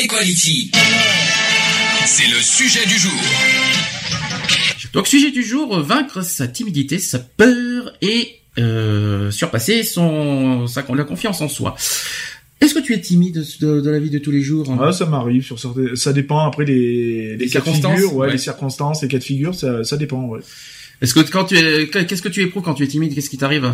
Equality. 0.00 0.70
C'est 2.06 2.28
le 2.28 2.40
sujet 2.40 2.86
du 2.86 2.96
jour. 2.96 3.20
Donc 4.92 5.08
sujet 5.08 5.32
du 5.32 5.42
jour, 5.42 5.80
vaincre 5.80 6.22
sa 6.22 6.46
timidité, 6.46 7.00
sa 7.00 7.18
peur 7.18 7.92
et 8.00 8.36
euh, 8.58 9.32
surpasser 9.32 9.82
son 9.82 10.68
sa, 10.68 10.84
la 10.94 11.02
confiance 11.02 11.40
en 11.40 11.48
soi. 11.48 11.74
Est-ce 12.60 12.74
que 12.74 12.78
tu 12.78 12.94
es 12.94 13.00
timide 13.00 13.44
de, 13.60 13.80
de 13.80 13.90
la 13.90 13.98
vie 13.98 14.10
de 14.10 14.20
tous 14.20 14.30
les 14.30 14.40
jours? 14.40 14.68
Ouais, 14.68 14.92
ça 14.92 15.06
m'arrive 15.06 15.42
sur 15.42 15.58
certains... 15.58 15.96
ça 15.96 16.12
dépend 16.12 16.46
après 16.46 16.64
les, 16.64 17.36
les, 17.36 17.48
cas 17.48 17.58
de 17.58 17.64
circonstances, 17.64 17.94
figure, 17.96 18.14
ouais, 18.14 18.26
ouais. 18.28 18.32
les 18.32 18.38
circonstances, 18.38 19.02
les 19.02 19.08
cas 19.08 19.18
de 19.18 19.24
figure, 19.24 19.54
ça, 19.56 19.82
ça 19.82 19.96
dépend, 19.96 20.22
ouais. 20.26 20.40
Est-ce 21.00 21.14
que 21.14 21.20
quand 21.28 21.46
tu 21.46 21.56
es, 21.56 21.88
qu'est-ce 21.88 22.22
que 22.22 22.28
tu 22.28 22.42
éprouves 22.42 22.62
quand 22.62 22.74
tu 22.74 22.84
es 22.84 22.88
timide? 22.88 23.16
Qu'est-ce 23.16 23.30
qui 23.30 23.38
t'arrive? 23.38 23.72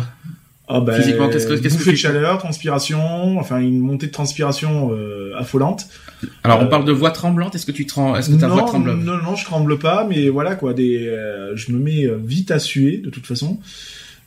Ah 0.67 0.79
ben, 0.79 0.93
Physiquement, 0.93 1.29
qu'est-ce 1.29 1.45
que- 1.47 1.53
qu'est-ce 1.55 1.77
que 1.77 1.91
de 1.91 1.95
chaleur, 1.95 2.39
transpiration, 2.39 3.37
enfin 3.39 3.59
une 3.59 3.79
montée 3.79 4.07
de 4.07 4.11
transpiration 4.11 4.91
euh, 4.93 5.31
affolante. 5.37 5.85
Alors 6.43 6.59
on 6.59 6.63
Euh, 6.63 6.65
parle 6.65 6.85
de 6.85 6.91
voix 6.91 7.11
tremblante. 7.11 7.53
Est-ce 7.53 7.67
que 7.67 7.71
tu 7.71 7.85
trem... 7.85 8.15
est-ce 8.15 8.29
que 8.31 8.35
ta 8.35 8.47
voix 8.47 8.61
non, 8.61 8.67
tremble? 8.67 8.93
non, 8.95 9.17
non, 9.23 9.35
je 9.35 9.45
tremble 9.45 9.77
pas, 9.77 10.07
mais 10.09 10.29
voilà 10.29 10.55
quoi, 10.55 10.73
des, 10.73 11.07
euh, 11.07 11.55
je 11.55 11.71
me 11.71 11.77
mets 11.77 12.05
euh, 12.05 12.17
vite 12.23 12.49
à 12.49 12.57
suer 12.57 12.97
de 12.97 13.09
toute 13.11 13.27
façon. 13.27 13.59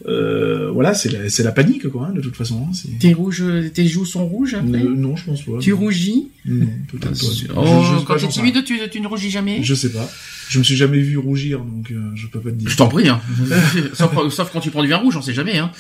Euh, 0.06 0.70
voilà, 0.70 0.94
c'est 0.94 1.10
la, 1.10 1.28
c'est 1.28 1.42
la 1.42 1.50
panique 1.50 1.88
quoi, 1.88 2.06
hein, 2.08 2.12
de 2.12 2.20
toute 2.20 2.36
façon. 2.36 2.66
hein, 2.68 2.72
c'est- 2.72 2.98
Tes 3.00 3.14
rouges, 3.14 3.42
tes 3.74 3.88
joues 3.88 4.04
sont 4.04 4.24
rouges 4.26 4.54
après 4.54 4.80
Euh, 4.82 4.94
non, 4.94 5.16
je 5.16 5.24
pense 5.24 5.42
pas. 5.42 5.58
Tu 5.60 5.70
non. 5.70 5.76
rougis 5.78 6.28
Non, 6.44 6.66
peut-être 6.86 7.10
pas. 7.18 7.54
Oh, 7.56 7.64
Je- 7.66 7.98
je 8.00 8.04
quand 8.04 8.16
t'es 8.16 8.28
timide, 8.28 8.62
tu, 8.64 8.78
tu 8.92 9.00
ne 9.00 9.08
rougis 9.08 9.30
jamais. 9.30 9.60
Je 9.62 9.74
sais 9.74 9.90
pas. 9.90 10.08
Je 10.48 10.60
me 10.60 10.64
suis 10.64 10.76
jamais 10.76 11.00
vu 11.00 11.18
rougir, 11.18 11.58
donc 11.60 11.90
euh, 11.90 12.12
je 12.14 12.26
peux 12.28 12.38
pas 12.40 12.50
te 12.50 12.54
dire. 12.54 12.70
Je 12.70 12.76
t'en 12.76 12.86
prie, 12.88 13.08
hein. 13.08 13.20
sauf, 13.92 14.12
sauf 14.32 14.50
quand 14.52 14.60
tu 14.60 14.70
prends 14.70 14.82
du 14.82 14.88
vin 14.88 14.96
rouge, 14.98 15.16
on 15.16 15.20
sait 15.22 15.34
jamais. 15.34 15.58
Hein. 15.58 15.72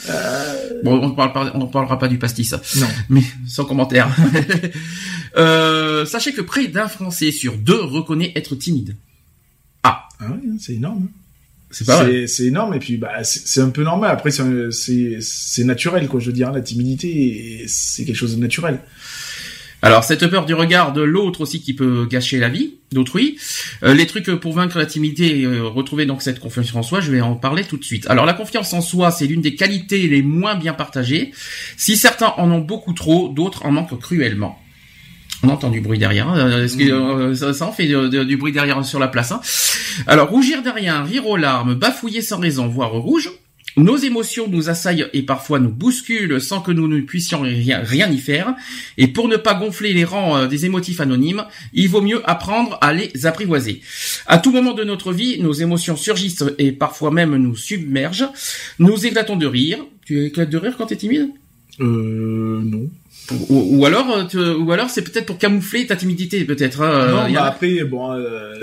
Bon, 0.82 0.98
on 1.00 1.08
ne 1.10 1.14
parle 1.14 1.32
pas, 1.32 1.52
on 1.54 1.66
parlera 1.68 1.98
pas 1.98 2.08
du 2.08 2.18
pastis, 2.18 2.52
Non. 2.76 2.86
mais 3.08 3.22
sans 3.46 3.64
commentaire. 3.64 4.08
euh, 5.36 6.04
sachez 6.06 6.32
que 6.32 6.40
près 6.40 6.66
d'un 6.68 6.88
Français 6.88 7.30
sur 7.30 7.56
deux 7.56 7.80
reconnaît 7.82 8.32
être 8.34 8.56
timide. 8.56 8.96
Ah, 9.84 10.08
Ah 10.20 10.26
oui, 10.32 10.50
hein, 10.50 10.56
c'est 10.60 10.74
énorme. 10.74 11.08
C'est 11.70 11.86
pas. 11.86 12.04
C'est 12.04 12.26
c'est 12.26 12.44
énorme 12.46 12.74
et 12.74 12.78
puis 12.78 12.96
bah 12.96 13.22
c'est 13.24 13.46
c'est 13.46 13.60
un 13.60 13.70
peu 13.70 13.82
normal. 13.82 14.10
Après 14.10 14.30
c'est 14.30 14.42
un- 14.42 14.70
c'est 14.70 15.18
c'est 15.20 15.64
naturel 15.64 16.08
quoi. 16.08 16.20
Je 16.20 16.26
veux 16.26 16.32
dire 16.32 16.50
la 16.52 16.60
timidité 16.60 17.64
c'est 17.66 18.04
quelque 18.04 18.16
chose 18.16 18.36
de 18.36 18.40
naturel. 18.40 18.80
Alors 19.80 20.02
cette 20.02 20.26
peur 20.26 20.44
du 20.44 20.54
regard 20.54 20.92
de 20.92 21.02
l'autre 21.02 21.40
aussi 21.42 21.60
qui 21.62 21.72
peut 21.72 22.04
gâcher 22.10 22.38
la 22.38 22.48
vie 22.48 22.74
d'autrui. 22.90 23.38
Euh, 23.84 23.94
les 23.94 24.06
trucs 24.08 24.28
pour 24.28 24.52
vaincre 24.52 24.76
la 24.76 24.86
timidité 24.86 25.40
et 25.40 25.44
euh, 25.44 25.68
retrouver 25.68 26.04
donc 26.04 26.20
cette 26.20 26.40
confiance 26.40 26.74
en 26.74 26.82
soi, 26.82 27.00
je 27.00 27.12
vais 27.12 27.20
en 27.20 27.36
parler 27.36 27.62
tout 27.62 27.76
de 27.76 27.84
suite. 27.84 28.04
Alors 28.10 28.26
la 28.26 28.32
confiance 28.32 28.72
en 28.72 28.80
soi, 28.80 29.12
c'est 29.12 29.26
l'une 29.26 29.40
des 29.40 29.54
qualités 29.54 30.08
les 30.08 30.22
moins 30.22 30.56
bien 30.56 30.72
partagées. 30.72 31.30
Si 31.76 31.96
certains 31.96 32.32
en 32.38 32.50
ont 32.50 32.58
beaucoup 32.58 32.92
trop, 32.92 33.28
d'autres 33.28 33.66
en 33.66 33.70
manquent 33.70 34.00
cruellement. 34.00 34.58
On 35.44 35.48
entend 35.50 35.70
du 35.70 35.80
bruit 35.80 35.98
derrière. 35.98 36.28
hein. 36.28 36.62
Est-ce 36.62 36.76
que 36.76 36.84
euh, 36.90 37.34
ça, 37.34 37.52
ça 37.54 37.66
en 37.66 37.72
fait 37.72 37.86
de- 37.86 38.24
du 38.24 38.36
bruit 38.36 38.52
derrière 38.52 38.84
sur 38.84 38.98
la 38.98 39.08
place 39.08 39.30
hein. 39.32 39.40
Alors 40.06 40.28
rougir 40.30 40.62
derrière, 40.62 41.04
rire 41.06 41.26
aux 41.26 41.36
larmes, 41.36 41.74
bafouiller 41.74 42.22
sans 42.22 42.38
raison, 42.38 42.66
voire 42.66 42.90
rouge. 42.92 43.30
Nos 43.76 43.96
émotions 43.96 44.48
nous 44.48 44.68
assaillent 44.70 45.06
et 45.12 45.22
parfois 45.22 45.60
nous 45.60 45.68
bousculent 45.70 46.40
sans 46.40 46.60
que 46.60 46.72
nous 46.72 46.88
ne 46.88 47.00
puissions 47.00 47.42
rien, 47.42 47.80
rien 47.84 48.10
y 48.10 48.18
faire. 48.18 48.54
Et 48.96 49.06
pour 49.06 49.28
ne 49.28 49.36
pas 49.36 49.54
gonfler 49.54 49.92
les 49.92 50.02
rangs 50.04 50.36
euh, 50.36 50.46
des 50.48 50.66
émotifs 50.66 51.00
anonymes, 51.00 51.44
il 51.72 51.88
vaut 51.88 52.02
mieux 52.02 52.28
apprendre 52.28 52.76
à 52.80 52.92
les 52.92 53.24
apprivoiser. 53.24 53.80
À 54.26 54.38
tout 54.38 54.50
moment 54.50 54.72
de 54.72 54.82
notre 54.82 55.12
vie, 55.12 55.40
nos 55.40 55.52
émotions 55.52 55.94
surgissent 55.94 56.42
et 56.58 56.72
parfois 56.72 57.12
même 57.12 57.36
nous 57.36 57.54
submergent. 57.54 58.28
Nous 58.80 59.06
éclatons 59.06 59.36
de 59.36 59.46
rire. 59.46 59.78
Tu 60.04 60.24
éclates 60.26 60.50
de 60.50 60.58
rire 60.58 60.74
quand 60.76 60.86
t'es 60.86 60.96
timide? 60.96 61.28
Euh 61.80 62.60
non. 62.64 62.90
Ou, 63.50 63.78
ou 63.78 63.84
alors, 63.86 64.10
euh, 64.16 64.24
tu- 64.24 64.38
ou 64.38 64.72
alors 64.72 64.90
c'est 64.90 65.02
peut-être 65.02 65.26
pour 65.26 65.38
camoufler 65.38 65.86
ta 65.86 65.96
timidité, 65.96 66.44
peut-être. 66.44 66.80
hein, 66.82 66.90
euh, 66.90 67.12
non, 67.12 67.26
il 67.26 67.32
y 67.32 67.34
bah 67.34 67.44
a- 67.44 67.48
après 67.48 67.84
bon 67.84 68.12
euh, 68.12 68.54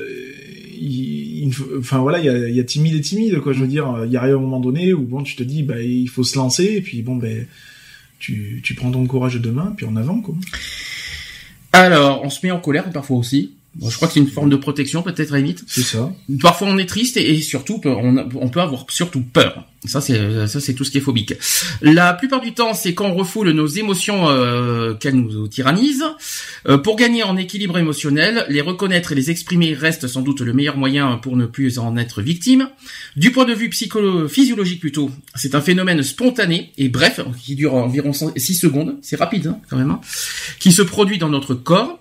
il, 0.79 1.51
enfin 1.79 1.99
voilà 1.99 2.19
il 2.19 2.25
y 2.25 2.29
a, 2.29 2.49
y 2.49 2.59
a 2.59 2.63
timide 2.63 2.95
et 2.95 3.01
timide 3.01 3.39
quoi. 3.41 3.53
Je 3.53 3.59
veux 3.59 3.67
dire 3.67 3.87
il 4.05 4.11
y 4.11 4.17
arrive 4.17 4.35
un 4.35 4.39
moment 4.39 4.59
donné 4.59 4.93
où 4.93 5.01
bon 5.03 5.23
tu 5.23 5.35
te 5.35 5.43
dis 5.43 5.63
bah 5.63 5.81
il 5.81 6.07
faut 6.07 6.23
se 6.23 6.37
lancer 6.37 6.65
et 6.65 6.81
puis 6.81 7.01
bon 7.01 7.15
ben 7.15 7.45
tu 8.19 8.61
tu 8.63 8.73
prends 8.73 8.91
ton 8.91 9.05
courage 9.05 9.35
de 9.35 9.39
demain 9.39 9.73
puis 9.77 9.85
en 9.85 9.95
avant 9.95 10.19
quoi. 10.21 10.35
Alors, 11.73 12.21
on 12.23 12.29
se 12.29 12.39
met 12.45 12.51
en 12.51 12.59
colère 12.59 12.89
parfois 12.91 13.17
aussi. 13.17 13.51
Bon, 13.75 13.89
je 13.89 13.95
crois 13.97 14.07
que 14.07 14.13
c'est 14.13 14.21
une 14.21 14.27
forme 14.29 14.49
de 14.49 14.55
protection, 14.55 15.01
peut-être 15.03 15.31
à 15.31 15.35
la 15.35 15.41
limite. 15.41 15.63
C'est 15.67 15.81
ça. 15.83 16.11
Parfois, 16.41 16.67
on 16.69 16.77
est 16.77 16.85
triste 16.85 17.17
et, 17.17 17.29
et 17.33 17.41
surtout, 17.41 17.81
on, 17.83 18.15
a- 18.17 18.25
on 18.35 18.47
peut 18.47 18.61
avoir 18.61 18.85
surtout 18.89 19.21
peur. 19.21 19.65
Ça, 19.83 19.99
c'est 20.01 20.47
ça, 20.47 20.59
c'est 20.61 20.73
tout 20.73 20.83
ce 20.83 20.91
qui 20.91 20.97
est 20.97 21.01
phobique. 21.01 21.33
La 21.81 22.13
plupart 22.13 22.41
du 22.41 22.53
temps, 22.53 22.73
c'est 22.73 22.93
quand 22.95 23.05
on 23.05 23.13
refoule 23.15 23.51
nos 23.51 23.67
émotions 23.67 24.29
euh, 24.29 24.93
qu'elles 24.95 25.15
nous 25.15 25.47
tyrannisent. 25.47 26.05
Euh, 26.67 26.77
pour 26.77 26.95
gagner 26.95 27.21
en 27.23 27.37
équilibre 27.37 27.77
émotionnel, 27.77 28.45
les 28.49 28.61
reconnaître 28.61 29.11
et 29.11 29.15
les 29.15 29.29
exprimer 29.29 29.73
reste 29.73 30.07
sans 30.07 30.21
doute 30.21 30.39
le 30.41 30.53
meilleur 30.53 30.77
moyen 30.77 31.17
pour 31.17 31.35
ne 31.35 31.45
plus 31.45 31.77
en 31.77 31.97
être 31.97 32.21
victime. 32.21 32.69
Du 33.17 33.31
point 33.31 33.45
de 33.45 33.53
vue 33.53 33.69
psycholo 33.69 34.27
physiologique 34.27 34.79
plutôt, 34.79 35.11
c'est 35.35 35.53
un 35.53 35.61
phénomène 35.61 36.01
spontané 36.01 36.71
et 36.77 36.87
bref, 36.89 37.19
qui 37.43 37.55
dure 37.55 37.75
environ 37.75 38.11
6 38.13 38.55
secondes. 38.55 38.95
C'est 39.01 39.17
rapide 39.17 39.47
hein, 39.47 39.59
quand 39.69 39.77
même. 39.77 39.91
hein, 39.91 40.01
qui 40.59 40.71
se 40.71 40.81
produit 40.81 41.17
dans 41.17 41.29
notre 41.29 41.53
corps. 41.53 41.99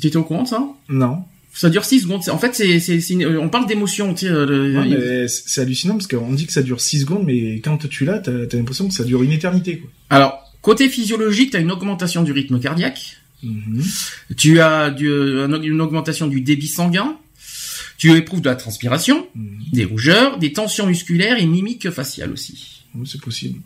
Tu 0.00 0.06
étais 0.06 0.16
au 0.16 0.24
courant 0.24 0.42
de 0.44 0.48
ça 0.48 0.64
Non. 0.88 1.24
ça 1.54 1.68
dure 1.70 1.84
6 1.84 2.00
secondes. 2.00 2.22
En 2.30 2.38
fait, 2.38 2.54
c'est, 2.54 2.80
c'est, 2.80 3.00
c'est 3.00 3.14
une- 3.14 3.36
on 3.38 3.48
parle 3.50 3.66
d'émotion. 3.66 4.14
Tu 4.14 4.26
sais, 4.26 4.32
euh, 4.32 4.46
le- 4.46 4.78
Ouais, 4.78 4.88
mais 4.88 5.28
c'est 5.28 5.60
hallucinant 5.60 5.94
parce 5.94 6.06
qu'on 6.06 6.32
dit 6.32 6.46
que 6.46 6.52
ça 6.52 6.62
dure 6.62 6.80
6 6.80 7.00
secondes 7.00 7.24
mais 7.26 7.56
quand 7.60 7.76
tu 7.88 8.04
l'as 8.04 8.18
t'as 8.20 8.32
as, 8.32 8.54
l'impression 8.56 8.88
que 8.88 8.94
ça 8.94 9.04
dure 9.04 9.22
une 9.22 9.32
éternité 9.32 9.78
quoi. 9.78 9.90
Alors, 10.10 10.38
côté 10.62 10.88
physiologique, 10.88 11.50
tu 11.50 11.56
as 11.56 11.60
une 11.60 11.70
augmentation 11.72 12.22
du 12.22 12.32
rythme 12.32 12.58
cardiaque. 12.58 13.18
Mhm. 13.42 13.82
Tu 14.36 14.60
as 14.60 14.90
du, 14.90 15.10
un- 15.12 15.60
une 15.62 15.80
augmentation 15.80 16.26
du 16.26 16.40
débit 16.40 16.68
sanguin. 16.68 17.16
Tu 17.98 18.10
éprouves 18.16 18.40
de 18.40 18.48
la 18.48 18.56
transpiration, 18.56 19.26
Mhm. 19.34 19.58
des 19.72 19.84
rougeurs, 19.84 20.38
des 20.38 20.52
tensions 20.52 20.86
musculaires 20.86 21.38
et 21.40 21.46
mimiques 21.46 21.90
faciales 21.90 22.32
aussi. 22.32 22.82
Oui, 22.94 23.06
c'est 23.10 23.20
possible. 23.20 23.60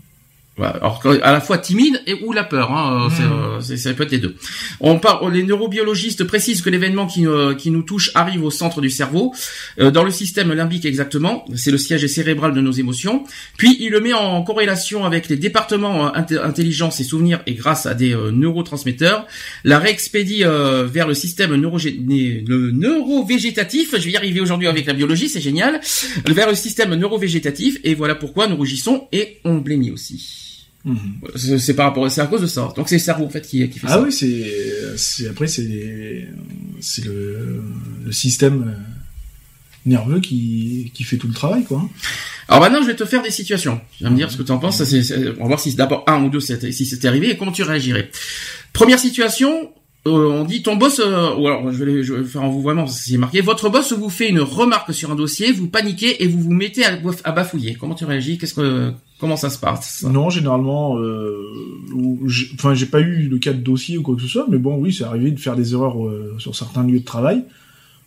Alors 0.58 1.02
à 1.22 1.32
la 1.32 1.40
fois 1.42 1.58
timide 1.58 2.00
et 2.06 2.14
ou 2.24 2.32
la 2.32 2.42
peur, 2.42 2.72
hein, 2.72 3.08
euh, 3.10 3.14
c'est, 3.14 3.22
Mhm. 3.24 3.32
euh, 3.74 3.76
ça 3.76 3.92
peut 3.92 4.04
être 4.04 4.12
les 4.12 4.18
deux. 4.18 4.36
On 4.80 4.98
parle, 4.98 5.30
les 5.32 5.42
neurobiologistes 5.42 6.24
précisent 6.24 6.62
que 6.62 6.70
l'événement 6.70 7.06
qui, 7.06 7.26
euh, 7.26 7.54
qui 7.54 7.70
nous 7.70 7.82
touche 7.82 8.10
arrive 8.14 8.42
au 8.42 8.50
centre 8.50 8.80
du 8.80 8.88
cerveau, 8.88 9.34
euh, 9.80 9.90
dans 9.90 10.02
le 10.02 10.10
système 10.10 10.52
limbique 10.54 10.86
exactement. 10.86 11.44
C'est 11.54 11.70
le 11.70 11.76
siège 11.76 12.06
cérébral 12.06 12.54
de 12.54 12.62
nos 12.62 12.72
émotions. 12.72 13.24
Puis 13.58 13.76
il 13.80 13.90
le 13.90 14.00
met 14.00 14.14
en 14.14 14.42
corrélation 14.42 15.04
avec 15.04 15.28
les 15.28 15.36
départements 15.36 16.06
euh, 16.16 16.40
intelligence 16.42 17.00
et 17.00 17.04
souvenirs 17.04 17.42
et 17.46 17.52
grâce 17.52 17.84
à 17.84 17.92
des 17.92 18.14
euh, 18.14 18.30
neurotransmetteurs, 18.30 19.26
la 19.64 19.78
réexpédie 19.78 20.44
euh, 20.44 20.86
vers 20.86 21.06
le 21.06 21.12
système 21.14 21.52
le 21.52 22.70
neurovégétatif. 22.70 23.94
Je 23.98 24.04
vais 24.06 24.12
y 24.12 24.16
arriver 24.16 24.40
aujourd'hui 24.40 24.68
avec 24.68 24.86
la 24.86 24.94
biologie, 24.94 25.28
c'est 25.28 25.40
génial. 25.42 25.80
Vers 26.26 26.48
le 26.48 26.54
système 26.54 26.94
neurovégétatif 26.94 27.78
et 27.84 27.94
voilà 27.94 28.14
pourquoi 28.14 28.46
nous 28.46 28.56
rougissons 28.56 29.06
et 29.12 29.38
on 29.44 29.56
blêmit 29.56 29.90
aussi. 29.90 30.45
Mhm. 30.86 31.58
C'est 31.58 31.74
par 31.74 31.86
rapport, 31.86 32.08
c'est 32.10 32.20
à 32.20 32.26
cause 32.26 32.42
de 32.42 32.47
ça. 32.47 32.72
Donc 32.76 32.88
c'est 32.88 32.94
le 32.94 33.00
cerveau 33.00 33.24
en 33.24 33.28
fait 33.28 33.42
qui, 33.42 33.69
qui 33.69 33.78
fait 33.80 33.86
Ah 33.91 33.94
ça. 33.94 34.02
oui, 34.02 34.12
c'est, 34.12 35.28
après 35.28 35.48
c'est, 35.48 36.28
c'est 36.80 37.04
le, 37.04 37.60
le 38.04 38.12
système 38.12 38.62
euh, 38.68 38.80
nerveux 39.84 40.21
qui, 40.21 40.92
qui 40.94 41.03
fait 41.04 41.16
tout 41.16 41.27
le 41.28 41.34
travail, 41.34 41.65
quoi. 41.65 41.88
Alors 42.48 42.60
maintenant, 42.62 42.80
je 42.83 42.86
vais 42.86 42.94
te 42.97 43.04
faire 43.04 43.22
des 43.22 43.30
situations. 43.33 43.80
Tu 43.98 44.04
vas 44.04 44.10
me 44.10 44.16
dire 44.16 44.30
ce 44.30 44.36
que 44.36 44.44
tu 44.44 44.53
en 44.53 44.59
penses. 44.59 44.78
Ça, 44.78 44.84
c'est- 44.86 45.03
c'est- 45.03 45.30
on 45.38 45.42
va 45.42 45.47
voir 45.48 45.60
si 45.60 45.72
c'est 45.72 45.77
d'abord 45.77 46.04
un 46.06 46.22
ou 46.22 46.30
deux 46.30 46.38
si 46.41 46.86
c'était 46.86 47.09
arrivé 47.09 47.30
et 47.30 47.36
comment 47.36 47.50
tu 47.53 47.62
réagirais. 47.65 48.09
Première 48.72 48.98
situation. 49.00 49.71
euh, 50.06 50.10
on 50.30 50.44
dit 50.44 50.62
ton 50.62 50.77
boss, 50.77 51.00
euh, 51.00 51.34
ou 51.34 51.48
alors 51.48 51.72
je 51.72 51.83
vais, 51.83 52.04
je 52.04 52.15
vais 52.15 52.24
faire 52.24 52.44
en 52.44 52.48
vous 52.48 52.62
vraiment, 52.62 52.86
c'est 52.86 53.16
marqué. 53.16 53.41
Votre 53.41 53.68
boss 53.71 53.92
vous 53.92 54.09
fait 54.09 54.28
une 54.28 54.38
remarque 54.38 54.94
sur 54.94 55.10
un 55.10 55.16
dossier, 55.16 55.50
vous 55.50 55.66
paniquez 55.66 56.22
et 56.22 56.28
vous 56.28 56.41
vous 56.42 56.53
mettez 56.53 56.84
à 56.84 57.33
bafouiller. 57.33 57.74
Comment 57.74 57.97
tu 57.97 58.04
réagis? 58.04 58.38
Qu'est-ce 58.38 58.54
que, 58.54 58.92
comment 59.18 59.36
ça 59.36 59.51
se 59.51 59.59
passe 59.59 60.01
ça? 60.01 60.09
Non, 60.09 60.30
généralement, 60.30 60.98
euh, 60.98 61.42
enfin, 62.54 62.74
j'ai 62.74 62.86
pas 62.86 63.01
eu 63.01 63.28
le 63.28 63.39
cas 63.39 63.53
de 63.53 63.60
dossier 63.60 63.98
ou 63.98 64.03
quoi 64.03 64.15
que 64.16 64.22
ce 64.22 64.28
soit, 64.28 64.47
mais 64.48 64.59
bon, 64.59 64.77
oui, 64.77 64.92
c'est 64.92 65.04
arrivé 65.04 65.30
de 65.30 65.41
faire 65.41 65.57
des 65.57 65.72
erreurs 65.72 66.04
euh, 66.04 66.34
sur 66.39 66.54
certains 66.54 66.83
lieux 66.84 67.01
de 67.01 67.04
travail. 67.04 67.45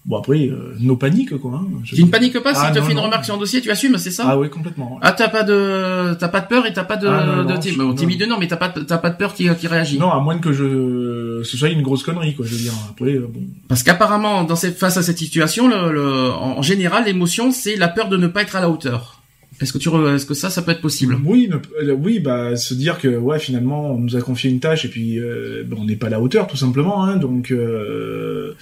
Bon 0.06 0.18
après, 0.18 0.48
euh, 0.48 0.76
nos 0.80 0.96
paniques 0.96 1.38
quoi. 1.40 1.52
Hein, 1.62 1.68
je- 1.84 1.94
Tu 1.96 2.04
ne 2.04 2.10
paniques 2.10 2.40
pas 2.40 2.54
si 2.54 2.62
Ah, 2.64 2.72
tu 2.74 2.80
te 2.80 2.86
fait 2.86 2.92
une 2.94 2.98
non. 2.98 3.04
remarque 3.04 3.26
sur 3.26 3.36
un 3.36 3.38
dossier, 3.38 3.60
tu 3.60 3.70
assumes, 3.70 3.98
c'est 3.98 4.12
ça? 4.12 4.24
Ah 4.28 4.40
oui, 4.40 4.50
complètement. 4.50 4.98
Ah, 5.02 5.12
t'as 5.12 5.28
pas 5.28 5.44
de, 5.44 6.14
t'as 6.18 6.30
pas 6.30 6.40
de 6.40 6.48
peur 6.48 6.66
et 6.66 6.72
t'as 6.72 6.86
pas 6.86 6.96
de, 6.96 7.06
Ah, 7.06 7.26
non, 7.26 7.44
de 7.44 7.50
non, 7.54 7.60
tim- 7.60 7.70
je- 7.72 7.78
bon, 7.78 7.84
non. 7.90 7.94
timide 7.96 8.24
non, 8.28 8.38
mais 8.40 8.48
t'as 8.48 8.56
pas, 8.56 8.70
t'as 8.70 8.98
pas 8.98 9.10
de 9.10 9.18
peur 9.18 9.34
qui, 9.34 9.48
qui 9.60 9.68
réagit. 9.68 10.00
Non, 10.00 10.10
à 10.10 10.20
moins 10.22 10.40
que 10.40 10.54
je 10.54 11.42
ce 11.44 11.58
soit 11.58 11.70
une 11.70 11.82
grosse 11.82 12.04
connerie 12.04 12.34
quoi. 12.34 12.46
Je 12.46 12.54
veux 12.56 12.62
dire. 12.62 12.74
Après, 12.92 13.12
euh, 13.16 13.28
bon. 13.30 13.42
Parce 13.68 13.84
qu'apparemment, 13.84 14.46
dans 14.46 14.56
cette, 14.56 14.78
face 14.80 14.96
à 14.96 15.04
cette 15.04 15.18
situation, 15.18 15.68
le, 15.68 15.92
le- 15.92 16.32
en 16.32 16.62
général, 16.62 17.04
l'émotion, 17.06 17.52
c'est 17.52 17.76
la 17.76 17.90
peur 17.90 18.08
de 18.08 18.16
ne 18.16 18.28
pas 18.28 18.44
être 18.44 18.56
à 18.56 18.62
la 18.62 18.70
hauteur. 18.70 19.19
Est-ce 19.62 19.74
que 19.74 19.78
tu, 19.78 19.90
re- 19.90 20.16
est-ce 20.16 20.26
que 20.26 20.34
ça, 20.34 20.50
ça 20.50 20.62
peut 20.62 20.72
être 20.72 20.82
possible? 20.82 21.18
Oui, 21.26 21.50
ne- 21.50 21.58
euh, 21.90 21.94
oui, 21.94 22.20
bah 22.20 22.56
se 22.56 22.74
dire 22.74 22.98
que 22.98 23.10
ouais, 23.10 23.40
finalement, 23.40 23.94
on 23.94 24.00
nous 24.00 24.16
a 24.16 24.22
confié 24.22 24.50
une 24.50 24.60
tâche 24.62 24.86
et 24.86 24.88
puis 24.88 25.20
euh, 25.20 25.64
bah, 25.68 25.76
on 25.80 25.86
n'est 25.86 25.96
pas 25.98 26.08
à 26.08 26.10
la 26.12 26.22
hauteur, 26.22 26.48
tout 26.48 26.58
simplement. 26.58 27.04
Hein, 27.04 27.18
donc 27.18 27.52
euh, 27.52 28.54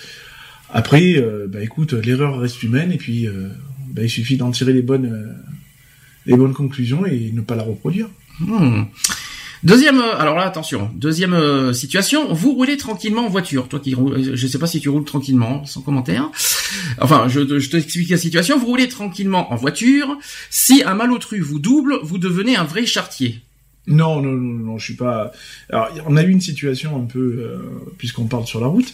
après, 0.72 1.16
euh, 1.18 1.48
bah 1.48 1.62
écoute, 1.64 1.94
l'erreur 1.94 2.40
reste 2.40 2.62
humaine 2.64 2.92
et 2.92 2.98
puis 2.98 3.28
bah, 3.94 4.02
il 4.04 4.10
suffit 4.10 4.38
d'en 4.38 4.52
tirer 4.52 4.74
les 4.74 4.82
bonnes 4.82 5.36
les 6.26 6.36
bonnes 6.36 6.54
conclusions 6.54 7.06
et 7.06 7.32
ne 7.32 7.42
pas 7.42 7.56
la 7.56 7.64
reproduire. 7.64 8.10
Hmm. 8.40 8.84
Deuxième, 9.64 10.00
euh, 10.00 10.18
alors 10.18 10.36
là, 10.36 10.44
attention. 10.44 10.92
Deuxième 10.96 11.34
euh, 11.34 11.74
situation, 11.74 12.34
vous 12.34 12.54
roulez 12.54 12.78
tranquillement 12.78 13.26
en 13.26 13.30
voiture. 13.30 13.68
Toi 13.68 13.80
qui, 13.80 13.94
roule- 13.96 14.14
euh, 14.14 14.36
je 14.36 14.48
sais 14.48 14.60
pas 14.60 14.68
si 14.68 14.80
tu 14.80 14.90
roules 14.90 15.04
tranquillement, 15.06 15.66
sans 15.66 15.82
commentaire. 15.82 16.30
Enfin, 17.02 17.28
je, 17.28 17.60
je 17.60 17.70
t'explique 17.70 18.10
la 18.10 18.18
situation. 18.18 18.58
Vous 18.60 18.68
roulez 18.68 18.88
tranquillement 18.88 19.52
en 19.52 19.56
voiture. 19.56 20.18
Si 20.50 20.84
un 20.86 20.94
malotru 20.94 21.40
vous 21.40 21.60
double, 21.60 21.98
vous 22.04 22.18
devenez 22.18 22.56
un 22.56 22.64
vrai 22.66 22.86
chartier. 22.86 23.42
Non, 23.90 24.22
non, 24.22 24.34
non, 24.34 24.66
non, 24.66 24.78
je 24.78 24.84
suis 24.84 24.96
pas. 24.96 25.32
Alors, 25.70 25.90
on 26.08 26.18
a 26.18 26.24
eu 26.24 26.30
une 26.30 26.42
situation 26.42 26.98
un 27.02 27.06
peu, 27.06 27.38
euh, 27.40 27.58
puisqu'on 27.98 28.26
parle 28.26 28.46
sur 28.46 28.60
la 28.60 28.68
route. 28.68 28.94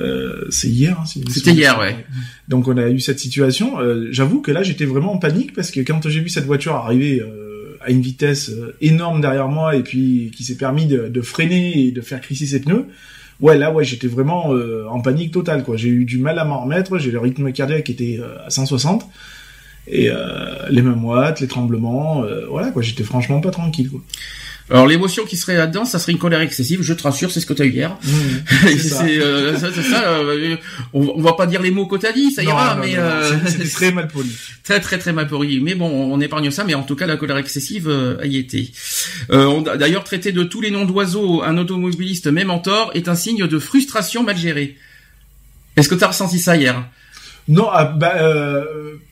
Euh, 0.00 0.46
c'est 0.48 0.68
hier. 0.68 0.98
Hein, 0.98 1.04
C'était 1.28 1.52
hier, 1.52 1.78
ouais. 1.78 2.06
Donc, 2.48 2.66
on 2.66 2.78
a 2.78 2.88
eu 2.88 3.00
cette 3.00 3.20
situation. 3.20 3.78
Euh, 3.80 4.08
J'avoue 4.12 4.40
que 4.40 4.50
là, 4.50 4.62
j'étais 4.62 4.86
vraiment 4.86 5.12
en 5.12 5.18
panique 5.18 5.52
parce 5.52 5.70
que 5.70 5.80
quand 5.80 6.08
j'ai 6.08 6.20
vu 6.20 6.30
cette 6.30 6.46
voiture 6.46 6.74
arriver 6.74 7.20
euh, 7.20 7.49
à 7.80 7.90
une 7.90 8.00
vitesse 8.00 8.50
euh, 8.50 8.76
énorme 8.80 9.20
derrière 9.20 9.48
moi 9.48 9.74
et 9.76 9.82
puis 9.82 10.30
qui 10.36 10.44
s'est 10.44 10.56
permis 10.56 10.86
de, 10.86 11.08
de 11.08 11.20
freiner 11.22 11.86
et 11.86 11.92
de 11.92 12.00
faire 12.00 12.20
crisser 12.20 12.46
ses 12.46 12.60
pneus. 12.60 12.86
Ouais, 13.40 13.56
là, 13.56 13.72
ouais, 13.72 13.84
j'étais 13.84 14.06
vraiment 14.06 14.52
euh, 14.52 14.84
en 14.90 15.00
panique 15.00 15.32
totale, 15.32 15.64
quoi. 15.64 15.76
J'ai 15.76 15.88
eu 15.88 16.04
du 16.04 16.18
mal 16.18 16.38
à 16.38 16.44
m'en 16.44 16.60
remettre. 16.62 16.98
J'ai 16.98 17.10
le 17.10 17.18
rythme 17.18 17.50
cardiaque 17.52 17.84
qui 17.84 17.92
était 17.92 18.18
euh, 18.20 18.36
à 18.46 18.50
160 18.50 19.06
et 19.86 20.10
euh, 20.10 20.68
les 20.68 20.82
mains 20.82 20.94
moites, 20.94 21.40
les 21.40 21.48
tremblements. 21.48 22.22
euh, 22.24 22.46
voilà, 22.48 22.70
quoi. 22.70 22.82
J'étais 22.82 23.02
franchement 23.02 23.40
pas 23.40 23.50
tranquille, 23.50 23.88
quoi. 23.90 24.00
Alors 24.70 24.86
l'émotion 24.86 25.24
qui 25.24 25.36
serait 25.36 25.56
là-dedans, 25.56 25.84
ça 25.84 25.98
serait 25.98 26.12
une 26.12 26.18
colère 26.18 26.40
excessive. 26.40 26.80
Je 26.82 26.94
te 26.94 27.02
rassure, 27.02 27.30
c'est 27.32 27.40
ce 27.40 27.46
que 27.46 27.52
tu 27.54 27.62
as 27.62 27.64
eu 27.64 27.72
hier. 27.72 27.96
c'est 28.62 28.78
ça. 28.78 29.04
c'est 29.04 29.18
euh, 29.18 29.56
ça, 29.58 29.68
ça, 29.72 30.10
euh, 30.12 30.56
on, 30.92 31.12
on 31.16 31.20
va 31.20 31.32
pas 31.32 31.46
dire 31.46 31.60
les 31.60 31.72
mots 31.72 31.86
que 31.86 31.96
t'as 31.96 32.12
dit, 32.12 32.30
ça 32.30 32.42
Non, 32.44 32.50
ira, 32.50 32.74
non, 32.76 32.80
mais 32.82 32.96
euh, 32.96 33.36
c'est- 33.46 33.72
très 33.72 33.90
mal 33.90 34.06
poli. 34.06 34.30
très 34.62 34.78
très 34.80 34.98
très 34.98 35.12
mal 35.12 35.26
poli. 35.26 35.60
Mais 35.60 35.74
bon, 35.74 35.88
on 35.88 36.20
épargne 36.20 36.50
ça, 36.52 36.62
mais 36.64 36.74
en 36.74 36.82
tout 36.84 36.94
cas 36.94 37.06
la 37.06 37.16
colère 37.16 37.36
excessive 37.36 37.88
euh, 37.88 38.16
y 38.24 38.36
était. 38.36 38.68
Euh, 39.32 39.46
on 39.46 39.64
a 39.66 39.76
d'ailleurs 39.76 40.04
traité 40.04 40.30
de 40.30 40.44
tous 40.44 40.60
les 40.60 40.70
noms 40.70 40.84
d'oiseaux, 40.84 41.42
un 41.42 41.58
automobiliste 41.58 42.28
même 42.28 42.50
en 42.50 42.60
tort 42.60 42.92
est 42.94 43.08
un 43.08 43.16
signe 43.16 43.46
de 43.48 43.58
frustration 43.58 44.22
mal 44.22 44.36
gérée. 44.36 44.76
Est-ce 45.76 45.88
que 45.88 45.94
tu 45.96 46.04
as 46.04 46.08
ressenti 46.08 46.38
ça 46.38 46.56
hier? 46.56 46.84
Non, 47.48 47.68
ah, 47.72 47.84
bah, 47.86 48.14
euh, 48.22 48.64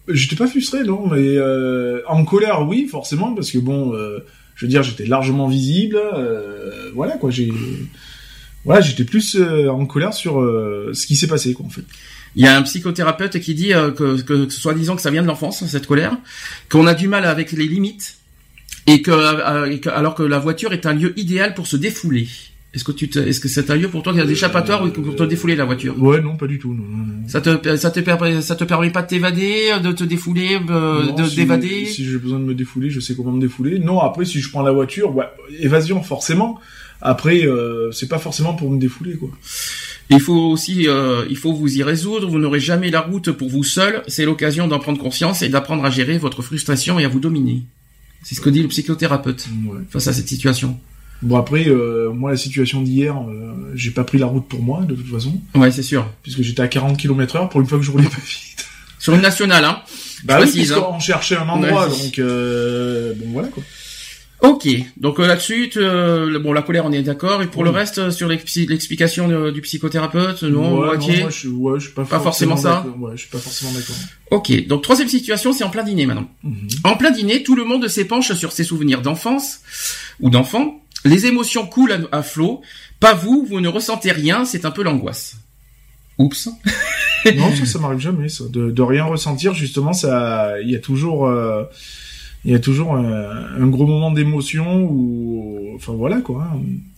j'étais 0.06 0.37
pas 0.37 0.46
frustré, 0.46 0.84
non, 0.84 1.08
mais 1.08 1.37
euh, 1.37 2.02
en 2.06 2.25
colère, 2.25 2.66
oui, 2.69 2.87
forcément, 2.88 3.34
parce 3.34 3.50
que 3.50 3.58
bon, 3.58 3.94
euh, 3.94 4.25
je 4.58 4.66
veux 4.66 4.70
dire, 4.70 4.82
j'étais 4.82 5.06
largement 5.06 5.46
visible, 5.46 5.96
euh, 5.96 6.90
voilà 6.93 7.16
quoi, 7.16 7.31
j'ai, 7.31 7.49
voilà, 8.64 8.81
j'étais 8.81 9.05
plus 9.05 9.37
euh, 9.37 9.69
en 9.69 9.87
colère 9.87 10.12
sur 10.12 10.40
euh, 10.40 10.90
ce 10.94 11.06
qui 11.06 11.14
s'est 11.14 11.28
passé, 11.28 11.55
quoi, 11.55 11.64
en 11.64 11.70
fait. 11.70 11.84
Il 12.34 12.44
y 12.44 12.49
a 12.49 12.56
un 12.56 12.62
psychothérapeute 12.62 13.38
qui 13.38 13.55
dit 13.55 13.69
que, 13.69 14.20
que, 14.20 14.46
que 14.46 14.52
soit 14.52 14.75
disant 14.75 14.96
que 14.96 15.02
ça 15.02 15.10
vient 15.10 15.22
de 15.22 15.28
l'enfance, 15.28 15.64
cette 15.64 15.87
colère, 15.87 16.16
qu'on 16.69 16.87
a 16.87 16.94
du 16.94 17.08
mal 17.08 17.25
avec 17.25 17.52
les 17.52 17.66
limites, 17.66 18.19
alors 18.87 20.14
que 20.14 20.22
la 20.25 20.38
voiture 20.38 20.72
est 20.72 20.87
un 20.87 20.93
lieu 20.93 21.19
idéal 21.19 21.55
pour 21.55 21.66
se 21.66 21.76
défouler. 21.76 22.28
Est-ce 22.75 22.85
que 22.85 22.93
tu 22.93 23.09
te, 23.09 23.19
est-ce 23.19 23.41
que 23.41 23.49
c'est 23.49 23.70
un 23.70 23.76
lieu 23.76 23.88
pour 23.88 24.03
toi 24.03 24.12
qui 24.12 24.20
a 24.20 24.26
des 24.26 24.32
échappatoires 24.32 24.85
ou 24.85 24.91
pour 24.91 25.17
te 25.17 25.23
défouler 25.23 25.56
la 25.56 25.65
voiture? 25.65 25.94
Ouais, 26.03 26.20
non, 26.20 26.37
pas 26.37 26.47
du 26.47 26.59
tout, 26.59 26.75
non, 26.75 26.82
non, 26.85 26.99
non. 26.99 27.29
Ça 27.29 27.41
te, 27.41 27.76
ça 27.76 27.91
te 27.91 28.00
permet, 28.00 28.43
ça 28.43 28.56
te 28.56 28.65
permet 28.65 28.91
pas 28.91 29.00
de 29.03 29.06
t'évader, 29.09 29.70
de 29.82 29.91
te 29.93 30.05
défouler, 30.05 30.59
euh, 30.69 31.06
Non, 31.06 31.15
de 31.15 31.25
si- 31.25 31.37
d'évader. 31.37 31.87
Si 31.87 32.05
j'ai 32.05 32.19
besoin 32.19 32.38
de 32.38 32.44
me 32.44 32.55
défouler, 32.55 32.91
je 32.91 33.00
sais 33.00 33.15
comment 33.15 33.32
me 33.32 33.41
défouler. 33.41 33.79
Non, 33.79 34.00
après, 34.00 34.26
si 34.26 34.41
je 34.41 34.50
prends 34.50 34.62
la 34.62 34.73
voiture, 34.73 35.17
ouais, 35.17 35.25
évasion, 35.61 36.03
forcément. 36.03 36.61
Après, 37.00 37.47
euh, 37.47 37.91
c'est 37.93 38.09
pas 38.09 38.19
forcément 38.19 38.53
pour 38.55 38.70
me 38.70 38.79
défouler, 38.79 39.15
quoi. 39.17 39.31
Il 40.11 40.20
faut 40.20 40.35
aussi, 40.50 40.88
euh, 40.88 41.25
il 41.31 41.37
faut 41.37 41.53
vous 41.55 41.76
y 41.79 41.82
résoudre. 41.82 42.29
Vous 42.29 42.38
n'aurez 42.38 42.61
jamais 42.61 42.91
la 42.91 43.00
route 43.00 43.31
pour 43.31 43.49
vous 43.49 43.65
seul. 43.65 44.03
C'est 44.09 44.25
l'occasion 44.26 44.67
d'en 44.69 44.79
prendre 44.79 44.99
conscience 45.00 45.41
et 45.43 45.49
d'apprendre 45.49 45.85
à 45.85 45.91
gérer 45.91 46.19
votre 46.19 46.43
frustration 46.43 46.99
et 46.99 47.05
à 47.05 47.09
vous 47.09 47.20
dominer. 47.20 47.62
C'est 48.23 48.35
ce 48.35 48.41
que 48.41 48.50
dit 48.50 48.62
le 48.62 48.69
psychothérapeute 48.69 49.47
Ouais. 49.67 49.79
face 49.91 50.09
à 50.09 50.12
cette 50.12 50.29
situation. 50.29 50.79
Bon, 51.23 51.37
après, 51.37 51.67
euh, 51.69 52.11
moi, 52.12 52.31
la 52.31 52.37
situation 52.37 52.81
d'hier, 52.81 53.17
euh, 53.17 53.73
j'ai 53.75 53.91
pas 53.91 54.05
pris 54.05 54.19
la 54.19 54.26
route 54.26 54.47
pour 54.47 54.62
moi, 54.62 54.82
de 54.88 54.94
toute 54.94 55.09
façon. 55.11 55.41
Ouais, 55.55 55.70
c'est 55.73 55.82
sûr. 55.82 56.06
puisque 56.23 56.43
j'étais 56.43 56.62
à 56.62 56.69
40 56.69 56.97
km 56.97 57.37
heure 57.37 57.49
pour 57.49 57.61
une 57.61 57.67
fois 57.67 57.79
que 57.79 57.85
je 57.85 57.91
roulais 57.91 58.05
pas 58.05 58.17
vite. 58.25 58.67
Sur 59.00 59.15
une 59.15 59.20
nationale, 59.20 59.65
hein. 59.65 59.81
Bah 60.25 60.35
oui, 60.37 60.43
précise, 60.43 60.73
puisqu'on 60.73 60.99
cherchait 60.99 61.37
un 61.37 61.49
endroit, 61.49 61.88
Ouais, 61.88 61.97
donc 62.05 62.19
euh, 62.19 63.15
bon 63.17 63.26
voilà 63.32 63.47
quoi. 63.49 63.62
Ok. 64.41 64.69
Donc 64.97 65.19
euh, 65.20 65.26
là-dessus, 65.26 65.70
euh, 65.76 66.38
bon, 66.41 66.53
la 66.53 66.62
colère, 66.62 66.85
on 66.87 66.93
est 66.93 67.03
d'accord. 67.03 67.43
Et 67.43 67.47
pour 67.47 67.62
Oui. 67.62 67.69
le 67.69 67.70
reste, 67.75 67.99
euh, 67.99 68.11
sur 68.11 68.26
l'ex- 68.29 68.56
l'explication 68.69 69.50
du 69.50 69.61
psychothérapeute, 69.61 70.43
non, 70.44 70.79
ouais, 70.79 70.87
moitié. 70.87 71.20
moi, 71.23 71.31
je, 71.31 71.49
ouais, 71.49 71.79
je 71.81 71.87
suis 71.87 71.94
pas, 71.94 72.05
Pas 72.05 72.19
forcément 72.20 72.56
ça. 72.56 72.85
Ouais, 72.99 73.12
je 73.15 73.20
suis 73.23 73.31
pas 73.31 73.38
forcément 73.38 73.73
d'accord. 73.73 73.97
Ok. 74.32 74.67
Donc 74.67 74.82
troisième 74.82 75.09
situation, 75.09 75.53
c'est 75.53 75.65
en 75.65 75.70
plein 75.70 75.82
dîner 75.85 76.06
maintenant. 76.06 76.29
Mhm. 76.44 76.69
En 76.85 76.97
plein 76.97 77.11
dîner, 77.12 77.43
tout 77.43 77.55
le 77.56 77.65
monde 77.65 77.87
s'épanche 77.88 78.32
sur 78.35 78.50
ses 78.53 78.65
souvenirs 78.65 79.00
d'enfance 79.03 79.61
ou 80.20 80.31
d'enfant. 80.31 80.82
Les 81.04 81.26
émotions 81.26 81.66
coulent 81.66 81.92
à, 81.92 82.00
à 82.18 82.22
flot. 82.22 82.62
Pas 83.00 83.14
vous, 83.14 83.46
vous 83.48 83.60
ne 83.60 83.68
ressentez 83.68 84.12
rien, 84.12 84.44
c'est 84.44 84.64
un 84.64 84.70
peu 84.70 84.82
l'angoisse. 84.82 85.36
Oups. 86.18 86.48
non, 87.36 87.54
ça, 87.54 87.64
ça 87.64 87.78
m'arrive 87.78 88.00
jamais, 88.00 88.28
ça, 88.28 88.44
de, 88.48 88.70
de 88.70 88.82
rien 88.82 89.04
ressentir. 89.04 89.54
Justement, 89.54 89.92
ça, 89.92 90.60
il 90.60 90.70
y 90.70 90.74
a 90.74 90.80
toujours, 90.80 91.26
euh, 91.26 91.62
il 92.44 92.50
y 92.50 92.54
a 92.54 92.58
toujours 92.58 92.96
un, 92.96 93.46
un 93.56 93.66
gros 93.68 93.86
moment 93.86 94.10
d'émotion 94.10 94.82
ou, 94.82 95.72
enfin 95.76 95.92
voilà 95.92 96.20
quoi. 96.20 96.50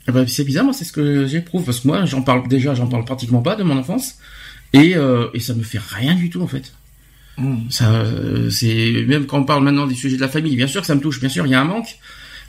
Eh 0.09 0.13
ben, 0.13 0.27
c'est 0.27 0.45
bizarre, 0.45 0.65
moi, 0.65 0.73
c'est 0.73 0.85
ce 0.85 0.93
que 0.93 1.27
j'éprouve 1.27 1.65
parce 1.65 1.81
que 1.81 1.89
moi, 1.89 2.07
j'en 2.07 2.23
parle 2.23 2.49
déjà, 2.49 2.75
j'en 2.75 2.87
parle 2.87 3.05
pratiquement 3.05 3.43
pas 3.43 3.57
de 3.57 3.63
mon 3.63 3.77
enfance 3.77 4.17
et 4.73 4.97
euh, 4.97 5.29
et 5.35 5.41
ça 5.41 5.55
me 5.55 5.63
fait 5.63 5.81
rien 5.81 6.15
du 6.15 6.31
tout 6.31 6.41
en 6.41 6.47
fait. 6.47 6.73
Mhm. 7.37 7.71
Ça, 7.71 7.93
euh, 7.93 8.49
c'est 8.49 9.05
même 9.07 9.27
quand 9.27 9.41
on 9.41 9.45
parle 9.45 9.65
maintenant 9.65 9.87
des 9.87 9.95
sujets 9.95 10.17
de 10.17 10.21
la 10.23 10.29
famille, 10.29 10.57
bien 10.57 10.67
sûr 10.67 10.81
que 10.81 10.87
ça 10.87 10.95
me 10.95 11.01
touche, 11.01 11.21
bien 11.21 11.29
sûr, 11.29 11.47
il 11.47 11.53
y 11.53 11.55
a 11.55 11.61
un 11.61 11.65
manque, 11.65 11.99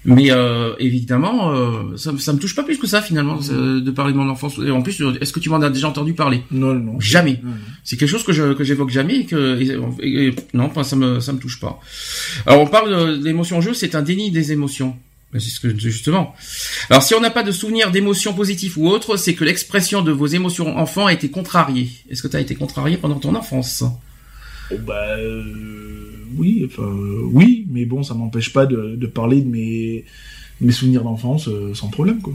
mais 0.04 0.32
euh, 0.32 0.74
évidemment, 0.80 1.52
euh, 1.54 1.96
ça, 1.98 2.12
ça 2.18 2.34
me 2.34 2.40
touche 2.40 2.56
pas 2.56 2.64
plus 2.64 2.78
que 2.78 2.88
ça 2.88 3.02
finalement 3.02 3.40
euh, 3.52 3.80
de 3.82 3.92
parler 3.92 4.14
de 4.14 4.18
mon 4.18 4.30
enfance. 4.30 4.56
Et 4.66 4.72
en 4.72 4.82
plus, 4.82 5.00
euh, 5.02 5.14
est-ce 5.22 5.32
que 5.32 5.40
tu 5.40 5.50
m'en 5.50 5.62
as 5.62 5.70
déjà 5.70 5.88
entendu 5.90 6.14
parler? 6.14 6.44
Non, 6.52 6.74
non. 6.74 7.00
Jamais. 7.00 7.40
Non. 7.44 7.52
C'est 7.84 7.98
quelque 7.98 8.10
chose 8.10 8.24
que 8.24 8.34
je 8.34 8.54
que 8.54 8.64
j'évoque 8.64 8.90
jamais 8.90 9.18
et 9.22 9.26
que 9.26 9.60
et- 9.62 9.78
et- 10.08 10.28
et- 10.28 10.36
non, 10.54 10.72
ça 10.84 10.96
me 10.96 11.20
ça 11.20 11.34
me 11.34 11.40
touche 11.40 11.60
pas. 11.60 11.80
Alors 12.46 12.62
on 12.62 12.68
parle 12.68 12.90
de, 13.20 13.24
l'émotion 13.24 13.58
en 13.58 13.62
jeu, 13.62 13.74
c'est 13.74 13.94
un 13.96 14.02
déni 14.02 14.32
des 14.32 14.52
émotions. 14.52 14.96
Ben, 15.34 15.40
C'est 15.40 15.50
ce 15.52 15.60
que 15.62 15.78
justement. 15.80 16.36
Alors 16.90 17.04
si 17.04 17.14
on 17.16 17.22
n'a 17.22 17.30
pas 17.30 17.44
de 17.44 17.52
souvenir 17.52 17.92
d'émotions 17.92 18.34
positives 18.34 18.78
ou 18.78 18.88
autres, 18.90 19.16
c'est 19.18 19.34
que 19.36 19.46
l'expression 19.46 20.02
de 20.02 20.12
vos 20.12 20.28
émotions 20.28 20.78
enfants 20.78 21.06
a 21.06 21.14
été 21.14 21.30
contrariée. 21.30 21.90
Est-ce 22.10 22.22
que 22.22 22.28
tu 22.28 22.36
as 22.36 22.42
été 22.42 22.56
contrarié 22.56 22.98
pendant 22.98 23.20
ton 23.20 23.34
enfance? 23.36 23.84
Oh, 24.74 24.76
bah 24.86 25.16
euh, 25.18 26.11
oui, 26.38 26.64
enfin 26.66 26.84
euh, 26.84 27.22
oui, 27.32 27.66
mais 27.70 27.86
bon, 27.86 28.04
ça 28.04 28.14
m'empêche 28.14 28.54
pas 28.54 28.66
de, 28.66 29.06
parler 29.08 29.42
de 29.42 29.48
mes 29.48 30.06
souvenirs 30.72 31.04
d'enfance 31.04 31.48
euh, 31.48 31.74
sans 31.74 31.90
problème 31.90 32.22
quoi. 32.22 32.34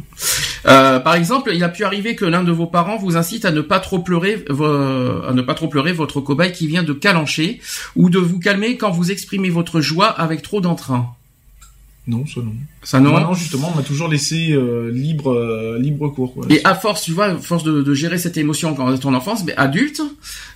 Euh, 0.66 0.98
Par 0.98 1.14
exemple, 1.14 1.52
il 1.54 1.62
a 1.62 1.68
pu 1.68 1.84
arriver 1.84 2.16
que 2.16 2.24
l'un 2.24 2.42
de 2.42 2.52
vos 2.52 2.66
parents 2.66 2.96
vous 2.96 3.16
incite 3.16 3.44
à 3.44 3.52
ne 3.52 3.60
pas 3.60 3.78
trop 3.78 4.00
pleurer, 4.00 4.44
à 4.48 5.32
ne 5.32 5.42
pas 5.42 5.54
trop 5.54 5.68
pleurer 5.68 5.92
votre 5.92 6.20
cobaye 6.20 6.52
qui 6.52 6.66
vient 6.66 6.82
de 6.82 6.92
calancher, 6.92 7.60
ou 7.94 8.10
de 8.10 8.18
vous 8.18 8.40
calmer 8.40 8.76
quand 8.76 8.90
vous 8.90 9.12
exprimez 9.12 9.50
votre 9.50 9.80
joie 9.80 10.08
avec 10.08 10.42
trop 10.42 10.60
d'entrain. 10.60 11.14
Non, 12.08 12.24
ça 12.24 12.40
non. 12.40 12.52
Ça 12.84 13.00
non. 13.00 13.10
Moi, 13.10 13.20
non, 13.20 13.34
justement, 13.34 13.70
on 13.72 13.76
m'a 13.76 13.82
toujours 13.82 14.06
laissé 14.08 14.52
euh, 14.52 14.92
libre, 14.92 15.32
euh, 15.32 15.76
libre 15.80 16.08
cours. 16.08 16.34
Quoi. 16.34 16.46
Et 16.50 16.60
à 16.64 16.76
force, 16.76 17.02
tu 17.02 17.10
vois, 17.10 17.24
à 17.26 17.34
force 17.36 17.64
de, 17.64 17.82
de 17.82 17.94
gérer 17.94 18.16
cette 18.18 18.36
émotion 18.36 18.74
quand 18.76 18.96
ton 18.98 19.12
enfance, 19.12 19.44
mais 19.44 19.56
adulte, 19.56 20.00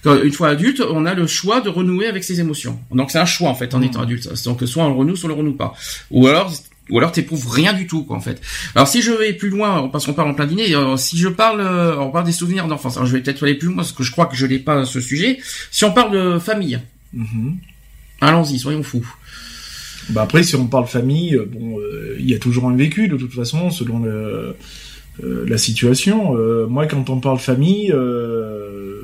quand- 0.04 0.22
une 0.22 0.32
fois 0.32 0.48
adulte, 0.50 0.80
on 0.88 1.06
a 1.06 1.14
le 1.14 1.26
choix 1.26 1.60
de 1.60 1.68
renouer 1.68 2.06
avec 2.06 2.22
ses 2.22 2.38
émotions. 2.40 2.78
Donc 2.92 3.10
c'est 3.10 3.18
un 3.18 3.24
choix 3.24 3.48
en 3.50 3.56
fait 3.56 3.74
en 3.74 3.78
Mhm. 3.78 3.84
étant 3.84 4.00
adulte. 4.02 4.28
Donc 4.44 4.62
soit 4.64 4.84
on 4.84 4.90
le 4.90 4.94
renoue, 4.94 5.16
soit 5.16 5.28
on 5.28 5.32
le 5.32 5.38
renoue 5.38 5.54
pas. 5.56 5.74
Ou 6.12 6.28
alors, 6.28 6.52
ou 6.88 6.98
alors 6.98 7.10
t'éprouves 7.10 7.48
rien 7.48 7.72
du 7.72 7.88
tout 7.88 8.04
quoi 8.04 8.16
en 8.16 8.20
fait. 8.20 8.40
Alors 8.76 8.86
si 8.86 9.02
je 9.02 9.10
vais 9.10 9.32
plus 9.32 9.48
loin, 9.50 9.88
parce 9.88 10.06
qu'on 10.06 10.12
parle 10.12 10.30
en 10.30 10.34
plein 10.34 10.46
dîner, 10.46 10.72
euh, 10.76 10.96
si 10.96 11.18
je 11.18 11.28
parle, 11.28 11.60
euh, 11.62 11.96
on 11.98 12.10
parle 12.12 12.26
des 12.26 12.32
souvenirs 12.32 12.68
d'enfance. 12.68 12.96
Alors 12.96 13.06
je 13.08 13.12
vais 13.16 13.22
peut-être 13.22 13.42
aller 13.42 13.56
plus 13.56 13.66
loin 13.66 13.76
parce 13.78 13.90
que 13.92 14.04
je 14.04 14.12
crois 14.12 14.26
que 14.26 14.36
je 14.36 14.46
n'ai 14.46 14.60
pas 14.60 14.84
ce 14.84 15.00
sujet. 15.00 15.40
Si 15.72 15.84
on 15.84 15.90
parle 15.92 16.12
de 16.12 16.38
famille, 16.38 16.78
Mhm. 17.12 17.56
allons-y, 18.20 18.58
soyons 18.58 18.82
fous. 18.84 19.04
Bah 20.10 20.22
après, 20.22 20.42
si 20.42 20.56
on 20.56 20.66
parle 20.66 20.86
famille, 20.86 21.34
euh, 21.36 21.44
bon, 21.50 21.78
euh, 21.78 22.16
il 22.18 22.28
y 22.28 22.34
a 22.34 22.38
toujours 22.38 22.66
un 22.68 22.76
vécu 22.76 23.08
de 23.08 23.16
toute 23.16 23.32
façon, 23.32 23.70
selon 23.70 24.00
le, 24.00 24.56
euh, 25.24 25.44
la 25.46 25.58
situation. 25.58 26.36
Euh, 26.36 26.66
moi, 26.66 26.86
quand 26.86 27.08
on 27.10 27.20
parle 27.20 27.38
famille, 27.38 27.92
euh, 27.92 29.00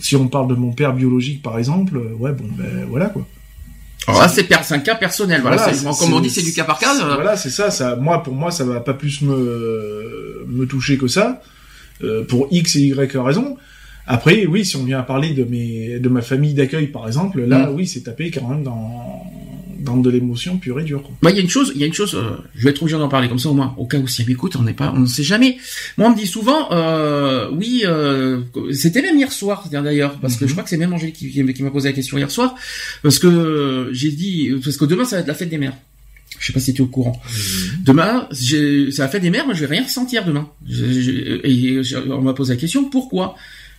si 0.00 0.16
on 0.16 0.28
parle 0.28 0.48
de 0.48 0.54
mon 0.54 0.72
père 0.72 0.94
biologique 0.94 1.42
par 1.42 1.58
exemple, 1.58 1.98
ouais 2.18 2.32
bon 2.32 2.44
ben 2.56 2.86
voilà 2.88 3.06
quoi. 3.06 3.26
Alors 4.06 4.22
là, 4.22 4.28
c'est 4.28 4.50
un 4.72 4.78
cas 4.78 4.94
personnel. 4.94 5.42
Voilà, 5.42 5.58
comme 5.98 6.14
on 6.14 6.20
dit, 6.20 6.30
c'est- 6.30 6.42
du 6.42 6.52
cas 6.54 6.64
par 6.64 6.78
cas. 6.78 6.94
Voilà, 7.16 7.36
c'est 7.36 7.50
ça, 7.50 7.70
ça. 7.70 7.94
Moi, 7.96 8.22
pour 8.22 8.34
moi, 8.34 8.50
ça 8.50 8.64
va 8.64 8.80
pas 8.80 8.94
plus 8.94 9.20
me 9.20 10.44
me 10.48 10.64
toucher 10.66 10.96
que 10.96 11.08
ça, 11.08 11.42
euh, 12.02 12.24
pour 12.24 12.48
X 12.50 12.76
et 12.76 12.80
Y 12.80 13.16
raisons. 13.22 13.56
Après, 14.06 14.46
oui, 14.46 14.64
si 14.64 14.76
on 14.76 14.84
vient 14.84 15.00
à 15.00 15.02
parler 15.02 15.34
de 15.34 15.44
mes 15.44 15.98
de 15.98 16.08
ma 16.08 16.22
famille 16.22 16.54
d'accueil, 16.54 16.86
par 16.86 17.06
exemple, 17.06 17.42
là, 17.42 17.66
Mm. 17.68 17.74
oui, 17.74 17.86
c'est 17.86 18.00
tapé 18.04 18.30
quand 18.30 18.48
même 18.48 18.62
dans 18.62 19.22
dans 19.78 19.96
de 19.96 20.10
l'émotion 20.10 20.58
pure 20.58 20.80
et 20.80 20.84
dure. 20.84 21.02
Quoi. 21.02 21.12
Moi, 21.22 21.30
il 21.32 21.36
y 21.36 21.40
a 21.40 21.42
une 21.42 21.48
chose, 21.50 21.72
il 21.74 21.80
y 21.80 21.84
a 21.84 21.86
une 21.86 21.92
chose, 21.94 22.14
euh, 22.14 22.36
je 22.54 22.64
vais 22.64 22.70
être 22.70 22.82
obligé 22.82 22.98
d'en 22.98 23.08
parler 23.08 23.28
comme 23.28 23.38
ça 23.38 23.48
au 23.48 23.54
moins, 23.54 23.74
au 23.78 23.86
cas 23.86 23.98
où 23.98 24.06
si 24.08 24.22
elle 24.22 24.28
m'écoute, 24.28 24.56
on 24.56 24.62
n'est 24.62 24.72
pas, 24.74 24.92
on 24.96 25.00
ne 25.00 25.06
sait 25.06 25.22
jamais. 25.22 25.58
Moi, 25.96 26.08
on 26.08 26.10
me 26.12 26.16
dit 26.16 26.26
souvent, 26.26 26.72
euh, 26.72 27.48
oui, 27.52 27.82
euh, 27.84 28.40
c'était 28.72 29.02
même 29.02 29.16
hier 29.16 29.32
soir 29.32 29.64
d'ailleurs, 29.70 30.18
parce 30.20 30.36
que 30.36 30.44
Mhm. 30.44 30.48
je 30.48 30.52
crois 30.54 30.64
que 30.64 30.70
c'est 30.70 30.76
même 30.76 30.92
Angélique 30.92 31.16
qui, 31.16 31.30
qui 31.32 31.62
m'a 31.62 31.70
posé 31.70 31.88
la 31.88 31.92
question 31.94 32.18
hier 32.18 32.30
soir, 32.30 32.54
parce 33.02 33.18
que 33.18 33.26
euh, 33.26 33.92
j'ai 33.92 34.10
dit, 34.10 34.50
parce 34.62 34.76
que 34.76 34.84
demain 34.84 35.04
ça 35.04 35.16
va 35.16 35.20
être 35.22 35.28
la 35.28 35.34
fête 35.34 35.48
des 35.50 35.58
mères. 35.58 35.74
Je 36.40 36.46
sais 36.46 36.52
pas 36.52 36.60
si 36.60 36.72
tu 36.72 36.82
es 36.82 36.84
au 36.84 36.88
courant. 36.88 37.20
Demain, 37.84 38.28
j'ai- 38.30 38.90
c'est 38.92 39.02
la 39.02 39.08
fête 39.08 39.22
des 39.22 39.30
mères, 39.30 39.44
moi 39.46 39.54
je 39.54 39.60
vais 39.60 39.66
rien 39.74 39.82
ressentir 39.82 40.24
demain. 40.24 40.48
Je- 40.68 41.00
je- 41.00 41.40
et 41.46 41.82
je- 41.82 41.96
on 42.10 42.20
m'a 42.22 42.32
posé 42.34 42.54
la 42.54 42.60
question, 42.60 42.84
pourquoi? 42.84 43.34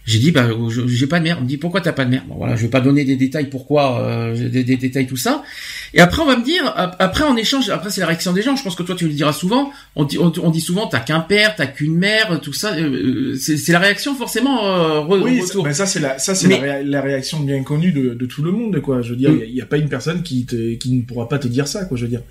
J'ai 0.10 0.20
dit 0.20 0.32
bah 0.32 0.48
j'ai 0.88 1.08
pas 1.08 1.20
de 1.20 1.24
mère. 1.24 1.38
On 1.40 1.44
me 1.44 1.48
dit 1.48 1.58
pourquoi 1.58 1.82
t'as 1.82 1.92
pas 1.94 2.06
de 2.06 2.10
mère 2.10 2.24
Bon 2.28 2.36
voilà, 2.36 2.56
je 2.56 2.64
vais 2.64 2.68
pas 2.70 2.82
donner 2.82 3.06
des 3.06 3.16
détails 3.16 3.50
pourquoi 3.50 4.02
euh, 4.02 4.50
des, 4.50 4.64
des 4.64 4.76
détails 4.78 5.08
tout 5.08 5.18
ça. 5.18 5.44
Et 5.94 6.00
après 6.02 6.22
on 6.22 6.26
va 6.26 6.36
me 6.38 6.44
dire 6.44 6.64
ap- 6.76 6.96
après 7.00 7.24
en 7.24 7.36
échange 7.36 7.70
après 7.70 7.90
c'est 7.92 8.02
la 8.02 8.08
réaction 8.08 8.34
des 8.34 8.42
gens. 8.42 8.56
Je 8.56 8.64
pense 8.64 8.76
que 8.76 8.84
toi 8.84 8.96
tu 8.96 9.08
le 9.08 9.14
diras 9.14 9.34
souvent. 9.34 9.72
On 9.96 10.04
dit 10.06 10.18
on, 10.18 10.32
on 10.42 10.50
dit 10.50 10.62
souvent 10.62 10.88
t'as 10.88 11.00
qu'un 11.00 11.20
père, 11.20 11.56
t'as 11.56 11.68
qu'une 11.68 11.96
mère, 11.96 12.40
tout 12.42 12.54
ça. 12.54 12.74
euh, 12.76 13.36
c'est 13.40 13.58
c'est 13.58 13.72
la 13.72 13.80
réaction 13.80 14.16
forcément 14.16 14.66
euh, 14.66 15.00
re- 15.02 15.22
Oui, 15.22 15.42
retour. 15.42 15.64
ça, 15.64 15.70
ben 15.70 15.74
ça 15.74 15.86
c'est 15.86 16.00
la 16.00 16.18
ça 16.20 16.34
c'est 16.36 16.48
Mais- 16.48 16.60
la, 16.66 16.82
la 16.84 17.02
réaction 17.02 17.40
bien 17.40 17.62
connue 17.64 17.92
de, 17.92 18.14
de 18.16 18.26
tout 18.26 18.42
le 18.44 18.52
monde 18.52 18.80
quoi. 18.82 19.02
Je 19.02 19.12
veux 19.12 19.16
dire, 19.16 19.30
Mm. 19.32 19.42
il 19.48 19.56
y, 19.56 19.62
a 19.62 19.66
pas 19.66 19.78
une 19.78 19.90
personne 19.90 20.24
qui 20.24 20.46
te 20.46 20.74
qui 20.76 20.92
ne 20.92 21.02
pourra 21.04 21.28
pas 21.30 21.38
te 21.40 21.48
dire 21.48 21.68
ça 21.68 21.86
quoi. 21.86 21.98
Je 21.98 22.04
veux 22.04 22.10
dire. 22.10 22.22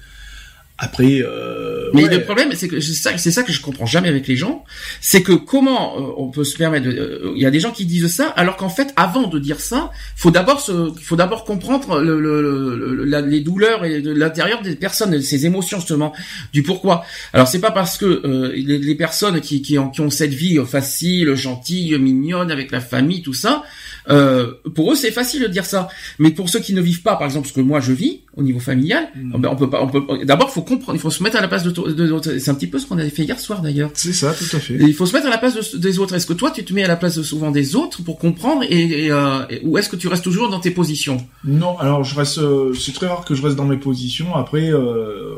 Après, 0.81 1.21
euh, 1.23 1.91
Mais 1.93 2.05
ouais. 2.05 2.17
le 2.19 2.23
problème, 2.25 2.51
c'est 2.55 2.69
que 2.69 2.79
c'est 2.79 2.93
ça, 2.93 3.19
c'est 3.19 3.33
ça 3.33 3.43
que 3.43 3.51
je 3.51 3.61
comprends 3.61 3.85
jamais 3.87 4.09
avec 4.09 4.29
les 4.29 4.37
gens, 4.37 4.65
c'est 5.01 5.23
que 5.25 5.33
comment 5.33 5.99
euh, 5.99 6.13
on 6.17 6.29
peut 6.31 6.45
se 6.45 6.57
permettre. 6.57 6.87
euh, 6.89 7.33
Il 7.35 7.43
y 7.43 7.47
a 7.47 7.51
des 7.51 7.59
gens 7.59 7.73
qui 7.73 7.85
disent 7.85 8.07
ça, 8.15 8.29
alors 8.29 8.57
qu'en 8.57 8.69
fait, 8.69 8.93
avant 8.95 9.27
de 9.27 9.41
dire 9.41 9.59
ça, 9.59 9.91
faut 10.15 10.31
d'abord 10.31 10.61
se, 10.61 10.93
faut 11.03 11.17
d'abord 11.17 11.45
comprendre 11.45 12.01
le, 12.01 12.21
le- 12.21 12.77
le- 12.95 13.05
la- 13.05 13.21
les 13.23 13.41
douleurs 13.41 13.85
et 13.85 14.01
de 14.01 14.13
l'intérieur 14.13 14.63
des 14.63 14.77
personnes, 14.77 15.21
ces 15.21 15.47
émotions 15.47 15.79
justement, 15.81 16.13
du 16.53 16.63
pourquoi. 16.63 17.05
Alors 17.33 17.49
c'est 17.49 17.59
pas 17.61 17.73
parce 17.73 17.99
que 17.99 18.05
euh, 18.07 18.53
les, 18.55 18.79
les 18.79 18.95
personnes 18.95 19.41
qui, 19.41 19.63
qui, 19.63 19.79
ont, 19.81 19.89
qui 19.91 20.01
ont 20.01 20.11
cette 20.11 20.33
vie 20.35 20.59
facile, 20.65 21.35
gentille, 21.35 21.99
mignonne 21.99 22.53
avec 22.53 22.71
la 22.71 22.81
famille, 22.81 23.23
tout 23.23 23.35
ça, 23.35 23.65
euh, 24.11 24.53
pour 24.77 24.93
eux 24.93 24.95
c'est 24.95 25.11
facile 25.11 25.43
de 25.43 25.49
dire 25.49 25.65
ça. 25.65 25.89
Mais 26.21 26.31
pour 26.31 26.49
ceux 26.49 26.61
qui 26.61 26.73
ne 26.73 26.81
vivent 26.81 27.03
pas, 27.03 27.17
par 27.17 27.25
exemple, 27.27 27.49
ce 27.49 27.53
que 27.53 27.61
moi 27.61 27.81
je 27.81 27.93
vis 27.93 28.21
au 28.37 28.43
niveau 28.45 28.61
familial, 28.61 29.09
Mm. 29.17 29.41
ben, 29.41 29.49
on 29.51 29.57
peut 29.57 29.69
pas, 29.71 29.83
on 29.83 29.89
peut. 29.89 30.25
D'abord, 30.25 30.51
faut 30.53 30.63
comprendre, 30.69 30.95
il 30.97 31.01
faut 31.01 31.11
se 31.11 31.23
mettre 31.23 31.37
à 31.37 31.41
la 31.41 31.49
place 31.49 31.65
de. 31.65 31.71
de, 31.71 31.93
de- 31.93 32.39
c'est 32.39 32.51
un 32.51 32.55
petit 32.55 32.67
peu 32.67 32.79
ce 32.79 32.87
qu'on 32.87 32.99
avait 32.99 33.11
fait 33.11 33.25
hier 33.25 33.39
soir 33.41 33.63
d'ailleurs. 33.63 33.91
c'est 33.95 34.13
ça, 34.13 34.33
tout 34.33 34.57
à 34.57 34.61
fait. 34.61 34.75
Et 34.75 34.85
il 34.85 34.95
faut 34.95 35.07
se 35.07 35.13
mettre 35.15 35.27
à 35.27 35.31
la 35.31 35.39
place 35.39 35.55
de- 35.73 35.79
des 35.79 35.99
autres. 35.99 36.15
Est-ce 36.15 36.27
que 36.27 36.33
toi, 36.35 36.51
tu 36.51 36.65
te 36.65 36.73
mets 36.73 36.85
à 36.85 36.89
la 36.89 36.97
place 36.97 37.21
souvent 37.23 37.51
des 37.51 37.75
autres 37.75 38.03
pour 38.03 38.19
comprendre, 38.19 38.63
et, 38.69 39.05
et, 39.07 39.11
euh, 39.11 39.41
et- 39.51 39.61
ou 39.65 39.79
est-ce 39.79 39.89
que 39.89 39.97
tu 39.97 40.07
restes 40.09 40.25
toujours 40.25 40.49
dans 40.51 40.61
tes 40.61 40.71
positions? 40.71 41.19
Non, 41.45 41.79
alors 41.79 42.05
je 42.05 42.15
reste. 42.15 42.39
euh, 42.39 42.73
c'est 42.75 42.93
très 42.93 43.07
rare 43.09 43.25
que 43.25 43.35
je 43.35 43.43
reste 43.43 43.57
dans 43.57 43.65
mes 43.67 43.77
positions. 43.79 44.35
Après, 44.37 44.71
euh, 44.73 45.35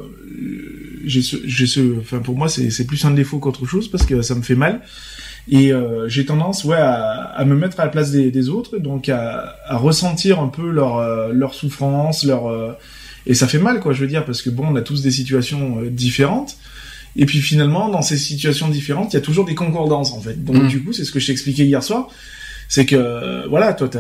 j'ai 1.05 1.23
ce, 1.23 1.37
j'ai 1.45 1.67
ce. 1.67 1.81
Enfin, 2.01 2.19
pour 2.19 2.37
moi, 2.37 2.49
c'est 2.49 2.71
c'est 2.71 2.85
plus 2.87 3.05
un 3.05 3.11
défaut 3.13 3.39
qu'autre 3.39 3.67
chose 3.67 3.89
parce 3.89 4.05
que 4.07 4.23
ça 4.23 4.35
me 4.35 4.43
fait 4.43 4.55
mal. 4.55 4.83
Et 5.49 5.73
euh, 5.73 6.07
j'ai 6.09 6.27
tendance, 6.27 6.65
ouais, 6.65 6.77
à, 6.77 7.23
à 7.35 7.45
me 7.45 7.57
mettre 7.57 7.81
à 7.81 7.85
la 7.85 7.91
place 7.91 8.11
des, 8.11 8.31
des 8.31 8.49
autres, 8.51 8.79
donc 8.79 9.09
à, 9.09 9.57
à 9.67 9.77
ressentir 9.79 10.39
un 10.39 10.49
peu 10.49 10.71
leur 10.71 10.99
euh, 10.99 11.33
leur 11.33 11.55
souffrance, 11.55 12.25
leur 12.25 12.47
euh, 12.49 12.73
et 13.27 13.35
ça 13.35 13.47
fait 13.47 13.59
mal, 13.59 13.81
quoi. 13.81 13.93
Je 13.93 14.01
veux 14.01 14.07
dire, 14.07 14.25
parce 14.25 14.43
que 14.43 14.51
bon, 14.51 14.67
on 14.69 14.77
a 14.77 14.83
tous 14.83 15.03
des 15.03 15.11
situations 15.11 15.81
euh, 15.83 15.91
différentes. 15.91 16.57
Et 17.17 17.27
puis 17.27 17.41
finalement, 17.41 17.89
dans 17.89 18.03
ces 18.03 18.17
situations 18.17 18.69
différentes, 18.69 19.13
il 19.13 19.17
y 19.17 19.19
a 19.19 19.23
toujours 19.23 19.45
des 19.45 19.57
concordances 19.57 20.13
en 20.13 20.21
fait. 20.21 20.45
Donc 20.45 20.57
Mm. 20.63 20.69
du 20.69 20.83
coup, 20.83 20.93
c'est 20.93 21.05
ce 21.05 21.11
que 21.11 21.19
je 21.19 21.27
t'ai 21.27 21.33
expliqué 21.33 21.65
hier 21.65 21.83
soir 21.83 22.09
c'est 22.71 22.87
que 22.87 22.95
euh, 22.95 23.49
voilà 23.49 23.75
toi 23.75 23.91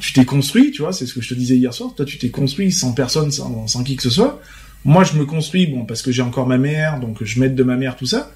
tu 0.00 0.14
t'es 0.14 0.24
construit 0.24 0.70
tu 0.70 0.80
vois 0.80 0.92
c'est 0.94 1.04
ce 1.04 1.12
que 1.12 1.20
je 1.20 1.28
te 1.28 1.34
disais 1.34 1.54
hier 1.56 1.72
soir 1.74 1.90
toi 1.94 2.06
tu 2.06 2.16
t'es 2.16 2.30
construit 2.30 2.72
sans 2.72 2.92
personne 2.92 3.30
sans, 3.30 3.66
sans 3.68 3.84
qui 3.84 3.94
que 3.94 4.02
ce 4.02 4.08
soit 4.08 4.40
moi 4.86 5.04
je 5.04 5.12
me 5.18 5.26
construis 5.26 5.66
bon 5.66 5.84
parce 5.84 6.00
que 6.00 6.10
j'ai 6.10 6.22
encore 6.22 6.46
ma 6.46 6.56
mère 6.56 6.98
donc 6.98 7.22
je 7.22 7.38
m'aide 7.38 7.54
de 7.54 7.62
ma 7.62 7.76
mère 7.76 7.96
tout 7.96 8.06
ça 8.06 8.32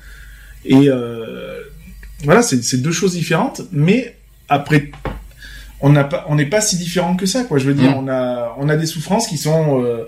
et 0.67 0.91
euh, 0.91 1.63
voilà 2.25 2.43
c'est 2.43 2.63
c'est 2.63 2.77
deux 2.83 2.93
choses 2.93 3.15
différentes 3.15 3.63
mais 3.73 4.17
après 4.51 4.91
on 5.81 5.91
n'a 5.91 6.05
pas 6.05 6.25
on 6.29 6.35
n'est 6.35 6.47
pas 6.47 6.61
si 6.61 6.77
différents 6.77 7.17
que 7.17 7.27
ça 7.27 7.45
quoi 7.45 7.59
je 7.59 7.67
veux 7.67 7.75
dire 7.75 7.91
Mm. 7.93 8.05
on 8.05 8.09
a 8.09 8.57
on 8.59 8.69
a 8.69 8.77
des 8.77 8.87
souffrances 8.87 9.27
qui 9.29 9.39
sont 9.39 9.83
euh, 9.83 10.05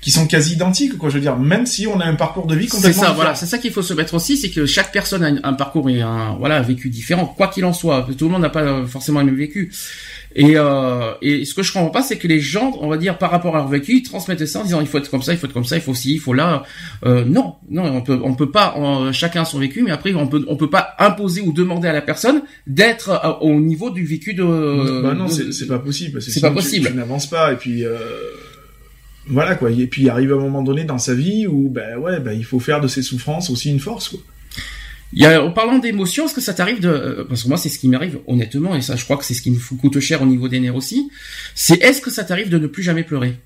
qui 0.00 0.12
sont 0.12 0.26
quasi 0.28 0.52
identiques 0.54 0.96
quoi 0.96 1.08
je 1.10 1.14
veux 1.16 1.20
dire 1.20 1.36
même 1.36 1.66
si 1.66 1.88
on 1.88 1.98
a 1.98 2.04
un 2.04 2.14
parcours 2.14 2.46
de 2.46 2.54
vie 2.54 2.66
C'est 2.68 2.76
complètement 2.76 2.92
ça, 2.92 3.00
différent. 3.08 3.14
voilà, 3.16 3.34
c'est 3.34 3.46
ça 3.46 3.58
qu'il 3.58 3.72
faut 3.72 3.82
se 3.82 3.94
mettre 3.94 4.14
aussi, 4.14 4.36
c'est 4.36 4.50
que 4.50 4.64
chaque 4.64 4.92
personne 4.92 5.24
a 5.24 5.26
un, 5.28 5.38
un 5.42 5.54
parcours 5.54 5.90
et 5.90 6.00
un 6.02 6.34
voilà 6.38 6.56
un 6.56 6.62
vécu 6.62 6.88
différent, 6.88 7.26
quoi 7.26 7.48
qu'il 7.48 7.64
en 7.64 7.72
soit. 7.72 8.06
Tout 8.16 8.26
le 8.26 8.30
monde 8.30 8.42
n'a 8.42 8.48
pas 8.50 8.62
euh, 8.62 8.86
forcément 8.86 9.18
le 9.20 9.26
même 9.26 9.34
vécu. 9.36 9.72
Et, 10.40 10.52
euh, 10.56 11.12
et 11.20 11.44
ce 11.44 11.52
que 11.52 11.62
je 11.64 11.72
comprends 11.72 11.90
pas, 11.90 12.02
c'est 12.02 12.16
que 12.16 12.28
les 12.28 12.38
gens, 12.38 12.72
on 12.80 12.86
va 12.88 12.96
dire, 12.96 13.18
par 13.18 13.30
rapport 13.32 13.56
à 13.56 13.58
leur 13.58 13.68
vécu, 13.68 13.96
ils 13.96 14.02
transmettent 14.02 14.46
ça 14.46 14.60
en 14.60 14.62
disant 14.62 14.80
il 14.80 14.86
faut 14.86 14.98
être 14.98 15.10
comme 15.10 15.20
ça, 15.22 15.32
il 15.32 15.38
faut 15.38 15.46
être 15.46 15.52
comme 15.52 15.64
ça, 15.64 15.74
il 15.76 15.82
faut 15.82 15.94
ci, 15.94 16.14
il 16.14 16.20
faut 16.20 16.32
là. 16.32 16.62
Euh, 17.04 17.24
non, 17.24 17.56
non, 17.68 17.84
on 17.84 18.00
peut, 18.02 18.20
on 18.22 18.34
peut 18.34 18.50
pas. 18.50 18.74
on- 18.76 19.12
chacun 19.12 19.42
a 19.42 19.44
son 19.44 19.58
vécu, 19.58 19.82
mais 19.82 19.90
après 19.90 20.14
on 20.14 20.28
peut, 20.28 20.44
on 20.46 20.56
peut 20.56 20.70
pas 20.70 20.94
imposer 21.00 21.40
ou 21.40 21.52
demander 21.52 21.88
à 21.88 21.92
la 21.92 22.02
personne 22.02 22.42
d'être 22.68 23.10
euh, 23.10 23.32
au 23.40 23.58
niveau 23.58 23.90
du 23.90 24.04
vécu 24.04 24.32
de. 24.32 24.44
bah 25.02 25.14
non, 25.14 25.26
c'est 25.28 25.66
pas 25.66 25.80
possible. 25.80 26.22
c'est 26.22 26.40
pas 26.40 26.48
tu- 26.50 26.54
possible. 26.54 26.86
Tu, 26.88 26.94
n'avances 26.94 27.26
pas 27.26 27.52
et 27.52 27.56
puis 27.56 27.84
euh, 27.84 27.96
voilà 29.26 29.56
quoi. 29.56 29.70
Et 29.70 29.86
puis 29.86 30.02
il 30.02 30.10
arrive 30.10 30.32
un 30.32 30.38
moment 30.38 30.62
donné 30.62 30.84
dans 30.84 30.98
sa 30.98 31.14
vie 31.14 31.46
où 31.46 31.68
ben 31.68 31.98
ouais, 31.98 32.20
ben 32.20 32.32
il 32.32 32.44
faut 32.44 32.60
faire 32.60 32.80
de 32.80 32.88
ses 32.88 33.02
souffrances 33.02 33.50
aussi 33.50 33.70
une 33.70 33.80
force 33.80 34.08
quoi. 34.08 34.20
Il 35.14 35.22
y 35.22 35.26
a, 35.26 35.42
en 35.42 35.50
parlant 35.52 35.78
d'émotions, 35.78 36.26
est-ce 36.26 36.34
que 36.34 36.40
ça 36.42 36.52
t'arrive 36.52 36.80
de, 36.80 36.88
euh, 36.88 37.24
parce 37.26 37.42
que 37.42 37.48
moi 37.48 37.56
c'est 37.56 37.70
ce 37.70 37.78
qui 37.78 37.88
m'arrive 37.88 38.18
honnêtement, 38.26 38.76
et 38.76 38.82
ça 38.82 38.94
je 38.94 39.04
crois 39.04 39.16
que 39.16 39.24
c'est 39.24 39.32
ce 39.34 39.40
qui 39.40 39.50
me 39.50 39.58
coûte 39.78 39.98
cher 40.00 40.20
au 40.20 40.26
niveau 40.26 40.48
des 40.48 40.60
nerfs 40.60 40.76
aussi, 40.76 41.10
c'est 41.54 41.80
est-ce 41.82 42.00
que 42.02 42.10
ça 42.10 42.24
t'arrive 42.24 42.50
de 42.50 42.58
ne 42.58 42.66
plus 42.66 42.82
jamais 42.82 43.04
pleurer? 43.04 43.36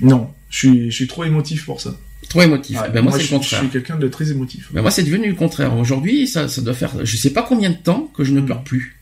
Non, 0.00 0.32
je 0.50 0.58
suis 0.58 0.90
je 0.90 0.96
suis 0.96 1.06
trop 1.06 1.24
émotif 1.24 1.64
pour 1.64 1.80
ça. 1.80 1.96
Trop 2.28 2.42
émotif. 2.42 2.78
Ben 2.92 3.02
moi, 3.02 3.12
c'est 3.12 3.22
le 3.22 3.28
contraire. 3.28 3.60
Je 3.60 3.66
suis 3.66 3.72
quelqu'un 3.72 3.96
de 3.96 4.08
très 4.08 4.30
émotif. 4.30 4.72
Ben 4.72 4.82
moi 4.82 4.90
c'est 4.90 5.02
devenu 5.04 5.28
le 5.28 5.34
contraire. 5.34 5.76
Aujourd'hui 5.76 6.26
ça, 6.26 6.48
ça 6.48 6.60
doit 6.62 6.74
faire, 6.74 7.04
je 7.04 7.16
sais 7.16 7.30
pas 7.30 7.42
combien 7.42 7.70
de 7.70 7.76
temps 7.76 8.10
que 8.16 8.24
je 8.24 8.32
ne 8.32 8.40
Mm. 8.40 8.46
pleure 8.46 8.64
plus. 8.64 8.96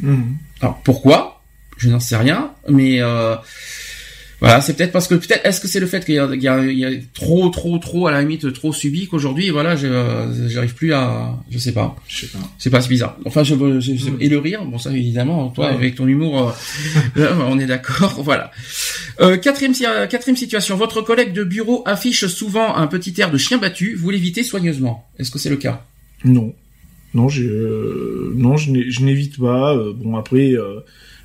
Mhm. 0.00 0.36
Alors 0.60 0.80
pourquoi? 0.82 1.42
Je 1.78 1.88
n'en 1.88 2.00
sais 2.00 2.16
rien, 2.16 2.52
mais 2.68 3.00
euh, 3.00 3.34
voilà, 4.40 4.60
c'est 4.60 4.74
peut-être 4.76 4.92
parce 4.92 5.08
que 5.08 5.14
peut-être 5.14 5.46
est-ce 5.46 5.60
que 5.60 5.68
c'est 5.68 5.80
le 5.80 5.86
fait 5.86 6.04
qu'il 6.04 6.14
y 6.14 6.18
a, 6.18 6.26
y, 6.66 6.72
y 6.80 7.00
trop, 7.14 7.48
trop, 7.48 7.78
trop 7.78 8.06
à 8.06 8.10
la 8.10 8.20
limite 8.20 8.52
trop 8.52 8.72
subi 8.72 9.06
qu'aujourd'hui 9.08 9.48
voilà, 9.48 9.76
euh, 9.82 10.48
j'arrive 10.48 10.74
plus 10.74 10.92
à, 10.92 11.34
je 11.50 11.56
sais 11.58 11.72
pas. 11.72 11.96
Je 12.06 12.20
sais 12.20 12.26
pas. 12.26 12.38
C'est 12.58 12.68
pas 12.70 12.80
si 12.82 12.88
bizarre. 12.90 13.16
Enfin, 13.24 13.42
je, 13.44 13.54
je- 13.80 13.94
je- 13.94 14.10
et 14.20 14.28
le 14.28 14.38
rire, 14.38 14.64
bon 14.66 14.78
ça 14.78 14.90
évidemment, 14.92 15.48
toi 15.48 15.68
Ouais. 15.68 15.74
avec 15.74 15.94
ton 15.94 16.06
humour, 16.06 16.50
euh, 17.16 17.20
là, 17.24 17.36
on 17.48 17.58
est 17.58 17.66
d'accord, 17.66 18.20
voilà. 18.24 18.50
Euh, 19.20 19.38
quatrième, 19.38 19.72
si- 19.72 19.86
euh, 19.86 20.06
quatrième 20.06 20.36
situation, 20.36 20.76
votre 20.76 21.00
collègue 21.00 21.32
de 21.32 21.42
bureau 21.42 21.82
affiche 21.86 22.26
souvent 22.26 22.76
un 22.76 22.86
petit 22.88 23.14
air 23.18 23.30
de 23.30 23.38
chien 23.38 23.56
battu, 23.58 23.94
vous 23.94 24.10
l'évitez 24.10 24.42
soigneusement. 24.42 25.06
Est-ce 25.18 25.30
que 25.30 25.38
c'est 25.38 25.48
le 25.50 25.56
cas? 25.56 25.86
Non, 26.24 26.52
non, 27.14 27.28
je 27.30 27.42
euh, 27.44 28.32
non, 28.36 28.58
je 28.58 28.70
n'évite 29.02 29.38
pas. 29.38 29.74
euh, 29.74 29.92
bon 29.94 30.16
après. 30.16 30.52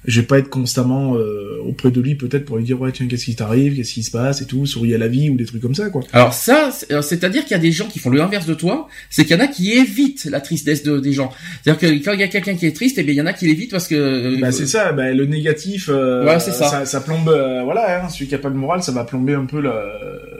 Je 0.07 0.19
vais 0.21 0.25
pas 0.25 0.39
être 0.39 0.49
constamment 0.49 1.15
euh, 1.15 1.59
auprès 1.63 1.91
de 1.91 2.01
lui 2.01 2.15
peut-être 2.15 2.43
pour 2.45 2.57
lui 2.57 2.63
dire 2.63 2.81
ouais 2.81 2.91
tiens 2.91 3.07
qu'est-ce 3.07 3.25
qui 3.25 3.35
t'arrive 3.35 3.75
qu'est-ce 3.75 3.93
qui 3.93 4.01
se 4.01 4.09
passe 4.09 4.41
et 4.41 4.45
tout 4.47 4.65
sourire 4.65 4.95
à 4.95 4.97
la 4.97 5.07
vie 5.07 5.29
ou 5.29 5.35
des 5.35 5.45
trucs 5.45 5.61
comme 5.61 5.75
ça 5.75 5.89
quoi 5.91 6.01
Alors 6.11 6.33
ça, 6.33 6.71
c'est- 6.71 7.01
c'est-à-dire 7.03 7.43
qu'il 7.43 7.51
y 7.51 7.59
a 7.59 7.61
des 7.61 7.71
gens 7.71 7.85
qui 7.87 7.99
font 7.99 8.09
le 8.09 8.19
inverse 8.19 8.47
de 8.47 8.55
toi, 8.55 8.87
c'est 9.11 9.25
qu'il 9.25 9.35
y 9.37 9.39
en 9.39 9.43
a 9.43 9.47
qui 9.47 9.73
évitent 9.73 10.25
la 10.25 10.41
tristesse 10.41 10.81
de, 10.81 10.99
des 10.99 11.13
gens. 11.13 11.31
C'est-à-dire 11.63 11.79
que 11.99 12.03
quand 12.03 12.13
il 12.13 12.19
y 12.19 12.23
a 12.23 12.27
quelqu'un 12.29 12.55
qui 12.55 12.65
est 12.65 12.75
triste, 12.75 12.97
eh 12.97 13.03
bien 13.03 13.13
il 13.13 13.17
y 13.17 13.21
en 13.21 13.27
a 13.27 13.33
qui 13.33 13.45
l'évitent 13.45 13.69
parce 13.71 13.87
que 13.87 13.93
euh, 13.95 14.37
Bah 14.41 14.51
c'est 14.51 14.65
ça, 14.65 14.91
bah, 14.91 15.11
le 15.11 15.25
négatif, 15.27 15.87
euh, 15.89 16.23
Voilà, 16.23 16.39
c'est 16.39 16.51
ça. 16.51 16.83
ça. 16.85 17.01
plombe, 17.01 17.29
euh, 17.29 17.61
voilà, 17.63 18.03
hein, 18.03 18.09
celui 18.09 18.25
qui 18.27 18.33
a 18.33 18.39
pas 18.39 18.49
de 18.49 18.55
morale, 18.55 18.81
ça 18.81 18.91
va 18.91 19.03
plomber 19.03 19.35
un 19.35 19.45
peu 19.45 19.61
le, 19.61 19.71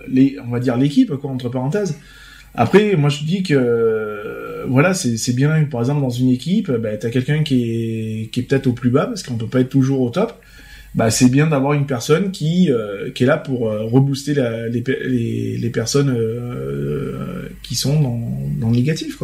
les, 0.08 0.38
on 0.48 0.50
va 0.52 0.60
dire 0.60 0.76
l'équipe, 0.76 1.14
quoi, 1.18 1.30
entre 1.30 1.50
parenthèses. 1.50 1.96
Après, 2.56 2.96
moi 2.96 3.10
je 3.10 3.24
dis 3.24 3.44
que, 3.44 3.54
voilà, 4.68 4.94
c'est 4.94 5.36
bien, 5.36 5.64
par 5.66 5.82
exemple, 5.82 6.02
dans 6.02 6.10
une 6.10 6.30
équipe, 6.30 6.72
bah, 6.72 6.98
t'as 6.98 7.10
quelqu'un 7.10 7.44
qui 7.44 8.30
est, 8.36 8.42
peut-être 8.42 8.68
au 8.68 8.74
plus 8.74 8.90
bas, 8.90 9.06
parce 9.06 9.24
qu'on 9.24 9.36
peut 9.36 9.48
pas 9.48 9.62
être 9.62 9.70
toujours 9.70 10.02
au 10.02 10.10
top. 10.10 10.34
Bah, 10.94 11.10
c'est 11.10 11.30
bien 11.30 11.48
d'avoir 11.48 11.72
une 11.72 11.86
personne 11.86 12.32
qui, 12.32 12.70
euh, 12.70 13.12
est 13.18 13.26
là 13.26 13.38
pour 13.38 13.70
euh, 13.70 13.84
rebooster 13.86 14.34
les, 14.70 14.82
pe- 14.82 15.00
les, 15.06 15.58
les 15.58 15.70
personnes 15.70 16.10
euh, 16.10 17.48
qui 17.64 17.76
sont 17.76 17.98
dans, 18.60 18.70
le 18.70 18.76
négatif, 18.76 19.24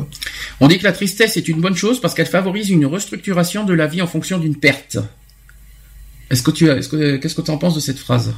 on 0.61 0.67
dit 0.69 0.77
que 0.77 0.85
la 0.85 0.93
tristesse 0.93 1.35
est 1.35 1.47
une 1.49 1.59
bonne 1.59 1.75
chose 1.75 1.99
parce 1.99 2.13
qu'elle 2.13 2.25
favorise 2.27 2.69
une 2.69 2.85
restructuration 2.85 3.65
de 3.65 3.73
la 3.73 3.85
vie 3.85 4.01
en 4.01 4.07
fonction 4.07 4.37
d'une 4.37 4.55
perte. 4.55 4.97
Est-ce 6.29 6.41
que 6.41 6.51
tu 6.51 6.69
as, 6.69 6.77
est-ce 6.77 6.87
que, 6.87 7.17
qu'est-ce 7.17 7.35
que 7.35 7.41
tu 7.41 7.51
en 7.51 7.57
penses 7.57 7.75
de 7.75 7.81
cette 7.81 7.99
phrase? 7.99 8.33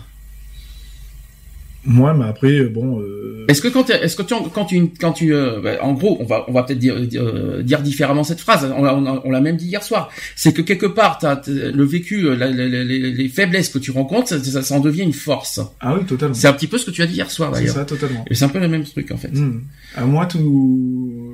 Moi, 1.85 2.13
mais 2.13 2.25
après, 2.25 2.63
bon. 2.65 2.99
Euh... 2.99 3.45
Est-ce 3.47 3.61
que 3.61 3.67
quand 3.69 3.89
est-ce 3.89 4.15
que 4.15 4.21
tu 4.21 4.33
quand 4.53 4.65
tu 4.65 4.89
quand 4.99 5.13
tu 5.13 5.33
euh, 5.33 5.59
bah, 5.61 5.77
en 5.81 5.93
gros 5.93 6.17
on 6.19 6.25
va 6.25 6.45
on 6.47 6.51
va 6.51 6.63
peut-être 6.63 6.77
dire 6.77 6.95
euh, 7.15 7.63
dire 7.63 7.81
différemment 7.81 8.23
cette 8.23 8.41
phrase 8.41 8.71
on 8.77 8.83
l'a 8.83 8.95
on 8.95 9.01
l'a- 9.01 9.21
on 9.25 9.31
l'a 9.31 9.41
même 9.41 9.55
dit 9.57 9.65
hier 9.67 9.81
soir 9.81 10.11
c'est 10.35 10.53
que 10.53 10.61
quelque 10.61 10.85
part 10.85 11.17
t'as 11.17 11.41
le 11.47 11.83
vécu 11.83 12.25
euh, 12.27 12.35
la- 12.35 12.51
la- 12.51 12.67
la- 12.67 12.83
les, 12.83 12.99
les 13.11 13.29
faiblesses 13.29 13.69
que 13.69 13.79
tu 13.79 13.89
rencontres 13.91 14.27
ça, 14.27 14.43
ça, 14.43 14.61
ça 14.61 14.75
en 14.75 14.79
devient 14.81 15.01
une 15.03 15.13
force 15.13 15.59
Ah 15.79 15.95
oui, 15.97 16.05
totalement. 16.05 16.35
c'est 16.35 16.47
un 16.47 16.53
petit 16.53 16.67
peu 16.67 16.77
ce 16.77 16.85
que 16.85 16.91
tu 16.91 17.01
as 17.01 17.07
dit 17.07 17.15
hier 17.15 17.31
soir 17.31 17.49
C'est 17.55 17.61
d'ailleurs 17.61 17.75
ça, 17.75 17.85
totalement. 17.85 18.23
et 18.29 18.35
c'est 18.35 18.45
un 18.45 18.49
peu 18.49 18.59
le 18.59 18.67
même 18.67 18.83
truc 18.83 19.09
en 19.11 19.17
fait 19.17 19.29
Hmm. 19.33 19.61
À 19.95 20.05
moi, 20.05 20.25
tout, 20.27 21.33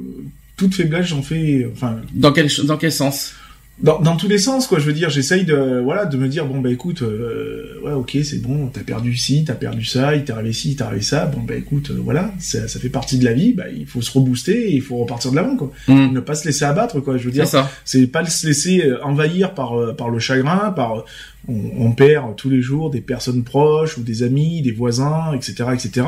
toute 0.56 0.74
faiblesse, 0.74 1.08
j'en 1.08 1.22
fais, 1.22 1.68
enfin, 1.74 1.98
dans 2.14 2.32
quel 2.32 2.48
dans 2.66 2.78
quel 2.78 2.92
sens? 2.92 3.34
Dans, 3.79 4.00
dans 4.00 4.15
tous 4.15 4.29
les 4.29 4.38
sens, 4.38 4.67
quoi. 4.67 4.79
Je 4.79 4.86
veux 4.86 4.94
dire, 4.94 5.10
j'essaye 5.10 5.44
de, 5.44 5.82
voilà, 5.84 6.05
de 6.05 6.15
me 6.15 6.29
dire, 6.29 6.46
bon, 6.46 6.60
bah, 6.60 6.70
écoute, 6.70 7.01
euh, 7.01 7.77
ouais, 7.84 7.91
ok, 7.91 8.17
c'est 8.24 8.41
bon, 8.41 8.67
t'as 8.67 8.82
perdu 8.82 9.15
ci, 9.17 9.44
t'as 9.44 9.53
perdu 9.53 9.84
ça, 9.84 10.15
il 10.15 10.24
t'est 10.24 10.32
arrivé 10.32 10.53
ci, 10.53 10.72
il 10.72 10.75
t'est 10.77 10.84
arrivé 10.84 11.01
ça, 11.01 11.25
bon, 11.25 11.41
bah, 11.41 11.55
écoute, 11.55 11.91
euh, 11.91 12.00
voilà, 12.01 12.34
ça, 12.39 12.70
ça 12.70 12.79
fait 12.79 12.89
partie 12.89 13.17
de 13.17 13.25
la 13.25 13.34
vie, 13.34 13.53
bah, 13.53 13.65
il 13.75 13.86
faut 13.86 14.01
se 14.01 14.12
rebooster 14.12 14.70
et 14.70 14.75
il 14.75 14.82
faut 14.82 14.96
repartir 14.96 15.32
de 15.32 15.36
l'avant, 15.36 15.58
quoi. 15.58 15.72
Hmm. 15.89 16.13
Ne 16.13 16.20
pas 16.22 16.36
se 16.36 16.46
laisser 16.46 16.63
abattre, 16.63 17.01
quoi. 17.01 17.17
Je 17.17 17.25
veux 17.25 17.32
dire, 17.32 17.46
c'est 17.84 18.08
pas 18.08 18.25
se 18.25 18.48
laisser 18.48 18.82
euh, 18.86 19.03
envahir 19.03 19.53
par 19.53 19.77
euh, 19.77 19.94
par 19.94 20.10
le 20.10 20.20
chagrin, 20.20 20.72
par 20.72 21.03
on, 21.50 21.72
on 21.77 21.91
perd 21.91 22.36
tous 22.38 22.50
les 22.50 22.62
jours 22.62 22.89
des 22.89 23.01
personnes 23.01 23.44
proches 23.44 23.98
ou 23.98 24.03
des 24.03 24.24
amis, 24.24 24.62
des 24.62 24.72
voisins, 24.72 25.34
etc., 25.34 25.65
etc. 25.74 26.08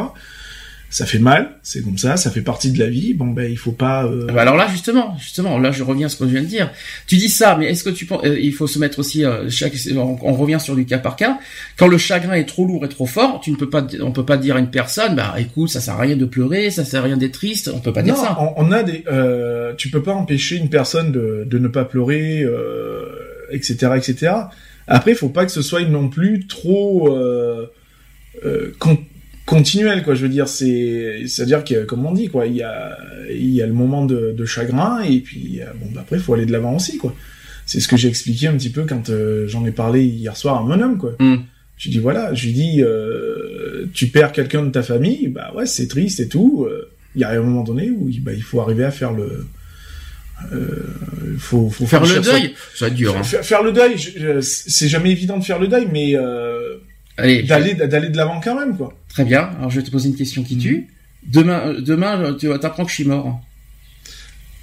Ça 0.90 1.06
fait 1.06 1.20
mal, 1.20 1.52
c'est 1.64 1.84
comme 1.84 1.98
ça, 1.98 2.16
ça 2.16 2.32
fait 2.32 2.42
partie 2.42 2.72
de 2.72 2.80
la 2.80 2.88
vie. 2.88 3.14
Bon 3.14 3.28
ben 3.28 3.52
il 3.52 3.58
faut 3.58 3.74
pas. 3.74 4.06
euh, 4.06 4.26
Bah 4.34 4.42
alors 4.44 4.56
là 4.56 4.68
justement, 4.72 5.18
justement, 5.20 5.60
là 5.60 5.72
je 5.72 5.84
reviens 5.84 6.06
à 6.06 6.10
ce 6.10 6.16
que 6.16 6.24
je 6.26 6.30
viens 6.32 6.42
de 6.42 6.48
dire. 6.48 6.72
Tu 7.08 7.18
dis 7.18 7.28
ça, 7.28 7.58
mais 7.60 7.66
est-ce 7.70 7.84
que 7.84 7.90
tu 7.90 8.06
penses 8.06 8.24
euh, 8.24 8.40
il 8.40 8.54
faut 8.54 8.68
se 8.68 8.80
mettre 8.80 9.00
aussi 9.00 9.26
euh, 9.26 9.50
chaque 9.50 9.74
on, 9.94 10.18
on 10.22 10.34
revient 10.34 10.60
sur 10.62 10.76
du 10.78 10.86
cas 10.86 10.98
par 10.98 11.18
cas. 11.18 11.40
Quand 11.76 11.88
le 11.90 11.98
chagrin 11.98 12.34
est 12.36 12.46
trop 12.46 12.66
lourd 12.66 12.86
et 12.86 12.90
trop 12.90 13.06
fort, 13.06 13.42
tu 13.42 13.52
ne 13.52 13.58
peux 13.58 13.70
pas 13.70 13.86
on 14.02 14.14
peut 14.14 14.26
pas 14.26 14.38
dire 14.38 14.56
à 14.56 14.60
une 14.60 14.70
personne 14.72 15.16
bah 15.16 15.36
écoute, 15.38 15.70
ça 15.70 15.82
sert 15.82 15.96
à 15.96 16.02
rien 16.02 16.16
de 16.16 16.24
pleurer, 16.26 16.72
ça 16.72 16.86
sert 16.86 17.02
à 17.02 17.04
rien 17.08 17.18
d'être 17.18 17.34
triste, 17.34 17.70
on 17.74 17.80
peut 17.82 17.92
pas 17.94 18.02
dire 18.02 18.16
ça. 18.16 18.38
on, 18.40 18.54
on 18.56 18.72
a 18.72 18.84
des. 18.84 19.04
Euh, 19.12 19.74
tu 19.76 19.90
peux 19.90 20.02
pas 20.04 20.14
empêcher 20.14 20.56
une 20.56 20.70
personne 20.70 21.12
de, 21.12 21.44
de 21.46 21.58
ne 21.60 21.68
pas 21.68 21.84
pleurer, 21.84 22.44
euh, 22.44 23.04
etc., 23.52 23.92
etc. 23.98 24.34
Après, 24.88 25.12
il 25.12 25.18
faut 25.18 25.28
pas 25.28 25.46
que 25.46 25.52
ce 25.52 25.62
soit 25.62 25.82
non 25.84 26.08
plus 26.08 26.48
trop 26.48 27.14
euh, 27.14 27.66
euh, 28.46 28.74
continuel, 29.48 30.04
quoi. 30.04 30.14
Je 30.14 30.22
veux 30.22 30.30
dire, 30.30 30.48
c'est, 30.48 31.24
c'est-à-dire 31.26 31.64
que, 31.64 31.84
comme 31.86 32.06
on 32.06 32.12
dit, 32.12 32.28
quoi, 32.28 32.46
il 32.46 32.56
y 32.58 32.62
a, 32.62 32.96
il 33.32 33.50
y 33.50 33.62
a 33.64 33.66
le 33.66 33.74
moment 33.74 34.06
de, 34.06 34.32
de 34.38 34.46
chagrin 34.46 35.02
et 35.02 35.20
puis 35.22 35.62
euh, 35.62 35.66
bon, 35.82 35.88
bah, 35.94 36.02
après, 36.02 36.18
il 36.18 36.22
faut 36.22 36.36
aller 36.36 36.46
de 36.46 36.52
l'avant 36.52 36.76
aussi, 36.76 36.98
quoi. 37.00 37.16
C'est 37.66 37.80
ce 37.80 37.88
que 37.88 37.98
j'ai 37.98 38.08
expliqué 38.08 38.48
un 38.48 38.54
petit 38.54 38.70
peu 38.70 38.84
quand 38.86 39.10
euh, 39.10 39.48
j'en 39.48 39.66
ai 39.66 39.72
parlé 39.72 40.04
hier 40.04 40.38
soir 40.38 40.58
à 40.58 40.64
mon 40.64 40.80
homme, 40.80 40.98
quoi. 41.00 41.16
Hmm. 41.20 41.38
Je 41.78 41.90
dis 41.90 42.00
voilà, 42.00 42.34
je 42.34 42.46
lui 42.48 42.54
dis 42.54 42.82
euh, 42.82 43.86
tu 43.94 44.08
perds 44.08 44.32
quelqu'un 44.32 44.64
de 44.64 44.72
ta 44.72 44.82
famille, 44.84 45.28
bah 45.28 45.52
ouais 45.56 45.66
c'est 45.68 45.88
triste 45.88 46.20
et 46.20 46.28
tout. 46.28 46.66
euh, 46.68 46.90
Il 47.16 47.22
y 47.22 47.24
a 47.24 47.30
un 47.30 47.40
moment 47.42 47.64
donné 47.64 47.92
où 47.92 48.08
il- 48.10 48.22
bah, 48.24 48.32
il 48.34 48.42
faut 48.42 48.62
arriver 48.62 48.84
à 48.84 48.90
faire 48.92 49.14
le, 49.14 49.46
euh, 50.54 51.36
faut, 51.38 51.70
faut 51.70 51.86
Faire 51.86 52.04
le 52.04 52.20
deuil, 52.22 52.54
ça 52.76 52.86
va 52.86 52.88
être 52.88 52.96
dur. 52.96 53.12
son- 53.12 53.20
Hein. 53.20 53.24
Faire, 53.24 53.46
faire 53.46 53.64
le 53.64 53.72
deuil, 53.74 53.96
c'est 54.42 54.88
jamais 54.88 55.12
évident 55.12 55.38
de 55.38 55.44
faire 55.44 55.60
le 55.60 55.68
deuil, 55.68 55.88
mais 55.92 56.16
euh, 56.16 56.78
Allez, 57.18 57.44
d'aller 57.44 57.74
d'aller 57.74 58.10
de 58.10 58.18
l'avant 58.18 58.40
quand 58.40 58.56
même 58.56 58.78
quoi. 58.78 58.94
très 59.10 59.24
bien. 59.26 59.50
Alors 59.58 59.70
je 59.70 59.80
vais 59.80 59.86
te 59.86 59.92
poser 59.92 60.10
une 60.10 60.16
question 60.16 60.44
qui 60.44 60.58
tue. 60.58 60.88
Demain, 61.24 61.68
euh, 61.68 61.82
demain, 61.82 62.36
tu 62.40 62.52
apprends 62.52 62.84
que 62.86 62.90
je 62.90 62.96
suis 62.96 63.06
mort. 63.06 63.42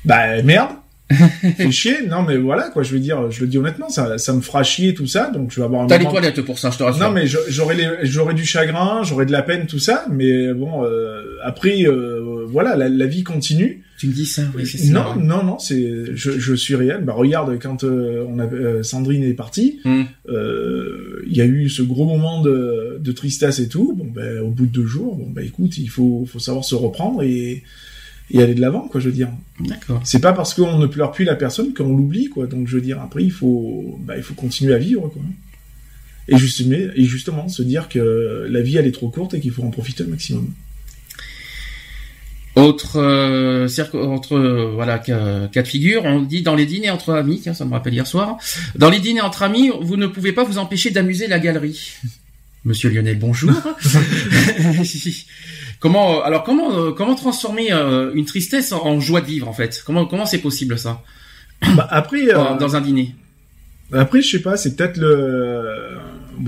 Bah 0.04 0.40
merde. 0.42 0.70
Fait 1.56 1.70
chier, 1.70 2.06
non 2.08 2.22
mais 2.22 2.36
voilà 2.36 2.68
quoi, 2.70 2.82
je 2.82 2.92
veux 2.92 2.98
dire, 2.98 3.30
je 3.30 3.40
le 3.40 3.46
dis 3.46 3.58
honnêtement, 3.58 3.88
ça, 3.88 4.18
ça 4.18 4.32
me 4.32 4.40
fera 4.40 4.62
chier 4.62 4.94
tout 4.94 5.06
ça, 5.06 5.30
donc 5.30 5.50
je 5.50 5.56
vais 5.60 5.64
avoir 5.64 5.82
un 5.82 5.86
T'as 5.86 5.98
les 5.98 6.04
moment- 6.04 6.12
toilettes 6.18 6.40
pour 6.42 6.58
ça, 6.58 6.70
je 6.70 6.78
te 6.78 6.82
rassure. 6.82 7.02
Non 7.02 7.10
mais 7.12 7.24
les- 7.24 8.06
j'aurais 8.06 8.34
du 8.34 8.44
chagrin, 8.44 9.02
j'aurais 9.04 9.26
de 9.26 9.32
la 9.32 9.42
peine 9.42 9.66
tout 9.66 9.78
ça, 9.78 10.06
mais 10.10 10.52
bon 10.54 10.84
euh, 10.84 11.22
après 11.42 11.82
euh, 11.86 12.44
voilà 12.48 12.76
la, 12.76 12.88
la 12.88 13.06
vie 13.06 13.22
continue. 13.24 13.82
Tu 13.96 14.08
me 14.08 14.12
dis 14.12 14.26
ça, 14.26 14.42
oui, 14.56 14.66
c'est 14.66 14.78
ça. 14.78 14.92
non 14.92 15.14
non 15.16 15.44
non 15.44 15.58
c'est 15.60 16.06
je, 16.14 16.32
je 16.32 16.54
suis 16.54 16.74
réel. 16.74 17.02
Bah 17.04 17.12
regarde 17.14 17.58
quand 17.60 17.84
euh, 17.84 18.24
on 18.28 18.38
a 18.40 18.44
euh, 18.46 18.82
Sandrine 18.82 19.22
est 19.22 19.34
partie, 19.34 19.80
Hmm. 19.84 20.02
euh, 20.28 21.22
il 21.26 21.36
y 21.36 21.40
a 21.40 21.44
eu 21.46 21.68
ce 21.68 21.82
gros 21.82 22.04
moment 22.06 22.40
de, 22.42 22.98
de 23.00 23.12
tristesse 23.12 23.60
et 23.60 23.68
tout. 23.68 23.94
Bon 23.96 24.06
ben 24.12 24.40
au 24.40 24.48
bout 24.50 24.66
de 24.66 24.72
deux 24.72 24.86
jours, 24.86 25.16
bon 25.16 25.30
bah 25.30 25.42
écoute 25.42 25.78
il 25.78 25.88
faut 25.88 26.26
faut 26.26 26.38
savoir 26.40 26.64
se 26.64 26.74
reprendre 26.74 27.22
et 27.22 27.62
et 28.30 28.42
aller 28.42 28.54
de 28.54 28.60
l'avant 28.60 28.88
quoi 28.88 29.00
je 29.00 29.06
veux 29.06 29.14
dire. 29.14 29.28
D'accord. 29.60 30.00
C'est 30.04 30.20
pas 30.20 30.32
parce 30.32 30.54
qu'on 30.54 30.78
ne 30.78 30.86
pleure 30.86 31.12
plus 31.12 31.24
la 31.24 31.34
personne 31.34 31.74
qu'on 31.74 31.96
l'oublie 31.96 32.28
quoi. 32.28 32.46
Donc 32.46 32.68
je 32.68 32.76
veux 32.76 32.82
dire 32.82 33.00
après 33.00 33.22
il 33.22 33.32
faut 33.32 33.98
bah 34.02 34.16
il 34.16 34.22
faut 34.22 34.34
continuer 34.34 34.74
à 34.74 34.78
vivre 34.78 35.08
quoi. 35.08 35.22
Et 36.26 36.38
justement, 36.38 36.76
et 36.94 37.04
justement 37.04 37.48
se 37.48 37.62
dire 37.62 37.88
que 37.88 38.46
la 38.48 38.62
vie 38.62 38.76
elle 38.76 38.86
est 38.86 38.92
trop 38.92 39.10
courte 39.10 39.34
et 39.34 39.40
qu'il 39.40 39.50
faut 39.50 39.62
en 39.62 39.70
profiter 39.70 40.04
au 40.04 40.08
maximum. 40.08 40.52
Autre, 42.56 42.98
euh, 42.98 43.66
autre 43.94 44.36
euh, 44.36 44.70
voilà 44.72 45.00
cas, 45.00 45.48
cas 45.48 45.62
de 45.62 45.66
figure, 45.66 46.04
on 46.04 46.22
dit 46.22 46.42
dans 46.42 46.54
les 46.54 46.66
dîners 46.66 46.90
entre 46.90 47.12
amis, 47.12 47.40
tiens, 47.42 47.52
ça 47.52 47.64
me 47.64 47.72
rappelle 47.72 47.94
hier 47.94 48.06
soir, 48.06 48.38
dans 48.76 48.90
les 48.90 49.00
dîners 49.00 49.22
entre 49.22 49.42
amis, 49.42 49.72
vous 49.80 49.96
ne 49.96 50.06
pouvez 50.06 50.30
pas 50.30 50.44
vous 50.44 50.58
empêcher 50.58 50.92
d'amuser 50.92 51.26
la 51.26 51.40
galerie. 51.40 51.94
Monsieur 52.64 52.90
Lionel, 52.90 53.18
bonjour. 53.18 53.50
comment, 55.84 56.06
euh, 56.08 56.28
alors 56.28 56.42
comment, 56.48 56.68
euh, 56.78 56.92
comment 56.98 57.14
transformer 57.14 57.68
euh, 57.72 58.10
une 58.18 58.24
tristesse 58.24 58.72
en, 58.72 58.80
en 58.90 59.00
joie 59.00 59.20
de 59.20 59.26
vivre 59.34 59.48
en 59.52 59.56
fait? 59.60 59.82
Comment, 59.86 60.06
comment 60.10 60.26
c'est 60.32 60.42
possible 60.48 60.76
ça? 60.78 60.92
Bah, 61.76 61.86
après 61.90 62.22
dans, 62.32 62.56
dans 62.56 62.72
un 62.76 62.80
dîner 62.80 63.14
après 63.92 64.20
je 64.22 64.28
sais 64.32 64.42
pas 64.48 64.56
c'est 64.56 64.72
peut-être 64.76 64.98
le 65.06 65.14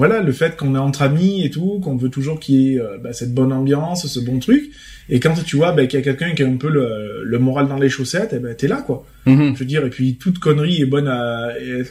voilà 0.01 0.16
le 0.20 0.33
fait 0.33 0.57
qu'on 0.59 0.75
est 0.75 0.85
entre 0.88 1.03
amis 1.03 1.44
et 1.44 1.51
tout 1.51 1.81
qu'on 1.83 1.96
veut 1.96 2.12
toujours 2.18 2.38
qu'il 2.40 2.55
y 2.55 2.75
ait 2.75 2.81
euh, 2.81 2.99
bah, 3.03 3.12
cette 3.12 3.33
bonne 3.33 3.53
ambiance 3.53 4.07
ce 4.14 4.20
bon 4.29 4.38
truc 4.46 4.62
et 5.09 5.20
quand 5.20 5.35
tu 5.44 5.57
vois 5.57 5.72
bah, 5.72 5.87
qu'il 5.87 5.99
y 6.01 6.03
a 6.03 6.05
quelqu'un 6.05 6.33
qui 6.35 6.42
a 6.42 6.46
un 6.46 6.57
peu 6.57 6.70
le, 6.79 7.22
le 7.33 7.38
moral 7.38 7.68
dans 7.68 7.79
les 7.85 7.88
chaussettes 7.88 8.33
et 8.33 8.40
ben 8.40 8.55
t'es 8.57 8.68
là 8.68 8.79
quoi. 8.87 9.07
Mhm. 9.27 9.55
Je 9.55 9.59
veux 9.61 9.70
dire, 9.75 9.83
et 9.87 9.90
puis 9.90 10.16
toute 10.16 10.38
connerie 10.40 10.83
est 10.83 10.90
bonne 10.94 11.09
à... 11.09 11.53
et 11.61 11.85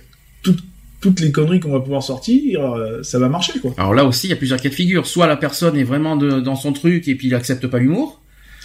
toute- 0.43 0.63
toutes 1.05 1.19
les 1.21 1.31
conneries 1.31 1.59
qu'on 1.59 1.71
va 1.71 1.81
pouvoir 1.81 2.01
sortir, 2.01 2.65
euh, 2.73 3.03
ça 3.03 3.19
va 3.19 3.29
marcher, 3.29 3.59
quoi. 3.59 3.73
Alors 3.77 3.93
là 3.93 4.05
aussi, 4.05 4.25
il 4.25 4.31
y 4.31 4.33
a 4.33 4.37
plusieurs 4.37 4.59
cas 4.59 4.69
de 4.69 4.73
figure. 4.73 5.05
Soit 5.05 5.27
la 5.27 5.37
personne 5.37 5.77
est 5.77 5.83
vraiment 5.83 6.15
de- 6.15 6.39
dans 6.39 6.55
son 6.55 6.73
truc 6.73 7.07
et 7.07 7.13
puis 7.13 7.27
il 7.27 7.35
accepte 7.35 7.67
pas 7.67 7.77
l'humour. 7.77 8.21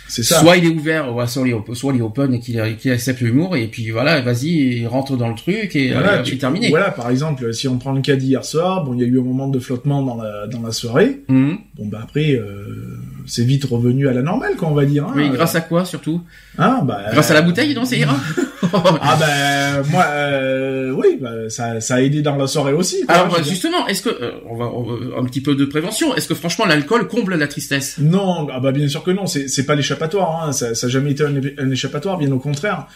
C'est 0.08 0.22
ça. 0.24 0.40
Soit 0.40 0.56
il 0.56 0.64
est 0.64 0.68
ouvert, 0.74 1.04
soit 1.28 1.46
il 1.46 1.50
est, 1.50 1.54
op- 1.54 1.72
soit 1.74 1.92
il 1.94 2.00
est 2.00 2.02
open 2.02 2.32
et 2.34 2.40
qu'il 2.40 2.58
accepte 2.58 3.20
l'humour 3.20 3.56
et 3.56 3.66
puis 3.68 3.90
voilà, 3.90 4.20
vas-y, 4.22 4.48
il 4.80 4.86
rentre 4.88 5.16
dans 5.16 5.28
le 5.28 5.34
truc 5.36 5.76
et 5.76 5.92
Voilà, 5.92 6.14
euh, 6.14 6.24
c'est 6.24 6.36
terminé. 6.38 6.68
Voilà, 6.70 6.90
par 6.90 7.10
exemple, 7.10 7.52
si 7.54 7.68
on 7.68 7.78
prend 7.78 7.92
le 7.92 8.00
cas 8.00 8.16
d'hier 8.16 8.44
soir, 8.44 8.82
bon, 8.84 8.94
il 8.94 9.00
y 9.00 9.04
a 9.04 9.06
eu 9.06 9.20
un 9.20 9.22
moment 9.22 9.46
de 9.48 9.58
flottement 9.60 10.02
dans 10.02 10.16
la, 10.20 10.46
dans 10.48 10.62
la 10.62 10.72
soirée. 10.72 11.20
Mhm. 11.28 11.58
Bon, 11.76 11.86
bah 11.86 12.00
après, 12.02 12.32
euh, 12.34 12.96
c'est 13.30 13.44
vite 13.44 13.64
revenu 13.64 14.08
à 14.08 14.12
la 14.12 14.22
normale, 14.22 14.56
quoi, 14.56 14.68
on 14.68 14.74
va 14.74 14.84
dire. 14.84 15.06
Hein. 15.06 15.12
Oui, 15.14 15.30
grâce 15.30 15.54
à 15.54 15.60
quoi 15.60 15.84
surtout? 15.84 16.20
Hein, 16.58 16.80
bah, 16.84 17.00
Grâce 17.12 17.30
à 17.30 17.34
la 17.34 17.42
bouteille, 17.42 17.74
non, 17.74 17.84
c'est 17.84 17.98
ira? 17.98 18.16
Ah 18.72 19.16
ben 19.18 19.82
moi 19.90 20.04
euh, 20.10 20.92
oui 20.92 21.18
bah, 21.20 21.48
ça, 21.48 21.80
ça 21.80 21.94
a 21.96 22.00
aidé 22.02 22.22
dans 22.22 22.36
la 22.36 22.46
soirée 22.46 22.72
aussi. 22.72 23.04
quoi, 23.04 23.14
Alors 23.16 23.42
justement, 23.42 23.86
est-ce 23.88 24.02
que 24.02 24.10
euh, 24.10 24.32
on 24.48 24.54
va 24.54 24.66
on 24.66 25.18
un 25.18 25.24
petit 25.24 25.40
peu 25.40 25.56
de 25.56 25.64
prévention 25.64 26.14
Est-ce 26.14 26.28
que 26.28 26.34
franchement 26.34 26.66
l'alcool 26.66 27.08
comble 27.08 27.34
la 27.34 27.48
tristesse? 27.48 27.96
Non, 27.98 28.46
ah 28.52 28.60
bah 28.60 28.70
bien 28.70 28.86
sûr 28.86 29.02
que 29.02 29.10
non, 29.10 29.26
c'est 29.26 29.48
c'est 29.48 29.64
pas 29.64 29.74
l'échappatoire, 29.74 30.44
hein. 30.44 30.52
ça, 30.52 30.74
ça 30.76 30.86
a 30.86 30.90
jamais 30.90 31.12
été 31.12 31.24
un 31.24 31.70
échappatoire, 31.70 32.16
bien 32.18 32.30
au 32.30 32.38
contraire. 32.38 32.86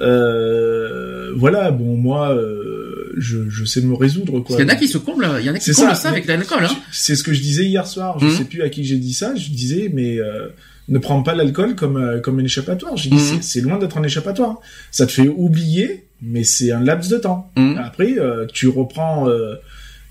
Euh, 0.00 1.32
voilà, 1.36 1.70
bon 1.70 1.96
moi 1.96 2.30
euh, 2.34 3.12
je, 3.16 3.48
je 3.48 3.64
sais 3.64 3.80
me 3.82 3.94
résoudre 3.94 4.40
quoi. 4.40 4.56
Qu'il 4.56 4.64
y 4.66 4.68
en 4.70 4.72
a 4.72 4.76
qui 4.76 4.88
se 4.88 4.98
comblent, 4.98 5.28
il 5.40 5.44
y 5.46 5.50
en 5.50 5.54
a 5.54 5.58
qui 5.58 5.70
comblent 5.72 5.88
ça, 5.88 5.94
ça, 5.94 6.08
avec 6.10 6.26
l'alcool. 6.26 6.64
Hein. 6.64 6.76
C'est 6.92 7.16
ce 7.16 7.22
que 7.24 7.32
je 7.32 7.40
disais 7.40 7.64
hier 7.64 7.86
soir, 7.86 8.18
je 8.18 8.26
Mhm. 8.26 8.32
sais 8.32 8.44
plus 8.44 8.62
à 8.62 8.68
qui 8.68 8.84
j'ai 8.84 8.96
dit 8.96 9.12
ça, 9.14 9.34
je 9.34 9.50
disais 9.50 9.90
mais 9.92 10.18
euh, 10.18 10.48
ne 10.88 10.98
prends 10.98 11.22
pas 11.22 11.34
l'alcool 11.34 11.74
comme 11.76 11.96
euh, 11.96 12.20
comme 12.20 12.38
un 12.38 12.44
échappatoire. 12.44 12.96
J'ai 12.96 13.10
dit 13.10 13.16
Mhm. 13.16 13.42
c'est- 13.42 13.60
loin 13.60 13.78
d'être 13.78 13.98
un 13.98 14.02
échappatoire. 14.02 14.58
Ça 14.90 15.06
te 15.06 15.12
fait 15.12 15.28
oublier, 15.28 16.04
mais 16.22 16.44
c'est 16.44 16.72
un 16.72 16.80
laps 16.80 17.10
de 17.10 17.18
temps. 17.18 17.50
Mhm. 17.56 17.78
Après, 17.78 18.18
euh, 18.18 18.46
tu 18.52 18.68
reprends 18.68 19.28
euh, 19.28 19.54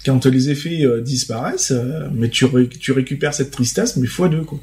quand 0.05 0.25
les 0.25 0.49
effets 0.49 0.85
disparaissent, 1.03 1.73
mais 2.13 2.29
tu, 2.29 2.45
ré- 2.45 2.69
tu 2.69 2.93
récupères 2.93 3.33
cette 3.33 3.51
tristesse, 3.51 3.97
mais 3.97 4.07
fois 4.07 4.29
deux, 4.29 4.43
quoi. 4.43 4.59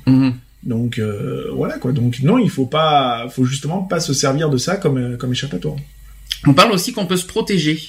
Donc 0.66 0.98
euh, 0.98 1.48
voilà, 1.54 1.78
quoi. 1.78 1.92
Donc 1.92 2.20
non, 2.22 2.38
il 2.38 2.50
faut 2.50 2.66
pas, 2.66 3.28
faut 3.30 3.44
justement 3.44 3.82
pas 3.82 4.00
se 4.00 4.12
servir 4.12 4.50
de 4.50 4.58
ça 4.58 4.76
comme 4.76 4.98
euh, 4.98 5.16
comme 5.16 5.32
échappatoire. 5.32 5.76
On 6.46 6.54
parle 6.54 6.72
aussi 6.72 6.92
qu'on 6.92 7.06
peut 7.06 7.16
se 7.16 7.24
protéger 7.24 7.80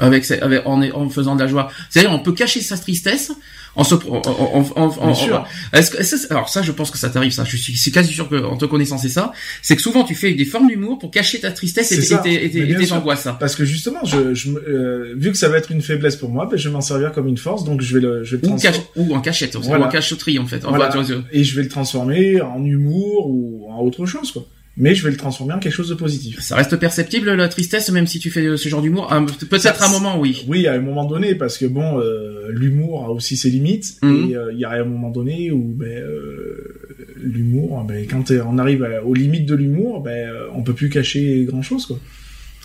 avec, 0.00 0.28
avec 0.30 0.66
en, 0.66 0.82
en 0.82 1.08
faisant 1.08 1.36
de 1.36 1.40
la 1.40 1.46
joie. 1.46 1.70
C'est-à-dire 1.88 2.12
on 2.12 2.18
peut 2.18 2.32
cacher 2.32 2.60
sa 2.60 2.76
tristesse 2.76 3.32
en 3.76 3.84
se 3.84 3.94
pro- 3.96 4.16
en, 4.16 4.22
en, 4.28 4.64
en- 4.76 4.82
en- 5.00 5.06
Bien 5.06 5.14
sûr. 5.14 5.46
Est-ce 5.72 5.90
que 5.90 6.32
alors 6.32 6.48
ça 6.48 6.62
je 6.62 6.72
pense 6.72 6.90
que 6.90 6.98
ça 6.98 7.10
t'arrive 7.10 7.32
ça. 7.32 7.44
Je 7.44 7.56
suis, 7.56 7.76
c'est 7.76 7.90
quasi 7.90 8.12
sûr 8.12 8.28
que 8.28 8.36
en 8.44 8.56
te 8.56 8.64
connaissant 8.64 8.98
c'est 8.98 9.08
ça. 9.08 9.32
C'est 9.62 9.76
que 9.76 9.82
souvent 9.82 10.04
tu 10.04 10.14
fais 10.14 10.32
des 10.34 10.44
formes 10.44 10.68
d'humour 10.68 10.98
pour 10.98 11.10
cacher 11.10 11.40
ta 11.40 11.50
tristesse 11.50 11.90
et, 11.92 12.00
ça. 12.02 12.18
tes- 12.18 12.44
et 12.44 12.50
tes- 12.50 12.58
Mais 12.60 12.64
et 12.64 12.68
bien 12.68 12.78
tes 12.78 12.86
sûr. 12.86 12.96
angoisses. 12.96 13.26
hein. 13.26 13.36
Parce 13.40 13.54
que 13.56 13.64
justement, 13.64 14.04
je, 14.04 14.34
je, 14.34 14.50
euh, 14.50 15.14
vu 15.16 15.32
que 15.32 15.36
ça 15.38 15.48
va 15.48 15.58
être 15.58 15.70
une 15.72 15.82
faiblesse 15.82 16.16
pour 16.16 16.30
moi, 16.30 16.46
ben, 16.50 16.56
je 16.56 16.68
vais 16.68 16.72
m'en 16.72 16.80
servir 16.80 17.12
comme 17.12 17.26
une 17.28 17.38
force, 17.38 17.64
donc 17.64 17.80
je 17.80 17.94
vais 17.94 18.00
le, 18.00 18.24
je 18.24 18.36
vais 18.36 18.46
le 18.46 18.52
Ou, 18.52 18.56
cache- 18.58 18.80
ou 18.96 19.14
en 19.14 19.20
cachette, 19.20 19.56
Voilà. 19.56 19.84
ou 19.84 19.88
en 19.88 19.90
cacheterie 19.90 20.38
en 20.38 20.46
fait. 20.46 20.62
Voilà. 20.64 20.90
Et 21.32 21.42
je 21.44 21.56
vais 21.56 21.62
le 21.62 21.68
transformer 21.68 22.40
en 22.40 22.64
humour 22.64 23.26
ou 23.28 23.66
en 23.70 23.80
autre 23.82 24.06
chose, 24.06 24.30
quoi. 24.32 24.46
Mais 24.76 24.94
je 24.94 25.04
vais 25.04 25.10
le 25.10 25.16
transformer 25.16 25.54
en 25.54 25.58
quelque 25.58 25.72
chose 25.72 25.88
de 25.88 25.94
positif. 25.94 26.40
Ça 26.40 26.56
reste 26.56 26.76
perceptible 26.76 27.32
la 27.32 27.48
tristesse 27.48 27.90
même 27.90 28.06
si 28.06 28.18
tu 28.18 28.30
fais 28.30 28.56
ce 28.56 28.68
genre 28.68 28.82
d'humour? 28.82 29.06
Ah, 29.10 29.24
Peut-être 29.48 29.82
à 29.82 29.86
un 29.86 29.90
moment, 29.92 30.18
oui. 30.18 30.44
Oui, 30.48 30.66
à 30.66 30.72
un 30.74 30.80
moment 30.80 31.04
donné, 31.04 31.34
parce 31.34 31.58
que 31.58 31.66
bon, 31.66 32.00
euh, 32.00 32.48
l'humour 32.50 33.04
a 33.04 33.10
aussi 33.10 33.36
ses 33.36 33.50
limites, 33.50 33.96
Mhm. 34.02 34.30
et 34.30 34.36
euh, 34.36 34.52
il 34.52 34.58
y 34.58 34.64
a 34.64 34.70
un 34.70 34.84
moment 34.84 35.10
donné 35.10 35.50
où 35.52 35.62
ben, 35.76 35.86
euh, 35.86 36.76
l'humour, 37.16 37.84
ben, 37.84 38.06
quand 38.08 38.30
euh, 38.30 38.42
on 38.46 38.58
arrive 38.58 38.82
à- 38.84 39.04
aux 39.04 39.14
limites 39.14 39.46
de 39.46 39.54
l'humour, 39.54 40.00
ben, 40.02 40.10
euh, 40.28 40.46
on 40.54 40.62
peut 40.62 40.74
plus 40.74 40.88
cacher 40.90 41.44
grand 41.48 41.62
chose, 41.62 41.86
quoi. 41.86 41.98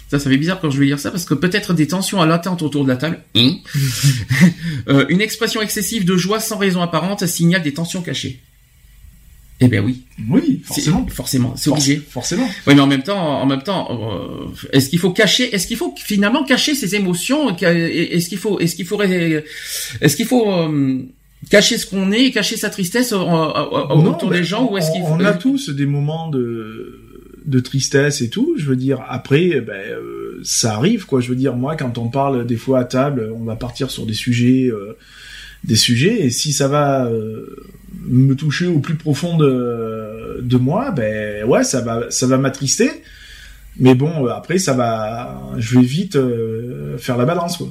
Ça, 0.09 0.17
ça 0.17 0.27
fait 0.27 0.37
bizarre 0.37 0.59
quand 0.59 0.71
je 0.71 0.79
vais 0.79 0.87
dire 0.87 0.97
ça 0.97 1.11
parce 1.11 1.23
que 1.25 1.35
peut-être 1.35 1.75
des 1.75 1.85
tensions 1.85 2.19
à 2.19 2.25
l'attente 2.25 2.63
autour 2.63 2.83
de 2.83 2.89
la 2.89 2.95
table. 2.97 3.19
Hein? 3.35 3.51
Euh, 4.87 5.05
une 5.09 5.21
expression 5.21 5.61
excessive 5.61 6.03
de 6.05 6.15
joie 6.17 6.39
sans 6.39 6.57
raison 6.57 6.81
apparente 6.81 7.25
signale 7.27 7.61
des 7.61 7.73
tensions 7.73 8.01
cachées. 8.01 8.39
Eh 9.61 9.67
ben 9.67 9.83
oui. 9.83 10.03
Oui, 10.29 10.61
forcément. 10.63 11.05
Forcément, 11.07 11.53
c'est 11.57 11.69
obligé. 11.69 11.97
Forc- 11.97 12.11
Forcément. 12.11 12.47
Oui, 12.67 12.75
mais 12.75 12.79
en 12.81 12.87
même 12.87 13.03
temps, 13.03 13.41
en 13.41 13.45
même 13.45 13.61
temps, 13.61 13.87
euh, 13.91 14.45
est-ce 14.71 14.89
qu'il 14.89 14.99
faut 14.99 15.11
cacher, 15.11 15.53
est-ce 15.53 15.67
qu'il 15.67 15.75
faut 15.77 15.93
finalement 15.97 16.43
cacher 16.43 16.75
ses 16.75 16.95
émotions 16.95 17.49
Est-ce 17.57 18.29
qu'il 18.29 18.37
faut, 18.37 18.59
est-ce 18.59 18.75
qu'il 18.75 18.85
faudrait, 18.85 19.43
est-ce 20.01 20.15
qu'il 20.15 20.25
faut 20.27 20.49
euh, 20.51 20.99
cacher 21.49 21.77
ce 21.77 21.85
qu'on 21.85 22.11
est, 22.13 22.31
cacher 22.31 22.55
sa 22.57 22.69
tristesse 22.69 23.11
euh, 23.11 23.17
euh, 23.17 23.21
euh, 23.21 23.95
Non, 23.95 24.11
autour 24.11 24.29
ben, 24.29 24.37
des 24.37 24.43
gens 24.45 24.69
ou 24.71 24.77
est-ce 24.77 24.91
qu'il 24.91 25.01
on, 25.01 25.07
faut 25.07 25.13
on 25.21 25.25
a 25.25 25.33
tous 25.33 25.69
des 25.69 25.85
moments 25.85 26.29
de 26.29 26.99
de 27.45 27.59
tristesse 27.59 28.21
et 28.21 28.29
tout. 28.29 28.53
Je 28.57 28.65
veux 28.65 28.75
dire, 28.75 29.03
après, 29.09 29.59
ben, 29.61 29.73
euh, 29.73 30.39
ça 30.43 30.75
arrive, 30.75 31.05
quoi. 31.05 31.19
Je 31.19 31.29
veux 31.29 31.35
dire, 31.35 31.55
moi, 31.55 31.75
quand 31.75 31.97
on 31.97 32.07
parle 32.09 32.45
des 32.45 32.57
fois 32.57 32.79
à 32.79 32.83
table, 32.85 33.33
on 33.35 33.43
va 33.43 33.55
partir 33.55 33.89
sur 33.89 34.05
des 34.05 34.13
sujets, 34.13 34.67
euh, 34.71 34.95
des 35.63 35.75
sujets, 35.75 36.21
et 36.25 36.29
si 36.29 36.53
ça 36.53 36.67
va 36.67 37.07
euh, 37.07 37.55
me 38.05 38.35
toucher 38.35 38.67
au 38.67 38.79
plus 38.79 38.95
profond 38.95 39.37
de, 39.37 40.39
de 40.41 40.57
moi, 40.57 40.91
ben 40.91 41.43
ouais, 41.45 41.63
ça 41.63 41.81
va, 41.81 42.09
ça 42.11 42.27
va 42.27 42.37
m'attrister. 42.37 42.89
Mais 43.77 43.95
bon, 43.95 44.25
euh, 44.27 44.29
après, 44.31 44.57
ça 44.59 44.73
va, 44.73 45.41
je 45.57 45.79
vais 45.79 45.85
vite 45.85 46.15
euh, 46.15 46.97
faire 46.97 47.17
la 47.17 47.25
balance, 47.25 47.57
quoi. 47.57 47.67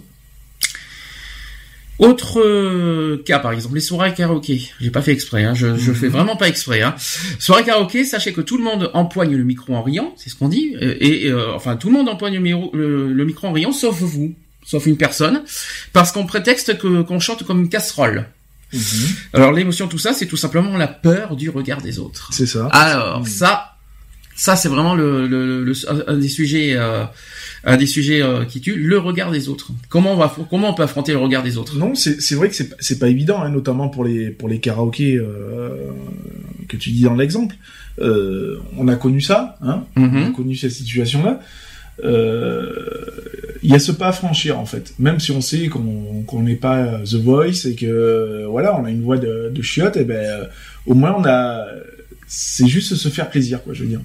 Autre 1.98 2.40
euh, 2.40 3.20
cas, 3.26 3.40
par 3.40 3.50
exemple, 3.50 3.74
les 3.74 3.80
soirées 3.80 4.14
karaoké. 4.14 4.70
J'ai 4.80 4.90
pas 4.92 5.02
fait 5.02 5.10
exprès, 5.10 5.42
hein, 5.42 5.54
je, 5.54 5.76
je 5.76 5.90
Mhm. 5.90 5.96
fais 5.96 6.06
vraiment 6.08 6.36
pas 6.36 6.46
exprès. 6.46 6.80
Hein. 6.80 6.94
Soirée 7.40 7.64
karaoké, 7.64 8.04
sachez 8.04 8.32
que 8.32 8.40
tout 8.40 8.56
le 8.56 8.62
monde 8.62 8.88
empoigne 8.94 9.34
le 9.36 9.42
micro 9.42 9.74
en 9.74 9.82
riant, 9.82 10.14
c'est 10.16 10.30
ce 10.30 10.36
qu'on 10.36 10.48
dit, 10.48 10.76
et 10.80 11.26
euh, 11.28 11.52
enfin 11.54 11.76
tout 11.76 11.88
le 11.88 11.94
monde 11.94 12.08
empoigne 12.08 12.34
le, 12.34 12.40
miro- 12.40 12.70
le- 12.72 13.12
le 13.12 13.24
micro 13.24 13.48
en 13.48 13.52
riant, 13.52 13.72
sauf 13.72 13.98
vous, 14.00 14.32
sauf 14.64 14.86
une 14.86 14.96
personne, 14.96 15.42
parce 15.92 16.12
qu'on 16.12 16.24
prétexte 16.24 16.78
que 16.78 17.02
qu'on 17.02 17.18
chante 17.18 17.42
comme 17.42 17.58
une 17.62 17.68
casserole. 17.68 18.26
Alors 19.32 19.52
l'émotion, 19.52 19.88
tout 19.88 19.98
ça, 19.98 20.12
c'est 20.12 20.26
tout 20.26 20.36
simplement 20.36 20.76
la 20.76 20.88
peur 20.88 21.36
du 21.36 21.50
regard 21.50 21.80
des 21.82 21.98
autres. 21.98 22.28
C'est 22.32 22.46
ça. 22.46 22.66
Alors 22.72 23.20
Mhm. 23.20 23.26
ça, 23.26 23.74
ça 24.36 24.56
c'est 24.56 24.68
vraiment 24.68 24.94
le, 24.94 25.26
le, 25.26 25.64
le- 25.64 26.10
un 26.10 26.16
des 26.16 26.28
sujets, 26.28 26.74
euh, 26.76 27.04
un 27.64 27.76
des 27.76 27.86
sujets 27.86 28.22
euh, 28.22 28.44
qui 28.44 28.60
tue, 28.60 28.76
le 28.76 28.98
regard 28.98 29.30
des 29.30 29.48
autres. 29.48 29.70
Comment 29.88 30.12
on 30.12 30.16
va, 30.16 30.34
comment 30.50 30.70
on 30.70 30.74
peut 30.74 30.82
affronter 30.84 31.12
le 31.12 31.18
regard 31.18 31.42
des 31.42 31.56
autres? 31.56 31.76
Non, 31.76 31.94
c'est 31.94 32.34
vrai 32.34 32.48
que 32.48 32.54
c'est 32.54 32.98
pas- 32.98 33.08
évident, 33.08 33.42
hein, 33.42 33.50
notamment 33.50 33.88
pour 33.88 34.04
les 34.04 34.30
pour 34.30 34.48
les 34.48 34.60
karaokés 34.60 35.16
euh, 35.16 35.70
que 36.68 36.76
tu 36.76 36.90
dis 36.90 37.02
dans 37.02 37.14
l'exemple. 37.14 37.56
On 38.00 38.86
a 38.88 38.94
connu 38.96 39.20
ça, 39.20 39.56
hein, 39.62 39.84
on 39.96 40.04
a 40.04 40.06
Mhm. 40.28 40.32
connu 40.32 40.54
cette 40.56 40.70
situation-là. 40.72 41.40
Euh, 41.40 41.44
Il 42.04 43.70
y 43.70 43.74
a 43.74 43.78
ce 43.78 43.92
pas 43.92 44.08
à 44.08 44.12
franchir 44.12 44.58
en 44.58 44.66
fait, 44.66 44.94
même 44.98 45.18
si 45.18 45.32
on 45.32 45.40
sait 45.40 45.66
qu'on 45.68 46.22
qu'on 46.26 46.42
n'est 46.42 46.54
pas 46.54 47.00
The 47.04 47.14
Voice 47.14 47.66
et 47.66 47.74
que 47.74 47.86
euh, 47.86 48.46
voilà, 48.48 48.78
on 48.78 48.84
a 48.84 48.90
une 48.90 49.02
voix 49.02 49.18
de, 49.18 49.50
de 49.52 49.62
chiotte, 49.62 49.96
et 49.96 50.04
ben 50.04 50.14
euh, 50.16 50.44
au 50.86 50.94
moins 50.94 51.14
on 51.18 51.24
a, 51.24 51.66
c'est 52.28 52.68
juste 52.68 52.94
se 52.94 53.08
faire 53.08 53.28
plaisir 53.30 53.62
quoi, 53.64 53.74
je 53.74 53.82
veux 53.82 53.88
dire. 53.88 54.00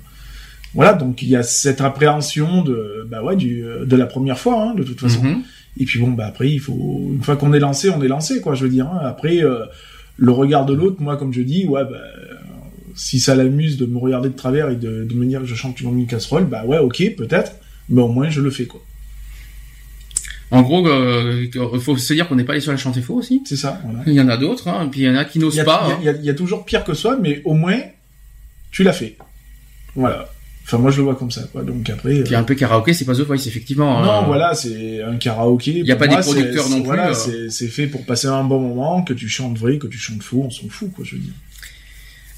Voilà, 0.74 0.94
donc 0.94 1.22
il 1.22 1.30
y 1.30 1.36
a 1.36 1.44
cette 1.44 1.82
appréhension 1.82 2.64
de 2.64 3.06
bah 3.08 3.22
ouais 3.24 3.36
du 3.36 3.64
de 3.86 3.96
la 3.96 4.08
première 4.08 4.40
fois 4.40 4.62
hein, 4.62 4.74
de 4.74 4.84
toute 4.84 5.00
façon. 5.00 5.24
Mhm. 5.24 5.44
Et 5.80 5.86
puis 5.86 6.00
bon, 6.00 6.12
bah 6.12 6.28
après, 6.28 6.52
il 6.52 6.60
faut 6.60 7.10
une 7.12 7.24
fois 7.24 7.36
qu'on 7.36 7.52
est 7.54 7.60
lancé, 7.60 7.90
on 7.90 8.02
est 8.04 8.08
lancé, 8.08 8.42
quoi. 8.42 8.54
Je 8.54 8.64
veux 8.64 8.70
dire. 8.70 8.88
hein. 8.88 9.00
Après, 9.04 9.44
euh, 9.44 9.66
le 10.18 10.32
regard 10.32 10.66
de 10.68 10.74
l'autre, 10.76 11.02
moi, 11.02 11.18
comme 11.18 11.34
je 11.34 11.42
dis, 11.42 11.66
ouais, 11.66 11.84
bah, 11.84 11.98
euh, 11.98 12.36
si 12.96 13.20
ça 13.20 13.34
l'amuse 13.34 13.78
de 13.78 13.88
me 13.88 13.98
regarder 13.98 14.30
de 14.30 14.36
travers 14.36 14.70
et 14.70 14.76
de, 14.76 15.04
de 15.04 15.16
me 15.16 15.26
dire 15.26 15.40
que 15.42 15.48
je 15.48 15.56
chante 15.56 15.82
une 15.82 16.06
casserole, 16.06 16.46
bah 16.46 16.64
ouais, 16.66 16.78
ok, 16.78 17.16
peut-être, 17.18 17.54
mais 17.90 18.02
au 18.02 18.08
moins 18.08 18.30
je 18.30 18.42
le 18.42 18.50
fais, 18.52 18.66
quoi. 18.66 18.82
En 20.52 20.62
gros, 20.62 20.88
euh, 20.88 21.48
il 21.52 21.80
faut 21.80 21.98
se 21.98 22.14
dire 22.14 22.28
qu'on 22.28 22.36
n'est 22.36 22.44
pas 22.44 22.54
les 22.54 22.62
seuls 22.62 22.76
à 22.76 22.78
chanter 22.78 23.02
faux 23.02 23.16
aussi. 23.16 23.42
C'est 23.46 23.56
ça. 23.56 23.82
Voilà. 23.84 24.00
Il 24.06 24.14
y 24.14 24.22
en 24.22 24.30
a 24.30 24.38
d'autres, 24.38 24.68
hein, 24.68 24.86
et 24.86 24.90
puis 24.90 25.02
il 25.02 25.06
y 25.06 25.10
en 25.10 25.16
a 25.16 25.26
qui 25.26 25.40
Il 25.40 25.42
n'osent 25.42 25.64
pas. 25.64 25.84
il 25.86 25.90
y 25.90 25.92
a- 25.92 25.96
hein. 25.96 25.98
il 26.02 26.06
y 26.06 26.10
a- 26.10 26.14
il 26.22 26.26
y 26.26 26.30
a 26.30 26.34
toujours 26.36 26.64
pire 26.64 26.84
que 26.84 26.94
soi, 26.94 27.18
mais 27.20 27.42
au 27.46 27.54
moins 27.56 27.80
tu 28.72 28.84
l'as 28.84 28.94
fait. 28.94 29.18
Voilà. 29.96 30.30
Enfin, 30.66 30.78
moi, 30.78 30.92
je 30.92 30.98
le 30.98 31.04
vois 31.04 31.16
comme 31.16 31.32
ça, 31.32 31.44
quoi. 31.52 31.64
Donc 31.64 31.90
après. 31.90 32.24
Puis 32.24 32.36
euh, 32.36 32.40
un 32.40 32.44
peu 32.44 32.56
karaoké, 32.56 32.94
c'est 32.94 33.04
pas 33.04 33.16
The 33.16 33.20
Voice, 33.22 33.48
effectivement. 33.48 34.02
Non, 34.02 34.24
euh, 34.24 34.26
voilà, 34.28 34.54
c'est 34.54 35.02
un 35.04 35.18
karaoké. 35.18 35.72
Il 35.80 35.86
y 35.86 35.92
a 35.92 35.96
pas 35.98 36.08
des 36.08 36.14
moi, 36.14 36.22
c'est- 36.24 36.32
producteurs 36.32 36.70
non 36.70 36.78
plus, 36.78 36.86
Voilà, 36.86 37.10
euh. 37.10 37.14
c'est 37.14 37.50
c'est 37.50 37.68
fait 37.68 37.88
pour 37.88 38.06
passer 38.06 38.28
un 38.28 38.44
bon 38.46 38.60
moment, 38.62 39.02
que 39.04 39.14
tu 39.14 39.28
chantes 39.28 39.58
vrai, 39.58 39.78
que 39.78 39.88
tu 39.88 39.98
chantes 39.98 40.24
faux, 40.24 40.44
on 40.46 40.50
s'en 40.52 40.70
fout, 40.70 40.92
quoi, 40.94 41.04
je 41.04 41.16
veux 41.16 41.22
dire. 41.22 41.34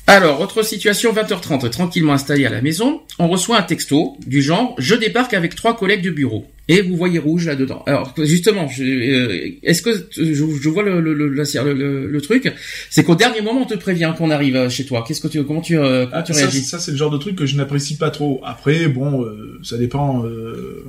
Alors, 0.07 0.39
autre 0.39 0.61
situation, 0.63 1.11
20h30, 1.13 1.67
tranquillement 1.71 2.13
installé 2.13 2.45
à 2.45 2.49
la 2.51 2.61
maison, 2.61 3.01
on 3.17 3.27
reçoit 3.27 3.57
un 3.57 3.63
texto 3.63 4.17
du 4.27 4.41
genre 4.43 4.75
«Je 4.77 4.93
débarque 4.93 5.33
avec 5.33 5.55
trois 5.55 5.75
collègues 5.75 6.03
de 6.03 6.11
bureau». 6.11 6.45
Et 6.67 6.81
vous 6.81 6.95
voyez 6.95 7.17
rouge 7.19 7.45
là-dedans. 7.47 7.83
Alors, 7.87 8.13
justement, 8.23 8.67
euh, 8.79 9.49
est-ce 9.63 9.81
que 9.83 10.07
je, 10.15 10.33
je 10.33 10.69
vois 10.69 10.83
le, 10.83 10.99
le, 10.99 11.13
le, 11.13 11.29
la- 11.29 11.43
le- 11.63 11.73
le- 11.73 12.07
le 12.09 12.21
truc 12.21 12.51
C'est 12.89 13.03
qu'au 13.03 13.13
dernier 13.15 13.41
moment, 13.41 13.61
on 13.61 13.65
te 13.65 13.75
prévient 13.75 14.13
qu'on 14.17 14.31
arrive 14.31 14.55
euh, 14.55 14.69
chez 14.69 14.83
toi. 14.85 15.03
Qu'est-ce 15.07 15.21
que 15.21 15.27
tu, 15.27 15.43
comment 15.43 15.61
tu, 15.61 15.77
euh, 15.77 16.05
comment 16.05 16.17
Ah, 16.17 16.23
tu 16.23 16.33
ça, 16.33 16.39
réagis? 16.41 16.61
ça, 16.61 16.79
c'est 16.79 16.89
le 16.91 16.97
genre 16.97 17.11
de 17.11 17.17
truc 17.19 17.35
que 17.35 17.45
je 17.45 17.55
n'apprécie 17.55 17.97
pas 17.97 18.09
trop. 18.09 18.41
Après, 18.43 18.87
bon, 18.87 19.23
euh, 19.23 19.59
ça 19.63 19.77
dépend. 19.77 20.23
euh, 20.25 20.85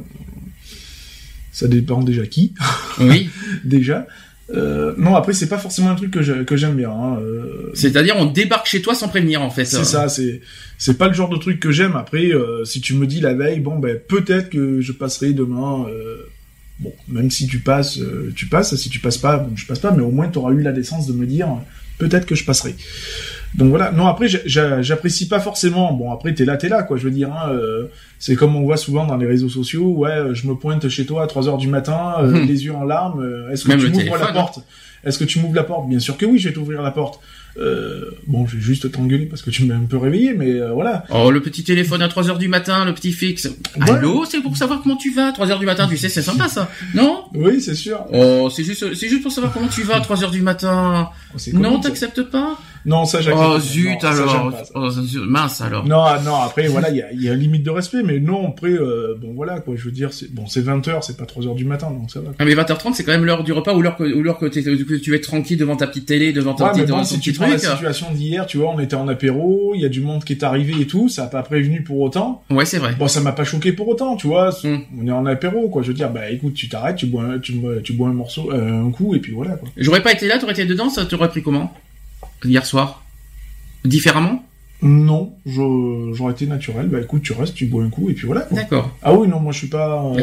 ça 1.53 1.69
dépend 1.69 2.03
déjà 2.03 2.27
qui, 2.27 2.53
Oui. 3.01 3.29
déjà. 3.65 4.07
Euh, 4.51 4.95
non, 4.97 5.17
après, 5.17 5.33
c'est 5.33 5.49
pas 5.49 5.59
forcément 5.59 5.91
un 5.91 5.97
truc 5.97 6.13
que 6.13 6.57
j'aime 6.57 6.77
bien. 6.77 6.91
Hein. 6.91 7.19
euh, 7.21 7.71
C'est-à-dire, 7.75 8.15
on 8.17 8.27
débarque 8.27 8.67
chez 8.67 8.81
toi 8.81 8.95
sans 8.95 9.09
prévenir, 9.09 9.43
en 9.43 9.51
fait. 9.51 9.65
c'est 9.65 9.85
ça, 9.85 10.09
c'est 10.09 10.41
c'est 10.79 10.99
pas 10.99 11.09
le 11.09 11.15
genre 11.15 11.29
de 11.29 11.37
truc 11.37 11.59
que 11.59 11.73
j'aime. 11.73 11.97
Après, 11.97 12.33
euh, 12.33 12.65
si 12.65 12.81
tu 12.81 12.95
me 12.95 13.07
dis 13.07 13.21
la 13.21 13.35
veille, 13.35 13.61
bon, 13.61 13.79
ben 13.79 13.99
peut-être 13.99 14.51
que 14.51 14.81
je 14.81 14.93
passerai 14.93 15.33
demain. 15.33 15.87
bon, 16.79 16.93
même 17.09 17.31
si 17.31 17.47
tu 17.47 17.59
passes, 17.59 17.99
tu 18.37 18.47
passes. 18.47 18.77
Si 18.77 18.89
tu 18.89 19.01
passes 19.01 19.19
pas, 19.19 19.39
bon, 19.39 19.57
je 19.57 19.67
passe 19.67 19.81
pas. 19.81 19.91
Mais 19.91 20.03
au 20.03 20.11
moins, 20.11 20.29
tu 20.29 20.39
auras 20.39 20.53
eu 20.53 20.63
la 20.63 20.73
décence 20.73 21.07
de 21.07 21.13
me 21.13 21.27
dire, 21.27 21.49
peut-être 21.99 22.27
que 22.27 22.35
je 22.35 22.45
passerai. 22.45 22.77
Donc 23.55 23.71
voilà. 23.71 23.91
Non, 23.93 24.07
après, 24.07 24.29
j'a- 24.29 24.41
j'a- 24.45 24.83
j'apprécie 24.83 25.29
pas 25.29 25.41
forcément. 25.41 25.93
Bon, 25.93 26.13
après, 26.13 26.35
t'es 26.35 26.45
là, 26.45 26.57
t'es 26.57 26.69
là, 26.69 26.83
quoi. 26.83 26.97
Je 26.99 27.05
veux 27.05 27.11
dire, 27.11 27.31
hein, 27.33 27.51
euh, 27.53 27.85
c'est 28.19 28.35
comme 28.37 28.55
on 28.57 28.63
voit 28.63 28.77
souvent 28.77 29.07
dans 29.07 29.17
les 29.17 29.27
réseaux 29.27 29.49
sociaux. 29.49 29.89
Ouais, 29.97 30.11
euh, 30.11 30.35
je 30.35 30.47
me 30.47 30.55
pointe 30.55 30.89
chez 30.89 31.07
toi 31.07 31.23
à 31.23 31.27
3 31.27 31.49
heures 31.49 31.59
du 31.59 31.69
matin, 31.69 32.17
euh, 32.21 32.27
Mhm. 32.27 32.47
les 32.47 32.65
yeux 32.65 32.75
en 32.75 32.85
larmes. 32.85 33.23
euh, 33.23 33.51
Est-ce 33.51 33.65
que 33.65 33.73
tu 33.73 33.89
m'ouvres 33.91 34.19
la 34.19 34.27
porte? 34.33 34.59
Est-ce 35.05 35.19
que 35.19 35.25
tu 35.25 35.39
m'ouvres 35.39 35.55
la 35.55 35.63
porte? 35.63 35.89
Bien 35.89 36.01
sûr 36.01 36.17
que 36.17 36.27
oui, 36.27 36.39
je 36.39 36.49
vais 36.49 36.55
t'ouvrir 36.55 36.83
la 36.83 36.91
porte. 36.91 37.21
Euh, 37.59 38.11
bon, 38.27 38.47
je 38.47 38.57
vais 38.57 38.63
juste 38.63 38.91
t'engueuler 38.93 39.25
parce 39.25 39.41
que 39.41 39.49
tu 39.49 39.65
m'as 39.65 39.77
un 39.77 39.85
peu 39.87 39.97
réveillé, 39.97 40.35
mais 40.35 40.51
euh, 40.51 40.73
voilà. 40.73 41.05
Oh, 41.11 41.31
le 41.31 41.41
petit 41.41 41.65
téléphone 41.65 42.03
à 42.03 42.09
3 42.09 42.29
heures 42.29 42.37
du 42.39 42.49
matin, 42.49 42.85
le 42.85 42.93
petit 42.93 43.13
fixe. 43.13 43.47
Ouais. 43.79 43.91
Allô, 43.93 44.25
c'est 44.29 44.41
pour 44.43 44.55
savoir 44.59 44.83
comment 44.83 44.97
tu 44.97 45.11
vas 45.15 45.33
3 45.33 45.51
heures 45.51 45.59
du 45.59 45.65
matin, 45.65 45.87
tu 45.89 45.97
sais, 45.97 46.11
c'est 46.11 46.21
sympa, 46.21 46.49
ça. 46.49 46.69
Non? 46.95 47.25
Oui, 47.35 47.63
c'est 47.63 47.75
sûr. 47.75 48.05
Oh, 48.13 48.51
c'est 48.55 48.63
juste, 48.65 48.93
c'est 48.95 49.09
juste 49.09 49.23
pour 49.23 49.33
savoir 49.33 49.55
comment 49.55 49.69
tu 49.69 49.83
vas 49.85 49.97
à 49.97 50.01
3 50.01 50.23
heures 50.23 50.31
du 50.31 50.43
matin. 50.43 51.09
C'est 51.37 51.55
Non, 51.55 51.81
t'acceptes 51.81 52.23
pas? 52.25 52.59
Non, 52.87 53.05
ça 53.05 53.21
j'accepte. 53.21 53.47
Oh 53.47 53.59
zut 53.59 54.03
Non, 54.03 54.09
alors. 54.09 54.53
ça. 54.53 54.73
Oh, 54.75 54.89
mince 55.27 55.61
alors. 55.61 55.85
Non, 55.87 56.01
ah, 56.03 56.21
non, 56.25 56.37
après 56.37 56.69
voilà, 56.69 56.91
il 56.91 56.97
y 56.97 57.03
a, 57.03 57.13
il 57.13 57.23
y 57.23 57.29
a 57.29 57.33
une 57.35 57.41
limite 57.41 57.65
de 57.65 57.71
respect, 57.71 58.03
mais 58.05 58.21
non, 58.21 58.49
après, 58.49 58.71
euh, 58.71 59.15
bon 59.21 59.33
voilà 59.35 59.59
quoi, 59.61 59.75
je 59.77 59.85
veux 59.85 59.91
dire, 59.91 60.13
c'est 60.13 60.33
bon, 60.33 60.47
c'est 60.47 60.61
20 60.63 60.87
heures, 60.89 61.03
c'est 61.05 61.17
pas 61.17 61.27
3 61.27 61.47
heures 61.49 61.55
du 61.57 61.65
matin, 61.65 61.91
donc 61.91 62.11
ça 62.11 62.21
va. 62.21 62.31
Ah, 62.39 62.45
mais 62.45 62.55
20h30, 62.55 62.95
c'est 62.95 63.03
quand 63.05 63.13
même 63.13 63.25
l'heure 63.25 63.43
du 63.45 63.53
repas 63.53 63.75
ou 63.75 63.83
l'heure 63.83 63.97
que, 63.97 64.05
ou 64.05 64.23
l'heure 64.23 64.39
que, 64.39 64.47
tu 64.47 65.15
être 65.15 65.23
tranquille 65.23 65.59
devant 65.59 65.77
ta 65.77 65.87
petite 65.87 66.07
télé, 66.07 66.33
devant 66.33 66.55
ton 66.55 66.65
Ouais, 66.65 66.71
petit, 66.71 66.81
mais 66.81 66.87
bon, 66.87 66.93
devant 66.95 67.05
si 67.05 67.15
ton 67.15 67.21
tu 67.21 67.31
petit 67.33 67.39
prends 67.41 67.49
la 67.49 67.57
truc. 67.59 67.71
situation 67.71 68.13
d'hier, 68.13 68.47
tu 68.47 68.59
vois, 68.59 68.71
on 68.75 68.79
était 68.79 68.95
en 68.97 69.09
apéro, 69.09 69.73
il 69.75 69.81
y 69.81 69.85
a 69.85 69.89
du 69.89 70.01
monde 70.01 70.23
qui 70.25 70.33
est 70.35 70.45
arrivé 70.45 70.75
et 70.81 70.87
tout, 70.87 71.09
ça 71.09 71.25
a 71.25 71.27
pas 71.27 71.43
prévenu 71.43 71.83
pour 71.83 71.99
autant. 72.01 72.45
Ouais, 72.51 72.65
c'est 72.65 72.79
vrai. 72.79 72.95
Bon, 72.99 73.09
ça 73.09 73.21
m'a 73.21 73.33
pas 73.33 73.45
choqué 73.45 73.73
pour 73.73 73.89
autant, 73.89 74.17
tu 74.17 74.29
vois. 74.29 74.51
Mm. 74.63 74.77
On 75.03 75.07
est 75.09 75.13
en 75.13 75.27
apéro, 75.27 75.69
quoi. 75.69 75.83
Je 75.83 75.89
veux 75.89 75.95
dire, 75.95 76.11
bah 76.11 76.31
écoute, 76.31 76.55
tu 76.55 76.69
t'arrêtes, 76.69 76.97
tu 76.97 77.07
bois, 77.07 77.25
un- 77.25 77.39
tu, 77.41 77.53
bois- 77.53 77.81
tu 77.83 77.93
bois 77.95 78.09
un 78.09 78.13
morceau, 78.15 78.53
euh, 78.53 78.85
un 78.87 78.91
coup, 78.93 79.15
et 79.15 79.19
puis 79.19 79.33
voilà, 79.33 79.57
quoi. 79.57 79.69
J'aurais 79.77 80.03
pas 80.03 80.13
été 80.13 80.29
là, 80.29 80.39
t'aurais 80.39 80.53
été 80.53 80.65
dedans, 80.67 80.89
ça 80.89 81.05
t'aurait 81.05 81.29
pris 81.29 81.43
comment? 81.43 81.73
Hier 82.47 82.65
soir? 82.65 83.03
Différemment? 83.85 84.45
Non, 84.81 85.36
j'aurais 85.47 86.33
été 86.33 86.47
naturel. 86.47 86.89
Bah 86.89 86.99
écoute, 87.01 87.23
tu 87.23 87.33
restes, 87.33 87.55
tu 87.55 87.67
bois 87.67 87.85
un 87.85 87.89
coup, 87.91 88.11
et 88.11 88.15
puis 88.15 88.27
voilà. 88.27 88.47
D'accord. 88.51 88.97
Ah 89.03 89.15
oui, 89.15 89.29
non, 89.29 89.39
moi 89.41 89.53
je 89.53 89.59
suis 89.59 89.67
pas. 89.69 90.03
euh, 90.05 90.15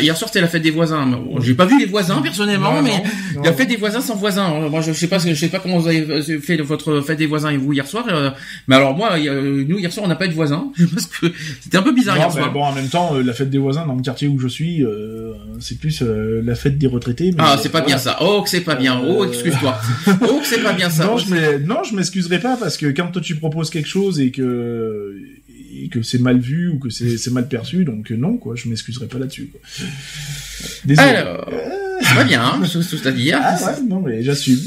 Hier 0.00 0.16
soir, 0.16 0.28
c'était 0.28 0.40
la 0.40 0.48
fête 0.48 0.62
des 0.62 0.70
voisins. 0.70 1.08
J'ai 1.40 1.54
pas 1.54 1.66
vu 1.66 1.78
les 1.78 1.86
voisins 1.86 2.20
personnellement, 2.22 2.74
non, 2.74 2.82
mais 2.82 2.90
non, 3.36 3.42
la 3.44 3.50
non. 3.50 3.56
fête 3.56 3.68
des 3.68 3.76
voisins 3.76 4.00
sans 4.00 4.16
voisins. 4.16 4.68
Moi, 4.70 4.80
je 4.80 4.92
sais 4.92 5.06
pas, 5.08 5.18
je 5.18 5.34
sais 5.34 5.48
pas 5.48 5.58
comment 5.58 5.78
vous 5.78 5.88
avez 5.88 6.22
fait 6.40 6.56
votre 6.58 7.00
fête 7.00 7.18
des 7.18 7.26
voisins 7.26 7.50
et 7.50 7.56
vous 7.56 7.72
hier 7.72 7.86
soir. 7.86 8.04
euh, 8.10 8.30
mais 8.68 8.76
alors 8.76 8.96
moi, 8.96 9.18
nous 9.18 9.78
hier 9.78 9.92
soir, 9.92 10.06
on 10.06 10.08
n'a 10.08 10.16
pas 10.16 10.26
eu 10.26 10.30
de 10.30 10.34
voisins 10.34 10.72
parce 10.94 11.06
que 11.06 11.26
c'était 11.60 11.76
un 11.76 11.82
peu 11.82 11.92
bizarre 11.92 12.16
hier 12.16 12.32
soir. 12.32 12.52
bon, 12.52 12.62
en 12.64 12.72
même 12.72 12.88
temps, 12.88 13.14
euh, 13.14 13.22
la 13.22 13.32
fête 13.34 13.50
des 13.50 13.58
voisins 13.58 13.86
dans 13.86 13.94
le 13.94 14.02
quartier 14.02 14.28
où 14.28 14.38
je 14.38 14.48
suis, 14.48 14.82
euh, 14.84 15.32
c'est 15.60 15.78
plus 15.78 16.02
euh, 16.02 16.40
la 16.44 16.54
fête 16.54 16.78
des 16.78 16.86
retraités. 16.86 17.30
mais, 17.32 17.36
Ah, 17.38 17.54
euh, 17.54 17.56
c'est 17.62 17.68
pas 17.68 17.82
bien 17.82 17.98
ça. 17.98 18.16
Oh, 18.20 18.42
que 18.42 18.48
c'est 18.48 18.60
pas 18.62 18.74
bien. 18.74 19.00
Oh, 19.06 19.22
Euh, 19.22 19.28
excuse-toi. 19.28 19.78
Oh, 20.22 20.38
que 20.40 20.46
c'est 20.46 20.62
pas 20.62 20.72
bien 20.72 20.88
ça. 20.90 21.04
Non, 21.06 21.16
je 21.18 21.30
m'ex- 21.34 21.64
non, 21.66 21.82
je 21.88 21.94
m'excuserai 21.94 22.38
pas 22.38 22.56
parce 22.56 22.76
que 22.76 22.86
quand 22.86 23.08
toi 23.08 23.20
tu 23.22 23.36
proposes 23.36 23.70
quelque 23.70 23.88
chose 23.88 24.20
et 24.20 24.30
que 24.30 24.61
et 25.74 25.88
que 25.88 26.02
c'est 26.02 26.18
mal 26.18 26.38
vu 26.38 26.68
ou 26.68 26.78
que 26.78 26.90
c'est 26.90 27.30
mal 27.30 27.48
perçu, 27.48 27.84
donc 27.84 28.10
euh, 28.12 28.16
non, 28.16 28.36
quoi, 28.36 28.54
je 28.56 28.68
m'excuserai 28.68 29.06
pas 29.06 29.18
là-dessus. 29.18 29.50
Désolé. 30.84 31.08
Alors, 31.08 31.48
ça 32.02 32.14
va 32.14 32.24
bien, 32.24 32.42
hein, 32.42 32.62
c'est- 32.70 32.82
c'est-à-dire. 32.82 33.38
Ah 33.42 33.56
ouais, 33.64 33.82
non 33.88 34.00
mais 34.00 34.22
j'assume. 34.22 34.58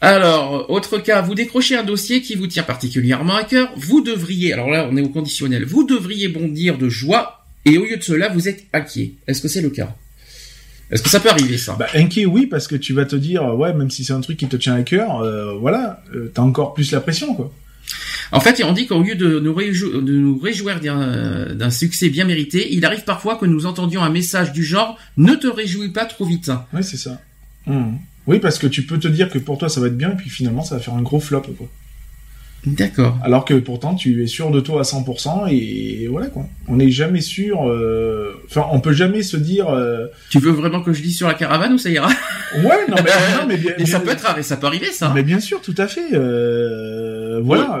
Alors, 0.00 0.70
autre 0.70 0.98
cas, 0.98 1.20
vous 1.22 1.34
décrochez 1.34 1.76
un 1.76 1.82
dossier 1.82 2.22
qui 2.22 2.36
vous 2.36 2.46
tient 2.46 2.62
particulièrement 2.62 3.34
à 3.36 3.44
cœur, 3.44 3.70
vous 3.76 4.00
devriez, 4.00 4.52
alors 4.52 4.70
là 4.70 4.88
on 4.90 4.96
est 4.96 5.00
au 5.02 5.08
conditionnel, 5.08 5.64
vous 5.64 5.84
devriez 5.84 6.28
bondir 6.28 6.78
de 6.78 6.88
joie, 6.88 7.44
et 7.64 7.76
au 7.78 7.84
lieu 7.84 7.96
de 7.96 8.02
cela, 8.02 8.28
vous 8.28 8.48
êtes 8.48 8.64
inquiet. 8.72 9.12
Est-ce 9.26 9.42
que 9.42 9.48
c'est 9.48 9.60
le 9.60 9.70
cas? 9.70 9.94
Est-ce 10.90 11.02
que 11.02 11.10
ça 11.10 11.20
peut 11.20 11.28
arriver 11.28 11.58
ça? 11.58 11.76
Bah 11.78 11.88
inquiet 11.94 12.24
oui 12.26 12.46
parce 12.46 12.66
que 12.66 12.76
tu 12.76 12.94
vas 12.94 13.04
te 13.04 13.14
dire 13.16 13.44
ouais 13.56 13.74
même 13.74 13.90
si 13.90 14.04
c'est 14.04 14.14
un 14.14 14.22
truc 14.22 14.38
qui 14.38 14.46
te 14.46 14.56
tient 14.56 14.74
à 14.74 14.82
cœur, 14.82 15.20
euh, 15.20 15.52
voilà, 15.58 16.02
euh, 16.14 16.30
t'as 16.32 16.40
encore 16.42 16.72
plus 16.74 16.92
la 16.92 17.00
pression 17.02 17.34
quoi. 17.34 17.52
En 18.32 18.40
fait, 18.40 18.62
on 18.62 18.72
dit 18.72 18.86
qu'au 18.86 19.02
lieu 19.02 19.14
de 19.14 19.40
nous, 19.40 20.38
réjouir 20.38 20.80
d'un 20.80 21.70
succès 21.70 22.10
bien 22.10 22.24
mérité, 22.24 22.72
il 22.72 22.84
arrive 22.84 23.04
parfois 23.04 23.36
que 23.36 23.46
nous 23.46 23.66
entendions 23.66 24.02
un 24.02 24.10
message 24.10 24.52
du 24.52 24.64
genre 24.64 24.98
«Ne 25.16 25.34
te 25.34 25.46
réjouis 25.46 25.90
pas 25.90 26.04
trop 26.04 26.24
vite 26.24 26.50
Ouais 26.72 26.82
c'est 26.82 26.96
ça. 26.96 27.20
Hmm. 27.66 27.96
Oui 28.26 28.38
parce 28.38 28.58
que 28.58 28.66
tu 28.66 28.82
peux 28.82 28.98
te 28.98 29.08
dire 29.08 29.30
que 29.30 29.38
pour 29.38 29.58
toi 29.58 29.68
ça 29.68 29.80
va 29.80 29.86
être 29.86 29.96
bien 29.96 30.12
et 30.12 30.16
puis 30.16 30.30
finalement 30.30 30.62
ça 30.62 30.76
va 30.76 30.80
faire 30.80 30.94
un 30.94 31.02
gros 31.02 31.20
flop 31.20 31.42
quoi.». 31.56 31.68
D'accord. 32.66 33.16
Alors 33.22 33.44
que 33.44 33.54
pourtant 33.54 33.94
tu 33.94 34.22
es 34.22 34.26
sûr 34.26 34.50
de 34.50 34.60
toi 34.60 34.80
à 34.80 34.82
100% 34.82 35.48
et 35.50 36.06
voilà 36.08 36.26
quoi. 36.26 36.46
On 36.66 36.76
n'est 36.76 36.90
jamais 36.90 37.20
sûr. 37.20 37.66
euh, 37.68 38.32
Enfin 38.46 38.66
on 38.72 38.80
peut 38.80 38.92
jamais 38.92 39.22
se 39.22 39.36
dire. 39.36 39.68
euh, 39.68 40.06
Tu 40.28 40.38
veux 40.38 40.50
vraiment 40.50 40.82
que 40.82 40.92
je 40.92 41.00
dise 41.00 41.16
sur 41.16 41.28
la 41.28 41.34
caravane 41.34 41.72
ou 41.72 41.78
ça 41.78 41.88
ira? 41.88 42.08
Ouais 42.56 42.84
non 42.88 42.96
mais, 42.96 43.10
non, 43.40 43.46
mais 43.48 43.56
bien. 43.56 43.72
Et 43.78 43.86
ça 43.86 43.98
bien- 44.00 44.06
peut 44.06 44.12
être 44.12 44.44
ça 44.44 44.56
peut 44.56 44.66
arriver 44.66 44.90
ça. 44.92 45.12
Mais 45.14 45.22
bien 45.22 45.38
sûr, 45.40 45.60
tout 45.62 45.74
à 45.78 45.86
fait. 45.86 46.12
Euh, 46.14 47.40
voilà. 47.42 47.80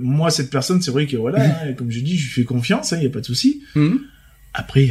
moi, 0.00 0.30
cette 0.30 0.50
personne, 0.50 0.82
c'est 0.82 0.90
vrai 0.90 1.06
que 1.06 1.16
voilà, 1.16 1.42
hein, 1.42 1.72
comme 1.76 1.90
j'ai 1.90 2.02
dit, 2.02 2.16
je 2.18 2.24
lui 2.24 2.30
fais 2.32 2.44
confiance, 2.44 2.92
il 2.92 2.98
n'y 3.00 3.06
a 3.06 3.10
pas 3.10 3.20
de 3.20 3.24
souci. 3.26 3.62
Mhm. 3.74 4.00
Après, 4.54 4.90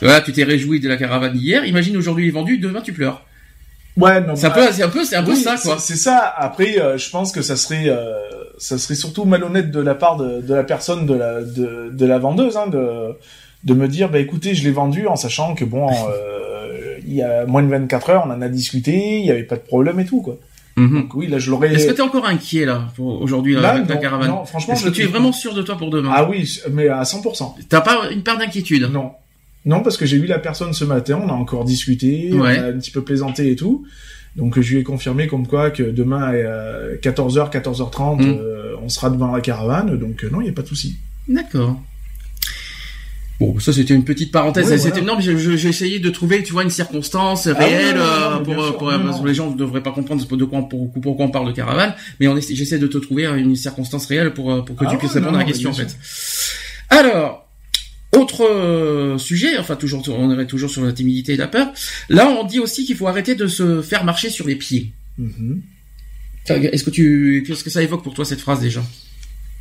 Voilà, 0.00 0.20
tu 0.22 0.32
t'es 0.32 0.44
réjoui 0.44 0.80
de 0.80 0.88
la 0.88 0.96
caravane 0.96 1.36
hier, 1.36 1.64
imagine 1.66 1.96
aujourd'hui 1.98 2.24
il 2.24 2.28
est 2.28 2.32
vendu, 2.32 2.56
demain 2.58 2.80
tu 2.80 2.92
pleures. 2.94 3.26
Ouais, 3.98 4.20
non. 4.20 4.36
C'est 4.36 4.46
un 4.46 4.50
bah, 4.50 4.66
peu, 4.66 4.72
c'est 4.72 4.82
un 4.82 4.88
peu, 4.88 5.04
c'est 5.04 5.16
un 5.16 5.22
peu 5.22 5.32
oui, 5.32 5.36
ça 5.36 5.56
quoi. 5.62 5.78
c'est- 5.78 5.96
ça. 5.96 6.32
Après, 6.36 6.80
euh, 6.80 6.96
je 6.98 7.10
pense 7.10 7.32
que 7.32 7.42
ça 7.42 7.56
serait, 7.56 7.84
euh, 7.88 8.12
ça 8.58 8.78
serait 8.78 8.94
surtout 8.94 9.24
malhonnête 9.24 9.70
de 9.70 9.80
la 9.80 9.94
part 9.94 10.16
de, 10.16 10.40
de 10.40 10.54
la 10.54 10.64
personne 10.64 11.06
de 11.06 11.14
la, 11.14 11.42
de, 11.42 11.90
de 11.92 12.06
la 12.06 12.18
vendeuse, 12.18 12.56
hein, 12.56 12.66
de, 12.68 13.14
de 13.64 13.74
me 13.74 13.88
dire, 13.88 14.08
bah 14.10 14.18
écoutez, 14.18 14.54
je 14.54 14.64
l'ai 14.64 14.70
vendu 14.70 15.06
en 15.06 15.16
sachant 15.16 15.54
que 15.54 15.64
bon, 15.64 15.88
euh, 15.88 16.96
il 17.06 17.14
y 17.14 17.22
a 17.22 17.46
moins 17.46 17.62
de 17.62 17.68
24 17.68 18.10
heures, 18.10 18.24
on 18.26 18.30
en 18.30 18.42
a 18.42 18.48
discuté, 18.48 19.18
il 19.18 19.22
n'y 19.24 19.30
avait 19.30 19.42
pas 19.44 19.56
de 19.56 19.62
problème 19.62 19.98
et 20.00 20.04
tout 20.04 20.20
quoi. 20.22 20.36
Mhm. 20.76 21.00
Donc 21.02 21.14
oui, 21.14 21.26
là, 21.26 21.38
je 21.40 21.50
l'aurais. 21.50 21.74
Est-ce 21.74 21.88
que 21.88 21.92
t'es 21.92 22.02
encore 22.02 22.26
inquiet 22.26 22.64
là 22.64 22.84
aujourd'hui 22.98 23.54
là, 23.54 23.60
Là, 23.62 23.68
avec 23.70 23.88
la 23.88 23.94
non, 23.96 24.00
caravane? 24.00 24.28
Non, 24.28 24.44
franchement, 24.44 24.74
Est-ce 24.74 24.84
que 24.84 24.90
tu 24.90 25.02
es 25.02 25.06
vraiment 25.06 25.32
sûr 25.32 25.52
de 25.52 25.62
toi 25.62 25.76
pour 25.76 25.90
demain? 25.90 26.12
Ah 26.14 26.28
oui, 26.28 26.60
mais 26.70 26.88
à 26.88 27.02
100%. 27.02 27.54
T'as 27.68 27.80
pas 27.80 28.10
une 28.12 28.22
part 28.22 28.38
d'inquiétude? 28.38 28.88
Non. 28.92 29.10
Non, 29.64 29.82
parce 29.82 29.96
que 29.96 30.06
j'ai 30.06 30.18
vu 30.18 30.26
la 30.26 30.38
personne 30.38 30.72
ce 30.72 30.84
matin, 30.84 31.20
on 31.22 31.28
a 31.28 31.32
encore 31.32 31.64
discuté, 31.64 32.32
Ouais. 32.32 32.58
on 32.58 32.62
a 32.62 32.66
un 32.68 32.78
petit 32.78 32.90
peu 32.90 33.02
plaisanté 33.02 33.50
et 33.50 33.56
tout. 33.56 33.84
Donc 34.36 34.58
je 34.60 34.72
lui 34.72 34.80
ai 34.80 34.84
confirmé 34.84 35.26
comme 35.26 35.46
quoi 35.46 35.70
que 35.70 35.82
demain 35.82 36.22
à 36.22 36.32
14h, 37.02 37.50
14h30, 37.50 38.22
Mm. 38.22 38.36
euh, 38.38 38.74
on 38.82 38.88
sera 38.88 39.10
devant 39.10 39.32
la 39.34 39.40
caravane, 39.40 39.98
donc 39.98 40.22
euh, 40.24 40.30
non, 40.30 40.40
il 40.40 40.44
n'y 40.44 40.50
a 40.50 40.52
pas 40.52 40.62
de 40.62 40.68
souci. 40.68 40.96
D'accord. 41.28 41.80
Bon, 43.40 43.58
ça 43.60 43.72
c'était 43.72 43.94
une 43.94 44.04
petite 44.04 44.32
parenthèse. 44.32 44.68
Ouais, 44.68 44.78
c'était 44.78 45.00
voilà. 45.00 45.14
non, 45.14 45.20
j'ai 45.20 45.68
essayé 45.68 46.00
de 46.00 46.10
trouver, 46.10 46.42
tu 46.42 46.52
vois, 46.52 46.64
une 46.64 46.70
circonstance 46.70 47.46
réelle 47.46 47.96
ouais, 47.96 48.02
ouais, 48.02 48.04
euh, 48.04 48.38
ouais, 48.38 48.44
pour, 48.72 48.78
pour, 48.78 49.26
les 49.26 49.34
gens 49.34 49.50
ne 49.50 49.56
devraient 49.56 49.82
pas 49.82 49.92
comprendre 49.92 50.24
de 50.26 50.44
quoi, 50.44 50.68
pour, 50.68 50.90
pourquoi 50.92 51.26
on 51.26 51.30
parle 51.30 51.48
de 51.48 51.52
caravane, 51.52 51.94
mais 52.18 52.26
j'essaie 52.40 52.78
de 52.78 52.86
te 52.88 52.98
trouver 52.98 53.26
une 53.26 53.54
circonstance 53.54 54.06
réelle 54.06 54.34
pour 54.34 54.52
euh, 54.52 54.62
pour 54.62 54.74
que 54.76 54.84
Ah 54.86 54.90
tu 54.90 54.98
puisses 54.98 55.12
répondre 55.12 55.36
à 55.36 55.40
la 55.40 55.44
question 55.44 55.70
en 55.70 55.74
fait. 55.74 55.96
Alors. 56.90 57.47
Autre 58.16 58.44
euh, 58.44 59.18
sujet, 59.18 59.58
enfin 59.58 59.76
toujours, 59.76 60.02
on 60.08 60.38
est 60.38 60.46
toujours 60.46 60.70
sur 60.70 60.84
la 60.84 60.92
timidité 60.92 61.34
et 61.34 61.36
la 61.36 61.48
peur. 61.48 61.72
Là, 62.08 62.28
on 62.28 62.44
dit 62.44 62.58
aussi 62.58 62.84
qu'il 62.84 62.96
faut 62.96 63.06
arrêter 63.06 63.34
de 63.34 63.46
se 63.46 63.82
faire 63.82 64.04
marcher 64.04 64.30
sur 64.30 64.46
les 64.46 64.56
pieds. 64.56 64.92
Mhm. 65.18 65.60
Est-ce 66.48 66.84
que 66.84 66.90
tu, 66.90 67.44
qu'est-ce 67.46 67.62
que 67.62 67.70
ça 67.70 67.82
évoque 67.82 68.02
pour 68.02 68.14
toi 68.14 68.24
cette 68.24 68.40
phrase 68.40 68.60
déjà? 68.60 68.82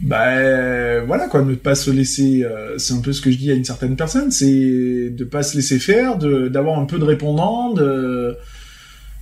Euh, 0.10 1.02
voilà 1.06 1.28
quoi, 1.28 1.42
ne 1.42 1.56
pas 1.56 1.76
se 1.76 1.92
laisser, 1.92 2.44
euh, 2.44 2.78
c'est 2.78 2.94
un 2.94 3.02
peu 3.02 3.12
ce 3.12 3.20
que 3.20 3.32
je 3.32 3.38
dis 3.38 3.52
à 3.52 3.56
une 3.56 3.66
certaine 3.66 3.98
personne, 3.98 4.32
c'est 4.32 5.10
de 5.10 5.24
pas 5.26 5.44
se 5.44 5.58
laisser 5.58 5.80
faire, 5.80 6.18
de 6.18 6.48
d'avoir 6.48 6.80
un 6.80 6.86
peu 6.86 7.00
de 7.00 7.04
répondant, 7.04 7.74
de 7.74 8.38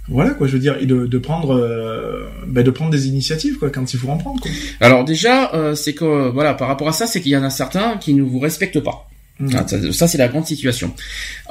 voilà 0.08 0.32
quoi, 0.32 0.48
je 0.48 0.54
veux 0.54 0.60
dire, 0.60 0.78
et 0.80 0.86
de, 0.86 1.08
de 1.08 1.18
prendre, 1.18 1.56
euh, 1.56 2.28
bah, 2.48 2.62
de 2.62 2.70
prendre 2.70 2.92
des 2.92 3.08
initiatives 3.08 3.58
quoi 3.58 3.70
quand 3.72 3.92
il 3.94 4.00
faut 4.00 4.10
en 4.10 4.18
prendre 4.18 4.40
quoi. 4.40 4.52
Alors 4.80 5.04
déjà, 5.04 5.54
euh, 5.54 5.74
c'est 5.74 5.94
que 5.94 6.06
euh, 6.06 6.30
voilà, 6.30 6.54
par 6.54 6.68
rapport 6.68 6.88
à 6.88 6.94
ça, 6.94 7.08
c'est 7.08 7.22
qu'il 7.22 7.32
y 7.32 7.38
en 7.38 7.44
a 7.44 7.50
certains 7.50 7.98
qui 7.98 8.14
ne 8.14 8.22
vous 8.22 8.40
respectent 8.40 8.82
pas. 8.82 9.10
Mhm. 9.40 9.52
Ah, 9.54 9.68
ça, 9.68 9.92
ça, 9.92 10.08
c'est 10.08 10.18
la 10.18 10.28
grande 10.28 10.46
situation. 10.46 10.94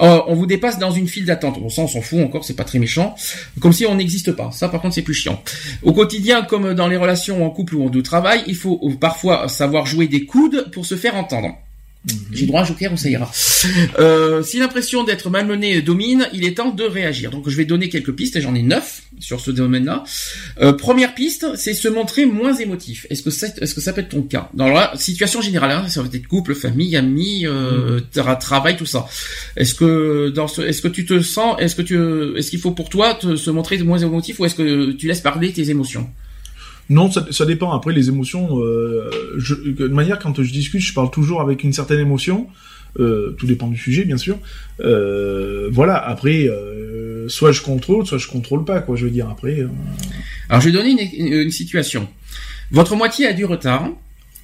Euh, 0.01 0.20
on 0.27 0.35
vous 0.35 0.47
dépasse 0.47 0.79
dans 0.79 0.90
une 0.90 1.07
file 1.07 1.27
d'attente. 1.27 1.61
Bon, 1.61 1.68
ça, 1.68 1.83
on 1.83 1.88
s'en 1.88 2.01
fout 2.01 2.20
encore, 2.20 2.44
c'est 2.44 2.57
pas 2.57 2.64
très 2.64 2.79
méchant. 2.79 3.14
Comme 3.61 3.73
si 3.73 3.85
on 3.85 3.94
n'existe 3.94 4.33
pas. 4.33 4.51
Ça, 4.53 4.68
par 4.68 4.81
contre, 4.81 4.94
c'est 4.94 5.03
plus 5.03 5.14
chiant. 5.14 5.42
Au 5.83 5.92
quotidien, 5.92 6.42
comme 6.42 6.75
dans 6.75 6.88
les 6.88 6.97
relations 6.97 7.44
en 7.44 7.51
couple 7.51 7.75
ou 7.77 7.87
en 7.87 7.90
de 7.90 8.01
travail, 8.01 8.42
il 8.47 8.57
faut 8.57 8.81
euh, 8.83 8.94
parfois 8.99 9.49
savoir 9.49 9.87
jouer 9.87 10.09
des 10.09 10.25
coudes 10.25 10.70
pour 10.73 10.87
se 10.87 10.97
faire 10.97 11.14
entendre. 11.14 11.59
Mhm. 12.07 12.19
J'ai 12.33 12.47
droit 12.47 12.61
à 12.61 12.64
joker 12.64 12.93
ou 12.93 12.97
ça 12.99 13.09
ira? 13.09 13.31
Euh, 13.99 14.43
si 14.43 14.59
l'impression 14.59 15.05
d'être 15.05 15.31
malmené 15.31 15.81
domine, 15.81 16.29
il 16.35 16.45
est 16.45 16.57
temps 16.59 16.71
de 16.71 16.85
réagir. 16.85 17.31
Donc 17.31 17.49
je 17.49 17.57
vais 17.57 17.64
donner 17.64 17.88
quelques 17.88 18.12
pistes, 18.12 18.37
et 18.37 18.43
j'en 18.43 18.55
ai 18.55 18.62
neuf 18.62 19.03
sur 19.21 19.40
ce 19.40 19.51
domaine-là. 19.51 20.05
Euh, 20.61 20.75
première 20.75 21.14
piste, 21.14 21.47
c'est 21.57 21.73
se 21.73 21.88
montrer 21.88 22.27
moins 22.27 22.53
émotif. 22.55 23.07
Est-ce 23.09 23.23
que 23.23 23.31
c'est, 23.31 23.62
est-ce 23.62 23.75
que 23.75 23.81
ça 23.81 23.95
peut 23.95 24.03
être 24.03 24.11
ton 24.11 24.23
cas? 24.23 24.51
Dans 24.53 24.69
la 24.69 24.93
situation 24.97 25.40
générale, 25.40 25.71
hein, 25.71 25.88
ça 25.88 26.03
va 26.03 26.09
être 26.12 26.27
couple, 26.27 26.55
famille, 26.55 26.95
amis, 26.97 27.47
euh, 27.47 28.01
tra- 28.14 28.38
travail, 28.38 28.77
tout 28.77 28.87
ça. 28.87 29.07
Est-ce 29.57 29.75
que 29.75 30.29
dans 30.29 30.47
ce, 30.49 30.61
est-ce 30.61 30.83
que 30.83 30.88
tu 30.88 31.07
te 31.07 31.23
sens, 31.23 31.57
est-ce 31.59 31.75
que 31.75 31.83
tu, 31.83 31.97
est-ce 32.37 32.51
qu'il 32.51 32.61
faut 32.61 32.73
pour 32.73 32.90
toi 32.90 33.14
te, 33.14 33.37
se 33.37 33.51
montrer 33.51 33.79
moins 33.79 33.99
émotif 33.99 34.40
ou 34.40 34.45
est-ce 34.45 34.57
que 34.57 34.93
tu 34.93 35.07
laisses 35.09 35.21
parler 35.23 35.53
tes 35.53 35.71
émotions? 35.71 36.07
Non, 36.90 37.11
ça, 37.11 37.47
dépend. 37.47 37.73
Après, 37.73 37.92
les 37.92 38.09
émotions, 38.09 38.61
euh, 38.61 39.11
je, 39.37 39.55
de 39.55 39.88
manière, 39.88 40.18
quand 40.18 40.42
je 40.42 40.53
discute, 40.53 40.81
je 40.81 40.92
parle 40.92 41.11
toujours 41.11 41.40
avec 41.40 41.64
une 41.64 41.73
certaine 41.73 42.01
émotion. 42.01 42.49
Euh, 43.01 43.35
tout 43.38 43.47
dépend 43.47 43.66
du 43.66 43.77
sujet, 43.77 44.05
bien 44.05 44.16
sûr. 44.16 44.38
Euh, 44.81 45.68
voilà. 45.73 45.97
Après, 45.97 46.49
euh, 46.49 47.29
soit 47.29 47.53
je 47.53 47.62
contrôle, 47.62 48.07
soit 48.07 48.18
je 48.18 48.29
contrôle 48.29 48.64
pas, 48.64 48.81
quoi. 48.81 48.97
Je 48.97 49.05
veux 49.05 49.11
dire. 49.11 49.29
Après, 49.29 49.66
Alors, 50.49 50.61
je 50.61 50.66
vais 50.68 50.73
donner 50.73 50.90
une, 51.16 51.51
situation. 51.51 52.09
Votre 52.70 52.97
moitié 52.97 53.27
a 53.27 53.33
du 53.33 53.44
retard. 53.44 53.88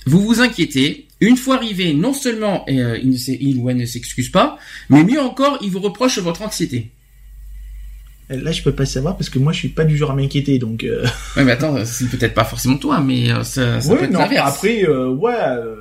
Vous 0.06 0.20
vous 0.20 0.40
inquiétez. 0.40 1.06
Une 1.20 1.36
fois 1.36 1.56
arrivé, 1.56 1.92
non 1.92 2.14
seulement 2.14 2.64
il, 2.66 2.76
ne 2.76 3.32
il 3.40 3.58
ou 3.58 3.68
elle 3.68 3.76
ne 3.76 3.84
s'excuse 3.84 4.30
pas, 4.30 4.56
mais 4.88 5.04
mieux 5.04 5.20
encore, 5.20 5.58
il 5.60 5.70
vous 5.70 5.80
reproche 5.80 6.18
votre 6.18 6.40
anxiété. 6.40 6.90
Là, 8.30 8.52
je 8.52 8.62
peux 8.62 8.72
pas 8.72 8.86
savoir 8.86 9.16
parce 9.16 9.28
que 9.30 9.38
moi, 9.38 9.52
je 9.52 9.58
suis 9.58 9.68
pas 9.68 9.84
du 9.84 9.96
genre 9.96 10.10
à 10.12 10.14
m'inquiéter, 10.14 10.58
donc. 10.58 10.84
Euh... 10.84 11.04
Ouais, 11.36 11.44
mais 11.44 11.52
attends, 11.52 11.84
c'est 11.84 12.08
peut-être 12.08 12.34
pas 12.34 12.44
forcément 12.44 12.76
toi, 12.76 13.00
mais 13.00 13.30
euh, 13.30 13.42
ça, 13.42 13.80
ça 13.80 13.94
peut 13.96 14.04
être 14.04 14.10
non. 14.12 14.20
Après, 14.20 14.84
euh, 14.84 15.08
ouais, 15.10 15.32
euh, 15.34 15.74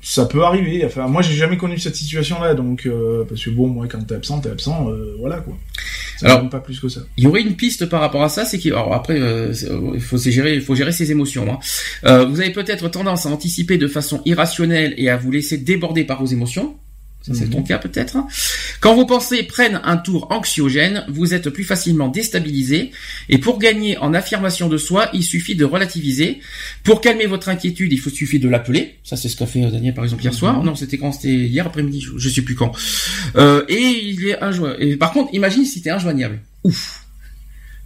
ça 0.00 0.26
peut 0.26 0.42
arriver. 0.44 0.82
Enfin, 0.84 1.06
moi, 1.08 1.22
j'ai 1.22 1.34
jamais 1.34 1.56
connu 1.56 1.78
cette 1.78 1.94
situation-là, 1.96 2.54
donc 2.54 2.86
euh, 2.86 3.24
parce 3.28 3.44
que 3.44 3.50
bon, 3.50 3.68
moi, 3.68 3.86
quand 3.88 4.00
t'es 4.06 4.14
absent, 4.14 4.40
t'es 4.40 4.50
absent, 4.50 4.88
euh, 4.90 5.14
voilà 5.20 5.36
quoi. 5.38 5.54
Ça 6.18 6.26
Alors- 6.26 6.48
pas 6.50 6.60
plus 6.60 6.78
que 6.80 6.88
ça. 6.88 7.00
Il 7.16 7.24
y 7.24 7.26
aurait 7.26 7.42
une 7.42 7.54
piste 7.56 7.86
par 7.86 8.00
rapport 8.00 8.22
à 8.22 8.28
ça, 8.28 8.44
c'est 8.44 8.58
qu'il 8.58 8.72
alors 8.72 8.94
après 8.94 9.20
euh, 9.20 9.52
c'est- 9.52 9.70
euh, 9.70 9.92
il 9.94 10.00
faut 10.00 10.16
gérer, 10.18 10.54
il 10.54 10.60
faut 10.60 10.74
gérer 10.74 10.92
ses 10.92 11.10
émotions. 11.10 11.46
Hein. 11.52 11.58
Euh, 12.04 12.24
vous 12.26 12.40
avez 12.40 12.50
peut-être 12.50 12.88
tendance 12.88 13.26
à 13.26 13.28
anticiper 13.30 13.76
de 13.78 13.86
façon 13.88 14.20
irrationnelle 14.24 14.94
et 14.96 15.08
à 15.10 15.16
vous 15.16 15.30
laisser 15.30 15.58
déborder 15.58 16.04
par 16.04 16.20
vos 16.20 16.26
émotions. 16.26 16.76
Ça 17.22 17.34
c'est 17.34 17.44
Mhm. 17.44 17.50
ton 17.50 17.62
cas 17.62 17.78
peut-être. 17.78 18.16
Quand 18.80 18.94
vos 18.96 19.06
pensées 19.06 19.42
prennent 19.44 19.80
un 19.84 19.96
tour 19.96 20.26
anxiogène, 20.30 21.04
vous 21.08 21.34
êtes 21.34 21.50
plus 21.50 21.64
facilement 21.64 22.08
déstabilisé. 22.08 22.90
Et 23.28 23.38
pour 23.38 23.58
gagner 23.58 23.96
en 23.98 24.12
affirmation 24.12 24.68
de 24.68 24.76
soi, 24.76 25.08
il 25.12 25.22
suffit 25.22 25.54
de 25.54 25.64
relativiser. 25.64 26.40
Pour 26.82 27.00
calmer 27.00 27.26
votre 27.26 27.48
inquiétude, 27.48 27.92
il 27.92 27.98
faut 27.98 28.10
suffit 28.10 28.38
de 28.40 28.48
l'appeler. 28.48 28.96
Ça 29.04 29.16
c'est 29.16 29.28
ce 29.28 29.36
qu'a 29.36 29.46
fait 29.46 29.64
euh, 29.64 29.70
Daniel 29.70 29.94
par 29.94 30.04
exemple 30.04 30.22
hier 30.24 30.34
soir. 30.34 30.58
Mhm. 30.58 30.66
Non, 30.66 30.74
c'était 30.74 30.98
quand? 30.98 31.12
C'était 31.12 31.32
hier 31.34 31.66
après-midi. 31.66 32.00
Je, 32.00 32.18
je 32.18 32.28
sais 32.28 32.42
plus 32.42 32.54
quand. 32.56 32.72
Euh, 33.36 33.64
et 33.68 33.78
il 33.80 34.26
est 34.28 34.42
injoignable. 34.42 34.82
Et 34.82 34.96
par 34.96 35.12
contre, 35.12 35.30
imagine 35.32 35.64
si 35.64 35.80
t'es 35.80 35.90
injoignable. 35.90 36.40
Ouf. 36.64 37.01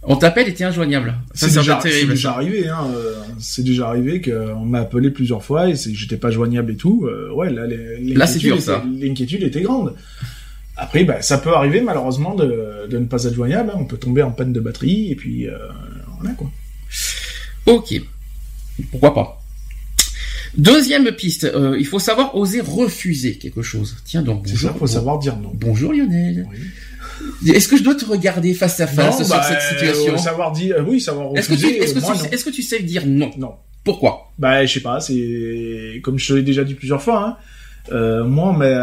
On 0.03 0.15
t'appelle 0.15 0.47
et 0.47 0.53
t'es 0.53 0.63
injoignable. 0.63 1.15
Ça, 1.33 1.47
C'est 1.47 1.53
c'est 1.53 1.59
déjà, 1.59 1.75
terrible. 1.81 2.15
arrivé, 2.27 2.67
hein. 2.69 2.87
euh, 2.95 3.15
C'est 3.39 3.63
déjà 3.63 3.87
arrivé 3.89 4.21
qu'on 4.21 4.63
m'a 4.65 4.79
appelé 4.79 5.09
plusieurs 5.11 5.43
fois 5.43 5.69
et 5.69 5.75
j'étais 5.75 6.17
pas 6.17 6.31
joignable 6.31 6.71
et 6.71 6.75
tout. 6.77 7.05
euh, 7.07 7.29
ouais, 7.33 7.49
là, 7.51 7.63
l'inquiétude 7.67 8.59
ça. 8.61 8.83
était- 8.85 9.05
L'inquiétude 9.07 9.43
était 9.43 9.61
grande. 9.61 9.95
Après, 10.77 11.03
bah, 11.03 11.21
ça 11.21 11.39
peut 11.39 11.53
arriver 11.53 11.81
malheureusement 11.81 12.35
de, 12.35 12.87
de 12.89 12.97
ne 12.99 13.05
pas 13.05 13.23
être 13.25 13.33
joignable. 13.33 13.71
hein. 13.73 13.77
On 13.79 13.85
peut 13.85 13.97
tomber 13.97 14.21
en 14.21 14.31
panne 14.31 14.53
de 14.53 14.59
batterie 14.59 15.11
et 15.11 15.15
puis 15.15 15.47
euh, 15.47 15.57
voilà 16.19 16.33
quoi. 16.35 16.49
Ok. 17.65 17.99
Pourquoi 18.91 19.13
pas. 19.13 19.41
Deuxième 20.57 21.11
piste, 21.11 21.43
euh, 21.43 21.75
il 21.77 21.85
faut 21.85 21.99
savoir 21.99 22.35
oser 22.35 22.61
refuser 22.61 23.37
quelque 23.37 23.61
chose. 23.61 23.97
Tiens 24.05 24.21
donc, 24.21 24.43
C'est 24.47 24.55
ça, 24.55 24.67
bonjour. 24.67 24.79
faut 24.79 24.87
savoir 24.87 25.19
dire 25.19 25.35
non. 25.37 25.51
Bonjour 25.53 25.91
Lionel. 25.93 26.47
Oui. 26.49 26.57
Est-ce 27.45 27.67
que 27.67 27.77
je 27.77 27.83
dois 27.83 27.95
te 27.95 28.05
regarder 28.05 28.53
face 28.53 28.79
à 28.79 28.87
face 28.87 29.19
Non, 29.19 29.25
sur 29.25 29.35
bah, 29.35 29.43
cette 29.43 29.61
situation 29.61 30.13
euh, 30.13 30.17
savoir 30.17 30.51
dire, 30.51 30.77
euh, 30.77 30.83
oui, 30.87 30.99
savoir 30.99 31.35
Est-ce 31.35 31.49
que, 31.49 31.55
tu, 31.55 31.65
refuser. 31.65 31.83
est-ce, 31.83 31.93
que 31.93 31.99
moi, 31.99 32.13
tu, 32.15 32.23
non. 32.23 32.29
est-ce 32.31 32.45
que 32.45 32.49
tu 32.49 32.61
sais 32.61 32.79
dire 32.79 33.03
non? 33.05 33.31
Non. 33.37 33.53
Pourquoi? 33.83 34.31
Bah, 34.37 34.65
je 34.65 34.73
sais 34.73 34.79
pas, 34.81 34.99
c'est 34.99 36.01
comme 36.03 36.19
je 36.19 36.27
te 36.27 36.33
l'ai 36.33 36.43
déjà 36.43 36.63
dit 36.63 36.73
plusieurs 36.73 37.01
fois. 37.01 37.25
Hein, 37.25 37.37
euh, 37.93 38.23
moi, 38.23 38.55
mais 38.57 38.73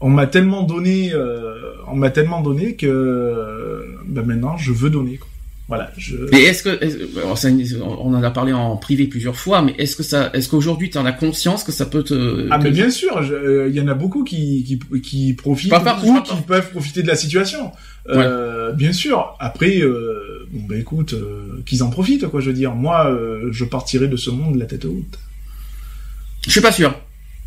on 0.00 0.10
m'a 0.10 0.26
tellement 0.26 0.62
donné, 0.62 1.12
euh, 1.12 1.72
on 1.88 1.96
m'a 1.96 2.10
tellement 2.10 2.40
donné 2.40 2.74
que 2.74 2.86
euh, 2.86 3.98
bah 4.06 4.22
maintenant 4.24 4.56
je 4.56 4.72
veux 4.72 4.90
donner. 4.90 5.16
Quoi. 5.16 5.28
Voilà. 5.68 5.90
Je... 5.98 6.16
Mais 6.32 6.44
est-ce 6.44 6.62
que 6.62 7.82
on 7.82 8.14
en 8.14 8.22
a 8.22 8.30
parlé 8.30 8.54
en 8.54 8.76
privé 8.78 9.06
plusieurs 9.06 9.36
fois, 9.36 9.60
mais 9.60 9.74
est-ce 9.76 9.96
que 9.96 10.02
ça, 10.02 10.30
est-ce 10.32 10.48
qu'aujourd'hui 10.48 10.88
tu 10.88 10.96
en 10.96 11.04
as 11.04 11.12
conscience 11.12 11.62
que 11.62 11.72
ça 11.72 11.84
peut 11.84 12.02
te 12.02 12.48
Ah 12.50 12.56
mais 12.56 12.70
bien 12.70 12.88
sûr, 12.88 13.22
il 13.68 13.74
y 13.74 13.80
en 13.80 13.88
a 13.88 13.94
beaucoup 13.94 14.24
qui 14.24 14.64
qui, 14.64 15.00
qui 15.00 15.34
profitent 15.34 15.74
ou 16.04 16.22
qui 16.22 16.40
peuvent 16.46 16.70
profiter 16.70 17.02
de 17.02 17.08
la 17.08 17.16
situation. 17.16 17.70
Euh, 18.08 18.72
bien 18.72 18.92
sûr. 18.92 19.36
Après, 19.38 19.80
euh, 19.80 20.46
bon 20.50 20.62
bah 20.66 20.76
écoute, 20.76 21.12
euh, 21.12 21.62
qu'ils 21.66 21.82
en 21.82 21.90
profitent 21.90 22.26
quoi. 22.28 22.40
Je 22.40 22.46
veux 22.46 22.56
dire, 22.56 22.74
moi, 22.74 23.14
je 23.50 23.64
partirai 23.64 24.08
de 24.08 24.16
ce 24.16 24.30
monde 24.30 24.56
la 24.56 24.64
tête 24.64 24.86
haute. 24.86 25.18
Je 26.46 26.50
suis 26.50 26.60
pas 26.62 26.72
sûr. 26.72 26.94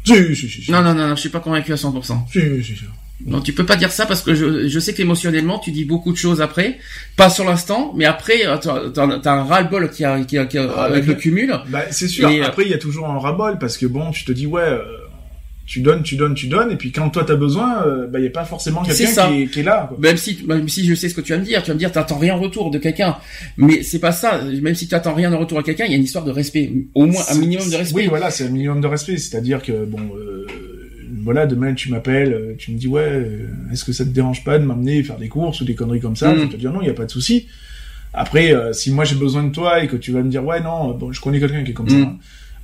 Si, 0.03 0.35
si, 0.35 0.49
si, 0.49 0.71
Non, 0.71 0.81
non, 0.81 0.93
non, 0.93 1.15
je 1.15 1.19
suis 1.19 1.29
pas 1.29 1.39
convaincu 1.39 1.73
à 1.73 1.75
100%. 1.75 2.27
Si, 2.31 2.63
si, 2.63 2.75
si. 2.75 2.85
Non, 3.25 3.41
tu 3.41 3.53
peux 3.53 3.65
pas 3.65 3.75
dire 3.75 3.91
ça 3.91 4.05
parce 4.05 4.21
que 4.21 4.33
je, 4.33 4.67
je 4.67 4.79
sais 4.79 4.93
qu'émotionnellement, 4.93 5.59
tu 5.59 5.71
dis 5.71 5.85
beaucoup 5.85 6.11
de 6.11 6.17
choses 6.17 6.41
après. 6.41 6.79
Pas 7.17 7.29
sur 7.29 7.45
l'instant, 7.45 7.93
mais 7.95 8.05
après, 8.05 8.41
t'as 8.61 9.31
un 9.31 9.43
ras-le-bol 9.43 9.89
qui 9.89 10.03
a, 10.03 10.21
qui 10.21 10.37
a, 10.37 10.45
qui 10.45 10.57
a 10.57 10.69
ah, 10.75 10.83
avec 10.85 11.05
le 11.05 11.13
cumul. 11.15 11.53
Bah, 11.69 11.83
c'est 11.91 12.07
sûr. 12.07 12.29
Et, 12.29 12.41
euh, 12.41 12.45
après, 12.45 12.63
il 12.63 12.69
y 12.69 12.73
a 12.73 12.77
toujours 12.77 13.09
un 13.09 13.19
ras-bol 13.19 13.57
parce 13.59 13.77
que 13.77 13.85
bon, 13.85 14.11
tu 14.11 14.25
te 14.25 14.31
dis, 14.31 14.47
ouais, 14.47 14.61
euh, 14.61 14.81
tu 15.65 15.79
donnes, 15.79 16.03
tu 16.03 16.15
donnes, 16.15 16.33
tu 16.33 16.47
donnes, 16.47 16.71
et 16.71 16.75
puis 16.75 16.91
quand 16.91 17.09
toi 17.09 17.23
t'as 17.25 17.35
besoin, 17.35 17.85
euh, 17.85 18.05
bah 18.05 18.19
il 18.19 18.25
y 18.25 18.27
a 18.27 18.31
pas 18.31 18.43
forcément 18.43 18.81
quelqu'un 18.81 19.29
qui, 19.29 19.47
qui, 19.47 19.59
est 19.61 19.63
là. 19.63 19.85
Quoi. 19.87 19.97
Même 20.01 20.17
si, 20.17 20.43
même 20.45 20.67
si 20.67 20.85
je 20.85 20.93
sais 20.95 21.07
ce 21.07 21.15
que 21.15 21.21
tu 21.21 21.31
vas 21.31 21.39
me 21.39 21.45
dire, 21.45 21.63
tu 21.63 21.69
vas 21.69 21.75
me 21.75 21.79
dire 21.79 21.91
t'attends 21.91 22.17
rien 22.17 22.35
en 22.35 22.39
retour 22.41 22.71
de 22.71 22.77
quelqu'un, 22.77 23.15
mais 23.55 23.81
c'est 23.81 23.99
pas 23.99 24.11
ça. 24.11 24.41
Même 24.41 24.75
si 24.75 24.89
tu 24.89 24.95
attends 24.95 25.13
rien 25.13 25.31
en 25.31 25.39
retour 25.39 25.59
à 25.59 25.63
quelqu'un, 25.63 25.85
il 25.85 25.91
y 25.91 25.93
a 25.93 25.97
une 25.97 26.03
histoire 26.03 26.25
de 26.25 26.31
respect, 26.31 26.73
au 26.93 27.05
moins 27.05 27.23
un 27.29 27.35
minimum 27.35 27.69
de 27.69 27.75
respect. 27.77 27.95
Oui, 27.95 28.07
voilà, 28.07 28.31
c'est 28.31 28.47
un 28.47 28.49
minimum 28.49 28.81
de 28.81 28.87
respect, 28.87 29.17
c'est-à-dire 29.17 29.61
que 29.61 29.85
bon. 29.85 29.99
Euh, 30.17 30.45
voilà, 31.23 31.45
demain 31.45 31.73
tu 31.73 31.89
m'appelles, 31.89 32.33
euh, 32.33 32.53
tu 32.57 32.71
me 32.71 32.77
dis 32.77 32.87
ouais, 32.87 33.27
est-ce 33.71 33.83
que 33.83 33.93
ça 33.93 34.03
te 34.03 34.09
dérange 34.09 34.43
pas 34.43 34.59
de 34.59 34.65
m'amener 34.65 35.03
faire 35.03 35.17
des 35.17 35.27
courses 35.27 35.61
ou 35.61 35.65
des 35.65 35.75
conneries 35.75 36.01
comme 36.01 36.15
ça? 36.15 36.33
Mm. 36.33 36.39
Je 36.39 36.45
te 36.47 36.57
dire 36.57 36.71
non, 36.71 36.81
il 36.81 36.87
y 36.87 36.91
a 36.91 36.93
pas 36.93 37.05
de 37.05 37.11
souci. 37.11 37.47
Après, 38.13 38.53
si 38.73 38.91
moi 38.91 39.05
j'ai 39.05 39.15
besoin 39.15 39.43
de 39.43 39.51
toi 39.51 39.81
et 39.83 39.87
que 39.87 39.95
tu 39.95 40.11
vas 40.11 40.21
me 40.21 40.29
dire 40.29 40.43
ouais 40.43 40.61
non, 40.61 40.93
bon, 40.93 41.11
je 41.13 41.21
connais 41.21 41.39
quelqu'un 41.39 41.63
qui 41.63 41.71
est 41.71 41.73
comme 41.73 41.89
ça. 41.89 41.95
Mm. 41.95 42.03
Hein 42.03 42.17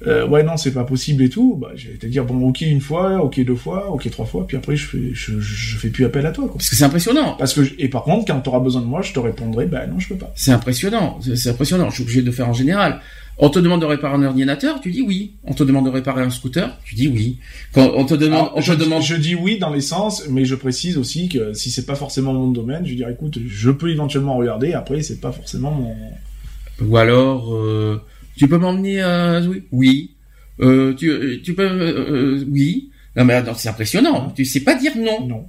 euh, 0.05 0.27
ouais 0.27 0.43
non 0.43 0.57
c'est 0.57 0.73
pas 0.73 0.83
possible 0.83 1.23
et 1.23 1.29
tout 1.29 1.57
bah 1.59 1.71
je 1.75 1.89
vais 1.89 1.97
te 1.97 2.05
dire 2.05 2.23
bon 2.23 2.47
ok 2.47 2.61
une 2.61 2.81
fois 2.81 3.15
ok 3.19 3.43
deux 3.43 3.55
fois 3.55 3.89
ok 3.89 4.07
trois 4.11 4.27
fois 4.27 4.45
puis 4.45 4.55
après 4.55 4.75
je 4.75 4.85
fais 4.85 5.09
je, 5.13 5.39
je 5.39 5.77
fais 5.77 5.89
plus 5.89 6.05
appel 6.05 6.23
à 6.27 6.31
toi 6.31 6.45
quoi. 6.45 6.57
parce 6.57 6.69
que 6.69 6.75
c'est 6.75 6.83
impressionnant 6.83 7.35
parce 7.35 7.55
que 7.55 7.61
et 7.79 7.89
par 7.89 8.03
contre 8.03 8.31
quand 8.31 8.39
tu 8.39 8.49
auras 8.49 8.59
besoin 8.59 8.81
de 8.81 8.85
moi 8.85 9.01
je 9.01 9.11
te 9.11 9.19
répondrai 9.19 9.65
bah 9.65 9.87
non 9.87 9.97
je 9.97 10.09
peux 10.09 10.15
pas 10.15 10.31
c'est 10.35 10.51
impressionnant 10.51 11.19
c'est 11.35 11.49
impressionnant 11.49 11.89
je 11.89 11.95
suis 11.95 12.03
obligé 12.03 12.21
de 12.21 12.29
faire 12.29 12.47
en 12.47 12.53
général 12.53 13.01
on 13.39 13.49
te 13.49 13.59
demande 13.59 13.81
de 13.81 13.85
réparer 13.85 14.15
un 14.15 14.23
ordinateur, 14.23 14.81
tu 14.81 14.91
dis 14.91 15.01
oui. 15.01 15.33
On 15.43 15.53
te 15.53 15.63
demande 15.63 15.85
de 15.85 15.91
réparer 15.91 16.23
un 16.23 16.29
scooter, 16.29 16.75
tu 16.83 16.95
dis 16.95 17.07
oui. 17.07 17.37
Quand 17.73 17.91
on 17.95 18.05
te 18.05 18.15
demande, 18.15 18.49
on 18.55 18.61
je, 18.61 18.73
te 18.73 18.79
demande. 18.79 19.03
Je 19.03 19.15
dis 19.15 19.35
oui 19.35 19.59
dans 19.59 19.71
les 19.71 19.81
sens, 19.81 20.27
mais 20.29 20.43
je 20.45 20.55
précise 20.55 20.97
aussi 20.97 21.29
que 21.29 21.53
si 21.53 21.69
c'est 21.69 21.85
pas 21.85 21.95
forcément 21.95 22.33
mon 22.33 22.49
domaine, 22.49 22.85
je 22.85 22.95
dis 22.95 23.03
écoute, 23.09 23.37
je 23.45 23.69
peux 23.69 23.89
éventuellement 23.89 24.37
regarder. 24.37 24.73
Après, 24.73 25.01
c'est 25.03 25.21
pas 25.21 25.31
forcément 25.31 25.71
mon. 25.71 25.95
Ou 26.81 26.97
alors, 26.97 27.53
euh, 27.55 28.01
tu 28.35 28.47
peux 28.47 28.57
m'emmener 28.57 29.01
à 29.01 29.39
oui. 29.41 29.63
Oui. 29.71 30.11
Euh, 30.59 30.95
tu, 30.95 31.09
euh, 31.09 31.39
tu 31.43 31.53
peux, 31.53 31.63
euh, 31.63 32.43
oui. 32.49 32.89
Non 33.15 33.25
mais 33.25 33.43
c'est 33.55 33.69
impressionnant. 33.69 34.31
Tu 34.35 34.45
sais 34.45 34.61
pas 34.61 34.75
dire 34.75 34.93
non. 34.95 35.27
Non. 35.27 35.45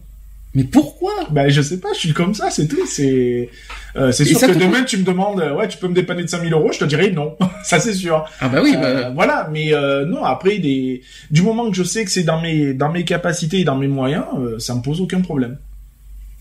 Mais 0.58 0.64
pourquoi? 0.64 1.12
Ben 1.30 1.48
je 1.48 1.62
sais 1.62 1.78
pas, 1.78 1.90
je 1.94 2.00
suis 2.00 2.12
comme 2.12 2.34
ça, 2.34 2.50
c'est 2.50 2.66
tout. 2.66 2.84
C'est 2.84 3.48
euh, 3.94 4.10
c'est 4.10 4.24
sûr 4.24 4.40
que 4.40 4.58
demain 4.58 4.82
tu 4.82 4.96
me 4.96 5.04
demandes, 5.04 5.38
ouais, 5.38 5.68
tu 5.68 5.78
peux 5.78 5.86
me 5.86 5.94
dépanner 5.94 6.24
de 6.24 6.28
5000 6.28 6.52
euros, 6.52 6.72
je 6.72 6.80
te 6.80 6.84
dirais 6.84 7.12
non, 7.12 7.36
ça 7.64 7.78
c'est 7.78 7.92
sûr. 7.94 8.28
Ah 8.40 8.48
bah 8.48 8.58
oui. 8.60 8.74
Bah... 8.74 9.10
Voilà, 9.10 9.48
mais 9.52 9.70
non 10.08 10.24
après 10.24 10.58
des, 10.58 11.02
du 11.30 11.42
moment 11.42 11.70
que 11.70 11.76
je 11.76 11.84
sais 11.84 12.04
que 12.04 12.10
c'est 12.10 12.24
dans 12.24 12.40
mes 12.40 12.74
dans 12.74 12.90
mes 12.90 13.04
capacités 13.04 13.60
et 13.60 13.64
dans 13.64 13.76
mes 13.76 13.86
moyens, 13.86 14.24
ça 14.58 14.74
me 14.74 14.82
pose 14.82 15.00
aucun 15.00 15.20
problème. 15.20 15.58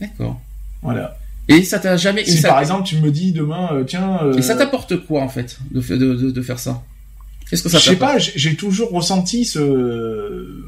D'accord. 0.02 0.42
Voilà. 0.82 1.16
Et 1.48 1.62
ça 1.62 1.78
t'a 1.78 1.96
jamais. 1.96 2.26
Si 2.26 2.42
par 2.42 2.60
exemple 2.60 2.88
tu 2.88 2.98
me 2.98 3.12
dis 3.12 3.34
demain, 3.34 3.84
tiens. 3.86 4.32
Et 4.36 4.42
ça 4.42 4.56
t'apporte 4.56 4.98
quoi 5.06 5.22
en 5.22 5.30
fait 5.30 5.60
de, 5.70 5.80
de, 5.80 6.16
de, 6.16 6.32
de 6.32 6.42
faire 6.42 6.58
ça? 6.58 6.82
Qu'est-ce 7.52 7.62
que 7.62 7.70
ça 7.70 7.78
Je 7.78 7.84
sais 7.84 7.96
pas, 7.98 8.18
j'ai 8.18 8.56
toujours 8.56 8.90
ressenti 8.90 9.46
ce 9.46 10.64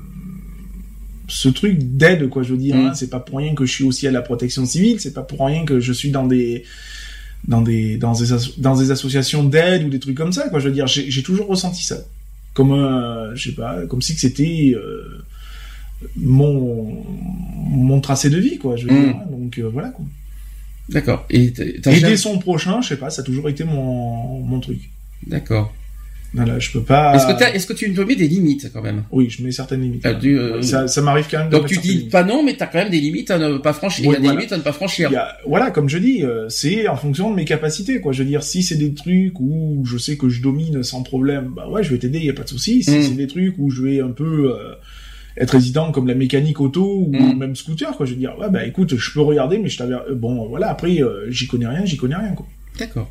ce 1.29 1.47
truc 1.47 1.77
d'aide 1.79 2.27
quoi 2.29 2.43
je 2.43 2.51
veux 2.51 2.57
dire 2.57 2.75
hein. 2.75 2.91
mm. 2.91 2.95
c'est 2.95 3.09
pas 3.09 3.19
pour 3.19 3.37
rien 3.37 3.55
que 3.55 3.65
je 3.65 3.71
suis 3.71 3.83
aussi 3.83 4.07
à 4.07 4.11
la 4.11 4.21
protection 4.21 4.65
civile 4.65 4.99
c'est 4.99 5.13
pas 5.13 5.21
pour 5.21 5.45
rien 5.45 5.63
que 5.63 5.79
je 5.79 5.93
suis 5.93 6.11
dans 6.11 6.25
des 6.25 6.63
dans 7.47 7.61
des 7.61 7.97
dans 7.97 8.13
des, 8.13 8.25
dans 8.57 8.75
des 8.75 8.91
associations 8.91 9.43
d'aide 9.43 9.83
ou 9.85 9.89
des 9.89 9.99
trucs 9.99 10.17
comme 10.17 10.33
ça 10.33 10.49
quoi 10.49 10.59
je 10.59 10.67
veux 10.67 10.73
dire 10.73 10.87
j'ai 10.87 11.23
toujours 11.23 11.47
ressenti 11.47 11.83
ça 11.83 11.97
comme 12.53 12.73
un 12.73 13.33
je 13.35 13.49
sais 13.49 13.55
pas 13.55 13.85
comme 13.85 14.01
si 14.01 14.13
c'était 14.13 14.73
euh, 14.75 15.23
mon 16.17 17.03
mon 17.69 18.01
tracé 18.01 18.29
de 18.29 18.37
vie 18.37 18.57
quoi 18.57 18.75
je 18.75 18.87
veux 18.87 18.93
mm. 18.93 19.03
dire 19.03 19.15
hein. 19.15 19.25
donc 19.31 19.57
euh, 19.59 19.69
voilà 19.71 19.89
quoi 19.89 20.05
d'accord 20.89 21.25
et 21.29 21.53
aider 21.85 22.17
son 22.17 22.39
prochain 22.39 22.81
je 22.81 22.89
sais 22.89 22.97
pas 22.97 23.09
ça 23.09 23.21
a 23.21 23.25
toujours 23.25 23.47
été 23.47 23.63
mon 23.63 24.39
mon 24.39 24.59
truc 24.59 24.89
d'accord 25.27 25.73
voilà, 26.33 26.59
je 26.59 26.71
peux 26.71 26.81
pas. 26.81 27.15
Est-ce 27.15 27.25
que, 27.25 27.55
est-ce 27.55 27.65
que 27.65 27.73
tu 27.73 27.91
me 27.91 28.05
mets 28.05 28.15
des 28.15 28.27
limites 28.27 28.71
quand 28.71 28.81
même? 28.81 29.03
Oui, 29.11 29.29
je 29.29 29.43
mets 29.43 29.51
certaines 29.51 29.81
limites. 29.81 30.05
Ah, 30.05 30.13
euh, 30.23 30.61
ça, 30.61 30.87
ça 30.87 31.01
m'arrive 31.01 31.27
quand 31.29 31.39
même. 31.39 31.49
Donc 31.49 31.65
tu 31.65 31.77
dis 31.77 32.07
pas 32.11 32.23
non, 32.23 32.43
mais 32.43 32.55
tu 32.55 32.61
as 32.63 32.67
quand 32.67 32.77
même 32.77 32.91
des 32.91 32.99
limites 32.99 33.31
à 33.31 33.39
ne 33.39 33.57
pas 33.57 33.73
franchir. 33.73 34.05
il 34.05 34.11
y 34.11 34.15
a 34.15 34.19
des 34.19 34.29
limites 34.29 34.51
à 34.51 34.57
ne 34.57 34.61
pas 34.61 34.73
franchir. 34.73 35.11
voilà, 35.47 35.71
comme 35.71 35.89
je 35.89 35.97
dis, 35.97 36.23
euh, 36.23 36.47
c'est 36.49 36.87
en 36.87 36.95
fonction 36.95 37.31
de 37.31 37.35
mes 37.35 37.45
capacités, 37.45 37.99
quoi. 37.99 38.11
Je 38.11 38.23
veux 38.23 38.29
dire, 38.29 38.43
si 38.43 38.61
c'est 38.61 38.75
des 38.75 38.93
trucs 38.93 39.39
où 39.39 39.83
je 39.85 39.97
sais 39.97 40.17
que 40.17 40.29
je 40.29 40.41
domine 40.41 40.83
sans 40.83 41.03
problème, 41.03 41.51
bah 41.55 41.67
ouais, 41.69 41.83
je 41.83 41.89
vais 41.89 41.97
t'aider, 41.97 42.19
y 42.19 42.29
a 42.29 42.33
pas 42.33 42.43
de 42.43 42.49
souci. 42.49 42.83
Si 42.83 42.91
mm. 42.91 43.01
c'est 43.01 43.15
des 43.15 43.27
trucs 43.27 43.55
où 43.57 43.71
je 43.71 43.81
vais 43.81 43.99
un 43.99 44.11
peu 44.11 44.53
euh, 44.53 44.75
être 45.37 45.51
résident 45.51 45.91
comme 45.91 46.07
la 46.07 46.15
mécanique 46.15 46.61
auto 46.61 47.07
ou 47.07 47.11
mm. 47.11 47.37
même 47.37 47.55
scooter, 47.55 47.95
quoi, 47.97 48.05
je 48.05 48.11
veux 48.11 48.19
dire, 48.19 48.37
ouais, 48.37 48.49
bah 48.51 48.65
écoute, 48.65 48.95
je 48.95 49.11
peux 49.11 49.21
regarder, 49.21 49.57
mais 49.57 49.69
je 49.69 49.77
t'avais, 49.79 49.95
bon, 50.13 50.47
voilà, 50.47 50.69
après, 50.69 50.99
j'y 51.29 51.47
connais 51.47 51.67
rien, 51.67 51.85
j'y 51.85 51.97
connais 51.97 52.15
rien, 52.15 52.33
quoi. 52.33 52.45
D'accord. 52.77 53.09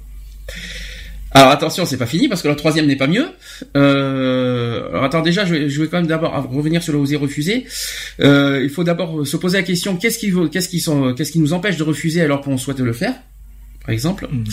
Alors 1.32 1.50
attention, 1.50 1.84
c'est 1.84 1.98
pas 1.98 2.06
fini 2.06 2.28
parce 2.28 2.42
que 2.42 2.48
le 2.48 2.56
troisième 2.56 2.86
n'est 2.86 2.96
pas 2.96 3.06
mieux. 3.06 3.28
Euh, 3.76 4.88
alors 4.88 5.04
attends, 5.04 5.20
déjà, 5.20 5.44
je 5.44 5.54
vais, 5.54 5.68
je 5.68 5.82
vais 5.82 5.88
quand 5.88 5.98
même 5.98 6.06
d'abord 6.06 6.32
revenir 6.50 6.82
sur 6.82 6.92
le 6.92 6.98
oser 6.98 7.16
refuser. 7.16 7.66
Euh, 8.20 8.60
il 8.62 8.70
faut 8.70 8.84
d'abord 8.84 9.26
se 9.26 9.36
poser 9.36 9.58
la 9.58 9.62
question 9.62 9.96
qu'est-ce 9.96 10.18
qui, 10.18 10.32
qu'est-ce 10.50 10.68
qui 10.68 10.80
sont, 10.80 11.14
qu'est-ce 11.14 11.32
qui 11.32 11.38
nous 11.40 11.52
empêche 11.52 11.76
de 11.76 11.82
refuser 11.82 12.22
alors 12.22 12.40
qu'on 12.40 12.56
souhaite 12.56 12.80
le 12.80 12.92
faire, 12.92 13.14
par 13.80 13.90
exemple? 13.90 14.28
Mhm. 14.30 14.44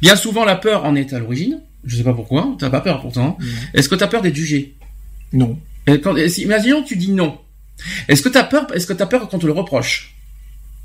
Bien 0.00 0.16
souvent, 0.16 0.44
la 0.44 0.56
peur 0.56 0.84
en 0.84 0.94
est 0.94 1.12
à 1.12 1.18
l'origine. 1.18 1.60
Je 1.84 1.96
sais 1.96 2.04
pas 2.04 2.14
pourquoi. 2.14 2.56
T'as 2.58 2.70
pas 2.70 2.80
peur 2.80 3.00
pourtant. 3.00 3.36
Est-ce 3.74 3.88
que 3.88 3.94
t'as 3.94 4.06
peur 4.06 4.22
d'être 4.22 4.36
jugé? 4.36 4.74
Non. 5.32 5.58
Et 5.86 6.00
quand, 6.00 6.16
imaginons 6.16 6.82
que 6.82 6.88
tu 6.88 6.96
dis 6.96 7.10
non. 7.10 7.38
Est-ce 8.08 8.22
que 8.22 8.28
t'as 8.28 8.44
peur 8.44 8.66
Est-ce 8.74 8.86
que 8.86 8.92
t'as 8.92 9.06
peur 9.06 9.28
qu'on 9.28 9.38
te 9.38 9.46
le 9.46 9.52
reproche? 9.52 10.14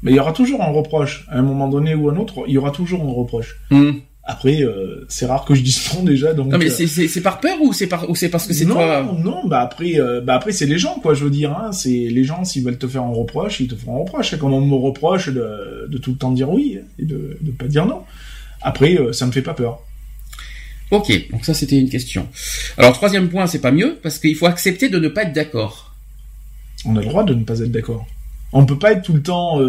Mais 0.03 0.11
il 0.11 0.15
y 0.15 0.19
aura 0.19 0.33
toujours 0.33 0.61
un 0.61 0.71
reproche. 0.71 1.25
À 1.29 1.37
un 1.37 1.41
moment 1.41 1.67
donné 1.67 1.95
ou 1.95 2.09
un 2.09 2.17
autre, 2.17 2.43
il 2.47 2.53
y 2.53 2.57
aura 2.57 2.71
toujours 2.71 3.01
un 3.03 3.11
reproche. 3.11 3.57
Hmm. 3.69 3.91
Après, 4.29 4.61
euh, 4.61 5.05
c'est 5.07 5.25
rare 5.25 5.45
que 5.45 5.55
je 5.55 5.61
dise 5.61 5.81
non 5.95 6.03
déjà. 6.03 6.33
Donc, 6.33 6.51
non, 6.51 6.57
mais 6.57 6.69
euh, 6.69 7.07
c'est 7.07 7.21
par 7.21 7.39
peur 7.39 7.61
ou 7.61 7.71
c'est 7.71 7.87
par 7.87 8.09
ou 8.09 8.15
c'est 8.15 8.27
parce 8.27 8.45
que 8.45 8.53
c'est 8.53 8.65
toi 8.65 9.01
Non, 9.01 9.13
non, 9.17 9.47
bah 9.47 9.61
après, 9.61 10.01
euh, 10.01 10.19
bah 10.19 10.35
après 10.35 10.51
c'est 10.51 10.65
les 10.65 10.77
gens 10.77 10.99
quoi. 10.99 11.13
Je 11.13 11.23
veux 11.23 11.29
dire, 11.29 11.53
hein, 11.53 11.71
c'est 11.71 11.89
les 11.89 12.25
gens 12.25 12.43
s'ils 12.43 12.61
veulent 12.65 12.77
te 12.77 12.87
faire 12.87 13.03
un 13.03 13.13
reproche, 13.13 13.61
ils 13.61 13.69
te 13.69 13.75
feront 13.75 13.95
un 13.95 13.99
reproche. 13.99 14.35
Comme 14.35 14.51
on 14.51 14.59
me 14.59 14.75
reproche 14.75 15.29
de, 15.29 15.87
de 15.87 15.97
tout 15.97 16.11
le 16.11 16.17
temps 16.17 16.31
dire 16.31 16.49
oui 16.49 16.77
et 16.99 17.05
de 17.05 17.37
ne 17.41 17.51
pas 17.51 17.67
dire 17.67 17.85
non. 17.85 18.03
Après, 18.61 18.97
ça 19.13 19.25
me 19.25 19.31
fait 19.31 19.41
pas 19.41 19.53
peur. 19.53 19.79
Ok, 20.91 21.29
donc 21.31 21.45
ça 21.45 21.53
c'était 21.53 21.79
une 21.79 21.89
question. 21.89 22.27
Alors 22.77 22.91
troisième 22.91 23.29
point, 23.29 23.47
c'est 23.47 23.61
pas 23.61 23.71
mieux 23.71 23.97
parce 24.03 24.19
qu'il 24.19 24.35
faut 24.35 24.47
accepter 24.47 24.89
de 24.89 24.99
ne 24.99 25.07
pas 25.07 25.23
être 25.23 25.33
d'accord. 25.33 25.95
On 26.83 26.97
a 26.97 26.99
le 26.99 27.05
droit 27.05 27.23
de 27.23 27.33
ne 27.33 27.45
pas 27.45 27.61
être 27.61 27.71
d'accord. 27.71 28.05
On 28.51 28.65
peut 28.65 28.77
pas 28.77 28.91
être 28.91 29.03
tout 29.03 29.13
le 29.13 29.21
temps. 29.21 29.61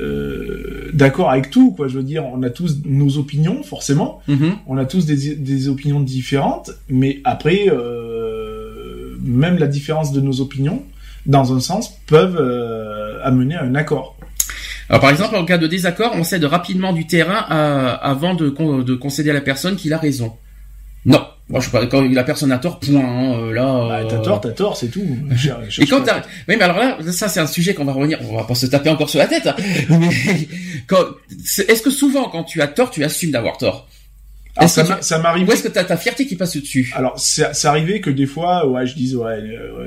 Euh, 0.00 0.90
d'accord 0.92 1.30
avec 1.30 1.50
tout, 1.50 1.72
quoi. 1.72 1.88
Je 1.88 1.98
veux 1.98 2.02
dire, 2.02 2.24
on 2.26 2.42
a 2.42 2.50
tous 2.50 2.78
nos 2.84 3.18
opinions, 3.18 3.62
forcément. 3.62 4.20
Mhm. 4.28 4.56
On 4.66 4.76
a 4.76 4.84
tous 4.84 5.06
des, 5.06 5.34
des, 5.34 5.68
opinions 5.68 6.00
différentes, 6.00 6.70
mais 6.88 7.20
après, 7.24 7.66
euh, 7.68 9.16
même 9.22 9.58
la 9.58 9.66
différence 9.66 10.12
de 10.12 10.20
nos 10.20 10.40
opinions, 10.40 10.82
dans 11.26 11.54
un 11.54 11.60
sens, 11.60 11.96
peuvent 12.06 12.38
euh, 12.38 13.20
amener 13.24 13.54
à 13.54 13.62
un 13.62 13.74
accord. 13.74 14.16
Alors, 14.88 15.00
par 15.00 15.10
exemple, 15.10 15.36
en 15.36 15.44
cas 15.44 15.58
de 15.58 15.66
désaccord, 15.66 16.12
on 16.14 16.24
cède 16.24 16.44
rapidement 16.44 16.92
du 16.92 17.06
terrain 17.06 17.38
avant 17.38 18.34
de, 18.34 18.50
de 18.82 18.94
concéder 18.94 19.30
à 19.30 19.32
la 19.32 19.40
personne 19.40 19.76
qu'il 19.76 19.94
a 19.94 19.98
raison. 19.98 20.32
Non. 21.06 21.26
Moi, 21.50 21.60
je 21.60 21.68
pas, 21.68 21.84
quand 21.86 22.00
la 22.00 22.24
personne 22.24 22.50
a 22.52 22.58
tort, 22.58 22.80
point. 22.80 23.00
Hein, 23.00 23.34
euh, 23.38 23.52
là. 23.52 24.02
Bah, 24.02 24.08
t'as 24.08 24.18
tort, 24.18 24.40
t'as 24.40 24.52
tort, 24.52 24.76
c'est 24.78 24.88
tout. 24.88 25.04
et 25.78 25.86
quand 25.86 26.00
t'as, 26.02 26.22
oui, 26.48 26.56
mais 26.56 26.62
alors 26.62 26.78
là, 26.78 26.98
ça 27.12 27.28
c'est 27.28 27.40
un 27.40 27.46
sujet 27.46 27.74
qu'on 27.74 27.84
va 27.84 27.92
revenir. 27.92 28.18
On 28.30 28.36
va 28.36 28.44
pas 28.44 28.54
se 28.54 28.64
taper 28.66 28.88
encore 28.88 29.10
sur 29.10 29.18
la 29.18 29.26
tête. 29.26 29.46
Hein. 29.46 29.56
mais 29.90 30.08
quand, 30.86 31.04
est-ce 31.68 31.82
que 31.82 31.90
souvent, 31.90 32.30
quand 32.30 32.44
tu 32.44 32.62
as 32.62 32.66
tort, 32.66 32.90
tu 32.90 33.04
assumes 33.04 33.30
d'avoir 33.30 33.58
tort? 33.58 33.86
Ça, 34.66 35.02
ça 35.02 35.18
m'arrive. 35.18 35.48
Ou 35.48 35.52
est-ce 35.52 35.64
que 35.64 35.68
t'as 35.68 35.84
ta 35.84 35.96
fierté 35.96 36.26
qui 36.26 36.36
passe 36.36 36.56
dessus 36.56 36.92
Alors, 36.96 37.18
c'est 37.18 37.66
arrivé 37.66 38.00
que 38.00 38.10
des 38.10 38.26
fois, 38.26 38.66
ouais, 38.66 38.86
je 38.86 38.94
dise 38.94 39.16
ouais, 39.16 39.42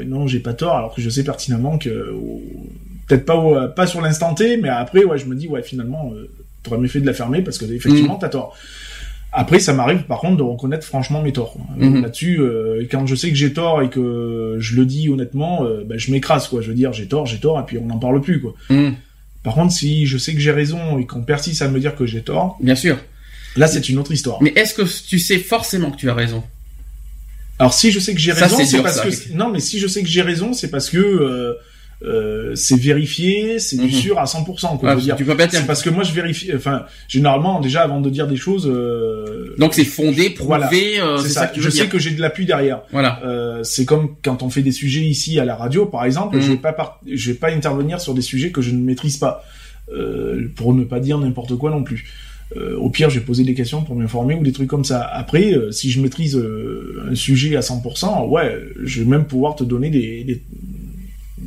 non, 0.05 0.27
j'ai 0.27 0.39
pas 0.39 0.53
tort, 0.53 0.75
alors 0.75 0.93
que 0.93 1.01
je 1.01 1.09
sais 1.09 1.23
pertinemment 1.23 1.77
que 1.77 2.13
peut-être 3.07 3.25
pas 3.25 3.67
pas 3.69 3.87
sur 3.87 4.01
l'instant 4.01 4.33
T, 4.33 4.57
mais 4.57 4.69
après, 4.69 5.03
ouais, 5.03 5.17
je 5.17 5.25
me 5.25 5.35
dis 5.35 5.47
ouais, 5.47 5.63
finalement, 5.63 6.11
euh, 6.13 6.29
t'aurais 6.63 6.77
mieux 6.77 6.87
fait 6.87 6.99
de 6.99 7.05
la 7.05 7.13
fermer 7.13 7.41
parce 7.41 7.57
que 7.57 7.65
effectivement, 7.65 8.15
mm. 8.15 8.19
t'as 8.21 8.29
tort. 8.29 8.55
Après, 9.33 9.59
ça 9.59 9.73
m'arrive 9.73 10.03
par 10.03 10.19
contre 10.19 10.37
de 10.37 10.43
reconnaître 10.43 10.85
franchement 10.85 11.21
mes 11.21 11.33
torts. 11.33 11.57
Mhm. 11.75 12.01
Là-dessus, 12.01 12.39
euh, 12.39 12.85
quand 12.89 13.05
je 13.05 13.13
sais 13.15 13.29
que 13.29 13.35
j'ai 13.35 13.53
tort 13.53 13.81
et 13.81 13.89
que 13.89 14.55
je 14.59 14.75
le 14.75 14.85
dis 14.85 15.09
honnêtement, 15.09 15.63
euh, 15.65 15.83
ben, 15.85 15.99
je 15.99 16.11
m'écrase 16.11 16.47
quoi. 16.47 16.61
Je 16.61 16.69
veux 16.69 16.73
dire, 16.75 16.93
j'ai 16.93 17.07
tort, 17.07 17.25
j'ai 17.25 17.37
tort, 17.39 17.59
et 17.59 17.63
puis 17.65 17.77
on 17.77 17.85
n'en 17.85 17.97
parle 17.99 18.21
plus 18.21 18.39
quoi. 18.41 18.53
Hum, 18.69 18.95
Par 19.43 19.53
contre, 19.53 19.73
si 19.73 20.05
je 20.05 20.17
sais 20.17 20.33
que 20.33 20.39
j'ai 20.39 20.51
raison 20.51 20.97
et 20.97 21.05
qu'on 21.05 21.21
persiste 21.23 21.61
à 21.61 21.67
me 21.67 21.79
dire 21.79 21.95
que 21.95 22.05
j'ai 22.05 22.21
tort, 22.21 22.57
bien 22.61 22.75
sûr. 22.75 22.97
là 23.57 23.67
c'est 23.67 23.89
une 23.89 23.97
autre 23.99 24.11
histoire. 24.11 24.41
Mais 24.41 24.53
est-ce 24.55 24.73
que 24.73 24.83
tu 25.07 25.19
sais 25.19 25.37
forcément 25.39 25.91
que 25.91 25.97
tu 25.97 26.09
as 26.09 26.13
raison? 26.13 26.43
Alors 27.59 27.73
si 27.73 27.91
je 27.91 27.99
sais 27.99 28.13
que 28.13 28.19
j'ai 28.19 28.31
raison, 28.31 28.57
c'est 28.63 28.81
parce 28.81 28.97
ça. 28.97 29.03
que 29.09 29.33
non, 29.33 29.49
mais 29.49 29.59
si 29.59 29.79
je 29.79 29.87
sais 29.87 30.01
que 30.03 30.09
j'ai 30.09 30.21
raison, 30.21 30.53
c'est 30.53 30.69
parce 30.69 30.89
que 30.89 30.97
euh, 30.97 31.53
euh, 32.03 32.53
c'est 32.55 32.79
vérifié, 32.79 33.57
c'est 33.59 33.77
du 33.77 33.85
Mhm. 33.85 33.91
sûr 33.91 34.19
à 34.19 34.25
100%. 34.25 34.77
Quoi, 34.77 34.89
Ouais, 34.89 34.95
veux 34.95 35.01
dire. 35.01 35.15
Tu 35.15 35.25
peux 35.25 35.35
pas 35.35 35.47
dire. 35.47 35.65
parce 35.65 35.81
que 35.81 35.89
moi 35.89 36.03
je 36.03 36.13
vérifie. 36.13 36.51
Enfin, 36.55 36.85
généralement 37.07 37.59
déjà 37.59 37.81
avant 37.81 38.01
de 38.01 38.09
dire 38.09 38.27
des 38.27 38.35
choses. 38.35 38.67
euh, 38.71 39.55
Donc 39.57 39.73
c'est 39.73 39.83
fondé, 39.83 40.29
prouvé, 40.29 40.47
Voilà. 40.47 40.69
euh, 40.73 41.17
c'est 41.17 41.29
ça, 41.29 41.47
que 41.47 41.55
tu 41.55 41.61
Je 41.61 41.69
sais 41.69 41.81
dire. 41.83 41.89
que 41.89 41.97
j'ai 41.97 42.11
de 42.11 42.21
l'appui 42.21 42.45
derrière. 42.45 42.81
Voilà. 42.91 43.19
Euh, 43.25 43.63
c'est 43.63 43.85
comme 43.85 44.15
quand 44.23 44.43
on 44.43 44.49
fait 44.49 44.61
des 44.61 44.71
sujets 44.71 45.01
ici 45.05 45.39
à 45.39 45.45
la 45.45 45.55
radio, 45.55 45.85
par 45.87 46.05
exemple, 46.05 46.35
Mhm. 46.37 46.41
je 46.43 46.51
vais 46.51 46.57
pas 46.57 46.73
par- 46.73 47.01
je 47.11 47.31
vais 47.31 47.37
pas 47.37 47.49
intervenir 47.51 47.99
sur 47.99 48.13
des 48.13 48.21
sujets 48.21 48.51
que 48.51 48.61
je 48.61 48.71
ne 48.71 48.79
maîtrise 48.83 49.17
pas, 49.17 49.43
euh, 49.91 50.47
pour 50.55 50.73
ne 50.75 50.83
pas 50.83 50.99
dire 50.99 51.17
n'importe 51.17 51.55
quoi 51.57 51.71
non 51.71 51.83
plus. 51.83 52.05
Euh, 52.55 52.77
au 52.77 52.89
pire, 52.89 53.09
je 53.09 53.19
vais 53.19 53.25
poser 53.25 53.43
des 53.43 53.53
questions 53.53 53.81
pour 53.83 53.95
m'informer 53.95 54.35
ou 54.35 54.43
des 54.43 54.53
trucs 54.53 54.69
comme 54.69 54.85
ça. 54.85 55.01
Après, 55.01 55.53
euh, 55.53 55.71
si 55.71 55.91
je 55.91 55.99
maîtrise 55.99 56.37
euh, 56.37 57.03
un 57.11 57.15
sujet 57.15 57.55
à 57.57 57.61
100%, 57.61 58.25
ouais, 58.27 58.57
je 58.83 59.01
vais 59.01 59.05
même 59.09 59.25
pouvoir 59.25 59.55
te 59.55 59.65
donner 59.65 59.89
des, 59.89 60.23
des, 60.23 60.41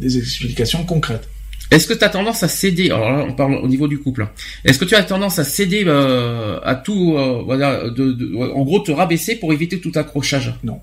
des 0.00 0.18
explications 0.18 0.84
concrètes. 0.84 1.28
Est-ce 1.70 1.86
que 1.86 1.94
tu 1.94 2.02
as 2.02 2.08
tendance 2.08 2.42
à 2.42 2.48
céder 2.48 2.90
Alors 2.90 3.12
là, 3.12 3.24
on 3.28 3.32
parle 3.32 3.54
au 3.54 3.68
niveau 3.68 3.86
du 3.86 3.98
couple. 3.98 4.22
hein. 4.22 4.30
Est-ce 4.64 4.78
que 4.78 4.84
tu 4.84 4.96
as 4.96 5.04
tendance 5.04 5.38
à 5.38 5.44
céder 5.44 5.84
euh, 5.86 6.58
à 6.64 6.74
tout, 6.74 7.14
euh, 7.16 7.42
voilà, 7.44 7.88
de, 7.90 8.10
de- 8.12 8.34
en 8.36 8.62
gros, 8.64 8.80
te 8.80 8.90
rabaisser 8.90 9.36
pour 9.36 9.52
éviter 9.52 9.78
tout 9.78 9.92
accrochage? 9.94 10.52
Non. 10.64 10.80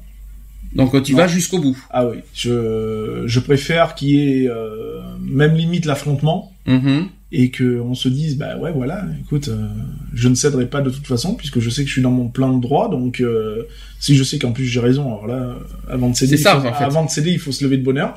Donc 0.74 0.96
euh, 0.96 1.02
tu 1.02 1.12
Non. 1.14 1.18
vas 1.20 1.28
jusqu'au 1.28 1.60
bout. 1.60 1.78
Ah 1.92 2.06
oui, 2.08 2.18
je, 2.34 3.24
je 3.26 3.40
préfère 3.42 3.96
qu'il 3.96 4.10
y 4.10 4.44
ait 4.44 4.48
euh, 4.50 5.02
même 5.22 5.56
limite 5.56 5.86
l'affrontement 5.86 6.54
Mhm. 6.68 7.08
et 7.32 7.50
que 7.50 7.80
on 7.80 7.96
se 7.96 8.10
dise 8.10 8.38
bah 8.38 8.58
ouais 8.58 8.74
voilà 8.74 9.06
écoute 9.22 9.48
euh, 9.48 9.68
je 10.14 10.28
ne 10.28 10.36
céderai 10.36 10.66
pas 10.66 10.82
de 10.82 10.90
toute 10.90 11.08
façon 11.08 11.34
puisque 11.36 11.62
je 11.62 11.70
sais 11.70 11.84
que 11.84 11.88
je 11.88 11.94
suis 11.94 12.02
dans 12.02 12.12
mon 12.12 12.28
plein 12.28 12.52
de 12.54 12.60
droit 12.62 12.90
donc 12.90 13.22
euh, 13.22 13.64
si 14.02 14.18
je 14.18 14.24
sais 14.26 14.38
qu'en 14.38 14.52
plus 14.52 14.66
j'ai 14.66 14.82
raison 14.82 15.04
alors 15.08 15.28
là 15.28 15.56
avant 15.90 16.10
de 16.10 16.16
céder 16.18 16.36
C'est 16.36 16.44
ça, 16.44 16.56
il 16.58 16.62
faut, 16.64 16.68
en 16.68 16.74
fait. 16.74 16.84
avant 16.84 17.06
de 17.06 17.10
céder 17.10 17.32
il 17.32 17.40
faut 17.40 17.54
se 17.54 17.64
lever 17.64 17.78
de 17.78 17.84
bonne 17.84 17.98
heure 18.00 18.16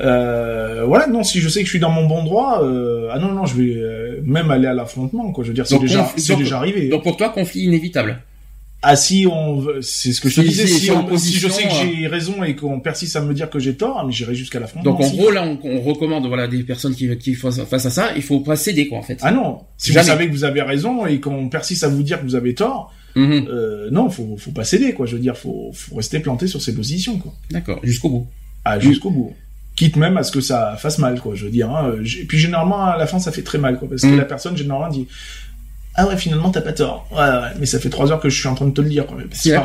euh, 0.00 0.84
voilà 0.86 1.06
non 1.06 1.22
si 1.24 1.40
je 1.40 1.48
sais 1.48 1.60
que 1.60 1.64
je 1.66 1.70
suis 1.70 1.78
dans 1.80 1.90
mon 1.90 2.06
bon 2.06 2.22
droit 2.24 2.60
euh, 2.62 3.08
ah 3.12 3.18
non 3.18 3.32
non 3.32 3.46
je 3.46 3.54
vais 3.56 3.74
euh, 3.76 4.20
même 4.24 4.50
aller 4.50 4.66
à 4.66 4.74
l'affrontement 4.74 5.32
quoi 5.32 5.42
je 5.44 5.48
veux 5.48 5.54
dire 5.54 5.66
c'est 5.66 5.78
déjà 5.78 6.10
c'est 6.16 6.36
déjà 6.36 6.58
arrivé 6.58 6.88
Donc 6.88 7.02
pour 7.02 7.16
toi, 7.16 7.30
conflit 7.30 7.62
inévitable. 7.62 8.20
ah 8.82 8.94
si 8.94 9.26
on 9.30 9.56
veut- 9.58 9.80
c'est 9.80 10.12
ce 10.12 10.20
que 10.20 10.28
je 10.28 10.36
te 10.36 10.46
disais 10.46 10.66
si, 10.66 10.90
on- 10.90 11.16
si 11.16 11.32
je 11.32 11.48
sais 11.48 11.62
que 11.62 11.68
euh. 11.68 11.94
j'ai 12.00 12.06
raison 12.08 12.44
et 12.44 12.54
qu'on 12.54 12.78
persiste 12.80 13.16
à 13.16 13.22
me 13.22 13.32
dire 13.32 13.48
que 13.48 13.58
j'ai 13.58 13.74
tort 13.74 14.04
mais 14.06 14.12
j'irai 14.12 14.34
jusqu'à 14.34 14.60
l'affrontement 14.60 14.92
Donc 14.92 15.00
en 15.00 15.08
gros, 15.08 15.30
là, 15.30 15.44
on, 15.46 15.58
on 15.66 15.80
recommande 15.80 16.26
voilà 16.26 16.46
des 16.46 16.62
personnes 16.62 16.94
qui, 16.94 17.16
qui 17.16 17.32
font 17.34 17.50
face 17.50 17.86
à 17.86 17.90
ça. 17.90 18.10
Il 18.16 18.22
faut 18.22 18.40
pas 18.40 18.56
céder 18.56 18.88
quoi 18.88 18.98
en 18.98 19.02
fait. 19.02 19.18
ah 19.22 19.30
non 19.32 19.60
si 19.78 19.92
Jamais. 19.92 20.02
vous 20.04 20.08
savez 20.12 20.26
que 20.26 20.32
vous 20.32 20.44
avez 20.44 20.60
raison 20.62 21.06
et 21.06 21.20
qu'on 21.20 21.48
persiste 21.48 21.84
à 21.84 21.88
vous 21.88 22.02
dire 22.02 22.18
que 22.20 22.24
vous 22.24 22.34
avez 22.34 22.54
tort 22.54 22.92
Mhm. 23.18 23.46
Euh, 23.48 23.88
non, 23.90 24.10
faut, 24.10 24.36
faut 24.36 24.50
pas 24.50 24.64
céder, 24.64 24.92
quoi. 24.92 25.06
Je 25.06 25.14
veux 25.16 25.22
dire, 25.22 25.38
faut, 25.38 25.70
faut 25.72 25.94
rester 25.94 26.20
planté 26.20 26.46
sur 26.48 26.60
ses 26.60 26.74
positions, 26.74 27.16
quoi. 27.16 27.32
D'accord, 27.50 27.80
jusqu'au 27.82 28.10
bout. 28.10 28.26
Ah, 28.62 28.78
jusqu'au 28.78 29.08
bout. 29.08 29.32
Quitte 29.76 29.96
même 29.96 30.16
à 30.16 30.22
ce 30.22 30.32
que 30.32 30.40
ça 30.40 30.76
fasse 30.80 30.98
mal, 30.98 31.20
quoi. 31.20 31.34
Je 31.34 31.44
veux 31.44 31.50
dire. 31.50 31.70
Hein. 31.70 31.92
Et 32.18 32.24
puis 32.24 32.38
généralement, 32.38 32.84
à 32.86 32.96
la 32.96 33.06
fin, 33.06 33.18
ça 33.18 33.30
fait 33.30 33.42
très 33.42 33.58
mal, 33.58 33.78
quoi, 33.78 33.88
parce 33.88 34.02
que 34.02 34.06
Mm. 34.08 34.16
la 34.16 34.24
personne 34.24 34.56
généralement 34.56 34.88
dit. 34.88 35.06
Ah 35.98 36.06
ouais, 36.06 36.16
finalement, 36.18 36.50
t'as 36.50 36.60
pas 36.60 36.74
tort. 36.74 37.08
Ouais, 37.10 37.18
ouais, 37.20 37.52
mais 37.58 37.64
ça 37.64 37.78
fait 37.78 37.88
trois 37.88 38.12
heures 38.12 38.20
que 38.20 38.28
je 38.28 38.38
suis 38.38 38.46
en 38.48 38.54
train 38.54 38.66
de 38.66 38.70
te 38.74 38.82
le 38.82 38.88
dire. 38.90 39.06
C'est 39.32 39.48
là 39.50 39.60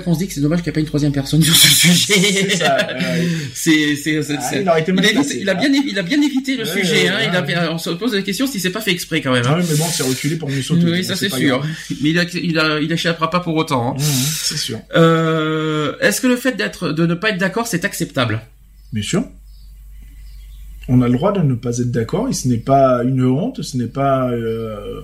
qu'on 0.00 0.14
se 0.14 0.18
dit 0.18 0.26
que 0.26 0.34
c'est 0.34 0.40
dommage 0.40 0.58
qu'il 0.62 0.66
n'y 0.66 0.70
ait 0.70 0.72
pas 0.72 0.80
une 0.80 0.86
troisième 0.86 1.12
personne 1.12 1.40
sur 1.42 1.54
ce 1.54 1.68
sujet. 1.68 2.58
Ah, 2.64 2.88
il 2.90 3.78
a, 5.48 5.52
a 5.52 5.54
hein. 5.54 5.58
bien 5.60 5.82
il 5.86 5.98
a 5.98 6.02
bien 6.02 6.20
évité 6.20 6.56
le 6.56 6.64
Ouais, 6.64 6.70
sujet. 6.82 7.08
hein. 7.08 7.18
Il 7.46 7.54
a 7.54 7.72
on 7.72 7.78
se 7.78 7.90
pose 7.90 8.14
la 8.14 8.22
question 8.22 8.48
si 8.48 8.58
c'est 8.58 8.70
pas 8.70 8.80
fait 8.80 8.90
exprès 8.90 9.20
quand 9.20 9.32
même. 9.32 9.44
Ah 9.46 9.52
hein. 9.52 9.58
oui, 9.60 9.66
mais 9.70 9.76
bon, 9.76 9.84
c'est 9.92 10.02
reculé 10.02 10.34
pour 10.36 10.48
mieux 10.50 10.62
sauter. 10.62 10.86
oui, 10.86 11.04
ça 11.04 11.14
c'est 11.14 11.28
sûr. 11.28 11.58
grave. 11.60 11.70
Mais 12.02 12.10
il 12.10 12.18
a, 12.18 12.24
il 12.34 12.58
a, 12.58 12.80
il 12.80 12.90
échappera 12.90 13.30
pas 13.30 13.38
pour 13.40 13.54
autant. 13.54 13.90
hein. 13.90 13.94
Mhm, 13.96 14.04
c'est 14.42 14.56
sûr. 14.58 14.78
Euh, 14.96 15.92
Est-ce 16.00 16.20
que 16.20 16.26
le 16.26 16.36
fait 16.36 16.56
d'être, 16.56 16.90
de 16.90 17.06
ne 17.06 17.14
pas 17.14 17.30
être 17.30 17.38
d'accord, 17.38 17.66
c'est 17.68 17.84
acceptable? 17.84 18.40
Bien 18.92 19.02
sûr. 19.04 19.24
On 20.88 21.02
a 21.02 21.08
le 21.08 21.14
droit 21.14 21.32
de 21.32 21.40
ne 21.40 21.54
pas 21.54 21.78
être 21.78 21.90
d'accord 21.90 22.28
et 22.28 22.32
ce 22.32 22.46
n'est 22.48 22.58
pas 22.58 23.02
une 23.04 23.24
honte, 23.24 23.62
ce 23.62 23.76
n'est 23.76 23.86
pas. 23.88 24.30
euh, 24.30 25.00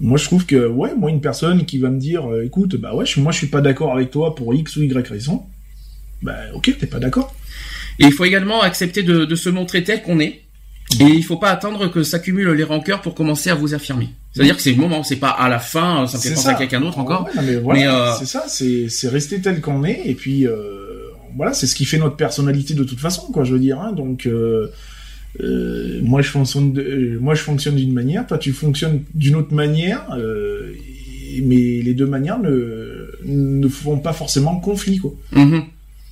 Moi, 0.00 0.16
je 0.18 0.24
trouve 0.26 0.46
que, 0.46 0.68
ouais, 0.68 0.94
moi, 0.96 1.10
une 1.10 1.20
personne 1.20 1.64
qui 1.66 1.78
va 1.78 1.90
me 1.90 1.98
dire, 1.98 2.30
euh, 2.30 2.44
écoute, 2.44 2.76
bah 2.76 2.94
ouais, 2.94 3.04
je- 3.04 3.18
moi, 3.20 3.32
je 3.32 3.38
suis 3.38 3.48
pas 3.48 3.60
d'accord 3.60 3.92
avec 3.92 4.12
toi 4.12 4.36
pour 4.36 4.54
X 4.54 4.76
ou 4.76 4.82
Y 4.84 5.08
raison, 5.08 5.42
bah 6.22 6.36
ok, 6.54 6.76
t'es 6.78 6.86
pas 6.86 7.00
d'accord. 7.00 7.34
Et 7.98 8.04
il 8.06 8.12
faut 8.12 8.24
également 8.24 8.62
accepter 8.62 9.02
de, 9.02 9.24
de 9.24 9.34
se 9.34 9.48
montrer 9.48 9.82
tel 9.82 10.02
qu'on 10.02 10.20
est. 10.20 10.42
Et 11.00 11.04
il 11.04 11.22
faut 11.24 11.36
pas 11.36 11.50
attendre 11.50 11.88
que 11.90 12.02
s'accumulent 12.04 12.52
les 12.52 12.62
rancœurs 12.64 13.02
pour 13.02 13.14
commencer 13.14 13.50
à 13.50 13.54
vous 13.56 13.74
affirmer. 13.74 14.08
C'est-à-dire 14.32 14.54
que 14.56 14.62
c'est 14.62 14.70
le 14.70 14.78
moment, 14.78 15.02
c'est 15.02 15.16
pas 15.16 15.30
à 15.30 15.48
la 15.48 15.58
fin, 15.58 16.06
ça 16.06 16.16
me 16.16 16.22
fait 16.22 16.30
penser 16.30 16.42
ça. 16.44 16.50
à 16.50 16.54
quelqu'un 16.54 16.80
d'autre 16.80 16.98
encore. 17.00 17.24
Ouais, 17.26 17.32
non, 17.36 17.42
mais 17.42 17.56
voilà, 17.56 17.80
Mais, 17.80 17.86
euh, 17.88 18.12
c'est 18.20 18.24
ça, 18.26 18.44
c'est 18.48 18.88
c'est 18.88 19.08
rester 19.08 19.40
tel 19.40 19.60
qu'on 19.60 19.82
est 19.84 20.00
et 20.06 20.14
puis 20.14 20.46
euh, 20.46 20.87
voilà, 21.38 21.54
c'est 21.54 21.66
ce 21.66 21.74
qui 21.74 21.86
fait 21.86 21.96
notre 21.98 22.16
personnalité 22.16 22.74
de 22.74 22.84
toute 22.84 23.00
façon, 23.00 23.22
quoi. 23.32 23.44
Je 23.44 23.54
veux 23.54 23.60
dire, 23.60 23.80
hein, 23.80 23.92
donc. 23.92 24.26
euh, 24.26 24.68
euh, 25.40 26.00
moi 26.02 26.22
je 26.22 26.30
fonctionne 26.30 26.72
de- 26.72 26.80
euh, 26.82 27.18
moi 27.20 27.34
je 27.34 27.42
fonctionne 27.42 27.76
d'une 27.76 27.92
manière 27.92 28.26
toi 28.26 28.38
tu 28.38 28.50
fonctionnes 28.54 29.02
d'une 29.14 29.36
autre 29.36 29.52
manière 29.54 30.02
mais 31.42 31.80
les 31.82 31.94
deux 31.94 32.06
manières 32.06 32.38
ne 32.40 33.10
ne 33.24 33.68
font 33.68 33.98
pas 33.98 34.14
forcément 34.14 34.58
conflit 34.58 34.98
quoi 34.98 35.12
Mhm. 35.32 35.62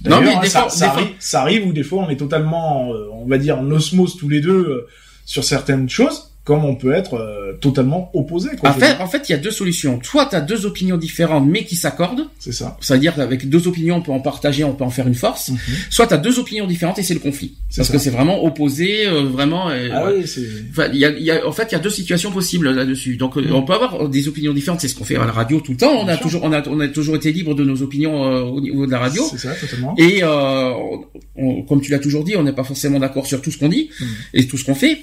Non, 0.04 0.20
mais 0.20 0.34
hein, 0.34 0.40
des 0.42 0.48
ça, 0.48 0.60
fois- 0.60 0.70
ça 0.70 0.86
des 0.86 0.92
fois- 0.92 1.00
arrive, 1.00 1.14
ça 1.18 1.40
arrive 1.40 1.66
où 1.66 1.72
des 1.72 1.82
fois 1.82 2.04
on 2.06 2.10
est 2.10 2.16
totalement 2.18 2.90
on 2.90 3.26
va 3.26 3.38
dire 3.38 3.58
en 3.58 3.70
osmose 3.70 4.16
tous 4.18 4.28
les 4.28 4.40
deux 4.42 4.86
sur 5.24 5.42
certaines 5.44 5.88
choses 5.88 6.30
comme 6.46 6.64
on 6.64 6.76
peut 6.76 6.92
être 6.92 7.14
euh, 7.14 7.52
totalement 7.60 8.10
opposé 8.14 8.50
quoi 8.58 8.70
En 8.70 8.72
fait, 8.72 8.96
en 9.00 9.06
fait, 9.08 9.28
il 9.28 9.32
y 9.32 9.34
a 9.34 9.38
deux 9.38 9.50
solutions. 9.50 9.98
Soit 10.02 10.26
tu 10.26 10.36
as 10.36 10.40
deux 10.40 10.64
opinions 10.64 10.96
différentes 10.96 11.44
mais 11.46 11.64
qui 11.64 11.76
s'accordent, 11.76 12.26
c'est 12.38 12.52
ça 12.52 12.78
c'est-à-dire 12.80 13.14
qu'avec 13.16 13.48
deux 13.50 13.66
opinions, 13.68 13.96
on 13.96 14.00
peut 14.02 14.12
en 14.12 14.20
partager, 14.20 14.62
on 14.64 14.72
peut 14.72 14.84
en 14.84 14.90
faire 14.90 15.06
une 15.08 15.14
force. 15.16 15.50
Mhm. 15.50 15.58
Soit 15.90 16.06
tu 16.06 16.14
as 16.14 16.18
deux 16.18 16.38
opinions 16.38 16.66
différentes 16.66 16.98
et 16.98 17.02
c'est 17.02 17.14
le 17.14 17.20
conflit. 17.20 17.54
Parce 17.76 17.88
ça. 17.88 17.92
que 17.92 17.98
c'est 17.98 18.10
vraiment 18.10 18.44
opposé, 18.44 19.06
euh, 19.06 19.22
vraiment. 19.24 19.68
euh, 19.70 19.88
ah 19.92 20.06
ouais. 20.06 20.14
oui 20.20 20.26
c'est 20.26 20.46
Enfin, 20.70 20.86
y 20.92 21.04
a, 21.04 21.10
y 21.18 21.30
a- 21.32 21.46
en 21.46 21.52
fait, 21.52 21.64
il 21.70 21.72
y 21.72 21.74
a 21.74 21.80
deux 21.80 21.90
situations 21.90 22.30
possibles 22.30 22.70
là-dessus. 22.70 23.16
Donc, 23.16 23.36
euh, 23.36 23.42
Mm. 23.42 23.52
on 23.54 23.62
peut 23.62 23.74
avoir 23.74 24.08
des 24.08 24.28
opinions 24.28 24.52
différentes. 24.54 24.80
C'est 24.80 24.88
ce 24.88 24.94
qu'on 24.94 25.04
fait 25.04 25.16
à 25.16 25.26
la 25.26 25.32
radio 25.32 25.60
tout 25.60 25.72
le 25.72 25.78
temps. 25.78 25.92
On 26.00 26.04
Bien 26.04 26.14
a 26.14 26.16
sûr. 26.16 26.22
toujours, 26.22 26.44
on 26.44 26.52
a, 26.52 26.66
on 26.68 26.78
a 26.80 26.88
toujours 26.88 27.16
été 27.16 27.32
libre 27.32 27.54
de 27.54 27.64
nos 27.64 27.82
opinions 27.82 28.24
euh, 28.24 28.42
au 28.42 28.60
niveau 28.60 28.86
de 28.86 28.92
la 28.92 29.00
radio. 29.00 29.24
c'est 29.30 29.38
ça 29.38 29.52
totalement 29.54 29.94
Et 29.98 30.22
euh, 30.22 30.70
on- 31.36 31.62
comme 31.62 31.80
tu 31.80 31.90
l'as 31.90 31.98
toujours 31.98 32.22
dit, 32.24 32.36
on 32.36 32.42
n'est 32.44 32.52
pas 32.52 32.64
forcément 32.64 32.98
d'accord 33.00 33.26
sur 33.26 33.42
tout 33.42 33.50
ce 33.50 33.58
qu'on 33.58 33.68
dit 33.68 33.90
Mm. 34.00 34.04
et 34.34 34.46
tout 34.46 34.56
ce 34.58 34.64
qu'on 34.64 34.74
fait. 34.76 34.98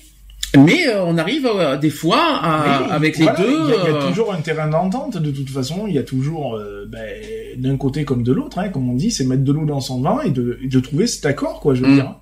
Mais 0.58 0.88
euh, 0.88 1.04
on 1.04 1.18
arrive 1.18 1.47
euh, 1.47 1.78
des 1.78 1.89
fois 1.89 2.20
à, 2.41 2.82
Oui, 2.84 2.88
avec 2.91 3.18
voilà, 3.18 3.39
les 3.39 3.43
deux. 3.45 3.51
Il 3.51 3.70
y, 3.70 3.74
a, 3.74 3.76
il 3.76 3.91
y 3.91 3.93
a 3.95 3.97
euh, 3.97 4.08
toujours 4.08 4.34
un 4.34 4.41
terrain 4.41 4.68
d'entente 4.68 5.18
de 5.18 5.32
toute 5.32 5.49
façon. 5.49 5.86
Il 5.88 5.93
y 5.95 5.97
a 5.97 6.04
toujours, 6.04 6.56
euh, 6.56 6.86
ben, 6.88 7.08
d'un 7.58 7.76
côté 7.78 8.06
comme 8.06 8.22
de 8.24 8.32
l'autre, 8.32 8.60
hein, 8.60 8.70
comme 8.70 8.89
on 8.89 8.93
dit, 8.95 9.10
c'est 9.12 9.26
mettre 9.26 9.43
de 9.43 9.51
l'eau 9.51 9.66
dans 9.66 9.80
son 9.80 10.01
vin 10.01 10.22
et 10.22 10.30
de, 10.30 10.60
et 10.64 10.68
de 10.68 10.80
trouver 10.80 11.08
cet 11.08 11.26
accord, 11.26 11.60
quoi. 11.60 11.74
Je 11.74 11.84
veux 11.84 11.91
Mm. 11.91 11.95
dire. 11.95 12.16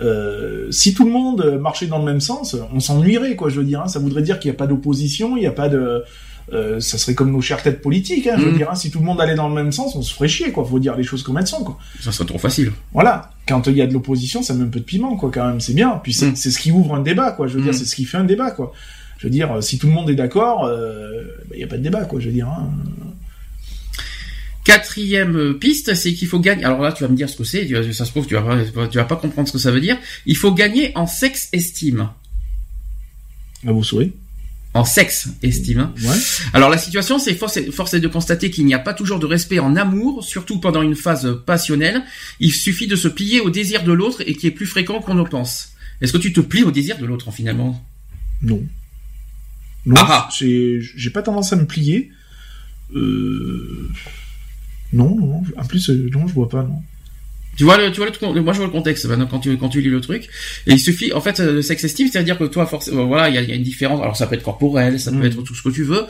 Euh, 0.00 0.70
si 0.70 0.94
tout 0.94 1.04
le 1.04 1.10
monde 1.10 1.58
marchait 1.60 1.86
dans 1.86 1.98
le 1.98 2.04
même 2.04 2.20
sens, 2.20 2.56
on 2.72 2.80
s'ennuierait, 2.80 3.34
quoi. 3.36 3.48
Je 3.50 3.56
veux 3.58 3.64
dire. 3.66 3.82
hein. 3.82 3.88
Ça 3.88 3.98
voudrait 3.98 4.22
dire 4.22 4.38
qu'il 4.38 4.50
n'y 4.50 4.54
a 4.56 4.58
pas 4.58 4.66
d'opposition, 4.66 5.36
il 5.36 5.40
n'y 5.40 5.46
a 5.46 5.52
pas 5.52 5.68
de. 5.68 6.02
Euh, 6.52 6.80
ça 6.80 6.98
serait 6.98 7.14
comme 7.14 7.30
nos 7.30 7.40
chères 7.40 7.62
têtes 7.62 7.82
politiques, 7.82 8.26
hein, 8.26 8.36
je 8.38 8.44
veux 8.44 8.52
Mm. 8.52 8.56
dire. 8.56 8.70
hein. 8.70 8.74
Si 8.74 8.90
tout 8.90 8.98
le 9.00 9.04
monde 9.04 9.20
allait 9.20 9.34
dans 9.34 9.48
le 9.48 9.54
même 9.54 9.72
sens, 9.72 9.94
on 9.96 10.02
se 10.02 10.12
ferait 10.14 10.28
chier, 10.28 10.50
quoi. 10.52 10.64
Faut 10.64 10.78
dire 10.78 10.96
les 10.96 11.04
choses 11.04 11.22
comme 11.22 11.38
elles 11.38 11.46
sont, 11.46 11.62
quoi. 11.64 11.78
Ça 12.00 12.10
serait 12.12 12.26
trop 12.26 12.38
facile. 12.38 12.72
Voilà. 12.92 13.30
Quand 13.46 13.66
il 13.66 13.76
y 13.76 13.82
a 13.82 13.86
de 13.86 13.92
l'opposition, 13.92 14.42
ça 14.42 14.54
met 14.54 14.64
un 14.64 14.68
peu 14.68 14.80
de 14.80 14.84
piment, 14.84 15.16
quoi, 15.16 15.30
quand 15.32 15.46
même. 15.46 15.60
C'est 15.60 15.74
bien. 15.74 16.00
Puis 16.02 16.12
c'est 16.12 16.26
Mm. 16.32 16.36
c'est 16.36 16.50
ce 16.50 16.58
qui 16.58 16.72
ouvre 16.72 16.94
un 16.94 17.00
débat, 17.02 17.32
quoi. 17.32 17.46
Je 17.48 17.54
veux 17.54 17.60
Mm. 17.60 17.64
dire, 17.64 17.74
c'est 17.74 17.84
ce 17.84 17.94
qui 17.96 18.04
fait 18.04 18.16
un 18.18 18.24
débat, 18.24 18.50
quoi. 18.50 18.72
Je 19.18 19.26
veux 19.26 19.30
dire, 19.32 19.62
si 19.62 19.78
tout 19.78 19.88
le 19.88 19.92
monde 19.92 20.08
est 20.10 20.14
d'accord, 20.14 20.70
il 21.52 21.56
n'y 21.56 21.64
a 21.64 21.66
pas 21.66 21.76
de 21.76 21.82
débat, 21.82 22.04
quoi. 22.04 22.20
Je 22.20 22.26
veux 22.26 22.32
dire. 22.32 22.48
Hein. 22.48 22.70
Quatrième 24.64 25.36
euh, 25.36 25.54
piste, 25.54 25.94
c'est 25.94 26.12
qu'il 26.12 26.28
faut 26.28 26.40
gagner. 26.40 26.62
Alors 26.64 26.82
là, 26.82 26.92
tu 26.92 27.02
vas 27.02 27.08
me 27.08 27.16
dire 27.16 27.28
ce 27.30 27.36
que 27.36 27.44
c'est. 27.44 27.66
Ça 27.94 28.04
se 28.04 28.10
trouve, 28.10 28.26
tu 28.26 28.34
vas 28.34 28.42
pas, 28.42 28.86
tu 28.88 28.98
vas 28.98 29.04
pas 29.04 29.16
comprendre 29.16 29.48
ce 29.48 29.52
que 29.54 29.58
ça 29.58 29.70
veut 29.70 29.80
dire. 29.80 29.96
Il 30.26 30.36
faut 30.36 30.52
gagner 30.52 30.92
en 30.94 31.06
sexe 31.06 31.48
estime. 31.52 32.10
À 33.66 33.72
vos 33.72 33.82
souhaits. 33.82 34.12
En 34.78 34.84
sexe 34.84 35.28
estime. 35.42 35.90
Ouais. 36.02 36.16
Alors 36.52 36.70
la 36.70 36.78
situation, 36.78 37.18
c'est 37.18 37.34
force, 37.34 37.56
est- 37.56 37.70
force 37.72 37.94
est 37.94 38.00
de 38.00 38.08
constater 38.08 38.50
qu'il 38.50 38.64
n'y 38.64 38.74
a 38.74 38.78
pas 38.78 38.94
toujours 38.94 39.18
de 39.18 39.26
respect 39.26 39.58
en 39.58 39.74
amour, 39.76 40.22
surtout 40.24 40.60
pendant 40.60 40.82
une 40.82 40.94
phase 40.94 41.28
passionnelle. 41.46 42.02
Il 42.40 42.52
suffit 42.52 42.86
de 42.86 42.96
se 42.96 43.08
plier 43.08 43.40
au 43.40 43.50
désir 43.50 43.82
de 43.82 43.92
l'autre 43.92 44.22
et 44.26 44.34
qui 44.34 44.46
est 44.46 44.50
plus 44.52 44.66
fréquent 44.66 45.00
qu'on 45.00 45.14
ne 45.14 45.24
pense. 45.24 45.72
Est-ce 46.00 46.12
que 46.12 46.18
tu 46.18 46.32
te 46.32 46.40
plies 46.40 46.62
au 46.62 46.70
désir 46.70 46.98
de 46.98 47.06
l'autre 47.06 47.32
finalement? 47.32 47.84
Non. 48.42 48.62
Non. 49.86 49.96
Ah 49.98 50.06
ah. 50.10 50.28
j'ai 50.38 50.80
j'ai 50.80 51.10
pas 51.10 51.22
tendance 51.22 51.52
à 51.52 51.56
me 51.56 51.66
plier. 51.66 52.10
Euh... 52.94 53.88
Non, 54.92 55.16
non. 55.16 55.42
En 55.56 55.64
plus, 55.64 55.90
euh, 55.90 56.08
non, 56.12 56.26
je 56.28 56.34
vois 56.34 56.48
pas, 56.48 56.62
non. 56.62 56.82
Tu 57.58 57.64
vois 57.64 57.76
le, 57.76 57.90
tu 57.92 58.00
vois 58.00 58.08
le, 58.32 58.40
moi 58.40 58.52
je 58.54 58.58
vois 58.58 58.66
le 58.66 58.72
contexte 58.72 59.04
maintenant 59.06 59.26
quand 59.26 59.40
tu 59.40 59.56
quand 59.58 59.68
tu 59.68 59.80
lis 59.82 59.90
le 59.90 60.00
truc. 60.00 60.22
Et 60.66 60.72
il 60.72 60.80
suffit 60.80 61.12
en 61.12 61.20
fait 61.20 61.40
euh, 61.40 61.54
le 61.54 61.62
sex 61.62 61.82
esteem 61.84 62.08
c'est-à-dire 62.10 62.38
que 62.38 62.44
toi 62.44 62.64
forcément 62.66 63.06
voilà 63.06 63.28
il 63.28 63.34
y 63.34 63.38
a, 63.38 63.42
il 63.42 63.48
y 63.50 63.52
a 63.52 63.56
une 63.56 63.62
différence. 63.62 64.00
Alors 64.00 64.16
ça 64.16 64.26
peut 64.26 64.36
être 64.36 64.42
corporel 64.44 64.98
ça 65.00 65.10
peut 65.10 65.18
Mm. 65.18 65.24
être 65.26 65.42
tout 65.42 65.54
ce 65.54 65.62
que 65.62 65.68
tu 65.70 65.82
veux. 65.82 66.04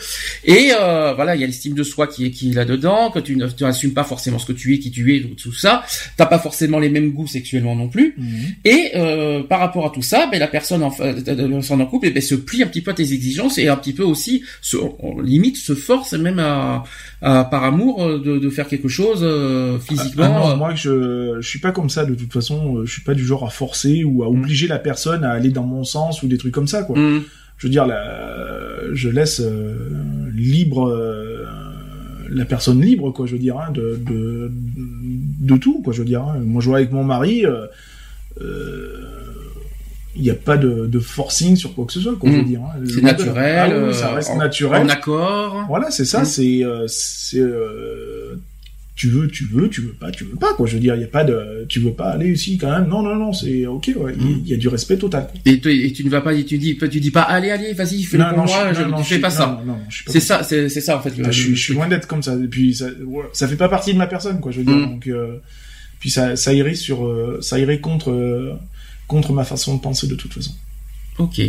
Et 0.45 0.71
euh, 0.79 1.15
voilà 1.15 1.35
il 1.35 1.41
y 1.41 1.45
a 1.45 1.47
l'estime 1.47 1.75
de 1.75 1.83
soi 1.83 2.07
qui 2.07 2.27
est 2.27 2.31
qui 2.31 2.51
est 2.51 2.55
là 2.55 2.65
dedans 2.65 3.11
que 3.11 3.19
tu 3.19 3.35
ne 3.35 3.47
tu 3.49 3.65
n'assumes 3.65 3.95
pas 3.95 4.05
forcément 4.05 4.39
ce 4.39 4.47
que 4.47 4.53
tu 4.53 4.75
es 4.75 4.79
qui 4.79 4.91
tu 4.91 5.17
es 5.17 5.21
tout, 5.43 5.53
ça. 5.53 5.85
T'as 6.19 6.27
pas 6.27 6.39
forcément 6.39 6.79
les 6.79 6.91
mêmes 6.91 7.13
goûts 7.13 7.27
sexuellement 7.27 7.75
non 7.75 7.89
plus. 7.89 8.15
Mhm. 8.19 8.29
et 8.65 8.91
euh, 8.97 9.43
par 9.43 9.61
rapport 9.61 9.87
à 9.87 9.91
tout 9.91 10.03
ça 10.03 10.29
ben 10.31 10.39
la 10.39 10.49
personne 10.49 10.83
en 10.83 10.91
personne 10.91 11.81
en 11.81 11.87
couple 11.87 12.11
ben, 12.11 12.21
se 12.23 12.35
plie 12.35 12.63
un 12.63 12.67
petit 12.67 12.83
peu 12.83 12.91
à 12.91 12.95
tes 12.95 13.13
exigences 13.13 13.57
et 13.59 13.69
un 13.69 13.77
petit 13.77 13.93
peu 13.95 14.03
aussi 14.03 14.43
se 14.61 14.77
limite 15.23 15.57
se 15.57 15.75
force 15.75 16.13
même 16.13 16.39
à, 16.39 16.85
à 17.23 17.45
par 17.45 17.65
amour 17.65 18.03
euh, 18.03 18.19
de, 18.19 18.39
de 18.39 18.51
faire 18.51 18.69
quelque 18.69 18.89
chose 18.89 19.21
euh, 19.23 19.79
physiquement 19.79 20.25
Ah 20.25 20.57
non, 20.57 20.67
euh, 20.69 20.75
je 20.75 21.38
je 21.41 21.49
suis 21.49 21.59
pas 21.59 21.73
comme 21.73 21.91
ça 21.91 22.05
de 22.05 22.15
toute 22.15 22.33
façon. 22.33 22.79
euh, 22.79 22.85
Je 22.87 22.93
suis 22.93 23.03
pas 23.03 23.15
du 23.15 23.25
genre 23.25 23.45
à 23.45 23.51
forcer 23.51 24.05
ou 24.05 24.23
à 24.23 24.29
obliger 24.29 24.67
la 24.69 24.79
personne 24.79 25.25
à 25.25 25.31
aller 25.33 25.51
dans 25.51 25.65
mon 25.65 25.85
sens 25.85 26.23
ou 26.23 26.29
des 26.29 26.39
trucs 26.39 26.53
comme 26.55 26.69
ça 26.69 26.83
quoi. 26.83 26.97
hum. 26.99 27.23
Je 27.59 27.67
veux 27.67 27.71
dire, 27.73 27.87
la, 27.87 28.93
je 28.93 29.09
laisse 29.09 29.41
euh, 29.41 29.75
libre 30.33 30.89
euh, 30.89 31.45
la 32.31 32.45
personne 32.45 32.81
libre 32.81 33.11
quoi. 33.11 33.27
Je 33.27 33.33
veux 33.33 33.39
dire 33.41 33.59
hein, 33.59 33.73
de, 33.73 33.99
de 34.09 34.51
de 34.53 35.57
tout 35.57 35.81
quoi. 35.83 35.93
Je 35.93 35.99
veux 36.01 36.05
dire. 36.05 36.23
hein. 36.23 36.39
Moi 36.45 36.61
je 36.63 36.69
vois 36.69 36.79
avec 36.79 36.93
mon 36.93 37.03
mari. 37.05 37.45
euh, 37.47 37.67
euh, 38.41 39.05
il 40.17 40.23
n'y 40.23 40.31
a 40.31 40.35
pas 40.35 40.57
de, 40.57 40.87
de 40.87 40.99
forcing 40.99 41.55
sur 41.55 41.75
quoi 41.75 41.85
que 41.85 41.93
ce 41.93 42.01
soit, 42.01 42.13
Mm. 42.21 42.45
dire. 42.45 42.61
hein. 42.61 42.81
C'est 42.93 43.03
naturel, 43.03 43.73
Ah 43.73 43.87
oui, 43.87 43.95
ça 43.95 44.11
euh, 44.11 44.15
reste 44.17 44.31
en- 44.31 44.37
naturel. 44.37 44.83
En 44.83 44.89
accord. 44.89 45.65
Voilà, 45.69 45.91
c'est 45.93 46.05
ça, 46.05 46.23
Mm. 46.23 46.25
c'est, 46.25 46.65
euh, 46.65 46.85
c'est, 46.89 47.39
euh, 47.41 48.35
tu 48.99 49.09
veux, 49.09 49.29
tu 49.29 49.45
veux, 49.45 49.69
tu 49.71 49.81
veux 49.81 49.93
pas, 49.93 50.11
tu 50.11 50.25
veux 50.25 50.35
pas, 50.35 50.55
quoi. 50.55 50.67
Je 50.67 50.75
veux 50.75 50.81
dire, 50.81 50.97
il 50.97 51.01
y 51.03 51.05
a 51.05 51.07
pas 51.07 51.23
de, 51.23 51.65
tu 51.69 51.79
veux 51.79 51.93
pas 51.93 52.11
aller 52.11 52.33
ici 52.33 52.59
quand 52.59 52.69
même. 52.71 52.89
Non, 52.89 53.01
non, 53.01 53.15
non, 53.15 53.33
c'est 53.33 53.65
ok, 53.65 53.93
ouais. 53.97 54.13
Il 54.19 54.27
Mm. 54.27 54.43
y 54.47 54.55
a 54.55 54.57
du 54.57 54.67
respect 54.67 54.97
total. 54.99 55.29
quoi. 55.31 55.41
Et, 55.47 55.61
tu- 55.61 55.71
et 55.87 55.93
tu 55.93 56.05
ne 56.05 56.11
vas 56.11 56.21
pas, 56.21 56.35
tu 56.35 56.59
dis, 56.59 56.77
tu 56.77 57.01
dis 57.01 57.11
pas, 57.13 57.23
allez, 57.23 57.51
allez, 57.51 57.75
vas-y, 57.75 58.03
fais-le 58.03 58.25
non, 58.25 58.31
pour 58.31 58.39
non, 58.39 58.45
moi, 58.47 58.73
je, 58.73 58.83
ne 58.83 59.03
fais 59.05 59.21
pas 59.21 59.31
ça. 59.31 59.63
C'est 60.09 60.19
ça, 60.19 60.43
c'est 60.43 60.69
ça 60.69 60.97
en 60.99 61.01
fait. 61.01 61.13
je, 61.17 61.31
suis, 61.31 61.55
je 61.55 61.73
loin 61.75 61.87
d'être 61.87 62.09
comme 62.09 62.25
ça. 62.25 62.35
Et 62.35 62.49
puis 62.49 62.75
ça, 62.75 62.87
ouais, 63.07 63.25
ça 63.33 63.47
fait 63.47 63.55
pas 63.57 63.69
partie 63.69 63.93
de 63.93 63.99
ma 63.99 64.09
personne, 64.09 64.41
quoi. 64.41 64.51
Je 64.51 64.59
veux 64.59 64.65
dire, 64.65 64.75
Mm. 64.75 64.87
donc, 64.91 65.07
euh, 65.07 65.37
puis 66.01 66.11
ça, 66.11 66.35
ça 66.35 66.53
irait 66.53 66.75
sur, 66.75 67.07
euh, 67.07 67.39
ça 67.41 67.59
irait 67.61 67.79
contre, 67.81 68.11
euh, 68.11 68.53
contre 69.07 69.33
ma 69.33 69.45
façon 69.45 69.77
de 69.77 69.81
penser 69.81 70.09
de 70.09 70.17
toute 70.17 70.35
façon. 70.35 70.53
Ok. 71.19 71.41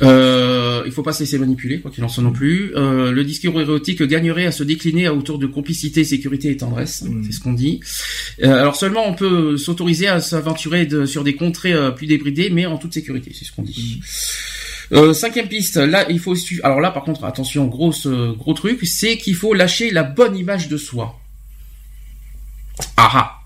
Euh, 0.00 0.82
il 0.86 0.92
faut 0.92 1.02
pas 1.02 1.12
se 1.12 1.20
laisser 1.20 1.38
manipuler, 1.38 1.80
quoi 1.80 1.90
qu'il 1.90 2.04
en 2.04 2.08
soit 2.08 2.22
non 2.22 2.30
plus. 2.32 2.72
Euh, 2.76 3.10
le 3.10 3.24
discours 3.24 3.60
érotique 3.60 4.02
gagnerait 4.02 4.46
à 4.46 4.52
se 4.52 4.62
décliner 4.62 5.08
autour 5.08 5.38
de 5.38 5.46
complicité, 5.46 6.04
sécurité 6.04 6.50
et 6.50 6.56
tendresse. 6.56 7.02
Mm. 7.02 7.24
C'est 7.24 7.32
ce 7.32 7.40
qu'on 7.40 7.52
dit. 7.52 7.80
Euh, 8.42 8.60
alors 8.60 8.76
seulement 8.76 9.06
on 9.08 9.14
peut 9.14 9.56
s'autoriser 9.56 10.06
à 10.06 10.20
s'aventurer 10.20 10.86
de- 10.86 11.04
sur 11.04 11.24
des 11.24 11.34
contrées 11.34 11.72
euh, 11.72 11.90
plus 11.90 12.06
débridées, 12.06 12.50
mais 12.50 12.66
en 12.66 12.78
toute 12.78 12.94
sécurité, 12.94 13.32
c'est 13.34 13.44
ce 13.44 13.52
qu'on 13.52 13.62
dit. 13.62 14.00
Euh, 14.92 15.12
cinquième 15.12 15.48
piste, 15.48 15.76
là 15.76 16.06
il 16.08 16.18
faut. 16.18 16.34
Alors 16.62 16.80
là 16.80 16.90
par 16.90 17.02
contre 17.04 17.24
attention, 17.24 17.66
grosse 17.66 18.06
euh, 18.06 18.32
gros 18.32 18.54
truc, 18.54 18.86
c'est 18.86 19.18
qu'il 19.18 19.34
faut 19.34 19.52
lâcher 19.52 19.90
la 19.90 20.02
bonne 20.04 20.36
image 20.36 20.68
de 20.68 20.76
soi. 20.76 21.18
Ah 22.96 23.10
ah. 23.14 23.37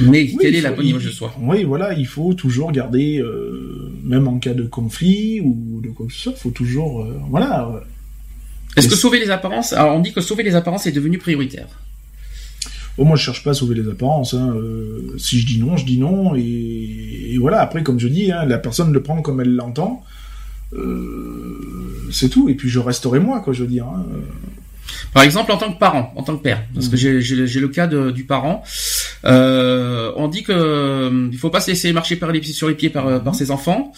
Mais 0.00 0.22
Oui, 0.22 0.36
quelle 0.40 0.54
est 0.54 0.60
la 0.60 0.72
bonne 0.72 0.86
image 0.86 1.04
de 1.04 1.10
soi? 1.10 1.34
Oui, 1.40 1.64
voilà, 1.64 1.92
il 1.94 2.06
faut 2.06 2.34
toujours 2.34 2.72
garder, 2.72 3.18
euh, 3.18 3.90
même 4.04 4.28
en 4.28 4.38
cas 4.38 4.54
de 4.54 4.62
conflit 4.64 5.40
ou 5.40 5.80
de 5.82 5.90
quoi 5.90 6.06
que 6.06 6.12
ce 6.12 6.20
soit, 6.20 6.32
il 6.36 6.40
faut 6.40 6.50
toujours, 6.50 7.02
euh, 7.04 7.20
voilà. 7.28 7.68
euh, 7.74 7.80
Est-ce 8.76 8.88
que 8.88 8.94
sauver 8.96 9.18
les 9.20 9.30
apparences? 9.30 9.72
Alors 9.72 9.94
on 9.96 10.00
dit 10.00 10.12
que 10.12 10.20
sauver 10.20 10.42
les 10.42 10.54
apparences 10.54 10.86
est 10.86 10.92
devenu 10.92 11.18
prioritaire. 11.18 11.66
Oh, 12.98 13.04
moi, 13.04 13.16
je 13.16 13.22
cherche 13.22 13.42
pas 13.44 13.50
à 13.50 13.54
sauver 13.54 13.74
les 13.76 13.88
apparences. 13.88 14.34
Hein. 14.34 14.52
euh, 14.56 15.14
si 15.16 15.38
je 15.40 15.46
dis 15.46 15.58
non, 15.58 15.76
je 15.76 15.86
dis 15.86 15.96
non, 15.96 16.34
et, 16.36 16.40
et 17.32 17.38
voilà. 17.38 17.60
Après, 17.60 17.82
comme 17.82 17.98
je 18.00 18.08
dis, 18.08 18.30
hein, 18.32 18.44
la 18.46 18.58
personne 18.58 18.92
le 18.92 19.02
prend 19.02 19.22
comme 19.22 19.40
elle 19.40 19.54
l'entend. 19.54 20.04
C'est 22.10 22.28
tout. 22.28 22.48
Et 22.48 22.54
puis, 22.54 22.68
je 22.68 22.78
resterai 22.78 23.20
moi, 23.20 23.40
quoi. 23.40 23.52
Je 23.52 23.62
veux 23.62 23.68
dire. 23.68 23.86
hein. 23.86 24.04
Par 25.12 25.22
exemple, 25.22 25.50
en 25.52 25.56
tant 25.56 25.72
que 25.72 25.78
parent, 25.78 26.12
en 26.16 26.22
tant 26.22 26.36
que 26.36 26.42
père, 26.42 26.62
parce 26.74 26.88
que 26.88 26.92
Mhm. 26.92 26.98
j'ai- 26.98 27.20
j'ai 27.20 27.46
j'ai 27.46 27.60
le 27.60 27.68
cas 27.68 27.86
de- 27.86 28.10
du 28.10 28.24
parent, 28.24 28.62
euh, 29.24 30.12
on 30.16 30.28
dit 30.28 30.42
que 30.42 30.52
euh, 30.52 31.28
il 31.32 31.38
faut 31.38 31.50
pas 31.50 31.60
se 31.60 31.70
laisser 31.70 31.92
marcher 31.92 32.16
par 32.16 32.30
les, 32.32 32.42
sur 32.42 32.68
les 32.68 32.74
pieds 32.74 32.90
par, 32.90 33.06
euh, 33.06 33.18
par 33.18 33.34
ses 33.34 33.50
enfants, 33.50 33.92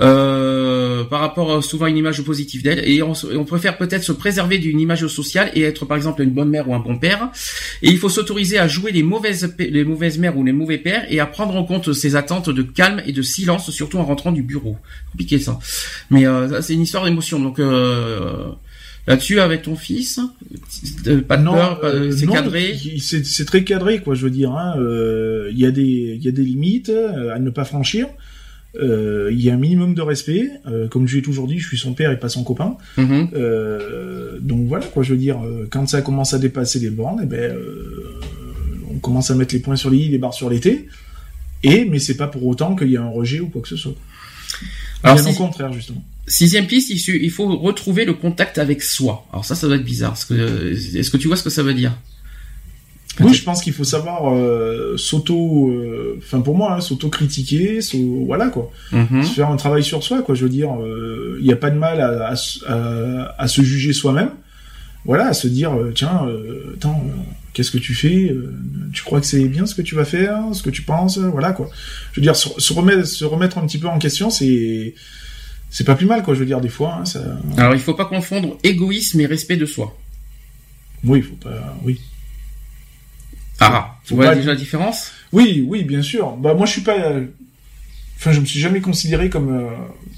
euh, 0.00 1.04
par 1.04 1.20
rapport 1.20 1.56
à 1.56 1.62
souvent 1.62 1.86
à 1.86 1.90
une 1.90 1.96
image 1.96 2.22
positive 2.22 2.62
d'elle, 2.62 2.86
et 2.88 3.02
on, 3.02 3.12
on 3.34 3.44
préfère 3.44 3.76
peut-être 3.78 4.02
se 4.04 4.12
préserver 4.12 4.58
d'une 4.58 4.80
image 4.80 5.06
sociale 5.06 5.50
et 5.54 5.62
être 5.62 5.84
par 5.86 5.96
exemple 5.96 6.22
une 6.22 6.30
bonne 6.30 6.48
mère 6.48 6.68
ou 6.68 6.74
un 6.74 6.78
bon 6.80 6.98
père, 6.98 7.30
et 7.82 7.90
il 7.90 7.98
faut 7.98 8.08
s'autoriser 8.08 8.58
à 8.58 8.68
jouer 8.68 8.92
les 8.92 9.02
mauvaises 9.02 9.54
les 9.58 9.84
mauvaises 9.84 10.18
mères 10.18 10.36
ou 10.36 10.44
les 10.44 10.52
mauvais 10.52 10.78
pères 10.78 11.04
et 11.10 11.20
à 11.20 11.26
prendre 11.26 11.54
en 11.56 11.64
compte 11.64 11.92
ses 11.92 12.16
attentes 12.16 12.50
de 12.50 12.62
calme 12.62 13.02
et 13.06 13.12
de 13.12 13.22
silence, 13.22 13.70
surtout 13.70 13.98
en 13.98 14.04
rentrant 14.04 14.32
du 14.32 14.42
bureau. 14.42 14.76
Compliqué 15.12 15.38
ça, 15.38 15.58
mais 16.10 16.26
euh, 16.26 16.48
ça, 16.48 16.62
c'est 16.62 16.74
une 16.74 16.82
histoire 16.82 17.04
d'émotion, 17.04 17.38
donc. 17.40 17.58
Euh, 17.58 18.46
Là-dessus, 19.06 19.40
avec 19.40 19.62
ton 19.62 19.74
fils, 19.74 20.20
pas 21.26 21.36
de 21.36 21.42
peur, 21.54 21.80
euh, 21.84 22.12
c'est 22.12 22.26
cadré. 22.34 22.76
il- 22.84 23.00
C'est 23.02 23.44
très 23.44 23.64
cadré, 23.64 24.00
quoi. 24.00 24.14
Je 24.14 24.22
veux 24.24 24.30
dire. 24.30 24.52
hein. 24.52 24.74
Euh, 24.78 25.48
Il 25.52 25.58
y 25.58 25.66
a 25.66 25.70
des, 25.72 26.14
il 26.16 26.22
y 26.24 26.28
a 26.28 26.32
des 26.32 26.42
limites 26.44 26.88
euh, 26.88 27.34
à 27.34 27.38
ne 27.40 27.50
pas 27.50 27.64
franchir. 27.64 28.06
Euh, 28.80 29.28
Il 29.32 29.40
y 29.42 29.50
a 29.50 29.54
un 29.54 29.58
minimum 29.58 29.94
de 29.94 30.02
respect. 30.02 30.48
Comme 30.90 31.08
je 31.08 31.16
l'ai 31.16 31.22
toujours 31.22 31.46
dit, 31.48 31.58
je 31.58 31.66
suis 31.66 31.78
son 31.78 31.94
père 31.94 32.10
et 32.12 32.18
pas 32.18 32.28
son 32.28 32.44
copain. 32.44 32.76
Mhm. 32.96 33.28
Donc 34.40 34.66
voilà 34.68 34.86
quoi, 34.86 35.02
je 35.02 35.12
veux 35.12 35.18
dire, 35.18 35.38
quand 35.70 35.88
ça 35.88 36.00
commence 36.02 36.32
à 36.32 36.38
dépasser 36.38 36.78
les 36.78 36.90
bornes, 36.90 37.20
eh 37.22 37.26
ben, 37.26 37.56
on 38.90 38.98
commence 38.98 39.30
à 39.30 39.34
mettre 39.34 39.54
les 39.54 39.60
points 39.60 39.76
sur 39.76 39.90
les 39.90 39.98
i, 39.98 40.08
les 40.08 40.18
barres 40.18 40.34
sur 40.34 40.48
les 40.48 40.60
t. 40.60 40.86
Et 41.64 41.84
mais 41.84 41.98
c'est 41.98 42.16
pas 42.16 42.26
pour 42.28 42.44
autant 42.46 42.74
qu'il 42.76 42.90
y 42.90 42.96
a 42.96 43.02
un 43.02 43.08
rejet 43.10 43.40
ou 43.40 43.48
quoi 43.48 43.62
que 43.62 43.68
ce 43.68 43.76
soit. 43.76 43.94
Alors, 45.02 45.16
Bien 45.16 45.24
si- 45.24 45.30
au 45.30 45.34
contraire 45.44 45.72
justement. 45.72 46.04
Sixième 46.26 46.66
piste, 46.66 46.90
il, 46.90 47.30
faut 47.30 47.56
retrouver 47.58 48.04
le 48.04 48.14
contact 48.14 48.58
avec 48.58 48.82
soi. 48.82 49.26
Alors 49.32 49.44
ça, 49.44 49.54
ça 49.56 49.66
doit 49.66 49.76
être 49.76 49.84
bizarre. 49.84 50.16
Que, 50.28 50.34
euh, 50.34 50.72
Est-ce 50.94 51.10
que 51.10 51.16
tu 51.16 51.26
vois 51.26 51.36
ce 51.36 51.42
que 51.42 51.50
ça 51.50 51.62
veut 51.62 51.74
dire? 51.74 51.92
Oui, 53.20 53.34
je 53.34 53.42
pense 53.42 53.60
qu'il 53.62 53.74
faut 53.74 53.84
savoir 53.84 54.32
euh, 54.32 54.96
s'auto, 54.96 55.68
euh, 55.70 56.18
enfin 56.18 56.40
pour 56.40 56.56
moi, 56.56 56.74
hein, 56.74 56.80
s'auto-critiquer, 56.80 57.82
s'au- 57.82 58.24
voilà 58.24 58.46
quoi, 58.48 58.70
Mhm. 58.92 59.22
se 59.24 59.34
faire 59.34 59.50
un 59.50 59.56
travail 59.56 59.84
sur 59.84 60.02
soi 60.02 60.22
quoi. 60.22 60.34
Je 60.34 60.44
veux 60.44 60.48
dire, 60.48 60.70
il 61.38 61.44
n'y 61.44 61.52
a 61.52 61.56
pas 61.56 61.68
de 61.70 61.76
mal 61.76 62.00
à, 62.00 62.28
à 62.28 62.36
se- 62.36 62.64
à- 62.66 63.34
à 63.36 63.48
se 63.48 63.60
juger 63.62 63.92
soi-même. 63.92 64.30
Voilà, 65.04 65.26
à 65.26 65.32
se 65.34 65.46
dire 65.48 65.72
tiens, 65.94 66.22
attends, 66.74 67.04
qu'est-ce 67.52 67.70
que 67.72 67.78
tu 67.78 67.92
fais? 67.94 68.34
Tu 68.94 69.02
crois 69.02 69.20
que 69.20 69.26
c'est 69.26 69.44
bien 69.48 69.66
ce 69.66 69.74
que 69.74 69.82
tu 69.82 69.94
vas 69.96 70.04
faire, 70.06 70.38
ce 70.54 70.62
que 70.62 70.70
tu 70.70 70.82
penses? 70.82 71.18
Voilà 71.18 71.52
quoi. 71.52 71.68
Je 72.12 72.20
veux 72.20 72.22
dire, 72.22 72.36
se, 72.36 72.48
se 72.56 72.72
remettre, 72.72 73.06
se 73.06 73.24
remettre 73.26 73.58
un 73.58 73.66
petit 73.66 73.78
peu 73.78 73.88
en 73.88 73.98
question, 73.98 74.30
c'est 74.30 74.94
c'est 75.72 75.84
pas 75.84 75.96
plus 75.96 76.06
mal 76.06 76.22
quoi. 76.22 76.34
Je 76.34 76.38
veux 76.40 76.46
dire, 76.46 76.60
des 76.60 76.68
fois, 76.68 76.98
hein, 77.00 77.04
ça, 77.04 77.20
Alors 77.56 77.74
il 77.74 77.80
faut 77.80 77.94
pas 77.94 78.04
confondre 78.04 78.56
égoïsme 78.62 79.20
et 79.20 79.26
respect 79.26 79.56
de 79.56 79.66
soi. 79.66 79.96
oui, 81.02 81.18
il 81.18 81.24
faut 81.24 81.34
pas, 81.36 81.76
oui. 81.82 81.98
Ah, 83.60 83.96
tu 84.04 84.14
vois 84.14 84.26
pas- 84.26 84.34
déjà 84.34 84.50
la 84.50 84.56
différence? 84.56 85.12
Oui, 85.32 85.64
oui, 85.66 85.84
bien 85.84 86.02
sûr. 86.02 86.32
Bah 86.36 86.54
moi 86.54 86.66
je 86.66 86.72
suis 86.72 86.82
pas. 86.82 86.98
euh, 86.98 87.26
Enfin, 88.18 88.30
je 88.30 88.38
me 88.40 88.44
suis 88.46 88.60
jamais 88.60 88.80
considéré 88.80 89.28
comme 89.30 89.52
euh, 89.52 89.68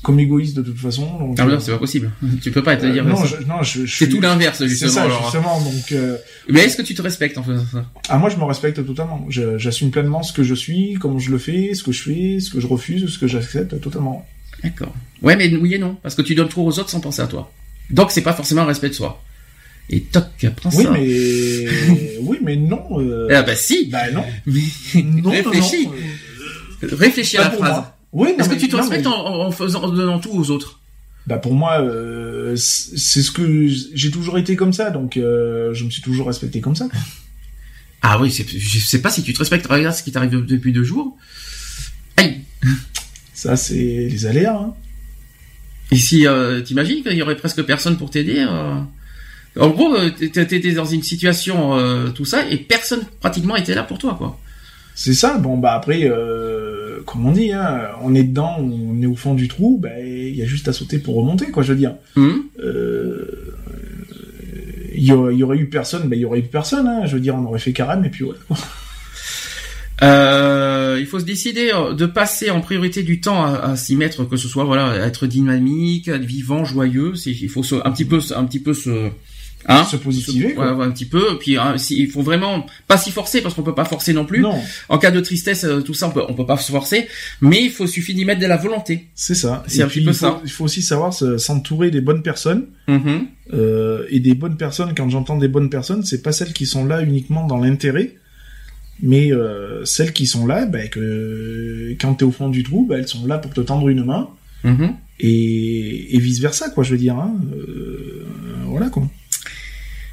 comme 0.03 0.21
égoïste 0.21 0.55
de 0.57 0.61
toute 0.63 0.77
façon. 0.79 1.07
Donc, 1.19 1.37
Ah 1.39 1.47
mais 1.47 1.53
euh, 1.53 1.55
non, 1.55 1.61
c'est 1.61 1.71
pas 1.73 1.79
possible. 1.79 2.11
Tu 2.43 2.51
peux 2.51 2.63
pas 2.63 2.77
te 2.77 2.85
euh, 2.85 2.93
dire 2.93 3.03
non, 3.05 3.17
ça. 3.17 3.25
je, 3.41 3.47
non, 3.47 3.63
je, 3.63 3.87
je 3.87 3.97
C'est 3.97 4.05
suis- 4.05 4.15
tout 4.15 4.21
l'inverse 4.21 4.59
C'est 4.59 4.69
justement. 4.69 4.91
ça, 4.93 5.03
alors. 5.05 5.23
justement. 5.23 5.59
Donc, 5.63 5.93
euh, 5.93 6.19
Mais 6.51 6.61
est-ce 6.65 6.77
que 6.77 6.83
tu 6.83 6.95
te 6.95 7.01
respectes 7.01 7.39
en 7.39 7.43
faisant 7.43 7.65
ça? 7.73 7.87
Ah 8.11 8.19
moi 8.19 8.29
je 8.29 8.37
me 8.37 8.45
respecte 8.45 8.85
totalement. 8.85 9.27
J'assume 9.31 9.91
pleinement 9.91 10.23
ce 10.23 10.35
que 10.35 10.43
je 10.43 10.55
suis, 10.55 10.95
comment 11.01 11.19
je 11.19 11.31
le 11.31 11.39
fais, 11.39 11.73
ce 11.73 11.83
que 11.83 11.93
je 11.93 12.03
fais, 12.03 12.41
ce 12.41 12.51
que 12.51 12.61
je 12.61 12.67
refuse, 12.67 13.09
ce 13.11 13.19
que 13.19 13.27
j'accepte 13.27 13.81
totalement. 13.81 14.27
D'accord. 14.65 14.95
Ouais, 15.23 15.37
mais 15.37 15.55
oui 15.55 15.75
et 15.75 15.79
non, 15.79 15.95
parce 16.03 16.15
que 16.15 16.23
tu 16.23 16.35
donnes 16.35 16.49
trop 16.49 16.67
aux 16.67 16.79
autres 16.79 16.91
sans 16.91 17.01
penser 17.01 17.23
à 17.23 17.27
toi. 17.27 17.53
Donc 17.91 18.11
c'est 18.11 18.23
pas 18.23 18.33
forcément 18.33 18.62
un 18.62 18.67
respect 18.67 18.89
de 18.89 18.95
soi. 18.95 19.23
Et 19.91 20.01
toc, 20.01 20.25
prends 20.57 20.71
Oui, 20.75 20.85
ça. 20.85 20.91
mais 20.93 22.17
oui, 22.21 22.39
mais 22.43 22.57
non. 22.57 22.83
euh, 23.01 23.29
Ah 23.31 23.43
bah 23.43 23.55
si. 23.55 23.87
Bah 23.87 24.11
non. 24.11 24.25
Mais 24.47 24.62
Non, 25.03 25.31
réfléchis. 25.31 25.87
non, 25.87 25.93
non, 25.93 26.97
Réfléchis 26.97 27.37
euh, 27.37 27.41
à 27.41 27.45
la 27.45 27.51
phrase. 27.51 27.71
moi. 27.73 27.97
Oui, 28.12 28.29
Est-ce 28.39 28.49
que 28.49 28.55
tu 28.55 28.69
te 28.69 28.77
respectes 28.77 29.05
mais- 29.05 29.11
en, 29.12 29.47
en 29.47 29.51
faisant, 29.51 29.83
en 29.85 29.89
donnant 29.89 30.19
tout 30.21 30.31
aux 30.33 30.51
autres? 30.51 30.81
Bah 31.27 31.39
pour 31.39 31.55
moi, 31.55 31.81
euh, 31.81 32.55
c'est 32.57 33.23
ce 33.23 33.31
que 33.31 33.67
j'ai 33.95 34.11
toujours 34.11 34.39
été 34.39 34.57
comme 34.57 34.73
ça, 34.73 34.91
donc 34.91 35.17
euh, 35.17 35.73
je 35.75 35.85
me 35.85 35.91
suis 35.91 36.03
toujours 36.03 36.27
respecté 36.27 36.61
comme 36.61 36.77
ça. 36.77 36.87
Ah 38.03 38.19
oui, 38.21 38.31
c'est- 38.31 38.47
je 38.49 38.79
sais 38.79 39.01
pas 39.01 39.11
si 39.11 39.23
tu 39.23 39.33
te 39.33 39.39
respectes. 39.39 39.67
Regarde 39.67 39.95
ce 39.97 40.03
qui 40.03 40.12
t'arrive 40.12 40.31
de- 40.31 40.41
depuis 40.41 40.73
deux 40.73 40.85
jours. 40.85 41.17
Aïe. 42.19 42.41
Ça, 43.45 43.57
c'est 43.57 43.74
les 43.74 44.24
aléas. 44.26 44.57
Hein. 44.59 44.72
Et 45.92 45.97
si 45.97 46.26
euh, 46.26 46.62
t'imagines 46.62 47.03
qu'il 47.03 47.12
y 47.12 47.20
aurait 47.22 47.36
presque 47.36 47.62
personne 47.62 47.99
pour 47.99 48.09
t'aider 48.11 48.38
euh, 48.38 48.74
En 49.61 49.68
gros, 49.68 49.95
euh, 49.95 50.09
t'é- 50.11 50.30
t'étais 50.30 50.72
dans 50.72 50.86
une 50.86 51.03
situation 51.03 51.76
euh, 51.76 52.09
tout 52.09 52.24
ça 52.24 52.49
et 52.51 52.57
personne 52.57 53.03
pratiquement 53.20 53.55
était 53.55 53.74
là 53.74 53.82
pour 53.82 53.99
toi, 53.99 54.14
quoi. 54.16 54.40
C'est 54.95 55.12
ça. 55.12 55.36
Bon, 55.36 55.59
bah 55.59 55.74
après, 55.74 56.09
comme 57.05 57.26
on 57.26 57.32
dit, 57.32 57.53
hein, 57.53 57.82
on 58.03 58.14
est 58.14 58.22
dedans, 58.22 58.57
on 58.61 59.03
est 59.03 59.07
au 59.07 59.16
fond 59.16 59.34
du 59.34 59.47
trou, 59.49 59.78
bah 59.82 60.01
il 60.01 60.34
y 60.34 60.42
a 60.42 60.47
juste 60.47 60.68
à 60.68 60.72
sauter 60.72 60.99
pour 60.99 61.16
remonter, 61.16 61.51
quoi. 61.51 61.62
Je 61.62 61.72
veux 61.72 61.78
dire, 61.78 61.95
Euh, 62.16 63.53
il 64.97 65.03
y, 65.05 65.12
aurait, 65.12 65.59
eu 65.59 65.66
personne, 65.68 66.09
bah 66.09 66.14
il 66.16 66.20
y 66.22 66.24
aurait 66.24 66.38
eu 66.38 66.42
personne. 66.45 66.86
Hein, 66.86 67.03
je 67.07 67.14
veux 67.14 67.20
dire, 67.20 67.34
on 67.34 67.45
aurait 67.45 67.59
fait 67.59 67.72
carême 67.72 68.05
et 68.07 68.09
puis 68.09 68.24
voilà. 68.24 68.38
quoi. 68.49 68.57
Euh, 70.03 70.97
il 71.01 71.07
faut 71.07 71.20
se 71.20 71.24
décider 71.24 71.70
euh, 71.72 71.95
de 71.95 72.07
passer 72.07 72.51
en 72.51 72.61
priorité 72.61 73.03
du 73.03 73.20
temps 73.20 73.45
à, 73.45 73.55
à 73.70 73.76
s'y 73.76 73.97
mettre, 73.97 74.24
que 74.28 74.36
ce 74.36 74.49
soit 74.49 74.64
voilà, 74.64 74.97
être 75.07 75.26
dynamique, 75.26 76.09
être 76.09 76.24
vivant, 76.24 76.64
joyeux. 76.64 77.12
Il 77.26 77.49
faut 77.49 77.62
se, 77.62 77.76
un 77.76 77.90
petit 77.92 78.05
peu, 78.05 78.18
un 78.34 78.45
petit 78.45 78.59
peu 78.59 78.74
se, 78.74 79.11
hein, 79.66 79.84
Se 79.84 79.97
positiver, 79.97 80.51
se- 80.51 80.55
quoi. 80.55 80.72
ouais, 80.72 80.78
ouais, 80.78 80.84
un 80.86 80.90
petit 80.90 81.05
peu. 81.07 81.38
Puis 81.38 81.57
hein, 81.57 81.78
si- 81.78 81.97
il 81.99 82.11
faut 82.11 82.22
vraiment 82.22 82.66
pas 82.88 82.97
s'y 82.97 83.12
forcer 83.12 83.40
parce 83.40 83.55
qu'on 83.55 83.62
peut 83.62 83.74
pas 83.74 83.84
forcer 83.84 84.12
non 84.12 84.24
plus. 84.24 84.40
Non, 84.40 84.61
En 84.88 84.99
cas 84.99 85.12
de 85.12 85.20
tristesse, 85.20 85.64
euh, 85.64 85.80
tout 85.80 85.95
ça, 85.95 86.09
on 86.09 86.11
peut, 86.11 86.22
on 86.28 86.34
peut 86.34 86.47
pas 86.47 86.57
se 86.57 86.72
forcer, 86.72 87.07
mais 87.40 87.62
il 87.62 87.70
faut 87.70 87.86
suffit 87.86 88.14
d'y 88.14 88.24
mettre 88.24 88.40
de 88.40 88.47
la 88.47 88.57
volonté. 88.57 89.07
c'est 89.14 89.34
ça. 89.36 89.62
C'est 89.68 89.86
petit 89.86 90.01
peu 90.01 90.11
il 90.11 90.14
faut, 90.14 90.26
ça. 90.26 90.40
Il 90.45 90.51
faut 90.51 90.64
aussi 90.64 90.82
savoir 90.82 91.14
se- 91.14 91.38
s'entourer 91.38 91.90
des 91.92 92.01
bonnes 92.01 92.22
personnes. 92.22 92.66
Mhm. 92.88 93.26
Euh, 93.53 94.05
et 94.11 94.20
des 94.20 94.34
bonnes 94.34 94.57
personnes, 94.57 94.92
quand 94.97 95.09
j'entends 95.09 95.36
des 95.36 95.49
bonnes 95.49 95.70
personnes, 95.70 96.03
c'est 96.05 96.22
pas 96.22 96.32
celles 96.32 96.53
qui 96.53 96.66
sont 96.66 96.84
là 96.84 97.03
uniquement 97.03 97.47
dans 97.47 97.59
l'intérêt, 97.59 98.16
mais 99.03 99.32
euh, 99.32 99.84
celles 99.84 100.12
qui 100.12 100.26
sont 100.26 100.47
là, 100.47 100.66
bah, 100.66 100.86
que 100.88 101.95
quand 102.01 102.14
t'es 102.14 102.24
au 102.24 102.30
fond 102.30 102.49
du 102.49 102.62
trou, 102.62 102.86
bah, 102.88 102.97
elles 102.99 103.09
sont 103.09 103.26
là 103.26 103.38
pour 103.38 103.53
te 103.53 103.61
tendre 103.61 103.88
une 103.88 104.05
main, 104.05 104.28
Mhm. 104.64 104.95
et, 105.20 106.16
et 106.16 106.18
vice 106.18 106.40
versa, 106.40 106.70
quoi, 106.70 106.84
je 106.84 106.92
veux 106.92 106.99
dire. 106.99 107.16
Hein. 107.16 107.34
Euh, 107.55 108.24
voilà, 108.66 108.88
quoi. 108.88 109.09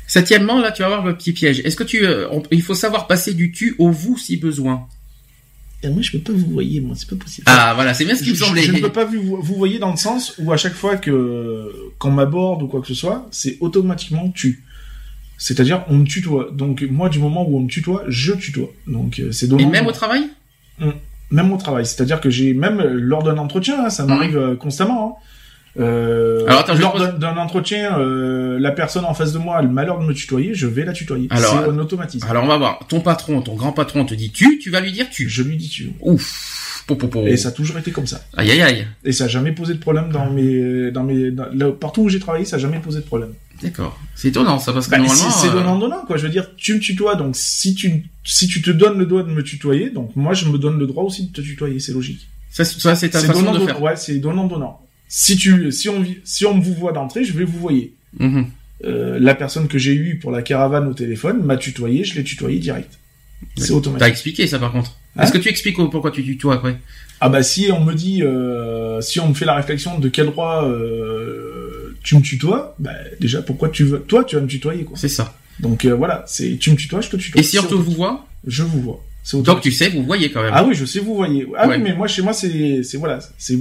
Septièmement, 0.07 0.59
là, 0.59 0.71
tu 0.71 0.81
vas 0.81 0.89
voir 0.89 1.05
le 1.05 1.15
petit 1.15 1.31
piège. 1.31 1.61
Est-ce 1.63 1.75
que 1.77 1.83
tu, 1.85 2.05
euh, 2.05 2.27
on- 2.31 2.43
il 2.51 2.61
faut 2.61 2.73
savoir 2.75 3.07
passer 3.07 3.33
du 3.33 3.51
tu 3.51 3.75
au 3.79 3.91
vous 3.91 4.17
si 4.17 4.35
besoin? 4.37 4.87
Et 5.83 5.89
moi, 5.89 6.01
je 6.01 6.11
peux 6.11 6.19
pas 6.19 6.33
vous 6.33 6.51
voyer, 6.51 6.79
moi, 6.81 6.95
c'est 6.97 7.09
pas 7.09 7.15
possible. 7.15 7.45
Ah, 7.49 7.71
voilà, 7.75 7.93
c'est 7.93 8.05
bien 8.05 8.15
ce 8.15 8.23
qui 8.23 8.31
me 8.31 8.35
semblait. 8.35 8.61
je 8.63 8.71
ne 8.73 8.79
peux 8.79 8.91
pas 8.91 9.05
vous, 9.05 9.37
vous 9.41 9.55
voyer 9.55 9.79
dans 9.79 9.89
le 9.91 9.97
sens 9.97 10.35
où 10.37 10.51
à 10.51 10.57
chaque 10.57 10.73
fois 10.75 10.97
que 10.97 11.71
qu'on 11.97 12.11
m'aborde 12.11 12.61
ou 12.63 12.67
quoi 12.67 12.81
que 12.81 12.87
ce 12.87 12.93
soit, 12.93 13.27
c'est 13.31 13.57
automatiquement 13.61 14.29
tu. 14.35 14.63
C'est-à-dire 15.43 15.83
on 15.89 15.97
me 15.97 16.05
tutoie. 16.05 16.49
Donc 16.53 16.83
moi 16.91 17.09
du 17.09 17.17
moment 17.17 17.43
où 17.49 17.57
on 17.57 17.61
me 17.61 17.67
tutoie, 17.67 18.03
je 18.07 18.33
tutoie. 18.33 18.69
Donc 18.85 19.19
euh, 19.19 19.31
c'est 19.31 19.51
Et 19.51 19.65
même 19.65 19.87
au 19.87 19.91
travail? 19.91 20.29
Même 21.31 21.51
au 21.51 21.57
travail. 21.57 21.85
C'est-à-dire 21.85 22.21
que 22.21 22.29
j'ai 22.29 22.53
même 22.53 22.79
euh, 22.79 22.89
lors 22.93 23.23
d'un 23.23 23.37
entretien, 23.39 23.83
hein, 23.85 23.89
ça 23.89 24.05
m'arrive 24.05 24.37
euh, 24.37 24.55
constamment. 24.55 25.17
hein. 25.17 25.81
Euh. 25.81 26.45
Alors, 26.47 26.59
attends, 26.59 26.73
lors 26.75 26.91
pose- 26.91 27.13
d'un- 27.17 27.37
entretien, 27.37 27.97
euh, 27.97 28.59
la 28.59 28.71
personne 28.71 29.05
en 29.05 29.13
face 29.13 29.31
de 29.31 29.37
moi 29.39 29.55
a 29.57 29.61
le 29.61 29.69
malheur 29.69 29.99
de 29.99 30.05
me 30.05 30.13
tutoyer, 30.13 30.53
je 30.53 30.67
vais 30.67 30.83
la 30.83 30.91
tutoyer. 30.93 31.27
Alors, 31.31 31.63
c'est 31.63 31.69
un 31.69 31.79
automatisme. 31.79 32.27
Alors 32.29 32.43
on 32.43 32.47
va 32.47 32.57
voir. 32.57 32.79
Ton 32.89 32.99
patron, 32.99 33.41
ton 33.41 33.55
grand 33.55 33.71
patron 33.71 34.03
te 34.05 34.13
dit 34.13 34.31
tu, 34.31 34.59
tu 34.59 34.69
vas 34.69 34.81
lui 34.81 34.91
dire 34.91 35.09
tu. 35.09 35.29
Je 35.29 35.41
lui 35.43 35.55
dis 35.57 35.69
tu. 35.69 35.91
Ouf. 36.01 36.83
Po, 36.87 36.95
po, 36.95 37.07
po. 37.07 37.25
Et 37.25 37.37
ça 37.37 37.49
a 37.49 37.51
toujours 37.51 37.77
été 37.77 37.91
comme 37.91 38.07
ça. 38.07 38.21
Aïe 38.35 38.51
aïe 38.51 38.61
aïe. 38.61 38.87
Et 39.05 39.13
ça 39.13 39.25
a 39.25 39.27
jamais 39.27 39.53
posé 39.53 39.73
de 39.73 39.79
problème 39.79 40.09
dans 40.11 40.29
mes, 40.29 40.91
dans 40.91 41.03
mes, 41.03 41.31
dans- 41.31 41.45
là, 41.53 41.71
partout 41.71 42.01
où 42.01 42.09
j'ai 42.09 42.19
travaillé, 42.19 42.43
ça 42.43 42.57
a 42.57 42.59
jamais 42.59 42.79
posé 42.79 42.99
de 42.99 43.05
problème. 43.05 43.33
D'accord. 43.61 43.99
C'est 44.15 44.29
étonnant 44.29 44.57
ça 44.59 44.73
parce 44.73 44.87
que 44.87 44.91
Bah, 44.91 44.97
normalement. 44.97 45.29
c'est 45.31 45.49
euh, 45.49 45.53
donnant 45.53 45.77
donnant 45.77 46.03
quoi. 46.05 46.17
Je 46.17 46.23
veux 46.23 46.31
dire, 46.31 46.55
tu 46.57 46.73
me 46.75 46.79
tutoies, 46.79 47.15
donc 47.15 47.35
si 47.35 47.75
tu 47.75 48.05
si 48.23 48.47
tu 48.47 48.61
te 48.61 48.71
donnes 48.71 48.97
le 48.97 49.05
droit 49.05 49.23
de 49.23 49.29
me 49.29 49.43
tutoyer, 49.43 49.89
donc 49.89 50.15
moi 50.15 50.33
je 50.33 50.45
me 50.47 50.57
donne 50.57 50.77
le 50.79 50.87
droit 50.87 51.03
aussi 51.03 51.27
de 51.27 51.31
te 51.31 51.41
tutoyer, 51.41 51.79
c'est 51.79 51.93
logique. 51.93 52.27
Ça, 52.49 52.65
ça, 52.65 52.95
c'est 52.95 53.09
ta 53.09 53.19
façon 53.19 53.41
donnant 53.43 53.59
de 53.59 53.65
faire. 53.65 53.81
Ouais, 53.81 53.95
c'est 53.95 54.17
donnant 54.19 54.45
donnant. 54.47 54.81
Si 55.07 55.35
tu 55.37 55.71
si 55.71 55.89
on 55.89 56.03
si 56.23 56.45
on 56.45 56.55
me 56.55 56.61
vous 56.63 56.73
voit 56.73 56.91
d'entrée, 56.91 57.23
je 57.23 57.33
vais 57.33 57.43
vous 57.45 57.59
voyer. 57.59 57.93
Mhm. 58.19 58.47
Euh, 58.83 59.19
la 59.19 59.35
personne 59.35 59.67
que 59.67 59.77
j'ai 59.77 59.93
eue 59.93 60.17
pour 60.17 60.31
la 60.31 60.41
caravane 60.41 60.87
au 60.87 60.93
téléphone 60.93 61.43
m'a 61.43 61.55
tutoyé, 61.57 62.03
je 62.03 62.15
l'ai 62.15 62.23
tutoyé 62.23 62.57
direct. 62.59 62.97
C'est 63.57 63.67
T'as 63.67 63.73
automatique. 63.73 64.07
expliqué 64.07 64.47
ça 64.47 64.57
par 64.59 64.71
contre. 64.71 64.97
Hein 65.15 65.23
Est-ce 65.23 65.31
que 65.31 65.37
tu 65.37 65.49
expliques 65.49 65.75
pourquoi 65.77 66.11
tu 66.11 66.23
tutoies 66.23 66.55
après? 66.55 66.77
Ah 67.19 67.29
bah 67.29 67.43
si 67.43 67.71
on 67.71 67.83
me 67.83 67.93
dit, 67.93 68.23
euh, 68.23 68.99
si 69.01 69.19
on 69.19 69.29
me 69.29 69.33
fait 69.33 69.45
la 69.45 69.53
réflexion 69.55 69.99
de 69.99 70.09
quel 70.09 70.27
droit 70.27 70.63
tu 72.03 72.15
me 72.15 72.21
tutoies, 72.21 72.75
bah 72.79 72.91
déjà 73.19 73.41
pourquoi 73.41 73.69
tu 73.69 73.83
veux, 73.83 73.99
toi 74.01 74.23
tu 74.23 74.35
vas 74.35 74.41
me 74.41 74.47
tutoyer 74.47 74.83
quoi. 74.83 74.97
C'est 74.97 75.07
ça. 75.09 75.35
Donc 75.59 75.85
euh, 75.85 75.93
voilà, 75.93 76.23
c'est 76.27 76.57
tu 76.57 76.71
me 76.71 76.75
tutoies, 76.75 77.01
je 77.01 77.09
te 77.09 77.17
tutoie. 77.17 77.39
Et 77.39 77.43
si 77.43 77.59
on 77.59 77.63
te 77.63 77.73
vous 77.75 77.91
voit, 77.91 78.25
je 78.47 78.63
vous 78.63 78.81
vois. 78.81 79.03
C'est 79.23 79.41
donc 79.43 79.61
tu 79.61 79.71
sais, 79.71 79.89
vous 79.89 80.03
voyez 80.03 80.31
quand 80.31 80.41
même. 80.41 80.51
Ah 80.55 80.63
oui, 80.63 80.73
je 80.73 80.83
sais 80.85 80.99
vous 80.99 81.15
voyez. 81.15 81.45
Ah 81.57 81.67
Ouais. 81.67 81.75
oui, 81.77 81.81
mais 81.83 81.93
moi 81.93 82.07
chez 82.07 82.21
moi 82.23 82.33
c'est 82.33 82.81
c'est 82.83 82.97
voilà, 82.97 83.19
c'est 83.37 83.57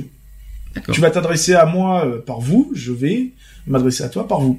tu 0.92 1.00
vas 1.00 1.10
t'adresser 1.10 1.54
à 1.54 1.66
moi 1.66 2.06
euh, 2.06 2.18
par 2.20 2.40
vous, 2.40 2.70
je 2.74 2.92
vais 2.92 3.30
m'adresser 3.66 4.04
à 4.04 4.08
toi 4.08 4.26
par 4.26 4.40
vous. 4.40 4.58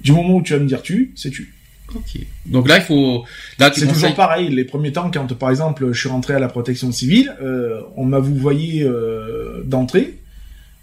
Du 0.00 0.12
moment 0.12 0.36
où 0.36 0.42
tu 0.42 0.52
vas 0.52 0.58
me 0.58 0.66
dire 0.66 0.82
tu, 0.82 1.12
c'est 1.16 1.30
tu. 1.30 1.54
Ok. 1.94 2.18
Donc 2.46 2.68
là 2.68 2.76
il 2.78 2.82
faut. 2.82 3.24
Là 3.58 3.70
tu 3.70 3.80
C'est 3.80 3.86
conseilles. 3.86 4.02
toujours 4.02 4.16
pareil. 4.16 4.48
Les 4.50 4.64
premiers 4.64 4.92
temps, 4.92 5.10
quand 5.10 5.32
par 5.34 5.48
exemple 5.50 5.90
je 5.92 5.98
suis 6.00 6.08
rentré 6.08 6.34
à 6.34 6.38
la 6.38 6.48
protection 6.48 6.92
civile, 6.92 7.34
euh, 7.40 7.80
on 7.96 8.04
m'a 8.04 8.18
vous 8.18 8.34
voyé 8.36 8.82
euh, 8.82 9.62
d'entrée, 9.64 10.18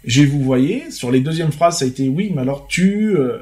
j'ai 0.04 0.26
vous 0.26 0.42
voyé. 0.42 0.90
Sur 0.90 1.10
les 1.10 1.20
deuxièmes 1.20 1.52
phrases, 1.52 1.78
ça 1.78 1.84
a 1.84 1.88
été 1.88 2.08
oui, 2.08 2.32
mais 2.34 2.42
alors 2.42 2.66
tu, 2.68 3.16
euh, 3.16 3.38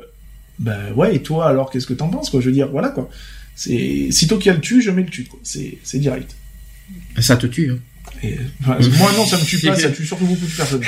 ben 0.59 0.93
ouais, 0.95 1.17
et 1.17 1.23
toi 1.23 1.49
alors 1.49 1.71
qu'est-ce 1.71 1.87
que 1.87 1.95
t'en 1.95 2.09
penses 2.09 2.31
quoi? 2.31 2.41
Je 2.41 2.47
veux 2.47 2.53
dire, 2.53 2.69
voilà 2.69 2.89
quoi. 2.91 3.09
C'est 3.57 4.11
sitôt 4.11 4.39
qu'il 4.39 4.47
y 4.47 4.51
a 4.51 4.55
le 4.55 4.61
tu, 4.61 4.81
je 4.83 4.91
mets 4.91 5.03
le 5.03 5.11
tu 5.11 5.25
quoi. 5.25 5.39
C'est 5.43 5.79
c'est 5.83 5.99
direct. 5.99 6.35
Ça 7.19 7.37
te 7.37 7.47
tue. 7.47 7.71
hein. 7.71 7.79
Et, 8.23 8.37
enfin, 8.63 8.77
moi 8.99 9.13
non, 9.17 9.25
ça 9.25 9.39
me 9.39 9.45
tue 9.45 9.59
pas, 9.59 9.77
ça 9.79 9.91
tue 9.91 10.05
surtout 10.05 10.27
beaucoup 10.27 10.47
de 10.47 10.57
personnes. 10.57 10.83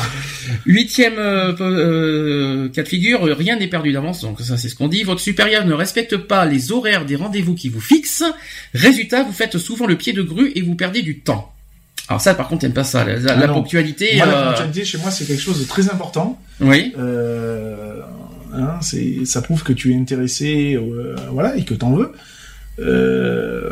Huitième 0.66 1.18
euh, 1.18 1.54
euh, 1.60 2.68
cas 2.68 2.82
de 2.82 2.88
figure, 2.88 3.22
rien 3.22 3.58
n'est 3.58 3.68
perdu 3.68 3.92
d'avance, 3.92 4.22
donc 4.22 4.40
ça 4.40 4.56
c'est 4.56 4.68
ce 4.68 4.74
qu'on 4.74 4.88
dit. 4.88 5.02
Votre 5.02 5.20
supérieur 5.20 5.64
ne 5.64 5.72
respecte 5.72 6.16
pas 6.16 6.44
les 6.44 6.72
horaires 6.72 7.06
des 7.06 7.16
rendez-vous 7.16 7.54
qui 7.54 7.68
vous 7.68 7.80
fixent. 7.80 8.24
Résultat, 8.74 9.22
vous 9.22 9.32
faites 9.32 9.58
souvent 9.58 9.86
le 9.86 9.96
pied 9.96 10.12
de 10.12 10.22
grue 10.22 10.52
et 10.54 10.62
vous 10.62 10.74
perdez 10.74 11.02
du 11.02 11.20
temps. 11.20 11.52
Alors 12.08 12.20
ça, 12.20 12.34
par 12.34 12.48
contre, 12.48 12.60
t'aimes 12.62 12.72
pas 12.72 12.84
ça, 12.84 13.04
la, 13.04 13.16
la- 13.18 13.32
Ah 13.32 13.36
la 13.36 13.48
ponctualité. 13.48 14.16
Moi, 14.16 14.26
la 14.26 14.38
euh, 14.38 14.48
ponctualité 14.50 14.84
chez 14.84 14.98
moi, 14.98 15.10
c'est 15.10 15.24
quelque 15.24 15.40
chose 15.42 15.60
de 15.60 15.66
très 15.66 15.90
important. 15.90 16.40
Oui. 16.60 16.94
Euh, 16.98 18.00
hein, 18.54 18.78
c'est, 18.80 19.24
ça 19.24 19.42
prouve 19.42 19.62
que 19.64 19.72
tu 19.72 19.92
es 19.92 19.96
intéressé, 19.96 20.74
euh, 20.76 21.16
voilà, 21.32 21.56
et 21.56 21.64
que 21.64 21.74
t'en 21.74 21.92
veux. 21.92 22.12
Euh, 22.78 23.70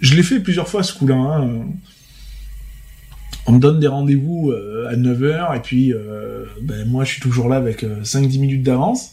je 0.00 0.14
l'ai 0.14 0.22
fait 0.22 0.40
plusieurs 0.40 0.68
fois 0.68 0.82
ce 0.82 0.94
coup-là. 0.94 1.14
hein. 1.16 1.48
On 3.46 3.52
me 3.52 3.58
donne 3.60 3.80
des 3.80 3.86
rendez-vous 3.86 4.52
à 4.90 4.94
9h, 4.94 5.56
et 5.56 5.60
puis 5.60 5.94
ben, 6.62 6.86
moi 6.86 7.04
je 7.04 7.12
suis 7.12 7.20
toujours 7.20 7.48
là 7.48 7.56
avec 7.56 7.82
euh, 7.82 8.02
5-10 8.02 8.40
minutes 8.40 8.62
d'avance. 8.62 9.12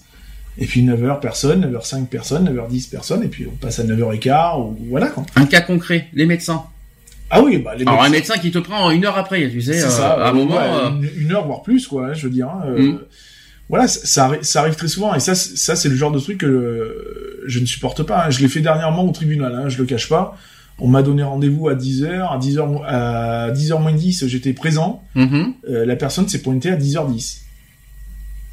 Et 0.58 0.66
puis 0.66 0.84
9h 0.86 1.20
personne, 1.20 1.66
9h5 1.70 2.06
personne, 2.08 2.50
9h10 2.50 2.90
personne, 2.90 3.24
et 3.24 3.28
puis 3.28 3.46
on 3.46 3.56
passe 3.56 3.80
à 3.80 3.84
9h15, 3.84 4.60
ou 4.62 4.78
voilà 4.90 5.08
quoi. 5.08 5.26
Un 5.36 5.46
cas 5.46 5.62
concret, 5.62 6.08
les 6.14 6.26
médecins. 6.26 6.64
Ah 7.36 7.42
oui, 7.44 7.58
bah 7.58 7.76
les 7.76 7.86
Alors 7.86 8.04
un 8.04 8.10
médecin 8.10 8.38
qui 8.38 8.52
te 8.52 8.58
prend 8.60 8.90
une 8.92 9.06
heure 9.06 9.18
après, 9.18 9.50
tu 9.50 9.62
sais, 9.62 9.82
euh, 9.84 9.90
ça, 9.90 10.14
à 10.14 10.30
un 10.30 10.32
euh, 10.32 10.34
moment. 10.34 10.56
ouais, 10.56 10.62
euh, 10.64 10.90
une, 10.90 11.24
une 11.26 11.32
heure 11.34 11.46
voire 11.46 11.62
plus 11.64 11.88
quoi, 11.88 12.08
hein, 12.08 12.14
je 12.14 12.28
veux 12.28 12.34
dire. 12.34 12.48
hein, 12.50 12.66
Mm. 12.78 13.00
Voilà, 13.68 13.88
ça, 13.88 14.00
ça, 14.06 14.30
arri- 14.30 14.44
ça 14.44 14.60
arrive 14.62 14.76
très 14.76 14.88
souvent 14.88 15.16
et 15.16 15.20
ça, 15.20 15.34
c'est- 15.34 15.58
ça 15.58 15.76
c'est 15.76 15.90
le 15.90 15.96
genre 15.96 16.12
de 16.12 16.20
truc 16.20 16.38
que 16.38 17.42
je 17.48 17.60
ne 17.60 17.66
supporte 17.66 18.04
pas. 18.04 18.26
hein. 18.26 18.30
Je 18.30 18.40
l'ai 18.42 18.48
fait 18.48 18.60
dernièrement 18.62 19.04
au 19.06 19.12
tribunal, 19.12 19.54
hein, 19.56 19.70
je 19.70 19.78
le 19.80 19.86
cache 19.86 20.08
pas. 20.08 20.38
On 20.78 20.88
m'a 20.88 21.02
donné 21.02 21.24
rendez-vous 21.24 21.68
à 21.70 21.74
10h, 21.74 22.32
à 22.32 22.38
10h, 22.38 22.84
à 22.86 23.50
10h 23.52 23.80
moins 23.82 23.94
10, 23.94 24.28
j'étais 24.28 24.54
présent. 24.54 25.04
mhm, 25.16 25.54
Euh, 25.70 25.86
la 25.86 25.96
personne 25.96 26.28
s'est 26.28 26.42
pointée 26.44 26.70
à 26.70 26.76
10h10. 26.76 27.42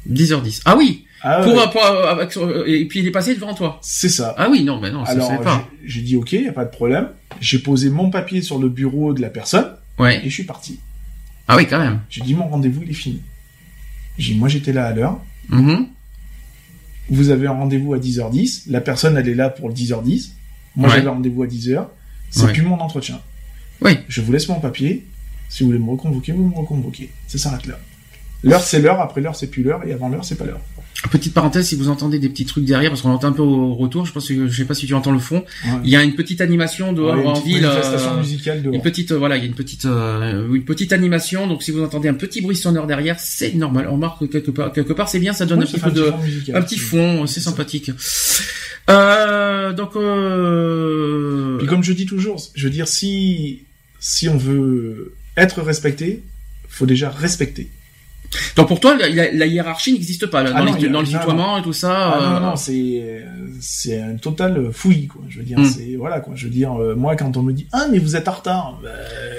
10h10. 0.09 0.61
Ah 0.65 0.75
oui. 0.77 1.05
Ah, 1.25 1.41
Pour, 1.41 1.53
ouais, 1.55 1.69
pour- 1.71 1.83
avec- 1.85 2.35
et 2.67 2.85
puis 2.85 2.99
il 2.99 3.07
est 3.07 3.11
passé 3.11 3.33
devant 3.33 3.53
toi. 3.53 3.79
c'est 3.81 4.09
ça. 4.09 4.35
Ah 4.37 4.49
oui, 4.51 4.63
non, 4.63 4.79
mais 4.81 4.91
non, 4.91 5.05
ça 5.05 5.11
Alors 5.13 5.41
pas. 5.41 5.67
j'ai 5.85 6.01
dit 6.01 6.17
ok, 6.17 6.33
y 6.33 6.47
a 6.47 6.51
pas 6.53 6.65
de 6.65 6.69
problème. 6.69 7.09
J'ai 7.39 7.59
posé 7.59 7.89
mon 7.89 8.09
papier 8.09 8.41
sur 8.41 8.59
le 8.59 8.67
bureau 8.69 9.13
de 9.13 9.21
la 9.21 9.29
personne 9.29 9.67
Ouais. 9.99 10.19
et 10.25 10.29
je 10.29 10.33
suis 10.33 10.43
parti. 10.43 10.79
Ah 11.47 11.55
oui, 11.55 11.65
quand 11.67 11.79
même. 11.79 12.01
J'ai 12.09 12.21
dit 12.21 12.35
mon 12.35 12.47
rendez-vous 12.49 12.81
il 12.83 12.89
est 12.89 12.93
fini. 12.93 13.21
J'ai 14.17 14.33
dit 14.33 14.39
moi 14.39 14.49
j'étais 14.49 14.73
là 14.73 14.85
à 14.87 14.93
l'heure. 14.93 15.19
Mhm. 15.49 15.87
vous 17.09 17.29
avez 17.31 17.47
un 17.47 17.51
rendez-vous 17.51 17.93
à 17.93 17.99
10h10, 17.99 18.63
la 18.69 18.79
personne 18.81 19.17
elle 19.17 19.27
est 19.27 19.35
là 19.35 19.49
pour 19.49 19.67
le 19.67 19.73
10h10, 19.75 20.31
moi 20.75 20.87
Ouais. 20.89 20.95
j'avais 20.95 21.09
rendez-vous 21.09 21.43
à 21.43 21.47
10h, 21.47 21.85
c'est 22.29 22.45
Ouais. 22.45 22.53
plus 22.53 22.61
mon 22.63 22.79
entretien. 22.79 23.19
Oui. 23.81 23.97
Je 24.07 24.21
vous 24.21 24.31
laisse 24.31 24.47
mon 24.47 24.59
papier, 24.61 25.05
si 25.49 25.63
vous 25.63 25.69
voulez 25.69 25.79
me 25.83 25.89
reconvoquer, 25.91 26.31
vous 26.31 26.47
me 26.47 26.55
reconvoquez. 26.55 27.11
Ça 27.27 27.37
s'arrête 27.37 27.65
là. 27.65 27.77
L'heure 28.43 28.61
c'est 28.63 28.79
l'heure, 28.79 29.01
après 29.01 29.19
l'heure 29.21 29.35
c'est 29.35 29.47
plus 29.47 29.63
l'heure, 29.63 29.85
et 29.85 29.91
avant 29.91 30.07
l'heure 30.09 30.23
c'est 30.23 30.35
pas 30.37 30.45
l'heure. 30.45 30.61
Petite 31.11 31.33
parenthèse, 31.33 31.67
si 31.67 31.75
vous 31.75 31.89
entendez 31.89 32.17
des 32.17 32.29
petits 32.29 32.45
trucs 32.45 32.63
derrière, 32.65 32.89
parce 32.89 33.01
qu'on 33.01 33.09
entend 33.11 33.27
un 33.27 33.33
peu 33.33 33.41
au 33.41 33.75
retour, 33.75 34.05
je 34.05 34.13
pense 34.13 34.27
que 34.27 34.47
je 34.47 34.57
sais 34.57 34.65
pas 34.65 34.73
si 34.73 34.87
tu 34.87 34.93
entends 34.93 35.11
le 35.11 35.19
fond. 35.19 35.43
Ouais. 35.65 35.71
Il 35.83 35.89
y 35.89 35.95
a 35.95 36.01
une 36.03 36.15
petite 36.15 36.39
animation 36.41 36.93
dehors 36.93 37.15
Ouais, 37.17 37.25
en 37.25 37.33
petite 37.33 37.45
ville. 37.45 37.61
manifestation 37.61 38.13
euh, 38.13 38.19
musicale 38.19 38.69
Une 38.71 38.81
petite, 38.81 39.11
euh, 39.11 39.17
voilà, 39.17 39.35
il 39.37 39.41
y 39.41 39.43
a 39.43 39.47
une 39.47 39.53
petite, 39.53 39.85
euh, 39.85 40.47
une 40.53 40.63
petite 40.63 40.93
animation. 40.93 41.45
Donc, 41.45 41.61
si 41.61 41.71
vous 41.71 41.83
entendez 41.83 42.07
un 42.07 42.13
petit 42.13 42.41
bruit 42.41 42.55
sonore 42.55 42.87
derrière, 42.87 43.19
c'est 43.19 43.53
normal. 43.53 43.87
On 43.89 43.93
remarque 43.93 44.21
que 44.21 44.25
quelque 44.25 44.51
part, 44.51 44.71
quelque 44.71 44.93
part, 44.93 45.09
c'est 45.09 45.19
bien. 45.19 45.33
Ça 45.33 45.45
donne 45.45 45.59
Ouais, 45.59 45.65
un 45.65 45.67
petit 45.67 45.79
fait 45.79 45.89
peu 45.89 45.91
de, 45.91 46.03
fond 46.05 46.17
musical. 46.23 46.55
un 46.55 46.61
petit 46.61 46.77
fond. 46.79 47.27
C'est 47.27 47.41
sympathique. 47.41 47.91
Donc. 48.87 49.91
Puis 51.59 51.67
comme 51.67 51.83
je 51.83 51.93
dis 51.93 52.05
toujours, 52.05 52.41
je 52.55 52.63
veux 52.65 52.73
dire, 52.73 52.87
si, 52.87 53.63
si 53.99 54.29
on 54.29 54.37
veut 54.37 55.13
être 55.37 55.61
respecté, 55.61 56.23
faut 56.69 56.85
déjà 56.85 57.09
respecter. 57.09 57.69
Donc 58.55 58.67
pour 58.67 58.79
toi, 58.79 58.95
la, 58.97 59.45
hiérarchie 59.45 59.93
n'existe 59.93 60.25
pas 60.27 60.43
là, 60.43 60.51
Ah 60.53 60.59
dans, 60.59 60.65
non, 60.65 60.73
les- 60.77 60.89
dans 60.89 61.01
non, 61.33 61.57
et 61.57 61.61
tout 61.61 61.73
ça. 61.73 61.91
Ah 62.15 62.19
euh, 62.21 62.39
non 62.39 62.45
non 62.47 62.55
c'est 62.55 63.23
c'est 63.59 63.99
un 64.01 64.15
total 64.15 64.69
fouillis 64.71 65.07
quoi. 65.07 65.21
Je 65.29 65.39
veux 65.39 65.43
dire 65.45 65.59
Hmm. 65.59 65.65
c'est 65.65 65.95
voilà 65.97 66.19
quoi. 66.19 66.33
Je 66.35 66.45
veux 66.45 66.51
dire 66.51 66.73
euh, 66.81 66.95
moi 66.95 67.15
quand 67.15 67.35
on 67.37 67.43
me 67.43 67.53
dit 67.53 67.67
ah 67.71 67.85
mais 67.91 67.99
vous 67.99 68.15
êtes 68.15 68.27
en 68.27 68.31
retard, 68.33 68.79
ben, 68.83 68.89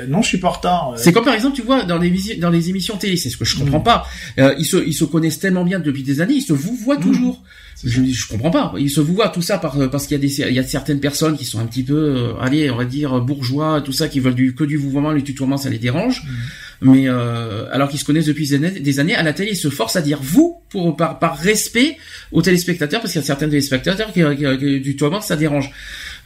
non 0.09 0.22
je 0.22 0.28
suis 0.28 0.38
pas 0.38 0.49
en 0.49 0.53
retard. 0.53 0.92
C'est 0.97 1.12
comme 1.12 1.24
par 1.24 1.34
exemple, 1.34 1.57
tu 1.57 1.62
vois, 1.62 1.82
dans 1.84 1.99
les, 1.99 2.12
dans 2.38 2.51
les 2.51 2.70
émissions 2.70 2.97
télé, 2.97 3.16
c'est 3.16 3.30
ce 3.30 3.36
que 3.36 3.45
je 3.45 3.57
comprends 3.59 3.80
pas. 3.80 4.07
Euh, 4.38 4.55
ils, 4.59 4.64
se, 4.64 4.76
ils 4.76 4.92
se 4.95 5.05
connaissent 5.05 5.38
tellement 5.38 5.64
bien 5.64 5.78
depuis 5.80 6.03
des 6.03 6.20
années, 6.20 6.34
ils 6.34 6.42
se 6.42 6.53
vous 6.53 6.74
voient 6.74 6.97
toujours. 6.97 7.42
C'est 7.74 7.74
Je, 7.83 8.03
je 8.05 8.29
comprends 8.29 8.51
pas. 8.51 8.72
Ils 8.79 8.91
se 8.91 9.01
voient 9.01 9.29
tout 9.29 9.43
ça 9.43 9.59
par, 9.59 9.77
parce 9.91 10.07
qu'il 10.07 10.16
y 10.16 10.20
a 10.20 10.22
des, 10.27 10.41
il 10.49 10.55
y 10.55 10.59
a 10.59 10.62
certaines 10.62 11.01
personnes 11.01 11.37
qui 11.37 11.45
sont 11.45 11.59
un 11.59 11.66
petit 11.66 11.83
peu, 11.83 11.95
euh, 11.95 12.33
allez, 12.41 12.70
on 12.70 12.77
va 12.77 12.85
dire 12.85 13.20
bourgeois, 13.20 13.81
tout 13.83 13.93
ça, 13.93 14.09
qui 14.09 14.20
veulent 14.20 14.35
du, 14.35 14.55
que 14.55 14.64
du 14.64 14.77
vouvoiement, 14.77 15.11
le 15.12 15.22
tutoiement, 15.22 15.57
ça 15.57 15.68
les 15.70 15.79
dérange. 15.79 16.22
Mais 16.81 17.09
euh, 17.09 17.66
alors 17.72 17.89
qu'ils 17.89 17.99
se 18.01 18.05
connaissent 18.05 18.27
depuis 18.27 18.47
des 18.49 18.55
années, 18.55 18.81
des 18.81 19.01
années, 19.01 19.14
à 19.14 19.22
la 19.22 19.33
télé, 19.33 19.51
ils 19.53 19.57
se 19.57 19.70
forcent 19.70 19.97
à 19.97 20.03
dire 20.03 20.18
vous 20.22 20.57
pour 20.68 20.97
par, 20.97 21.18
par 21.18 21.37
respect 21.37 21.97
aux 22.33 22.43
téléspectateurs, 22.43 23.01
parce 23.01 23.12
qu'il 23.12 23.20
y 23.20 23.25
a 23.25 23.27
certains 23.27 23.49
téléspectateurs 23.49 24.12
qui, 24.12 24.20
qui, 24.37 24.59
qui- 24.59 24.81
du 24.81 24.91
tutoiement 24.93 25.20
ça 25.20 25.37
dérange. 25.37 25.70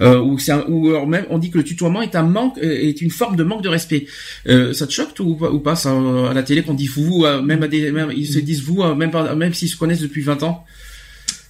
Euh, 0.01 0.21
ou, 0.21 0.39
c'est 0.39 0.53
un- 0.53 0.65
ou 0.69 0.89
alors 0.89 1.07
même 1.07 1.27
on 1.31 1.39
dit 1.39 1.51
que 1.51 1.59
le 1.59 1.65
tutoiement 1.65 2.03
est 2.03 2.15
un 2.17 2.23
manque, 2.23 2.57
euh, 2.59 2.71
est 2.89 3.01
une 3.03 3.11
forme 3.11 3.37
de 3.37 3.43
manque 3.45 3.63
de 3.63 3.69
respect. 3.69 4.07
Euh, 4.49 4.73
ça 4.73 4.87
te 4.87 4.93
choque 4.93 5.11
ou 5.21 5.35
pas, 5.35 5.51
ou 5.51 5.61
pas 5.61 5.77
ça, 5.77 5.93
euh, 5.93 6.29
à 6.31 6.35
la 6.35 6.43
télé 6.43 6.63
qu'on 6.63 6.75
dit 6.75 6.87
vous, 6.89 7.25
euh, 7.25 7.43
même 7.43 7.63
à 7.63 7.69
des, 7.69 7.91
même, 7.93 8.11
ils 8.17 8.27
se 8.29 8.39
disent 8.39 8.63
vous, 8.63 8.83
euh, 8.83 8.95
même 8.95 9.11
même 9.37 9.55
s'ils 9.55 9.69
se 9.69 9.77
connaissent 9.77 10.01
depuis 10.01 10.23
20 10.23 10.43
ans? 10.43 10.65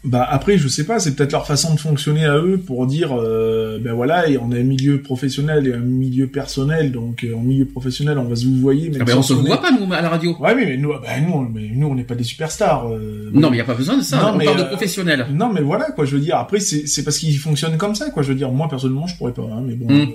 Bah 0.05 0.25
après, 0.31 0.59
je 0.59 0.69
sais 0.69 0.85
pas, 0.87 1.01
c'est 1.01 1.17
peut-être 1.17 1.33
leur 1.33 1.45
façon 1.45 1.75
de 1.75 1.81
fonctionner 1.81 2.25
à 2.25 2.39
eux 2.39 2.57
pour 2.65 2.87
dire, 2.87 3.13
euh, 3.13 3.79
ben 3.81 3.93
voilà, 3.95 4.29
et 4.29 4.39
on 4.39 4.53
a 4.53 4.57
un 4.57 4.63
milieu 4.63 5.03
professionnel 5.03 5.67
et 5.67 5.73
un 5.75 5.79
milieu 5.81 6.29
personnel, 6.29 6.93
donc 6.93 7.25
euh, 7.25 7.35
en 7.35 7.41
milieu 7.41 7.65
professionnel, 7.65 8.17
on 8.17 8.25
va 8.29 8.37
se 8.37 8.47
vous 8.47 8.61
voyez, 8.61 8.91
mais 8.91 8.99
Ah 9.01 9.05
ben, 9.05 9.17
on 9.19 9.23
se 9.23 9.33
voit 9.33 9.61
pas 9.61 9.73
nous 9.73 9.93
à 9.93 10.01
la 10.01 10.09
radio. 10.09 10.37
Ouais, 10.39 10.55
mais, 10.55 10.67
mais 10.67 10.77
nous, 10.77 10.91
ben, 11.03 11.27
nous, 11.27 11.33
on- 11.33 11.49
mais 11.53 11.69
nous, 11.75 11.89
on 11.89 11.97
n'est 11.97 12.05
pas 12.05 12.15
des 12.15 12.23
superstars. 12.23 12.89
euh, 12.93 13.29
Non, 13.33 13.51
mais 13.51 13.57
il 13.57 13.59
y 13.59 13.63
a 13.63 13.65
pas 13.65 13.75
besoin 13.75 13.97
de 13.97 14.03
ça. 14.03 14.23
Non, 14.23 14.29
on 14.35 14.37
mais, 14.37 14.45
parle 14.45 14.59
de 14.59 14.63
euh, 14.63 14.67
professionnels. 14.69 15.27
Non, 15.33 15.53
mais 15.53 15.63
voilà, 15.63 15.87
quoi, 15.91 16.05
je 16.05 16.15
veux 16.15 16.23
dire. 16.23 16.37
Après, 16.37 16.61
c'est 16.61 16.87
c'est 16.87 17.03
parce 17.03 17.19
qu'ils 17.19 17.37
fonctionnent 17.37 17.77
comme 17.77 17.97
ça, 17.97 18.11
quoi. 18.11 18.23
Je 18.23 18.29
veux 18.29 18.35
dire, 18.37 18.53
moi, 18.53 18.69
personnellement, 18.69 19.09
je 19.09 19.17
pourrais 19.17 19.33
pas, 19.33 19.43
hein, 19.53 19.63
mais 19.67 19.75
bon. 19.75 19.93
Mm. 19.93 20.01
euh, 20.01 20.07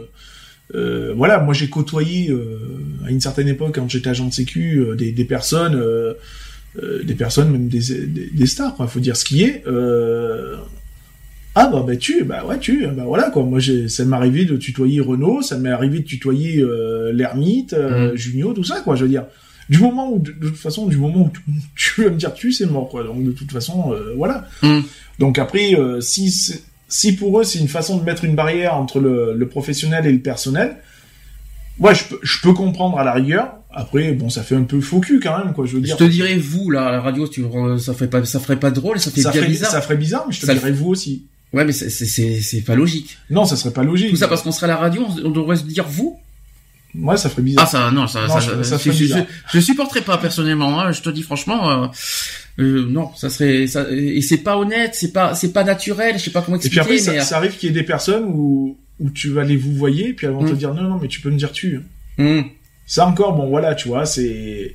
euh, 0.76 1.14
voilà, 1.16 1.40
moi, 1.40 1.54
j'ai 1.54 1.70
côtoyé, 1.70 2.32
euh, 2.32 2.58
à 3.06 3.12
une 3.12 3.20
certaine 3.20 3.50
époque, 3.50 3.76
quand 3.76 3.90
j'étais 3.90 4.10
agent 4.12 4.28
de 4.28 4.34
sécu, 4.34 4.78
euh, 4.80 4.96
des, 4.96 5.12
des 5.12 5.26
personnes, 5.26 5.76
euh, 6.78 7.00
euh, 7.00 7.04
des 7.04 7.14
personnes, 7.14 7.52
même 7.52 7.68
des, 7.68 8.06
des, 8.08 8.28
des 8.28 8.46
stars, 8.46 8.76
quoi. 8.76 8.88
Faut 8.88 9.00
dire 9.00 9.16
ce 9.18 9.26
qui 9.26 9.44
est. 9.44 9.64
Euh... 9.68 10.56
Ah, 11.56 11.70
bah, 11.72 11.84
bah, 11.86 11.96
tu, 11.96 12.24
bah, 12.24 12.44
ouais, 12.46 12.58
tu, 12.58 12.88
bah, 12.88 13.04
voilà, 13.06 13.30
quoi. 13.30 13.44
Moi, 13.44 13.60
j'ai, 13.60 13.88
ça 13.88 14.06
m'est 14.06 14.16
arrivé 14.16 14.46
de 14.46 14.58
tutoyer 14.58 15.02
Renault, 15.02 15.42
ça 15.42 15.58
m'est 15.58 15.70
arrivé 15.70 16.00
de 16.00 16.06
tutoyer, 16.06 16.60
euh, 16.62 17.12
l'ermite, 17.14 17.74
euh, 17.74 18.14
Mm. 18.14 18.18
Junio, 18.18 18.54
tout 18.54 18.64
ça, 18.64 18.82
quoi. 18.82 18.96
Je 18.96 19.04
veux 19.04 19.10
dire. 19.10 19.26
Du 19.70 19.80
moment 19.80 20.12
où, 20.12 20.20
de, 20.20 20.32
de 20.32 20.48
toute 20.50 20.58
façon, 20.58 20.88
du 20.88 20.98
moment 20.98 21.26
où 21.26 21.32
tu, 21.32 21.42
tu 21.96 22.04
vas 22.04 22.10
me 22.10 22.18
dire 22.18 22.34
tu, 22.34 22.52
c'est 22.52 22.66
mort, 22.66 22.90
quoi. 22.90 23.04
Donc, 23.04 23.24
de 23.24 23.32
toute 23.32 23.52
façon, 23.52 23.94
euh, 23.94 24.14
voilà. 24.18 24.48
Mm. 24.62 24.80
Donc 25.20 25.38
après, 25.38 25.76
euh, 25.76 26.02
si 26.02 26.32
si 26.90 27.16
pour 27.16 27.40
eux 27.40 27.44
c'est 27.44 27.60
une 27.60 27.68
façon 27.68 27.98
de 27.98 28.04
mettre 28.04 28.24
une 28.24 28.36
barrière 28.36 28.76
entre 28.76 29.00
le, 29.00 29.34
le 29.36 29.48
professionnel 29.48 30.06
et 30.06 30.12
le 30.12 30.20
personnel, 30.20 30.78
ouais, 31.80 31.96
je 31.96 32.04
peux, 32.06 32.20
je 32.22 32.42
peux 32.42 32.54
comprendre 32.54 33.00
à 33.00 33.04
la 33.04 33.14
rigueur. 33.14 33.56
Après, 33.76 34.12
bon, 34.14 34.30
ça 34.30 34.44
fait 34.44 34.56
un 34.56 34.64
peu 34.64 34.80
faux 34.82 35.00
cul 35.00 35.20
quand 35.20 35.38
même, 35.44 35.54
quoi. 35.54 35.66
Je 35.66 35.74
veux 35.74 35.80
Je 35.82 35.86
dire. 35.86 35.98
te 35.98 36.04
dirais 36.04 36.36
vous 36.38 36.70
là 36.70 36.86
à 36.88 36.92
la 36.92 37.02
radio, 37.02 37.28
tu, 37.28 37.44
ça 37.80 37.94
ferait 37.94 38.10
pas, 38.10 38.24
ça 38.24 38.40
ferait 38.40 38.60
pas 38.60 38.70
drôle, 38.72 39.00
ça 39.00 39.10
fait 39.10 39.22
ça 39.22 39.32
bien 39.32 39.42
ferait, 39.42 39.52
bizarre. 39.52 39.72
ça 39.72 39.82
ferait 39.82 39.98
bizarre, 39.98 40.26
mais 40.28 40.34
je 40.34 40.42
te 40.42 40.46
Ça 40.46 40.54
dirais 40.54 40.72
vous 40.72 40.90
aussi. 40.90 41.24
Ouais, 41.54 41.66
mais 41.66 41.72
c'est 41.72 41.90
c'est 41.90 42.40
c'est 42.42 42.62
pas 42.62 42.76
logique. 42.76 43.18
Non, 43.30 43.46
ça 43.46 43.56
serait 43.56 43.74
pas 43.74 43.84
logique. 43.84 44.12
Tout 44.12 44.16
ça 44.16 44.28
parce 44.28 44.42
qu'on 44.44 44.52
serait 44.52 44.66
à 44.66 44.70
la 44.70 44.78
radio, 44.78 45.06
on, 45.24 45.30
devrait 45.32 45.56
se 45.58 45.64
dire 45.64 45.86
vous? 45.88 46.20
Ouais, 46.96 47.18
ça 47.18 47.30
ferait 47.30 47.42
bizarre. 47.42 47.64
Ah 47.68 47.72
ça 47.72 47.92
non 47.92 48.06
ça 48.08 48.28
Non, 48.28 48.34
ça, 48.36 48.40
je- 48.40 48.62
ça 48.64 48.78
je, 48.78 48.84
ferait 48.84 48.96
je, 48.96 49.04
bizarre. 49.04 49.26
je, 49.52 49.60
je 49.60 49.64
supporterais 49.64 50.02
pas 50.02 50.18
personnellement. 50.20 50.80
Hein, 50.80 50.92
je 50.92 51.02
te 51.02 51.10
dis 51.10 51.24
franchement. 51.24 51.84
Euh, 51.84 51.88
euh, 52.60 52.86
non, 52.88 53.10
ça 53.16 53.32
serait 53.32 53.66
ça, 53.66 53.88
et 53.90 54.22
c'est 54.22 54.38
pas 54.38 54.58
honnête, 54.58 54.92
c'est 54.94 55.12
pas 55.12 55.34
c'est 55.34 55.52
pas 55.52 55.64
naturel. 55.64 56.20
Je 56.20 56.24
sais 56.26 56.30
pas 56.32 56.42
comment 56.44 56.58
et 56.58 56.60
puis 56.60 56.68
expliquer. 56.68 56.82
après, 56.82 56.98
ça, 57.00 57.12
mais 57.14 57.22
ça 57.22 57.38
arrive 57.38 57.58
qu'il 57.58 57.70
y 57.70 57.72
ait 57.72 57.76
des 57.76 57.84
personnes 57.86 58.26
où, 58.26 58.78
où 59.00 59.10
tu 59.10 59.30
vas 59.30 59.44
les 59.44 59.58
vous 59.58 59.74
voyer, 59.74 60.14
puis 60.14 60.28
elles 60.28 60.34
vont 60.34 60.46
te 60.46 60.52
Mm. 60.52 60.58
dire 60.58 60.74
non, 60.76 60.84
non, 60.84 61.00
mais 61.02 61.08
tu 61.08 61.20
peux 61.22 61.32
me 61.32 61.38
dire 61.38 61.52
tu. 61.52 61.78
hein. 62.20 62.24
hum, 62.24 62.44
Ça 62.86 63.08
encore, 63.08 63.36
bon 63.36 63.48
voilà, 63.48 63.76
tu 63.76 63.88
vois, 63.88 64.06
c'est 64.06 64.74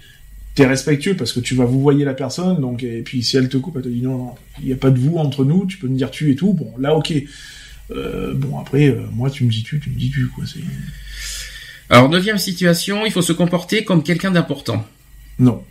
t'es 0.54 0.66
respectueux 0.66 1.14
parce 1.14 1.32
que 1.32 1.38
tu 1.38 1.54
vas 1.54 1.64
vous 1.64 1.80
voyer 1.80 2.04
la 2.04 2.14
personne, 2.14 2.60
donc 2.60 2.82
et 2.82 3.02
puis 3.02 3.22
si 3.22 3.36
elle 3.36 3.48
te 3.48 3.56
coupe, 3.56 3.76
elle 3.76 3.82
te 3.82 3.88
dit 3.88 4.02
non, 4.02 4.18
non, 4.18 4.34
il 4.60 4.66
n'y 4.66 4.72
a 4.72 4.76
pas 4.76 4.90
de 4.90 4.98
vous 4.98 5.16
entre 5.18 5.44
nous, 5.44 5.66
tu 5.66 5.78
peux 5.78 5.86
me 5.86 5.96
dire 5.96 6.10
tu 6.10 6.32
et 6.32 6.34
tout. 6.34 6.52
Bon, 6.52 6.72
là, 6.78 6.94
ok. 6.96 7.12
Euh, 7.90 8.34
bon 8.34 8.58
après, 8.58 8.88
euh, 8.88 9.00
moi 9.12 9.30
tu 9.30 9.44
me 9.44 9.50
dis 9.50 9.62
tu, 9.62 9.78
tu 9.80 9.88
me 9.90 9.94
dis 9.94 10.10
tu 10.10 10.26
quoi. 10.28 10.44
C'est 10.46 10.60
Alors 11.88 12.08
neuvième 12.08 12.38
situation, 12.38 13.06
il 13.06 13.12
faut 13.12 13.22
se 13.22 13.32
comporter 13.32 13.84
comme 13.84 14.02
quelqu'un 14.02 14.30
d'important. 14.30 14.84
non. 15.38 15.62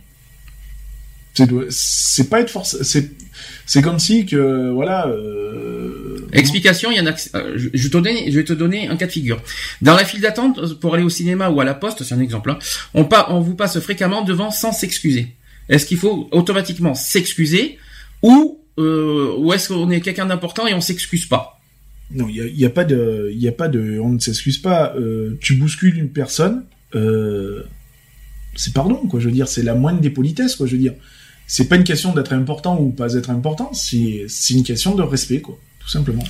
C'est 1.70 2.28
pas 2.28 2.40
être 2.40 2.50
forcé. 2.50 2.78
C'est 2.82 3.12
c'est 3.66 3.82
comme 3.82 3.98
si 4.00 4.26
que 4.26 4.70
voilà. 4.70 5.06
Euh... 5.06 5.87
Explication, 6.32 6.90
il 6.90 6.98
y 6.98 7.00
en 7.00 7.06
a. 7.06 7.14
euh, 7.34 7.54
Je, 7.56 7.68
vais 7.68 8.44
te 8.44 8.52
donner 8.52 8.88
un 8.88 8.96
cas 8.96 9.06
de 9.06 9.12
figure. 9.12 9.42
Dans 9.82 9.94
la 9.94 10.04
file 10.04 10.20
d'attente 10.20 10.74
pour 10.80 10.94
aller 10.94 11.04
au 11.04 11.08
cinéma 11.08 11.50
ou 11.50 11.60
à 11.60 11.64
la 11.64 11.74
poste, 11.74 12.02
c'est 12.02 12.14
un 12.14 12.20
exemple. 12.20 12.50
hein, 12.50 12.58
on, 12.94 13.40
vous 13.40 13.54
passe 13.54 13.78
fréquemment 13.80 14.22
devant 14.22 14.50
sans 14.50 14.72
s'excuser. 14.72 15.34
Est-ce 15.68 15.86
qu'il 15.86 15.98
faut 15.98 16.28
automatiquement 16.32 16.94
s'excuser 16.94 17.78
ou 18.22 18.60
euh, 18.78 19.52
est-ce 19.52 19.68
qu'on 19.68 19.90
est 19.90 20.00
quelqu'un 20.00 20.26
d'important 20.26 20.66
et 20.66 20.74
on 20.74 20.80
s'excuse 20.80 21.26
pas? 21.26 21.60
Non, 22.10 22.26
il 22.28 22.58
y 22.58 22.64
a, 22.64 22.70
pas 22.70 22.84
de, 22.84 23.30
il 23.34 23.46
a 23.46 23.52
pas 23.52 23.68
de, 23.68 23.98
on 24.00 24.08
ne 24.10 24.18
s'excuse 24.18 24.56
pas. 24.58 24.94
Euh, 24.96 25.36
tu 25.40 25.54
bouscules 25.54 25.98
une 25.98 26.08
personne, 26.08 26.64
euh, 26.94 27.64
c'est 28.56 28.72
pardon 28.72 28.96
quoi. 29.08 29.20
Je 29.20 29.26
veux 29.26 29.32
dire, 29.32 29.46
c'est 29.46 29.62
la 29.62 29.74
moindre 29.74 30.00
des 30.00 30.08
politesses 30.08 30.56
quoi. 30.56 30.66
Je 30.66 30.72
veux 30.72 30.78
dire, 30.78 30.94
c'est 31.46 31.68
pas 31.68 31.76
une 31.76 31.84
question 31.84 32.14
d'être 32.14 32.32
important 32.32 32.80
ou 32.80 32.90
pas 32.90 33.14
être 33.14 33.30
important, 33.30 33.72
c'est 33.72 34.26
une 34.50 34.62
question 34.62 34.94
de 34.94 35.02
respect 35.02 35.40
quoi, 35.40 35.58
tout 35.88 35.92
simplement. 35.92 36.24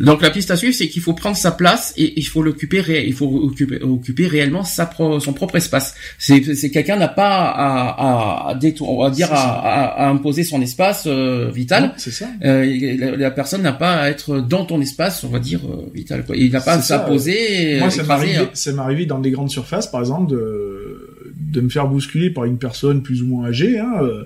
Donc 0.00 0.22
la 0.22 0.30
piste 0.30 0.50
à 0.50 0.56
suivre, 0.56 0.74
c'est 0.74 0.88
qu'il 0.88 1.02
faut 1.02 1.12
prendre 1.12 1.36
sa 1.36 1.52
place 1.52 1.92
et 1.96 2.18
il 2.18 2.26
faut 2.26 2.42
l'occuper, 2.42 2.82
il 3.06 3.12
faut 3.12 3.26
occuper, 3.26 3.80
occuper 3.80 4.26
réellement 4.26 4.64
sa 4.64 4.86
pro- 4.86 5.20
son 5.20 5.32
propre 5.34 5.54
espace. 5.56 5.94
C'est 6.18 6.40
quelqu'un 6.72 6.96
n'a 6.96 7.06
pas 7.06 7.44
à, 7.44 7.90
à, 7.90 8.50
à 8.50 8.54
détour- 8.56 9.04
va 9.04 9.10
dire 9.10 9.32
à, 9.32 9.36
à, 9.36 10.06
à 10.06 10.08
imposer 10.08 10.42
son 10.42 10.60
espace 10.62 11.04
euh, 11.06 11.48
vital. 11.54 11.92
C'est 11.96 12.10
ça. 12.10 12.26
Euh, 12.44 12.64
la, 12.98 13.16
la 13.16 13.30
personne 13.30 13.62
n'a 13.62 13.72
pas 13.72 13.94
à 13.94 14.08
être 14.10 14.40
dans 14.40 14.64
ton 14.64 14.80
espace, 14.80 15.22
on 15.22 15.28
va 15.28 15.38
dire 15.38 15.60
euh, 15.64 15.88
vital. 15.94 16.24
Quoi. 16.24 16.36
Il 16.36 16.50
n'a 16.50 16.60
pas 16.60 16.72
à 16.72 16.82
s'imposer. 16.82 17.78
Moi, 17.78 17.86
euh, 17.86 17.90
ça 17.90 17.98
m'est 17.98 18.02
écraser, 18.02 18.10
arrivé, 18.30 18.36
hein. 18.38 18.50
ça 18.52 18.72
m'est 18.72 18.82
arrivé 18.82 19.06
dans 19.06 19.20
des 19.20 19.30
grandes 19.30 19.50
surfaces, 19.50 19.86
par 19.86 20.00
exemple, 20.00 20.32
de, 20.32 21.30
de 21.36 21.60
me 21.60 21.68
faire 21.68 21.86
bousculer 21.86 22.30
par 22.30 22.46
une 22.46 22.58
personne 22.58 23.04
plus 23.04 23.22
ou 23.22 23.28
moins 23.28 23.46
âgée, 23.46 23.78
hein, 23.78 23.92
euh, 24.02 24.24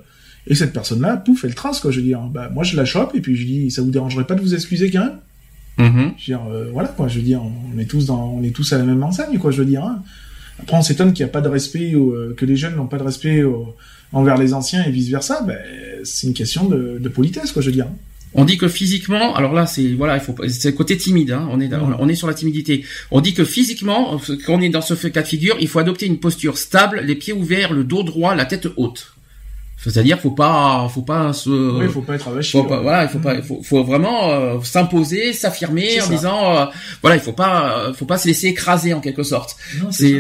et 0.49 0.55
cette 0.55 0.72
personne-là, 0.72 1.16
pouf, 1.18 1.44
elle 1.44 1.55
trace, 1.55 1.80
quoi. 1.80 1.90
Je 1.90 1.99
veux 2.01 2.07
dire, 2.07 2.20
bah, 2.20 2.51
moi, 2.53 2.64
je 2.64 2.76
la 2.76 2.84
chope, 2.84 3.14
et 3.14 3.20
puis 3.20 3.36
je 3.36 3.44
dis, 3.44 3.70
ça 3.70 3.82
vous 3.82 3.90
dérangerait 3.90 4.26
pas 4.26 4.34
de 4.34 4.40
vous 4.40 4.55
excuser 4.55 4.90
quand 4.90 5.01
même? 5.05 5.18
Mhm. 5.78 6.12
Je 6.18 6.32
veux 6.32 6.38
dire, 6.38 6.40
euh, 6.51 6.70
voilà, 6.72 6.88
quoi. 6.88 7.07
Je 7.09 7.16
veux 7.16 7.24
dire, 7.24 7.42
on 7.42 7.78
est 7.78 7.84
tous 7.84 8.07
dans, 8.07 8.32
on 8.32 8.42
est 8.42 8.51
tous 8.51 8.72
à 8.72 8.78
la 8.78 8.84
même 8.84 9.03
enseigne, 9.03 9.38
quoi. 9.38 9.51
Je 9.51 9.59
veux 9.59 9.66
dire. 9.66 9.84
Hein. 9.84 10.03
Après, 10.61 10.76
on 10.76 10.82
s'étonne 10.82 11.12
qu'il 11.12 11.24
n'y 11.24 11.30
a 11.30 11.32
pas 11.32 11.40
de 11.40 11.49
respect, 11.49 11.94
euh, 11.94 12.34
que 12.36 12.44
les 12.44 12.57
jeunes 12.57 12.76
n'ont 12.76 12.86
pas 12.88 12.99
de 12.99 13.05
respect 13.05 13.44
envers 14.12 14.36
les 14.38 14.55
anciens 14.55 14.84
et 14.84 14.90
vice 14.90 15.09
versa. 15.09 15.42
Ben, 15.42 15.59
c'est 16.03 16.26
une 16.26 16.34
question 16.34 16.68
de, 16.68 16.99
de 16.99 17.09
politesse, 17.09 17.53
quoi. 17.53 17.62
Je 17.62 17.66
veux 17.66 17.74
dire. 17.74 17.86
On 18.34 18.44
dit 18.44 18.59
que 18.59 18.68
physiquement, 18.68 19.34
alors 19.34 19.55
là 19.55 19.64
c'est 19.66 19.94
voilà, 19.94 20.16
il 20.16 20.20
faut 20.20 20.34
c'est 20.49 20.70
le 20.70 20.76
côté 20.76 20.96
timide. 20.99 21.30
Hein, 21.30 21.49
on 21.51 21.61
est 21.61 21.68
Mhm. 21.68 21.96
on 21.99 22.09
est 22.09 22.14
sur 22.14 22.26
la 22.26 22.34
timidité. 22.34 22.84
On 23.11 23.20
dit 23.22 23.32
que 23.32 23.44
physiquement, 23.44 24.20
quand 24.44 24.55
on 24.57 24.61
est 24.61 24.68
dans 24.68 24.82
ce 24.82 24.94
cas 25.09 25.22
de 25.22 25.26
figure, 25.26 25.57
il 25.61 25.68
faut 25.68 25.78
adopter 25.78 26.07
une 26.07 26.18
posture 26.18 26.59
stable, 26.59 27.01
les 27.05 27.14
pieds 27.14 27.32
ouverts, 27.32 27.72
le 27.72 27.84
dos 27.84 28.03
droit, 28.03 28.34
la 28.34 28.44
tête 28.44 28.68
haute. 28.76 29.14
C'est-à-dire, 29.81 30.18
faut 30.18 30.33
pas, 30.33 30.89
faut 30.93 31.03
pas 31.03 31.33
se, 31.33 31.49
Oui, 31.51 31.85
il 31.85 31.91
faut 31.91 32.03
pas 32.03 32.16
être 32.16 32.26
avachi. 32.26 32.51
Faut 32.51 32.64
pas, 32.64 32.81
voilà, 32.81 33.05
il 33.05 33.09
faut 33.11 33.20
pas, 33.20 33.37
il 33.37 33.43
faut, 33.43 33.62
faut 33.62 33.85
vraiment 33.85 34.29
euh, 34.33 34.59
s'imposer, 34.64 35.33
s'affirmer 35.33 36.01
en 36.01 36.05
ça. 36.05 36.11
disant, 36.11 36.57
euh, 36.57 36.64
voilà, 37.01 37.14
il 37.16 37.22
faut 37.22 37.33
pas, 37.33 37.79
euh, 37.87 37.93
faut 37.95 38.05
pas 38.05 38.18
se 38.18 38.26
laisser 38.26 38.49
écraser 38.49 38.93
en 38.93 39.01
quelque 39.01 39.22
sorte. 39.22 39.57
C'est, 39.93 40.11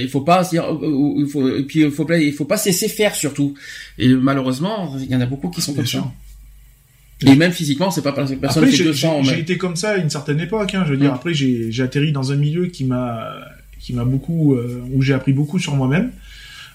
il 0.00 0.08
faut 0.08 0.20
pas 0.20 0.44
se 0.44 0.50
dire, 0.50 0.64
il 0.82 1.26
faut, 1.28 1.48
et 1.48 1.64
puis 1.64 1.80
il 1.80 1.90
faut 1.90 2.04
pas, 2.04 2.16
il 2.18 2.32
faut 2.32 2.44
pas 2.44 2.56
se 2.58 2.66
laisser 2.66 2.88
faire 2.88 3.14
surtout. 3.16 3.54
Et 3.98 4.08
malheureusement, 4.08 4.94
il 5.00 5.10
y 5.10 5.16
en 5.16 5.20
a 5.20 5.26
beaucoup 5.26 5.50
qui 5.50 5.60
sont 5.62 5.72
Bien 5.72 5.78
comme 5.82 5.86
sûr. 5.86 6.02
ça. 6.02 7.28
Et 7.32 7.34
même 7.34 7.50
physiquement, 7.50 7.90
c'est 7.90 8.02
pas 8.02 8.12
parce 8.12 8.30
que 8.30 8.36
personne 8.36 8.62
Après, 8.62 8.70
fait 8.70 8.76
j'ai 8.78 8.84
200. 8.84 9.24
j'ai- 9.24 9.32
mais- 9.32 9.40
été 9.40 9.58
comme 9.58 9.74
ça 9.74 9.90
à 9.90 9.96
une 9.96 10.10
certaine 10.10 10.38
époque. 10.38 10.72
Hein, 10.76 10.84
je 10.86 10.92
veux 10.92 10.96
dire, 10.96 11.10
Mm. 11.10 11.14
après, 11.16 11.34
j'ai 11.34 11.82
atterri 11.82 12.12
dans 12.12 12.30
un 12.30 12.36
milieu 12.36 12.66
qui 12.66 12.84
m'a 12.84 13.32
qui 13.80 13.94
m'a 13.94 14.04
beaucoup, 14.04 14.54
où 14.92 15.02
j'ai 15.02 15.14
appris 15.14 15.32
beaucoup 15.32 15.58
sur 15.58 15.74
moi-même. 15.74 16.10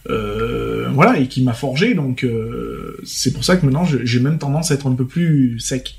Euh, 0.09 0.87
voilà, 0.93 1.19
et 1.19 1.27
qui 1.27 1.41
m'a 1.43 1.53
forgé. 1.53 1.93
Donc, 1.93 2.23
euh, 2.23 2.97
c'est 3.05 3.31
pour 3.33 3.43
ça 3.43 3.55
que 3.55 3.65
maintenant, 3.65 3.85
j'ai 3.85 4.19
même 4.19 4.37
tendance 4.37 4.71
à 4.71 4.75
être 4.75 4.87
un 4.87 4.93
peu 4.95 5.05
plus 5.05 5.59
sec. 5.59 5.95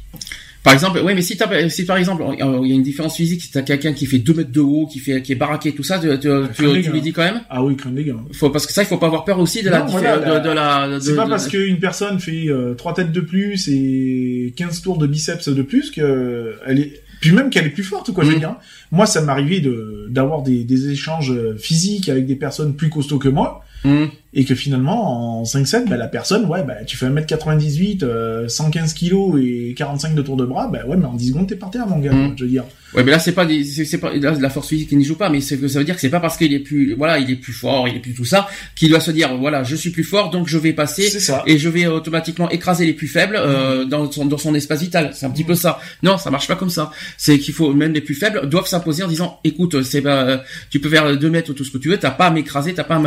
Par 0.63 0.73
exemple, 0.73 1.01
oui, 1.05 1.13
mais 1.15 1.21
si 1.21 1.37
si 1.69 1.85
par 1.85 1.97
exemple, 1.99 2.23
il 2.33 2.39
y 2.39 2.73
a 2.73 2.75
une 2.75 2.83
différence 2.83 3.17
physique, 3.17 3.43
si 3.43 3.51
t'as 3.51 3.61
quelqu'un 3.61 3.93
qui 3.93 4.07
fait 4.07 4.19
2 4.19 4.33
mètres 4.33 4.51
de 4.51 4.61
haut, 4.61 4.87
qui 4.91 4.99
fait, 4.99 5.21
qui 5.21 5.33
est 5.33 5.35
baraqué, 5.35 5.73
tout 5.73 5.83
ça, 5.83 5.99
tu, 5.99 6.09
tu, 6.19 6.29
tu, 6.55 6.67
les 6.75 6.83
tu 6.83 6.91
lui 6.91 7.03
dis 7.03 7.13
quand 7.13 7.23
même, 7.23 7.43
Ah 7.51 7.63
oui, 7.63 7.77
crâne 7.77 7.95
des 7.95 8.05
gars. 8.05 8.15
faut, 8.33 8.49
parce 8.49 8.67
que 8.67 8.73
ça, 8.73 8.83
il 8.83 8.87
faut 8.87 8.97
pas 8.97 9.09
avoir 9.09 9.27
peur 9.27 9.39
aussi 9.41 9.63
de 9.63 9.69
la, 9.69 9.81
Non, 9.81 9.87
voilà, 9.89 10.17
la- 10.17 10.41
de, 10.41 10.49
de 10.49 10.55
la, 10.55 10.89
de- 10.89 11.01
C'est 11.01 11.17
pas 11.17 11.27
de- 11.27 11.31
parce 11.31 11.49
qu'une 11.49 11.79
personne 11.81 12.19
fait 12.19 12.47
euh, 12.49 12.73
trois 12.73 12.95
têtes 12.95 13.13
de 13.13 13.21
plus 13.21 13.69
et 13.69 14.55
15 14.57 14.81
tours 14.81 14.97
de 14.97 15.07
biceps 15.07 15.49
de 15.51 15.63
plus 15.63 15.91
que 15.91 16.55
elle 16.67 16.81
est 16.81 17.01
puis 17.21 17.33
même 17.33 17.49
qu'elle 17.51 17.67
est 17.67 17.71
plus 17.71 17.85
forte 17.85 18.13
quoi 18.13 18.23
je 18.25 18.31
veux 18.31 18.37
Mm. 18.37 18.41
dire. 18.41 18.57
Moi 18.91 19.05
ça 19.07 19.21
m'arrivait 19.23 19.61
de 19.61 20.07
d'avoir 20.11 20.43
des, 20.43 20.65
des 20.65 20.89
échanges 20.91 21.31
euh, 21.31 21.57
physiques 21.59 22.09
avec 22.09 22.27
des 22.27 22.37
personnes 22.37 22.75
plus 22.75 22.89
costauds 22.91 23.19
que 23.19 23.29
moi 23.29 23.64
Mm. 23.85 24.24
Et 24.35 24.45
que 24.45 24.55
finalement 24.55 25.41
en 25.41 25.45
5-7 25.45 25.89
bah, 25.89 25.97
la 25.97 26.09
personne 26.09 26.45
ouais 26.47 26.63
bah 26.65 26.75
tu 26.87 26.97
fais 26.97 27.07
1m98 27.09 28.03
euh, 28.05 28.49
115 28.49 28.93
kilos 28.95 29.41
et 29.41 29.75
45 29.77 30.15
de 30.15 30.23
tour 30.23 30.37
de 30.37 30.45
bras 30.45 30.69
bah 30.69 30.81
ouais 30.87 30.97
mais 30.97 31.05
en 31.07 31.15
10 31.15 31.29
secondes 31.29 31.49
t'es 31.49 31.57
par 31.57 31.71
terre 31.71 31.87
mon 31.87 31.99
gars 31.99 32.11
quoi, 32.11 32.33
je 32.37 32.45
veux 32.45 32.51
dire 32.51 32.65
Ouais, 32.97 33.03
mais 33.03 33.11
là 33.11 33.19
c'est 33.19 33.33
pas 33.33 33.45
des, 33.45 33.65
c'est 33.65 33.99
pas 33.99 34.15
là, 34.15 34.37
la 34.39 34.51
force 34.51 34.69
physique 34.69 34.89
qui 34.91 34.95
n'y 34.97 35.05
joue 35.05 35.17
pas, 35.17 35.29
mais 35.29 35.41
c'est 35.41 35.59
que 35.59 35.67
ça 35.67 35.81
veut 35.81 35.85
dire 35.85 35.97
que 35.97 36.01
c'est 36.01 36.11
pas 36.11 36.21
parce 36.21 36.37
qu'il 36.37 36.53
est 36.53 36.61
plus, 36.61 36.95
voilà, 36.95 37.19
il 37.19 37.29
est 37.29 37.35
plus 37.35 37.53
fort, 37.53 37.89
il 37.89 37.97
est 37.97 37.99
plus 37.99 38.15
tout 38.15 38.25
ça, 38.25 38.47
qu'il 38.77 38.89
doit 38.89 39.01
se 39.01 39.11
dire, 39.11 39.37
voilà, 39.37 39.65
je 39.65 39.75
suis 39.75 39.91
plus 39.91 40.05
fort, 40.05 40.31
donc 40.31 40.47
je 40.47 40.57
vais 40.59 40.73
passer 40.73 41.11
et 41.49 41.59
je 41.59 41.69
vais 41.69 41.89
automatiquement 41.89 42.49
écraser 42.51 42.87
les 42.87 42.93
plus 42.93 43.09
faibles 43.09 43.35
euh, 43.37 43.85
dans 43.85 44.09
son 44.13 44.27
dans 44.27 44.39
son 44.39 44.55
espace 44.55 44.81
vital. 44.83 45.11
C'est 45.13 45.27
un 45.27 45.31
petit 45.31 45.43
peu 45.43 45.57
ça. 45.57 45.81
Non, 46.05 46.19
ça 46.19 46.31
marche 46.31 46.47
pas 46.47 46.55
comme 46.55 46.71
ça. 46.71 46.93
C'est 47.17 47.41
qu'il 47.41 47.53
faut 47.53 47.73
même 47.75 47.93
les 47.95 48.01
plus 48.01 48.15
faibles 48.15 48.49
doivent 48.49 48.69
s'imposer 48.69 49.03
en 49.03 49.09
disant, 49.09 49.41
écoute, 49.43 49.83
c'est 49.83 50.07
euh, 50.07 50.37
tu 50.71 50.79
peux 50.79 50.89
faire 50.89 51.17
deux 51.19 51.31
mètres 51.31 51.51
ou 51.51 51.55
tout 51.55 51.65
ce 51.65 51.73
que 51.73 51.79
tu 51.79 51.89
veux, 51.89 51.97
t'as 51.99 52.13
pas 52.13 52.27
à 52.27 52.31
m'écraser, 52.31 52.75
t'as 52.75 52.85
pas 52.85 52.95
à 52.95 53.03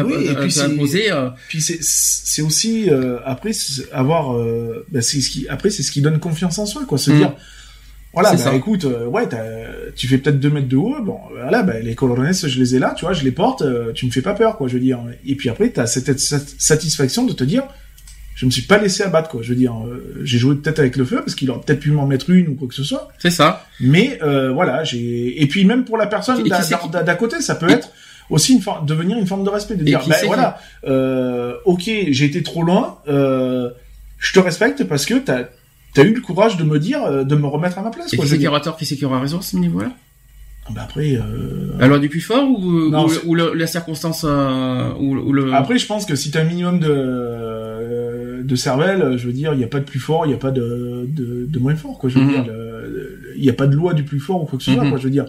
c'est- 0.50 0.68
m'imposer. 0.68 1.12
euh, 1.14 1.16
puis 1.47 1.61
c'est 1.61 2.41
aussi 2.41 2.89
euh, 2.89 3.18
après 3.26 3.51
avoir 3.91 4.36
euh, 4.36 4.86
bah, 4.91 5.01
c'est 5.01 5.22
ce 5.22 5.30
qui 5.30 5.47
après 5.47 5.70
c'est 5.70 5.84
ce 5.84 5.91
qui 5.91 6.01
donne 6.01 6.20
confiance 6.20 6.57
en 6.59 6.65
soi 6.65 6.84
quoi 6.88 6.97
se 6.97 7.11
Mhm. 7.11 7.18
dire 7.18 7.34
voilà 8.13 8.32
bah 8.32 8.38
ça. 8.38 8.55
écoute 8.55 8.86
euh, 8.86 9.05
ouais 9.05 9.28
tu 9.95 10.07
fais 10.07 10.18
peut-être 10.18 10.39
2 10.39 10.49
mètres 10.49 10.68
de 10.68 10.78
haut 10.78 10.95
bon 11.01 11.20
voilà 11.32 11.61
bah, 11.63 11.80
les 11.80 11.93
colonnes 11.95 12.34
je 12.34 12.59
les 12.59 12.76
ai 12.76 12.80
là 12.80 12.93
tu 12.97 13.05
vois 13.05 13.13
je 13.13 13.24
les 13.24 13.32
porte 13.32 13.61
euh, 13.61 13.91
tu 13.93 14.05
me 14.05 14.11
fais 14.11 14.22
pas 14.22 14.34
peur 14.34 14.57
quoi 14.57 14.68
je 14.68 14.74
veux 14.74 14.80
dire 14.80 14.99
et 15.26 15.36
puis 15.36 15.49
après 15.49 15.70
t'as 15.70 15.86
cette 15.88 16.20
sat- 16.20 16.55
satisfaction 16.57 17.26
de 17.26 17.34
te 17.34 17.43
dire 17.43 17.63
je 18.36 18.45
me 18.45 18.51
suis 18.51 18.61
pas 18.63 18.78
laissé 18.78 19.03
abattre 19.03 19.30
quoi 19.30 19.41
je 19.43 19.49
veux 19.49 19.55
dire 19.55 19.74
euh, 19.86 20.22
j'ai 20.24 20.38
joué 20.38 20.55
peut-être 20.55 20.80
avec 20.80 20.95
le 20.95 21.05
feu 21.05 21.18
parce 21.18 21.36
qu'il 21.36 21.49
aurait 21.51 21.61
peut-être 21.65 21.80
pu 21.80 21.91
m'en 21.91 22.07
mettre 22.07 22.30
une 22.30 22.47
ou 22.49 22.55
quoi 22.55 22.68
que 22.68 22.76
ce 22.76 22.84
soit 22.84 23.09
c'est 23.20 23.32
ça. 23.32 23.65
mais 23.80 24.20
euh, 24.24 24.51
voilà, 24.51 24.84
j'ai 24.84 25.41
et 25.41 25.47
puis 25.47 25.65
même 25.65 25.86
pour 25.86 25.97
la 25.97 26.07
personne 26.07 26.41
d'à 26.47 26.61
qui- 26.61 27.18
côté, 27.18 27.41
ça 27.41 27.55
peut 27.55 27.70
Et- 27.70 27.74
être 27.74 27.89
aussi 28.30 28.54
une 28.54 28.62
forme, 28.62 28.86
devenir 28.86 29.18
une 29.18 29.28
forme 29.28 29.44
de 29.44 29.50
respect, 29.50 29.76
de 29.76 29.84
dire 29.84 30.02
ben 30.08 30.16
voilà, 30.26 30.60
euh, 30.86 31.54
ok, 31.66 31.84
j'ai 32.10 32.26
été 32.26 32.44
trop 32.44 32.64
loin, 32.64 32.98
euh, 33.08 33.70
je 34.20 34.34
te 34.34 34.40
respecte 34.40 34.84
parce 34.86 35.06
que 35.06 35.16
t'as 35.16 35.44
as 35.96 36.02
eu 36.04 36.14
le 36.14 36.22
courage 36.22 36.58
de 36.58 36.64
me 36.64 36.78
dire, 36.80 37.04
euh, 37.06 37.24
de 37.24 37.36
me 37.36 37.48
remettre 37.48 37.80
à 37.80 37.82
ma 37.82 37.90
place. 37.90 38.14
Et 38.14 38.18
Quoi, 38.18 38.26
qui 38.26 38.30
c'est 38.32 38.36
qui 38.36 38.42
dire. 38.42 38.52
aura 38.52 38.60
tort, 38.60 38.78
qui 38.78 38.86
c'est 38.86 38.96
qui 38.96 39.06
aura 39.06 39.20
raison 39.20 39.40
à 39.40 39.42
ce 39.42 39.56
niveau-là? 39.58 39.92
Ben 40.70 40.82
après, 40.82 41.14
euh, 41.16 41.72
La 41.80 41.88
loi 41.88 41.98
du 41.98 42.10
plus 42.10 42.20
fort 42.22 42.44
ou, 42.48 42.90
Non, 42.90 43.06
ou, 43.06 43.10
c'est- 43.10 43.24
ou 43.26 43.34
le- 43.36 43.54
la 43.54 43.68
circonstance 43.68 44.26
euh, 44.28 44.92
ou, 45.00 45.16
ou 45.16 45.32
le. 45.32 45.54
après, 45.54 45.78
je 45.78 45.88
pense 45.88 46.06
que 46.06 46.16
si 46.16 46.30
t'as 46.30 46.42
un 46.42 46.44
minimum 46.44 46.80
de 46.80 48.44
de 48.44 48.56
cervelle, 48.56 49.18
je 49.18 49.26
veux 49.28 49.34
dire, 49.34 49.54
il 49.54 49.60
y 49.60 49.64
a 49.64 49.68
pas 49.68 49.80
de 49.80 49.86
plus 49.86 50.00
fort, 50.00 50.26
il 50.26 50.32
y 50.32 50.36
a 50.36 50.38
pas 50.38 50.52
de 50.52 51.06
de, 51.08 51.46
de 51.48 51.60
moins 51.60 51.76
fort, 51.76 51.98
quoi. 51.98 52.10
Je 52.10 52.20
veux 52.20 52.26
Mhm. 52.26 52.32
dire, 52.32 52.46
il 53.38 53.44
y 53.44 53.50
a 53.50 53.54
pas 53.54 53.68
de 53.68 53.76
loi 53.76 53.94
du 53.94 54.04
plus 54.04 54.20
fort 54.20 54.42
ou 54.44 54.46
quoi 54.46 54.58
que 54.60 54.64
ce 54.66 54.74
soit, 54.74 54.84
Mhm. 54.84 54.90
quoi. 54.90 55.00
Je 55.00 55.04
veux 55.06 55.10
dire, 55.10 55.26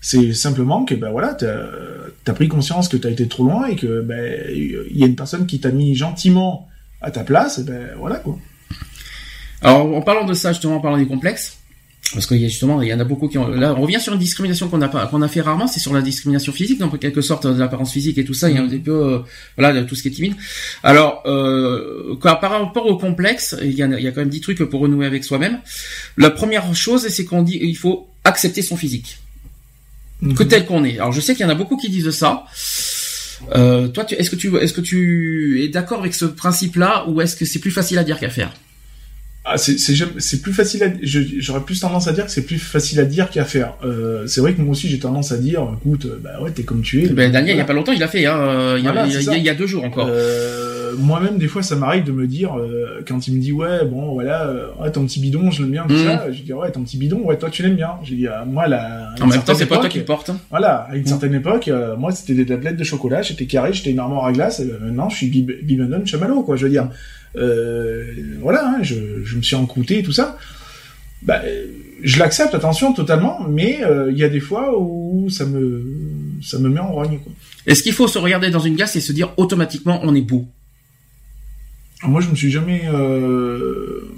c'est 0.00 0.32
simplement 0.32 0.84
que 0.84 0.94
ben 0.94 1.10
voilà, 1.10 1.34
t'as 1.34 1.56
as 2.26 2.32
pris 2.32 2.48
conscience 2.48 2.88
que 2.88 2.96
t'as 2.96 3.10
été 3.10 3.26
trop 3.26 3.44
loin 3.44 3.66
et 3.66 3.76
que 3.76 4.00
ben 4.02 4.44
il 4.54 4.96
y 4.96 5.02
a 5.02 5.06
une 5.06 5.16
personne 5.16 5.46
qui 5.46 5.60
t'a 5.60 5.70
mis 5.70 5.94
gentiment 5.94 6.68
à 7.00 7.10
ta 7.10 7.24
place, 7.24 7.58
et 7.58 7.64
ben 7.64 7.90
voilà 7.98 8.16
quoi. 8.16 8.38
Alors, 9.62 9.92
en 9.94 10.02
parlant 10.02 10.24
de 10.24 10.34
ça, 10.34 10.52
justement, 10.52 10.76
en 10.76 10.80
parlant 10.80 10.98
des 10.98 11.06
complexes, 11.06 11.58
parce 12.14 12.26
qu'il 12.26 12.38
y 12.38 12.44
a 12.44 12.48
justement, 12.48 12.80
il 12.80 12.88
y 12.88 12.94
en 12.94 13.00
a 13.00 13.04
beaucoup 13.04 13.28
qui 13.28 13.38
ont, 13.38 13.48
là, 13.48 13.74
on 13.76 13.82
revient 13.82 14.00
sur 14.00 14.12
une 14.12 14.18
discrimination 14.18 14.68
qu'on 14.68 14.80
a 14.80 14.88
pas, 14.88 15.06
qu'on 15.08 15.20
a 15.20 15.28
fait 15.28 15.40
rarement, 15.40 15.66
c'est 15.66 15.80
sur 15.80 15.92
la 15.92 16.00
discrimination 16.00 16.52
physique, 16.52 16.78
donc 16.78 16.94
en 16.94 16.96
quelque 16.96 17.20
sorte, 17.20 17.46
de 17.46 17.58
l'apparence 17.58 17.92
physique 17.92 18.18
et 18.18 18.24
tout 18.24 18.34
ça, 18.34 18.48
il 18.48 18.56
y 18.56 18.58
a 18.58 18.62
un 18.62 18.68
petit 18.68 18.78
peu, 18.78 18.92
euh, 18.92 19.18
voilà, 19.56 19.82
tout 19.82 19.94
ce 19.94 20.02
qui 20.02 20.08
est 20.08 20.12
timide. 20.12 20.34
Alors, 20.82 21.22
euh, 21.26 22.16
par 22.20 22.40
rapport 22.40 22.86
aux 22.86 22.96
complexes, 22.96 23.56
il 23.62 23.72
y, 23.74 23.82
a, 23.82 23.86
il 23.86 24.02
y 24.02 24.06
a 24.06 24.12
quand 24.12 24.20
même 24.20 24.28
dix 24.28 24.40
trucs 24.40 24.62
pour 24.62 24.80
renouer 24.80 25.06
avec 25.06 25.24
soi-même. 25.24 25.58
La 26.16 26.30
première 26.30 26.74
chose, 26.74 27.06
c'est 27.08 27.24
qu'on 27.24 27.42
dit, 27.42 27.58
il 27.60 27.76
faut 27.76 28.08
accepter 28.24 28.62
son 28.62 28.76
physique. 28.76 29.18
Que 30.36 30.42
tel 30.42 30.66
qu'on 30.66 30.84
est. 30.84 30.98
Alors, 30.98 31.12
je 31.12 31.20
sais 31.20 31.34
qu'il 31.34 31.44
y 31.44 31.46
en 31.46 31.52
a 31.52 31.54
beaucoup 31.54 31.76
qui 31.76 31.90
disent 31.90 32.10
ça. 32.10 32.44
Euh, 33.54 33.88
toi, 33.88 34.04
est-ce 34.10 34.30
que 34.30 34.36
tu, 34.36 34.56
est-ce 34.56 34.72
que 34.72 34.80
tu 34.80 35.62
es 35.62 35.68
d'accord 35.68 36.00
avec 36.00 36.14
ce 36.14 36.24
principe-là, 36.24 37.04
ou 37.08 37.20
est-ce 37.20 37.36
que 37.36 37.44
c'est 37.44 37.60
plus 37.60 37.70
facile 37.70 37.98
à 37.98 38.04
dire 38.04 38.18
qu'à 38.18 38.30
faire? 38.30 38.52
Ah, 39.50 39.56
c'est 39.56 40.42
plus 40.42 40.52
facile 40.52 40.82
à 40.84 40.88
j'aurais 41.02 41.60
plus 41.62 41.80
tendance 41.80 42.06
à 42.08 42.12
dire 42.12 42.26
que 42.26 42.30
c'est 42.30 42.44
plus 42.44 42.58
facile 42.58 43.00
à 43.00 43.04
dire 43.04 43.30
qu'à 43.30 43.44
faire. 43.44 43.74
Euh, 43.84 44.26
c'est 44.26 44.40
vrai 44.40 44.52
que 44.52 44.60
moi 44.60 44.72
aussi 44.72 44.88
j'ai 44.88 44.98
tendance 44.98 45.32
à 45.32 45.38
dire 45.38 45.62
écoute 45.80 46.04
euh, 46.06 46.18
bah 46.22 46.40
ouais 46.42 46.50
t'es 46.50 46.64
comme 46.64 46.82
tu 46.82 47.02
es. 47.04 47.08
Ben, 47.08 47.32
Daniel, 47.32 47.56
il 47.56 47.58
y 47.58 47.62
a 47.62 47.64
pas 47.64 47.72
longtemps, 47.72 47.92
il 47.92 48.02
a 48.02 48.08
fait, 48.08 48.26
hein, 48.26 48.36
euh, 48.38 48.76
il, 48.78 48.84
y 48.84 48.88
a, 48.88 48.92
Voilà, 48.92 49.06
il 49.06 49.12
y 49.22 49.28
a- 49.30 49.36
il 49.36 49.42
y 49.44 49.48
a 49.48 49.54
deux 49.54 49.66
jours 49.66 49.84
encore. 49.84 50.06
Euh, 50.10 50.92
moi-même, 50.98 51.38
des 51.38 51.48
fois, 51.48 51.62
ça 51.62 51.76
m'arrive 51.76 52.04
de 52.04 52.12
me 52.12 52.26
dire, 52.26 52.58
euh, 52.58 53.02
quand 53.06 53.26
il 53.28 53.36
me 53.36 53.40
dit, 53.40 53.52
ouais, 53.52 53.84
bon, 53.84 54.12
voilà, 54.14 54.46
euh, 54.46 54.66
ouais, 54.80 54.90
ton 54.90 55.04
petit 55.06 55.20
bidon, 55.20 55.50
je 55.50 55.62
l'aime 55.62 55.70
bien, 55.72 55.84
tout 55.86 55.94
Mhm. 55.94 56.04
ça, 56.04 56.32
je 56.32 56.42
dis, 56.42 56.52
ouais, 56.52 56.70
ton 56.72 56.82
petit 56.82 56.96
bidon, 56.96 57.20
ouais, 57.24 57.36
toi, 57.38 57.50
tu 57.50 57.62
l'aimes 57.62 57.76
bien. 57.76 57.90
J'ai 58.04 58.16
dit, 58.16 58.26
ah, 58.26 58.44
moi, 58.46 58.66
là, 58.68 59.10
en 59.20 59.26
même 59.26 59.42
temps, 59.42 59.54
c'est 59.54 59.66
pas 59.66 59.78
toi 59.78 59.88
qui 59.88 59.98
le 59.98 60.04
porte. 60.04 60.30
hein. 60.30 60.38
Voilà, 60.50 60.86
à 60.90 60.94
une 60.96 61.02
Mhm. 61.02 61.06
certaine 61.06 61.34
époque, 61.34 61.68
euh, 61.68 61.96
moi, 61.96 62.10
c'était 62.12 62.34
des 62.34 62.46
tablettes 62.46 62.76
de 62.76 62.84
chocolat, 62.84 63.22
j'étais 63.22 63.46
carré, 63.46 63.72
j'étais 63.72 63.90
une 63.90 63.98
armoire 63.98 64.26
à 64.26 64.32
glace, 64.32 64.60
et 64.60 64.64
ben, 64.64 64.78
maintenant, 64.86 65.08
je 65.08 65.16
suis 65.16 65.28
Bib- 65.28 65.62
Bibendum 65.62 66.06
Chamallow, 66.06 66.42
quoi, 66.42 66.56
je 66.56 66.64
veux 66.64 66.70
dire. 66.70 66.88
Euh, 67.38 68.04
voilà, 68.40 68.66
hein, 68.66 68.82
je, 68.82 69.24
je 69.24 69.36
me 69.36 69.42
suis 69.42 69.56
encrouté 69.56 69.98
et 69.98 70.02
tout 70.02 70.12
ça. 70.12 70.36
Bah, 71.22 71.40
je 72.02 72.18
l'accepte, 72.18 72.54
attention, 72.54 72.92
totalement, 72.92 73.40
mais 73.48 73.84
euh, 73.84 74.10
il 74.12 74.18
y 74.18 74.24
a 74.24 74.28
des 74.28 74.40
fois 74.40 74.78
où 74.78 75.28
ça 75.30 75.46
me, 75.46 75.84
ça 76.42 76.58
me 76.58 76.68
met 76.68 76.80
en 76.80 76.92
rogne. 76.92 77.20
Est-ce 77.66 77.82
qu'il 77.82 77.92
faut 77.92 78.08
se 78.08 78.18
regarder 78.18 78.50
dans 78.50 78.60
une 78.60 78.76
glace 78.76 78.94
et 78.96 79.00
se 79.00 79.12
dire 79.12 79.32
automatiquement 79.36 80.00
on 80.02 80.14
est 80.14 80.22
beau? 80.22 80.46
Moi, 82.04 82.20
je 82.20 82.30
me 82.30 82.36
suis 82.36 82.50
jamais, 82.50 82.82
euh, 82.86 84.08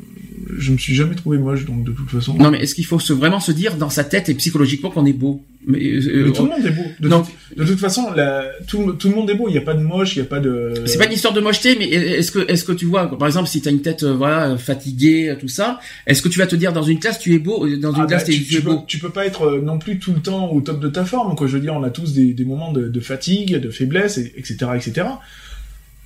je 0.58 0.72
me 0.72 0.78
suis 0.78 0.94
jamais 0.94 1.14
trouvé 1.14 1.38
moche, 1.38 1.64
donc 1.66 1.84
de 1.84 1.92
toute 1.92 2.08
façon. 2.10 2.34
Non, 2.34 2.50
mais 2.50 2.58
est-ce 2.60 2.74
qu'il 2.74 2.86
faut 2.86 2.98
se, 2.98 3.12
vraiment 3.12 3.40
se 3.40 3.52
dire 3.52 3.76
dans 3.76 3.90
sa 3.90 4.04
tête 4.04 4.28
et 4.28 4.34
psychologiquement 4.34 4.90
qu'on 4.90 5.04
est 5.06 5.12
beau? 5.12 5.42
Mais, 5.66 5.78
euh, 5.84 6.24
Mais 6.26 6.32
tout 6.32 6.44
le 6.44 6.48
monde 6.50 6.64
est 6.64 6.70
beau. 6.70 6.84
De, 7.00 7.08
non. 7.08 7.22
toute, 7.22 7.58
de 7.58 7.64
toute 7.64 7.78
façon, 7.78 8.10
la- 8.16 8.46
tout, 8.66 8.92
tout 8.94 9.10
le 9.10 9.14
monde 9.14 9.28
est 9.28 9.34
beau. 9.34 9.48
Il 9.48 9.52
n'y 9.52 9.58
a 9.58 9.62
pas 9.62 9.74
de 9.74 9.82
moche, 9.82 10.16
il 10.16 10.20
n'y 10.20 10.26
a 10.26 10.28
pas 10.28 10.40
de. 10.40 10.72
C'est 10.86 10.96
pas 10.96 11.04
une 11.06 11.12
histoire 11.12 11.34
de 11.34 11.40
mocheté, 11.40 11.76
mais 11.78 11.84
est-ce 11.88 12.32
que, 12.32 12.50
est-ce 12.50 12.64
que 12.64 12.72
tu 12.72 12.86
vois, 12.86 13.06
par 13.18 13.28
exemple, 13.28 13.48
si 13.48 13.60
t'as 13.60 13.70
une 13.70 13.82
tête, 13.82 14.02
euh, 14.02 14.14
voilà, 14.14 14.56
fatiguée, 14.56 15.34
tout 15.38 15.48
ça, 15.48 15.78
est-ce 16.06 16.22
que 16.22 16.28
tu 16.30 16.38
vas 16.38 16.46
te 16.46 16.56
dire 16.56 16.72
dans 16.72 16.82
une 16.82 16.98
classe 16.98 17.18
tu 17.18 17.34
es 17.34 17.38
beau, 17.38 17.66
euh, 17.66 17.76
dans 17.76 17.92
une 17.92 18.02
Ah, 18.02 18.06
classe 18.06 18.26
bah, 18.26 18.32
tu, 18.32 18.42
tu 18.42 18.54
es 18.54 18.56
tu 18.58 18.62
peux, 18.62 18.70
beau? 18.70 18.84
tu 18.86 18.98
peux 18.98 19.10
pas 19.10 19.26
être 19.26 19.42
euh, 19.42 19.60
non 19.60 19.78
plus 19.78 19.98
tout 19.98 20.14
le 20.14 20.20
temps 20.20 20.50
au 20.50 20.62
top 20.62 20.80
de 20.80 20.88
ta 20.88 21.04
forme. 21.04 21.36
Quoi. 21.36 21.46
Je 21.46 21.52
veux 21.52 21.60
dire, 21.60 21.74
on 21.74 21.82
a 21.82 21.90
tous 21.90 22.14
des, 22.14 22.32
des 22.32 22.44
moments 22.46 22.72
de, 22.72 22.88
de 22.88 23.00
fatigue, 23.00 23.56
de 23.56 23.70
faiblesse, 23.70 24.16
et- 24.16 24.32
etc., 24.38 24.56
etc. 24.76 25.06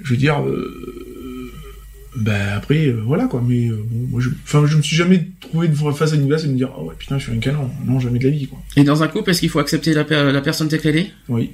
Je 0.02 0.10
veux 0.10 0.16
dire, 0.16 0.42
euh, 0.42 1.23
bah 2.16 2.54
après, 2.56 2.86
euh, 2.86 3.02
voilà 3.04 3.26
quoi. 3.26 3.42
Mais 3.46 3.68
euh, 3.68 3.84
bon, 3.88 4.08
moi, 4.10 4.20
je, 4.20 4.30
enfin, 4.44 4.64
je 4.66 4.76
me 4.76 4.82
suis 4.82 4.96
jamais 4.96 5.26
trouvé 5.40 5.68
face 5.94 6.12
à 6.12 6.16
une 6.16 6.26
glace 6.26 6.44
et 6.44 6.48
me 6.48 6.56
dire, 6.56 6.70
oh 6.78 6.84
ouais, 6.88 6.94
putain, 6.98 7.18
je 7.18 7.24
suis 7.24 7.32
un 7.32 7.38
canon. 7.40 7.70
Non, 7.86 7.98
jamais 8.00 8.18
de 8.18 8.24
la 8.24 8.30
vie, 8.30 8.46
quoi. 8.46 8.58
Et 8.76 8.84
dans 8.84 9.02
un 9.02 9.08
couple, 9.08 9.30
est-ce 9.30 9.40
qu'il 9.40 9.48
faut 9.48 9.58
accepter 9.58 9.92
la, 9.94 10.04
per- 10.04 10.30
la 10.32 10.40
personne 10.40 10.68
telle 10.68 10.80
qu'elle 10.80 10.96
est? 10.96 11.10
Oui. 11.28 11.50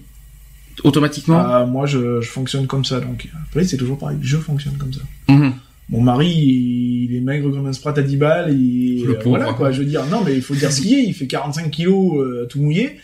automatiquement? 0.85 1.39
Ah, 1.39 1.67
moi, 1.67 1.87
je, 1.87 2.21
je 2.21 2.29
fonctionne 2.29 2.67
comme 2.67 2.85
ça. 2.85 3.01
Donc 3.01 3.29
après, 3.49 3.65
c'est 3.65 3.77
toujours 3.77 3.99
pareil. 3.99 4.19
Je 4.23 4.37
fonctionne 4.37 4.77
comme 4.79 4.93
ça. 4.93 5.01
Mhm. 5.29 5.53
Mon 5.91 6.01
mari, 6.03 6.29
il 6.31 7.17
est 7.17 7.21
maigre 7.21 7.51
comme 7.51 7.67
un 7.67 7.73
sprat 7.73 7.99
à 7.99 8.03
10 8.03 8.17
balles, 8.17 8.51
et 8.51 9.03
Le 9.05 9.11
euh, 9.11 9.15
pauvre. 9.15 9.39
voilà 9.39 9.53
quoi, 9.55 9.73
je 9.73 9.81
veux 9.81 9.85
dire, 9.89 10.07
non 10.07 10.23
mais 10.25 10.37
il 10.37 10.41
faut 10.43 10.55
dire 10.55 10.71
ce 10.71 10.83
qu'il 10.83 10.95
est, 10.95 11.03
il 11.03 11.15
fait 11.15 11.27
45 11.27 11.69
kilos 11.69 12.21
euh, 12.23 12.47
tout 12.49 12.61
mouillé, 12.63 12.99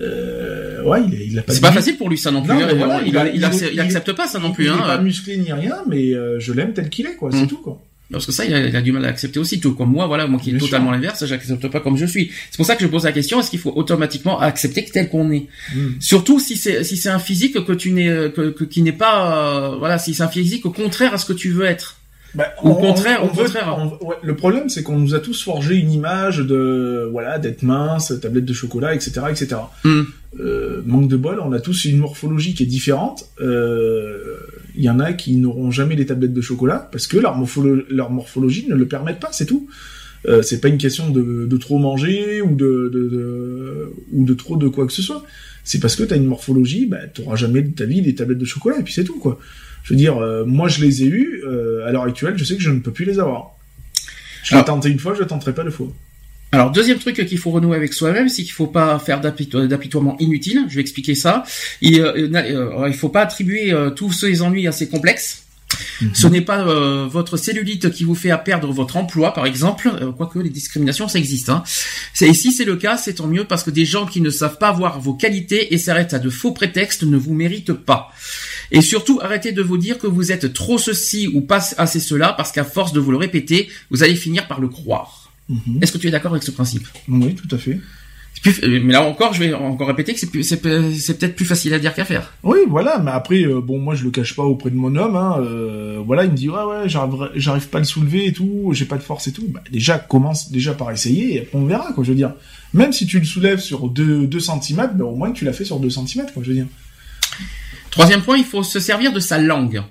euh, 0.00 0.82
ouais, 0.84 1.00
il, 1.08 1.14
est- 1.14 1.26
il 1.26 1.38
a 1.38 1.42
pas 1.42 1.52
C'est 1.52 1.60
pas 1.60 1.72
facile 1.72 1.96
pour 1.96 2.08
lui 2.08 2.18
ça 2.18 2.30
non 2.30 2.42
plus. 2.42 2.54
Non, 2.54 2.60
hein. 2.60 2.66
mais 2.68 2.74
voilà, 2.74 3.02
il, 3.04 3.16
a- 3.16 3.28
il, 3.28 3.36
il- 3.74 3.80
accepte, 3.80 4.12
pas 4.12 4.26
ça 4.28 4.38
non 4.38 4.52
plus. 4.52 4.64
il 4.64 4.68
est 4.68 4.70
Hein. 4.70 4.78
pas 4.78 4.98
musclé 4.98 5.36
ni 5.36 5.52
rien, 5.52 5.76
mais 5.88 6.14
euh, 6.14 6.38
je 6.38 6.52
l'aime 6.52 6.72
tel 6.72 6.88
qu'il 6.88 7.06
est 7.06 7.16
quoi, 7.16 7.30
c'est 7.32 7.46
tout 7.46 7.58
quoi. 7.58 7.80
Parce 8.12 8.26
que 8.26 8.32
ça, 8.32 8.44
il 8.44 8.52
a, 8.52 8.58
il 8.66 8.74
a 8.74 8.82
du 8.82 8.90
mal 8.90 9.04
à 9.04 9.08
accepter 9.08 9.38
aussi, 9.38 9.60
tout 9.60 9.72
comme 9.74 9.92
moi, 9.92 10.08
voilà, 10.08 10.26
moi 10.26 10.40
qui 10.40 10.50
est 10.50 10.54
Bien 10.54 10.58
totalement 10.66 10.90
l'inverse, 10.90 11.24
j'accepte 11.26 11.68
pas 11.68 11.78
comme 11.78 11.96
je 11.96 12.06
suis. 12.06 12.32
C'est 12.50 12.56
pour 12.56 12.66
ça 12.66 12.74
que 12.74 12.82
je 12.82 12.88
pose 12.88 13.04
la 13.04 13.12
question, 13.12 13.38
est-ce 13.38 13.50
qu'il 13.50 13.60
faut 13.60 13.72
automatiquement 13.76 14.40
accepter 14.40 14.84
tel 14.84 15.08
qu'on 15.08 15.30
est? 15.30 15.46
Mm. 15.76 15.90
Surtout 16.00 16.40
si 16.40 16.56
c'est 16.56 16.82
si 16.82 16.96
c'est 16.96 17.08
un 17.08 17.20
physique 17.20 17.64
que 17.64 17.72
tu 17.72 17.92
n'es 17.92 18.06
que, 18.34 18.50
que- 18.50 18.64
qui 18.64 18.82
n'est 18.82 18.90
pas 18.92 19.68
euh, 19.72 19.76
voilà, 19.78 19.98
si 19.98 20.14
c'est 20.14 20.24
un 20.24 20.28
physique 20.28 20.66
au 20.66 20.70
contraire 20.70 21.14
à 21.14 21.18
ce 21.18 21.24
que 21.26 21.32
tu 21.32 21.50
veux 21.50 21.66
être. 21.66 21.98
Bah, 22.34 22.46
Au 22.62 22.74
contraire, 22.74 23.24
au 23.24 23.28
veut- 23.28 23.42
contraire. 23.44 23.76
on- 24.00 24.06
ouais, 24.06 24.14
le 24.22 24.36
problème 24.36 24.68
c'est 24.68 24.82
qu'on 24.84 24.98
nous 24.98 25.14
a 25.14 25.20
tous 25.20 25.42
forgé 25.42 25.74
une 25.76 25.90
image 25.92 26.38
de 26.38 27.08
voilà 27.10 27.38
d'être 27.38 27.62
mince, 27.62 28.12
tablette 28.22 28.44
de 28.44 28.52
chocolat, 28.52 28.94
etc., 28.94 29.22
etc. 29.30 29.56
Mm. 29.84 30.02
Euh, 30.38 30.80
manque 30.86 31.08
de 31.08 31.16
bol, 31.16 31.40
on 31.44 31.52
a 31.52 31.58
tous 31.60 31.84
une 31.86 31.98
morphologie 31.98 32.54
qui 32.54 32.62
est 32.62 32.66
différente. 32.66 33.28
Euh, 33.40 34.36
Il 34.76 34.84
y 34.84 34.88
en 34.90 35.00
a 35.00 35.12
qui 35.12 35.34
n'auront 35.36 35.72
jamais 35.72 35.96
les 35.96 36.06
tablettes 36.06 36.32
de 36.32 36.40
chocolat 36.40 36.88
parce 36.92 37.08
que 37.08 37.16
leur, 37.18 37.36
morpholo- 37.36 37.84
leur 37.90 38.10
morphologie 38.10 38.66
ne 38.68 38.76
le 38.76 38.86
permettent 38.86 39.18
pas, 39.18 39.30
c'est 39.32 39.46
tout. 39.46 39.68
Euh, 40.28 40.42
c'est 40.42 40.60
pas 40.60 40.68
une 40.68 40.78
question 40.78 41.10
de, 41.10 41.46
de 41.46 41.56
trop 41.56 41.78
manger 41.78 42.40
ou 42.42 42.54
de, 42.54 42.88
de, 42.92 43.08
de- 43.08 43.92
ou 44.12 44.24
de 44.24 44.34
trop 44.34 44.56
de 44.56 44.68
quoi 44.68 44.86
que 44.86 44.92
ce 44.92 45.02
soit. 45.02 45.24
C'est 45.64 45.80
parce 45.80 45.96
que 45.96 46.04
t'as 46.04 46.16
une 46.16 46.26
morphologie, 46.26 46.86
bah, 46.86 46.98
t'auras 47.12 47.34
jamais 47.36 47.62
de 47.62 47.74
ta 47.74 47.84
vie 47.84 48.00
des 48.00 48.14
tablettes 48.14 48.38
de 48.38 48.44
chocolat 48.44 48.78
et 48.78 48.82
puis 48.84 48.92
c'est 48.92 49.04
tout 49.04 49.18
quoi. 49.18 49.38
Je 49.82 49.92
veux 49.94 49.96
dire, 49.96 50.18
euh, 50.18 50.44
moi 50.44 50.68
je 50.68 50.84
les 50.84 51.02
ai 51.02 51.06
eues, 51.06 51.42
euh, 51.44 51.86
à 51.86 51.92
l'heure 51.92 52.04
actuelle, 52.04 52.34
je 52.36 52.44
sais 52.44 52.56
que 52.56 52.62
je 52.62 52.70
ne 52.70 52.80
peux 52.80 52.92
plus 52.92 53.04
les 53.04 53.18
avoir. 53.18 53.56
Je 54.44 54.56
l'ai 54.56 54.64
tenté 54.64 54.88
une 54.88 54.98
fois, 54.98 55.14
je 55.14 55.20
le 55.20 55.26
tenterai 55.26 55.54
pas 55.54 55.64
deux 55.64 55.70
fois. 55.70 55.88
Alors 56.52 56.72
deuxième 56.72 56.98
truc 56.98 57.24
qu'il 57.26 57.38
faut 57.38 57.50
renouer 57.50 57.76
avec 57.76 57.92
soi-même, 57.92 58.28
c'est 58.28 58.42
qu'il 58.42 58.52
faut 58.52 58.66
pas 58.66 58.98
faire 58.98 59.20
d'apito- 59.20 59.66
d'apitoiement 59.66 60.16
inutile. 60.18 60.64
Je 60.68 60.74
vais 60.74 60.80
expliquer 60.80 61.14
ça. 61.14 61.44
Il, 61.80 62.00
euh, 62.00 62.28
euh, 62.34 62.88
il 62.88 62.94
faut 62.94 63.08
pas 63.08 63.22
attribuer 63.22 63.72
euh, 63.72 63.90
tous 63.90 64.12
ces 64.12 64.42
ennuis 64.42 64.66
à 64.66 64.72
ces 64.72 64.88
complexes. 64.88 65.44
Ce 66.14 66.26
n'est 66.26 66.40
pas 66.40 66.66
euh, 66.66 67.06
votre 67.08 67.36
cellulite 67.36 67.90
qui 67.92 68.02
vous 68.02 68.16
fait 68.16 68.32
à 68.32 68.38
perdre 68.38 68.72
votre 68.72 68.96
emploi, 68.96 69.32
par 69.32 69.46
exemple, 69.46 69.88
euh, 70.02 70.10
quoique 70.10 70.40
les 70.40 70.50
discriminations, 70.50 71.06
ça 71.06 71.20
existe. 71.20 71.48
Hein. 71.48 71.62
Et 72.20 72.34
si 72.34 72.50
c'est 72.50 72.64
le 72.64 72.74
cas, 72.74 72.96
c'est 72.96 73.14
tant 73.14 73.28
mieux 73.28 73.44
parce 73.44 73.62
que 73.62 73.70
des 73.70 73.84
gens 73.84 74.04
qui 74.04 74.20
ne 74.20 74.30
savent 74.30 74.58
pas 74.58 74.72
voir 74.72 74.98
vos 74.98 75.14
qualités 75.14 75.72
et 75.72 75.78
s'arrêtent 75.78 76.12
à 76.12 76.18
de 76.18 76.28
faux 76.28 76.50
prétextes 76.50 77.04
ne 77.04 77.16
vous 77.16 77.34
méritent 77.34 77.72
pas. 77.72 78.10
Et 78.72 78.80
surtout, 78.82 79.18
arrêtez 79.22 79.52
de 79.52 79.62
vous 79.62 79.78
dire 79.78 79.98
que 79.98 80.06
vous 80.06 80.30
êtes 80.32 80.52
trop 80.52 80.78
ceci 80.78 81.28
ou 81.28 81.40
pas 81.40 81.58
assez 81.78 82.00
cela, 82.00 82.32
parce 82.32 82.52
qu'à 82.52 82.64
force 82.64 82.92
de 82.92 83.00
vous 83.00 83.10
le 83.10 83.16
répéter, 83.16 83.68
vous 83.90 84.02
allez 84.02 84.14
finir 84.14 84.46
par 84.46 84.60
le 84.60 84.68
croire. 84.68 85.32
Mhm. 85.48 85.78
Est-ce 85.82 85.90
que 85.92 85.98
tu 85.98 86.06
es 86.06 86.10
d'accord 86.10 86.30
avec 86.32 86.44
ce 86.44 86.50
principe? 86.52 86.86
Oui, 87.08 87.34
tout 87.34 87.52
à 87.54 87.58
fait. 87.58 87.80
Plus- 88.42 88.62
euh, 88.62 88.80
Mais 88.82 88.92
là 88.94 89.02
encore, 89.02 89.34
je 89.34 89.40
vais 89.40 89.52
encore 89.52 89.88
répéter 89.88 90.14
que 90.14 90.20
c'est 90.20 90.28
plus- 90.30 90.44
c'est 90.44 90.58
pe- 90.62 90.92
c'est 90.96 91.18
peut-être 91.18 91.34
plus 91.36 91.44
facile 91.44 91.74
à 91.74 91.78
dire 91.78 91.92
qu'à 91.92 92.04
faire. 92.06 92.32
Oui, 92.44 92.58
voilà, 92.68 92.98
mais 92.98 93.10
après, 93.10 93.42
euh, 93.42 93.60
bon, 93.60 93.78
moi, 93.78 93.94
je 93.96 94.04
le 94.04 94.10
cache 94.10 94.34
pas 94.34 94.44
auprès 94.44 94.70
de 94.70 94.76
mon 94.76 94.94
homme, 94.96 95.16
hein, 95.16 95.36
euh, 95.40 96.00
voilà, 96.06 96.24
il 96.24 96.30
me 96.30 96.36
dit, 96.36 96.48
ouais, 96.48 96.62
ouais, 96.64 96.88
j'arrive 96.88 97.68
pas 97.68 97.78
à 97.78 97.80
le 97.80 97.86
soulever 97.86 98.26
et 98.26 98.32
tout, 98.32 98.70
j'ai 98.72 98.86
pas 98.86 98.96
de 98.96 99.02
force 99.02 99.26
et 99.26 99.32
tout. 99.32 99.46
Bah, 99.48 99.60
déjà, 99.70 99.98
commence 99.98 100.50
déjà 100.52 100.72
par 100.72 100.90
essayer, 100.92 101.34
et 101.34 101.40
après, 101.40 101.58
on 101.58 101.66
verra, 101.66 101.92
quoi, 101.92 102.02
je 102.04 102.10
veux 102.10 102.16
dire. 102.16 102.32
Même 102.72 102.92
si 102.92 103.04
tu 103.04 103.18
le 103.18 103.26
soulèves 103.26 103.60
sur 103.60 103.88
2, 103.88 104.26
2 104.26 104.40
cm, 104.40 104.92
bah, 104.94 105.04
au 105.04 105.16
moins, 105.16 105.32
tu 105.32 105.44
l'as 105.44 105.52
fait 105.52 105.64
sur 105.66 105.78
2 105.80 105.90
cm, 105.90 106.26
quoi, 106.32 106.42
je 106.42 106.48
veux 106.50 106.54
dire. 106.54 106.66
Troisième 107.90 108.22
point, 108.22 108.36
il 108.38 108.44
faut 108.44 108.62
se 108.62 108.80
servir 108.80 109.12
de 109.12 109.20
sa 109.20 109.38
langue. 109.38 109.82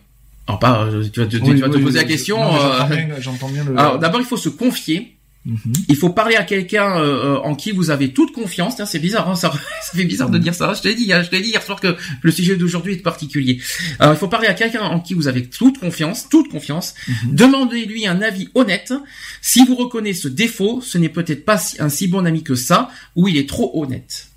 Alors 0.48 0.60
pas, 0.60 0.84
euh, 0.86 1.08
tu 1.12 1.20
vas 1.20 1.26
te, 1.28 1.38
tu 1.38 1.44
Oui, 1.44 1.60
vas 1.60 1.70
te 1.70 1.78
oui, 1.78 1.84
poser 1.84 2.00
la 2.00 2.06
question. 2.06 2.40
euh, 2.42 3.20
J'entends 3.20 3.50
bien, 3.50 3.64
le... 3.64 3.78
Alors 3.78 4.00
d'abord, 4.00 4.20
il 4.20 4.26
faut 4.26 4.38
se 4.38 4.50
confier. 4.50 5.16
Mhm. 5.46 5.58
Il 5.88 5.96
faut 5.96 6.10
parler 6.10 6.36
à 6.36 6.44
quelqu'un 6.44 7.00
euh, 7.00 7.38
en 7.38 7.56
qui 7.56 7.72
vous 7.72 7.92
avez 7.92 8.12
toute 8.12 8.34
confiance. 8.34 8.76
Tiens, 8.76 8.86
c'est 8.86 9.00
bizarre, 9.00 9.30
hein, 9.30 9.36
ça, 9.36 9.52
ça 9.82 9.98
fait 9.98 10.04
bizarre 10.06 10.30
de 10.30 10.38
dire 10.38 10.54
ça. 10.56 10.74
Je 10.74 10.82
te 10.82 10.88
l'ai 10.88 10.96
dit, 10.96 11.14
hein, 11.14 11.24
je 11.24 11.30
te 11.30 11.36
l'ai 11.36 11.42
dit 11.42 11.50
hier 11.50 11.62
soir 11.64 11.80
que 11.80 11.96
le 12.22 12.32
sujet 12.32 12.58
d'aujourd'hui 12.58 12.94
est 12.94 12.98
particulier. 12.98 13.62
Alors, 14.00 14.14
il 14.16 14.18
faut 14.18 14.28
parler 14.28 14.48
à 14.48 14.54
quelqu'un 14.54 14.82
en 14.82 15.00
qui 15.00 15.14
vous 15.14 15.28
avez 15.28 15.46
toute 15.46 15.80
confiance, 15.80 16.28
toute 16.30 16.50
confiance. 16.50 16.94
Mhm. 17.08 17.36
Demandez-lui 17.36 18.06
un 18.08 18.22
avis 18.22 18.50
honnête. 18.56 18.94
Si 19.42 19.64
vous 19.66 19.76
reconnaissez 19.76 20.22
ce 20.24 20.28
défaut, 20.28 20.82
ce 20.82 20.98
n'est 20.98 21.10
peut-être 21.10 21.46
pas 21.46 21.62
un 21.80 21.90
si 21.90 22.08
bon 22.08 22.26
ami 22.26 22.44
que 22.44 22.56
ça, 22.56 22.90
ou 23.16 23.28
il 23.28 23.38
est 23.38 23.48
trop 23.48 23.72
honnête. 23.82 24.29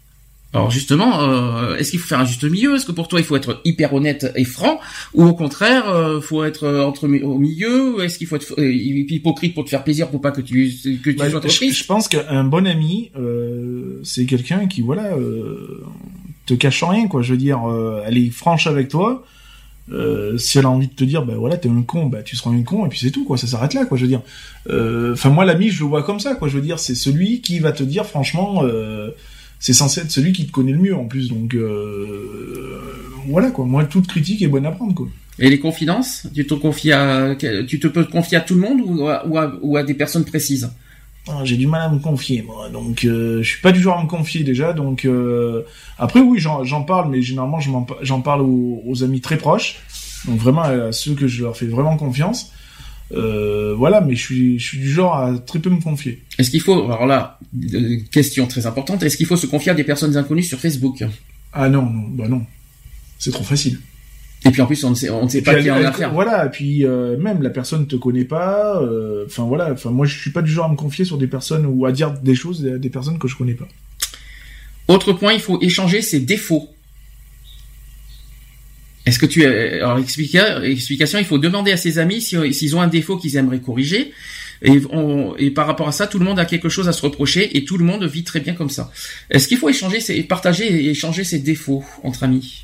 Alors 0.55 0.71
justement, 0.71 1.23
euh, 1.23 1.77
est-ce 1.77 1.91
qu'il 1.93 1.99
faut 2.01 2.09
faire 2.09 2.21
un 2.21 2.27
juste 2.27 2.45
milieu? 2.45 2.75
Est-ce 2.77 2.85
que 2.85 2.93
pour 2.93 3.09
toi 3.09 3.19
il 3.21 3.25
faut 3.25 3.37
être 3.37 3.61
hyper 3.65 3.95
honnête 3.95 4.31
et 4.37 4.45
franc, 4.45 4.81
ou 5.15 5.25
au 5.25 5.33
contraire, 5.35 5.89
euh, 5.89 6.21
faut 6.21 6.45
être 6.45 6.65
euh, 6.65 6.85
entre 6.85 7.05
au 7.05 7.39
milieu? 7.39 8.03
Est-ce 8.05 8.19
qu'il 8.19 8.27
faut 8.27 8.37
être 8.37 8.53
euh, 8.59 8.71
hypocrite 8.73 9.55
pour 9.55 9.65
te 9.65 9.71
faire 9.71 9.83
plaisir, 9.83 10.11
pour 10.11 10.21
pas 10.21 10.31
que 10.31 10.43
tu 10.43 10.71
que 11.03 11.11
tu 11.11 11.17
Bah, 11.17 11.31
sois 11.31 11.41
trop 11.41 11.49
je, 11.49 11.57
triste? 11.57 11.79
je 11.79 11.87
pense 11.87 12.07
qu'un 12.09 12.45
bon 12.45 12.67
ami, 12.67 13.11
c'est 14.03 14.27
quelqu'un 14.27 14.67
qui, 14.67 14.83
voilà, 14.83 15.13
te 16.47 16.55
cache 16.55 16.83
rien, 16.85 17.07
quoi. 17.09 17.23
Je 17.23 17.33
veux 17.33 17.39
dire, 17.39 17.61
elle 18.07 18.19
est 18.19 18.31
franche 18.31 18.67
avec 18.67 18.89
toi. 18.89 19.25
Euh, 19.91 20.39
si 20.39 20.59
elle 20.59 20.67
a 20.67 20.71
envie 20.71 20.87
de 20.87 20.93
te 20.95 21.03
dire, 21.03 21.25
bah 21.27 21.35
voilà, 21.37 21.57
t'es 21.57 21.69
un 21.69 21.83
con, 21.83 22.07
bah 22.07 22.23
tu 22.23 22.37
seras 22.37 22.51
un 22.51 22.63
con, 22.63 22.87
et 22.87 22.89
puis 22.89 22.99
c'est 23.01 23.11
tout, 23.11 23.25
quoi. 23.25 23.37
Ça 23.37 23.47
s'arrête 23.47 23.75
là, 23.75 23.85
quoi. 23.85 23.97
Je 23.97 24.03
veux 24.03 24.09
dire. 24.09 24.23
Euh, 24.71 25.13
Enfin, 25.15 25.31
moi, 25.31 25.45
l'ami, 25.45 25.71
je 25.71 25.83
le 25.83 25.89
vois 25.89 26.03
comme 26.03 26.21
ça, 26.21 26.35
quoi. 26.35 26.49
Je 26.49 26.55
veux 26.57 26.63
dire, 26.63 26.79
c'est 26.79 26.95
celui 26.95 27.41
qui 27.41 27.59
va 27.59 27.73
te 27.73 27.83
dire, 27.83 28.07
franchement, 28.07 28.63
euh, 28.65 29.11
c'est 29.63 29.73
censé 29.73 30.03
être 30.03 30.11
celui 30.11 30.33
qui 30.33 30.45
te 30.47 30.53
connaît 30.53 30.73
le 30.73 30.79
mieux, 30.79 30.95
en 30.95 31.07
plus. 31.07 31.29
Donc, 31.29 31.55
euh, 31.55 32.81
voilà, 33.29 33.51
quoi. 33.51 33.65
Moi, 33.65 33.85
toute 33.85 34.07
critique 34.07 34.43
est 34.43 34.49
bonne 34.49 34.67
à 34.67 34.73
prendre, 34.73 34.95
quoi. 34.95 35.09
Et 35.39 35.49
les 35.49 35.59
confidences 35.59 36.27
Tu 36.35 36.47
te 36.47 36.53
confies 36.55 36.93
à 36.93 37.35
tu 37.67 37.81
te 37.81 37.87
peux 37.89 38.05
te 38.05 38.13
confier 38.13 38.37
à 38.37 38.43
tout 38.43 38.55
le 38.55 38.61
monde 38.61 38.81
ou 38.85 39.09
à, 39.09 39.27
ou 39.27 39.39
à, 39.39 39.53
ou 39.63 39.77
à 39.79 39.83
des 39.83 39.95
personnes 39.95 40.25
précises? 40.27 40.71
Ah, 41.29 41.41
j'ai 41.45 41.57
du 41.57 41.67
mal 41.69 41.83
à 41.83 41.89
me 41.89 42.01
confier 42.01 42.43
moi 42.43 42.69
donc 42.69 43.05
euh, 43.05 43.41
je 43.45 43.49
suis 43.49 43.61
pas 43.61 43.71
du 43.71 43.79
genre 43.81 43.97
à 44.01 44.03
me 44.03 44.09
confier 44.09 44.43
déjà 44.43 44.73
donc 44.73 45.05
euh, 45.05 45.63
après 45.97 46.19
oui 46.19 46.41
j'en 46.41 46.83
parle 46.83 47.13
mais 47.13 47.23
généralement 47.23 47.61
je 47.61 47.71
m'en- 47.71 47.87
j'en 48.01 48.21
parle 48.21 48.41
aux, 48.43 48.83
aux 48.85 49.05
amis 49.05 49.21
très 49.21 49.37
proches 49.37 49.77
donc 50.27 50.41
vraiment 50.41 50.63
à 50.63 50.91
ceux 50.91 51.15
que 51.15 51.29
je 51.29 51.45
leur 51.45 51.57
fais 51.57 51.67
vraiment 51.67 51.97
confiance 51.97 52.51
euh, 53.15 53.75
voilà 53.77 54.01
mais 54.01 54.15
je 54.15 54.21
suis 54.21 54.59
je 54.59 54.65
suis 54.67 54.79
du 54.79 54.91
genre 54.91 55.17
à 55.17 55.39
très 55.39 55.59
peu 55.59 55.71
me 55.71 55.81
confier. 55.81 56.23
Est-ce 56.39 56.51
qu'il 56.51 56.61
faut 56.61 56.85
alors 56.85 57.07
là 57.07 57.39
euh, 57.75 57.99
question 58.11 58.47
très 58.47 58.67
importante 58.67 59.03
Est-ce 59.03 59.17
qu'il 59.17 59.27
faut 59.27 59.37
se 59.37 59.47
confier 59.47 59.73
à 59.73 59.75
des 59.75 59.85
personnes 59.85 60.17
inconnues 60.17 60.43
sur 60.43 60.59
Facebook? 60.59 61.05
Ah 61.53 61.69
non 61.69 61.83
non 61.83 62.09
bah 62.09 62.29
non. 62.29 62.43
C'est 63.19 63.31
trop 63.31 63.45
facile. 63.45 63.79
Et 64.45 64.51
puis 64.51 64.61
en 64.61 64.67
plus 64.67 64.83
on 64.85 64.91
ne 64.91 64.95
sait 64.95 65.11
on 65.11 65.25
ne 65.25 65.29
sait 65.29 65.39
Et 65.39 65.43
pas 65.43 65.61
qui 65.61 65.71
en 65.71 65.77
a 65.77 66.09
voilà 66.09 66.47
et 66.47 66.51
puis 66.51 66.85
euh, 66.85 67.17
même 67.17 67.43
la 67.43 67.51
personne 67.51 67.87
te 67.87 67.97
connaît 67.97 68.25
pas 68.25 68.81
enfin 69.27 69.45
voilà 69.45 69.73
enfin 69.73 69.91
moi 69.91 70.07
je 70.07 70.19
suis 70.19 70.31
pas 70.31 70.43
du 70.43 70.51
genre 70.51 70.67
à 70.67 70.69
me 70.69 70.77
confier 70.77 71.05
sur 71.05 71.19
des 71.19 71.29
personnes 71.29 71.67
ou 71.67 71.87
à 71.87 71.93
dire 71.93 72.13
des 72.13 72.35
choses 72.35 72.67
à 72.67 72.79
des 72.79 72.91
personnes 72.91 73.19
que 73.19 73.29
je 73.29 73.37
connais 73.37 73.55
pas. 73.55 73.69
Autre 74.89 75.13
point, 75.13 75.33
il 75.33 75.41
faut 75.41 75.61
échanger 75.61 76.03
ses 76.03 76.21
défauts. 76.21 76.69
Est-ce 79.05 79.19
que 79.19 79.27
tu 79.27 79.45
alors 79.45 79.99
explica- 79.99 80.63
explication, 80.63 81.19
il 81.19 81.25
faut 81.25 81.39
demander 81.39 81.73
à 81.73 81.77
ses 81.77 81.99
amis 81.99 82.21
si- 82.21 82.55
s'ils 82.55 82.77
ont 82.77 82.81
un 82.81 82.87
défaut 82.87 83.17
qu'ils 83.17 83.37
aimeraient 83.37 83.61
corriger. 83.61 84.13
Et, 84.65 84.81
on- 84.91 85.35
et 85.39 85.51
par 85.51 85.67
rapport 85.67 85.89
à 85.89 85.93
ça, 85.93 86.07
tout 86.07 86.21
le 86.21 86.25
monde 86.25 86.39
a 86.39 86.45
quelque 86.45 86.69
chose 86.69 86.89
à 86.89 86.93
se 86.93 87.03
reprocher 87.03 87.57
et 87.57 87.65
tout 87.65 87.79
le 87.79 87.85
monde 87.85 88.05
vit 88.05 88.23
très 88.23 88.39
bien 88.39 88.55
comme 88.55 88.71
ça. 88.71 88.93
Est-ce 89.29 89.49
qu'il 89.49 89.59
faut 89.59 89.69
échanger, 89.69 89.99
ses, 89.99 90.23
partager 90.23 90.67
et 90.73 90.91
échanger 90.91 91.25
ses 91.25 91.41
défauts 91.41 91.83
entre 92.05 92.23
amis? 92.23 92.63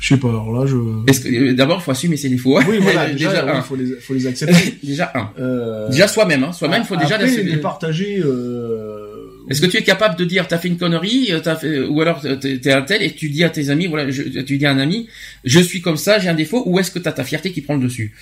Je 0.00 0.08
sais 0.08 0.16
pas 0.20 0.28
alors 0.30 0.52
là 0.52 0.66
je 0.66 0.76
Est-ce 1.08 1.20
que 1.20 1.28
euh, 1.28 1.54
d'abord 1.54 1.78
il 1.80 1.84
faut 1.84 1.92
assumer 1.92 2.16
ses 2.16 2.28
défauts 2.28 2.58
oui 2.68 2.78
voilà 2.80 3.08
déjà, 3.12 3.44
oui, 3.44 3.50
un. 3.52 3.62
faut 3.62 3.76
les 3.76 3.94
faut 4.00 4.14
les 4.14 4.26
accepter 4.26 4.78
déjà 4.82 5.12
un. 5.14 5.30
Euh, 5.40 5.88
Déjà 5.90 6.08
soi-même, 6.08 6.42
hein. 6.42 6.52
soi-même, 6.52 6.82
il 6.82 6.86
faut 6.86 6.96
déjà 6.96 7.16
l'assumer. 7.18 7.44
les 7.52 7.56
partager. 7.58 8.18
Euh... 8.20 9.11
Est-ce 9.48 9.60
que 9.60 9.66
tu 9.66 9.76
es 9.76 9.82
capable 9.82 10.16
de 10.16 10.24
dire 10.24 10.46
t'as 10.48 10.58
fait 10.58 10.68
une 10.68 10.78
connerie, 10.78 11.32
euh, 11.32 11.56
fait, 11.56 11.80
ou 11.80 12.00
alors 12.00 12.20
t'es 12.20 12.58
t'es 12.58 12.72
un 12.72 12.82
tel 12.82 13.02
et 13.02 13.12
tu 13.12 13.28
dis 13.28 13.44
à 13.44 13.50
tes 13.50 13.70
amis, 13.70 13.86
voilà, 13.86 14.10
tu 14.12 14.58
dis 14.58 14.66
à 14.66 14.70
un 14.70 14.78
ami, 14.78 15.08
je 15.44 15.60
suis 15.60 15.80
comme 15.80 15.96
ça, 15.96 16.18
j'ai 16.18 16.28
un 16.28 16.34
défaut, 16.34 16.62
ou 16.66 16.78
est-ce 16.78 16.90
que 16.90 16.98
t'as 16.98 17.12
ta 17.12 17.24
fierté 17.24 17.52
qui 17.52 17.60
prend 17.60 17.74
le 17.76 17.82
dessus? 17.82 18.14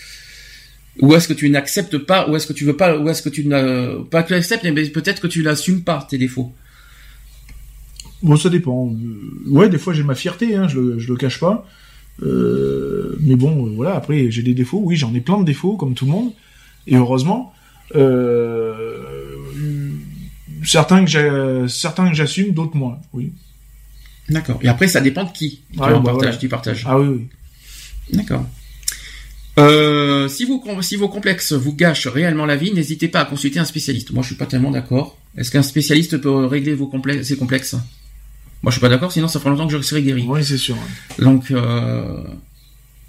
Ou 1.00 1.14
est-ce 1.14 1.28
que 1.28 1.32
tu 1.34 1.48
n'acceptes 1.50 1.98
pas, 1.98 2.28
ou 2.28 2.36
est-ce 2.36 2.46
que 2.46 2.52
tu 2.52 2.64
veux 2.64 2.76
pas, 2.76 2.98
ou 2.98 3.08
est-ce 3.08 3.22
que 3.22 3.28
tu 3.28 3.44
n'as 3.46 3.96
pas 4.10 4.22
que 4.22 4.28
tu 4.28 4.34
l'acceptes, 4.34 4.64
mais 4.64 4.72
peut-être 4.88 5.20
que 5.20 5.26
tu 5.28 5.42
n'assumes 5.42 5.82
pas 5.82 6.06
tes 6.08 6.18
défauts? 6.18 6.52
Bon, 8.22 8.36
ça 8.36 8.48
dépend. 8.50 8.88
Euh, 8.90 9.50
Ouais, 9.50 9.68
des 9.68 9.78
fois 9.78 9.92
j'ai 9.94 10.02
ma 10.02 10.14
fierté, 10.14 10.54
hein, 10.56 10.68
je, 10.68 10.78
le, 10.78 10.96
le 10.96 11.16
cache 11.16 11.40
pas. 11.40 11.66
Euh, 12.22 13.16
mais 13.20 13.34
bon, 13.34 13.66
euh, 13.66 13.70
voilà. 13.74 13.94
Après, 13.94 14.30
j'ai 14.30 14.42
des 14.42 14.54
défauts. 14.54 14.82
Oui, 14.84 14.96
j'en 14.96 15.14
ai 15.14 15.20
plein 15.20 15.38
de 15.40 15.44
défauts, 15.44 15.76
comme 15.76 15.94
tout 15.94 16.04
le 16.04 16.10
monde. 16.12 16.32
Et 16.86 16.96
heureusement, 16.96 17.52
euh, 17.94 18.99
certains 20.64 21.04
que 21.04 21.10
j'ai, 21.10 21.64
certains 21.68 22.08
que 22.08 22.14
j'assume, 22.14 22.52
d'autres 22.52 22.76
moins. 22.76 22.98
Oui. 23.12 23.32
D'accord. 24.28 24.58
Et 24.62 24.68
après, 24.68 24.88
ça 24.88 25.00
dépend 25.00 25.24
de 25.24 25.32
qui. 25.32 25.60
Tu 25.72 25.80
Ouais, 25.80 25.92
en 25.92 26.00
bah 26.00 26.14
tu 26.38 26.48
partages. 26.48 26.84
Ah 26.86 26.98
oui, 26.98 27.08
oui. 27.08 27.26
D'accord. 28.12 28.46
Euh, 29.58 30.28
si, 30.28 30.44
vous, 30.44 30.62
si 30.80 30.96
vos 30.96 31.08
complexes 31.08 31.52
vous 31.52 31.74
gâchent 31.74 32.06
réellement 32.06 32.46
la 32.46 32.56
vie, 32.56 32.72
n'hésitez 32.72 33.08
pas 33.08 33.20
à 33.20 33.24
consulter 33.24 33.58
un 33.58 33.64
spécialiste. 33.64 34.12
Moi, 34.12 34.22
je 34.22 34.28
suis 34.28 34.36
pas 34.36 34.46
tellement 34.46 34.70
d'accord. 34.70 35.18
Est-ce 35.36 35.50
qu'un 35.50 35.62
spécialiste 35.62 36.18
peut 36.18 36.46
régler 36.46 36.74
vos 36.74 36.86
complexes, 36.86 37.28
ces 37.28 37.36
complexes? 37.36 37.74
Moi, 38.62 38.70
je 38.70 38.72
suis 38.72 38.80
pas 38.80 38.88
d'accord. 38.88 39.12
Sinon, 39.12 39.28
ça 39.28 39.38
fera 39.38 39.50
longtemps 39.50 39.66
que 39.66 39.76
je 39.76 39.82
serai 39.82 40.02
guéri. 40.02 40.24
Oui, 40.26 40.44
c'est 40.44 40.58
sûr. 40.58 40.76
Donc, 41.18 41.50
euh, 41.50 42.22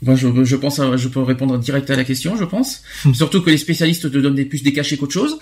moi, 0.02 0.16
je, 0.16 0.44
je 0.44 0.56
pense, 0.56 0.80
à- 0.80 0.98
je 0.98 1.08
peux 1.08 1.22
répondre 1.22 1.58
direct 1.60 1.90
à 1.90 1.96
la 1.96 2.04
question, 2.04 2.36
je 2.38 2.44
pense. 2.46 2.82
Hmm. 3.06 3.14
Surtout 3.14 3.42
que 3.42 3.50
les 3.50 3.58
spécialistes 3.58 4.12
te 4.12 4.18
donnent 4.18 4.36
des 4.36 4.46
plus 4.46 4.64
des 4.64 4.74
cachets 4.74 4.98
qu'autre 4.98 5.14
chose. 5.14 5.38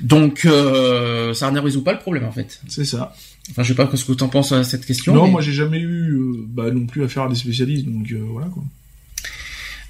Donc, 0.00 0.44
euh, 0.44 1.34
ça 1.34 1.50
ne 1.50 1.60
résout 1.60 1.82
pas 1.82 1.92
le 1.92 1.98
problème, 1.98 2.24
en 2.24 2.32
fait. 2.32 2.60
C'est 2.68 2.84
ça. 2.84 3.14
Enfin, 3.50 3.62
je 3.62 3.68
sais 3.68 3.74
pas 3.74 3.90
ce 3.94 4.04
que 4.04 4.12
tu 4.12 4.22
en 4.24 4.28
penses 4.28 4.52
à 4.52 4.62
cette 4.64 4.84
question. 4.86 5.14
non, 5.14 5.24
mais- 5.24 5.30
moi 5.30 5.40
j'ai 5.40 5.52
jamais 5.52 5.78
eu, 5.80 6.12
euh, 6.12 6.44
bah, 6.48 6.70
non 6.70 6.84
plus 6.86 7.02
affaire 7.04 7.22
à 7.24 7.28
des 7.28 7.34
spécialistes, 7.34 7.86
donc 7.86 8.10
euh, 8.12 8.18
voilà 8.30 8.48
quoi. 8.48 8.62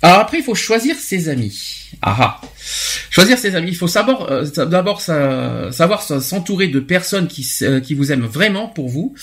Alors 0.01 0.18
après, 0.20 0.38
il 0.38 0.44
faut 0.44 0.55
choisir 0.55 0.94
ses 0.96 1.28
amis. 1.28 1.74
Ah 2.03 2.16
ah. 2.20 2.40
Choisir 3.11 3.36
ses 3.36 3.57
amis. 3.57 3.70
Il 3.70 3.76
faut 3.76 3.88
savoir, 3.88 4.30
euh, 4.30 4.44
d'abord 4.66 5.01
sa- 5.01 5.72
savoir 5.72 6.03
s'entourer 6.03 6.68
de 6.68 6.78
personnes 6.78 7.26
qui, 7.26 7.44
euh, 7.62 7.80
qui 7.80 7.94
vous 7.94 8.12
aiment 8.12 8.26
vraiment 8.26 8.68
pour 8.68 8.88
vous. 8.88 9.14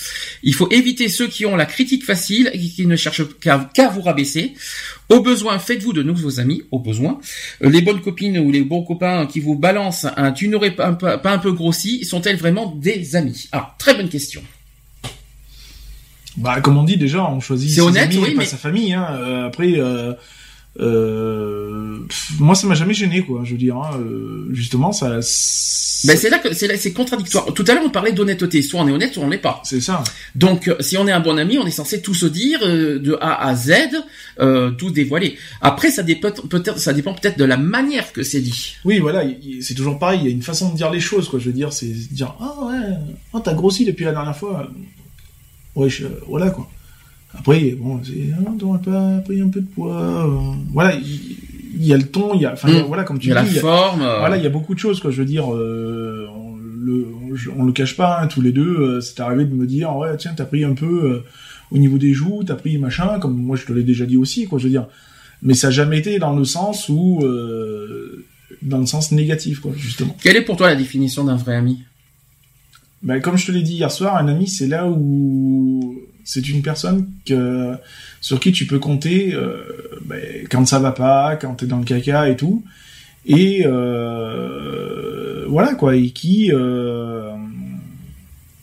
Il 0.42 0.54
faut 0.54 0.68
éviter 0.70 1.08
ceux 1.08 1.28
qui 1.28 1.46
ont 1.46 1.56
la 1.56 1.64
critique 1.64 2.04
facile 2.04 2.50
et 2.52 2.58
qui 2.58 2.86
ne 2.86 2.94
cherchent 2.96 3.22
qu'à 3.40 3.88
vous 3.88 4.02
rabaisser. 4.02 4.52
Au 5.08 5.20
besoin, 5.20 5.58
faites-vous 5.58 5.94
de 5.94 6.02
nouveaux 6.02 6.40
amis. 6.40 6.64
Au 6.70 6.78
besoin, 6.78 7.20
Euh, 7.64 7.70
les 7.70 7.80
bonnes 7.80 8.02
copines 8.02 8.36
ou 8.38 8.50
les 8.52 8.62
bons 8.62 8.82
copains 8.82 9.26
qui 9.26 9.40
vous 9.40 9.54
balancent 9.54 10.06
un 10.16 10.32
tu 10.32 10.48
n'aurais 10.48 10.72
pas, 10.72 10.88
un 10.88 10.94
peu- 10.94 11.16
pas 11.18 11.30
un 11.32 11.38
peu 11.38 11.52
grossi 11.52 12.04
sont-elles 12.04 12.36
vraiment 12.36 12.66
des 12.76 13.16
amis? 13.16 13.48
Ah, 13.52 13.74
très 13.78 13.94
bonne 13.94 14.10
question. 14.10 14.42
Bah, 16.36 16.60
comme 16.60 16.76
on 16.76 16.82
dit 16.84 16.98
déjà, 16.98 17.24
on 17.24 17.40
choisit 17.40 17.70
ses 17.70 17.80
honnête, 17.80 18.10
amis 18.10 18.18
oui, 18.18 18.30
et 18.32 18.34
pas 18.34 18.44
sa 18.44 18.58
famille. 18.58 18.92
Hein. 18.92 19.06
Euh, 19.12 19.46
après, 19.46 19.72
euh, 19.78 20.12
euh, 20.80 21.98
moi, 22.38 22.54
ça 22.54 22.66
m'a 22.66 22.74
jamais 22.74 22.94
gêné, 22.94 23.22
quoi. 23.22 23.42
Je 23.44 23.52
veux 23.52 23.58
dire, 23.58 23.76
hein, 23.76 23.98
euh, 23.98 24.48
justement, 24.52 24.92
ça. 24.92 25.20
Ben 26.04 26.14
c'est 26.16 26.28
là 26.28 26.38
que 26.38 26.52
c'est 26.52 26.66
là- 26.68 26.76
c'est 26.76 26.92
contradictoire. 26.92 27.52
Tout 27.54 27.64
à 27.66 27.72
l'heure 27.74 27.82
on 27.84 27.90
parlait 27.90 28.12
d'honnêteté. 28.12 28.60
Soit 28.62 28.80
on 28.80 28.86
est 28.88 28.92
honnête, 28.92 29.14
soit 29.14 29.24
on 29.24 29.30
l'est 29.30 29.38
pas. 29.38 29.62
C'est 29.64 29.80
ça. 29.80 30.04
Donc, 30.34 30.68
euh, 30.68 30.76
si 30.80 30.98
on 30.98 31.08
est 31.08 31.12
un 31.12 31.20
bon 31.20 31.38
ami, 31.38 31.58
on 31.58 31.66
est 31.66 31.70
censé 31.70 32.02
tout 32.02 32.12
se 32.14 32.26
dire 32.26 32.60
euh, 32.62 32.98
de 32.98 33.16
A 33.20 33.46
à 33.48 33.54
Z, 33.54 33.72
tout 34.78 34.90
dévoiler. 34.90 35.36
Après, 35.62 35.90
ça 35.90 36.02
dépend 36.02 36.30
peut-être, 36.30 36.78
ça 36.78 36.92
dépend 36.92 37.14
peut-être 37.14 37.38
de 37.38 37.44
la 37.44 37.56
manière 37.56 38.12
que 38.12 38.22
c'est 38.22 38.40
dit. 38.42 38.76
Oui, 38.84 38.98
voilà, 38.98 39.24
c'est 39.62 39.74
toujours 39.74 39.98
pareil. 39.98 40.20
Il 40.22 40.26
y 40.26 40.28
a 40.28 40.32
une 40.32 40.42
façon 40.42 40.70
de 40.70 40.76
dire 40.76 40.90
les 40.90 41.00
choses, 41.00 41.28
quoi. 41.28 41.38
Je 41.38 41.46
veux 41.46 41.52
dire, 41.54 41.72
c'est 41.72 41.86
dire, 41.86 42.34
ah 42.40 42.54
ouais, 42.66 42.94
oh, 43.32 43.40
t'as 43.40 43.54
grossi 43.54 43.84
depuis 43.86 44.04
la 44.04 44.12
dernière 44.12 44.36
fois. 44.36 44.68
Ouais, 45.74 45.88
je- 45.88 46.06
voilà, 46.28 46.50
quoi. 46.50 46.70
Après, 47.38 47.70
bon, 47.78 48.00
c'est, 48.02 48.30
ah, 48.36 48.50
t'aurais 48.58 48.80
pas 48.80 49.18
pris 49.24 49.40
un 49.40 49.48
peu 49.48 49.60
de 49.60 49.66
poids. 49.66 50.26
euh, 50.26 50.54
Voilà, 50.72 50.94
il 50.96 51.84
y, 51.84 51.92
a 51.92 51.96
le 51.96 52.04
ton, 52.06 52.34
il 52.34 52.40
y 52.42 52.46
a, 52.46 52.52
enfin, 52.52 52.68
Mm. 52.68 52.84
voilà, 52.86 53.04
comme 53.04 53.18
tu 53.18 53.28
y 53.28 53.32
a 53.32 53.42
dis, 53.42 53.46
la 53.46 53.50
il 53.50 53.54
y 53.54 53.58
a- 53.58 53.60
forme. 53.60 54.02
euh, 54.02 54.18
Voilà, 54.18 54.36
il 54.36 54.42
y 54.42 54.46
a 54.46 54.50
beaucoup 54.50 54.74
de 54.74 54.78
choses, 54.78 55.00
quoi. 55.00 55.10
Je 55.10 55.18
veux 55.18 55.24
dire, 55.26 55.52
euh, 55.54 56.26
on, 56.34 56.56
le, 56.56 57.06
on, 57.30 57.34
je- 57.36 57.50
on 57.56 57.64
le 57.64 57.72
cache 57.72 57.96
pas, 57.96 58.20
hein, 58.20 58.26
tous 58.26 58.40
les 58.40 58.52
deux. 58.52 58.76
euh, 58.80 59.00
c'est 59.00 59.20
arrivé 59.20 59.44
de 59.44 59.54
me 59.54 59.66
dire, 59.66 59.94
ouais, 59.96 60.16
tiens, 60.16 60.32
t'as 60.36 60.44
pris 60.46 60.64
un 60.64 60.74
peu. 60.74 60.86
euh, 61.12 61.24
au 61.72 61.78
niveau 61.78 61.98
des 61.98 62.12
joues, 62.12 62.44
t'as 62.46 62.54
pris 62.54 62.78
machin, 62.78 63.18
comme 63.18 63.36
moi 63.36 63.56
je 63.56 63.64
te 63.66 63.72
l'ai 63.72 63.82
déjà 63.82 64.06
dit 64.06 64.16
aussi, 64.16 64.46
quoi, 64.46 64.56
je 64.60 64.64
veux 64.64 64.70
dire. 64.70 64.86
Mais 65.42 65.52
ça 65.54 65.66
n'a 65.66 65.72
jamais 65.72 65.98
été 65.98 66.18
dans 66.20 66.34
le 66.34 66.44
sens 66.44 66.88
où, 66.88 67.18
dans 68.62 68.78
le 68.78 68.86
sens 68.86 69.10
négatif, 69.12 69.58
quoi, 69.60 69.72
justement. 69.76 70.16
Quelle 70.22 70.36
est 70.36 70.42
pour 70.42 70.56
toi 70.56 70.68
la 70.68 70.76
définition 70.76 71.24
d'un 71.24 71.34
vrai 71.34 71.56
ami? 71.56 71.80
Ben, 73.02 73.20
comme 73.20 73.36
je 73.36 73.46
te 73.46 73.52
l'ai 73.52 73.62
dit 73.62 73.74
hier 73.74 73.90
soir, 73.90 74.16
un 74.16 74.28
ami, 74.28 74.46
c'est 74.46 74.68
là 74.68 74.86
où 74.88 75.96
c'est 76.26 76.48
une 76.48 76.60
personne 76.60 77.08
sur 78.20 78.40
qui 78.40 78.50
tu 78.52 78.66
peux 78.66 78.80
compter 78.80 79.32
euh, 79.32 79.62
ben, 80.04 80.44
quand 80.50 80.66
ça 80.66 80.80
va 80.80 80.90
pas, 80.90 81.36
quand 81.36 81.54
t'es 81.54 81.66
dans 81.66 81.78
le 81.78 81.84
caca 81.84 82.28
et 82.28 82.36
tout. 82.36 82.64
Et 83.24 83.62
euh, 83.64 85.46
voilà 85.48 85.74
quoi, 85.74 85.94
et 85.96 86.10
qui 86.10 86.52
euh, 86.52 87.30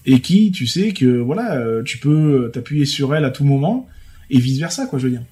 et 0.06 0.20
qui, 0.20 0.52
tu 0.52 0.68
sais 0.68 0.92
que 0.92 1.06
voilà, 1.06 1.58
tu 1.86 1.98
peux 1.98 2.52
t'appuyer 2.54 2.86
sur 2.86 3.16
elle 3.16 3.24
à 3.24 3.32
tout 3.32 3.46
moment 3.46 3.88
et 4.30 4.40
vice 4.40 4.60
versa 4.60 4.86
quoi, 4.86 5.00
je 5.00 5.06
veux 5.06 5.12
dire. 5.12 5.24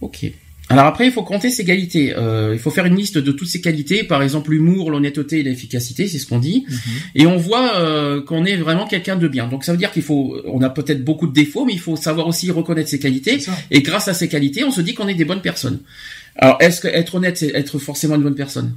Ok. 0.00 0.26
Alors 0.70 0.86
après, 0.86 1.06
il 1.06 1.12
faut 1.12 1.22
compter 1.22 1.50
ses 1.50 1.64
qualités. 1.64 2.14
Euh, 2.16 2.50
il 2.54 2.58
faut 2.58 2.70
faire 2.70 2.86
une 2.86 2.96
liste 2.96 3.18
de 3.18 3.32
toutes 3.32 3.48
ses 3.48 3.60
qualités, 3.60 4.02
par 4.02 4.22
exemple 4.22 4.50
l'humour, 4.50 4.90
l'honnêteté 4.90 5.40
et 5.40 5.42
l'efficacité, 5.42 6.08
c'est 6.08 6.18
ce 6.18 6.26
qu'on 6.26 6.38
dit. 6.38 6.64
Mhm. 6.68 6.78
Et 7.16 7.26
on 7.26 7.36
voit 7.36 7.76
euh, 7.76 8.22
qu'on 8.22 8.44
est 8.44 8.56
vraiment 8.56 8.86
quelqu'un 8.86 9.16
de 9.16 9.28
bien. 9.28 9.46
Donc 9.46 9.64
ça 9.64 9.72
veut 9.72 9.78
dire 9.78 9.92
qu'il 9.92 10.02
faut, 10.02 10.36
on 10.46 10.62
a 10.62 10.70
peut-être 10.70 11.04
beaucoup 11.04 11.26
de 11.26 11.34
défauts, 11.34 11.66
mais 11.66 11.74
il 11.74 11.80
faut 11.80 11.96
savoir 11.96 12.26
aussi 12.26 12.50
reconnaître 12.50 12.88
ses 12.88 12.98
qualités. 12.98 13.38
Et 13.70 13.82
grâce 13.82 14.08
à 14.08 14.14
ces 14.14 14.28
qualités, 14.28 14.64
on 14.64 14.70
se 14.70 14.80
dit 14.80 14.94
qu'on 14.94 15.08
est 15.08 15.14
des 15.14 15.26
bonnes 15.26 15.42
personnes. 15.42 15.80
Alors 16.36 16.56
est-ce 16.60 16.80
que 16.80 16.88
être 16.88 17.14
honnête, 17.14 17.36
c'est 17.36 17.54
être 17.54 17.78
forcément 17.78 18.16
une 18.16 18.22
bonne 18.22 18.34
personne? 18.34 18.72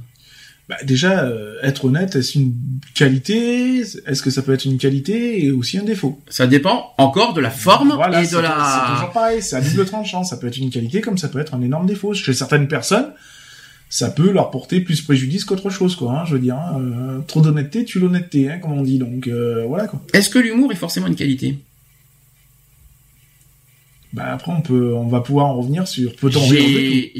Bah, 0.68 0.76
déjà, 0.84 1.24
euh, 1.24 1.56
être 1.62 1.86
honnête, 1.86 2.14
est-ce 2.14 2.36
une 2.38 2.52
qualité? 2.94 3.80
Est-ce 3.80 4.22
que 4.22 4.28
ça 4.30 4.42
peut 4.42 4.52
être 4.52 4.66
une 4.66 4.76
qualité 4.76 5.44
et 5.44 5.50
aussi 5.50 5.78
un 5.78 5.82
défaut? 5.82 6.20
Ça 6.28 6.46
dépend 6.46 6.92
encore 6.98 7.32
de 7.32 7.40
la 7.40 7.50
forme 7.50 7.92
Voilà, 7.94 8.20
et 8.22 8.26
c'est 8.26 8.36
de 8.36 8.42
c'est 8.42 8.42
la. 8.42 8.92
toujours 8.94 9.12
pareil, 9.12 9.40
c'est 9.42 9.56
à 9.56 9.60
double 9.62 9.86
tranchant. 9.86 10.24
Ça 10.24 10.36
peut 10.36 10.46
être 10.46 10.58
une 10.58 10.68
qualité 10.70 11.00
comme 11.00 11.16
ça 11.16 11.28
peut 11.28 11.38
être 11.38 11.54
un 11.54 11.62
énorme 11.62 11.86
défaut. 11.86 12.12
Chez 12.12 12.34
certaines 12.34 12.68
personnes, 12.68 13.12
ça 13.88 14.10
peut 14.10 14.30
leur 14.30 14.50
porter 14.50 14.80
plus 14.80 15.00
préjudice 15.00 15.46
qu'autre 15.46 15.70
chose, 15.70 15.96
quoi. 15.96 16.12
hein, 16.12 16.24
je 16.26 16.34
veux 16.34 16.40
dire, 16.40 16.56
hein, 16.56 16.78
euh, 16.78 17.18
trop 17.26 17.40
d'honnêteté, 17.40 17.86
tue 17.86 17.98
l'honnêteté, 17.98 18.50
hein, 18.50 18.58
comme 18.58 18.72
on 18.72 18.82
dit. 18.82 18.98
Donc 18.98 19.26
euh, 19.26 19.64
voilà 19.66 19.86
quoi. 19.86 20.02
Est-ce 20.12 20.28
que 20.28 20.38
l'humour 20.38 20.70
est 20.70 20.76
forcément 20.76 21.06
une 21.06 21.16
qualité? 21.16 21.58
Bah 24.14 24.24
après, 24.32 24.52
on 24.52 24.62
peut, 24.62 24.94
on 24.94 25.06
va 25.06 25.20
pouvoir 25.20 25.46
en 25.46 25.54
revenir 25.56 25.86
sur 25.86 26.16
peut-on 26.16 26.40
rire 26.46 27.10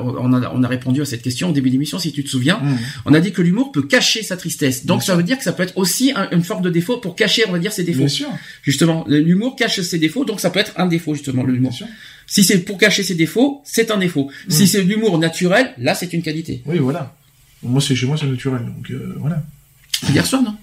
on 0.00 0.32
a, 0.32 0.48
on 0.54 0.62
a 0.62 0.68
répondu 0.68 1.02
à 1.02 1.04
cette 1.04 1.22
question 1.22 1.48
au 1.50 1.52
début 1.52 1.70
de 1.70 1.74
l'émission, 1.74 1.98
si 1.98 2.12
tu 2.12 2.22
te 2.22 2.28
souviens. 2.28 2.58
Mmh. 2.62 2.76
On 3.06 3.14
a 3.14 3.20
dit 3.20 3.32
que 3.32 3.42
l'humour 3.42 3.72
peut 3.72 3.82
cacher 3.82 4.22
sa 4.22 4.36
tristesse. 4.36 4.86
Donc 4.86 4.98
Bien 4.98 5.06
ça 5.06 5.12
sûr. 5.12 5.16
veut 5.16 5.22
dire 5.24 5.38
que 5.38 5.44
ça 5.44 5.52
peut 5.52 5.64
être 5.64 5.76
aussi 5.76 6.12
un- 6.14 6.28
une 6.30 6.44
forme 6.44 6.62
de 6.62 6.70
défaut 6.70 6.98
pour 6.98 7.16
cacher, 7.16 7.42
on 7.48 7.52
va 7.52 7.58
dire, 7.58 7.72
ses 7.72 7.82
défauts. 7.82 7.98
Bien 8.00 8.08
sûr, 8.08 8.28
Justement, 8.62 9.04
l'humour 9.08 9.56
cache 9.56 9.80
ses 9.80 9.98
défauts, 9.98 10.24
donc 10.24 10.38
ça 10.38 10.50
peut 10.50 10.60
être 10.60 10.72
un 10.76 10.86
défaut 10.86 11.14
justement 11.14 11.42
bien 11.42 11.52
l'humour. 11.52 11.72
sûr. 11.72 11.86
Si 12.28 12.44
c'est 12.44 12.58
pour 12.60 12.78
cacher 12.78 13.02
ses 13.02 13.16
défauts, 13.16 13.60
c'est 13.64 13.90
un 13.90 13.98
défaut. 13.98 14.30
Mm. 14.46 14.50
Si 14.50 14.68
c'est 14.68 14.82
l'humour 14.82 15.18
naturel, 15.18 15.72
là 15.78 15.94
c'est 15.96 16.12
une 16.12 16.22
qualité. 16.22 16.62
Oui, 16.66 16.78
voilà. 16.78 17.12
Moi, 17.62 17.80
c'est 17.80 17.96
chez 17.96 18.06
moi, 18.06 18.16
c'est 18.20 18.26
naturel, 18.26 18.64
donc 18.66 18.88
euh, 18.92 19.14
voilà. 19.18 19.42
Hier 20.10 20.24
soir, 20.24 20.42
non? 20.42 20.54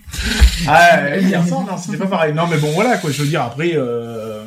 Ah, 0.67 1.17
hier 1.19 1.45
soir, 1.45 1.65
non, 1.65 1.75
c'était 1.77 1.97
pas 1.97 2.05
pareil. 2.07 2.34
Non, 2.34 2.43
mais 2.49 2.57
bon, 2.57 2.71
voilà, 2.71 2.97
quoi. 2.97 3.11
Je 3.11 3.21
veux 3.21 3.27
dire, 3.27 3.41
après, 3.41 3.73
euh... 3.75 4.43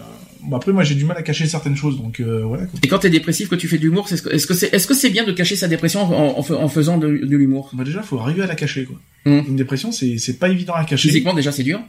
bon, 0.47 0.57
après, 0.57 0.73
moi, 0.73 0.83
j'ai 0.85 0.95
du 0.95 1.05
mal 1.05 1.17
à 1.17 1.23
cacher 1.23 1.47
certaines 1.47 1.77
choses, 1.77 1.97
donc 1.99 2.21
euh, 2.21 2.43
voilà. 2.45 2.67
Quoi. 2.67 2.79
Et 2.83 2.89
quand 2.89 2.99
t'es 3.01 3.11
dépressif, 3.11 3.49
que 3.49 3.55
tu 3.55 3.69
fais 3.69 3.79
de 3.79 3.83
l'humour, 3.83 4.09
ce 4.09 4.15
est-ce 4.15 4.47
que 4.47 4.55
c'est 4.55 4.73
est-ce 4.75 4.87
que 4.87 4.95
c'est 4.95 5.11
bien 5.11 5.25
de 5.25 5.33
cacher 5.33 5.57
sa 5.57 5.69
dépression 5.69 6.01
en, 6.03 6.39
en 6.39 6.43
fa- 6.43 6.57
en 6.57 6.69
faisant 6.69 6.99
de, 6.99 7.09
de 7.09 7.37
l'humour? 7.37 7.71
Bah 7.75 7.85
déjà, 7.85 8.03
faut 8.03 8.19
arriver 8.19 8.43
à 8.43 8.47
la 8.47 8.55
cacher, 8.55 8.85
quoi. 8.85 8.99
Mm. 9.25 9.49
Une 9.49 9.57
dépression, 9.57 9.93
c'est 9.93 10.19
c'est 10.19 10.39
pas 10.39 10.49
évident 10.49 10.75
à 10.75 10.85
cacher. 10.85 11.09
Physiquement 11.09 11.35
déjà 11.35 11.53
c'est 11.53 11.63
dur. 11.65 11.81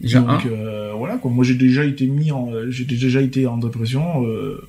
Déjà 0.00 0.20
donc 0.20 0.44
un. 0.46 0.48
euh, 0.48 0.92
voilà, 0.96 1.16
quoi. 1.16 1.30
Moi, 1.30 1.44
j'ai 1.44 1.54
déjà 1.54 1.84
été 1.84 2.06
mis 2.06 2.30
en, 2.32 2.50
j'ai 2.70 2.84
déjà 2.84 3.20
été 3.20 3.46
en 3.46 3.58
dépression. 3.58 4.24
Euh... 4.26 4.60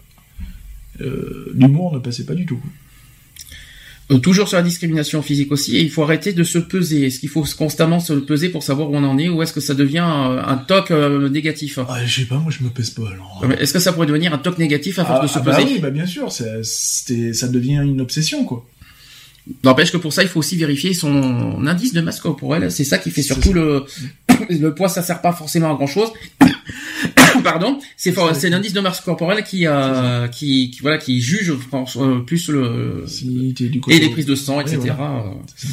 Euh, 1.01 1.51
L'humour 1.53 1.93
ne 1.93 1.99
passait 1.99 2.25
pas 2.25 2.33
du 2.33 2.45
tout. 2.45 2.57
quoi. 2.57 2.69
Euh, 4.10 4.20
toujours 4.20 4.47
sur 4.47 4.55
la 4.58 4.64
discrimination 4.64 5.22
physique 5.22 5.51
aussi, 5.51 5.76
et 5.76 5.82
il 5.82 5.89
faut 5.91 6.01
arrêter 6.01 6.32
de 6.32 6.43
se 6.43 6.58
peser. 6.60 7.05
Est-ce 7.08 7.20
qu'il 7.20 7.28
faut 7.28 7.43
constamment 7.58 7.99
se 7.99 8.14
peser 8.14 8.47
pour 8.47 8.64
savoir 8.64 8.89
où 8.89 8.95
on 8.95 9.03
en 9.03 9.18
est, 9.18 9.28
ou 9.28 9.43
est-ce 9.43 9.51
que 9.51 9.60
ça 9.60 9.74
devient 9.74 10.08
euh, 10.08 10.41
un 10.45 10.55
toc 10.55 10.91
euh, 10.91 11.28
négatif? 11.28 11.78
Ah, 11.89 12.05
je 12.05 12.22
sais 12.22 12.26
pas, 12.26 12.38
moi, 12.38 12.49
je 12.58 12.64
me 12.64 12.70
pèse 12.70 12.91
pas. 12.91 13.03
Alors. 13.10 13.43
Est-ce 13.60 13.74
que 13.74 13.80
ça 13.80 13.91
pourrait 13.91 14.08
devenir 14.08 14.34
un 14.34 14.38
toc 14.38 14.58
négatif 14.60 14.97
à 14.99 15.03
force 15.05 15.20
Ah, 15.20 15.24
de 15.24 15.28
se 15.30 15.39
ah 15.39 15.41
bah 15.41 15.55
peser? 15.58 15.68
oui, 15.74 15.80
bah 15.80 15.89
bien 15.89 16.05
sûr, 16.05 16.32
c'est- 16.32 16.62
c'était- 16.64 17.34
ça 17.34 17.49
devient 17.49 17.82
une 17.84 17.99
obsession, 17.99 18.45
quoi. 18.45 18.66
N'empêche 19.66 19.91
que 19.91 19.97
pour 19.97 20.12
ça, 20.14 20.24
il 20.24 20.30
faut 20.30 20.39
aussi 20.39 20.55
vérifier 20.58 20.93
son 20.93 21.66
indice 21.68 21.93
de 21.93 22.01
masse 22.01 22.20
corporelle. 22.20 22.70
C'est 22.72 22.84
ça 22.84 22.97
qui 22.97 23.12
fait 23.12 23.22
surtout 23.22 23.49
ça. 23.49 23.55
le 23.55 23.86
le 24.49 24.74
poids. 24.76 24.89
Ça 24.89 25.01
sert 25.01 25.22
pas 25.22 25.32
forcément 25.34 25.72
à 25.72 25.76
grand 25.76 25.88
chose. 25.88 26.10
Pardon, 27.43 27.80
c'est 27.95 28.13
c'est 28.36 28.49
l'indice 28.49 28.73
de 28.73 28.80
masse 28.80 29.01
corporelle 29.01 29.43
qui 29.43 29.67
euh, 29.67 30.28
qui, 30.28 30.71
qui 30.71 30.80
voilà 30.82 30.97
qui 30.97 31.21
juge 31.21 31.53
pense, 31.69 31.97
euh, 31.97 32.19
plus 32.19 32.49
le 32.49 33.03
Si 33.07 33.53
t'es 33.57 33.69
du 33.69 33.82
et 33.89 33.99
les 33.99 34.09
prises 34.09 34.25
de 34.25 34.36
sang, 34.36 34.59
etc. 34.61 34.78
voilà. 34.97 35.23
Euh, 35.25 35.67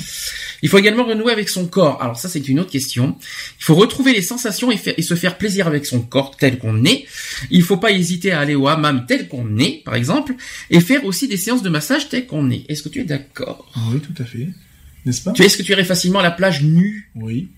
Il 0.62 0.68
faut 0.68 0.78
également 0.78 1.05
renouer 1.05 1.32
avec 1.32 1.48
son 1.48 1.66
corps. 1.66 2.02
Alors 2.02 2.18
ça, 2.18 2.28
c'est 2.28 2.48
une 2.48 2.59
autre 2.61 2.70
question. 2.70 3.16
Il 3.61 3.64
faut 3.64 3.74
retrouver 3.74 4.12
les 4.12 4.22
sensations 4.22 4.70
et, 4.70 4.76
faire- 4.78 4.94
et 4.96 5.02
se 5.02 5.14
faire 5.14 5.36
plaisir 5.36 5.66
avec 5.66 5.84
son 5.84 6.00
corps 6.00 6.36
tel 6.38 6.59
qu'on 6.59 6.84
est. 6.84 7.05
Il 7.50 7.62
faut 7.62 7.76
pas 7.76 7.92
hésiter 7.92 8.32
à 8.32 8.40
aller 8.40 8.55
au 8.55 8.66
hammam 8.68 9.05
tel 9.07 9.28
qu'on 9.28 9.59
est, 9.59 9.82
par 9.84 9.94
exemple, 9.94 10.34
et 10.70 10.80
faire 10.80 11.05
aussi 11.05 11.28
des 11.28 11.36
séances 11.36 11.62
de 11.62 11.68
massage 11.68 12.09
tel 12.09 12.26
qu'on 12.26 12.50
est. 12.50 12.64
Est-ce 12.68 12.82
que 12.82 12.88
tu 12.88 13.00
es 13.00 13.05
d'accord? 13.05 13.70
Oui, 13.92 14.00
tout 14.00 14.22
à 14.22 14.24
fait. 14.24 14.48
N'est-ce 15.05 15.20
pas? 15.22 15.32
Tu 15.32 15.42
Est-ce 15.42 15.59
que 15.59 15.62
tu 15.62 15.72
irais 15.72 15.84
facilement 15.84 16.20
à 16.20 16.22
la 16.22 16.30
plage 16.30 16.62
nue? 16.62 17.11
Oui. 17.14 17.48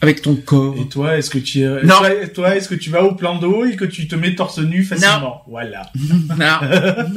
Avec 0.00 0.20
ton 0.22 0.36
corps 0.36 0.76
Et 0.80 0.86
toi, 0.88 1.16
est-ce 1.16 1.30
que 1.30 1.38
tu 1.38 1.60
es... 1.62 1.82
Non. 1.82 1.96
toi, 1.98 2.10
toi, 2.34 2.56
est-ce 2.56 2.68
que 2.68 2.74
tu 2.74 2.90
vas 2.90 3.02
au 3.02 3.14
plan 3.14 3.38
d'eau 3.38 3.64
et 3.64 3.76
que 3.76 3.84
tu 3.86 4.06
te 4.08 4.14
mets 4.14 4.34
torse 4.34 4.58
nu 4.58 4.84
facilement? 4.84 5.42
Voilà. 5.48 5.90
Non. 6.38 7.16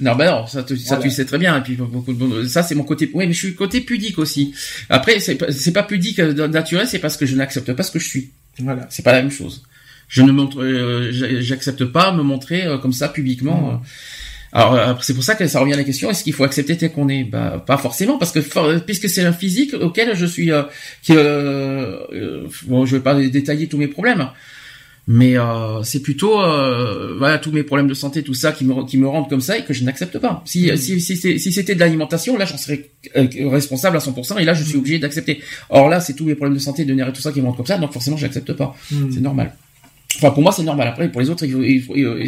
non, 0.00 0.16
bah 0.16 0.30
non, 0.30 0.46
ça, 0.46 0.62
tu- 0.62 0.76
ça 0.76 0.96
Voilà. 0.96 1.02
tu 1.02 1.14
sais 1.14 1.24
très 1.24 1.38
bien. 1.38 1.56
Et 1.58 1.62
puis 1.62 1.74
beaucoup 1.76 2.12
de- 2.12 2.44
ça 2.46 2.62
c'est 2.62 2.74
mon 2.74 2.84
côté. 2.84 3.10
Oui, 3.14 3.26
mais 3.26 3.32
je 3.32 3.38
suis 3.38 3.54
côté 3.54 3.80
pudique 3.80 4.18
aussi. 4.18 4.54
Après, 4.88 5.20
c'est 5.20 5.34
pas- 5.36 5.52
c'est 5.52 5.72
pas 5.72 5.82
pudique 5.82 6.18
euh, 6.18 6.48
naturel, 6.48 6.86
c'est 6.88 6.98
parce 6.98 7.16
que 7.16 7.26
je 7.26 7.36
n'accepte 7.36 7.72
pas 7.74 7.82
ce 7.82 7.90
que 7.90 7.98
je 7.98 8.06
suis. 8.08 8.30
Voilà. 8.58 8.86
C'est 8.90 9.02
pas 9.04 9.12
la 9.12 9.22
même 9.22 9.30
chose. 9.30 9.62
Je 10.08 10.22
ne 10.22 10.32
montre, 10.32 10.62
euh, 10.62 11.10
j'a- 11.12 11.40
j'accepte 11.40 11.84
pas 11.84 12.12
me 12.12 12.22
montrer 12.22 12.66
euh, 12.66 12.78
comme 12.78 12.92
ça 12.92 13.08
publiquement. 13.08 13.72
Euh. 13.74 13.86
Alors 14.52 14.74
euh, 14.74 14.94
c'est 15.00 15.14
pour 15.14 15.22
ça 15.22 15.34
que 15.36 15.46
ça 15.46 15.60
revient 15.60 15.74
à 15.74 15.76
la 15.76 15.84
question 15.84 16.10
est-ce 16.10 16.24
qu'il 16.24 16.32
faut 16.32 16.44
accepter 16.44 16.76
tel 16.76 16.90
qu'on 16.92 17.08
est? 17.08 17.24
Bah 17.24 17.62
pas 17.64 17.76
forcément 17.78 18.18
parce 18.18 18.32
que 18.32 18.40
for- 18.40 18.80
puisque 18.84 19.08
c'est 19.08 19.22
un 19.22 19.32
physique 19.32 19.74
auquel 19.74 20.16
je 20.16 20.26
suis 20.26 20.50
euh, 20.50 20.62
qui 21.02 21.12
euh, 21.14 21.98
euh, 22.12 22.46
bon 22.66 22.84
je 22.84 22.96
vais 22.96 23.02
pas 23.02 23.14
détailler 23.14 23.68
tous 23.68 23.78
mes 23.78 23.86
problèmes 23.86 24.28
mais 25.06 25.38
euh, 25.38 25.82
c'est 25.82 26.02
plutôt 26.02 26.40
euh, 26.40 27.14
voilà 27.18 27.38
tous 27.38 27.52
mes 27.52 27.62
problèmes 27.62 27.88
de 27.88 27.94
santé 27.94 28.22
tout 28.22 28.34
ça 28.34 28.52
qui 28.52 28.64
me 28.64 28.84
qui 28.86 28.98
me 28.98 29.06
rendent 29.08 29.28
comme 29.30 29.40
ça 29.40 29.56
et 29.56 29.64
que 29.64 29.72
je 29.72 29.82
n'accepte 29.84 30.18
pas. 30.18 30.42
Si 30.44 30.68
Mhm. 30.70 30.76
si 30.76 31.00
si, 31.00 31.16
si 31.38 31.52
c'était 31.52 31.74
de 31.76 31.80
l'alimentation 31.80 32.36
là 32.36 32.44
j'en 32.44 32.58
serais 32.58 32.90
responsable 33.14 33.96
à 33.96 34.00
100% 34.00 34.38
et 34.40 34.44
là 34.44 34.54
je 34.54 34.62
suis 34.64 34.76
obligé 34.76 34.98
d'accepter. 34.98 35.40
Or 35.68 35.88
là 35.88 36.00
c'est 36.00 36.14
tous 36.14 36.24
mes 36.26 36.34
problèmes 36.34 36.54
de 36.54 36.62
santé 36.62 36.84
de 36.84 36.92
nerfs 36.92 37.08
et 37.08 37.12
tout 37.12 37.22
ça 37.22 37.30
qui 37.32 37.40
me 37.40 37.46
rendent 37.46 37.56
comme 37.56 37.66
ça 37.66 37.78
donc 37.78 37.92
forcément 37.92 38.16
j'accepte 38.16 38.52
pas. 38.52 38.76
Hmm. 38.90 39.10
C'est 39.12 39.20
normal. 39.20 39.54
Enfin, 40.22 40.30
pour 40.32 40.42
moi, 40.42 40.52
c'est 40.52 40.62
normal. 40.62 40.88
Après, 40.88 41.10
pour 41.10 41.20
les 41.20 41.30
autres, 41.30 41.44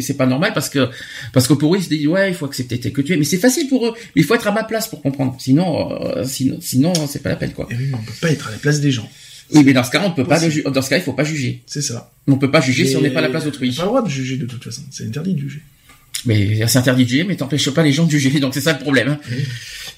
c'est 0.01 0.17
pas 0.17 0.25
normal 0.25 0.51
parce 0.53 0.69
que, 0.69 0.89
parce 1.31 1.47
que 1.47 1.53
pour 1.53 1.73
eux, 1.75 1.77
ils 1.77 1.83
se 1.83 1.89
disent, 1.89 2.07
ouais, 2.07 2.29
il 2.29 2.35
faut 2.35 2.45
accepter 2.45 2.79
tel 2.79 2.91
que 2.91 3.01
tu 3.01 3.13
es. 3.13 3.17
Mais 3.17 3.23
c'est 3.25 3.37
facile 3.37 3.67
pour 3.67 3.85
eux. 3.87 3.93
Mais 4.15 4.21
il 4.21 4.23
faut 4.23 4.35
être 4.35 4.47
à 4.47 4.51
ma 4.51 4.63
place 4.63 4.87
pour 4.87 5.01
comprendre. 5.01 5.35
Sinon, 5.39 5.91
euh, 6.17 6.23
sinon, 6.25 6.57
sinon, 6.61 6.93
c'est 7.07 7.21
pas 7.21 7.29
la 7.29 7.35
peine, 7.35 7.51
quoi. 7.53 7.67
Et 7.71 7.75
oui, 7.75 7.85
mais 7.89 7.97
on 7.99 8.03
peut 8.03 8.13
pas 8.21 8.31
être 8.31 8.47
à 8.47 8.51
la 8.51 8.57
place 8.57 8.79
des 8.81 8.91
gens. 8.91 9.09
Oui, 9.53 9.63
mais 9.65 9.73
dans 9.73 9.83
ce 9.83 9.91
cas, 9.91 10.01
on 10.05 10.11
peut 10.11 10.23
pas, 10.23 10.39
le 10.39 10.69
dans 10.71 10.81
ce 10.81 10.89
cas, 10.89 10.97
il 10.97 11.03
faut 11.03 11.13
pas 11.13 11.23
juger. 11.23 11.61
C'est 11.67 11.81
ça. 11.81 12.11
On 12.27 12.37
peut 12.37 12.49
pas 12.49 12.61
juger 12.61 12.85
si 12.85 12.95
on 12.95 13.01
n'est 13.01 13.11
pas 13.11 13.19
à 13.19 13.23
la 13.23 13.29
place 13.29 13.43
On 13.43 13.47
d'autrui. 13.47 13.69
n'a 13.69 13.75
pas 13.75 13.81
le 13.83 13.87
droit 13.89 14.01
de 14.03 14.09
juger 14.09 14.37
de 14.37 14.45
toute 14.45 14.63
façon. 14.63 14.81
C'est 14.89 15.05
interdit 15.05 15.33
de 15.35 15.39
juger. 15.41 15.61
Mais 16.25 16.65
c'est 16.67 16.77
interdit 16.79 17.03
de 17.03 17.09
juger, 17.09 17.23
mais 17.25 17.35
t'empêches 17.35 17.69
pas 17.69 17.83
les 17.83 17.91
gens 17.91 18.05
de 18.05 18.11
juger. 18.11 18.29
Donc 18.39 18.53
c'est 18.53 18.61
ça 18.61 18.73
le 18.73 18.79
problème. 18.79 19.09
hein. 19.09 19.19
Oui. 19.29 19.43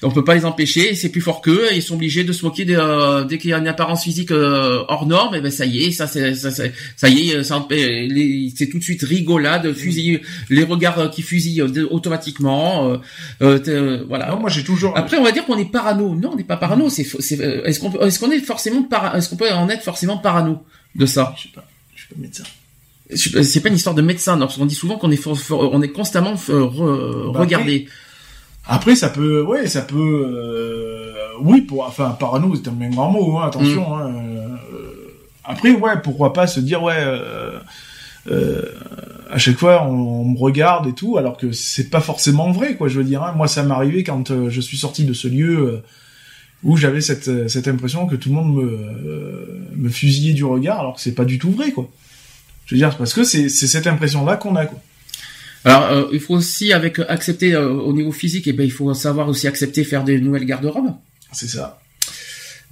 On 0.02 0.10
peut 0.10 0.24
pas 0.24 0.34
les 0.34 0.44
empêcher. 0.44 0.94
C'est 0.94 1.08
plus 1.08 1.20
fort 1.20 1.40
qu'eux. 1.40 1.68
Ils 1.74 1.82
sont 1.82 1.94
obligés 1.94 2.22
de 2.24 2.32
se 2.32 2.44
moquer 2.44 2.64
de, 2.64 2.76
euh, 2.76 3.24
dès 3.24 3.38
qu'il 3.38 3.50
y 3.50 3.52
a 3.54 3.58
une 3.58 3.68
apparence 3.68 4.04
physique 4.04 4.30
euh, 4.30 4.82
hors 4.88 5.06
norme. 5.06 5.34
Et 5.34 5.40
ben 5.40 5.50
ça 5.50 5.64
y 5.66 5.84
est, 5.84 5.90
ça 5.90 6.06
c'est 6.06 6.34
ça, 6.34 6.50
c'est- 6.50 6.72
ça 6.96 7.08
y 7.08 7.30
est, 7.30 7.36
euh, 7.36 8.50
c'est 8.56 8.66
tout 8.68 8.78
de 8.78 8.82
suite 8.84 9.02
rigolade, 9.02 9.72
fusille, 9.72 10.20
les 10.50 10.64
regards 10.64 10.98
euh, 10.98 11.08
qui 11.08 11.22
fusillent 11.22 11.62
euh, 11.62 11.86
automatiquement. 11.90 12.98
euh, 13.42 14.04
voilà. 14.08 14.30
Non, 14.30 14.40
moi 14.40 14.50
j'ai 14.50 14.64
toujours. 14.64 14.96
Après, 14.96 15.16
on 15.18 15.24
va 15.24 15.32
dire 15.32 15.44
qu'on 15.46 15.58
est 15.58 15.70
parano. 15.70 16.14
Non, 16.14 16.30
on 16.32 16.36
n'est 16.36 16.44
pas 16.44 16.56
parano. 16.56 16.88
C'est, 16.90 17.02
est-ce 17.02 17.80
qu'on, 17.80 17.90
peut- 17.90 18.02
est-ce 18.06 18.18
qu'on 18.18 18.30
est 18.30 18.40
forcément 18.40 18.82
para, 18.82 19.16
est-ce 19.16 19.28
qu'on 19.30 19.36
peut 19.36 19.50
en 19.50 19.68
être 19.68 19.82
forcément 19.82 20.18
parano 20.18 20.62
de 20.94 21.06
ça? 21.06 21.34
Je 21.36 21.42
sais 21.44 21.48
pas. 21.54 21.66
Je 21.94 22.02
suis 22.02 22.14
pas 22.14 22.20
médecin. 22.20 22.44
C'est 23.14 23.60
pas 23.60 23.68
une 23.68 23.76
histoire 23.76 23.94
de 23.94 24.02
médecin. 24.02 24.34
non, 24.36 24.46
parce 24.46 24.56
qu'on 24.58 24.66
dit 24.66 24.74
souvent 24.74 24.96
qu'on 24.98 25.10
est, 25.12 25.26
on 25.50 25.80
est 25.82 25.88
constamment 25.88 26.34
euh, 26.50 26.60
re- 26.64 27.32
Bah, 27.32 27.40
regardé. 27.40 27.86
Après, 27.86 27.92
ça 28.94 29.08
peut, 29.08 29.42
ouais, 29.42 29.66
ça 29.66 29.82
peut, 29.82 30.26
euh, 30.26 31.12
oui, 31.40 31.60
pour, 31.62 31.84
enfin, 31.84 32.10
parano, 32.10 32.54
c'est 32.54 32.68
un 32.68 32.72
même 32.72 32.94
grand 32.94 33.10
mot, 33.10 33.38
hein, 33.38 33.46
attention. 33.46 33.96
Mm. 33.96 34.00
hein, 34.00 34.14
euh, 34.72 34.96
après, 35.44 35.72
ouais, 35.72 35.92
pourquoi 36.02 36.32
pas 36.32 36.46
se 36.46 36.60
dire, 36.60 36.82
ouais, 36.82 36.96
euh, 36.98 37.58
euh, 38.30 38.62
à 39.30 39.38
chaque 39.38 39.56
fois, 39.58 39.84
on, 39.84 39.94
on 39.94 40.24
me 40.24 40.38
regarde 40.38 40.88
et 40.88 40.92
tout, 40.92 41.16
alors 41.18 41.36
que 41.36 41.52
c'est 41.52 41.90
pas 41.90 42.00
forcément 42.00 42.50
vrai, 42.50 42.74
quoi. 42.76 42.88
Je 42.88 42.98
veux 42.98 43.04
dire, 43.04 43.22
hein. 43.22 43.32
moi, 43.36 43.48
ça 43.48 43.62
m'est 43.62 43.74
arrivé 43.74 44.02
quand 44.04 44.30
euh, 44.30 44.50
je 44.50 44.60
suis 44.60 44.76
sorti 44.76 45.04
de 45.04 45.12
ce 45.12 45.28
lieu 45.28 45.58
euh, 45.58 45.82
où 46.64 46.76
j'avais 46.76 47.00
cette, 47.00 47.48
cette 47.48 47.68
impression 47.68 48.06
que 48.06 48.16
tout 48.16 48.30
le 48.30 48.34
monde 48.34 48.54
me, 48.54 48.62
euh, 48.64 49.68
me 49.76 49.88
fusillait 49.88 50.34
du 50.34 50.44
regard, 50.44 50.80
alors 50.80 50.94
que 50.94 51.00
c'est 51.00 51.14
pas 51.14 51.24
du 51.24 51.38
tout 51.38 51.50
vrai, 51.50 51.70
quoi. 51.70 51.88
Je 52.66 52.74
veux 52.74 52.78
dire, 52.78 52.96
parce 52.96 53.14
que 53.14 53.22
c'est 53.22 53.48
c'est 53.48 53.68
cette 53.68 53.86
impression-là 53.86 54.36
qu'on 54.36 54.56
a, 54.56 54.66
quoi. 54.66 54.80
Alors, 55.64 55.84
euh, 55.90 56.04
il 56.12 56.20
faut 56.20 56.34
aussi 56.34 56.72
avec 56.72 56.98
accepter 57.08 57.54
euh, 57.54 57.70
au 57.70 57.92
niveau 57.92 58.12
physique, 58.12 58.46
et 58.46 58.52
ben 58.52 58.64
il 58.64 58.70
faut 58.72 58.92
savoir 58.94 59.28
aussi 59.28 59.48
accepter 59.48 59.82
faire 59.84 60.04
des 60.04 60.20
nouvelles 60.20 60.44
garde-robes. 60.44 60.92
C'est 61.32 61.48
ça. 61.48 61.80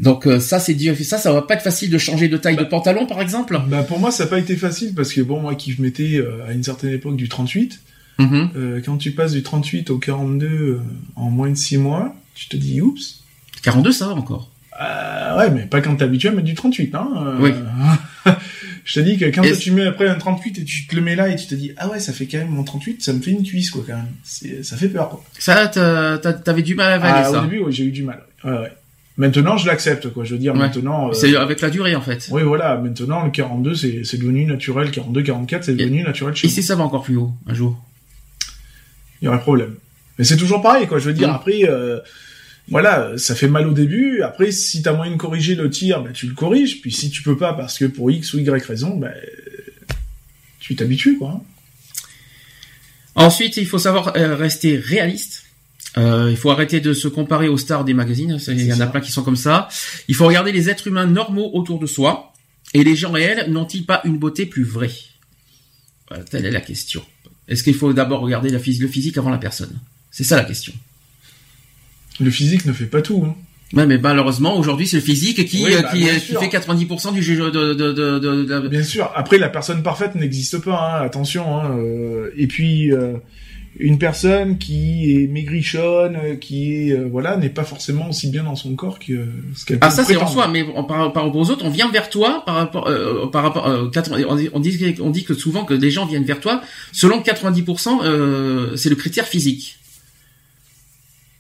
Donc 0.01 0.27
euh, 0.27 0.41
ça 0.41 0.59
c'est 0.59 0.75
dur. 0.75 0.95
Ça, 1.03 1.19
ça 1.19 1.33
va 1.33 1.43
pas 1.43 1.55
être 1.55 1.63
facile 1.63 1.91
de 1.91 1.99
changer 1.99 2.29
de 2.29 2.37
taille 2.37 2.57
de 2.57 2.65
pantalon, 2.65 3.07
par 3.07 3.21
exemple. 3.21 3.61
Bah 3.69 3.83
pour 3.83 3.99
moi, 3.99 4.11
ça 4.11 4.25
n'a 4.25 4.31
pas 4.31 4.39
été 4.39 4.57
facile 4.57 4.95
parce 4.95 5.13
que 5.13 5.21
bon, 5.21 5.41
moi 5.41 5.55
qui 5.55 5.75
mettais 5.81 6.17
euh, 6.17 6.45
à 6.49 6.53
une 6.53 6.63
certaine 6.63 6.91
époque 6.91 7.17
du 7.17 7.29
38, 7.29 7.81
Mhm. 8.21 8.51
euh, 8.57 8.81
quand 8.85 8.97
tu 8.97 9.11
passes 9.11 9.33
du 9.33 9.43
38 9.43 9.91
au 9.91 9.99
42 9.99 10.47
euh, 10.47 10.81
en 11.17 11.31
moins 11.31 11.51
de 11.51 11.57
6 11.57 11.79
mois, 11.79 12.15
tu 12.37 12.47
te 12.49 12.57
dis 12.57 12.81
oups. 12.81 13.25
42, 13.65 13.91
ça 13.91 14.07
va 14.07 14.13
encore. 14.15 14.51
Euh, 14.81 15.37
ouais, 15.39 15.51
mais 15.51 15.63
pas 15.67 15.81
quand 15.81 15.97
t'es 15.97 16.05
habitué 16.05 16.29
à 16.29 16.33
mettre 16.33 16.45
du 16.47 16.55
38, 16.55 16.95
hein. 16.95 17.09
euh, 17.17 17.37
Oui. 17.41 17.51
je 18.85 18.95
te 18.95 19.01
dis 19.01 19.17
que 19.19 19.25
quand 19.27 19.43
tu 19.59 19.71
mets 19.73 19.87
après 19.87 20.09
un 20.09 20.15
38 20.17 20.59
et 20.59 20.65
tu 20.65 20.87
te 20.87 20.95
le 20.95 21.01
mets 21.03 21.17
là 21.17 21.29
et 21.29 21.37
tu 21.37 21.47
te 21.47 21.55
dis 21.55 21.73
ah 21.79 21.89
ouais, 21.89 21.99
ça 22.01 22.13
fait 22.13 22.27
quand 22.27 22.39
même 22.39 22.49
mon 22.49 22.65
38, 22.65 23.03
ça 23.03 23.13
me 23.13 23.21
fait 23.21 23.31
une 23.31 23.43
cuisse 23.43 23.71
quoi 23.71 23.83
quand 23.87 23.97
même. 23.97 24.63
Ça 24.63 24.77
fait 24.77 24.89
peur 24.89 25.09
quoi. 25.09 25.25
Ça, 25.39 25.67
t'avais 25.69 26.63
du 26.63 26.75
mal 26.75 26.93
à 26.93 26.95
avaler 26.97 27.15
Ah, 27.27 27.31
ça. 27.31 27.39
au 27.41 27.45
début, 27.47 27.61
oui, 27.61 27.73
j'ai 27.73 27.85
eu 27.85 27.91
du 27.91 28.03
mal. 28.03 28.21
Ouais, 28.45 28.51
ouais. 28.53 28.73
Maintenant, 29.17 29.57
je 29.57 29.67
l'accepte 29.67 30.09
quoi. 30.13 30.25
Je 30.25 30.33
veux 30.33 30.39
dire 30.41 30.53
Ouais. 30.55 30.59
maintenant. 30.59 31.09
euh, 31.09 31.13
C'est 31.13 31.35
avec 31.37 31.61
la 31.61 31.71
durée 31.71 31.95
en 31.95 32.01
fait. 32.01 32.29
Oui, 32.31 32.43
voilà. 32.43 32.77
Maintenant, 32.77 33.25
le 33.25 33.31
42, 33.31 33.75
c'est 33.75 34.19
devenu 34.19 34.45
naturel. 34.45 34.91
42, 34.91 35.23
44, 35.23 35.65
c'est 35.65 35.75
devenu 35.75 36.03
naturel 36.03 36.35
chez 36.35 36.47
Et 36.49 36.51
si 36.51 36.63
ça 36.63 36.75
va 36.75 36.83
encore 36.85 37.05
plus 37.05 37.17
haut 37.17 37.33
un 37.47 37.55
jour 37.55 37.81
il 39.23 39.27
y 39.27 39.29
aurait 39.29 39.41
problème. 39.41 39.75
Mais 40.19 40.25
c'est 40.25 40.37
toujours 40.37 40.61
pareil, 40.61 40.87
quoi. 40.87 40.99
Je 40.99 41.07
veux 41.07 41.15
dire, 41.15 41.33
après, 41.33 41.63
euh, 41.65 41.99
voilà, 42.69 43.13
ça 43.19 43.35
fait 43.35 43.49
mal 43.49 43.67
au 43.67 43.73
début. 43.73 44.23
Après, 44.23 44.51
si 44.51 44.83
t'as 44.83 44.93
moyen 44.95 45.13
de 45.13 45.17
corriger 45.19 45.55
le 45.55 45.69
tir, 45.71 46.03
bah, 46.03 46.11
tu 46.13 46.27
le 46.27 46.35
corriges. 46.35 46.81
Puis 46.81 46.93
si 46.93 47.11
tu 47.11 47.23
peux 47.23 47.37
pas, 47.37 47.53
parce 47.53 47.79
que 47.79 47.85
pour 47.85 48.11
X 48.11 48.35
ou 48.35 48.39
Y 48.39 48.65
raison, 48.67 48.97
bah, 48.97 49.13
tu 50.61 50.75
t'habitues, 50.77 51.19
quoi. 51.19 51.43
Ensuite, 53.15 53.57
il 53.59 53.67
faut 53.67 53.79
savoir 53.79 54.17
euh, 54.17 54.35
rester 54.35 54.77
réaliste. 54.77 55.45
Euh, 55.97 56.29
il 56.31 56.37
faut 56.37 56.51
arrêter 56.51 56.81
de 56.81 56.93
se 56.93 57.07
comparer 57.07 57.47
aux 57.49 57.59
stars 57.59 57.85
des 57.85 57.95
magazines. 57.95 58.39
Il 58.49 58.65
y 58.65 58.73
en 58.73 58.77
a 58.77 58.79
ça. 58.79 58.87
plein 58.89 59.01
qui 59.01 59.13
sont 59.13 59.23
comme 59.23 59.37
ça. 59.37 59.69
Il 60.09 60.15
faut 60.17 60.27
regarder 60.27 60.51
les 60.51 60.69
êtres 60.69 60.89
humains 60.89 61.07
normaux 61.07 61.51
autour 61.53 61.79
de 61.79 61.87
soi. 61.87 62.33
Et 62.73 62.83
les 62.83 62.97
gens 62.97 63.13
réels 63.13 63.51
n'ont-ils 63.53 63.87
pas 63.87 64.01
une 64.05 64.19
beauté 64.19 64.47
plus 64.47 64.65
vraie? 64.65 64.91
Voilà, 66.09 66.25
Telle 66.25 66.47
est 66.47 66.51
la 66.51 66.61
question. 66.61 67.05
Est-ce 67.47 67.63
qu'il 67.63 67.75
faut 67.75 67.93
d'abord 67.93 68.23
regarder 68.23 68.51
la 68.51 68.59
phys- 68.59 68.81
le 68.81 68.89
physique 68.89 69.17
avant 69.17 69.31
la 69.31 69.39
personne? 69.39 69.79
C'est 70.11 70.25
ça 70.25 70.37
la 70.37 70.45
question. 70.45 70.73
Le 72.21 72.31
physique 72.31 72.67
ne 72.67 72.73
fait 72.73 72.87
pas 72.87 73.03
tout. 73.03 73.25
Hein. 73.27 73.35
Ouais, 73.73 73.87
mais 73.87 73.99
malheureusement, 73.99 74.57
aujourd'hui, 74.57 74.87
c'est 74.87 74.99
le 74.99 75.03
physique 75.03 75.45
qui, 75.47 75.65
Oui, 75.65 75.75
euh, 75.75 75.83
bah, 75.83 75.89
qui, 75.93 76.09
euh, 76.09 76.15
qui 76.15 76.35
fait 76.35 76.49
90% 76.49 77.13
du 77.13 77.23
jeu 77.23 77.51
de, 77.51 77.75
de, 77.75 77.93
de, 77.93 78.19
de, 78.19 78.69
Bien 78.69 78.85
sûr. 78.85 79.11
Après, 79.17 79.39
la 79.39 79.49
personne 79.49 79.83
parfaite 79.83 80.15
n'existe 80.15 80.59
pas. 80.59 80.99
Hein, 81.01 81.05
attention. 81.05 81.57
Hein, 81.57 81.77
euh, 81.79 82.31
et 82.37 82.47
puis, 82.47 82.93
euh, 82.93 83.15
une 83.79 83.99
personne 83.99 84.59
qui 84.59 85.13
est 85.13 85.27
maigrichonne, 85.27 86.39
qui 86.41 86.75
est 86.75 86.93
euh, 86.93 87.09
voilà, 87.11 87.37
n'est 87.37 87.49
pas 87.49 87.65
forcément 87.65 88.09
aussi 88.11 88.29
bien 88.29 88.45
dans 88.45 88.55
son 88.55 88.75
corps 88.77 88.99
que 88.99 89.27
ce 89.57 89.65
qu'elle. 89.65 89.79
Ah 89.81 89.91
ça 89.91 90.05
c'est 90.05 90.17
en 90.17 90.27
soi, 90.27 90.49
mais 90.49 90.65
par, 90.65 91.13
par 91.13 91.25
rapport 91.25 91.37
aux 91.37 91.51
autres, 91.51 91.65
on 91.65 91.71
vient 91.71 91.91
vers 91.91 92.09
toi 92.09 92.43
par 92.47 92.55
rapport 92.55 92.87
euh, 92.87 93.27
par 93.27 93.43
rapport 93.43 93.67
euh, 93.67 93.89
80 93.91 94.25
on 94.29 94.61
dit, 94.61 94.95
on 95.01 95.11
dit 95.11 95.25
que 95.25 95.35
souvent 95.35 95.65
que 95.65 95.75
les 95.75 95.91
gens 95.91 96.07
viennent 96.07 96.25
vers 96.25 96.41
toi 96.41 96.63
selon 96.93 97.21
que 97.21 97.31
90% 97.31 98.05
euh, 98.05 98.77
c'est 98.77 98.91
le 98.91 98.97
critère 98.97 99.27
physique. 99.27 99.79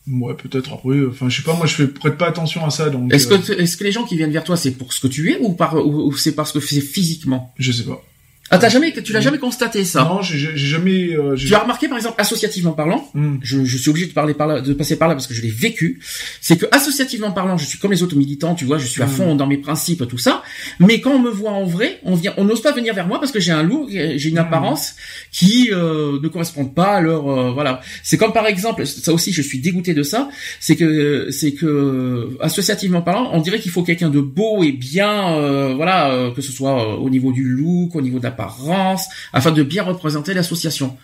Ouais, 0.06 0.34
peut-être. 0.34 0.72
Après, 0.72 0.96
euh, 0.96 1.10
enfin, 1.10 1.28
je 1.28 1.36
sais 1.38 1.42
pas. 1.42 1.54
Moi, 1.54 1.66
je 1.66 1.74
fais 1.74 1.86
prête 1.86 2.18
pas 2.18 2.28
attention 2.28 2.64
à 2.64 2.70
ça, 2.70 2.90
donc. 2.90 3.12
Est-ce 3.12 3.32
euh, 3.32 3.38
que 3.38 3.52
est-ce 3.52 3.76
que 3.76 3.84
les 3.84 3.92
gens 3.92 4.04
qui 4.04 4.16
viennent 4.16 4.32
vers 4.32 4.44
toi 4.44 4.56
c'est 4.56 4.72
pour 4.72 4.92
ce 4.92 5.00
que 5.00 5.06
tu 5.06 5.30
es 5.30 5.38
ou 5.40 5.54
par 5.54 5.74
ou, 5.74 6.08
ou 6.08 6.16
c'est 6.16 6.34
parce 6.34 6.52
que 6.52 6.60
c'est 6.60 6.80
physiquement? 6.80 7.54
Je 7.58 7.72
sais 7.72 7.84
pas. 7.84 8.02
Ah 8.50 8.58
t'as 8.58 8.68
jamais 8.68 8.92
tu 8.92 9.12
l'as 9.14 9.20
jamais 9.22 9.38
constaté 9.38 9.84
ça 9.84 10.04
Non, 10.04 10.20
j'ai 10.20 10.54
jamais. 10.54 11.14
euh, 11.16 11.34
Tu 11.34 11.54
as 11.54 11.60
remarqué 11.60 11.88
par 11.88 11.96
exemple 11.96 12.16
associativement 12.20 12.72
parlant 12.72 13.10
Hmm. 13.14 13.36
je, 13.42 13.64
je 13.64 13.76
suis 13.78 13.88
obligé 13.90 14.06
de 14.06 14.12
parler 14.12 14.34
par 14.34 14.46
là, 14.46 14.60
de 14.60 14.72
passer 14.74 14.96
par 14.96 15.08
là 15.08 15.14
parce 15.14 15.26
que 15.26 15.32
je 15.34 15.40
l'ai 15.42 15.50
vécu. 15.50 15.98
C'est 16.40 16.58
que 16.58 16.66
associativement 16.70 17.32
parlant, 17.32 17.56
je 17.56 17.64
suis 17.64 17.78
comme 17.78 17.90
les 17.92 18.02
autres 18.02 18.16
militants, 18.16 18.54
tu 18.54 18.64
vois, 18.66 18.76
je 18.78 18.86
suis 18.86 19.02
à 19.02 19.06
Mm. 19.06 19.08
fond 19.08 19.34
dans 19.34 19.46
mes 19.46 19.56
principes, 19.56 20.06
tout 20.08 20.18
ça. 20.18 20.42
Mais 20.78 21.00
quand 21.00 21.12
on 21.12 21.18
me 21.20 21.30
voit 21.30 21.52
en 21.52 21.64
vrai, 21.64 22.00
on 22.04 22.14
vient, 22.14 22.34
on 22.36 22.44
n'ose 22.44 22.60
pas 22.60 22.72
venir 22.72 22.92
vers 22.94 23.06
moi 23.06 23.18
parce 23.18 23.32
que 23.32 23.40
j'ai 23.40 23.52
un 23.52 23.62
look, 23.62 23.88
j'ai 23.90 24.28
une 24.28 24.34
Mm. 24.34 24.38
apparence 24.38 24.94
qui 25.32 25.70
euh, 25.72 26.18
ne 26.22 26.28
correspond 26.28 26.66
pas 26.66 26.96
à 26.96 27.00
leur, 27.00 27.28
euh, 27.28 27.50
voilà. 27.52 27.80
C'est 28.02 28.18
comme 28.18 28.32
par 28.34 28.46
exemple, 28.46 28.84
ça 28.86 29.12
aussi, 29.12 29.32
je 29.32 29.40
suis 29.42 29.58
dégoûté 29.58 29.94
de 29.94 30.02
ça. 30.02 30.28
C'est 30.60 30.76
que, 30.76 31.28
c'est 31.30 31.52
que 31.52 32.36
associativement 32.40 33.00
parlant, 33.02 33.30
on 33.32 33.40
dirait 33.40 33.58
qu'il 33.60 33.70
faut 33.70 33.82
quelqu'un 33.82 34.10
de 34.10 34.20
beau 34.20 34.62
et 34.62 34.72
bien, 34.72 35.34
euh, 35.38 35.72
voilà, 35.74 36.10
euh, 36.12 36.30
que 36.32 36.42
ce 36.42 36.52
soit 36.52 36.74
euh, 36.92 36.96
au 36.96 37.08
niveau 37.10 37.32
du 37.32 37.44
look, 37.44 37.94
au 37.94 38.02
niveau 38.02 38.18
de 38.18 38.24
l'apparence, 38.34 39.08
afin 39.32 39.52
de 39.52 39.62
bien 39.62 39.82
représenter 39.82 40.34
l'association. 40.34 40.96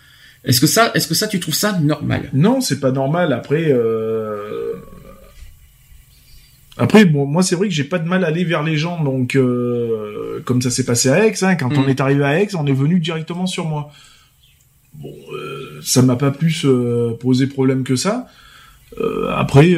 Est-ce 0.43 0.59
que 0.59 0.67
ça, 0.67 0.91
est-ce 0.95 1.07
que 1.07 1.13
ça, 1.13 1.27
tu 1.27 1.39
trouves 1.39 1.53
ça 1.55 1.79
normal? 1.79 2.29
Non, 2.33 2.61
c'est 2.61 2.79
pas 2.79 2.91
normal. 2.91 3.31
Après, 3.31 3.67
euh... 3.69 4.73
après, 6.77 7.05
bon, 7.05 7.25
moi, 7.25 7.43
c'est 7.43 7.55
vrai 7.55 7.67
que 7.67 7.73
j'ai 7.73 7.83
pas 7.83 7.99
de 7.99 8.07
mal 8.07 8.23
à 8.23 8.27
aller 8.27 8.43
vers 8.43 8.63
les 8.63 8.75
gens, 8.75 9.03
donc 9.03 9.35
euh, 9.35 10.41
comme 10.45 10.61
ça 10.61 10.71
s'est 10.71 10.85
passé 10.85 11.09
à 11.09 11.25
Aix, 11.25 11.33
hein, 11.43 11.55
quand 11.55 11.69
Mm. 11.69 11.83
on 11.85 11.87
est 11.87 12.01
arrivé 12.01 12.23
à 12.23 12.39
Aix, 12.41 12.55
on 12.55 12.65
est 12.65 12.73
venu 12.73 12.99
directement 12.99 13.45
sur 13.45 13.65
moi. 13.65 13.91
Bon, 14.95 15.13
euh, 15.33 15.79
ça 15.83 16.01
m'a 16.01 16.15
pas 16.15 16.31
plus 16.31 16.65
posé 17.19 17.47
problème 17.47 17.83
que 17.83 17.95
ça. 17.95 18.27
Après, 19.33 19.77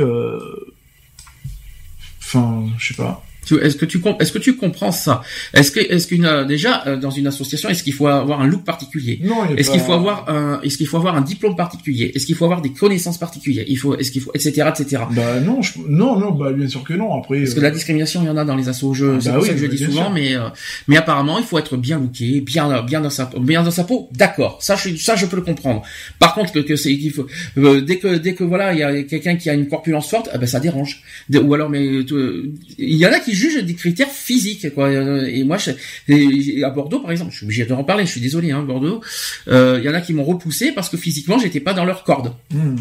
enfin, 2.19 2.65
je 2.79 2.87
sais 2.87 2.93
pas. 2.95 3.23
Est-ce 3.51 3.75
que 3.75 3.85
tu 3.85 4.01
est-ce 4.19 4.31
que 4.31 4.39
tu 4.39 4.55
comprends 4.55 4.91
ça? 4.91 5.21
Est-ce 5.53 5.71
que 5.71 5.79
est-ce 5.79 6.07
qu'une 6.07 6.25
euh, 6.25 6.45
déjà 6.45 6.83
euh, 6.87 6.97
dans 6.97 7.09
une 7.11 7.27
association 7.27 7.69
est-ce 7.69 7.83
qu'il 7.83 7.93
faut 7.93 8.07
avoir 8.07 8.41
un 8.41 8.47
look 8.47 8.63
particulier? 8.63 9.19
Non, 9.23 9.45
Est-ce 9.57 9.67
pas- 9.69 9.73
qu'il 9.77 9.81
faut 9.85 9.93
avoir 9.93 10.29
un 10.29 10.61
est-ce 10.61 10.77
qu'il 10.77 10.87
faut 10.87 10.97
avoir 10.97 11.15
un 11.15 11.21
diplôme 11.21 11.55
particulier? 11.55 12.11
Est-ce 12.15 12.25
qu'il 12.25 12.35
faut 12.35 12.45
avoir 12.45 12.61
des 12.61 12.71
connaissances 12.71 13.17
particulières? 13.17 13.65
Il 13.67 13.77
faut 13.77 13.95
est-ce 13.97 14.11
qu'il 14.11 14.21
faut 14.21 14.31
etc 14.33 14.69
etc. 14.69 15.03
Bah 15.11 15.39
non, 15.39 15.61
je... 15.61 15.73
non, 15.87 16.17
non, 16.19 16.31
bah 16.31 16.51
bien 16.53 16.67
sûr 16.67 16.83
que 16.83 16.93
non. 16.93 17.13
Après, 17.19 17.39
Parce 17.41 17.53
que 17.53 17.59
euh, 17.59 17.63
la 17.63 17.71
discrimination, 17.71 18.21
il 18.23 18.27
y 18.27 18.29
en 18.29 18.37
a 18.37 18.45
dans 18.45 18.55
les 18.55 18.69
assos. 18.69 18.93
Je, 18.93 19.19
c'est 19.19 19.29
bah 19.29 19.35
pour 19.35 19.43
oui, 19.43 19.49
ça 19.49 19.53
que 19.55 19.59
je 19.59 19.65
bah, 19.67 19.73
dis 19.75 19.83
souvent, 19.83 20.03
sûr. 20.05 20.11
mais 20.11 20.35
euh, 20.35 20.47
mais 20.87 20.97
apparemment, 20.97 21.37
il 21.39 21.45
faut 21.45 21.59
être 21.59 21.77
bien 21.77 21.99
looké, 21.99 22.41
bien 22.41 22.81
bien 22.83 23.01
dans 23.01 23.09
sa 23.09 23.29
bien 23.39 23.63
dans 23.63 23.71
sa 23.71 23.83
peau. 23.83 24.09
D'accord, 24.13 24.57
ça 24.61 24.75
je 24.75 24.95
ça 24.95 25.15
je 25.15 25.25
peux 25.25 25.35
le 25.35 25.41
comprendre. 25.41 25.81
Par 26.19 26.33
contre, 26.33 26.51
que, 26.53 26.59
que 26.59 26.75
c'est 26.75 26.97
qu'il 26.97 27.11
faut 27.11 27.27
euh, 27.57 27.81
dès 27.81 27.97
que 27.97 28.15
dès 28.17 28.33
que 28.35 28.43
voilà, 28.43 28.73
il 28.73 28.79
y 28.79 28.83
a 28.83 29.03
quelqu'un 29.03 29.35
qui 29.35 29.49
a 29.49 29.53
une 29.53 29.67
corpulence 29.67 30.09
forte, 30.09 30.29
eh 30.33 30.37
ben 30.37 30.47
ça 30.47 30.59
dérange. 30.59 31.01
Ou 31.33 31.53
alors, 31.53 31.69
mais 31.69 31.83
il 31.85 32.95
y 32.97 33.05
en 33.05 33.11
a 33.11 33.19
qui 33.19 33.32
jugent 33.33 33.63
des 33.63 33.75
critères 33.75 34.09
physiques, 34.09 34.73
quoi. 34.73 34.91
Et 34.91 35.43
moi, 35.43 35.57
à 35.59 36.69
Bordeaux, 36.69 36.99
par 36.99 37.11
exemple, 37.11 37.31
je 37.31 37.37
suis 37.37 37.45
obligé 37.45 37.65
de 37.65 37.73
en 37.73 37.83
parler. 37.83 38.05
Je 38.05 38.11
suis 38.11 38.21
désolé, 38.21 38.51
hein, 38.51 38.63
Bordeaux. 38.63 39.01
euh, 39.47 39.79
Il 39.81 39.85
y 39.85 39.89
en 39.89 39.93
a 39.93 40.01
qui 40.01 40.13
m'ont 40.13 40.23
repoussé 40.23 40.71
parce 40.71 40.89
que 40.89 40.97
physiquement, 40.97 41.39
j'étais 41.39 41.59
pas 41.59 41.73
dans 41.73 41.85
leur 41.85 42.03
corde. 42.03 42.33
hmm. 42.53 42.75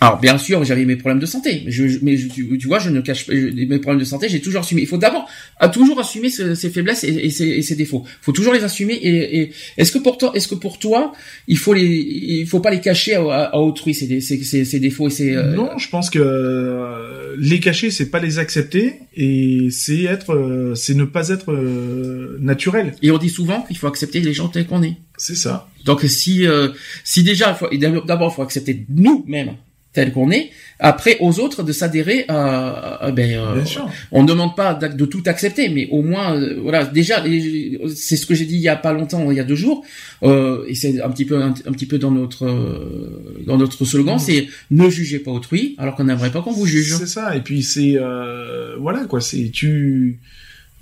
Alors 0.00 0.20
bien 0.20 0.36
sûr, 0.36 0.62
j'avais 0.64 0.84
mes 0.84 0.96
problèmes 0.96 1.18
de 1.20 1.24
santé, 1.26 1.62
mais, 1.64 1.70
je, 1.70 1.88
je- 1.88 1.98
mais 2.02 2.18
je- 2.18 2.28
tu, 2.28 2.58
tu 2.58 2.66
vois, 2.66 2.78
je 2.78 2.90
ne 2.90 3.00
cache 3.00 3.26
pas 3.26 3.32
mes 3.32 3.78
problèmes 3.78 3.98
de 4.00 4.04
santé, 4.04 4.28
j'ai 4.28 4.40
toujours 4.40 4.60
assumé. 4.60 4.82
Il 4.82 4.86
faut 4.86 4.98
d'abord 4.98 5.26
à 5.58 5.70
toujours 5.70 5.98
assumer 5.98 6.28
ce- 6.28 6.54
ses 6.54 6.68
faiblesses 6.68 7.02
et, 7.02 7.08
et 7.08 7.30
ses, 7.30 7.46
et 7.48 7.62
ses 7.62 7.76
défauts. 7.76 8.04
Il 8.06 8.24
faut 8.24 8.32
toujours 8.32 8.52
les 8.52 8.62
assumer. 8.62 8.92
Et, 8.94 9.38
et 9.40 9.52
est-ce 9.78 9.92
que 9.92 9.98
pour 9.98 10.18
toi, 10.18 10.32
est-ce 10.34 10.48
que 10.48 10.54
pour 10.54 10.78
toi, 10.78 11.12
il 11.48 11.56
faut 11.56 11.72
les, 11.72 11.86
il 11.86 12.46
faut 12.46 12.60
pas 12.60 12.70
les 12.70 12.80
cacher 12.80 13.14
à, 13.14 13.22
à- 13.22 13.44
à 13.54 13.58
autrui 13.58 13.94
ces, 13.94 14.20
ces, 14.20 14.42
ces, 14.44 14.64
ces 14.66 14.80
défauts 14.80 15.06
et 15.08 15.10
ces. 15.10 15.34
euh, 15.34 15.54
Non, 15.54 15.78
je 15.78 15.88
pense 15.88 16.10
que 16.10 16.18
euh, 16.18 17.34
les 17.38 17.60
cacher, 17.60 17.90
c'est 17.90 18.10
pas 18.10 18.20
les 18.20 18.38
accepter 18.38 18.94
et 19.16 19.68
c'est 19.70 20.02
être, 20.02 20.34
euh, 20.34 20.74
c'est 20.74 20.94
ne 20.94 21.04
pas 21.04 21.28
être 21.30 21.52
euh, 21.52 22.36
naturel. 22.40 22.92
Et 23.02 23.10
on 23.10 23.18
dit 23.18 23.30
souvent 23.30 23.62
qu'il 23.62 23.76
faut 23.78 23.86
accepter 23.86 24.20
les 24.20 24.34
gens 24.34 24.48
tels 24.48 24.66
qu'on 24.66 24.82
est. 24.82 24.96
C'est 25.16 25.36
ça. 25.36 25.68
Donc 25.86 26.02
si 26.02 26.46
euh, 26.46 26.68
si 27.04 27.22
déjà, 27.22 27.58
d'abord, 28.06 28.30
il 28.32 28.34
faut 28.36 28.42
accepter 28.42 28.84
nous-mêmes 28.90 29.52
tels 29.96 30.12
qu'on 30.12 30.30
est. 30.30 30.50
Après, 30.78 31.16
aux 31.20 31.40
autres 31.40 31.62
de 31.62 31.72
s'adhérer 31.72 32.26
à, 32.28 33.04
à- 33.06 33.10
ben, 33.10 33.30
euh, 33.32 33.54
Bien 33.56 33.64
sûr. 33.64 33.90
on 34.12 34.22
ne 34.22 34.28
demande 34.28 34.54
pas 34.54 34.74
de 34.74 35.04
tout 35.06 35.22
accepter, 35.26 35.68
mais 35.70 35.88
au 35.90 36.02
moins, 36.02 36.36
euh, 36.36 36.58
voilà, 36.62 36.84
déjà, 36.84 37.20
les- 37.26 37.78
c'est 37.94 38.16
ce 38.16 38.26
que 38.26 38.34
j'ai 38.34 38.44
dit 38.44 38.56
il 38.56 38.60
y 38.60 38.68
a 38.68 38.76
pas 38.76 38.92
longtemps, 38.92 39.30
il 39.30 39.36
y 39.38 39.40
a 39.40 39.44
deux 39.44 39.54
jours, 39.56 39.84
euh, 40.22 40.64
et 40.68 40.74
c'est 40.74 41.00
un 41.00 41.08
petit 41.10 41.24
peu, 41.24 41.36
un, 41.42 41.48
un 41.68 41.72
petit 41.72 41.86
peu 41.86 41.98
dans 41.98 42.10
notre, 42.10 42.44
euh, 42.46 43.42
dans 43.46 43.56
notre 43.56 43.84
slogan, 43.86 44.18
c'est 44.18 44.48
ne 44.70 44.88
jugez 44.90 45.18
pas 45.18 45.30
autrui, 45.30 45.74
alors 45.78 45.94
qu'on 45.96 46.04
n'aimerait 46.04 46.30
pas 46.30 46.42
qu'on 46.42 46.52
vous 46.52 46.66
juge. 46.66 46.94
C'est 46.98 47.06
ça. 47.06 47.34
Et 47.36 47.40
puis 47.40 47.62
c'est 47.62 47.94
euh, 47.98 48.76
voilà 48.78 49.04
quoi. 49.06 49.20
C'est 49.22 49.48
tu 49.50 50.18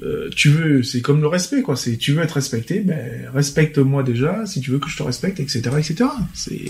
euh, 0.03 0.29
tu 0.35 0.49
veux, 0.49 0.83
c'est 0.83 1.01
comme 1.03 1.21
le 1.21 1.29
respect 1.29 1.63
quoi. 1.63 1.77
C'est 1.77 1.97
tu 1.99 2.13
veux 2.15 2.23
être 2.25 2.33
respecté, 2.33 2.81
ben 2.81 2.99
respecte-moi 3.33 4.03
déjà. 4.03 4.45
Si 4.45 4.61
tu 4.61 4.73
veux 4.73 4.81
que 4.81 4.89
je 4.91 4.97
te 4.97 5.05
respecte, 5.05 5.39
etc., 5.39 5.61
etc. 5.79 6.11
C'est 6.35 6.61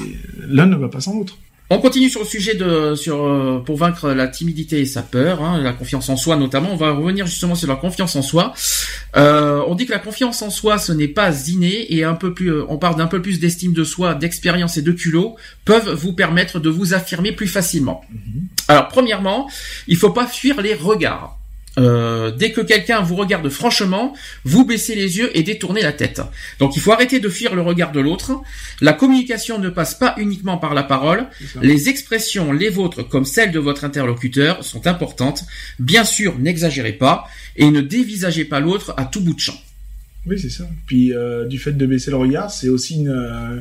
l'un 0.47 0.67
ne 0.67 0.77
va 0.77 0.89
pas 0.91 1.01
sans 1.01 1.15
l'autre. 1.19 1.39
On 1.71 1.79
continue 1.79 2.11
sur 2.11 2.21
le 2.21 2.27
sujet 2.27 2.55
de, 2.55 2.95
sur, 2.95 3.25
euh, 3.25 3.63
pour 3.65 3.79
vaincre 3.79 4.11
la 4.11 4.29
timidité 4.29 4.81
et 4.81 4.85
sa 4.85 5.03
peur, 5.03 5.43
hein, 5.43 5.59
la 5.63 5.73
confiance 5.73 6.11
en 6.11 6.17
soi 6.17 6.37
notamment. 6.37 6.69
On 6.73 6.77
va 6.77 6.93
revenir 6.93 7.27
justement 7.27 7.55
sur 7.55 7.69
la 7.69 7.77
confiance 7.77 8.17
en 8.17 8.23
soi. 8.23 8.53
Euh, 9.17 9.63
on 9.67 9.75
dit 9.75 9.87
que 9.87 9.93
la 9.93 9.99
confiance 9.99 10.43
en 10.43 10.51
soi, 10.51 10.77
ce 10.77 10.93
n'est 10.93 11.09
pas 11.09 11.49
inné 11.49 11.87
et 11.95 12.05
un 12.05 12.15
peu 12.15 12.35
plus, 12.35 12.53
euh, 12.53 12.67
on 12.69 12.77
parle 12.77 12.97
d'un 12.97 13.07
peu 13.07 13.23
plus 13.23 13.41
d'estime 13.41 13.73
de 13.73 13.83
soi, 13.83 14.15
d'expérience 14.15 14.77
et 14.77 14.83
de 14.83 14.93
culot, 14.93 15.37
peuvent 15.65 15.91
vous 15.91 16.13
permettre 16.13 16.61
de 16.61 16.69
vous 16.69 16.93
affirmer 16.93 17.33
plus 17.33 17.49
facilement. 17.49 18.05
Alors, 18.69 18.89
premièrement, 18.89 19.49
il 19.89 19.97
faut 19.97 20.11
pas 20.11 20.27
fuir 20.27 20.61
les 20.61 20.75
regards. 20.75 21.39
Euh, 21.77 22.31
dès 22.31 22.53
que 22.53 22.61
quelqu'un 22.61 23.01
vous 23.01 23.17
regarde 23.17 23.49
franchement, 23.49 24.15
vous 24.45 24.65
baissez 24.65 24.95
les 24.95 25.19
yeux 25.19 25.37
et 25.37 25.43
détournez 25.43 25.83
la 25.83 25.93
tête. 25.93 26.23
Donc 26.61 26.77
il 26.77 26.81
faut 26.81 26.93
arrêter 26.93 27.19
de 27.19 27.29
fuir 27.29 27.55
le 27.55 27.63
regard 27.63 27.91
de 27.91 28.01
l'autre. 28.01 28.41
La 28.81 28.93
communication 28.93 29.59
ne 29.59 29.69
passe 29.71 29.95
pas 29.95 30.15
uniquement 30.19 30.57
par 30.57 30.75
la 30.75 30.85
parole. 30.85 31.27
Les 31.61 31.89
expressions, 31.89 32.53
les 32.53 32.69
vôtres 32.69 33.03
comme 33.09 33.25
celles 33.25 33.51
de 33.51 33.59
votre 33.59 33.85
interlocuteur, 33.85 34.65
sont 34.65 34.87
importantes. 34.87 35.45
Bien 35.79 36.05
sûr, 36.05 36.39
n'exagérez 36.39 36.93
pas 36.93 37.25
et 37.57 37.71
ne 37.71 37.81
dévisagez 37.81 38.45
pas 38.45 38.61
l'autre 38.61 38.95
à 38.97 39.05
tout 39.05 39.21
bout 39.21 39.35
de 39.35 39.41
champ. 39.41 39.59
Oui, 40.27 40.39
c'est 40.39 40.51
ça. 40.51 40.65
Puis 40.87 41.13
euh, 41.13 41.45
du 41.45 41.59
fait 41.59 41.73
de 41.73 41.87
baisser 41.87 42.11
le 42.11 42.17
regard, 42.17 42.51
c'est 42.51 42.69
aussi 42.69 42.95
une, 42.95 43.09
euh, 43.09 43.61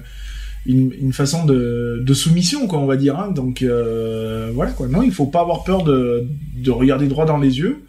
une, 0.65 0.94
une 1.02 1.14
façon 1.14 1.45
de, 1.45 2.02
de 2.06 2.14
soumission, 2.14 2.68
quoi, 2.68 2.80
on 2.80 2.85
va 2.85 2.95
dire. 2.95 3.19
Hein. 3.19 3.31
Donc 3.31 3.64
euh, 3.64 4.52
voilà, 4.53 4.72
quoi. 4.72 4.88
Non, 4.88 5.02
il 5.02 5.11
faut 5.11 5.26
pas 5.26 5.41
avoir 5.41 5.64
peur 5.64 5.84
de, 5.84 6.26
de 6.56 6.72
regarder 6.72 7.07
droit 7.07 7.26
dans 7.26 7.38
les 7.38 7.57
yeux. 7.57 7.84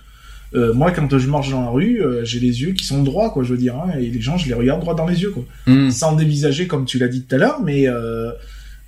Euh, 0.54 0.72
moi, 0.72 0.92
quand 0.92 1.18
je 1.18 1.28
marche 1.28 1.50
dans 1.50 1.62
la 1.62 1.70
rue, 1.70 2.00
euh, 2.00 2.24
j'ai 2.24 2.38
les 2.38 2.62
yeux 2.62 2.72
qui 2.72 2.84
sont 2.84 3.02
droits, 3.02 3.30
quoi, 3.30 3.42
je 3.42 3.50
veux 3.50 3.58
dire. 3.58 3.74
Hein, 3.76 3.98
et 3.98 4.06
les 4.06 4.20
gens, 4.20 4.36
je 4.36 4.46
les 4.46 4.54
regarde 4.54 4.80
droit 4.80 4.94
dans 4.94 5.06
les 5.06 5.20
yeux, 5.20 5.30
quoi. 5.30 5.44
Hmm. 5.66 5.90
Sans 5.90 6.14
dévisager, 6.14 6.66
comme 6.68 6.84
tu 6.84 6.98
l'as 6.98 7.08
dit 7.08 7.22
tout 7.22 7.34
à 7.34 7.38
l'heure, 7.38 7.60
mais 7.64 7.88
euh, 7.88 8.30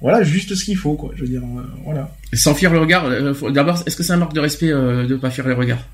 voilà, 0.01 0.23
juste 0.23 0.55
ce 0.55 0.65
qu'il 0.65 0.77
faut, 0.77 0.95
quoi. 0.95 1.11
Je 1.17 1.23
veux 1.23 1.29
dire, 1.29 1.43
voilà. 1.85 2.15
Sans 2.33 2.55
fuir 2.55 2.73
le 2.73 2.79
regard, 2.79 3.11
d'abord, 3.51 3.83
est-ce 3.85 3.97
que 3.97 4.03
c'est 4.05 4.13
un 4.13 4.19
marque 4.19 4.35
de 4.35 4.41
respect 4.41 4.69
de 4.69 5.17
pas 5.17 5.31
fuir 5.31 5.49
les 5.49 5.55
regards? 5.55 5.85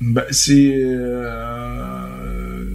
Bah, 0.00 0.24
c'est 0.30 0.82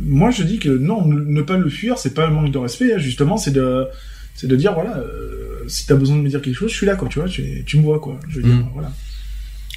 moi 0.05 0.31
je 0.31 0.43
dis 0.43 0.59
que 0.59 0.69
non 0.69 1.05
ne, 1.05 1.19
ne 1.19 1.41
pas 1.41 1.57
le 1.57 1.69
fuir 1.69 1.97
c'est 1.97 2.13
pas 2.13 2.27
un 2.27 2.29
manque 2.29 2.51
de 2.51 2.57
respect 2.57 2.93
hein, 2.93 2.97
justement 2.97 3.35
c'est 3.35 3.51
de 3.51 3.85
c'est 4.33 4.47
de 4.47 4.55
dire 4.55 4.73
voilà 4.73 5.03
si 5.67 5.85
t'as 5.85 5.95
besoin 5.95 6.15
de 6.15 6.21
me 6.21 6.29
dire 6.29 6.41
quelque 6.41 6.55
chose 6.55 6.71
je 6.71 6.77
suis 6.77 6.85
là 6.85 6.95
quoi 6.95 7.09
tu 7.09 7.19
vois 7.19 7.27
tu, 7.27 7.63
tu 7.65 7.77
me 7.77 7.83
vois 7.83 7.99
quoi 7.99 8.17
je 8.29 8.37
veux 8.39 8.43
dire 8.43 8.55
Mm. 8.55 8.69
voilà 8.73 8.91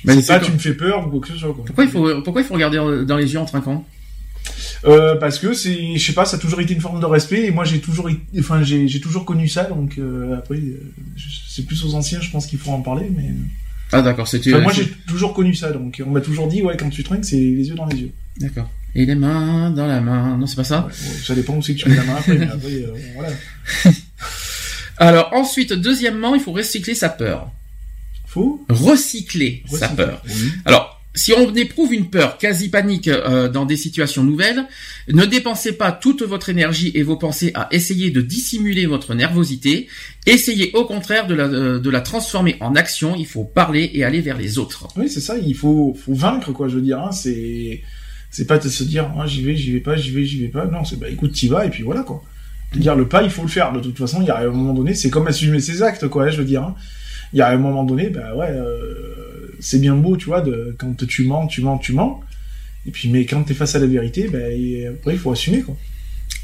Mais 0.05 0.15
c'est 0.15 0.23
c'est 0.23 0.27
pas 0.29 0.39
quoi 0.39 0.47
tu 0.49 0.53
me 0.53 0.59
fais 0.59 0.75
peur 0.75 1.07
ou 1.07 1.11
quoi 1.11 1.21
que 1.21 1.29
ce 1.29 1.37
soit 1.37 1.53
quoi. 1.55 1.65
Pourquoi 1.65 1.85
il 1.85 1.91
faut 1.91 2.23
pourquoi 2.23 2.43
il 2.43 2.45
faut 2.47 2.55
regarder 2.55 2.77
dans 3.07 3.17
les 3.17 3.33
yeux 3.33 3.39
en 3.39 3.45
trinquant? 3.45 3.85
Euh, 4.87 5.17
parce 5.17 5.39
que 5.39 5.53
c'est 5.53 5.97
je 5.97 6.05
sais 6.07 6.15
pas 6.15 6.25
ça 6.25 6.37
a 6.37 6.41
toujours 6.41 6.61
été 6.61 6.73
une 6.73 6.81
forme 6.81 7.01
de 7.01 7.05
respect 7.07 7.45
et 7.47 7.51
moi 7.51 7.65
j'ai 7.65 7.81
toujours 7.81 8.09
été- 8.09 8.21
enfin 8.41 8.63
j'ai 8.63 8.89
j'ai 8.89 9.01
toujours 9.01 9.25
connu 9.27 9.47
ça 9.49 9.65
donc 9.65 9.99
euh, 9.99 10.39
après 10.39 10.57
euh, 10.57 10.81
c'est 11.49 11.67
plus 11.67 11.85
aux 11.85 11.95
anciens 11.95 12.21
je 12.23 12.31
pense 12.31 12.47
qu'il 12.47 12.59
faut 12.59 12.71
en 12.71 12.81
parler 12.81 13.11
mais 13.15 13.31
Ah 13.93 14.01
d'accord, 14.01 14.27
c'était 14.27 14.55
Enfin, 14.55 14.63
moi 14.63 14.73
j'ai 14.73 14.89
toujours 15.07 15.35
connu 15.35 15.55
ça 15.55 15.71
donc 15.73 16.03
on 16.07 16.11
m'a 16.11 16.23
toujours 16.23 16.49
dit 16.49 16.63
ouais 16.63 16.77
quand 16.79 16.89
tu 16.89 17.03
trinques 17.05 17.25
c'est 17.27 17.37
les 17.37 17.69
yeux 17.69 17.75
dans 17.75 17.87
les 17.87 17.99
yeux 17.99 18.11
D'accord. 18.39 18.71
Et 18.95 19.05
les 19.07 19.15
mains 19.15 19.71
dans 19.71 19.87
la 19.87 20.01
main. 20.01 20.37
Non, 20.39 20.47
c'est 20.47 20.57
pas 20.57 20.65
ça? 20.65 20.81
Ouais, 20.81 20.93
ouais, 20.93 21.17
ça 21.25 21.35
dépend 21.35 21.55
où 21.57 21.63
c'est 21.63 21.75
que 21.75 21.81
tu 21.81 21.89
mets 21.89 21.97
la 21.97 22.05
main 22.05 22.17
après 22.17 22.39
mais 22.39 22.47
après 22.47 22.73
euh, 22.73 22.93
voilà 23.15 23.31
Alors 24.97 25.31
ensuite, 25.33 25.73
deuxièmement, 25.73 26.35
il 26.35 26.41
faut 26.41 26.53
recycler 26.53 26.95
sa 26.95 27.09
peur. 27.09 27.51
Faut 28.31 28.65
Recycler, 28.69 29.65
sa 29.69 29.89
peur. 29.89 30.23
Oui. 30.25 30.53
Alors, 30.65 31.01
si 31.17 31.33
on 31.33 31.53
éprouve 31.57 31.93
une 31.93 32.09
peur 32.09 32.39
quasi 32.39 32.69
panique 32.69 33.09
euh, 33.09 33.49
dans 33.49 33.67
des 33.67 33.77
situations 33.77 34.23
nouvelles, 34.23 34.67
ne 35.09 35.25
dépensez 35.25 35.73
pas 35.73 35.91
toute 35.91 36.23
votre 36.23 36.49
énergie 36.49 36.93
et 36.95 37.03
vos 37.03 37.17
pensées 37.17 37.51
à 37.55 37.67
essayer 37.73 38.13
de 38.13 38.21
dissimuler 38.21 38.87
votre 38.87 39.17
nervosité. 39.17 39.89
Essayez 40.27 40.71
au 40.75 40.85
contraire 40.85 41.27
de 41.27 41.35
la, 41.35 41.45
euh, 41.47 41.81
de 41.81 41.91
la 41.91 42.01
transformer 42.01 42.57
en 42.61 42.77
action. 42.77 43.17
Il 43.17 43.27
faut 43.27 43.43
parler 43.43 43.91
et 43.95 44.05
aller 44.05 44.21
vers 44.21 44.39
les 44.39 44.59
autres. 44.59 44.87
Oui, 44.97 45.11
c'est 45.11 45.21
ça, 45.21 45.37
il 45.37 45.57
faut, 45.57 45.97
faut 46.01 46.15
vaincre, 46.15 46.53
quoi, 46.53 46.69
je 46.69 46.77
veux 46.77 46.83
dire, 46.83 47.01
hein, 47.01 47.11
c'est, 47.11 47.83
c'est 48.31 48.47
pas 48.47 48.59
de 48.59 48.69
se 48.69 48.85
dire, 48.85 49.13
ah, 49.19 49.27
j'y 49.27 49.43
vais, 49.43 49.57
j'y 49.57 49.73
vais 49.73 49.81
pas, 49.81 49.97
j'y 49.97 50.13
vais, 50.13 50.25
j'y 50.25 50.41
vais 50.41 50.49
pas, 50.49 50.67
non, 50.67 50.85
c'est, 50.85 51.01
bah, 51.01 51.09
écoute, 51.09 51.33
t'y 51.33 51.49
vas, 51.49 51.67
et 51.67 51.71
puis 51.71 51.83
voilà, 51.83 52.03
quoi. 52.03 52.23
Je 52.71 52.77
veux 52.77 52.83
dire, 52.83 52.95
le 52.95 53.09
pas, 53.09 53.25
il 53.25 53.31
faut 53.31 53.43
le 53.43 53.49
faire, 53.49 53.73
de 53.73 53.81
toute 53.81 53.99
façon, 53.99 54.23
il 54.23 54.29
y 54.29 54.31
a 54.31 54.39
un 54.39 54.51
moment 54.51 54.75
donné, 54.75 54.95
c'est 54.95 55.11
comme 55.11 55.27
assumer 55.27 55.59
ses 55.59 55.83
actes, 55.83 56.07
quoi, 56.07 56.31
je 56.31 56.39
veux 56.39 56.45
dire, 56.45 56.63
hein. 56.63 56.77
Il 57.33 57.39
y 57.39 57.43
a 57.43 57.49
un 57.49 57.57
moment 57.59 57.85
donné, 57.85 58.09
bah, 58.11 58.35
ouais, 58.35 58.51
euh, 58.51 59.55
c'est 59.61 59.79
bien 59.81 59.95
beau, 59.95 60.17
tu 60.17 60.27
vois, 60.27 60.41
de, 60.41 60.75
quand 60.79 61.07
tu 61.07 61.25
mens, 61.25 61.47
tu 61.47 61.63
mens, 61.63 61.79
tu 61.79 61.93
mens, 61.93 62.21
et 62.87 62.91
puis, 62.91 63.09
mais 63.09 63.25
quand 63.27 63.43
t'es 63.45 63.55
face 63.55 63.75
à 63.75 63.79
la 63.79 63.87
vérité, 63.87 64.29
et 64.53 64.87
après, 64.89 65.13
il 65.15 65.19
faut 65.19 65.31
assumer, 65.33 65.61
quoi. 65.63 65.77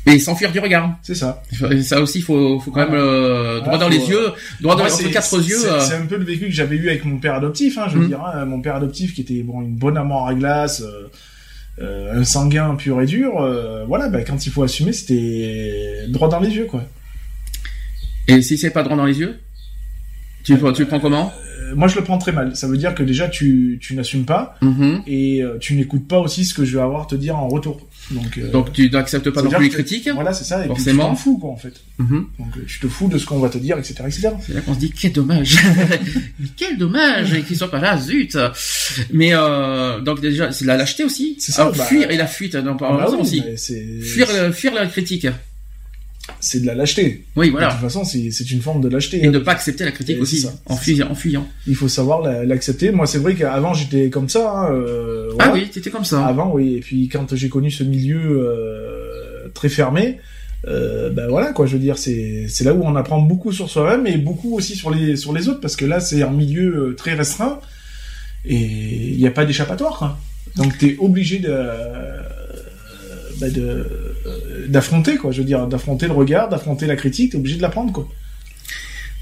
Et 0.08 0.20
s'enfuir 0.20 0.52
du 0.52 0.60
regard. 0.60 0.96
C'est 1.02 1.16
ça. 1.16 1.42
Ça 1.82 2.00
aussi, 2.00 2.20
faut, 2.20 2.60
faut 2.60 2.70
quand 2.70 2.84
même 2.88 2.94
euh, 2.94 3.58
droit 3.60 3.72
Ah, 3.74 3.78
dans 3.78 3.86
faut, 3.86 3.98
les 3.98 4.08
yeux, 4.08 4.32
droit 4.60 4.76
dans 4.76 4.84
les 4.84 5.10
quatre 5.10 5.34
yeux. 5.42 5.56
C'est 5.80 5.94
euh, 5.94 6.02
un 6.02 6.06
peu 6.06 6.16
le 6.16 6.24
vécu 6.24 6.44
que 6.46 6.52
j'avais 6.52 6.76
eu 6.76 6.88
avec 6.88 7.04
mon 7.04 7.18
père 7.18 7.34
adoptif, 7.34 7.76
hein, 7.78 7.86
je 7.90 7.98
veux 7.98 8.04
Mm. 8.04 8.08
dire. 8.08 8.20
hein, 8.24 8.44
mon 8.44 8.60
père 8.60 8.76
adoptif 8.76 9.14
qui 9.14 9.22
était 9.22 9.42
bon 9.42 9.62
une 9.62 9.74
bonne 9.74 9.96
amour 9.96 10.28
à 10.28 10.34
glace, 10.34 10.82
euh, 10.82 11.08
euh, 11.82 12.20
un 12.20 12.24
sanguin 12.24 12.76
pur 12.76 13.00
et 13.02 13.06
dur. 13.06 13.40
euh, 13.40 13.84
voilà, 13.88 14.08
bah, 14.08 14.22
quand 14.22 14.46
il 14.46 14.52
faut 14.52 14.62
assumer, 14.62 14.92
c'était 14.92 16.04
droit 16.08 16.28
dans 16.28 16.38
les 16.40 16.50
yeux, 16.54 16.66
quoi. 16.66 16.84
Et 18.28 18.42
si 18.42 18.58
c'est 18.58 18.70
pas 18.70 18.84
droit 18.84 18.96
dans 18.96 19.06
les 19.06 19.18
yeux, 19.18 19.38
tu, 20.46 20.56
tu 20.74 20.82
le 20.82 20.86
prends 20.86 21.00
comment 21.00 21.32
Euh, 21.58 21.74
moi, 21.74 21.88
je 21.88 21.96
le 21.96 22.04
prends 22.04 22.18
très 22.18 22.30
mal. 22.32 22.54
Ça 22.54 22.68
veut 22.68 22.76
dire 22.76 22.94
que 22.94 23.02
déjà, 23.02 23.28
tu, 23.28 23.78
tu 23.82 23.94
n'assumes 23.96 24.24
pas 24.24 24.56
Mhm. 24.62 25.02
et 25.06 25.42
euh, 25.42 25.58
tu 25.58 25.74
n'écoutes 25.74 26.06
pas 26.06 26.18
aussi 26.20 26.44
ce 26.44 26.54
que 26.54 26.64
je 26.64 26.76
vais 26.76 26.82
avoir 26.82 27.02
à 27.02 27.06
te 27.06 27.14
dire 27.16 27.36
en 27.36 27.48
retour. 27.48 27.80
Donc, 28.12 28.38
euh, 28.38 28.48
Donc 28.52 28.72
tu 28.72 28.88
n'acceptes 28.88 29.30
pas 29.30 29.42
non 29.42 29.50
plus 29.50 29.64
les 29.64 29.68
que- 29.70 29.74
critiques. 29.74 30.08
Voilà, 30.14 30.32
c'est 30.32 30.44
ça. 30.44 30.64
Et 30.64 30.68
Forcément. 30.68 31.08
puis 31.08 31.16
tu 31.16 31.24
t'en 31.24 31.30
fous, 31.32 31.38
quoi, 31.38 31.50
en 31.50 31.56
fait. 31.56 31.72
Mhm. 31.98 32.26
Donc, 32.38 32.48
euh, 32.56 32.60
tu 32.68 32.78
te 32.78 32.86
fous 32.86 33.08
de 33.08 33.18
ce 33.18 33.26
qu'on 33.26 33.40
va 33.40 33.48
te 33.48 33.58
dire, 33.58 33.76
etc., 33.78 33.94
etc. 34.06 34.28
C'est 34.46 34.54
là 34.54 34.60
qu'on 34.60 34.74
se 34.74 34.78
dit 34.78 34.92
quel 34.92 35.12
dommage, 35.12 35.56
quel 36.56 36.78
dommage 36.78 37.42
qu'ils 37.46 37.56
soient 37.56 37.70
pas 37.70 37.80
là, 37.80 37.98
zut. 37.98 38.38
Mais 39.12 39.32
donc 40.04 40.20
déjà 40.20 40.52
c'est 40.52 40.64
la 40.66 40.76
lâcheté 40.76 41.02
aussi. 41.04 41.36
C'est 41.40 41.50
ça, 41.52 41.62
Alors, 41.62 41.74
bah- 41.74 41.84
fuir 41.84 42.08
et 42.10 42.16
la 42.16 42.26
fuite, 42.28 42.54
non, 42.54 42.76
Ah 42.80 42.96
bah 42.96 43.08
oui, 43.10 43.16
aussi. 43.20 43.42
c'est 43.56 43.84
Fuir, 44.02 44.28
fuir 44.54 44.72
la 44.74 44.86
critique. 44.86 45.26
C'est 46.40 46.60
de 46.60 46.66
la 46.66 46.74
lâcheté. 46.74 47.24
Oui, 47.36 47.46
De 47.46 47.52
voilà. 47.52 47.68
toute 47.70 47.80
façon, 47.80 48.04
c'est 48.04 48.50
une 48.50 48.60
forme 48.60 48.80
de 48.80 48.88
lâcheté. 48.88 49.24
Et 49.24 49.28
ne 49.28 49.38
pas 49.38 49.52
accepter 49.52 49.84
la 49.84 49.92
critique 49.92 50.16
Et 50.16 50.20
aussi, 50.20 50.46
en 50.66 50.74
en 50.74 51.14
fuyant. 51.14 51.46
il 51.66 51.74
faut 51.76 51.88
savoir 51.88 52.20
la- 52.22 52.44
l'accepter. 52.44 52.90
Moi, 52.90 53.06
c'est 53.06 53.18
vrai 53.18 53.34
qu'avant 53.34 53.74
j'étais 53.74 54.10
comme 54.10 54.28
ça. 54.28 54.50
hein, 54.50 54.72
euh, 54.74 55.30
voilà. 55.34 55.50
Ah 55.50 55.54
oui, 55.54 55.68
t'étais 55.70 55.90
comme 55.90 56.04
ça. 56.04 56.24
Avant, 56.26 56.52
oui. 56.52 56.74
Et 56.76 56.80
puis 56.80 57.08
quand 57.08 57.34
j'ai 57.34 57.48
connu 57.48 57.70
ce 57.70 57.84
milieu 57.84 58.20
euh, 58.20 59.48
très 59.54 59.68
fermé, 59.68 60.18
euh, 60.66 61.10
ben 61.10 61.28
voilà 61.28 61.52
quoi. 61.52 61.66
Je 61.66 61.74
veux 61.74 61.78
dire, 61.78 61.96
c'est 61.98 62.48
là 62.64 62.74
où 62.74 62.82
on 62.82 62.96
apprend 62.96 63.20
beaucoup 63.20 63.52
sur 63.52 63.70
soi-même 63.70 64.06
et 64.06 64.16
beaucoup 64.16 64.56
aussi 64.56 64.74
sur 64.74 64.90
les 64.90 65.16
sur 65.16 65.32
les 65.32 65.48
autres 65.48 65.60
parce 65.60 65.76
que 65.76 65.84
là 65.84 66.00
c'est 66.00 66.22
un 66.22 66.30
milieu 66.30 66.94
très 66.98 67.14
restreint 67.14 67.60
et 68.44 68.56
il 69.12 69.16
n'y 69.18 69.26
a 69.26 69.30
pas 69.30 69.44
d'échappatoire. 69.44 70.18
Donc 70.56 70.76
t'es 70.78 70.96
obligé 70.98 71.38
de 71.38 71.54
ben, 73.40 73.52
de 73.52 73.86
d'affronter 74.68 75.16
quoi. 75.16 75.30
Je 75.32 75.38
veux 75.38 75.46
dire, 75.46 75.66
d'affronter 75.66 76.06
le 76.06 76.12
regard, 76.12 76.48
d'affronter 76.48 76.86
la 76.86 76.96
critique. 76.96 77.32
T'es 77.32 77.38
obligé 77.38 77.56
de 77.56 77.62
l'apprendre 77.62 77.92
quoi. 77.92 78.08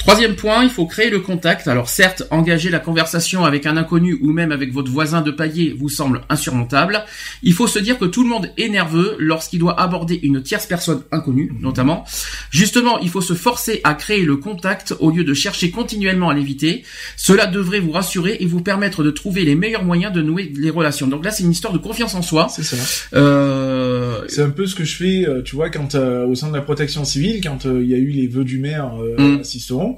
Troisième 0.04 0.36
point, 0.36 0.62
il 0.62 0.68
faut 0.68 0.84
créer 0.84 1.08
le 1.08 1.20
contact. 1.20 1.66
Alors 1.66 1.88
certes, 1.88 2.24
engager 2.30 2.68
la 2.68 2.78
conversation 2.78 3.46
avec 3.46 3.64
un 3.64 3.78
inconnu 3.78 4.18
ou 4.20 4.32
même 4.32 4.52
avec 4.52 4.70
votre 4.70 4.90
voisin 4.90 5.22
de 5.22 5.30
palier 5.30 5.74
vous 5.78 5.88
semble 5.88 6.20
insurmontable. 6.28 7.06
Il 7.42 7.54
faut 7.54 7.66
se 7.66 7.78
dire 7.78 7.98
que 7.98 8.04
tout 8.04 8.22
le 8.22 8.28
monde 8.28 8.50
est 8.58 8.68
nerveux 8.68 9.16
lorsqu'il 9.18 9.60
doit 9.60 9.80
aborder 9.80 10.20
une 10.22 10.42
tierce 10.42 10.66
personne 10.66 11.04
inconnue, 11.10 11.54
notamment. 11.58 12.04
Justement, 12.50 12.98
il 12.98 13.08
faut 13.08 13.22
se 13.22 13.32
forcer 13.32 13.80
à 13.82 13.94
créer 13.94 14.26
le 14.26 14.36
contact 14.36 14.94
au 15.00 15.10
lieu 15.10 15.24
de 15.24 15.32
chercher 15.32 15.70
continuellement 15.70 16.28
à 16.28 16.34
l'éviter. 16.34 16.84
Cela 17.16 17.46
devrait 17.46 17.80
vous 17.80 17.92
rassurer 17.92 18.36
et 18.40 18.46
vous 18.46 18.60
permettre 18.60 19.04
de 19.04 19.10
trouver 19.10 19.46
les 19.46 19.54
meilleurs 19.54 19.84
moyens 19.84 20.12
de 20.12 20.20
nouer 20.20 20.52
les 20.54 20.68
relations. 20.68 21.06
Donc 21.06 21.24
là, 21.24 21.30
c'est 21.30 21.44
une 21.44 21.52
histoire 21.52 21.72
de 21.72 21.78
confiance 21.78 22.14
en 22.14 22.20
soi. 22.20 22.48
C'est 22.50 22.62
ça. 22.62 22.76
Euh, 23.14 23.83
C'est 24.28 24.42
un 24.42 24.50
peu 24.50 24.66
ce 24.66 24.74
que 24.74 24.84
je 24.84 24.94
fais, 24.96 25.26
euh, 25.28 25.42
tu 25.42 25.56
vois, 25.56 25.70
quand 25.70 25.94
euh, 25.94 26.26
au 26.26 26.34
sein 26.34 26.48
de 26.48 26.54
la 26.54 26.62
protection 26.62 27.04
civile, 27.04 27.40
quand 27.42 27.66
euh, 27.66 27.82
il 27.82 27.90
y 27.90 27.94
a 27.94 27.98
eu 27.98 28.08
les 28.08 28.26
vœux 28.26 28.44
du 28.44 28.58
maire 28.58 28.92
euh, 29.00 29.16
Mm. 29.18 29.40
à 29.40 29.44
Sisteron, 29.44 29.96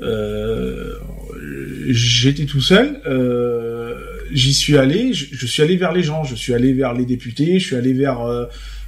euh, 0.00 0.94
j'étais 1.88 2.44
tout 2.46 2.60
seul, 2.60 3.00
euh, 3.06 3.94
j'y 4.32 4.54
suis 4.54 4.76
allé, 4.76 5.12
je, 5.12 5.26
je 5.32 5.46
suis 5.46 5.62
allé 5.62 5.76
vers 5.76 5.92
les 5.92 6.02
gens, 6.02 6.24
je 6.24 6.34
suis 6.34 6.54
allé 6.54 6.72
vers 6.72 6.94
les 6.94 7.04
députés, 7.04 7.58
je 7.58 7.66
suis 7.66 7.76
allé 7.76 7.92
vers 7.92 8.20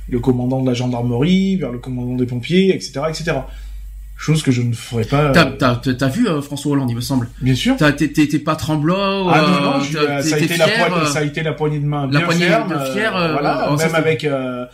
le 0.09 0.19
commandant 0.21 0.63
de 0.63 0.67
la 0.67 0.75
gendarmerie, 0.75 1.57
vers 1.57 1.73
le 1.73 1.79
commandant 1.79 2.17
des 2.17 2.27
pompiers, 2.27 2.75
etc., 2.75 3.01
etc. 3.09 3.33
Chose 4.17 4.43
que 4.43 4.53
je 4.53 4.63
ne 4.63 4.73
ferais 4.73 5.05
pas. 5.05 5.31
T'as, 5.33 5.81
euh, 5.91 6.09
vu 6.09 6.29
euh, 6.29 6.41
François 6.41 6.73
Hollande, 6.73 6.91
il 6.91 6.97
me 6.97 7.01
semble. 7.01 7.29
bien 7.43 7.55
sûr. 7.55 7.77
T'es 7.77 8.39
pas 8.39 8.57
tremblant. 8.57 9.29
Ah 9.29 9.43
non, 9.43 9.57
euh, 9.57 9.61
non, 9.79 9.81
je- 9.81 9.99
t'as- 9.99 10.23
ça, 10.23 10.37
a 10.37 10.39
été 10.39 10.57
la 10.57 10.67
poignée, 10.69 10.97
euh, 11.03 11.07
ça 11.07 11.19
a 11.19 11.23
été 11.25 11.43
la 11.43 11.53
poignée 11.53 11.79
de 11.81 11.85
main 11.87 12.03
la 12.03 12.07
bien 12.07 12.21
poignée 12.21 12.47
ferme, 12.47 12.69
de 12.73 12.93
fier, 12.93 13.15
euh, 13.17 13.33
voilà, 13.33 13.69
oh, 13.73 13.77
ça, 13.77 13.87
même 13.87 13.95
avec 13.97 14.25
euh, 14.25 14.65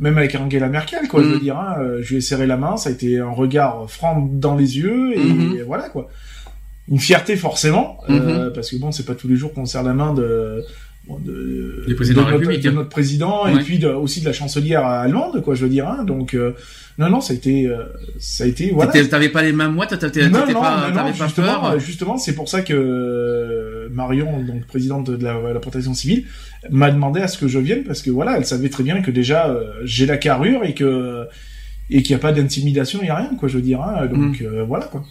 même 0.00 0.18
avec 0.18 0.34
Angela 0.34 0.68
Merkel, 0.68 1.08
quoi, 1.08 1.22
je 1.22 1.28
Mm. 1.28 1.32
veux 1.32 1.38
dire, 1.40 1.56
hein, 1.56 1.76
euh, 1.80 1.98
je 2.02 2.08
lui 2.10 2.16
ai 2.16 2.20
serré 2.20 2.46
la 2.46 2.56
main, 2.56 2.76
ça 2.76 2.88
a 2.90 2.92
été 2.92 3.18
un 3.18 3.30
regard 3.30 3.84
franc 3.88 4.28
dans 4.32 4.54
les 4.56 4.76
yeux, 4.78 5.12
et, 5.14 5.18
Mhm. 5.18 5.62
voilà, 5.66 5.88
quoi. 5.88 6.08
Une 6.90 6.98
fierté, 7.00 7.36
forcément, 7.36 7.98
Mhm. 8.08 8.20
euh, 8.20 8.50
parce 8.50 8.70
que 8.70 8.76
bon, 8.76 8.92
c'est 8.92 9.04
pas 9.06 9.14
tous 9.14 9.26
les 9.28 9.36
jours 9.36 9.52
qu'on 9.54 9.64
serre 9.66 9.82
la 9.84 9.94
main 9.94 10.12
de... 10.14 10.64
bon, 11.06 11.18
de, 11.18 11.84
de 12.14 12.20
notre, 12.32 12.38
de 12.70 12.70
notre 12.76 12.88
président 12.88 13.46
et 13.46 13.52
puis 13.64 13.78
de- 13.78 13.88
aussi 13.88 14.20
de 14.20 14.26
la 14.26 14.32
chancelière 14.32 14.84
allemande 14.84 15.42
quoi 15.42 15.54
je 15.54 15.62
veux 15.64 15.68
dire 15.70 15.88
hein, 15.88 16.04
donc 16.04 16.34
euh, 16.34 16.52
non 16.98 17.10
non 17.10 17.20
ça 17.20 17.32
a 17.32 17.36
été 17.36 17.66
euh, 17.66 17.84
ça 18.18 18.44
a 18.44 18.46
été 18.46 18.70
voilà 18.72 18.90
T'avais 20.00 20.18
pas 20.22 20.22
les 20.22 20.28
mains 20.38 20.42
moites, 20.46 20.54
non, 20.54 20.60
pas, 20.62 20.88
non, 20.88 20.94
t'avais 20.96 21.10
non, 21.12 21.16
pas 21.16 21.24
justement, 21.26 21.46
peur. 21.46 21.64
euh, 21.72 21.78
justement, 21.78 22.16
c'est 22.18 22.34
pour 22.34 22.48
ça 22.48 22.62
que 22.62 22.74
euh, 22.74 23.88
Marion, 23.92 24.42
donc 24.42 24.66
présidente 24.66 25.10
de 25.10 25.22
la, 25.24 25.34
la 25.52 25.60
protection 25.60 25.94
civile, 25.94 26.24
m'a 26.70 26.90
demandé 26.90 27.20
à 27.20 27.28
ce 27.28 27.38
que 27.38 27.48
je 27.48 27.58
vienne 27.58 27.84
parce 27.84 28.02
que 28.02 28.10
voilà, 28.10 28.36
elle 28.36 28.46
savait 28.46 28.68
très 28.68 28.82
bien 28.82 29.00
que 29.02 29.10
déjà 29.10 29.48
euh, 29.48 29.64
j'ai 29.84 30.06
la 30.06 30.16
carrure 30.16 30.64
et 30.64 30.74
que 30.74 31.26
et 31.90 32.02
qu'il 32.02 32.16
n'y 32.16 32.20
a 32.20 32.22
pas 32.22 32.32
d'intimidation, 32.32 32.98
il 33.02 33.06
y 33.06 33.10
a 33.10 33.16
rien 33.16 33.30
quoi, 33.38 33.48
je 33.48 33.56
veux 33.56 33.62
dire. 33.62 33.80
Hein, 33.82 34.06
donc 34.06 34.40
Mm. 34.40 34.44
euh, 34.46 34.64
voilà 34.64 34.86
quoi. 34.86 35.04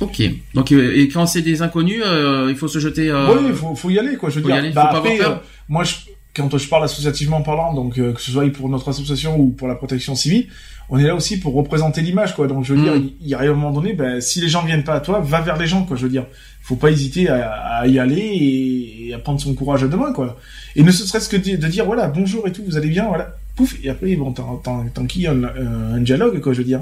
Ok. 0.00 0.22
Donc 0.54 0.72
euh, 0.72 0.96
et 0.96 1.08
quand 1.08 1.26
c'est 1.26 1.42
des 1.42 1.62
inconnus, 1.62 2.02
euh, 2.04 2.46
il 2.48 2.56
faut 2.56 2.68
se 2.68 2.78
jeter. 2.78 3.10
Euh... 3.10 3.34
Oui, 3.34 3.44
il 3.48 3.54
faut, 3.54 3.74
faut 3.74 3.90
y 3.90 3.98
aller, 3.98 4.16
quoi. 4.16 4.30
Je 4.30 4.36
veux 4.40 4.42
Faut 4.42 4.48
y 4.50 4.52
dire, 4.60 4.68
faut 4.70 4.74
bah, 4.74 4.88
pas 4.92 4.98
après, 4.98 5.14
avoir 5.18 5.30
peur. 5.32 5.42
euh, 5.42 5.46
moi, 5.68 5.84
je, 5.84 5.94
quand 6.34 6.56
je 6.56 6.68
parle 6.68 6.84
associativement 6.84 7.42
parlant, 7.42 7.74
donc 7.74 7.98
euh, 7.98 8.12
que 8.12 8.20
ce 8.20 8.30
soit 8.30 8.50
pour 8.52 8.68
notre 8.68 8.88
association 8.88 9.38
ou 9.38 9.50
pour 9.50 9.68
la 9.68 9.74
protection 9.74 10.14
civile, 10.14 10.46
on 10.88 10.98
est 10.98 11.04
là 11.04 11.14
aussi 11.14 11.38
pour 11.38 11.54
représenter 11.54 12.00
l'image, 12.00 12.34
quoi. 12.34 12.46
Donc, 12.46 12.64
je 12.64 12.72
veux 12.74 12.80
Mm. 12.80 12.82
dire, 12.84 12.96
il 12.96 13.12
il 13.20 13.28
y 13.28 13.34
a 13.34 13.40
un 13.40 13.46
moment 13.54 13.70
donné, 13.72 13.92
ben, 13.92 14.20
si 14.20 14.40
les 14.40 14.48
gens 14.48 14.64
viennent 14.64 14.84
pas 14.84 14.94
à 14.94 15.00
toi, 15.00 15.20
va 15.20 15.40
vers 15.42 15.56
les 15.58 15.66
gens, 15.66 15.84
quoi. 15.84 15.96
Je 15.96 16.02
veux 16.04 16.08
dire, 16.08 16.24
faut 16.62 16.76
pas 16.76 16.90
hésiter 16.90 17.28
à, 17.28 17.50
à 17.80 17.86
y 17.86 17.98
aller 17.98 18.20
et, 18.20 19.08
et 19.08 19.14
à 19.14 19.18
prendre 19.18 19.40
son 19.40 19.54
courage 19.54 19.84
à 19.84 19.86
deux 19.88 19.96
mains, 19.98 20.12
quoi. 20.12 20.38
Et 20.76 20.82
ne 20.82 20.90
serait-ce 20.90 21.28
que 21.28 21.36
de, 21.36 21.56
de 21.56 21.66
dire, 21.68 21.84
voilà, 21.84 22.06
bonjour 22.08 22.46
et 22.48 22.52
tout, 22.52 22.62
vous 22.66 22.76
allez 22.76 22.88
bien, 22.88 23.06
voilà, 23.06 23.36
pouf, 23.54 23.76
et 23.84 23.90
après, 23.90 24.16
bon, 24.16 24.32
t'en, 24.32 24.56
t'en, 24.56 24.84
t'en 24.86 25.04
qui 25.06 25.26
un, 25.26 25.44
un, 25.44 25.94
un 25.96 26.00
dialogue, 26.00 26.40
quoi, 26.40 26.52
je 26.54 26.58
veux 26.58 26.64
dire. 26.64 26.80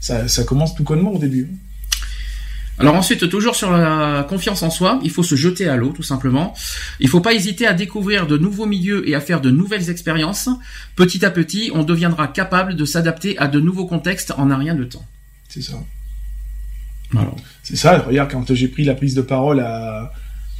Ça, 0.00 0.28
ça 0.28 0.44
commence 0.44 0.74
tout 0.74 0.84
connement 0.84 1.12
au 1.14 1.18
début. 1.18 1.48
Alors 2.78 2.94
ensuite, 2.94 3.28
toujours 3.30 3.56
sur 3.56 3.72
la 3.72 4.24
confiance 4.28 4.62
en 4.62 4.70
soi, 4.70 5.00
il 5.02 5.10
faut 5.10 5.22
se 5.22 5.34
jeter 5.34 5.68
à 5.68 5.76
l'eau, 5.76 5.90
tout 5.90 6.02
simplement. 6.02 6.54
Il 7.00 7.08
faut 7.08 7.20
pas 7.20 7.32
hésiter 7.32 7.66
à 7.66 7.72
découvrir 7.72 8.26
de 8.26 8.36
nouveaux 8.36 8.66
milieux 8.66 9.08
et 9.08 9.14
à 9.14 9.20
faire 9.20 9.40
de 9.40 9.50
nouvelles 9.50 9.88
expériences. 9.88 10.50
Petit 10.94 11.24
à 11.24 11.30
petit, 11.30 11.70
on 11.74 11.84
deviendra 11.84 12.28
capable 12.28 12.76
de 12.76 12.84
s'adapter 12.84 13.38
à 13.38 13.48
de 13.48 13.60
nouveaux 13.60 13.86
contextes 13.86 14.34
en 14.36 14.50
un 14.50 14.58
rien 14.58 14.74
de 14.74 14.84
temps. 14.84 15.04
C'est 15.48 15.62
ça. 15.62 15.74
Voilà. 17.12 17.30
C'est 17.62 17.76
ça, 17.76 17.98
regarde, 17.98 18.30
quand 18.30 18.52
j'ai 18.52 18.68
pris 18.68 18.84
la 18.84 18.94
prise 18.94 19.14
de 19.14 19.22
parole 19.22 19.60
à, 19.60 20.12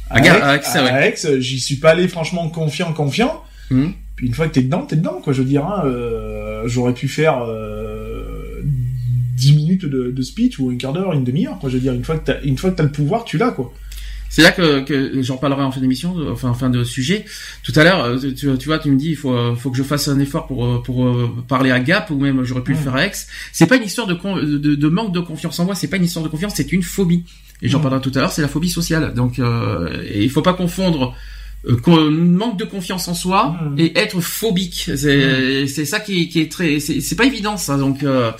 À 0.09 0.17
à 0.17 0.55
Aix, 0.55 0.61
à 0.65 0.83
ouais. 0.83 1.09
Aix, 1.09 1.39
j'y 1.39 1.59
suis 1.59 1.75
pas 1.75 1.91
allé 1.91 2.07
franchement 2.07 2.49
confiant, 2.49 2.93
confiant. 2.93 3.43
Mhm. 3.69 3.93
Puis 4.15 4.25
une 4.25 4.33
fois 4.33 4.47
que 4.47 4.53
t'es 4.53 4.63
dedans, 4.63 4.81
t'es 4.81 4.95
dedans, 4.95 5.21
quoi, 5.23 5.33
je 5.33 5.41
veux 5.43 5.47
dire, 5.47 5.65
hein, 5.65 5.83
euh, 5.85 6.63
j'aurais 6.65 6.93
pu 6.93 7.07
faire 7.07 7.43
euh, 7.43 8.16
10 9.37 9.53
minutes 9.55 9.85
de, 9.85 10.11
de 10.11 10.21
speech 10.21 10.59
ou 10.59 10.69
un 10.69 10.75
quart 10.77 10.91
d'heure, 10.93 11.13
une 11.13 11.23
demi-heure, 11.23 11.57
quoi, 11.59 11.69
je 11.69 11.75
veux 11.75 11.81
dire, 11.81 11.93
une 11.93 12.03
fois 12.03 12.17
que 12.17 12.25
t'as, 12.25 12.41
une 12.43 12.57
fois 12.57 12.71
que 12.71 12.75
t'as 12.77 12.83
le 12.83 12.91
pouvoir, 12.91 13.23
tu 13.23 13.37
l'as, 13.37 13.51
quoi. 13.51 13.73
C'est 14.29 14.41
là 14.41 14.51
que, 14.51 14.81
que 14.81 15.21
j'en 15.21 15.37
parlerai 15.37 15.63
en 15.63 15.71
fin 15.71 15.79
d'émission, 15.79 16.17
euh, 16.19 16.31
enfin 16.33 16.49
en 16.49 16.53
fin 16.53 16.69
de 16.69 16.83
sujet. 16.83 17.23
Tout 17.63 17.71
à 17.77 17.83
l'heure, 17.85 18.03
euh, 18.03 18.17
tu, 18.19 18.57
tu 18.57 18.65
vois, 18.67 18.77
tu 18.77 18.91
me 18.91 18.97
dis, 18.97 19.11
il 19.11 19.15
faut, 19.15 19.31
euh, 19.33 19.55
faut 19.55 19.71
que 19.71 19.77
je 19.77 19.83
fasse 19.83 20.09
un 20.09 20.19
effort 20.19 20.47
pour 20.47 20.83
pour 20.83 21.07
parler 21.47 21.71
à 21.71 21.79
Gap 21.79 22.09
ou 22.11 22.19
même 22.19 22.43
j'aurais 22.43 22.61
pu 22.61 22.73
le 22.73 22.77
Mm. 22.77 22.81
faire 22.83 22.95
à 22.95 23.05
Aix. 23.05 23.11
C'est 23.53 23.67
pas 23.67 23.77
une 23.77 23.83
histoire 23.83 24.05
de, 24.05 24.13
con- 24.15 24.35
de 24.35 24.57
de 24.75 24.87
manque 24.89 25.13
de 25.13 25.21
confiance 25.21 25.57
en 25.61 25.65
moi, 25.65 25.75
c'est 25.75 25.87
pas 25.87 25.95
une 25.97 26.03
histoire 26.03 26.25
de 26.25 26.29
confiance, 26.29 26.53
c'est 26.57 26.71
une 26.73 26.83
phobie. 26.83 27.23
Et 27.61 27.69
j'en 27.69 27.79
Mm. 27.79 27.83
parlerai 27.83 28.01
tout 28.01 28.11
à 28.15 28.19
l'heure, 28.19 28.31
c'est 28.33 28.41
la 28.41 28.49
phobie 28.49 28.69
sociale. 28.69 29.13
Donc, 29.15 29.39
euh, 29.39 30.03
et 30.13 30.23
il 30.25 30.29
faut 30.29 30.41
pas 30.41 30.53
confondre 30.53 31.15
euh, 31.67 32.09
manque 32.11 32.59
de 32.59 32.65
confiance 32.65 33.07
en 33.07 33.13
soi 33.13 33.55
Mm. 33.61 33.79
et 33.79 33.97
être 33.97 34.19
phobique. 34.19 34.91
C'est 34.97 35.67
c'est 35.67 35.85
ça 35.85 36.01
qui, 36.01 36.27
qui 36.27 36.41
est 36.41 36.51
très, 36.51 36.81
c'est 36.81 36.99
c'est 36.99 37.15
pas 37.15 37.25
évident 37.25 37.55
ça. 37.55 37.77
Donc 37.77 38.03
euh, 38.03 38.31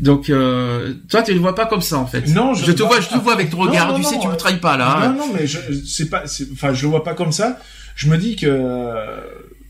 donc 0.00 0.30
euh, 0.30 0.94
toi 1.08 1.22
tu 1.22 1.32
le 1.32 1.40
vois 1.40 1.54
pas 1.54 1.66
comme 1.66 1.82
ça 1.82 1.98
en 1.98 2.06
fait. 2.06 2.26
Non, 2.28 2.54
je, 2.54 2.64
je 2.66 2.72
te 2.72 2.78
vois- 2.82 2.88
vois, 2.96 3.00
je 3.00 3.08
te 3.08 3.18
vois 3.18 3.32
avec 3.34 3.50
ton 3.50 3.58
regard. 3.58 3.88
non, 3.92 3.96
tu 3.98 4.04
sais, 4.04 4.18
tu 4.18 4.26
me 4.28 4.32
euh, 4.32 4.36
trahis 4.36 4.56
pas 4.58 4.76
là. 4.76 4.96
hein. 4.98 5.08
Non, 5.12 5.26
non, 5.26 5.32
mais 5.38 5.46
je, 5.46 5.58
c'est 5.86 6.08
pas, 6.10 6.26
c'est- 6.26 6.48
enfin, 6.52 6.72
je 6.74 6.82
le 6.82 6.88
vois 6.88 7.04
pas 7.04 7.14
comme 7.14 7.32
ça. 7.32 7.58
Je 7.96 8.08
me 8.08 8.16
dis 8.16 8.36
que 8.36 8.46
euh, 8.46 9.20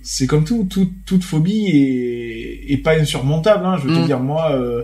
c'est 0.02 0.26
comme 0.26 0.44
tout, 0.44 0.66
tout- 0.70 0.90
toute 1.06 1.24
phobie 1.24 1.66
est, 1.66 2.72
est 2.72 2.76
pas 2.78 2.92
insurmontable. 2.94 3.66
Hein. 3.66 3.76
Je 3.82 3.88
veux 3.88 3.94
Mm. 3.98 4.02
te 4.02 4.06
dire, 4.06 4.20
moi, 4.20 4.52
euh, 4.52 4.82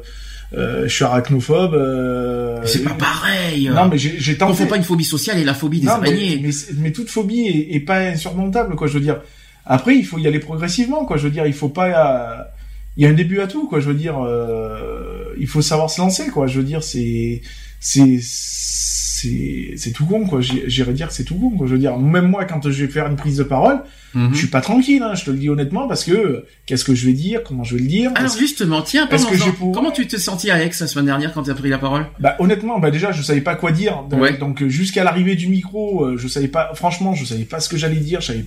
euh, 0.57 0.83
je 0.89 0.95
suis 0.95 1.05
arachnophobe. 1.05 1.75
Euh, 1.75 2.61
C'est 2.65 2.83
pas 2.83 2.95
pareil. 2.95 3.69
Non, 3.73 3.87
mais 3.89 3.99
j'ai, 3.99 4.37
tenté. 4.37 4.55
fait 4.55 4.67
pas 4.67 4.77
une 4.77 4.83
phobie 4.85 5.05
sociale 5.05 5.39
et 5.39 5.45
la 5.45 5.55
phobie 5.55 5.81
des 5.81 5.87
Non, 5.87 5.99
mais, 6.01 6.09
araignées. 6.09 6.41
mais, 6.43 6.51
mais 6.79 6.93
toute 6.93 7.09
phobie 7.09 7.47
est, 7.47 7.77
est 7.77 7.81
pas 7.81 7.99
insurmontable, 8.01 8.75
quoi. 8.75 8.87
Je 8.89 8.95
veux 8.95 9.01
dire. 9.01 9.21
Après, 9.65 9.97
il 9.97 10.05
faut 10.05 10.19
y 10.19 10.27
aller 10.27 10.39
progressivement, 10.39 11.05
quoi. 11.05 11.17
Je 11.17 11.25
veux 11.25 11.31
dire, 11.31 11.47
il 11.47 11.53
faut 11.55 11.69
pas. 11.69 12.49
Il 12.97 13.05
y 13.05 13.07
a 13.07 13.11
un 13.11 13.15
début 13.15 13.41
à 13.41 13.47
tout, 13.47 13.69
quoi. 13.69 13.81
Je 13.81 13.89
veux 13.89 13.95
dire, 13.95 14.19
euh, 14.25 15.35
il 15.39 15.47
faut 15.47 15.63
savoir 15.63 15.91
se 15.91 16.01
lancer, 16.01 16.29
quoi. 16.29 16.47
Je 16.47 16.59
veux 16.59 16.65
dire, 16.65 16.83
c'est, 16.83 17.43
c'est, 17.79 18.19
c'est, 18.23 19.75
c'est 19.77 19.91
tout 19.93 20.07
con, 20.07 20.27
quoi. 20.27 20.41
J'irais 20.41 20.93
dire 20.93 21.09
que 21.09 21.15
c'est 21.15 21.25
tout 21.25 21.35
con, 21.37 21.51
quoi. 21.51 21.67
Je 21.67 21.73
veux 21.73 21.79
dire, 21.79 21.97
même 21.99 22.29
moi, 22.29 22.45
quand 22.45 22.63
je 22.71 22.85
vais 22.85 22.91
faire 22.91 23.07
une 23.07 23.17
prise 23.17 23.37
de 23.37 23.43
parole, 23.45 23.83
Mhm. 24.15 24.31
je 24.33 24.39
suis 24.39 24.47
pas 24.47 24.63
tranquille, 24.63 25.03
hein, 25.03 25.15
je 25.15 25.25
te 25.27 25.31
le 25.31 25.37
dis 25.37 25.51
honnêtement, 25.51 25.87
parce 25.89 26.03
que 26.05 26.47
qu'est-ce 26.65 26.85
que 26.85 26.95
je 26.95 27.05
vais 27.05 27.13
dire, 27.13 27.43
comment 27.45 27.65
je 27.65 27.77
vais 27.77 27.83
le 27.83 27.87
dire. 27.89 28.13
Alors 28.15 28.35
justement, 28.35 28.81
tiens, 28.81 29.07
est-ce 29.11 29.27
que 29.27 29.51
pour- 29.51 29.73
comment 29.73 29.91
tu 29.91 30.07
t'es 30.07 30.17
senti 30.19 30.51
à 30.51 30.63
Aix 30.65 30.71
la 30.81 30.87
semaine 30.87 31.05
dernière 31.05 31.35
quand 31.35 31.43
tu 31.43 31.51
as 31.51 31.55
pris 31.55 31.69
la 31.69 31.77
parole? 31.77 32.07
Bah 32.19 32.35
honnêtement, 32.39 32.79
bah 32.79 32.91
déjà 32.91 33.13
je 33.13 33.21
savais 33.21 33.43
pas 33.43 33.57
quoi 33.57 33.73
dire. 33.73 34.05
Donc, 34.09 34.23
Ouais. 34.23 34.39
donc, 34.39 34.65
jusqu'à 34.69 35.05
l'arrivée 35.05 35.35
du 35.37 35.49
micro, 35.49 36.03
euh, 36.05 36.17
je 36.17 36.29
savais 36.29 36.49
pas. 36.49 36.71
Franchement, 36.75 37.15
je 37.15 37.27
savais 37.27 37.45
pas 37.45 37.61
ce 37.61 37.69
que 37.69 37.77
j'allais 37.77 37.97
dire. 37.97 38.23
J'avais, 38.23 38.47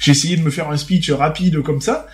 j'ai 0.00 0.10
essayé 0.10 0.36
de 0.36 0.42
me 0.42 0.50
faire 0.50 0.68
un 0.68 0.76
speech 0.76 1.10
rapide 1.12 1.60
comme 1.62 1.80
ça. 1.80 2.08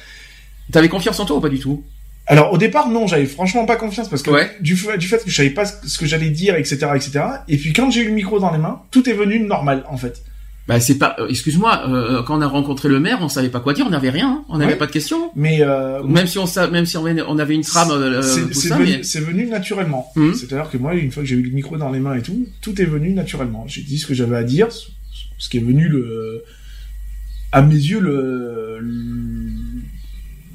T'avais 0.72 0.88
confiance 0.88 1.18
en 1.20 1.24
toi 1.26 1.36
ou 1.36 1.40
pas 1.40 1.48
du 1.48 1.59
tout? 1.59 1.82
Alors 2.26 2.52
au 2.52 2.59
départ, 2.59 2.88
non, 2.88 3.06
j'avais 3.06 3.26
franchement 3.26 3.64
pas 3.66 3.76
confiance 3.76 4.09
parce 4.09 4.22
que 4.22 4.30
Ouais. 4.30 4.51
du, 4.60 4.76
fait, 4.76 4.97
du 4.98 5.06
fait 5.09 5.24
que 5.24 5.30
je 5.30 5.34
savais 5.36 5.51
pas 5.51 5.64
ce 5.64 5.98
que 5.98 6.06
j'allais 6.06 6.30
dire, 6.30 6.55
etc., 6.56 6.86
etc. 6.94 7.24
Et 7.48 7.56
puis 7.56 7.72
quand 7.72 7.90
j'ai 7.90 8.02
eu 8.02 8.06
le 8.06 8.12
micro 8.12 8.38
dans 8.38 8.52
les 8.52 8.59
mains, 8.59 8.82
tout 8.90 9.09
est 9.09 9.14
venu 9.14 9.40
normal 9.40 9.84
en 9.88 9.97
fait. 9.97 10.22
Bah 10.68 10.78
c'est 10.78 10.98
pas. 10.98 11.16
euh, 11.18 11.26
Excuse-moi, 11.28 11.88
euh, 11.88 12.22
quand 12.22 12.38
on 12.38 12.42
a 12.42 12.47
rencontré 12.47 12.88
le 12.88 13.01
maire, 13.01 13.18
on 13.22 13.28
savait 13.28 13.48
pas 13.48 13.59
quoi 13.59 13.72
dire, 13.72 13.84
on 13.86 13.90
n'avait 13.90 14.10
rien, 14.10 14.28
hein, 14.28 14.44
on 14.48 14.59
n'avait 14.59 14.72
Ouais. 14.74 14.78
pas 14.78 14.86
de 14.86 14.92
questions. 14.92 15.32
Mais 15.34 15.62
euh, 15.62 16.05
Même 16.05 16.28
si 16.28 16.38
on 16.38 16.47
sa- 16.47 16.68
même 16.68 16.86
si 16.86 16.97
on 16.97 17.05
avait, 17.06 17.55
une 17.55 17.62
trame, 17.62 17.90
euh, 17.90 18.22
c'est 18.22 18.68
venu, 18.74 18.84
mais 18.84 19.02
c'est 19.02 19.20
venu 19.20 19.47
naturellement. 19.47 20.12
Mhm. 20.14 20.34
C'est-à-dire 20.34 20.70
que 20.70 20.76
moi, 20.76 20.94
une 20.94 21.10
fois 21.10 21.24
que 21.24 21.28
j'ai 21.28 21.34
eu 21.36 21.42
le 21.42 21.51
micro 21.51 21.76
dans 21.78 21.90
les 21.90 21.98
mains 21.98 22.14
et 22.14 22.22
tout, 22.22 22.47
tout 22.60 22.80
est 22.80 22.84
venu 22.84 23.12
naturellement. 23.14 23.64
J'ai 23.66 23.82
dit 23.82 23.98
ce 23.98 24.06
que 24.06 24.14
j'avais 24.14 24.36
à 24.36 24.44
dire, 24.44 24.70
ce- 24.70 24.86
ce 25.38 25.48
qui 25.48 25.56
est 25.56 25.60
venu 25.62 25.88
le, 25.88 26.44
à 27.51 27.62
mes 27.62 27.74
yeux 27.74 27.98
le, 27.98 28.78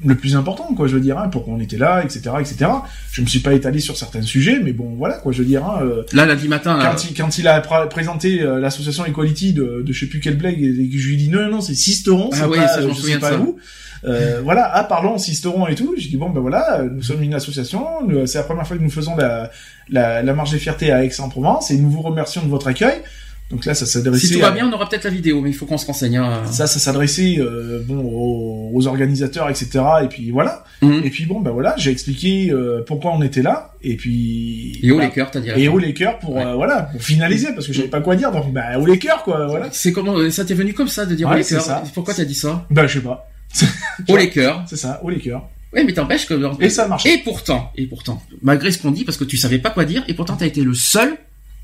le, 0.06 0.14
plus 0.14 0.36
important, 0.36 0.72
quoi. 0.74 0.86
Je 0.86 0.94
veux 0.94 1.00
dire, 1.00 1.18
hein, 1.18 1.28
pourquoi 1.28 1.54
on 1.54 1.60
était 1.60 1.76
là, 1.76 2.02
etc., 2.04 2.20
etc. 2.40 2.70
Je 3.12 3.20
me 3.22 3.26
suis 3.26 3.40
pas 3.40 3.52
étalé 3.54 3.80
sur 3.80 3.96
certains 3.96 4.22
sujets, 4.22 4.58
mais 4.62 4.72
bon, 4.72 4.94
voilà, 4.96 5.14
quoi. 5.16 5.32
Je 5.32 5.38
veux 5.38 5.44
dire, 5.48 5.64
hein, 5.64 5.80
euh, 5.82 6.02
là 6.12 6.24
lundi 6.26 6.48
matin, 6.48 6.76
là, 6.78 6.86
quand, 6.90 7.04
il, 7.04 7.14
quand 7.14 7.38
il 7.38 7.48
a 7.48 7.60
pr- 7.60 7.88
présenté 7.88 8.40
euh, 8.42 8.60
l'association 8.60 9.04
Equality 9.04 9.52
de, 9.52 9.82
de 9.86 9.92
je 9.92 10.00
sais 10.00 10.06
plus 10.06 10.20
quelle 10.20 10.36
blague 10.36 10.60
et 10.62 10.88
que 10.88 10.98
je 10.98 11.06
lui 11.08 11.14
ai 11.14 11.16
dit 11.16 11.28
non, 11.28 11.42
non, 11.42 11.50
non, 11.50 11.60
c'est 11.60 11.74
Sisteron, 11.74 12.30
Ah 12.32 12.36
c'est 12.36 12.44
oui, 12.46 12.56
pas, 12.58 12.68
ça, 12.68 12.82
je 12.82 12.92
souviens 12.94 13.14
sais 13.16 13.20
pas 13.20 13.30
ça. 13.32 13.38
où. 13.40 13.56
Euh, 14.04 14.40
voilà, 14.44 14.70
ah, 14.72 14.84
parlons 14.84 15.18
Sisteron 15.18 15.66
et 15.66 15.74
tout. 15.74 15.94
J'ai 15.96 16.08
dit 16.08 16.16
bon, 16.16 16.30
ben 16.30 16.40
voilà, 16.40 16.82
nous 16.90 17.02
sommes 17.02 17.22
une 17.22 17.34
association, 17.34 17.84
c'est 18.26 18.38
la 18.38 18.44
première 18.44 18.66
fois 18.66 18.76
que 18.76 18.82
nous 18.82 18.90
faisons 18.90 19.16
la, 19.16 19.50
la, 19.90 20.22
la 20.22 20.34
marche 20.34 20.50
des 20.52 20.58
fiertés 20.58 20.92
à 20.92 21.02
Aix-en-Provence 21.04 21.70
et 21.70 21.76
nous 21.78 21.90
vous 21.90 22.02
remercions 22.02 22.42
de 22.42 22.48
votre 22.48 22.68
accueil. 22.68 23.00
Donc 23.48 23.64
là, 23.64 23.74
ça 23.74 23.86
s'adressait 23.86 24.26
si 24.26 24.32
tout 24.32 24.40
va 24.40 24.50
bien, 24.50 24.68
on 24.68 24.72
aura 24.72 24.88
peut-être 24.88 25.04
la 25.04 25.10
vidéo, 25.10 25.40
mais 25.40 25.50
il 25.50 25.52
faut 25.52 25.66
qu'on 25.66 25.78
se 25.78 25.86
renseigne. 25.86 26.16
hein. 26.16 26.42
ça, 26.50 26.66
ça 26.66 26.80
s'adressait 26.80 27.36
euh, 27.38 27.80
bon 27.86 28.00
aux, 28.00 28.72
aux 28.74 28.86
organisateurs, 28.88 29.48
etc. 29.48 29.68
Et 30.02 30.08
puis 30.08 30.32
voilà. 30.32 30.64
Mhm. 30.82 31.02
Et 31.04 31.10
puis 31.10 31.26
bon, 31.26 31.38
ben 31.40 31.52
voilà, 31.52 31.74
j'ai 31.78 31.92
expliqué 31.92 32.50
euh, 32.50 32.82
pourquoi 32.84 33.12
on 33.12 33.22
était 33.22 33.42
là. 33.42 33.72
Et 33.82 33.94
puis 33.96 34.80
Et 34.82 34.90
bah, 34.90 35.04
les 35.04 35.10
cœurs, 35.10 35.30
t'as 35.30 35.38
dit. 35.40 35.50
et 35.54 35.68
haut 35.68 35.78
les 35.78 35.94
cœurs 35.94 36.18
pour 36.18 36.34
Ouais. 36.34 36.44
euh, 36.44 36.54
voilà 36.54 36.82
pour 36.90 37.00
finaliser 37.02 37.52
parce 37.54 37.68
que 37.68 37.72
je 37.72 37.78
savais 37.78 37.88
pas 37.88 38.00
quoi 38.00 38.16
dire 38.16 38.32
donc 38.32 38.52
bah 38.52 38.78
haut 38.80 38.86
les 38.86 38.98
cœurs 38.98 39.22
quoi 39.22 39.46
voilà 39.46 39.68
C'est 39.70 39.92
comment 39.92 40.28
ça 40.30 40.44
t'est 40.44 40.54
venu 40.54 40.74
comme 40.74 40.88
ça 40.88 41.06
de 41.06 41.14
dire 41.14 41.28
Ouais, 41.28 41.38
les 41.38 41.44
cœurs. 41.44 41.82
Pourquoi 41.94 42.14
t'as 42.14 42.24
dit 42.24 42.34
ça 42.34 42.66
bah 42.70 42.86
je 42.88 42.94
sais 42.98 43.04
pas 43.04 43.28
Haut 44.08 44.16
les 44.16 44.28
cœurs. 44.30 44.64
c'est 44.68 44.76
ça 44.76 45.00
haut 45.04 45.08
les 45.10 45.20
cœurs 45.20 45.48
Oui, 45.72 45.82
mais 45.86 45.92
t'empêches 45.92 46.26
que. 46.26 46.34
et 46.60 46.68
ça 46.68 46.88
marche 46.88 47.06
Et 47.06 47.18
pourtant, 47.18 47.70
et 47.76 47.86
pourtant, 47.86 48.20
malgré 48.42 48.72
ce 48.72 48.78
qu'on 48.82 48.90
dit, 48.90 49.04
parce 49.04 49.16
que 49.16 49.24
tu 49.24 49.36
savais 49.36 49.58
pas 49.58 49.70
quoi 49.70 49.84
dire, 49.84 50.02
et 50.08 50.14
pourtant 50.14 50.34
t'as 50.36 50.46
été 50.46 50.62
le 50.62 50.74
seul 50.74 51.16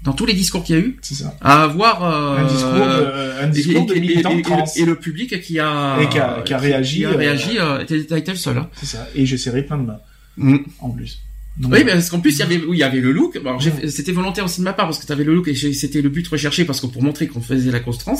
dans 0.02 0.12
tous 0.12 0.26
les 0.26 0.32
discours 0.34 0.64
qu'il 0.64 0.74
y 0.76 0.78
a 0.78 0.82
eu 0.82 0.96
ça 1.02 1.34
à 1.40 1.62
avoir 1.62 2.02
euh, 2.02 2.38
un 2.38 2.46
discours 2.46 2.72
de, 2.72 3.40
un 3.42 3.46
discours 3.48 3.86
et, 3.94 4.42
trans 4.42 4.64
et 4.76 4.84
le 4.84 4.96
public 4.96 5.40
qui 5.40 5.58
a 5.60 5.96
Et 6.00 6.08
qui 6.08 6.18
a- 6.18 6.42
qui 6.44 6.52
a 6.54 6.58
réagi, 6.58 6.98
qui 6.98 7.04
a 7.04 7.10
euh, 7.10 7.16
réagi, 7.16 7.58
euh, 7.58 7.84
t'as 7.86 7.94
t'as 8.08 8.18
été 8.18 8.32
le 8.32 8.36
seul. 8.36 8.58
Hein. 8.58 8.68
c'est 8.74 8.86
ça 8.86 9.06
et 9.14 9.24
j'ai 9.26 9.38
serré 9.38 9.62
plein 9.62 9.78
de 9.78 9.84
mains 9.86 10.00
Mm. 10.38 10.56
en 10.80 10.88
plus 10.90 11.20
Oui, 11.62 11.68
mais 11.84 11.92
parce 11.92 12.08
qu'en 12.08 12.18
plus 12.20 12.32
il 12.36 12.38
y 12.38 12.42
avait, 12.42 12.56
oui, 12.56 12.78
il 12.78 12.80
y 12.80 12.82
avait 12.82 13.00
le 13.00 13.12
look. 13.12 13.36
Mm. 13.36 13.88
c'était 13.88 14.12
volontaire 14.12 14.44
aussi 14.46 14.60
de 14.60 14.64
ma 14.64 14.72
part 14.72 14.86
parce 14.86 14.98
que 14.98 15.06
t'avais 15.06 15.24
le 15.24 15.34
look 15.34 15.46
et 15.48 15.54
c'était 15.54 16.00
le 16.02 16.08
but 16.08 16.26
recherché 16.26 16.64
parce 16.64 16.80
que 16.80 16.86
pour 16.86 17.02
montrer 17.02 17.26
qu'on 17.28 17.42
faisait 17.42 17.70
la 17.70 17.80
cause 17.80 17.98
trans 17.98 18.16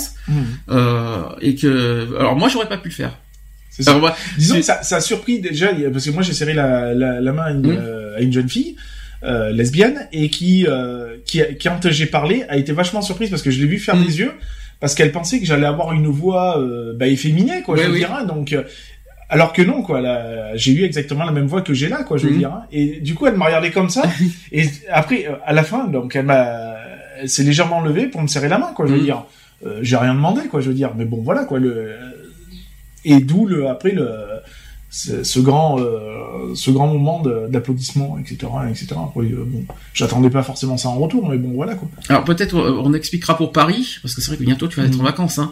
euh, 0.69 1.23
et 1.41 1.55
que, 1.55 2.15
alors 2.19 2.35
moi 2.35 2.49
j'aurais 2.49 2.69
pas 2.69 2.77
pu 2.77 2.89
le 2.89 2.93
faire. 2.93 3.17
ça 3.71 3.91
Alors, 3.95 4.15
disons 4.37 4.55
que 4.57 4.61
ça, 4.61 4.83
ça 4.83 4.97
a 4.97 5.01
surpris 5.01 5.39
déjà 5.41 5.69
parce 5.91 6.05
que 6.05 6.11
moi 6.11 6.21
j'ai 6.23 6.33
serré 6.33 6.53
la, 6.53 6.93
la, 6.93 7.19
la 7.19 7.33
main 7.33 7.43
à 7.43 7.51
une, 7.51 7.61
Mm. 7.67 7.77
euh, 7.77 8.17
à 8.17 8.21
une 8.21 8.31
jeune 8.31 8.47
fille 8.49 8.75
euh, 9.25 9.51
lesbienne 9.51 10.07
et 10.11 10.29
qui 10.29 10.65
euh, 10.67 11.17
qui 11.25 11.41
quand 11.63 11.89
j'ai 11.89 12.05
parlé 12.05 12.43
a 12.49 12.57
été 12.57 12.71
vachement 12.73 13.01
surprise 13.01 13.29
parce 13.29 13.41
que 13.41 13.51
je 13.51 13.59
l'ai 13.61 13.67
vu 13.67 13.79
faire 13.79 13.95
Mm. 13.95 14.05
des 14.05 14.19
yeux 14.19 14.31
parce 14.79 14.95
qu'elle 14.95 15.11
pensait 15.13 15.39
que 15.39 15.45
j'allais 15.45 15.65
avoir 15.65 15.93
une 15.93 16.07
voix 16.07 16.59
euh, 16.59 16.93
bah, 16.95 17.07
efféminée 17.07 17.61
quoi 17.63 17.77
je 17.77 17.83
veux 17.83 17.91
oui. 17.93 17.99
dire 17.99 18.13
hein, 18.13 18.25
donc 18.25 18.55
alors 19.29 19.53
que 19.53 19.61
non 19.61 19.81
quoi 19.81 20.01
là, 20.01 20.55
j'ai 20.55 20.73
eu 20.73 20.83
exactement 20.83 21.23
la 21.23 21.31
même 21.31 21.47
voix 21.47 21.61
que 21.61 21.73
j'ai 21.73 21.87
là 21.87 22.03
quoi 22.03 22.17
je 22.17 22.25
veux 22.27 22.33
Mhm. 22.33 22.37
dire 22.37 22.51
hein. 22.53 22.63
et 22.71 22.99
du 22.99 23.15
coup 23.15 23.25
elle 23.27 23.35
m'a 23.35 23.45
regardé 23.45 23.71
comme 23.71 23.89
ça 23.89 24.03
et 24.51 24.63
après 24.91 25.25
à 25.45 25.53
la 25.53 25.63
fin 25.63 25.87
donc 25.87 26.15
elle 26.15 26.25
m'a 26.25 26.75
elle 27.21 27.29
s'est 27.29 27.43
légèrement 27.43 27.79
levée 27.81 28.07
pour 28.07 28.21
me 28.21 28.27
serrer 28.27 28.49
la 28.49 28.57
main 28.57 28.71
quoi 28.75 28.85
je 28.87 28.91
veux 28.93 28.97
Mhm. 28.99 29.05
dire 29.05 29.23
j'ai 29.81 29.95
rien 29.95 30.13
demandé 30.13 30.41
quoi 30.49 30.59
je 30.59 30.67
veux 30.67 30.73
dire 30.75 30.91
mais 30.97 31.05
bon 31.05 31.21
voilà 31.21 31.45
quoi 31.45 31.57
le 31.59 31.93
et 33.05 33.19
d'où 33.21 33.45
le 33.45 33.67
après 33.69 33.91
le 33.91 34.09
ce, 34.95 35.23
ce 35.23 35.39
grand 35.39 35.79
euh, 35.79 36.53
ce 36.53 36.69
grand 36.69 36.85
moment 36.87 37.19
de- 37.21 37.47
d'applaudissement 37.49 38.19
etc 38.19 38.51
etc 38.69 38.87
euh, 39.17 39.43
bon 39.47 39.65
j'attendais 39.95 40.29
pas 40.29 40.43
forcément 40.43 40.77
ça 40.77 40.89
en 40.89 40.99
retour 40.99 41.27
mais 41.27 41.37
bon 41.39 41.51
voilà 41.55 41.73
quoi 41.73 41.89
Alors 42.09 42.23
peut-être 42.23 42.55
euh, 42.55 42.79
on 42.83 42.93
expliquera 42.93 43.35
pour 43.35 43.51
Paris 43.51 43.97
parce 44.03 44.13
que 44.13 44.21
c'est 44.21 44.27
vrai 44.27 44.37
que 44.37 44.43
bientôt 44.43 44.67
tu 44.67 44.79
vas 44.79 44.85
être 44.85 44.99
en 44.99 45.03
vacances. 45.03 45.39
Hein. 45.39 45.51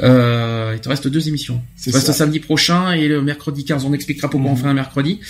Euh, 0.00 0.72
il 0.74 0.80
te 0.80 0.88
reste 0.90 1.08
deux 1.08 1.26
émissions. 1.28 1.60
c'est 1.76 1.88
Il 1.88 1.92
te 1.92 1.96
reste 1.96 2.08
ça 2.08 2.12
samedi 2.12 2.38
prochain 2.40 2.92
et 2.92 3.08
le 3.08 3.22
mercredi 3.22 3.64
15. 3.64 3.84
On 3.86 3.92
expliquera 3.94 4.28
pourquoi 4.28 4.50
on 4.50 4.54
Mhm. 4.54 4.60
fait 4.60 4.66
un 4.68 4.74
mercredi. 4.74 5.20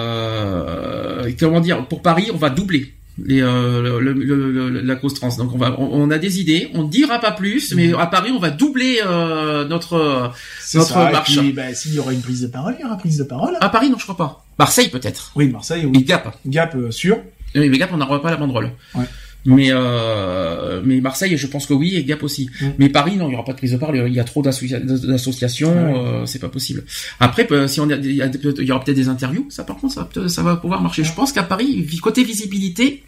Euh, 0.00 1.30
comment 1.38 1.60
dire 1.60 1.86
Pour 1.88 2.02
Paris, 2.02 2.30
on 2.32 2.36
va 2.36 2.50
doubler. 2.50 2.94
Les, 3.24 3.42
euh, 3.42 4.00
le- 4.00 4.12
le- 4.12 4.68
le- 4.70 4.80
la 4.80 4.96
cause 4.96 5.14
trans. 5.14 5.34
Donc 5.36 5.54
on 5.54 5.58
va, 5.58 5.74
on, 5.78 5.88
on 5.92 6.10
a 6.10 6.18
des 6.18 6.40
idées, 6.40 6.70
on 6.74 6.84
ne 6.84 6.88
dira 6.90 7.18
pas 7.18 7.32
plus, 7.32 7.74
mais 7.74 7.92
à 7.94 8.06
Paris 8.06 8.30
on 8.34 8.38
va 8.38 8.50
doubler 8.50 9.00
euh, 9.04 9.66
notre. 9.66 10.32
C'est 10.60 10.78
Notre 10.78 10.90
ça, 10.94 11.08
et 11.08 11.12
marche. 11.12 11.36
puis, 11.38 11.52
ben, 11.52 11.74
s'il 11.74 11.94
y 11.94 11.98
aura 11.98 12.12
une 12.12 12.22
prise 12.22 12.42
de 12.42 12.46
parole, 12.46 12.76
il 12.78 12.82
y 12.82 12.84
aura 12.84 12.96
prise 12.96 13.18
de 13.18 13.24
parole. 13.24 13.56
À 13.60 13.68
Paris 13.68 13.90
non, 13.90 13.98
je 13.98 14.04
crois 14.04 14.16
pas. 14.16 14.44
Marseille 14.58 14.88
peut-être. 14.88 15.32
Oui, 15.36 15.48
Marseille, 15.48 15.82
Et 15.82 15.86
oui. 15.86 16.04
Gap. 16.04 16.36
Gap, 16.46 16.74
euh, 16.76 16.90
sûr. 16.90 17.18
Oui, 17.54 17.68
mais 17.68 17.78
Gap 17.78 17.90
on 17.92 17.96
n'aura 17.96 18.20
pas 18.22 18.30
la 18.30 18.36
banderole. 18.36 18.70
Ouais. 18.94 19.04
Mais 19.46 19.68
euh, 19.70 20.80
mais 20.84 21.00
Marseille, 21.00 21.36
je 21.36 21.46
pense 21.46 21.66
que 21.66 21.72
oui, 21.74 21.96
et 21.96 22.04
Gap 22.04 22.22
aussi. 22.22 22.50
Mm. 22.60 22.66
Mais 22.78 22.88
Paris, 22.88 23.16
non, 23.16 23.28
il 23.28 23.32
y 23.32 23.34
aura 23.34 23.44
pas 23.44 23.52
de 23.52 23.58
prise 23.58 23.72
de 23.72 23.76
parole. 23.78 24.04
Il 24.06 24.12
y 24.14 24.20
a 24.20 24.24
trop 24.24 24.42
d'associa- 24.42 24.80
d'associations, 24.80 25.72
Ouais. 25.72 25.98
euh, 25.98 26.26
c'est 26.26 26.38
pas 26.38 26.48
possible. 26.48 26.84
Après, 27.20 27.46
si 27.68 27.80
on 27.80 27.88
a, 27.90 27.94
il 27.96 28.14
y, 28.14 28.22
aura 28.72 28.84
peut-être 28.84 28.96
des 28.96 29.08
interviews. 29.08 29.46
Ça, 29.50 29.64
par 29.64 29.76
contre, 29.76 29.94
ça, 29.94 30.00
va 30.00 30.06
peut- 30.12 30.28
ça 30.28 30.42
va 30.42 30.56
pouvoir 30.56 30.82
marcher. 30.82 31.04
Je 31.04 31.12
pense 31.12 31.32
qu'à 31.32 31.42
Paris, 31.42 31.86
côté 32.02 32.22
visibilité, 32.24 33.02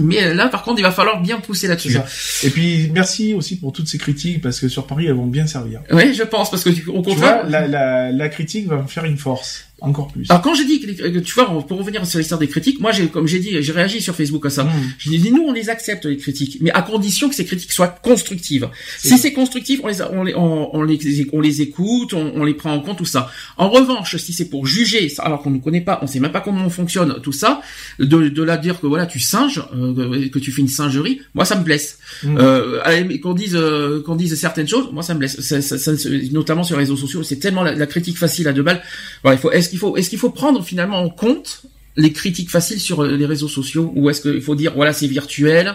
mais 0.00 0.32
là, 0.34 0.48
par 0.48 0.62
contre, 0.62 0.78
il 0.78 0.82
va 0.82 0.92
falloir 0.92 1.20
bien 1.20 1.40
pousser 1.40 1.66
là-dessus. 1.68 1.98
Et 2.44 2.50
puis, 2.50 2.90
merci 2.92 3.34
aussi 3.34 3.56
pour 3.58 3.72
toutes 3.72 3.88
ces 3.88 3.98
critiques, 3.98 4.40
parce 4.42 4.60
que 4.60 4.68
sur 4.68 4.86
Paris, 4.86 5.06
elles 5.06 5.14
vont 5.14 5.26
bien 5.26 5.46
servir. 5.46 5.80
Oui, 5.90 6.14
je 6.14 6.22
pense, 6.22 6.50
parce 6.50 6.64
que 6.64 6.68
au 6.70 6.72
Tu 6.72 6.84
contraire. 6.84 7.40
vois, 7.42 7.50
la, 7.50 7.66
la, 7.66 8.12
la 8.12 8.28
critique 8.28 8.68
va 8.68 8.76
me 8.76 8.86
faire 8.86 9.04
une 9.06 9.16
force. 9.18 9.64
Encore 9.80 10.08
plus. 10.12 10.26
Alors 10.28 10.42
quand 10.42 10.54
j'ai 10.54 10.64
dit, 10.64 10.80
que 10.80 11.18
tu 11.20 11.34
vois, 11.34 11.46
pour 11.66 11.78
revenir 11.78 12.04
sur 12.04 12.18
l'histoire 12.18 12.40
des 12.40 12.48
critiques, 12.48 12.80
moi, 12.80 12.90
j'ai, 12.90 13.06
comme 13.06 13.28
j'ai 13.28 13.38
dit, 13.38 13.62
j'ai 13.62 13.72
réagi 13.72 14.00
sur 14.00 14.14
Facebook 14.14 14.44
à 14.46 14.50
ça. 14.50 14.64
Mmh. 14.64 14.70
Je 14.98 15.10
dis, 15.10 15.30
nous, 15.30 15.42
on 15.46 15.52
les 15.52 15.70
accepte, 15.70 16.04
les 16.04 16.16
critiques, 16.16 16.58
mais 16.60 16.70
à 16.72 16.82
condition 16.82 17.28
que 17.28 17.34
ces 17.34 17.44
critiques 17.44 17.72
soient 17.72 17.88
constructives. 17.88 18.68
Si 18.98 19.16
c'est 19.18 19.32
constructif, 19.32 19.80
on 19.84 19.86
les, 19.88 20.02
on 20.02 20.24
les, 20.24 20.34
on, 20.34 20.74
on 20.76 20.82
les, 20.82 21.28
on 21.32 21.40
les 21.40 21.62
écoute, 21.62 22.12
on, 22.12 22.32
on 22.34 22.44
les 22.44 22.54
prend 22.54 22.72
en 22.72 22.80
compte, 22.80 22.98
tout 22.98 23.04
ça. 23.04 23.30
En 23.56 23.70
revanche, 23.70 24.16
si 24.16 24.32
c'est 24.32 24.48
pour 24.48 24.66
juger, 24.66 25.12
alors 25.18 25.42
qu'on 25.42 25.50
ne 25.50 25.58
connaît 25.58 25.80
pas, 25.80 26.00
on 26.02 26.06
sait 26.08 26.18
même 26.20 26.32
pas 26.32 26.40
comment 26.40 26.64
on 26.66 26.70
fonctionne, 26.70 27.20
tout 27.22 27.32
ça, 27.32 27.60
de, 28.00 28.28
de 28.28 28.42
là 28.42 28.56
dire 28.56 28.80
que 28.80 28.86
voilà, 28.88 29.06
tu 29.06 29.20
singes, 29.20 29.62
euh, 29.76 30.28
que 30.28 30.40
tu 30.40 30.50
fais 30.50 30.62
une 30.62 30.68
singerie, 30.68 31.20
moi, 31.34 31.44
ça 31.44 31.56
me 31.56 31.62
blesse. 31.62 31.98
Mm. 32.24 32.36
Euh, 32.38 33.18
qu'on 33.22 33.34
dise, 33.34 33.54
euh, 33.54 34.02
qu'on 34.02 34.16
dise 34.16 34.34
certaines 34.34 34.66
choses, 34.68 34.88
moi, 34.92 35.02
ça 35.04 35.14
me 35.14 35.20
blesse. 35.20 35.40
Ça, 35.40 35.62
ça- 35.62 35.78
ça- 35.78 35.92
notamment 36.32 36.64
sur 36.64 36.76
les 36.76 36.82
réseaux 36.82 36.96
sociaux, 36.96 37.22
c'est 37.22 37.36
tellement 37.36 37.62
la, 37.62 37.74
la 37.74 37.86
critique 37.86 38.18
facile 38.18 38.48
à 38.48 38.52
deux 38.52 38.62
balles. 38.62 38.82
Il 39.24 39.36
faut, 39.38 39.52
est-ce 39.68 39.70
qu'il 39.70 39.78
faut, 39.78 39.96
est-ce 39.96 40.08
qu'il 40.10 40.18
faut 40.18 40.30
prendre 40.30 40.64
finalement 40.64 40.98
en 40.98 41.10
compte 41.10 41.62
les 41.96 42.12
critiques 42.12 42.50
faciles 42.50 42.80
sur 42.80 43.02
les 43.02 43.26
réseaux 43.26 43.48
sociaux 43.48 43.92
ou 43.96 44.08
est-ce 44.08 44.20
qu'il 44.22 44.40
faut 44.40 44.54
dire 44.54 44.72
voilà 44.74 44.92
c'est 44.92 45.06
virtuel 45.08 45.74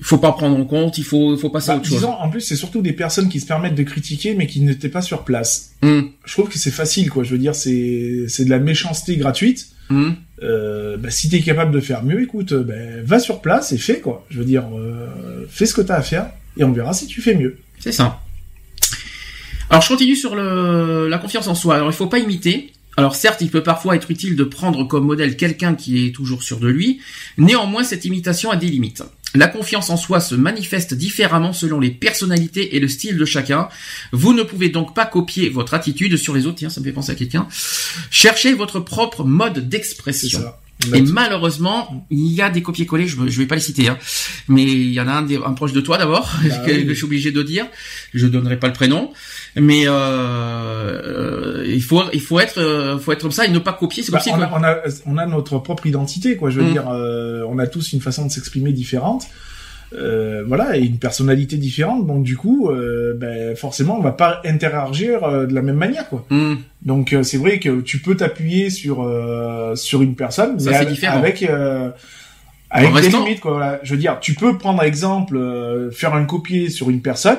il 0.00 0.04
faut 0.04 0.18
pas 0.18 0.32
prendre 0.32 0.56
en 0.58 0.64
compte 0.64 0.98
il 0.98 1.04
faut 1.04 1.36
faut 1.36 1.50
passer 1.50 1.70
à 1.70 1.74
Bah, 1.74 1.78
autre 1.80 1.88
chose? 1.88 1.98
disons, 1.98 2.12
en 2.12 2.28
plus, 2.28 2.40
c'est 2.40 2.56
surtout 2.56 2.82
des 2.82 2.92
personnes 2.92 3.28
qui 3.28 3.38
se 3.38 3.46
permettent 3.46 3.76
de 3.76 3.82
critiquer, 3.84 4.34
mais 4.34 4.46
qui 4.48 4.60
n'étaient 4.60 4.88
pas 4.88 5.02
sur 5.02 5.22
place. 5.24 5.70
Hum, 5.82 6.10
Je 6.24 6.32
trouve 6.32 6.48
que 6.48 6.58
c'est 6.58 6.72
facile, 6.72 7.10
quoi. 7.10 7.22
Je 7.22 7.30
veux 7.30 7.38
dire, 7.38 7.54
c'est 7.54 8.24
c'est 8.28 8.44
de 8.44 8.50
la 8.50 8.58
méchanceté 8.58 9.16
gratuite. 9.16 9.68
hum. 9.90 10.16
Euh, 10.42 10.96
bah, 10.96 11.10
si 11.10 11.28
t'es 11.30 11.40
capable 11.40 11.70
de 11.72 11.78
faire 11.80 12.02
mieux, 12.02 12.20
écoute, 12.22 12.52
euh, 12.52 12.64
ben, 12.64 13.02
va 13.04 13.18
sur 13.20 13.40
place 13.40 13.70
et 13.72 13.78
fais, 13.78 14.00
quoi. 14.00 14.26
Je 14.30 14.38
veux 14.40 14.44
dire, 14.44 14.64
euh, 14.76 15.46
fais 15.48 15.64
ce 15.64 15.74
que 15.74 15.80
t'as 15.80 15.96
à 15.96 16.02
faire, 16.02 16.26
et 16.56 16.64
on 16.64 16.72
verra 16.72 16.92
si 16.92 17.06
tu 17.06 17.22
fais 17.22 17.34
mieux. 17.36 17.56
c'est 17.78 17.92
ça 17.92 18.20
alors 19.70 19.82
je 19.82 19.88
continue 19.88 20.14
sur 20.16 20.34
le, 20.36 21.08
la 21.08 21.18
confiance 21.18 21.46
en 21.48 21.54
soi 21.54 21.76
alors 21.76 21.88
il 21.90 21.94
faut 21.94 22.06
pas 22.06 22.18
imiter 22.18 22.70
alors 22.96 23.16
certes, 23.16 23.40
il 23.40 23.50
peut 23.50 23.62
parfois 23.62 23.96
être 23.96 24.10
utile 24.10 24.36
de 24.36 24.44
prendre 24.44 24.84
comme 24.84 25.06
modèle 25.06 25.36
quelqu'un 25.36 25.74
qui 25.74 26.06
est 26.06 26.12
toujours 26.12 26.42
sûr 26.42 26.60
de 26.60 26.68
lui, 26.68 27.00
néanmoins 27.38 27.84
cette 27.84 28.04
imitation 28.04 28.50
a 28.50 28.56
des 28.56 28.68
limites. 28.68 29.02
La 29.34 29.48
confiance 29.48 29.90
en 29.90 29.96
soi 29.96 30.20
se 30.20 30.36
manifeste 30.36 30.94
différemment 30.94 31.52
selon 31.52 31.80
les 31.80 31.90
personnalités 31.90 32.76
et 32.76 32.80
le 32.80 32.86
style 32.86 33.16
de 33.16 33.24
chacun. 33.24 33.68
Vous 34.12 34.32
ne 34.32 34.44
pouvez 34.44 34.68
donc 34.68 34.94
pas 34.94 35.06
copier 35.06 35.48
votre 35.48 35.74
attitude 35.74 36.16
sur 36.16 36.34
les 36.34 36.46
autres, 36.46 36.58
tiens, 36.58 36.70
ça 36.70 36.80
me 36.80 36.84
fait 36.84 36.92
penser 36.92 37.10
à 37.10 37.16
quelqu'un. 37.16 37.48
Cherchez 38.10 38.54
votre 38.54 38.78
propre 38.78 39.24
mode 39.24 39.68
d'expression. 39.68 40.44
Et 40.92 41.00
malheureusement, 41.02 42.06
il 42.10 42.32
y 42.32 42.42
a 42.42 42.50
des 42.50 42.60
copier-coller, 42.60 43.06
je, 43.06 43.16
je 43.26 43.38
vais 43.38 43.46
pas 43.46 43.54
les 43.54 43.60
citer, 43.60 43.88
hein, 43.88 43.96
mais 44.48 44.64
il 44.64 44.92
y 44.92 45.00
en 45.00 45.08
a 45.08 45.12
un, 45.14 45.52
proche 45.54 45.72
de 45.72 45.80
toi 45.80 45.96
d'abord, 45.98 46.30
Bah 46.42 46.56
que, 46.66 46.72
oui. 46.72 46.82
que 46.84 46.88
je 46.90 46.94
suis 46.94 47.04
obligé 47.04 47.30
de 47.32 47.42
dire. 47.42 47.66
Je 48.12 48.26
donnerai 48.26 48.58
pas 48.58 48.66
le 48.66 48.72
prénom, 48.74 49.10
mais 49.56 49.86
euh, 49.86 49.92
euh, 49.92 51.64
il 51.66 51.82
faut 51.82 52.02
il 52.12 52.20
faut 52.20 52.40
être 52.40 52.58
euh, 52.58 52.98
faut 52.98 53.12
être 53.12 53.22
comme 53.22 53.30
ça 53.32 53.46
et 53.46 53.50
ne 53.50 53.58
pas 53.58 53.72
copier. 53.72 54.02
C'est 54.02 54.12
Bah, 54.12 54.20
on, 54.26 54.40
a, 54.42 54.50
on, 54.52 54.62
a, 54.64 54.76
on 55.06 55.16
a 55.16 55.26
notre 55.26 55.58
propre 55.58 55.86
identité, 55.86 56.36
quoi. 56.36 56.50
Je 56.50 56.60
veux 56.60 56.68
Mm. 56.68 56.72
dire, 56.72 56.88
euh, 56.90 57.44
on 57.48 57.58
a 57.58 57.66
tous 57.66 57.92
une 57.92 58.00
façon 58.00 58.26
de 58.26 58.30
s'exprimer 58.32 58.72
différente. 58.72 59.24
Euh, 59.96 60.42
voilà, 60.46 60.76
et 60.76 60.80
une 60.82 60.98
personnalité 60.98 61.56
différente. 61.56 62.06
Donc 62.06 62.24
du 62.24 62.36
coup, 62.36 62.68
euh, 62.70 63.14
ben, 63.16 63.54
forcément, 63.56 63.96
on 63.98 64.02
va 64.02 64.12
pas 64.12 64.40
interagir 64.44 65.22
euh, 65.24 65.46
de 65.46 65.54
la 65.54 65.62
même 65.62 65.76
manière, 65.76 66.08
quoi. 66.08 66.24
Hum, 66.30 66.58
Donc 66.82 67.14
c'est 67.22 67.36
vrai 67.38 67.58
que 67.60 67.80
tu 67.80 67.98
peux 68.00 68.16
t'appuyer 68.16 68.70
sur 68.70 68.96
sur 69.76 70.02
une 70.02 70.14
personne, 70.16 70.58
Ça, 70.58 70.70
mais 70.70 70.76
avec, 70.76 70.88
différent. 70.88 71.18
avec 71.18 71.40
des 71.40 72.86
restant- 72.86 73.24
limites, 73.24 73.40
quoi. 73.40 73.52
Voilà. 73.52 73.80
Je 73.82 73.92
veux 73.92 74.00
dire, 74.00 74.18
tu 74.20 74.34
peux 74.34 74.58
prendre 74.58 74.82
exemple, 74.82 75.38
faire 75.92 76.14
un 76.14 76.24
copier 76.24 76.70
sur 76.70 76.90
une 76.90 77.00
personne, 77.02 77.38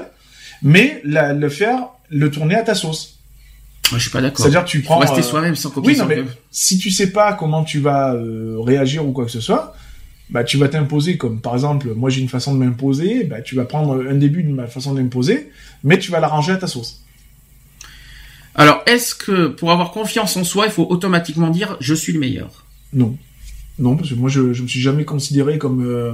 mais 0.64 1.02
la- 1.03 1.34
le 1.34 1.49
faire, 1.49 1.80
le 2.10 2.32
tourner 2.32 2.56
à 2.56 2.61
ta 2.64 2.76
sauce. 2.76 3.19
je 3.91 3.98
suis 3.99 4.10
pas 4.10 4.22
d'accord. 4.22 4.40
C'est-à-dire, 4.40 4.64
tu 4.65 4.82
prends. 4.82 4.98
rester 4.99 5.22
soi-même 5.22 5.56
sans 5.56 5.69
copier. 5.72 5.91
oui, 5.94 5.98
non, 5.99 6.06
mais 6.06 6.23
si 6.52 6.77
tu 6.77 6.90
sais 6.90 7.11
pas 7.11 7.34
comment 7.34 7.64
tu 7.64 7.80
vas 7.80 8.15
réagir 8.64 9.06
ou 9.06 9.11
quoi 9.11 9.26
que 9.26 9.32
ce 9.32 9.41
soit, 9.41 9.76
bah 10.30 10.44
tu 10.44 10.58
vas 10.58 10.68
t'imposer 10.68 11.18
comme 11.18 11.40
par 11.40 11.54
exemple, 11.54 11.94
moi 11.96 12.10
j'ai 12.10 12.22
une 12.22 12.30
façon 12.30 12.54
de 12.54 12.60
m'imposer, 12.60 13.24
bah 13.24 13.42
tu 13.42 13.56
vas 13.56 13.66
prendre 13.66 14.06
un 14.08 14.16
début 14.16 14.44
de 14.44 14.52
ma 14.52 14.68
façon 14.68 14.94
de 14.94 15.02
m'imposer, 15.02 15.50
mais 15.84 16.00
tu 16.00 16.12
vas 16.12 16.20
l'arranger 16.20 16.54
à 16.54 16.58
ta 16.58 16.68
sauce. 16.68 17.04
Alors, 18.56 18.82
est-ce 18.86 19.14
que 19.14 19.48
pour 19.48 19.72
avoir 19.72 19.92
confiance 19.92 20.38
en 20.38 20.46
soi, 20.46 20.66
il 20.66 20.72
faut 20.72 20.88
automatiquement 20.90 21.50
dire 21.50 21.78
je 21.80 21.94
suis 21.94 22.14
le 22.14 22.20
meilleur? 22.20 22.66
Non, 22.94 23.18
non 23.80 23.96
parce 23.96 24.10
que 24.10 24.16
moi 24.16 24.30
je 24.30 24.54
je 24.54 24.64
me 24.64 24.68
suis 24.68 24.82
jamais 24.82 25.06
considéré 25.06 25.58
comme 25.58 25.86
euh, 25.86 26.14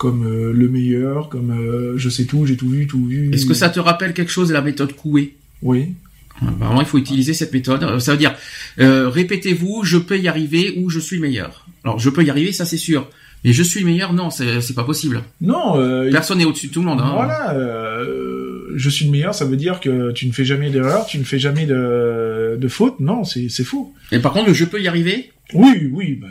comme 0.00 0.26
euh, 0.26 0.52
le 0.52 0.68
meilleur, 0.68 1.28
comme 1.28 1.50
euh, 1.50 1.98
je 1.98 2.08
sais 2.08 2.24
tout, 2.24 2.46
j'ai 2.46 2.56
tout 2.56 2.70
vu, 2.70 2.86
tout 2.86 3.04
vu. 3.04 3.32
Est-ce 3.34 3.44
que 3.44 3.54
ça 3.54 3.68
te 3.68 3.78
rappelle 3.78 4.14
quelque 4.14 4.32
chose 4.32 4.50
la 4.50 4.62
méthode 4.62 4.94
Coué? 4.94 5.36
Oui. 5.60 5.94
Vraiment, 6.40 6.80
il 6.80 6.86
faut 6.86 6.96
utiliser 6.96 7.34
cette 7.34 7.52
méthode. 7.52 7.98
Ça 8.00 8.12
veut 8.12 8.18
dire, 8.18 8.34
euh, 8.78 9.10
répétez-vous, 9.10 9.84
je 9.84 9.98
peux 9.98 10.18
y 10.18 10.26
arriver 10.26 10.78
ou 10.78 10.88
je 10.88 10.98
suis 10.98 11.16
le 11.16 11.22
meilleur. 11.22 11.66
Alors, 11.84 11.98
je 11.98 12.08
peux 12.08 12.24
y 12.24 12.30
arriver, 12.30 12.52
ça 12.52 12.64
c'est 12.64 12.78
sûr. 12.78 13.10
Mais 13.44 13.52
je 13.52 13.62
suis 13.62 13.80
le 13.80 13.86
meilleur, 13.86 14.12
non, 14.12 14.28
c'est 14.30 14.74
pas 14.74 14.84
possible. 14.84 15.22
Non. 15.40 15.78
Euh, 15.80 16.10
Personne 16.10 16.38
n'est 16.38 16.44
au-dessus 16.44 16.66
de 16.68 16.72
tout 16.72 16.80
le 16.80 16.86
monde. 16.86 17.00
Hein. 17.00 17.12
Voilà, 17.14 17.54
euh, 17.54 18.70
je 18.76 18.90
suis 18.90 19.06
le 19.06 19.10
meilleur, 19.10 19.34
ça 19.34 19.44
veut 19.46 19.56
dire 19.56 19.80
que 19.80 20.10
tu 20.12 20.26
ne 20.26 20.32
fais 20.32 20.44
jamais 20.44 20.68
d'erreur, 20.70 21.06
tu 21.06 21.18
ne 21.18 21.24
fais 21.24 21.38
jamais 21.38 21.64
de, 21.66 22.58
de 22.60 22.68
faute. 22.68 23.00
Non, 23.00 23.24
c'est 23.24 23.48
c'est 23.48 23.64
faux. 23.64 23.94
Et 24.12 24.18
par 24.18 24.32
contre, 24.32 24.52
je 24.52 24.64
peux 24.66 24.80
y 24.82 24.88
arriver? 24.88 25.30
Oui, 25.54 25.88
oui, 25.90 26.18
bah, 26.20 26.28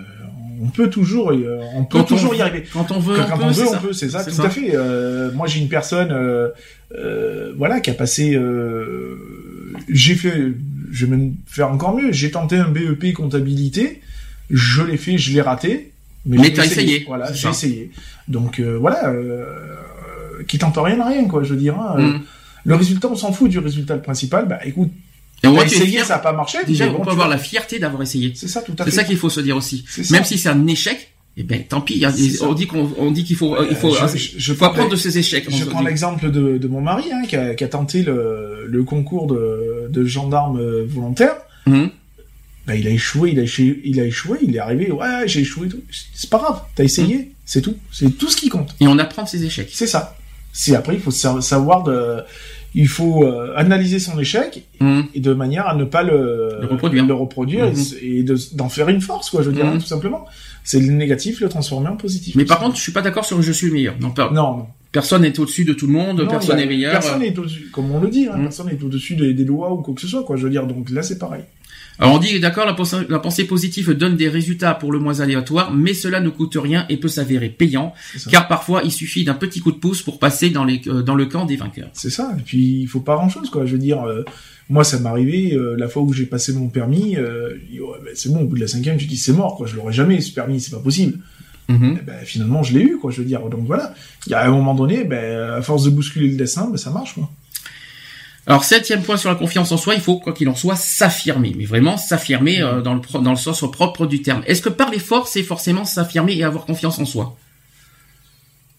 on 0.61 0.67
peut 0.67 0.89
toujours, 0.89 1.31
euh, 1.31 1.59
on 1.75 1.83
peut 1.83 1.97
Quand 1.99 2.03
toujours 2.03 2.31
on, 2.31 2.35
y 2.35 2.41
arriver. 2.41 2.63
Quand 2.71 2.91
on 2.91 2.99
veut, 2.99 3.15
Quand, 3.15 3.23
on 3.23 3.27
quand 3.29 3.37
peut, 3.37 3.43
on 3.45 3.53
c'est 3.53 3.61
veut, 3.63 3.67
ça. 3.69 3.77
on 3.81 3.87
peut, 3.87 3.93
c'est 3.93 4.09
ça, 4.09 4.23
tout 4.23 4.29
ça. 4.31 4.43
à 4.43 4.49
fait. 4.49 4.75
Euh, 4.75 5.31
moi, 5.33 5.47
j'ai 5.47 5.59
une 5.61 5.69
personne, 5.69 6.11
euh, 6.11 6.49
euh, 6.95 7.53
voilà, 7.57 7.79
qui 7.79 7.89
a 7.89 7.93
passé. 7.93 8.35
euh, 8.35 9.15
j'ai 9.89 10.15
fait, 10.15 10.53
je 10.91 11.05
vais 11.05 11.15
même 11.17 11.33
faire 11.47 11.71
encore 11.71 11.95
mieux. 11.95 12.11
J'ai 12.11 12.29
tenté 12.31 12.57
un 12.57 12.69
BEP 12.69 13.13
comptabilité, 13.13 14.01
je 14.51 14.81
l'ai 14.83 14.97
fait, 14.97 15.17
je 15.17 15.33
l'ai 15.33 15.41
raté. 15.41 15.91
Mais 16.37 16.43
j'ai 16.43 16.53
t'as 16.53 16.65
essayé, 16.65 17.03
Voilà, 17.07 17.27
c'est 17.27 17.33
j'ai 17.35 17.41
ça. 17.43 17.49
essayé. 17.49 17.91
Donc 18.27 18.59
euh, 18.59 18.77
voilà, 18.79 19.09
euh, 19.09 19.45
qui 20.47 20.57
tente 20.57 20.75
rien 20.77 20.97
n'a 20.97 21.05
rien, 21.07 21.25
quoi. 21.25 21.43
Je 21.43 21.53
veux 21.53 21.59
dire. 21.59 21.77
hein. 21.79 21.95
Mm. 21.99 22.21
Le 22.65 22.75
résultat, 22.75 23.07
on 23.09 23.15
s'en 23.15 23.31
fout 23.31 23.49
du 23.49 23.59
résultat 23.59 23.97
principal. 23.97 24.47
Bah 24.47 24.59
écoute, 24.65 24.89
Et 25.43 25.47
tu 25.47 25.53
es 25.59 25.65
essayé, 25.65 26.03
ça 26.03 26.15
a 26.15 26.19
pas 26.19 26.33
marché. 26.33 26.57
Déjà, 26.67 26.85
mais 26.85 26.91
on 26.91 26.95
peut 27.03 27.11
avoir 27.11 27.27
vois. 27.27 27.35
la 27.35 27.37
fierté 27.37 27.79
d'avoir 27.79 28.01
essayé. 28.03 28.33
C'est 28.35 28.47
ça, 28.49 28.61
tout 28.61 28.73
à 28.79 28.83
C'est 28.83 28.91
fait. 28.91 28.95
ça 28.97 29.03
qu'il 29.05 29.17
faut 29.17 29.29
se 29.29 29.39
dire 29.41 29.55
aussi. 29.57 29.85
C'est. 29.89 30.09
Même 30.11 30.23
si 30.25 30.37
c'est 30.37 30.49
un 30.49 30.67
échec, 30.67 31.13
eh 31.37 31.43
ben 31.43 31.63
tant 31.63 31.79
pis. 31.81 32.03
a- 32.05 32.11
C'est 32.11 32.41
on 32.43 32.53
dit 32.53 32.67
qu'on 32.67 32.91
on 32.97 33.11
dit 33.11 33.23
qu'il 33.23 33.37
faut 33.37 33.55
il 33.69 33.75
faut 33.75 33.95
Euh, 33.95 34.07
je- 34.13 34.17
je- 34.17 34.31
je 34.37 34.53
faut 34.53 34.65
apprendre 34.65 34.89
de 34.91 34.95
ses 34.97 35.17
échecs. 35.17 35.45
Je 35.49 35.63
on 35.63 35.67
prends 35.67 35.81
l'exemple 35.81 36.29
de, 36.31 36.57
de 36.57 36.67
mon 36.67 36.81
mari, 36.81 37.05
hein, 37.13 37.21
qui, 37.27 37.35
a, 37.37 37.55
qui 37.55 37.63
a 37.63 37.67
tenté 37.69 38.03
le, 38.03 38.65
le 38.67 38.83
concours 38.83 39.27
de, 39.27 39.87
de 39.89 40.03
gendarme 40.05 40.59
euh, 40.59 40.85
volontaire. 40.87 41.35
Mhm. 41.65 41.89
Bah, 42.69 42.75
il 42.75 42.87
a 42.87 42.91
échoué, 42.91 43.31
il 43.31 43.39
a 43.39 43.43
échoué, 43.43 43.81
il 43.83 43.99
a 43.99 44.05
échoué, 44.05 44.37
il 44.43 44.55
est 44.55 44.59
arrivé, 44.59 44.91
ouais, 44.91 45.23
j'ai 45.27 45.39
échoué. 45.39 45.67
C'est 46.13 46.29
pas 46.29 46.37
grave, 46.37 46.61
t'as 46.75 46.83
essayé, 46.83 47.15
Mhm. 47.17 47.25
c'est 47.45 47.61
tout. 47.61 47.75
C'est 47.91 48.15
tout 48.15 48.29
ce 48.29 48.37
qui 48.37 48.47
compte. 48.47 48.75
Et 48.79 48.87
on 48.87 48.99
apprend 48.99 49.23
de 49.23 49.27
ses 49.27 49.43
échecs. 49.43 49.69
C'est 49.73 49.87
ça. 49.87 50.15
C'est 50.53 50.75
après, 50.75 50.93
il 50.93 50.99
faut 50.99 51.09
sa- 51.09 51.41
savoir 51.41 51.81
de, 51.81 52.17
il 52.75 52.87
faut 52.87 53.23
euh, 53.25 53.53
analyser 53.55 53.97
son 53.97 54.19
échec 54.19 54.65
Mhm. 54.79 55.05
et 55.15 55.19
de 55.19 55.33
manière 55.33 55.67
à 55.67 55.73
ne 55.73 55.83
pas 55.83 56.03
le, 56.03 56.59
Le 56.61 56.67
reproduire. 56.67 57.07
le 57.07 57.13
reproduire 57.15 57.65
et 57.65 58.19
Mhm. 58.19 58.23
de- 58.25 58.37
d'en 58.55 58.69
faire 58.69 58.87
une 58.89 59.01
force, 59.01 59.31
quoi. 59.31 59.41
Je 59.41 59.49
veux 59.49 59.55
dire, 59.55 59.65
Mhm. 59.65 59.73
hein, 59.77 59.79
tout 59.79 59.87
simplement. 59.87 60.25
C'est 60.63 60.79
le 60.79 60.91
négatif, 60.93 61.39
le 61.41 61.49
transformer 61.49 61.87
en 61.89 61.95
positif. 61.97 62.35
Mais 62.35 62.45
par 62.45 62.59
contre, 62.59 62.75
je 62.75 62.81
suis 62.81 62.91
pas 62.91 63.01
d'accord 63.01 63.25
sur 63.25 63.37
le 63.37 63.41
je 63.41 63.51
suis 63.51 63.65
le 63.65 63.73
meilleur. 63.73 63.95
Non, 63.99 64.11
pas- 64.11 64.29
non, 64.29 64.57
non. 64.57 64.67
personne 64.91 65.23
n'est 65.23 65.39
au-dessus 65.39 65.65
de 65.65 65.73
tout 65.73 65.87
le 65.87 65.93
monde, 65.93 66.19
Non, 66.21 66.27
personne 66.27 66.57
n'est 66.57 66.67
meilleur. 66.67 66.91
Personne 66.91 67.21
n'est 67.21 67.35
au-dessus, 67.39 67.69
comme 67.71 67.89
on 67.91 67.99
le 67.99 68.09
dit, 68.09 68.27
hein, 68.27 68.37
Mm. 68.37 68.43
personne 68.43 68.67
n'est 68.67 68.83
au-dessus 68.83 69.15
des, 69.15 69.33
des 69.33 69.43
lois 69.45 69.73
ou 69.73 69.77
quoi 69.77 69.95
que 69.95 70.01
ce 70.01 70.07
soit, 70.07 70.23
quoi. 70.23 70.35
Je 70.35 70.43
veux 70.43 70.51
dire, 70.51 70.67
donc 70.67 70.91
là, 70.91 71.01
c'est 71.01 71.17
pareil. 71.17 71.41
Alors 71.99 72.15
on 72.15 72.17
dit 72.19 72.39
d'accord, 72.39 72.65
la, 72.65 72.73
pensée- 72.73 73.05
la 73.09 73.19
pensée 73.19 73.43
positive 73.45 73.91
donne 73.91 74.15
des 74.15 74.29
résultats 74.29 74.73
pour 74.73 74.91
le 74.91 74.99
moins 74.99 75.19
aléatoires, 75.19 75.73
mais 75.73 75.93
cela 75.93 76.21
ne 76.21 76.29
coûte 76.29 76.55
rien 76.61 76.85
et 76.89 76.97
peut 76.97 77.09
s'avérer 77.09 77.49
payant, 77.49 77.93
car 78.31 78.47
parfois 78.47 78.81
il 78.85 78.91
suffit 78.91 79.25
d'un 79.25 79.33
petit 79.33 79.59
coup 79.59 79.71
de 79.73 79.77
pouce 79.77 80.01
pour 80.01 80.17
passer 80.17 80.49
dans, 80.49 80.63
les, 80.63 80.81
euh, 80.87 81.01
dans 81.01 81.15
le 81.15 81.25
camp 81.25 81.45
des 81.45 81.57
vainqueurs. 81.57 81.89
C'est 81.93 82.09
ça. 82.09 82.33
Et 82.39 82.41
puis, 82.41 82.81
il 82.81 82.87
faut 82.87 83.01
pas 83.01 83.15
grand-chose, 83.15 83.49
quoi. 83.49 83.65
Je 83.65 83.73
veux 83.73 83.77
dire, 83.79 84.01
euh, 84.03 84.23
moi, 84.69 84.83
ça 84.85 84.97
m'est 84.99 85.09
arrivé, 85.09 85.53
euh, 85.53 85.75
la 85.77 85.87
fois 85.89 86.01
où 86.03 86.13
j'ai 86.13 86.25
passé 86.25 86.53
mon 86.53 86.69
permis, 86.69 87.17
euh, 87.17 87.55
je 87.73 87.81
ouais, 87.81 87.97
ben, 88.05 88.11
c'est 88.15 88.29
bon, 88.31 88.41
au 88.41 88.45
bout 88.45 88.55
de 88.55 88.61
la 88.61 88.67
cinquième, 88.67 88.97
tu 88.97 89.05
dis, 89.05 89.17
c'est 89.17 89.33
mort, 89.33 89.55
quoi. 89.57 89.67
Je 89.67 89.75
l'aurai 89.75 89.91
jamais, 89.93 90.21
ce 90.21 90.31
permis, 90.31 90.61
c'est 90.61 90.71
pas 90.71 90.79
possible. 90.79 91.19
Mhm. 91.67 91.97
Eh 91.99 92.03
ben, 92.05 92.15
finalement, 92.23 92.63
je 92.63 92.73
l'ai 92.77 92.81
eu, 92.83 92.97
quoi. 92.97 93.11
Je 93.11 93.17
veux 93.19 93.25
dire, 93.27 93.41
donc 93.49 93.65
voilà. 93.65 93.93
Il 94.25 94.31
y 94.31 94.35
a 94.35 94.45
un 94.47 94.51
moment 94.51 94.73
donné, 94.73 95.03
ben, 95.03 95.51
à 95.57 95.61
force 95.61 95.83
de 95.83 95.89
bousculer 95.89 96.29
le 96.29 96.37
dessin, 96.37 96.69
ben, 96.69 96.77
ça 96.77 96.91
marche, 96.91 97.13
quoi. 97.15 97.29
Alors 98.49 98.63
septième 98.63 99.03
point 99.03 99.15
sur 99.15 99.29
la 99.29 99.35
confiance 99.35 99.71
en 99.71 99.77
soi, 99.77 99.93
il 99.93 100.01
faut 100.01 100.17
quoi 100.17 100.33
qu'il 100.33 100.49
en 100.49 100.55
soit 100.55 100.75
s'affirmer, 100.75 101.53
mais 101.55 101.65
vraiment 101.65 101.97
s'affirmer 101.97 102.61
euh, 102.61 102.81
dans 102.81 102.95
le 102.95 102.99
pro- 103.01 103.19
dans 103.19 103.29
le 103.29 103.37
sens 103.37 103.63
propre 103.71 104.07
du 104.07 104.23
terme. 104.23 104.41
Est-ce 104.47 104.61
que 104.63 104.69
parler 104.69 104.97
fort, 104.97 105.27
c'est 105.27 105.43
forcément 105.43 105.85
s'affirmer 105.85 106.35
et 106.35 106.43
avoir 106.43 106.65
confiance 106.65 106.97
en 106.97 107.05
soi? 107.05 107.37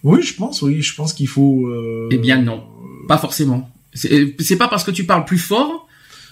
Oui, 0.02 0.22
je 0.22 0.34
pense, 0.34 0.62
oui, 0.62 0.82
je 0.82 0.94
pense 0.94 1.12
qu'il 1.12 1.28
faut. 1.28 1.66
euh, 1.68 2.08
Eh 2.10 2.18
bien 2.18 2.42
non, 2.42 2.64
pas 3.06 3.16
forcément. 3.18 3.70
C'est 3.94 4.34
c'est 4.40 4.56
pas 4.56 4.66
parce 4.68 4.82
que 4.82 4.90
tu 4.90 5.04
parles 5.04 5.24
plus 5.24 5.38
fort 5.38 5.86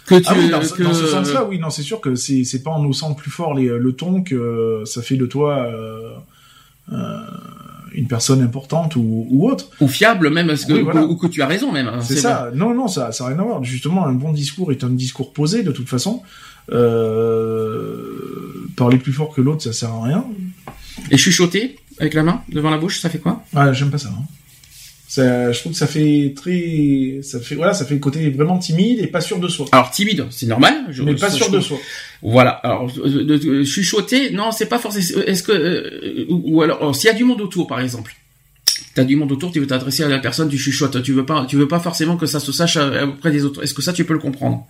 que 0.07 0.17
tu 0.17 0.25
Ah 0.27 0.35
oui, 0.37 0.49
dans, 0.49 0.61
ce- 0.63 0.73
que- 0.75 0.83
dans 0.83 0.95
ce 0.95 1.07
sens-là, 1.07 1.45
oui, 1.45 1.59
non, 1.61 1.71
c'est 1.71 1.83
sûr 1.83 2.01
que 2.01 2.17
c'est 2.17 2.43
c'est 2.43 2.63
pas 2.65 2.71
en 2.73 2.85
haussant 2.87 3.15
plus 3.15 3.31
fort 3.31 3.55
les, 3.55 3.67
le 3.67 3.93
ton 3.93 4.23
que 4.23 4.83
ça 4.85 5.01
fait 5.01 5.17
de 5.17 5.27
toi 5.27 5.59
euh, 5.59 6.15
euh, 6.93 7.21
une 7.95 8.07
personne 8.07 8.41
importante 8.43 8.97
ou, 8.97 9.27
ou 9.31 9.49
autre. 9.51 9.71
ou 9.81 9.89
fiable 9.89 10.31
même, 10.31 10.47
parce 10.49 10.65
que, 10.65 10.73
Oui, 10.73 10.81
voilà. 10.83 11.03
ou 11.05 11.17
que 11.17 11.27
tu 11.27 11.43
as 11.43 11.47
raison 11.47 11.73
même. 11.73 11.89
hein, 11.89 12.01
C'est 12.03 12.17
ça. 12.17 12.51
Non, 12.55 12.75
non, 12.75 12.89
ça, 12.89 13.13
ça 13.13 13.25
n'a 13.25 13.31
rien 13.31 13.39
à 13.41 13.43
voir. 13.43 13.65
Justement, 13.65 14.07
un 14.07 14.13
bon 14.13 14.33
discours 14.33 14.73
est 14.73 14.85
un 14.85 14.91
discours 14.91 15.33
posé 15.33 15.63
de 15.63 15.73
toute 15.73 15.89
façon. 15.89 16.23
Euh, 16.71 18.69
parler 18.77 18.99
plus 18.99 19.13
fort 19.13 19.35
que 19.35 19.41
l'autre, 19.41 19.63
ça 19.63 19.73
sert 19.73 19.91
à 19.93 20.05
rien. 20.05 20.25
Et 21.11 21.17
chuchoter 21.17 21.77
avec 21.99 22.15
la 22.15 22.23
main 22.23 22.43
devant 22.51 22.71
la 22.71 22.79
bouche, 22.79 23.01
ça 23.01 23.09
fait 23.09 23.19
quoi? 23.19 23.43
Ah, 23.55 23.73
j'aime 23.73 23.91
pas 23.91 23.99
ça. 23.99 24.11
hein. 24.11 24.23
Ça, 25.11 25.53
je 25.53 25.59
trouve 25.61 25.73
que 25.73 25.79
ça 25.79 25.87
fait 25.87 26.35
très, 26.37 27.21
ça 27.23 27.41
fait, 27.41 27.55
voilà, 27.55 27.73
ça 27.73 27.87
fait 27.87 27.95
le 27.95 28.01
côté 28.01 28.29
vraiment 28.29 28.59
timide 28.59 28.99
et 29.01 29.07
pas 29.07 29.23
sûr 29.23 29.39
de 29.41 29.49
soi. 29.49 29.65
Alors 29.73 29.91
timide, 29.91 30.27
c'est 30.31 30.45
normal. 30.47 30.75
je- 30.91 31.03
mais 31.03 31.15
pas 31.15 31.31
sûr 31.31 31.47
je 31.47 31.53
de 31.57 31.61
soi. 31.61 31.79
Voilà. 32.21 32.51
Alors 32.51 32.91
euh, 32.99 33.25
de- 33.25 33.37
de- 33.39 33.65
chuchoter, 33.65 34.31
non, 34.33 34.53
c'est 34.53 34.67
pas 34.67 34.79
forcément. 34.79 35.23
Est-ce 35.23 35.43
que 35.43 35.53
euh, 35.53 36.27
ou 36.29 36.61
alors 36.61 36.95
s'il 36.95 37.07
y 37.09 37.11
a 37.11 37.17
du 37.17 37.25
monde 37.25 37.41
autour, 37.41 37.67
par 37.67 37.81
exemple, 37.81 38.15
t'as 38.95 39.05
du 39.05 39.17
monde 39.17 39.33
autour, 39.33 39.51
tu 39.51 39.61
veux 39.61 39.67
t'adresser 39.67 40.03
à 40.05 40.09
la 40.09 40.19
personne, 40.19 40.51
tu 40.51 40.59
chuchotes. 40.59 41.03
Tu 41.03 41.13
veux 41.13 41.25
pas, 41.25 41.47
tu 41.49 41.57
veux 41.57 41.69
pas 41.69 41.81
forcément 41.81 42.19
que 42.19 42.27
ça 42.27 42.39
se 42.39 42.53
sache 42.53 42.77
euh, 42.77 43.07
auprès 43.07 43.31
des 43.31 43.45
autres. 43.47 43.63
Est-ce 43.63 43.73
que 43.73 43.81
ça, 43.83 43.95
tu 43.95 44.05
peux 44.05 44.13
le 44.13 44.19
comprendre? 44.21 44.67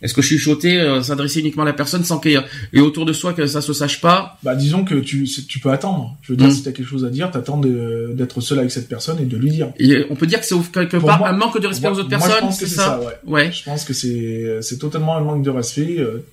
Est-ce 0.00 0.14
que 0.14 0.22
chuchoter, 0.22 0.78
euh, 0.80 1.02
s'adresser 1.02 1.40
uniquement 1.40 1.64
à 1.64 1.66
la 1.66 1.72
personne 1.72 2.04
sans 2.04 2.18
qu'il 2.20 2.30
y 2.32 2.34
ait 2.36 2.40
et 2.72 2.80
autour 2.80 3.04
de 3.04 3.12
soi 3.12 3.32
que 3.32 3.46
ça 3.48 3.60
se 3.60 3.72
sache 3.72 4.00
pas 4.00 4.38
Bah, 4.44 4.54
disons 4.54 4.84
que 4.84 4.94
tu, 4.94 5.26
peux 5.60 5.70
attendre. 5.70 6.16
Je 6.22 6.32
veux 6.32 6.36
dire, 6.36 6.46
Mm. 6.46 6.50
si 6.52 6.62
t'as 6.62 6.70
quelque 6.72 6.86
chose 6.88 7.04
à 7.04 7.10
dire, 7.10 7.30
t'attends 7.32 7.58
d'être 7.60 8.40
seul 8.40 8.60
avec 8.60 8.70
cette 8.70 8.88
personne 8.88 9.18
et 9.20 9.24
de 9.24 9.36
lui 9.36 9.50
dire. 9.50 9.72
et 9.78 10.04
On 10.10 10.14
peut 10.14 10.26
dire 10.26 10.40
que 10.40 10.46
c'est 10.46 10.54
quelque 10.72 10.98
Pour 10.98 11.08
part 11.08 11.18
moi- 11.18 11.28
un 11.30 11.36
manque 11.36 11.60
de 11.60 11.66
respect 11.66 11.88
Moi- 11.88 11.96
aux 11.96 12.00
autres 12.00 12.10
moi, 12.10 12.18
personnes. 12.18 12.36
je 12.36 12.44
pense 12.46 12.60
que 12.60 12.66
c'est 12.66 12.74
ça. 12.76 12.84
ça, 12.84 13.00
ouais. 13.00 13.14
Ouais. 13.26 13.52
Je 13.52 13.64
pense 13.64 13.84
que 13.84 13.92
c'est, 13.92 14.58
c'est 14.62 14.78
totalement 14.78 15.16
un 15.16 15.20
manque 15.20 15.42
de 15.42 15.50
respect. 15.50 15.96
euh, 15.98 16.24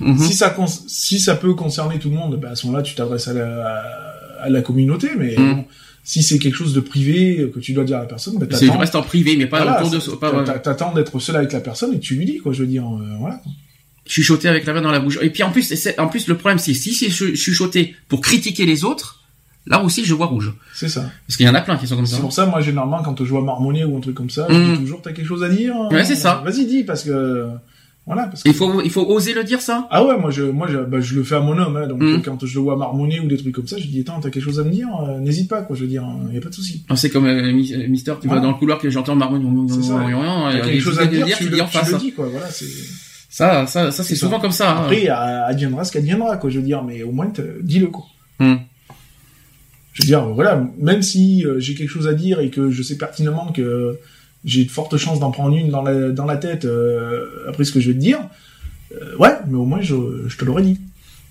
Mhm. 0.00 0.18
Si 0.18 0.32
ça, 0.34 0.50
cons- 0.50 0.66
si 0.88 1.20
ça 1.20 1.36
peut 1.36 1.54
concerner 1.54 2.00
tout 2.00 2.08
le 2.10 2.16
monde, 2.16 2.40
bah, 2.40 2.48
à 2.50 2.56
ce 2.56 2.66
moment-là, 2.66 2.82
tu 2.82 2.96
t'adresses 2.96 3.28
à 3.28 3.32
la, 3.32 3.72
à 4.42 4.50
la 4.50 4.60
communauté, 4.60 5.10
mais 5.16 5.36
Mm. 5.38 5.54
bon, 5.54 5.64
si 6.04 6.22
c'est 6.22 6.38
quelque 6.38 6.54
chose 6.54 6.74
de 6.74 6.80
privé 6.80 7.40
euh, 7.40 7.48
que 7.52 7.58
tu 7.60 7.72
dois 7.72 7.84
dire 7.84 7.96
à 7.96 8.00
la 8.00 8.06
personne, 8.06 8.38
bah, 8.38 8.46
t'attends. 8.46 8.78
reste 8.78 8.94
en 8.94 9.02
privé, 9.02 9.36
mais 9.36 9.46
pas 9.46 9.62
Voilà, 9.62 9.78
autour 9.80 9.90
de 9.90 9.98
soi. 9.98 10.20
pas- 10.20 10.44
T'attends 10.58 10.92
d'être 10.92 11.18
seul 11.18 11.36
avec 11.36 11.52
la 11.52 11.60
personne 11.60 11.94
et 11.94 11.98
tu 11.98 12.14
lui 12.16 12.26
dis, 12.26 12.38
quoi, 12.38 12.52
je 12.52 12.60
veux 12.60 12.66
dire, 12.68 12.84
euh, 12.86 13.16
voilà. 13.18 13.40
chuchoter 14.06 14.48
avec 14.48 14.66
la 14.66 14.74
main 14.74 14.82
dans 14.82 14.92
la 14.92 15.00
bouche. 15.00 15.18
Et 15.22 15.30
puis 15.30 15.42
en 15.42 15.50
plus, 15.50 15.72
en 15.98 16.08
plus 16.08 16.28
le 16.28 16.36
problème 16.36 16.58
c'est 16.58 16.74
si 16.74 16.92
c'est 16.92 17.08
chu- 17.10 17.34
chuchoter 17.36 17.96
pour 18.08 18.20
critiquer 18.20 18.66
les 18.66 18.84
autres, 18.84 19.22
là 19.66 19.82
aussi 19.82 20.04
je 20.04 20.12
vois 20.12 20.26
rouge. 20.26 20.52
C'est 20.74 20.90
ça. 20.90 21.10
Parce 21.26 21.38
qu'il 21.38 21.46
y 21.46 21.48
en 21.48 21.54
a 21.54 21.62
plein 21.62 21.78
qui 21.78 21.86
sont 21.86 21.96
comme 21.96 22.04
ça. 22.06 22.16
C'est 22.16 22.20
pour 22.20 22.32
ça, 22.34 22.44
moi, 22.44 22.60
généralement, 22.60 23.02
quand 23.02 23.16
je 23.24 23.30
vois 23.30 23.42
marmonner 23.42 23.82
ou 23.86 23.96
un 23.96 24.00
truc 24.00 24.14
comme 24.14 24.28
ça, 24.28 24.46
je 24.50 24.54
Mm. 24.54 24.72
dis 24.74 24.80
toujours, 24.80 25.00
t'as 25.00 25.12
quelque 25.12 25.26
chose 25.26 25.42
à 25.42 25.48
dire? 25.48 25.74
Ouais, 25.90 26.04
c'est 26.04 26.16
ça. 26.16 26.42
Vas-y, 26.44 26.66
dis, 26.66 26.84
parce 26.84 27.02
que, 27.04 27.46
voilà, 28.06 28.24
parce 28.24 28.42
que. 28.42 28.48
Il 28.50 28.54
faut 28.54 28.82
il 28.82 28.90
faut 28.90 29.06
oser 29.06 29.32
le 29.32 29.44
dire 29.44 29.60
ça? 29.62 29.88
Ah 29.90 30.04
ouais, 30.04 30.18
moi 30.18 30.30
je, 30.30 30.42
moi 30.42 30.66
je, 30.70 30.78
bah, 30.78 31.00
je 31.00 31.14
le 31.14 31.22
fais 31.24 31.36
à 31.36 31.40
mon 31.40 31.56
homme, 31.58 31.76
hein, 31.76 31.86
donc 31.86 32.02
Mm. 32.02 32.06
euh, 32.06 32.18
quand 32.24 32.44
je 32.44 32.54
le 32.54 32.60
vois 32.60 32.76
marmonner 32.76 33.18
ou 33.20 33.28
des 33.28 33.36
trucs 33.38 33.54
comme 33.54 33.66
ça, 33.66 33.78
je 33.78 33.86
dis 33.86 34.00
attends, 34.00 34.20
t'as 34.20 34.28
quelque 34.30 34.42
chose 34.42 34.60
à 34.60 34.64
me 34.64 34.70
dire, 34.70 34.88
Euh, 35.08 35.18
n'hésite 35.20 35.48
pas, 35.48 35.62
quoi, 35.62 35.74
je 35.74 35.80
veux 35.82 35.86
dire, 35.88 36.04
il 36.28 36.34
y 36.34 36.38
a 36.38 36.40
pas 36.40 36.50
de 36.50 36.54
souci. 36.54 36.84
C'est 36.96 37.08
comme 37.10 37.26
euh, 37.26 37.42
euh, 37.48 37.52
Mister, 37.88 38.12
tu 38.20 38.26
vas 38.28 38.34
Voilà. 38.34 38.42
dans 38.42 38.48
le 38.52 38.58
couloir 38.58 38.78
que 38.78 38.90
j'entends 38.90 39.16
marmonner. 39.16 39.46
T'as 39.68 40.60
quelque 40.60 40.80
chose 40.80 40.98
à 40.98 41.06
dire, 41.06 41.26
tu, 41.26 41.44
tu 41.44 41.50
le, 41.50 41.56
tu 41.56 41.78
le 41.78 41.94
hein. 41.94 41.98
dis, 41.98 42.12
quoi, 42.12 42.26
voilà, 42.28 42.50
c'est. 42.50 42.66
Ça 43.30 43.66
ça 43.66 43.90
ça 43.90 44.04
c'est 44.04 44.14
ça. 44.14 44.20
souvent 44.26 44.38
comme 44.38 44.52
ça. 44.52 44.70
hein. 44.76 44.82
Après, 44.82 45.08
euh, 45.08 45.46
adviendra 45.46 45.82
ce 45.84 45.90
qu'adviendra, 45.92 46.36
quoi, 46.36 46.50
je 46.50 46.58
veux 46.58 46.64
dire, 46.64 46.84
mais 46.84 47.02
au 47.02 47.10
moins, 47.10 47.32
dis-le, 47.62 47.88
quoi. 47.88 48.04
Mm. 48.38 48.54
Je 49.94 50.02
veux 50.02 50.06
dire, 50.06 50.24
voilà, 50.28 50.64
même 50.78 51.02
si 51.02 51.44
euh, 51.46 51.58
j'ai 51.58 51.74
quelque 51.74 51.88
chose 51.88 52.06
à 52.08 52.14
dire 52.14 52.40
et 52.40 52.50
que 52.50 52.70
je 52.70 52.82
sais 52.82 52.96
pertinemment 52.96 53.50
que 53.52 53.98
j'ai 54.44 54.64
de 54.64 54.70
fortes 54.70 54.96
chances 54.96 55.20
d'en 55.20 55.30
prendre 55.30 55.56
une 55.56 55.70
dans 55.70 55.82
la, 55.82 56.10
dans 56.10 56.26
la 56.26 56.36
tête 56.36 56.64
euh, 56.64 57.26
après 57.48 57.64
ce 57.64 57.72
que 57.72 57.80
je 57.80 57.88
vais 57.88 57.94
te 57.94 58.00
dire, 58.00 58.18
euh, 58.94 59.16
ouais, 59.16 59.30
mais 59.48 59.56
au 59.56 59.64
moins, 59.64 59.80
je, 59.80 59.94
je 60.28 60.36
te 60.36 60.44
l'aurais 60.44 60.62
dit. 60.62 60.78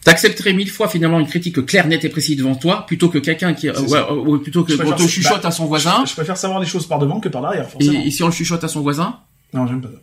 T'accepterais 0.03 0.52
mille 0.52 0.69
fois 0.69 0.90
finalement 0.90 1.19
une 1.19 1.27
critique 1.27 1.65
claire, 1.65 1.88
nette 1.88 2.03
et 2.03 2.10
précise 2.10 2.35
devant 2.38 2.56
toi, 2.56 2.85
plutôt 2.85 3.07
que 3.10 3.19
quelqu'un 3.19 3.53
qui, 3.53 3.69
euh, 3.69 3.73
ouais, 3.73 4.02
ou 4.26 4.38
plutôt 4.40 4.64
que 4.65 4.73
te 4.73 5.02
ça. 5.02 5.07
chuchote 5.07 5.44
Bah, 5.44 5.48
à 5.48 5.52
son 5.52 5.65
voisin. 5.65 6.03
Je 6.06 6.14
préfère 6.14 6.35
savoir 6.35 6.60
les 6.60 6.65
choses 6.65 6.85
par 6.88 6.99
devant 6.99 7.19
que 7.22 7.30
par 7.30 7.41
derrière, 7.41 7.69
forcément. 7.69 8.02
et 8.03 8.11
si 8.11 8.22
on 8.22 8.26
le 8.27 8.34
chuchote 8.34 8.64
à 8.64 8.68
son 8.68 8.81
voisin, 8.81 9.19
Non, 9.53 9.65
j'aime 9.68 9.80
pas 9.81 9.88
ça. 9.90 10.02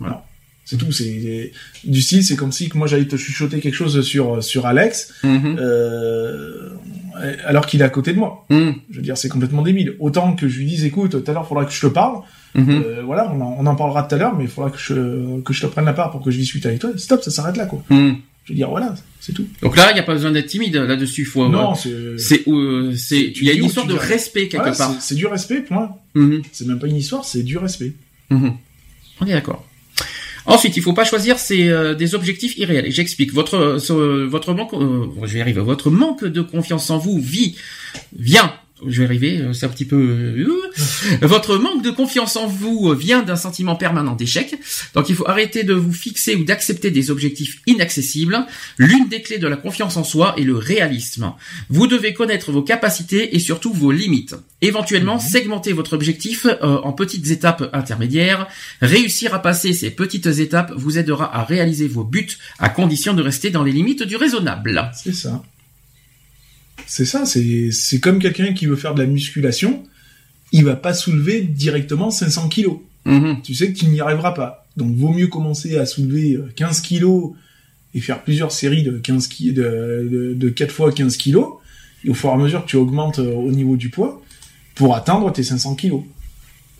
Voilà. 0.00 0.14
Non. 0.14 0.20
C'est 0.64 0.76
tout. 0.78 0.90
C'est 0.90 1.52
du 1.84 2.02
style. 2.02 2.24
C'est 2.24 2.34
comme 2.34 2.50
si 2.50 2.68
que 2.68 2.76
moi 2.76 2.88
j'allais 2.88 3.06
te 3.06 3.14
chuchoter 3.16 3.60
quelque 3.60 3.74
chose 3.74 4.00
sur 4.00 4.42
sur 4.42 4.66
Alex, 4.66 5.14
Mhm. 5.22 5.56
euh, 5.60 6.70
alors 7.44 7.66
qu'il 7.66 7.80
est 7.82 7.84
à 7.84 7.88
côté 7.88 8.12
de 8.12 8.18
moi. 8.18 8.46
Mhm. 8.50 8.74
Je 8.90 8.96
veux 8.96 9.02
dire, 9.02 9.16
c'est 9.16 9.28
complètement 9.28 9.62
débile. 9.62 9.94
Autant 10.00 10.34
que 10.34 10.48
je 10.48 10.58
lui 10.58 10.66
dise, 10.66 10.84
écoute, 10.84 11.12
tout 11.12 11.30
à 11.30 11.32
l'heure, 11.32 11.46
faudra 11.46 11.64
que 11.66 11.72
je 11.72 11.80
te 11.80 11.86
parle. 11.86 12.22
Mhm. 12.56 12.82
Euh, 12.86 13.02
voilà, 13.04 13.30
on 13.32 13.40
en, 13.40 13.56
on 13.60 13.66
en 13.66 13.76
parlera 13.76 14.02
tout 14.04 14.14
à 14.14 14.18
l'heure, 14.18 14.34
mais 14.36 14.44
il 14.44 14.50
faudra 14.50 14.70
que 14.70 14.78
je 14.78 15.40
que 15.42 15.52
je 15.52 15.60
te 15.60 15.66
prenne 15.66 15.84
la 15.84 15.92
part 15.92 16.10
pour 16.10 16.22
que 16.22 16.30
je 16.30 16.38
discute 16.38 16.64
avec 16.66 16.78
toi. 16.80 16.90
Stop, 16.96 17.22
ça 17.22 17.30
s'arrête 17.30 17.56
là, 17.56 17.66
quoi. 17.66 17.82
Mhm. 17.90 18.16
Je 18.44 18.52
veux 18.52 18.56
dire, 18.56 18.70
voilà, 18.70 18.94
c'est 19.20 19.32
tout. 19.32 19.44
Donc 19.60 19.76
là, 19.76 19.90
il 19.90 19.94
n'y 19.94 20.00
a 20.00 20.04
pas 20.04 20.14
besoin 20.14 20.30
d'être 20.30 20.46
timide 20.46 20.76
là-dessus. 20.76 21.24
Faut, 21.24 21.48
non, 21.48 21.72
euh, 21.86 22.16
c'est 22.16 22.42
il 22.46 23.42
y 23.44 23.50
a 23.50 23.52
une 23.54 23.64
histoire 23.64 23.86
de 23.86 23.94
respect 23.94 24.48
quelque 24.48 24.76
part. 24.76 24.94
c'est- 25.00 25.14
du 25.16 25.26
respect, 25.26 25.60
point. 25.62 25.90
Mhm. 26.14 26.42
C'est 26.52 26.66
même 26.66 26.78
pas 26.78 26.86
une 26.86 26.96
histoire, 26.96 27.24
c'est 27.24 27.42
du 27.42 27.58
respect. 27.58 27.92
On 28.30 29.26
est 29.26 29.32
d'accord. 29.32 29.66
Ensuite, 30.48 30.76
il 30.76 30.82
faut 30.82 30.92
pas 30.92 31.04
choisir 31.04 31.36
euh, 31.50 31.94
des 31.94 32.14
objectifs 32.14 32.56
irréels. 32.56 32.90
J'explique. 32.92 33.32
Votre, 33.32 33.80
euh, 33.90 34.26
votre 34.28 34.54
manque, 34.54 34.74
euh, 34.74 35.06
je 35.24 35.32
vais 35.32 35.38
y 35.40 35.42
arriver. 35.42 35.60
Votre 35.60 35.90
manque 35.90 36.24
de 36.24 36.40
confiance 36.40 36.88
en 36.90 36.98
vous 36.98 37.18
vit, 37.18 37.56
vient. 38.16 38.52
Je 38.84 38.98
vais 39.00 39.04
arriver. 39.06 39.38
euh, 39.38 39.52
C'est 39.52 39.64
un 39.64 39.70
petit 39.70 39.84
peu. 39.86 39.96
euh, 39.96 40.46
votre 41.22 41.56
manque 41.56 41.82
de 41.82 41.90
confiance 41.90 42.36
en 42.36 42.46
vous 42.46 42.90
euh, 42.90 42.94
vient 42.94 43.22
d'un 43.22 43.36
sentiment 43.36 43.74
permanent 43.76 44.14
d'échec. 44.14 44.54
Donc, 44.94 45.08
il 45.08 45.14
faut 45.14 45.26
arrêter 45.26 45.64
de 45.64 45.72
vous 45.72 45.92
fixer 45.92 46.34
ou 46.36 46.44
d'accepter 46.44 46.90
des 46.90 47.10
objectifs 47.10 47.62
inaccessibles. 47.66 48.44
L'une 48.76 49.08
des 49.08 49.22
clés 49.22 49.38
de 49.38 49.46
la 49.48 49.56
confiance 49.56 49.96
en 49.96 50.04
soi 50.04 50.34
est 50.36 50.42
le 50.42 50.56
réalisme. 50.56 51.32
Vous 51.70 51.86
devez 51.86 52.12
connaître 52.12 52.52
vos 52.52 52.62
capacités 52.62 53.34
et 53.34 53.38
surtout 53.38 53.72
vos 53.72 53.92
limites. 53.92 54.34
Éventuellement, 54.60 55.18
segmenter 55.18 55.72
votre 55.72 55.94
objectif 55.94 56.44
euh, 56.46 56.56
en 56.82 56.92
petites 56.92 57.30
étapes 57.30 57.70
intermédiaires. 57.72 58.46
Réussir 58.82 59.34
à 59.34 59.40
passer 59.40 59.72
ces 59.72 59.90
petites 59.90 60.26
étapes 60.26 60.72
vous 60.76 60.98
aidera 60.98 61.34
à 61.34 61.44
réaliser 61.44 61.88
vos 61.88 62.04
buts 62.04 62.36
à 62.58 62.68
condition 62.68 63.14
de 63.14 63.22
rester 63.22 63.50
dans 63.50 63.64
les 63.64 63.72
limites 63.72 64.02
du 64.02 64.16
raisonnable. 64.16 64.90
C'est 64.94 65.14
ça. 65.14 65.42
C'est 66.86 67.04
ça, 67.04 67.24
c'est 67.26 68.00
comme 68.00 68.18
quelqu'un 68.18 68.52
qui 68.52 68.66
veut 68.66 68.76
faire 68.76 68.94
de 68.94 69.02
la 69.02 69.08
musculation, 69.08 69.82
il 70.52 70.64
va 70.64 70.76
pas 70.76 70.94
soulever 70.94 71.40
directement 71.42 72.10
500 72.10 72.48
kilos. 72.48 72.78
Mhm. 73.04 73.38
Tu 73.42 73.54
sais 73.54 73.72
que 73.72 73.78
tu 73.78 73.86
n'y 73.86 74.00
arriveras 74.00 74.32
pas. 74.32 74.66
Donc 74.76 74.94
vaut 74.96 75.08
mieux 75.12 75.26
commencer 75.28 75.78
à 75.78 75.86
soulever 75.86 76.34
euh, 76.34 76.52
15 76.54 76.80
kilos 76.80 77.32
et 77.94 78.00
faire 78.00 78.22
plusieurs 78.22 78.52
séries 78.52 78.82
de 78.82 78.98
15 78.98 79.26
ki 79.28 79.52
de, 79.52 80.08
de, 80.10 80.34
de 80.34 80.48
4 80.48 80.70
fois 80.70 80.92
15 80.92 81.16
kilos. 81.16 81.46
Et 82.04 82.10
au 82.10 82.14
fur 82.14 82.28
et 82.30 82.32
à 82.32 82.36
mesure 82.36 82.64
que 82.64 82.70
tu 82.70 82.76
augmentes 82.76 83.18
euh, 83.18 83.32
au 83.34 83.50
niveau 83.52 83.76
du 83.76 83.88
poids 83.88 84.22
pour 84.74 84.94
atteindre 84.94 85.32
tes 85.32 85.42
500 85.42 85.74
kilos. 85.76 86.02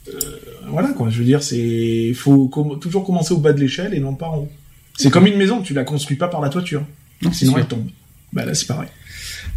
Euh, 0.09 0.19
voilà 0.69 0.89
quoi, 0.93 1.11
je 1.11 1.19
veux 1.19 1.25
dire, 1.25 1.43
c'est 1.43 2.13
faut 2.15 2.49
com- 2.49 2.79
toujours 2.79 3.05
commencer 3.05 3.33
au 3.35 3.39
bas 3.39 3.53
de 3.53 3.61
l'échelle 3.61 3.95
et 3.95 3.99
non 4.01 4.15
pas 4.15 4.27
en 4.27 4.39
haut. 4.41 4.49
C'est 4.97 5.11
comme 5.11 5.27
une 5.27 5.37
maison, 5.37 5.63
tu 5.63 5.75
la 5.75 5.85
construis 5.85 6.17
pas 6.17 6.29
par 6.29 6.41
la 6.41 6.49
toiture, 6.49 6.85
Non, 7.23 7.33
sinon 7.33 7.59
elle 7.59 7.67
tombe. 7.67 7.87
Bah 8.33 8.45
là 8.45 8.55
c'est 8.55 8.67
pareil. 8.67 8.89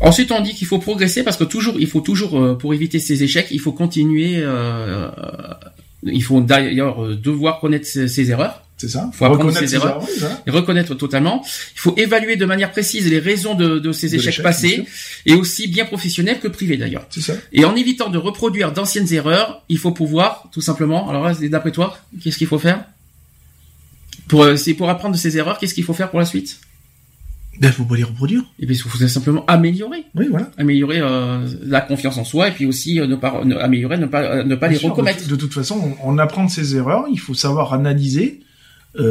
Ensuite, 0.01 0.31
on 0.31 0.41
dit 0.41 0.53
qu'il 0.53 0.67
faut 0.67 0.79
progresser 0.79 1.23
parce 1.23 1.37
que 1.37 1.43
toujours, 1.43 1.75
il 1.79 1.87
faut 1.87 2.01
toujours, 2.01 2.39
euh, 2.41 2.55
pour 2.57 2.73
éviter 2.73 2.99
ces 2.99 3.21
échecs, 3.23 3.47
il 3.51 3.59
faut 3.59 3.73
continuer. 3.73 4.37
euh, 4.37 5.09
euh, 5.17 5.53
il 6.03 6.23
faut 6.23 6.39
d'ailleurs 6.39 7.05
devoir 7.17 7.59
connaître 7.59 7.85
ses, 7.85 8.07
ses 8.07 8.31
erreurs. 8.31 8.63
C'est 8.77 8.87
ça. 8.87 9.09
Faut 9.13 9.25
apprendre 9.25 9.43
Reconnaître 9.49 9.67
ses 9.69 9.75
erreurs. 9.75 10.01
et 10.47 10.51
reconnaître 10.51 10.95
totalement. 10.95 11.43
Il 11.75 11.79
faut 11.79 11.93
évaluer 11.97 12.37
de 12.37 12.45
manière 12.45 12.71
précise 12.71 13.09
les 13.09 13.19
raisons 13.19 13.53
de, 13.53 13.79
de 13.79 13.91
ces 13.91 14.07
De 14.07 14.15
échecs 14.15 14.41
passés, 14.41 14.85
et 15.25 15.33
aussi 15.33 15.67
bien 15.67 15.83
professionnels 15.83 16.39
que 16.39 16.47
privés 16.47 16.77
d'ailleurs. 16.77 17.05
C'est 17.09 17.19
ça. 17.19 17.33
Et 17.51 17.65
en 17.65 17.75
évitant 17.75 18.09
de 18.09 18.17
reproduire 18.17 18.71
d'anciennes 18.71 19.11
erreurs, 19.13 19.63
il 19.67 19.77
faut 19.77 19.91
pouvoir, 19.91 20.47
tout 20.53 20.61
simplement. 20.61 21.09
Alors 21.09 21.25
là, 21.25 21.33
d'après 21.49 21.73
toi, 21.73 21.97
qu'est-ce 22.23 22.37
qu'il 22.37 22.47
faut 22.47 22.59
faire? 22.59 22.85
Pour, 24.29 24.47
c'est 24.55 24.75
pour 24.75 24.89
apprendre 24.89 25.15
de 25.15 25.19
ces 25.19 25.37
erreurs, 25.37 25.57
qu'est-ce 25.57 25.73
qu'il 25.73 25.83
faut 25.83 25.93
faire 25.93 26.09
pour 26.09 26.19
la 26.19 26.25
suite? 26.25 26.61
Ben 27.59 27.71
faut 27.71 27.83
pas 27.83 27.97
les 27.97 28.03
reproduire. 28.03 28.41
Et 28.59 28.65
bien, 28.65 28.73
il 28.75 28.79
faut 28.79 29.07
simplement 29.07 29.43
améliorer, 29.47 30.05
Oui, 30.15 30.27
voilà. 30.29 30.49
améliorer 30.57 30.99
euh, 31.01 31.45
la 31.65 31.81
confiance 31.81 32.17
en 32.17 32.23
soi, 32.23 32.47
et 32.47 32.51
puis 32.51 32.65
aussi 32.65 32.99
euh, 32.99 33.05
ne 33.07 33.15
pas 33.17 33.41
ne- 33.43 33.55
améliorer, 33.57 33.97
ne 33.97 34.05
pas 34.05 34.21
euh, 34.23 34.43
ne 34.43 34.55
pas 34.55 34.69
les 34.69 34.77
sûr, 34.77 34.89
recommettre. 34.91 35.25
De, 35.25 35.31
de 35.31 35.35
toute 35.35 35.53
façon, 35.53 35.95
on, 36.03 36.13
on 36.13 36.17
apprend 36.17 36.45
de 36.45 36.49
ses 36.49 36.75
erreurs. 36.77 37.05
Il 37.11 37.19
faut 37.19 37.33
savoir 37.33 37.73
analyser 37.73 38.39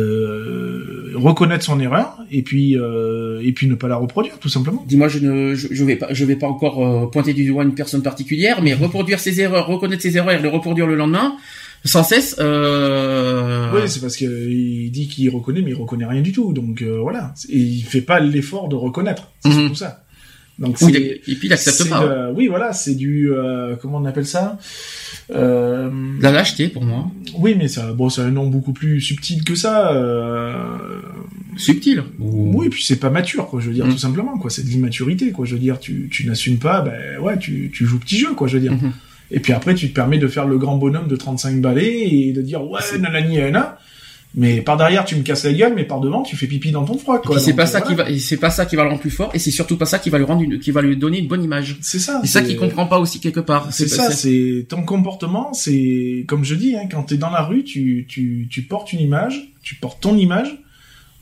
euh, 0.08 1.12
reconnaître 1.14 1.64
son 1.64 1.78
erreur 1.80 2.18
et 2.30 2.42
puis 2.42 2.76
euh, 2.78 3.40
et 3.42 3.52
puis 3.52 3.66
ne 3.68 3.74
pas 3.74 3.88
la 3.88 3.96
reproduire 3.96 4.38
tout 4.38 4.48
simplement. 4.48 4.84
Dis-moi, 4.88 5.08
je 5.08 5.18
ne, 5.18 5.54
je, 5.54 5.68
je 5.70 5.84
vais 5.84 5.96
pas, 5.96 6.08
je 6.12 6.24
vais 6.24 6.36
pas 6.36 6.46
encore 6.48 6.86
euh, 6.86 7.06
pointer 7.10 7.34
du 7.34 7.46
doigt 7.46 7.64
une 7.64 7.74
personne 7.74 8.02
particulière, 8.02 8.60
mais 8.62 8.74
reproduire 8.74 9.20
ses 9.20 9.40
erreurs, 9.40 9.66
reconnaître 9.66 10.02
ses 10.02 10.16
erreurs 10.16 10.32
et 10.32 10.42
les 10.42 10.48
reproduire 10.48 10.86
le 10.86 10.94
lendemain, 10.96 11.36
sans 11.88 12.02
cesse. 12.04 12.36
Euh... 12.38 13.70
Oui, 13.74 13.82
c'est 13.86 14.00
parce 14.00 14.16
que 14.16 14.24
il 14.24 14.90
dit 14.90 15.08
qu'il 15.08 15.28
reconnaît, 15.30 15.62
mais 15.62 15.70
il 15.70 15.74
reconnaît 15.76 16.06
rien 16.06 16.22
du 16.22 16.32
tout. 16.32 16.52
Donc 16.52 16.82
euh, 16.82 16.98
voilà, 17.00 17.34
et 17.48 17.58
il 17.58 17.82
fait 17.82 18.00
pas 18.02 18.20
l'effort 18.20 18.68
de 18.68 18.76
reconnaître. 18.76 19.32
C'est 19.40 19.48
Mhm. 19.50 19.58
surtout 19.60 19.74
ça. 19.76 20.04
Donc 20.58 20.76
Oui, 20.82 20.92
et 20.96 21.20
puis 21.36 21.46
il 21.46 21.52
accepte 21.52 21.88
pas. 21.88 22.00
de- 22.04 22.32
oui, 22.34 22.48
voilà, 22.48 22.72
c'est 22.72 22.96
du 22.96 23.30
euh, 23.32 23.76
comment 23.80 23.98
on 23.98 24.04
appelle 24.06 24.26
ça? 24.26 24.58
Euh, 25.30 25.88
La 26.20 26.32
lâcheté 26.32 26.66
pour 26.66 26.82
moi. 26.84 27.06
Oui, 27.38 27.54
mais 27.56 27.68
ça, 27.68 27.92
bon, 27.92 28.08
c'est 28.10 28.22
un 28.22 28.30
nom 28.32 28.48
beaucoup 28.48 28.72
plus 28.72 29.00
subtil 29.00 29.44
que 29.44 29.54
ça. 29.54 29.92
Subtil. 31.56 32.02
Oui, 32.18 32.68
puis 32.70 32.82
c'est 32.84 32.98
pas 32.98 33.10
mature, 33.10 33.46
quoi. 33.46 33.60
Je 33.60 33.68
veux 33.68 33.74
dire, 33.74 33.86
Mhm. 33.86 33.92
tout 33.92 33.98
simplement, 33.98 34.36
quoi. 34.38 34.50
C'est 34.50 34.64
de 34.64 34.68
l'immaturité, 34.70 35.30
quoi. 35.30 35.44
Je 35.46 35.54
veux 35.54 35.60
dire, 35.60 35.78
tu, 35.78 36.08
tu 36.10 36.26
n'assumes 36.26 36.58
pas, 36.58 36.80
ben 36.82 37.20
ouais, 37.20 37.38
tu, 37.38 37.70
tu 37.72 37.86
joues 37.86 37.98
petit 38.00 38.18
jeu, 38.18 38.32
quoi. 38.34 38.48
Je 38.48 38.54
veux 38.54 38.62
dire. 38.62 38.72
Mhm. 38.72 38.92
Et 39.30 39.40
puis 39.40 39.52
après, 39.52 39.74
tu 39.74 39.88
te 39.90 39.94
permets 39.94 40.18
de 40.18 40.28
faire 40.28 40.46
le 40.46 40.58
grand 40.58 40.76
bonhomme 40.76 41.08
de 41.08 41.16
35 41.16 41.60
balais 41.60 42.08
et 42.08 42.32
de 42.32 42.42
dire 42.42 42.62
ouais, 42.68 42.80
nanani, 42.98 43.36
nanana. 43.36 43.78
Mais 44.34 44.60
par 44.60 44.76
derrière, 44.76 45.06
tu 45.06 45.16
me 45.16 45.22
casses 45.22 45.44
la 45.44 45.54
gueule, 45.54 45.72
mais 45.74 45.84
par 45.84 46.00
devant, 46.00 46.22
tu 46.22 46.36
fais 46.36 46.46
pipi 46.46 46.70
dans 46.70 46.84
ton 46.84 46.98
froid, 46.98 47.18
Et 47.18 47.26
quoi. 47.26 47.40
c'est 47.40 47.54
pas 47.54 47.66
ça 47.66 47.80
qui 47.80 47.94
va, 47.94 48.04
c'est 48.18 48.36
pas 48.36 48.50
ça 48.50 48.66
qui 48.66 48.76
va 48.76 48.82
le 48.82 48.90
rendre 48.90 49.00
plus 49.00 49.10
fort, 49.10 49.30
et 49.32 49.38
c'est 49.38 49.50
surtout 49.50 49.78
pas 49.78 49.86
ça 49.86 49.98
qui 49.98 50.10
va 50.10 50.18
lui 50.18 50.26
rendre 50.26 50.42
une, 50.42 50.58
qui 50.58 50.70
va 50.70 50.82
lui 50.82 50.98
donner 50.98 51.18
une 51.18 51.28
bonne 51.28 51.42
image. 51.42 51.78
C'est 51.80 51.98
ça. 51.98 52.20
C'est 52.22 52.28
ça 52.28 52.42
qu'il 52.42 52.56
comprend 52.56 52.86
pas 52.86 52.98
aussi 52.98 53.20
quelque 53.20 53.40
part. 53.40 53.68
C'est 53.72 53.88
ça, 53.88 54.10
c'est 54.10 54.66
ton 54.68 54.82
comportement, 54.82 55.54
c'est 55.54 56.24
comme 56.28 56.44
je 56.44 56.54
dis, 56.54 56.76
hein, 56.76 56.88
quand 56.90 57.04
t'es 57.04 57.16
dans 57.16 57.30
la 57.30 57.40
rue, 57.40 57.64
tu, 57.64 58.04
tu, 58.06 58.46
tu 58.50 58.62
portes 58.62 58.92
une 58.92 59.00
image, 59.00 59.50
tu 59.62 59.76
portes 59.76 60.02
ton 60.02 60.16
image. 60.16 60.58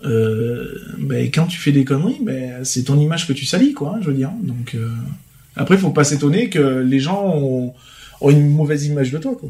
Euh, 0.04 0.74
ben, 0.98 1.30
quand 1.32 1.46
tu 1.46 1.58
fais 1.58 1.72
des 1.72 1.84
conneries, 1.84 2.18
ben, 2.20 2.64
c'est 2.64 2.82
ton 2.82 2.98
image 2.98 3.26
que 3.26 3.32
tu 3.32 3.44
salis, 3.46 3.72
quoi. 3.72 3.94
hein, 3.96 3.98
je 4.02 4.08
veux 4.08 4.16
dire. 4.16 4.32
Donc 4.42 4.74
euh, 4.74 4.88
après, 5.54 5.78
faut 5.78 5.90
pas 5.90 6.04
s'étonner 6.04 6.50
que 6.50 6.80
les 6.80 6.98
gens 7.00 7.24
ont, 7.24 7.72
ont 8.20 8.30
une 8.30 8.48
mauvaise 8.50 8.84
image 8.86 9.10
de 9.12 9.18
toi, 9.18 9.34
quoi. 9.38 9.48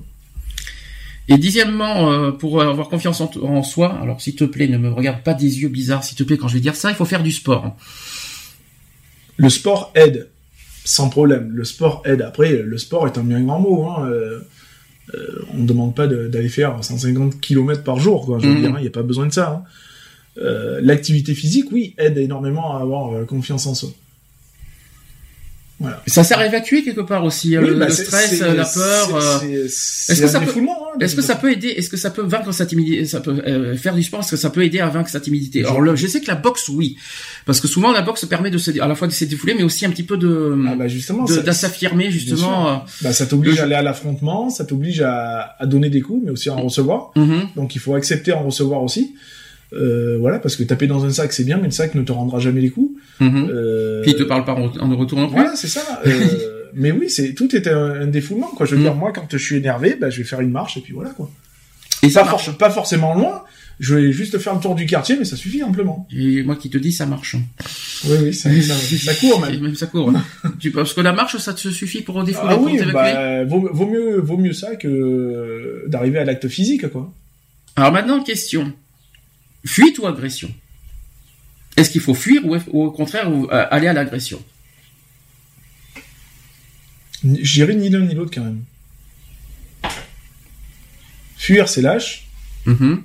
Et 1.28 1.38
dixièmement, 1.38 2.12
euh, 2.12 2.30
pour 2.30 2.62
avoir 2.62 2.88
confiance 2.88 3.20
en, 3.20 3.28
en 3.42 3.62
soi, 3.64 3.98
alors 4.00 4.20
s'il 4.20 4.36
te 4.36 4.44
plaît, 4.44 4.68
ne 4.68 4.78
me 4.78 4.90
regarde 4.90 5.22
pas 5.24 5.34
des 5.34 5.60
yeux 5.60 5.68
bizarres, 5.68 6.04
s'il 6.04 6.16
te 6.16 6.22
plaît, 6.22 6.36
quand 6.36 6.46
je 6.48 6.54
vais 6.54 6.60
dire 6.60 6.76
ça, 6.76 6.90
il 6.90 6.94
faut 6.94 7.04
faire 7.04 7.22
du 7.24 7.32
sport. 7.32 7.76
Le 9.36 9.48
sport 9.50 9.90
aide, 9.96 10.28
sans 10.84 11.08
problème. 11.10 11.50
Le 11.52 11.64
sport 11.64 12.02
aide. 12.06 12.22
Après, 12.22 12.62
le 12.62 12.78
sport 12.78 13.06
est 13.08 13.18
un 13.18 13.24
bien 13.24 13.40
grand 13.40 13.58
mot. 13.60 13.86
Hein. 13.88 14.06
Euh, 14.08 14.40
euh, 15.14 15.44
on 15.54 15.58
ne 15.58 15.66
demande 15.66 15.94
pas 15.96 16.06
de- 16.06 16.28
d'aller 16.28 16.48
faire 16.48 16.82
150 16.82 17.40
km 17.40 17.82
par 17.82 17.98
jour. 17.98 18.24
Quoi. 18.24 18.38
Je 18.38 18.46
veux 18.46 18.54
Mhm. 18.54 18.60
dire, 18.60 18.74
il 18.78 18.82
n'y 18.82 18.88
a 18.88 18.90
pas 18.90 19.02
besoin 19.02 19.26
de 19.26 19.32
ça. 19.32 19.64
hein. 19.64 19.64
L'activité 20.82 21.34
physique, 21.34 21.66
oui, 21.72 21.94
aide 21.98 22.18
énormément 22.18 22.76
à 22.76 22.82
avoir 22.82 23.24
confiance 23.26 23.66
en 23.66 23.74
soi. 23.74 23.88
Voilà. 25.78 26.02
Ça 26.06 26.24
sert 26.24 26.38
à 26.38 26.46
évacuer 26.46 26.82
quelque 26.82 27.02
part 27.02 27.22
aussi 27.22 27.54
euh, 27.54 27.60
Oui, 27.60 27.68
le, 27.68 27.74
bah, 27.74 27.86
le 27.88 27.92
stress, 27.92 28.40
euh, 28.40 28.54
la 28.54 28.64
peur. 28.64 29.14
euh, 29.14 29.38
c'est- 29.40 29.68
c'est- 29.68 30.12
est-ce 30.14 30.22
que 30.22 30.26
ça 30.28 30.40
peut- 30.40 30.50
hein, 30.58 30.98
Est-ce 31.00 31.14
que 31.14 31.20
ça 31.20 31.34
peut 31.36 31.52
aider 31.52 31.68
Est-ce 31.68 31.90
que 31.90 31.98
ça 31.98 32.08
peut 32.10 32.22
vaincre 32.22 32.50
sa 32.52 32.64
timidité 32.64 33.04
Ça 33.04 33.20
peut 33.20 33.42
euh, 33.46 33.76
faire 33.76 33.94
du 33.94 34.02
sport 34.02 34.20
Est-ce 34.20 34.30
que 34.30 34.36
ça 34.38 34.48
peut 34.48 34.64
aider 34.64 34.80
à 34.80 34.88
vaincre 34.88 35.10
sa 35.10 35.20
timidité? 35.20 35.60
Alors, 35.64 35.82
le- 35.82 35.94
je 35.94 36.06
sais 36.06 36.22
que 36.22 36.28
la 36.28 36.34
boxe, 36.34 36.68
oui, 36.70 36.96
parce 37.44 37.60
que 37.60 37.68
souvent 37.68 37.92
la 37.92 38.00
boxe 38.00 38.24
permet 38.24 38.50
de 38.50 38.56
se, 38.56 38.70
à 38.80 38.88
la 38.88 38.94
fois 38.94 39.06
de 39.06 39.12
se 39.12 39.26
défouler, 39.26 39.52
mais 39.52 39.64
aussi 39.64 39.84
un 39.84 39.90
petit 39.90 40.02
peu 40.02 40.16
de, 40.16 40.56
Ah 40.66 40.76
bah 40.76 40.88
justement, 40.88 41.24
de, 41.24 41.50
s'affirmer 41.52 42.10
justement. 42.10 42.70
euh, 42.70 42.76
bah, 43.02 43.12
ça 43.12 43.26
t'oblige 43.26 43.60
à 43.60 43.64
aller 43.64 43.74
à 43.74 43.82
l'affrontement, 43.82 44.48
ça 44.48 44.64
t'oblige 44.64 45.02
à, 45.02 45.56
à 45.58 45.66
donner 45.66 45.90
des 45.90 46.00
coups, 46.00 46.22
mais 46.24 46.30
aussi 46.30 46.48
à 46.48 46.54
en 46.54 46.62
recevoir. 46.62 47.10
euh, 47.18 47.20
mhm. 47.20 47.48
Donc 47.54 47.74
il 47.74 47.80
faut 47.80 47.94
accepter 47.94 48.32
en 48.32 48.42
recevoir 48.44 48.82
aussi. 48.82 49.14
Euh, 49.72 50.16
voilà, 50.20 50.38
parce 50.38 50.54
que 50.56 50.62
taper 50.62 50.86
dans 50.86 51.04
un 51.04 51.10
sac 51.10 51.32
c'est 51.32 51.42
bien, 51.44 51.56
mais 51.56 51.64
le 51.64 51.70
sac 51.72 51.94
ne 51.96 52.02
te 52.02 52.12
rendra 52.12 52.38
jamais 52.38 52.60
les 52.60 52.70
coups. 52.70 53.00
Mhm. 53.20 53.48
Euh, 53.50 54.02
Puis 54.02 54.12
il 54.12 54.16
te 54.16 54.22
parle 54.22 54.44
pas 54.44 54.52
en, 54.54 54.68
retour 54.96 55.18
non 55.18 55.26
plus. 55.26 55.34
Voilà, 55.36 55.56
c'est 55.56 55.66
ça. 55.68 55.82
Euh, 56.06 56.10
mais 56.74 56.92
oui, 56.92 57.10
c'est 57.10 57.34
tout 57.34 57.54
est 57.56 57.66
un, 57.66 58.02
un 58.02 58.06
défoulement, 58.06 58.48
quoi. 58.56 58.64
Je 58.66 58.72
veux 58.74 58.80
Mm. 58.80 58.84
dire, 58.84 58.94
moi, 58.94 59.12
quand 59.12 59.26
je 59.30 59.36
suis 59.38 59.56
énervé, 59.56 59.96
bah, 60.00 60.08
je 60.10 60.18
vais 60.18 60.24
faire 60.24 60.40
une 60.40 60.50
marche 60.52 60.76
et 60.76 60.80
puis 60.80 60.92
voilà, 60.92 61.10
quoi. 61.10 61.30
Et 62.02 62.10
ça 62.10 62.22
Pas, 62.24 62.30
marche. 62.32 62.44
for- 62.46 62.56
pas 62.58 62.70
forcément 62.70 63.14
loin. 63.14 63.42
Je 63.80 63.94
vais 63.94 64.12
juste 64.12 64.38
faire 64.38 64.54
le 64.54 64.60
tour 64.60 64.74
du 64.74 64.86
quartier, 64.86 65.16
mais 65.18 65.24
ça 65.26 65.36
suffit 65.36 65.62
amplement. 65.62 66.06
Et 66.10 66.42
moi 66.44 66.56
qui 66.56 66.70
te 66.70 66.78
dis, 66.78 66.92
ça 66.92 67.04
marche. 67.04 67.36
Oui, 68.06 68.16
oui, 68.22 68.34
ça, 68.34 68.48
ça, 68.62 68.74
ça 68.74 69.14
court 69.14 69.40
même. 69.40 69.60
même 69.60 69.74
ça 69.82 69.86
court. 69.86 70.12
tu 70.60 70.70
parce 70.70 70.94
que 70.94 71.00
la 71.02 71.12
marche, 71.12 71.36
ça 71.38 71.52
te 71.52 71.68
suffit 71.68 72.00
pour 72.02 72.22
défouler, 72.24 72.52
Ah 72.54 72.58
oui, 72.58 72.78
bah, 72.92 73.44
vaut, 73.44 73.68
vaut 73.72 73.86
mieux, 73.86 74.18
vaut 74.20 74.38
mieux 74.38 74.52
ça 74.54 74.76
que 74.76 75.84
d'arriver 75.88 76.18
à 76.18 76.24
l'acte 76.24 76.48
physique, 76.48 76.88
quoi. 76.88 77.12
Alors 77.74 77.92
maintenant, 77.92 78.22
question. 78.22 78.72
Fuite 79.66 79.98
ou 79.98 80.06
agression? 80.06 80.50
Est-ce 81.76 81.90
qu'il 81.90 82.00
faut 82.00 82.14
fuir 82.14 82.44
ou, 82.46 82.56
ou 82.68 82.84
au 82.84 82.90
contraire 82.90 83.30
ou, 83.32 83.46
euh, 83.50 83.66
aller 83.70 83.88
à 83.88 83.92
l'agression? 83.92 84.42
J'irai 87.24 87.74
ni 87.74 87.88
l'un 87.88 88.00
ni 88.00 88.14
l'autre 88.14 88.30
quand 88.34 88.44
même. 88.44 88.62
Fuir, 91.36 91.68
c'est 91.68 91.82
lâche. 91.82 92.26
Mhm. 92.66 93.02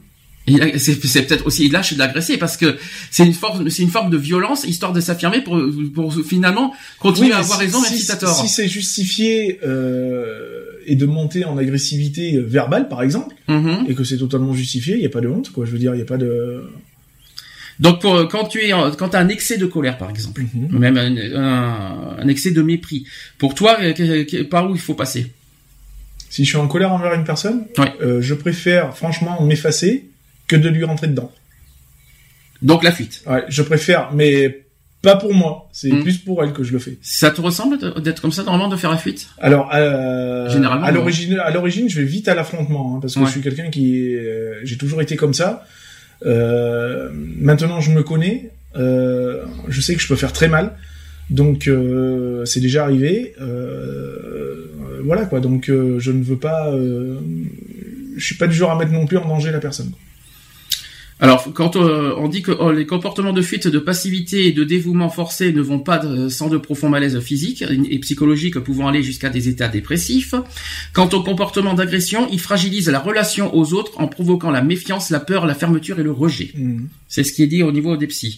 Là, 0.48 0.66
C'est 0.80 0.96
peut-être 0.98 1.46
aussi 1.46 1.70
lâche 1.70 1.94
de 1.94 2.00
l'agresser 2.00 2.38
parce 2.38 2.58
que 2.58 2.78
c'est 3.12 3.26
une 3.26 3.34
forme, 3.34 3.70
c'est 3.70 3.84
une 3.84 3.90
forme 3.92 4.10
de 4.10 4.18
violence 4.18 4.64
histoire 4.64 4.92
de 4.92 5.00
s'affirmer 5.00 5.42
pour, 5.42 5.60
pour 5.94 6.14
finalement 6.26 6.74
continuer 7.00 7.28
Oui, 7.30 7.34
à 7.34 7.38
avoir 7.40 7.60
si- 7.60 7.66
raison 7.66 7.82
même. 7.82 7.92
Si 7.92 8.48
c'est 8.50 8.68
justifié 8.68 9.60
euh, 9.64 10.61
et 10.86 10.96
de 10.96 11.06
monter 11.06 11.46
en 11.46 11.58
agressivité 11.58 12.36
euh, 12.36 12.42
verbale, 12.46 12.88
par 12.90 13.02
exemple, 13.04 13.36
Mhm. 13.48 13.86
et 13.88 13.96
que 13.96 14.04
c'est 14.04 14.18
totalement 14.18 14.54
justifié, 14.54 14.96
il 14.96 15.00
n'y 15.00 15.06
a 15.06 15.10
pas 15.10 15.22
de 15.22 15.28
honte, 15.28 15.52
quoi. 15.52 15.66
Je 15.66 15.72
veux 15.72 15.80
dire, 15.80 15.94
il 15.94 15.98
n'y 15.98 16.04
a 16.04 16.06
pas 16.06 16.18
de. 16.18 16.64
Donc 17.80 18.00
pour, 18.02 18.28
quand 18.28 18.46
tu 18.46 18.64
es 18.64 18.74
en- 18.74 18.92
quand 18.92 19.10
t'as 19.10 19.20
un 19.22 19.30
excès 19.30 19.58
de 19.58 19.66
colère 19.66 19.98
par 19.98 20.10
exemple, 20.10 20.42
Mhm. 20.54 20.78
même 20.78 20.98
un, 20.98 21.18
un- 21.36 22.18
un 22.20 22.28
excès 22.28 22.52
de 22.52 22.62
mépris, 22.62 23.06
pour 23.40 23.56
toi 23.56 23.78
euh, 23.82 24.44
par 24.50 24.70
où 24.70 24.76
il 24.76 24.82
faut 24.82 24.94
passer? 24.94 25.32
Si 26.30 26.44
je 26.46 26.50
suis 26.50 26.58
en 26.58 26.68
colère 26.68 26.94
envers 26.94 27.14
une 27.14 27.24
personne, 27.26 27.66
euh, 28.02 28.22
je 28.22 28.34
préfère 28.36 28.96
franchement 28.96 29.42
m'effacer 29.44 30.06
que 30.48 30.56
de 30.56 30.70
lui 30.70 30.84
rentrer 30.84 31.08
dedans. 31.08 31.32
Donc 32.62 32.84
la 32.84 32.92
fuite. 32.92 33.24
Ouais, 33.26 33.44
je 33.50 33.64
préfère, 33.64 34.12
mais 34.14 34.62
pas 35.02 35.16
pour 35.16 35.34
moi. 35.34 35.68
C'est 35.72 35.90
Mhm. 35.92 36.04
plus 36.04 36.18
pour 36.20 36.44
elle 36.44 36.54
que 36.54 36.64
je 36.64 36.72
le 36.74 36.80
fais. 36.80 36.98
Ça 37.02 37.32
te 37.32 37.42
ressemble 37.42 37.78
d'être 38.02 38.22
comme 38.22 38.32
ça 38.32 38.44
normalement 38.44 38.70
de 38.70 38.76
faire 38.76 38.92
la 38.92 38.98
fuite? 38.98 39.30
Alors, 39.40 39.70
euh, 39.74 40.50
Généralement, 40.50 40.86
à 40.86 40.92
l'origine, 40.92 41.38
à 41.40 41.50
l'origine, 41.52 41.90
je 41.90 42.00
vais 42.02 42.06
vite 42.08 42.28
à 42.28 42.36
l'affrontement, 42.36 42.96
hein, 42.96 43.00
parce 43.02 43.16
que 43.16 43.20
Ouais. 43.20 43.26
je 43.26 43.32
suis 43.32 43.42
quelqu'un 43.42 43.70
qui, 43.70 44.16
euh, 44.16 44.60
j'ai 44.64 44.78
toujours 44.78 45.02
été 45.02 45.16
comme 45.16 45.34
ça. 45.34 45.66
Euh, 46.26 47.10
maintenant, 47.14 47.82
je 47.82 47.92
me 47.92 48.04
connais. 48.04 48.52
Je 48.76 49.82
sais 49.82 49.96
que 49.96 50.02
je 50.02 50.08
peux 50.08 50.16
faire 50.16 50.34
très 50.34 50.48
mal. 50.48 50.74
Donc, 51.30 51.70
c'est 52.46 52.60
déjà 52.60 52.84
arrivé. 52.84 53.34
Voilà 55.04 55.26
quoi. 55.26 55.40
Donc, 55.40 55.66
je 55.68 56.12
ne 56.12 56.24
veux 56.24 56.38
pas. 56.38 56.72
Je 58.18 58.24
suis 58.24 58.36
pas 58.36 58.46
du 58.48 58.54
genre 58.54 58.72
à 58.72 58.78
mettre 58.78 58.92
non 58.92 59.06
plus 59.08 59.18
en 59.18 59.28
danger 59.28 59.52
la 59.52 59.60
personne. 59.60 59.92
Alors, 61.24 61.54
quand 61.54 61.76
euh, 61.76 62.14
on 62.18 62.28
dit 62.28 62.42
que 62.42 62.52
oh, 62.52 62.72
les 62.72 62.88
comportements 62.88 63.32
de 63.32 63.44
fuite, 63.44 63.68
de 63.68 63.78
passivité 63.78 64.48
et 64.48 64.52
de 64.52 64.64
dévouement 64.64 65.10
forcé 65.10 65.54
ne 65.54 65.62
vont 65.62 65.78
pas 65.80 66.00
de- 66.00 66.30
sans 66.30 66.50
de 66.50 66.58
profonds 66.58 66.90
malaises 66.90 67.20
physiques 67.20 67.64
et 67.90 68.00
psychologiques 68.00 68.58
pouvant 68.60 68.88
aller 68.88 69.04
jusqu'à 69.04 69.30
des 69.30 69.48
états 69.48 69.68
dépressifs, 69.68 70.34
quant 70.94 71.08
au 71.10 71.22
comportement 71.22 71.76
d'agression, 71.76 72.28
il 72.32 72.40
fragilise 72.40 72.90
la 72.90 72.98
relation 73.00 73.56
aux 73.56 73.74
autres 73.74 73.94
en 74.02 74.08
provoquant 74.08 74.50
la 74.50 74.64
méfiance, 74.64 75.12
la 75.12 75.20
peur, 75.20 75.46
la 75.46 75.54
fermeture 75.54 76.00
et 76.00 76.04
le 76.04 76.12
rejet. 76.12 76.52
Mhm. 76.56 76.88
C'est 77.08 77.24
ce 77.26 77.34
qui 77.34 77.44
est 77.44 77.48
dit 77.48 77.62
au 77.62 77.74
niveau 77.74 77.98
des 77.98 78.08
psys. 78.08 78.38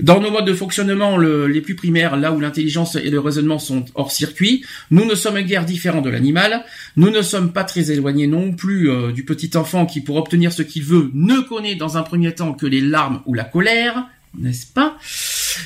Dans 0.00 0.20
nos 0.20 0.30
modes 0.30 0.46
de 0.46 0.54
fonctionnement 0.54 1.18
le- 1.18 1.46
les 1.46 1.60
plus 1.60 1.76
primaires, 1.76 2.16
là 2.16 2.32
où 2.32 2.40
l'intelligence 2.40 2.96
et 2.96 3.10
le 3.10 3.20
raisonnement 3.20 3.58
sont 3.60 3.84
hors 3.94 4.10
circuit, 4.10 4.64
nous 4.90 5.04
ne 5.04 5.14
sommes 5.14 5.38
guère 5.42 5.64
différents 5.66 6.00
de 6.00 6.08
l'animal. 6.10 6.64
Nous 6.96 7.10
ne 7.10 7.20
sommes 7.22 7.52
pas 7.52 7.62
très 7.62 7.92
éloignés 7.92 8.26
non 8.26 8.52
plus 8.52 8.90
euh, 8.90 9.12
du 9.12 9.22
petit 9.24 9.54
enfant 9.56 9.84
qui, 9.86 10.00
pour 10.00 10.16
obtenir 10.16 10.50
ce 10.50 10.62
qu'il 10.62 10.82
veut, 10.82 11.10
ne 11.14 11.40
connaît 11.40 11.74
dans 11.76 11.98
un 11.98 12.02
premier 12.02 12.15
temps 12.32 12.52
que 12.54 12.66
les 12.66 12.80
larmes 12.80 13.20
ou 13.26 13.34
la 13.34 13.44
colère, 13.44 14.06
n'est-ce 14.38 14.66
pas? 14.66 14.96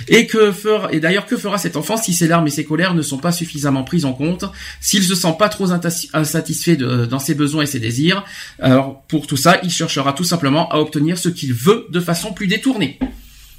Et 0.09 0.27
que 0.28 0.52
fera, 0.52 0.93
et 0.93 1.01
d'ailleurs, 1.01 1.27
que 1.27 1.36
fera 1.36 1.59
cet 1.59 1.77
enfant 1.77 1.97
si 1.97 2.12
ses 2.14 2.28
larmes 2.28 2.47
et 2.47 2.51
ses 2.51 2.64
colères 2.64 2.94
ne 2.94 3.02
sont 3.02 3.18
pas 3.18 3.32
suffisamment 3.32 3.82
prises 3.82 4.05
en 4.05 4.12
compte, 4.12 4.44
s'il 4.81 5.02
se 5.02 5.14
sent 5.16 5.35
pas 5.39 5.48
trop 5.48 5.66
insatisfait 6.12 6.77
de- 6.77 7.06
dans 7.06 7.18
ses 7.18 7.35
besoins 7.35 7.62
et 7.64 7.66
ses 7.66 7.81
désirs? 7.81 8.24
Alors, 8.60 9.02
pour 9.09 9.27
tout 9.27 9.36
ça, 9.36 9.59
il 9.64 9.70
cherchera 9.70 10.12
tout 10.12 10.24
simplement 10.24 10.70
à 10.70 10.78
obtenir 10.78 11.18
ce 11.18 11.28
qu'il 11.28 11.52
veut 11.52 11.86
de 11.90 11.98
façon 12.01 12.32
plus 12.32 12.47
détournée. 12.47 12.98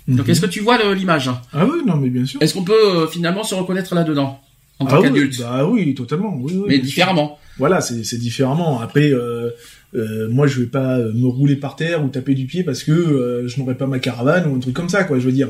Donc, 0.07 0.26
Mhm. 0.26 0.31
est-ce 0.31 0.41
que 0.41 0.45
tu 0.47 0.61
vois 0.61 0.77
l'image? 0.93 1.30
Ah 1.53 1.65
oui, 1.65 1.80
non, 1.85 1.97
mais 1.97 2.09
bien 2.09 2.26
sûr. 2.26 2.41
Est-ce 2.41 2.53
qu'on 2.53 2.63
peut 2.63 2.73
euh, 3.01 3.07
finalement 3.07 3.43
se 3.43 3.53
reconnaître 3.53 3.93
là-dedans 3.93 4.41
en 4.80 4.85
tant 4.85 4.95
Ah 4.95 4.99
oui, 5.01 5.07
qu'adulte? 5.07 5.39
bah 5.39 5.65
oui, 5.68 5.93
totalement. 5.93 6.34
Oui, 6.38 6.53
oui, 6.55 6.63
Mais 6.68 6.76
sûr. 6.77 6.84
différemment. 6.85 7.38
Voilà, 7.57 7.81
c'est 7.81 8.03
c'est 8.03 8.18
différemment. 8.18 8.80
Après, 8.80 9.11
euh, 9.11 9.49
euh, 9.95 10.27
moi, 10.30 10.47
je 10.47 10.59
vais 10.61 10.65
pas 10.68 10.97
euh, 10.99 11.11
me 11.13 11.27
rouler 11.27 11.55
par 11.55 11.76
terre 11.76 12.03
ou 12.03 12.07
taper 12.09 12.34
du 12.34 12.45
pied 12.45 12.63
parce 12.63 12.84
que 12.84 12.91
euh, 12.91 13.47
je 13.47 13.59
n'aurai 13.59 13.76
pas 13.76 13.88
ma 13.88 13.99
caravane 13.99 14.47
ou 14.47 14.55
un 14.55 14.59
truc 14.59 14.73
comme 14.73 14.89
ça, 14.89 15.03
quoi. 15.03 15.19
Je 15.19 15.26
veux 15.26 15.31
dire, 15.31 15.49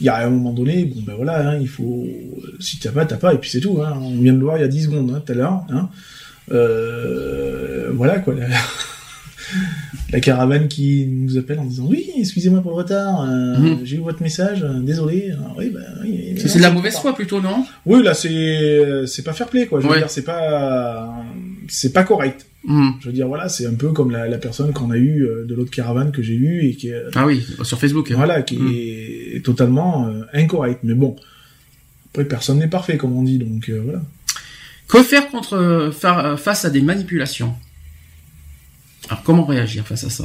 il 0.00 0.06
y 0.06 0.08
a 0.08 0.16
un 0.26 0.30
moment 0.30 0.52
donné, 0.52 0.84
bon 0.84 1.02
ben 1.06 1.14
voilà, 1.14 1.50
hein, 1.50 1.58
il 1.60 1.68
faut. 1.68 2.06
Si 2.60 2.78
t'as 2.80 2.90
pas, 2.92 3.04
t'as 3.04 3.16
pas, 3.16 3.32
et 3.34 3.38
puis 3.38 3.50
c'est 3.50 3.60
tout. 3.60 3.80
Hein. 3.82 3.94
On 4.00 4.10
vient 4.20 4.32
de 4.32 4.38
le 4.38 4.44
voir 4.44 4.56
il 4.56 4.60
y 4.60 4.64
a 4.64 4.68
10 4.68 4.84
secondes, 4.84 5.12
hein, 5.14 5.22
tout 5.24 5.32
à 5.32 5.34
l'heure. 5.36 5.64
Hein. 5.70 5.88
Euh, 6.52 7.90
voilà 7.92 8.18
quoi. 8.18 8.34
la 10.12 10.20
caravane 10.20 10.68
qui 10.68 11.06
nous 11.06 11.36
appelle 11.38 11.58
en 11.58 11.64
disant 11.64 11.86
oui, 11.88 12.10
excusez-moi 12.18 12.60
pour 12.60 12.72
le 12.72 12.76
retard, 12.78 13.22
euh, 13.28 13.56
Mhm. 13.58 13.78
j'ai 13.84 13.96
eu 13.96 14.00
votre 14.00 14.22
message, 14.22 14.62
euh, 14.62 14.80
désolé. 14.80 15.30
Alors, 15.32 15.54
oui, 15.58 15.70
bah, 15.72 15.80
oui, 16.02 16.34
C'est 16.38 16.58
de 16.58 16.62
la 16.62 16.70
mauvaise 16.70 16.96
foi 16.96 17.14
plutôt, 17.14 17.40
non? 17.40 17.64
Oui, 17.86 18.02
là 18.02 18.14
c'est 18.14 19.06
c'est 19.06 19.22
pas 19.22 19.32
fair 19.32 19.48
play 19.48 19.66
quoi. 19.66 19.80
Je 19.80 19.86
veux 19.86 19.92
Ouais. 19.92 19.98
dire, 19.98 20.10
c'est 20.10 20.22
pas 20.24 21.22
c'est 21.68 21.92
pas 21.92 22.04
correct. 22.04 22.46
Hmm. 22.66 22.90
Je 23.00 23.06
veux 23.06 23.12
dire 23.12 23.28
voilà, 23.28 23.48
c'est 23.48 23.66
un 23.66 23.74
peu 23.74 23.92
comme 23.92 24.10
la, 24.10 24.26
la 24.26 24.38
personne 24.38 24.72
qu'on 24.72 24.90
a 24.90 24.96
eu 24.96 25.22
euh, 25.24 25.44
de 25.44 25.54
l'autre 25.54 25.70
caravane 25.70 26.12
que 26.12 26.22
j'ai 26.22 26.34
eu 26.34 26.64
et 26.66 26.74
qui 26.76 26.88
est 26.88 27.02
Ah 27.14 27.26
oui, 27.26 27.44
sur 27.62 27.78
Facebook. 27.78 28.10
hein. 28.10 28.14
voilà 28.16 28.42
qui 28.42 28.56
Mm. 28.56 28.72
est 28.74 29.44
totalement 29.44 30.08
euh, 30.08 30.22
incorrect. 30.32 30.80
Mais 30.82 30.94
bon, 30.94 31.14
après 32.10 32.24
personne 32.24 32.58
n'est 32.58 32.68
parfait 32.68 32.96
comme 32.96 33.12
on 33.16 33.22
dit, 33.22 33.38
donc 33.38 33.68
euh, 33.68 33.80
voilà. 33.84 34.02
Que 34.88 35.02
faire 35.02 35.28
contre 35.28 35.90
fa- 35.92 36.36
face 36.36 36.64
à 36.64 36.70
des 36.70 36.80
manipulations? 36.80 37.54
Alors 39.10 39.22
comment 39.22 39.44
réagir 39.44 39.86
face 39.86 40.04
à 40.04 40.10
ça? 40.10 40.24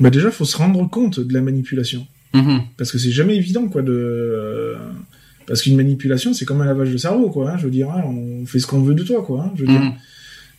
Bah 0.00 0.10
déjà, 0.10 0.30
faut 0.30 0.44
se 0.44 0.56
rendre 0.56 0.88
compte 0.88 1.18
de 1.20 1.32
la 1.34 1.40
manipulation. 1.40 2.06
Mhm. 2.34 2.60
parce 2.76 2.92
que 2.92 2.98
c'est 2.98 3.10
jamais 3.10 3.36
évident 3.36 3.66
quoi 3.68 3.80
de 3.80 4.76
parce 5.46 5.62
qu'une 5.62 5.76
manipulation 5.76 6.34
c'est 6.34 6.44
comme 6.44 6.60
un 6.60 6.66
lavage 6.66 6.90
de 6.92 6.98
cerveau 6.98 7.30
quoi 7.30 7.50
hein, 7.52 7.56
je 7.56 7.64
veux 7.64 7.70
dire 7.70 7.88
hein, 7.90 8.02
on 8.04 8.44
fait 8.44 8.58
ce 8.58 8.66
qu'on 8.66 8.82
veut 8.82 8.92
de 8.94 9.02
toi 9.02 9.24
quoi 9.24 9.44
hein, 9.44 9.52
je 9.56 9.62
veux 9.62 9.66
dire 9.66 9.80
Mhm. 9.80 9.94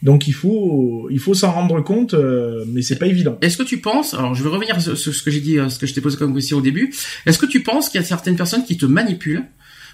Donc 0.02 0.28
il 0.28 0.34
faut 0.34 1.08
il 1.12 1.20
faut 1.20 1.34
s'en 1.34 1.52
rendre 1.52 1.82
compte 1.82 2.14
euh, 2.14 2.64
mais 2.68 2.82
c'est 2.82 2.98
pas 2.98 3.08
évident 3.08 3.38
Est-ce 3.42 3.58
que 3.58 3.64
tu 3.64 3.80
penses, 3.80 4.14
alors 4.14 4.34
je 4.36 4.44
vais 4.44 4.50
revenir 4.50 4.82
sur 4.82 4.98
ce 4.98 5.22
que 5.22 5.30
j'ai 5.32 5.42
dit, 5.42 5.58
euh, 5.60 5.70
ce 5.70 5.78
que 5.80 5.86
je 5.88 5.94
t'ai 5.94 6.02
posé 6.02 6.18
comme 6.18 6.34
question 6.34 6.58
au 6.58 6.62
début, 6.62 6.94
est-ce 7.26 7.38
que 7.38 7.46
tu 7.46 7.62
penses 7.64 7.90
qu'il 7.90 8.00
y 8.00 8.04
a 8.04 8.08
certaines 8.08 8.36
personnes 8.38 8.66
qui 8.66 8.78
te 8.78 8.86
manipulent 8.86 9.46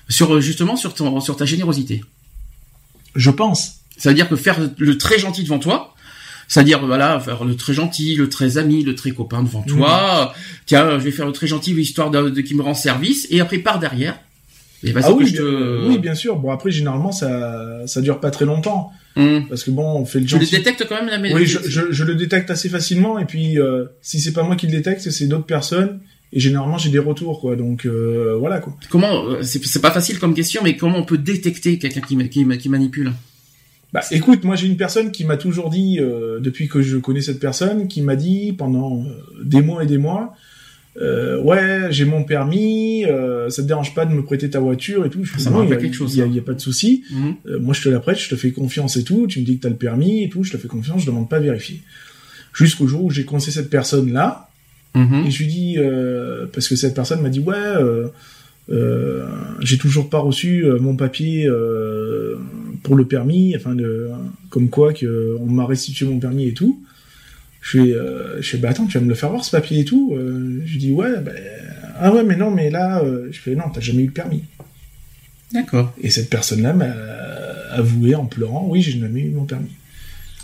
sur 0.10 0.36
euh, 0.36 0.42
justement 0.42 0.76
sur, 0.76 0.94
ton, 0.94 1.20
sur 1.20 1.36
ta 1.36 1.46
générosité? 1.46 2.04
Je 3.16 3.32
pense 3.32 3.80
Ça 3.98 4.10
veut 4.10 4.16
dire 4.16 4.30
que 4.30 4.36
faire 4.36 4.60
le 4.78 4.98
très 4.98 5.18
gentil 5.18 5.44
devant 5.44 5.58
toi, 5.60 5.96
c'est-à-dire 6.48 6.86
voilà 6.86 7.20
faire 7.20 7.44
le 7.44 7.56
très 7.56 7.74
gentil, 7.74 8.16
le 8.16 8.30
très 8.30 8.58
ami, 8.60 8.84
le 8.84 8.94
très 8.94 9.12
copain 9.12 9.42
devant 9.42 9.64
toi. 9.64 10.34
euh, 10.36 10.40
Tiens, 10.68 11.00
je 11.00 11.04
vais 11.04 11.12
faire 11.12 11.26
le 11.26 11.32
très 11.32 11.48
gentil 11.48 11.72
histoire 11.74 12.12
de, 12.12 12.30
de 12.30 12.42
qui 12.42 12.54
me 12.56 12.62
rend 12.62 12.76
service, 12.76 13.26
et 13.32 13.40
après 13.42 13.58
par 13.58 13.80
derrière. 13.80 14.20
Et 14.86 14.94
ah 15.04 15.12
oui 15.14 15.32
bien, 15.32 15.42
te. 15.42 15.88
oui 15.88 15.98
bien 15.98 16.16
sûr. 16.16 16.38
Bon 16.38 16.52
après 16.52 16.72
généralement 16.72 17.12
ça 17.12 17.82
ça 17.88 18.02
dure 18.02 18.20
pas 18.20 18.32
très 18.32 18.46
longtemps. 18.46 18.92
Hum. 19.18 19.46
parce 19.48 19.64
que 19.64 19.72
bon 19.72 19.84
on 20.02 20.06
fait 20.06 20.20
le 20.20 20.26
Tu 20.26 20.36
les 20.38 20.42
gentil. 20.46 20.58
détectes 20.58 20.86
quand 20.90 20.96
même 21.02 21.08
la 21.08 21.34
oui 21.36 21.46
je, 21.46 21.60
je, 21.66 21.82
je 21.90 22.04
le 22.04 22.16
détecte 22.16 22.50
assez 22.52 22.70
facilement. 22.70 23.18
Et 23.20 23.26
puis 23.26 23.60
euh, 23.60 23.86
si 24.02 24.20
c'est 24.20 24.34
pas 24.34 24.44
moi 24.44 24.56
qui 24.56 24.68
le 24.68 24.74
détecte 24.74 25.10
c'est 25.10 25.28
d'autres 25.28 25.46
personnes. 25.46 26.00
Et 26.34 26.40
généralement 26.40 26.78
j'ai 26.78 26.90
des 26.90 27.00
retours 27.00 27.40
quoi. 27.40 27.56
Donc 27.56 27.86
euh, 27.86 28.36
voilà 28.40 28.60
quoi. 28.60 28.76
Comment 28.90 29.26
euh, 29.26 29.42
c'est 29.44 29.82
pas 29.82 29.92
facile 29.92 30.20
comme 30.20 30.34
question, 30.34 30.62
mais 30.64 30.76
comment 30.76 30.98
on 30.98 31.06
peut 31.06 31.18
détecter 31.18 31.78
quelqu'un 31.80 32.02
qui, 32.02 32.18
qui, 32.30 32.44
ma- 32.46 32.58
qui 32.58 32.68
manipule? 32.70 33.12
Bah, 33.94 34.02
écoute, 34.12 34.44
moi 34.44 34.58
j'ai 34.58 34.68
une 34.68 34.76
personne 34.76 35.12
qui 35.12 35.24
m'a 35.24 35.38
toujours 35.38 35.70
dit, 35.70 36.00
euh, 36.02 36.40
depuis 36.42 36.68
que 36.68 36.82
je 36.82 36.98
connais 36.98 37.22
cette 37.22 37.40
personne, 37.40 37.88
qui 37.88 38.02
m'a 38.02 38.18
dit 38.18 38.52
pendant 38.52 39.00
euh, 39.04 39.44
des 39.46 39.62
mois 39.62 39.84
et 39.84 39.86
des 39.86 39.98
mois, 39.98 40.34
euh, 41.02 41.40
ouais, 41.42 41.88
j'ai 41.92 42.06
mon 42.06 42.24
permis, 42.24 43.04
euh, 43.06 43.50
ça 43.50 43.62
te 43.64 43.68
dérange 43.68 43.94
pas 43.94 44.06
de 44.06 44.14
me 44.14 44.24
prêter 44.24 44.50
ta 44.50 44.60
voiture 44.60 45.06
et 45.06 45.10
tout. 45.10 45.24
Je 45.24 45.32
fais, 45.34 45.40
Ça 45.40 45.50
me 45.50 45.56
non, 45.56 45.62
rappelle 45.64 45.74
y 45.76 45.78
a- 45.78 45.82
quelque 45.82 45.94
chose, 45.96 46.16
y 46.16 46.22
a, 46.22 46.26
ça. 46.26 46.32
y 46.32 46.40
a 46.40 46.42
pas 46.42 46.54
de 46.54 46.62
souci. 46.62 47.04
Mhm. 47.12 47.36
Euh, 47.48 47.60
moi 47.60 47.74
je 47.74 47.82
te 47.82 47.90
la 47.90 48.00
prête, 48.00 48.18
je 48.20 48.30
te 48.30 48.36
fais 48.36 48.52
confiance 48.52 48.96
et 48.98 49.04
tout. 49.04 49.28
Tu 49.28 49.40
me 49.42 49.46
dis 49.46 49.58
que 49.58 49.64
t'as 49.64 49.70
le 49.70 49.76
permis 49.76 50.24
et 50.24 50.30
tout, 50.30 50.44
je 50.44 50.52
te 50.52 50.58
fais 50.58 50.68
confiance, 50.70 51.02
je 51.02 51.06
demande 51.08 51.28
pas 51.30 51.38
à 51.38 51.40
vérifier. 51.42 51.82
Jusqu'au 52.54 52.88
jour 52.88 53.04
où 53.04 53.10
j'ai 53.12 53.26
commencé 53.26 53.52
cette 53.52 53.70
personne 53.70 54.14
là, 54.14 54.50
Mhm. 54.96 55.26
et 55.28 55.32
je 55.32 55.40
lui 55.44 55.48
dis, 55.48 55.78
parce 56.54 56.70
que 56.70 56.78
cette 56.78 56.94
personne 56.96 57.22
m'a 57.22 57.30
dit, 57.30 57.40
ouais, 57.42 57.74
j'ai 59.62 59.78
toujours 59.78 60.10
pas 60.10 60.20
reçu 60.20 60.66
mon 60.80 60.96
papier 60.96 61.50
pour 62.84 62.96
le 62.96 63.06
permis, 63.06 63.56
enfin, 63.56 63.76
de, 63.76 64.08
comme 64.50 64.70
quoi 64.70 64.94
que 64.94 65.36
on 65.40 65.48
m'a 65.48 65.66
restitué 65.66 66.06
mon 66.06 66.20
permis 66.20 66.48
et 66.48 66.54
tout. 66.54 66.82
Je 67.68 67.72
fais, 67.72 67.94
euh, 67.94 68.40
je 68.44 68.50
fais, 68.52 68.58
bah 68.58 68.70
attends, 68.70 68.86
tu 68.86 68.96
vas 69.00 69.04
me 69.04 69.10
le 69.10 69.16
faire 69.16 69.32
voir 69.32 69.44
ce 69.44 69.50
papier 69.50 69.80
et 69.80 69.86
tout. 69.86 70.14
Euh, 70.16 70.62
je 70.68 70.78
dis, 70.78 70.92
ouais, 70.92 71.20
bah, 71.20 71.32
ah 72.00 72.14
ouais, 72.14 72.24
mais 72.24 72.36
non, 72.36 72.52
mais 72.52 72.70
là, 72.70 73.02
euh, 73.04 73.28
je 73.32 73.40
fais, 73.40 73.56
non, 73.56 73.64
t'as 73.74 73.82
jamais 73.82 74.04
eu 74.04 74.08
le 74.08 74.12
permis. 74.12 74.44
D'accord. 75.52 75.92
Et 76.00 76.12
cette 76.12 76.30
personne-là 76.30 76.74
m'a 76.74 76.92
avoué 77.72 78.14
en 78.14 78.26
pleurant, 78.26 78.68
oui, 78.70 78.84
j'ai 78.84 79.00
jamais 79.00 79.22
eu 79.22 79.30
mon 79.32 79.46
permis. 79.46 79.72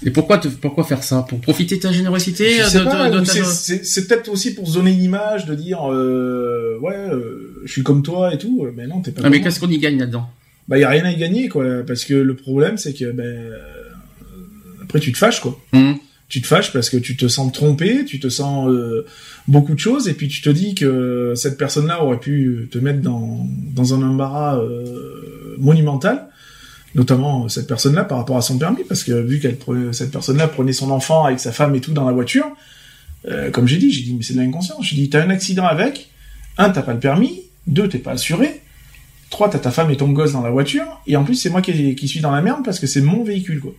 Et 0.03 0.10
pourquoi 0.10 0.39
te, 0.39 0.48
pourquoi 0.48 0.84
faire 0.84 1.03
ça? 1.03 1.23
Pour 1.30 1.39
profiter 1.41 1.76
de 1.76 1.81
ta 1.81 1.91
générosité 1.91 2.60
euh, 2.64 2.65
c'est- 3.84 4.07
peut-être 4.07 4.30
aussi 4.30 4.56
pour 4.56 4.68
se 4.68 4.73
donner 4.73 4.91
une 4.91 5.03
image 5.03 5.45
de 5.45 5.53
dire 5.53 5.91
euh, 5.93 6.80
ouais 6.81 6.95
euh, 6.98 7.61
je 7.65 7.72
suis 7.72 7.84
comme 7.84 8.02
toi 8.02 8.34
et 8.34 8.39
tout 8.39 8.65
mais 8.76 8.88
non 8.88 9.02
t'es 9.02 9.11
pas 9.11 9.22
Ah, 9.23 9.30
mais 9.30 9.41
qu'est-ce 9.41 9.60
qu'on 9.60 9.69
y 9.69 9.77
gagne 9.77 9.99
là-dedans? 9.99 10.27
Bah 10.68 10.80
y 10.80 10.84
a 10.84 10.89
rien 10.89 11.06
à 11.06 11.11
y 11.11 11.18
gagner 11.18 11.49
quoi 11.49 11.84
parce 11.85 12.03
que 12.03 12.15
le 12.15 12.35
problème 12.35 12.80
c'est 12.80 12.93
que 12.93 13.11
ben 13.11 13.23
euh, 13.26 13.60
après 14.81 14.99
tu 14.99 15.11
te 15.11 15.19
fâches 15.19 15.39
quoi 15.39 15.56
Mhm. 15.72 15.98
Tu 16.32 16.41
te 16.41 16.48
fâches 16.48 16.72
parce 16.72 16.90
que 16.90 16.95
tu 16.95 17.18
te 17.18 17.28
sens 17.28 17.52
trompé 17.52 18.06
tu 18.06 18.20
te 18.20 18.30
sens 18.30 18.70
euh, 18.70 19.06
beaucoup 19.49 19.76
de 19.76 19.80
choses 19.80 20.08
et 20.08 20.14
puis 20.14 20.30
tu 20.30 20.41
te 20.41 20.49
dis 20.49 20.74
que 20.76 21.34
cette 21.36 21.58
personne 21.58 21.88
là 21.88 22.02
aurait 22.02 22.22
pu 22.22 22.70
te 22.72 22.78
mettre 22.78 23.02
dans 23.02 23.45
dans 23.76 23.94
un 23.94 24.02
embarras 24.02 24.58
euh, 24.58 25.56
monumental 25.60 26.30
notamment 26.95 27.49
cette 27.49 27.68
personne 27.68 27.95
là 27.95 28.06
par 28.06 28.18
rapport 28.18 28.38
à 28.38 28.41
son 28.41 28.58
permis 28.58 28.84
parce 28.88 29.03
que 29.03 29.12
vu 29.12 29.41
qu'elle 29.41 29.58
cette 29.91 30.12
personne 30.12 30.38
là 30.38 30.48
prenait 30.48 30.72
son 30.72 30.90
enfant 30.90 31.26
avec 31.26 31.41
sa 31.41 31.52
femme 31.52 31.76
et 31.76 31.82
tout 31.82 31.91
dans 31.91 32.06
la 32.06 32.14
voiture 32.14 32.45
euh, 33.28 33.52
comme 33.52 33.68
j'ai 33.68 33.78
dit 33.78 33.91
j'ai 33.91 34.03
dit 34.03 34.14
mais 34.14 34.24
c'est 34.24 34.34
de 34.34 34.40
l'inconscience 34.40 34.86
j'ai 34.86 34.95
dit 34.95 35.10
t'as 35.10 35.22
un 35.22 35.30
accident 35.30 35.66
avec 35.66 36.12
un 36.58 36.70
t'as 36.70 36.82
pas 36.82 36.94
le 36.94 36.99
permis 37.02 37.41
deux 37.68 37.90
t'es 37.90 37.99
pas 37.99 38.12
assuré 38.12 38.62
Trois, 39.30 39.49
t'as 39.49 39.60
ta 39.60 39.72
femme 39.72 39.90
et 39.90 39.95
ton 39.95 40.10
gosse 40.10 40.34
dans 40.34 40.41
la 40.41 40.49
voiture, 40.49 40.84
et 41.08 41.16
en 41.16 41.24
plus 41.24 41.36
c'est 41.36 41.49
moi 41.49 41.62
qui 41.62 42.08
suis 42.10 42.20
dans 42.20 42.32
la 42.32 42.41
merde 42.41 42.66
parce 42.66 42.80
que 42.80 42.86
c'est 42.86 42.99
mon 42.99 43.24
véhicule, 43.24 43.62
quoi. 43.62 43.72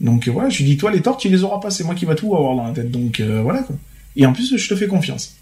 Donc 0.00 0.26
euh, 0.28 0.30
voilà, 0.30 0.48
je 0.48 0.58
lui 0.58 0.64
dis, 0.64 0.76
toi 0.76 0.90
les 0.90 1.02
torts, 1.02 1.16
tu 1.18 1.28
les 1.28 1.42
auras 1.44 1.60
pas, 1.60 1.70
c'est 1.70 1.84
moi 1.84 1.94
qui 1.94 2.04
va 2.06 2.14
tout 2.14 2.34
avoir 2.34 2.54
dans 2.56 2.66
la 2.66 2.72
tête, 2.72 2.90
donc 2.90 3.20
euh, 3.20 3.42
voilà, 3.42 3.62
quoi. 3.62 3.76
Et 4.16 4.24
en 4.26 4.32
plus, 4.32 4.56
je 4.56 4.68
te 4.68 4.74
fais 4.74 4.86
confiance. 4.88 5.36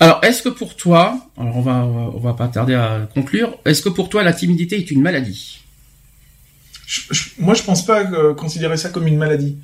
Alors, 0.00 0.20
est-ce 0.22 0.42
que 0.42 0.48
pour 0.48 0.76
toi, 0.76 1.26
alors 1.36 1.56
on 1.56 1.60
va, 1.62 1.84
on 1.84 2.18
va 2.20 2.34
pas 2.34 2.46
tarder 2.48 2.74
à 2.74 3.08
conclure, 3.12 3.58
est-ce 3.64 3.82
que 3.82 3.88
pour 3.88 4.08
toi 4.08 4.22
la 4.22 4.32
timidité 4.32 4.76
est 4.76 4.90
une 4.90 5.00
maladie? 5.00 5.60
Je- 6.86 7.00
je- 7.10 7.28
moi, 7.38 7.54
je 7.54 7.62
pense 7.62 7.84
pas 7.84 8.04
euh, 8.12 8.34
considérer 8.34 8.76
ça 8.76 8.90
comme 8.90 9.06
une 9.06 9.16
maladie. 9.18 9.56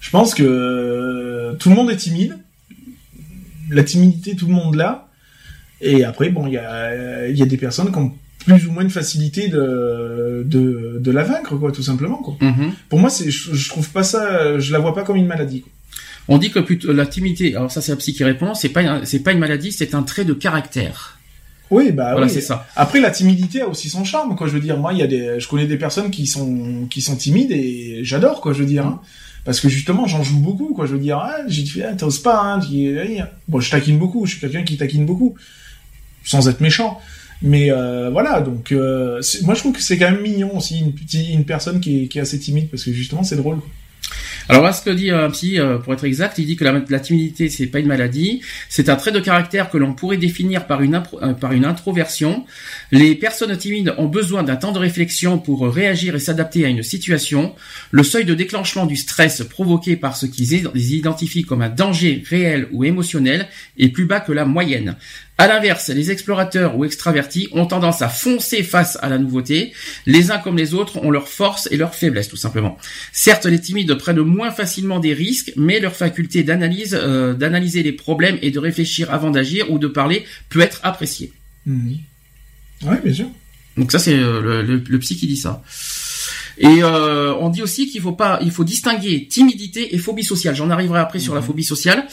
Je 0.00 0.10
pense 0.10 0.34
que 0.34 0.42
euh, 0.42 1.54
tout 1.54 1.68
le 1.70 1.74
monde 1.76 1.90
est 1.90 1.96
timide. 1.96 2.36
La 3.70 3.82
timidité, 3.84 4.36
tout 4.36 4.46
le 4.46 4.52
monde 4.54 4.74
l'a. 4.74 5.08
Et 5.80 6.04
après, 6.04 6.30
bon, 6.30 6.46
il 6.46 6.54
y 6.54 6.58
a, 6.58 7.28
il 7.28 7.36
y 7.36 7.42
a 7.42 7.46
des 7.46 7.56
personnes 7.56 7.90
qui 7.92 7.98
ont 7.98 8.14
plus 8.46 8.66
ou 8.66 8.72
moins 8.72 8.84
de 8.84 8.88
facilité 8.92 9.48
de, 9.48 10.42
de, 10.46 10.98
de 11.00 11.10
la 11.10 11.22
vaincre, 11.24 11.56
quoi, 11.56 11.72
tout 11.72 11.82
simplement, 11.82 12.16
quoi. 12.18 12.36
Pour 12.88 12.98
moi, 12.98 13.10
c'est, 13.10 13.30
je, 13.30 13.54
je 13.54 13.68
trouve 13.68 13.90
pas 13.90 14.02
ça, 14.02 14.58
je 14.58 14.72
la 14.72 14.78
vois 14.78 14.94
pas 14.94 15.02
comme 15.02 15.16
une 15.16 15.26
maladie, 15.26 15.60
quoi. 15.62 15.72
On 16.28 16.38
dit 16.38 16.50
que 16.50 16.58
plutôt 16.58 16.92
la 16.92 17.06
timidité, 17.06 17.54
alors 17.54 17.70
ça 17.70 17.80
c'est 17.80 17.92
la 17.92 17.96
psy 17.96 18.12
qui 18.12 18.24
répond, 18.24 18.52
c'est 18.54 18.68
pas 18.70 19.04
c'est 19.04 19.20
pas 19.20 19.30
une 19.30 19.38
maladie, 19.38 19.70
c'est 19.70 19.94
un 19.94 20.02
trait 20.02 20.24
de 20.24 20.32
caractère. 20.32 21.18
Oui, 21.70 21.92
bah 21.92 22.12
voilà, 22.12 22.26
oui. 22.26 22.32
c'est 22.32 22.40
ça. 22.40 22.66
Après, 22.76 23.00
la 23.00 23.10
timidité 23.10 23.60
a 23.60 23.68
aussi 23.68 23.88
son 23.88 24.04
charme, 24.04 24.34
quoi. 24.36 24.46
Je 24.48 24.52
veux 24.52 24.60
dire, 24.60 24.76
moi, 24.76 24.92
il 24.92 24.98
y 24.98 25.02
a 25.02 25.06
des, 25.06 25.38
je 25.40 25.46
connais 25.48 25.66
des 25.66 25.76
personnes 25.78 26.10
qui 26.10 26.26
sont, 26.26 26.86
qui 26.90 27.00
sont 27.00 27.16
timides 27.16 27.50
et 27.52 28.00
j'adore, 28.02 28.40
quoi. 28.40 28.52
Je 28.52 28.60
veux 28.60 28.66
dire, 28.66 28.86
hein. 28.86 29.00
parce 29.44 29.60
que 29.60 29.68
justement, 29.68 30.06
j'en 30.06 30.22
joue 30.24 30.38
beaucoup, 30.38 30.74
quoi. 30.74 30.86
Je 30.86 30.92
veux 30.92 30.98
dire, 31.00 31.18
ah, 31.18 31.38
j'ai 31.48 31.62
dit, 31.62 31.82
ah, 31.82 31.92
t'oses 31.94 32.20
pas, 32.20 32.40
hein. 32.40 32.60
tu- 32.60 32.96
Bon, 33.48 33.58
je 33.60 33.70
taquine 33.70 33.98
beaucoup. 33.98 34.26
Je 34.26 34.32
suis 34.32 34.40
quelqu'un 34.40 34.62
qui 34.62 34.76
taquine 34.76 35.06
beaucoup, 35.06 35.34
sans 36.24 36.48
être 36.48 36.60
méchant. 36.60 37.00
Mais 37.42 37.70
euh, 37.70 38.10
voilà, 38.10 38.40
donc 38.40 38.72
euh, 38.72 39.20
moi 39.42 39.54
je 39.54 39.60
trouve 39.60 39.72
que 39.72 39.82
c'est 39.82 39.98
quand 39.98 40.10
même 40.10 40.22
mignon 40.22 40.56
aussi 40.56 40.78
une 40.78 40.94
petite 40.94 41.28
une 41.28 41.44
personne 41.44 41.80
qui 41.80 42.08
est, 42.12 42.18
assez 42.18 42.38
timide 42.38 42.70
parce 42.70 42.84
que 42.84 42.92
justement 42.92 43.22
c'est 43.22 43.36
drôle. 43.36 43.58
Alors 44.48 44.62
là, 44.62 44.72
ce 44.72 44.80
que 44.80 44.90
dit 44.90 45.10
un 45.10 45.28
psy, 45.30 45.58
euh, 45.58 45.78
pour 45.78 45.92
être 45.92 46.04
exact, 46.04 46.38
il 46.38 46.46
dit 46.46 46.54
que 46.54 46.64
la, 46.64 47.00
timidité, 47.00 47.48
c'est 47.48 47.66
pas 47.66 47.80
une 47.80 47.88
maladie, 47.88 48.42
c'est 48.68 48.88
un 48.88 48.94
trait 48.94 49.10
de 49.10 49.18
caractère 49.18 49.70
que 49.70 49.76
l'on 49.76 49.92
pourrait 49.92 50.18
définir 50.18 50.68
par 50.68 50.82
une, 50.82 51.02
euh, 51.20 51.32
par 51.32 51.52
une 51.52 51.64
introversion. 51.64 52.44
Les 52.92 53.16
personnes 53.16 53.56
timides 53.56 53.92
ont 53.98 54.06
besoin 54.06 54.44
d'un 54.44 54.54
temps 54.54 54.70
de 54.70 54.78
réflexion 54.78 55.38
pour 55.38 55.66
réagir 55.68 56.14
et 56.14 56.20
s'adapter 56.20 56.64
à 56.64 56.68
une 56.68 56.84
situation. 56.84 57.56
Le 57.90 58.04
seuil 58.04 58.24
de 58.24 58.34
déclenchement 58.34 58.86
du 58.86 58.94
stress 58.94 59.42
provoqué 59.42 59.96
par 59.96 60.16
ce 60.16 60.26
qu'ils 60.26 60.54
identifient 60.54 61.44
comme 61.44 61.62
un 61.62 61.68
danger 61.68 62.22
réel 62.28 62.68
ou 62.70 62.84
émotionnel 62.84 63.48
est 63.78 63.88
plus 63.88 64.06
bas 64.06 64.20
que 64.20 64.32
la 64.32 64.44
moyenne. 64.44 64.94
À 65.38 65.48
l'inverse, 65.48 65.88
les 65.88 66.10
explorateurs 66.10 66.76
ou 66.78 66.84
extravertis 66.86 67.48
ont 67.52 67.66
tendance 67.66 68.00
à 68.00 68.08
foncer 68.08 68.62
face 68.62 68.96
à 69.02 69.10
la 69.10 69.18
nouveauté. 69.18 69.72
Les 70.06 70.30
uns 70.30 70.38
comme 70.38 70.56
les 70.56 70.72
autres 70.72 70.96
ont 71.04 71.10
leurs 71.10 71.28
forces 71.28 71.68
et 71.70 71.76
leurs 71.76 71.94
faiblesses, 71.94 72.28
tout 72.28 72.36
simplement. 72.36 72.78
Certes, 73.12 73.44
les 73.44 73.60
timides 73.60 73.92
prennent 73.96 74.20
moins 74.22 74.50
facilement 74.50 74.98
des 74.98 75.12
risques, 75.12 75.52
mais 75.56 75.78
leur 75.78 75.94
faculté 75.94 76.42
d'analyse, 76.42 76.98
euh, 76.98 77.34
d'analyser 77.34 77.82
les 77.82 77.92
problèmes 77.92 78.38
et 78.40 78.50
de 78.50 78.58
réfléchir 78.58 79.12
avant 79.12 79.30
d'agir 79.30 79.70
ou 79.70 79.78
de 79.78 79.88
parler 79.88 80.24
peut 80.48 80.60
être 80.60 80.80
appréciée. 80.84 81.32
Ouais, 82.82 83.00
bien 83.04 83.12
sûr. 83.12 83.26
Donc 83.76 83.92
ça, 83.92 83.98
c'est 83.98 84.14
euh, 84.14 84.40
le, 84.40 84.62
le, 84.62 84.82
le 84.88 84.98
psy 85.00 85.16
qui 85.16 85.26
dit 85.26 85.36
ça. 85.36 85.62
Et 86.58 86.82
euh, 86.82 87.34
on 87.38 87.50
dit 87.50 87.62
aussi 87.62 87.86
qu'il 87.86 88.00
faut 88.00 88.12
pas, 88.12 88.38
il 88.42 88.50
faut 88.50 88.64
distinguer 88.64 89.26
timidité 89.28 89.94
et 89.94 89.98
phobie 89.98 90.24
sociale. 90.24 90.54
J'en 90.56 90.70
arriverai 90.70 91.00
après 91.00 91.18
sur 91.18 91.34
la 91.34 91.42
phobie 91.42 91.64
sociale. 91.64 92.06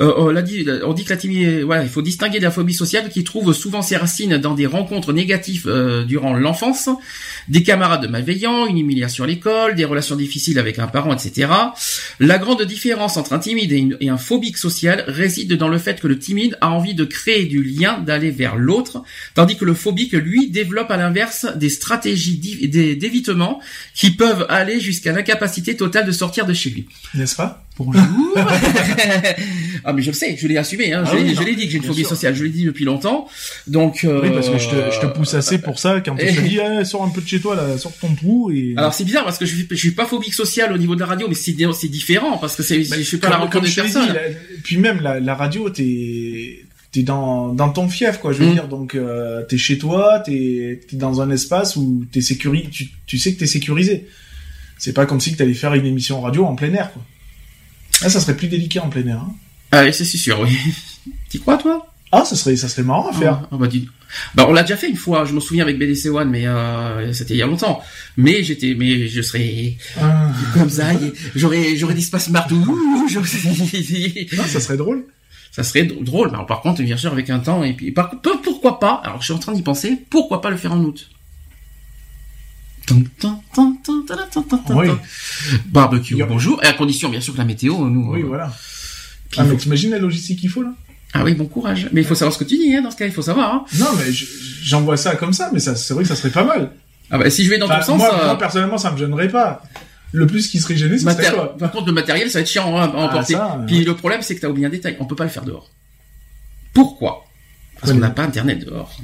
Euh, 0.00 0.12
on, 0.16 0.28
l'a 0.28 0.40
dit, 0.40 0.66
on 0.84 0.94
dit 0.94 1.04
que 1.04 1.10
la 1.10 1.16
timidité, 1.18 1.62
voilà, 1.62 1.82
il 1.82 1.90
faut 1.90 2.00
distinguer 2.00 2.38
de 2.38 2.44
la 2.44 2.50
phobie 2.50 2.72
sociale 2.72 3.10
qui 3.10 3.22
trouve 3.22 3.52
souvent 3.52 3.82
ses 3.82 3.96
racines 3.98 4.38
dans 4.38 4.54
des 4.54 4.64
rencontres 4.66 5.12
négatives 5.12 5.64
euh, 5.66 6.04
durant 6.04 6.32
l'enfance, 6.32 6.88
des 7.48 7.62
camarades 7.62 8.08
malveillants, 8.08 8.66
une 8.66 8.78
humiliation 8.78 9.24
à 9.24 9.26
l'école, 9.26 9.74
des 9.74 9.84
relations 9.84 10.16
difficiles 10.16 10.58
avec 10.58 10.78
un 10.78 10.86
parent, 10.86 11.12
etc. 11.14 11.50
La 12.18 12.38
grande 12.38 12.62
différence 12.62 13.18
entre 13.18 13.34
un 13.34 13.38
timide 13.38 13.72
et, 13.72 13.76
une- 13.78 13.96
et 14.00 14.08
un 14.08 14.16
phobique 14.16 14.56
social 14.56 15.04
réside 15.06 15.52
dans 15.54 15.68
le 15.68 15.78
fait 15.78 16.00
que 16.00 16.06
le 16.08 16.18
timide 16.18 16.56
a 16.62 16.70
envie 16.70 16.94
de 16.94 17.04
créer 17.04 17.44
du 17.44 17.62
lien, 17.62 17.98
d'aller 17.98 18.30
vers 18.30 18.56
l'autre, 18.56 19.02
tandis 19.34 19.56
que 19.56 19.66
le 19.66 19.74
phobique, 19.74 20.12
lui, 20.12 20.48
développe 20.50 20.90
à 20.90 20.96
l'inverse 20.96 21.46
des 21.56 21.68
stratégies 21.68 22.38
d'évitement 22.68 23.60
qui 23.94 24.10
peuvent 24.10 24.46
aller 24.48 24.80
jusqu'à 24.80 25.12
l'incapacité 25.12 25.76
totale 25.76 26.06
de 26.06 26.12
sortir 26.12 26.46
de 26.46 26.54
chez 26.54 26.70
lui. 26.70 26.86
N'est-ce 27.14 27.36
pas? 27.36 27.64
Bonjour. 27.78 28.02
ah 29.84 29.92
mais 29.92 30.02
je 30.02 30.08
le 30.10 30.12
sais, 30.16 30.36
je 30.38 30.46
l'ai 30.46 30.56
assumé. 30.58 30.92
Hein. 30.92 31.04
Ah 31.06 31.10
je 31.10 31.16
l'ai 31.16 31.22
oui, 31.22 31.34
je 31.34 31.40
non, 31.40 31.46
l'ai 31.46 31.54
dit 31.56 31.66
que 31.66 31.70
j'ai 31.72 31.78
une 31.78 31.84
phobie 31.84 32.00
sûr. 32.00 32.10
sociale. 32.10 32.34
Je 32.34 32.44
l'ai 32.44 32.50
dit 32.50 32.64
depuis 32.64 32.84
longtemps. 32.84 33.28
Donc. 33.66 34.04
Euh... 34.04 34.20
Oui, 34.22 34.30
parce 34.30 34.48
que 34.48 34.58
je 34.58 34.68
te, 34.68 34.90
je 34.94 35.00
te 35.00 35.06
pousse 35.06 35.34
assez 35.34 35.58
pour 35.58 35.78
ça 35.78 36.00
quand 36.00 36.16
je 36.18 36.26
te 36.26 36.40
dis, 36.48 36.58
eh, 36.58 36.84
sors 36.84 37.02
un 37.02 37.08
peu 37.10 37.20
de 37.20 37.26
chez 37.28 37.40
toi, 37.40 37.56
là, 37.56 37.78
sors 37.78 37.92
ton 37.96 38.14
trou 38.14 38.50
et. 38.50 38.74
Alors 38.76 38.92
c'est 38.94 39.04
bizarre 39.04 39.24
parce 39.24 39.38
que 39.38 39.46
je 39.46 39.54
suis, 39.54 39.66
je 39.70 39.74
suis 39.76 39.92
pas 39.92 40.06
phobique 40.06 40.34
sociale 40.34 40.72
au 40.72 40.78
niveau 40.78 40.94
de 40.94 41.00
la 41.00 41.06
radio, 41.06 41.28
mais 41.28 41.34
c'est 41.34 41.56
c'est 41.78 41.88
différent 41.88 42.38
parce 42.38 42.56
que 42.56 42.62
c'est 42.62 42.78
Bah, 42.90 42.96
je 42.98 43.02
suis 43.02 43.16
pas 43.18 43.30
la 43.30 43.38
rencontre 43.38 43.64
des 43.66 43.70
personnes. 43.72 44.06
dit, 44.06 44.12
la- 44.12 44.20
puis 44.62 44.76
même 44.76 45.00
la, 45.00 45.18
la 45.20 45.34
radio, 45.34 45.70
t'es 45.70 46.64
t'es 46.92 47.02
dans 47.02 47.48
dans 47.54 47.70
ton 47.70 47.88
fief, 47.88 48.18
quoi. 48.18 48.32
Je 48.32 48.38
veux 48.38 48.50
Mm. 48.50 48.52
dire, 48.52 48.68
donc 48.68 48.94
euh, 48.94 49.42
t'es 49.44 49.58
chez 49.58 49.78
toi, 49.78 50.20
t'es 50.24 50.80
dans 50.92 51.20
un 51.20 51.30
espace 51.30 51.74
où 51.76 52.04
t'es 52.12 52.20
sécurisé, 52.20 52.68
tu, 52.70 52.88
tu 53.06 53.18
sais 53.18 53.32
que 53.34 53.38
t'es 53.40 53.46
sécurisé. 53.46 54.06
C'est 54.78 54.92
pas 54.92 55.06
comme 55.06 55.20
si 55.20 55.34
t'allais 55.36 55.54
faire 55.54 55.74
une 55.74 55.86
émission 55.86 56.20
radio 56.20 56.44
en 56.44 56.54
plein 56.54 56.72
air, 56.74 56.92
quoi. 56.92 57.02
Là, 58.02 58.08
ça 58.10 58.20
serait 58.20 58.36
plus 58.36 58.48
délicat 58.48 58.82
en 58.84 58.88
plein 58.88 59.06
air. 59.06 59.18
Hein. 59.18 59.32
Ah 59.70 59.84
oui, 59.84 59.92
c'est 59.92 60.04
sûr, 60.04 60.40
oui. 60.40 60.56
T'y 61.28 61.40
crois 61.40 61.56
toi? 61.56 61.86
Ah, 62.14 62.24
ça 62.26 62.36
serait 62.36 62.56
ça 62.56 62.68
serait 62.68 62.82
marrant 62.82 63.08
à 63.08 63.12
faire. 63.14 63.40
Ah, 63.44 63.48
ah, 63.52 63.56
bah, 63.56 63.68
dis- 63.68 63.88
bah, 64.34 64.44
on 64.48 64.52
l'a 64.52 64.62
déjà 64.62 64.76
fait 64.76 64.90
une 64.90 64.96
fois. 64.96 65.24
Je 65.24 65.32
me 65.32 65.40
souviens 65.40 65.62
avec 65.64 65.78
BDC 65.78 66.10
One, 66.10 66.28
mais 66.28 66.46
euh, 66.46 67.10
c'était 67.14 67.32
il 67.32 67.38
y 67.38 67.42
a 67.42 67.46
longtemps. 67.46 67.80
Mais 68.18 68.42
j'étais, 68.42 68.74
mais 68.76 69.08
je 69.08 69.22
serais 69.22 69.76
Ah. 69.98 70.30
comme 70.52 70.68
ça. 70.68 70.90
J'aurais 71.34 71.74
j'aurais 71.76 71.94
partout. 72.32 72.78
J'aurais- 73.10 74.26
Non, 74.36 74.42
ça 74.44 74.60
serait 74.60 74.76
drôle. 74.76 75.04
Ça 75.52 75.62
serait 75.62 75.84
drôle, 75.84 76.30
alors, 76.30 76.46
par 76.46 76.62
contre, 76.62 76.82
bien 76.82 76.96
sûr, 76.96 77.12
avec 77.12 77.28
un 77.30 77.38
temps, 77.38 77.62
et 77.62 77.74
puis, 77.74 77.92
par, 77.92 78.10
pourquoi 78.42 78.80
pas, 78.80 79.02
alors 79.04 79.20
je 79.20 79.26
suis 79.26 79.34
en 79.34 79.38
train 79.38 79.52
d'y 79.52 79.60
penser, 79.62 79.98
pourquoi 80.10 80.40
pas 80.40 80.48
le 80.50 80.56
faire 80.56 80.72
en 80.72 80.80
août 80.80 81.08
Oui. 84.70 84.88
Barbecue, 85.66 86.16
Yo. 86.16 86.26
bonjour, 86.26 86.62
et 86.64 86.66
à 86.66 86.72
condition, 86.72 87.08
bien 87.08 87.20
sûr, 87.20 87.32
que 87.34 87.38
la 87.38 87.44
météo, 87.44 87.76
nous... 87.88 88.12
Oui, 88.12 88.22
euh, 88.22 88.26
voilà. 88.26 88.52
Ah, 89.36 89.44
mais 89.44 89.56
t'imagines 89.56 89.90
la 89.90 89.98
logistique 89.98 90.40
qu'il 90.40 90.50
faut 90.50 90.62
là? 90.62 90.72
Ah 91.14 91.24
oui, 91.24 91.34
bon 91.34 91.44
courage. 91.46 91.88
Mais 91.92 92.00
il 92.00 92.06
faut 92.06 92.14
savoir 92.14 92.32
ce 92.34 92.38
que 92.38 92.44
tu 92.48 92.56
dis, 92.56 92.74
hein, 92.74 92.82
dans 92.82 92.90
ce 92.90 92.96
cas, 92.96 93.04
il 93.06 93.12
faut 93.12 93.22
savoir. 93.22 93.54
Hein. 93.54 93.64
Non, 93.78 93.86
mais 93.98 94.10
je- 94.12 94.24
j'envoie 94.62 94.96
ça 94.96 95.14
comme 95.16 95.32
ça, 95.34 95.50
mais 95.52 95.60
ça, 95.60 95.74
c'est 95.76 95.92
vrai 95.94 96.02
que 96.04 96.08
ça 96.08 96.16
serait 96.16 96.30
pas 96.30 96.44
mal. 96.44 96.72
Ah 97.10 97.18
bah, 97.18 97.28
si 97.30 97.44
je 97.44 97.50
vais 97.50 97.58
dans 97.58 97.66
Enfin, 97.66 97.78
ton 97.80 97.84
sens... 97.84 97.98
moi, 97.98 98.14
euh, 98.20 98.24
moi, 98.24 98.38
personnellement, 98.38 98.78
ça 98.78 98.90
me 98.90 98.96
gênerait 98.96 99.28
pas. 99.28 99.62
Le 100.12 100.26
plus 100.26 100.48
qui 100.48 100.60
serait 100.60 100.76
gêné, 100.76 100.98
ce 100.98 101.04
maté-. 101.04 101.30
Par 101.58 101.70
contre, 101.72 101.86
le 101.86 101.92
matériel, 101.92 102.30
ça 102.30 102.38
va 102.38 102.42
être 102.42 102.48
chiant 102.50 102.76
hein, 102.76 102.82
à 102.82 102.92
Ah, 102.94 103.04
emporter. 103.06 103.32
ça, 103.34 103.58
euh, 103.60 103.66
Puis 103.66 103.84
le 103.84 103.96
problème, 103.96 104.20
c'est 104.22 104.34
que 104.36 104.40
t'as 104.40 104.48
oublié 104.48 104.66
un 104.66 104.70
détail, 104.70 104.96
on 105.00 105.06
peut 105.06 105.16
pas 105.16 105.24
le 105.24 105.30
faire 105.30 105.44
dehors. 105.44 105.70
Pourquoi? 106.74 107.24
Parce 107.74 107.88
Ouais, 107.88 107.94
qu'on 107.94 108.00
mais- 108.00 108.06
n'a 108.08 108.12
pas 108.12 108.22
internet 108.22 108.64
dehors. 108.64 108.96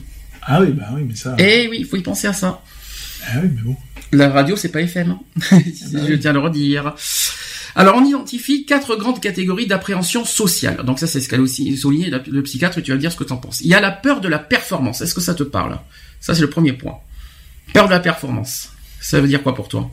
Ah 0.42 0.60
oui, 0.60 0.68
bah 0.72 0.84
oui, 0.94 1.02
mais 1.06 1.14
ça. 1.14 1.34
Eh 1.38 1.68
oui, 1.70 1.78
il 1.80 1.86
faut 1.86 1.96
y 1.96 2.02
penser 2.02 2.26
à 2.26 2.32
ça. 2.32 2.62
Ah 3.26 3.38
oui, 3.42 3.50
mais 3.54 3.62
bon. 3.62 3.76
La 4.12 4.30
radio, 4.30 4.56
c'est 4.56 4.70
pas 4.70 4.80
FM. 4.80 5.10
hein. 5.10 5.58
Je 5.64 6.14
tiens 6.14 6.30
à 6.30 6.34
le 6.34 6.38
redire. 6.40 6.94
Alors, 7.74 7.96
on 7.96 8.04
identifie 8.04 8.64
quatre 8.64 8.96
grandes 8.96 9.20
catégories 9.20 9.66
d'appréhension 9.66 10.24
sociale. 10.24 10.82
Donc 10.84 10.98
ça, 10.98 11.06
c'est 11.06 11.20
ce 11.20 11.28
qu'a 11.28 11.38
aussi 11.38 11.76
souligné 11.76 12.10
le 12.10 12.42
psychiatre, 12.42 12.78
et 12.78 12.82
tu 12.82 12.90
vas 12.90 12.96
me 12.96 13.00
dire 13.00 13.12
ce 13.12 13.16
que 13.16 13.24
t'en 13.24 13.36
penses. 13.36 13.60
Il 13.60 13.66
y 13.68 13.74
a 13.74 13.80
la 13.80 13.90
peur 13.90 14.20
de 14.20 14.28
la 14.28 14.38
performance. 14.38 15.00
Est-ce 15.02 15.14
que 15.14 15.20
ça 15.20 15.34
te 15.34 15.42
parle? 15.42 15.78
Ça, 16.20 16.34
c'est 16.34 16.40
le 16.40 16.50
premier 16.50 16.72
point. 16.72 16.94
Peur 17.74 17.86
de 17.86 17.92
la 17.92 18.00
performance. 18.00 18.70
Ça 19.00 19.20
veut 19.20 19.28
dire 19.28 19.42
quoi 19.42 19.54
pour 19.54 19.68
toi? 19.68 19.90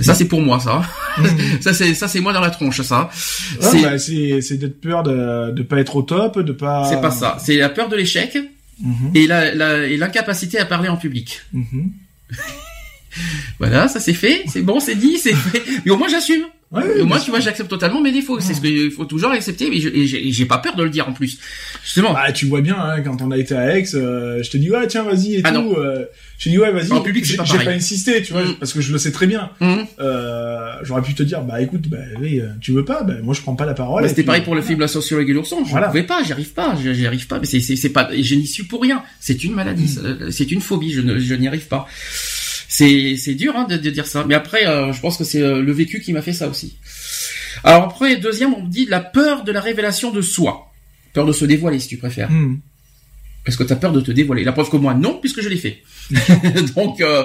Ça, 0.00 0.14
c'est 0.14 0.26
pour 0.26 0.40
moi, 0.42 0.60
ça. 0.60 0.82
ça, 1.60 1.72
c'est 1.72 1.94
ça, 1.94 2.06
c'est 2.08 2.20
moi 2.20 2.32
dans 2.32 2.40
la 2.40 2.50
tronche, 2.50 2.80
ça. 2.82 3.08
Ah, 3.10 3.68
C'est 3.70 3.82
bah, 3.82 3.98
c'est 3.98 4.40
c'est 4.42 4.56
d'être 4.58 4.80
peur 4.80 5.02
de 5.02 5.52
de 5.52 5.62
pas 5.62 5.78
être 5.80 5.96
au 5.96 6.02
top, 6.02 6.38
de 6.38 6.52
pas. 6.52 6.84
c'est 6.90 7.00
pas 7.00 7.10
ça. 7.10 7.38
C'est 7.40 7.56
la 7.56 7.68
peur 7.70 7.88
de 7.88 7.96
l'échec 7.96 8.36
Mhm, 8.78 9.12
et 9.14 9.26
la- 9.26 9.54
la- 9.54 9.86
et 9.86 9.96
l'incapacité 9.96 10.58
à 10.58 10.66
parler 10.66 10.90
en 10.90 10.98
public. 10.98 11.40
mhm. 11.54 11.92
Voilà, 13.58 13.88
ça 13.88 14.00
c'est 14.00 14.12
fait, 14.12 14.42
c'est 14.46 14.60
bon, 14.60 14.80
c'est 14.80 14.94
dit, 14.94 15.16
c'est 15.18 15.32
fait. 15.34 15.62
Mais 15.86 15.90
au 15.90 15.96
moins 15.96 16.08
j'assume. 16.08 16.42
Ouais, 16.72 16.82
Et 16.84 17.00
ouais, 17.00 17.04
moi, 17.04 17.20
tu 17.20 17.30
vois, 17.30 17.38
j'accepte 17.38 17.70
totalement 17.70 18.00
mes 18.02 18.10
défauts. 18.10 18.40
C'est 18.40 18.52
ce 18.52 18.60
qu'il 18.60 18.90
faut 18.90 19.04
toujours 19.04 19.30
accepter, 19.30 19.70
mais 19.70 19.78
j'ai 19.78 20.32
j'ai 20.32 20.44
pas 20.46 20.58
peur 20.58 20.74
de 20.74 20.82
le 20.82 20.90
dire 20.90 21.08
en 21.08 21.12
plus. 21.12 21.38
Justement. 21.84 22.12
Bah, 22.12 22.32
tu 22.32 22.46
vois 22.46 22.60
bien, 22.60 22.74
hein, 22.76 23.00
quand 23.02 23.22
on 23.22 23.30
a 23.30 23.38
été 23.38 23.54
à 23.54 23.78
Aix, 23.78 23.84
euh, 23.94 24.42
je 24.42 24.50
te 24.50 24.56
dis, 24.56 24.68
ouais, 24.70 24.84
tiens, 24.88 25.04
vas-y 25.04 25.36
et 25.36 25.40
Ah, 25.44 25.52
tout. 25.52 25.74
Euh, 25.78 26.04
je 26.38 26.44
te 26.44 26.48
dis, 26.48 26.58
ouais, 26.58 26.72
vas-y. 26.72 26.90
En 26.90 27.00
public, 27.02 27.24
J'ai 27.24 27.36
pas 27.36 27.44
j'ai 27.44 27.58
pas 27.64 27.70
insisté, 27.70 28.20
tu 28.22 28.32
vois, 28.32 28.42
Mm. 28.44 28.56
parce 28.58 28.72
que 28.72 28.80
je 28.80 28.92
le 28.92 28.98
sais 28.98 29.12
très 29.12 29.28
bien. 29.28 29.50
Hum. 29.60 29.86
Euh, 30.00 30.72
J'aurais 30.82 31.02
pu 31.02 31.14
te 31.14 31.22
dire, 31.22 31.40
bah 31.42 31.62
écoute, 31.62 31.88
bah 31.88 31.98
oui, 32.20 32.40
euh, 32.40 32.48
tu 32.60 32.72
veux 32.72 32.84
pas, 32.84 33.02
bah 33.04 33.14
moi 33.22 33.32
je 33.32 33.40
prends 33.40 33.54
pas 33.54 33.64
la 33.64 33.72
parole. 33.74 34.02
Bah, 34.02 34.08
C'était 34.08 34.24
pareil 34.24 34.42
pour 34.42 34.54
le 34.56 34.60
film 34.60 34.80
La 34.80 34.88
sorcière 34.88 35.20
et 35.20 35.24
l'ourson. 35.24 35.64
Je 35.64 35.70
Voilà. 35.70 35.86
ne 35.86 35.92
pouvais 35.92 36.02
pas, 36.02 36.22
j'y 36.24 36.32
arrive 36.32 36.52
pas, 36.52 36.76
j'y 36.82 37.06
arrive 37.06 37.26
pas. 37.28 37.38
Mais 37.38 37.46
c'est 37.46 37.88
pas, 37.90 38.10
je 38.12 38.34
n'y 38.34 38.46
suis 38.46 38.64
pour 38.64 38.82
rien. 38.82 39.02
C'est 39.20 39.44
une 39.44 39.54
maladie, 39.54 39.86
ça- 39.88 40.00
c'est 40.30 40.50
une 40.50 40.60
phobie. 40.60 40.92
Je 40.92 41.34
n'y 41.36 41.46
arrive 41.48 41.68
pas. 41.68 41.86
C'est 42.76 43.16
c'est 43.16 43.34
dur 43.34 43.54
hein, 43.56 43.64
de, 43.64 43.76
de 43.78 43.90
dire 43.90 44.06
ça. 44.06 44.24
Mais 44.28 44.34
après, 44.34 44.66
euh, 44.66 44.92
je 44.92 45.00
pense 45.00 45.16
que 45.16 45.24
c'est 45.24 45.40
euh, 45.40 45.62
le 45.62 45.72
vécu 45.72 46.00
qui 46.00 46.12
m'a 46.12 46.20
fait 46.20 46.34
ça 46.34 46.46
aussi. 46.48 46.76
Alors 47.64 47.84
après, 47.84 48.16
deuxième, 48.16 48.52
on 48.52 48.62
me 48.64 48.68
dit 48.70 48.84
la 48.84 49.00
peur 49.00 49.44
de 49.44 49.52
la 49.52 49.62
révélation 49.62 50.10
de 50.12 50.20
soi. 50.20 50.66
Peur 51.14 51.24
de 51.24 51.32
se 51.32 51.46
dévoiler, 51.46 51.78
si 51.80 51.88
tu 51.88 51.96
préfères. 51.96 52.30
Mm. 52.30 52.58
Est-ce 53.46 53.56
que 53.56 53.62
tu 53.64 53.72
as 53.72 53.76
peur 53.76 53.92
de 53.92 54.02
te 54.02 54.10
dévoiler 54.10 54.44
La 54.44 54.52
preuve 54.52 54.68
que 54.68 54.76
moi, 54.76 54.92
non, 54.92 55.18
puisque 55.22 55.40
je 55.40 55.48
l'ai 55.48 55.56
fait. 55.56 55.82
Donc, 56.76 57.00
euh, 57.00 57.24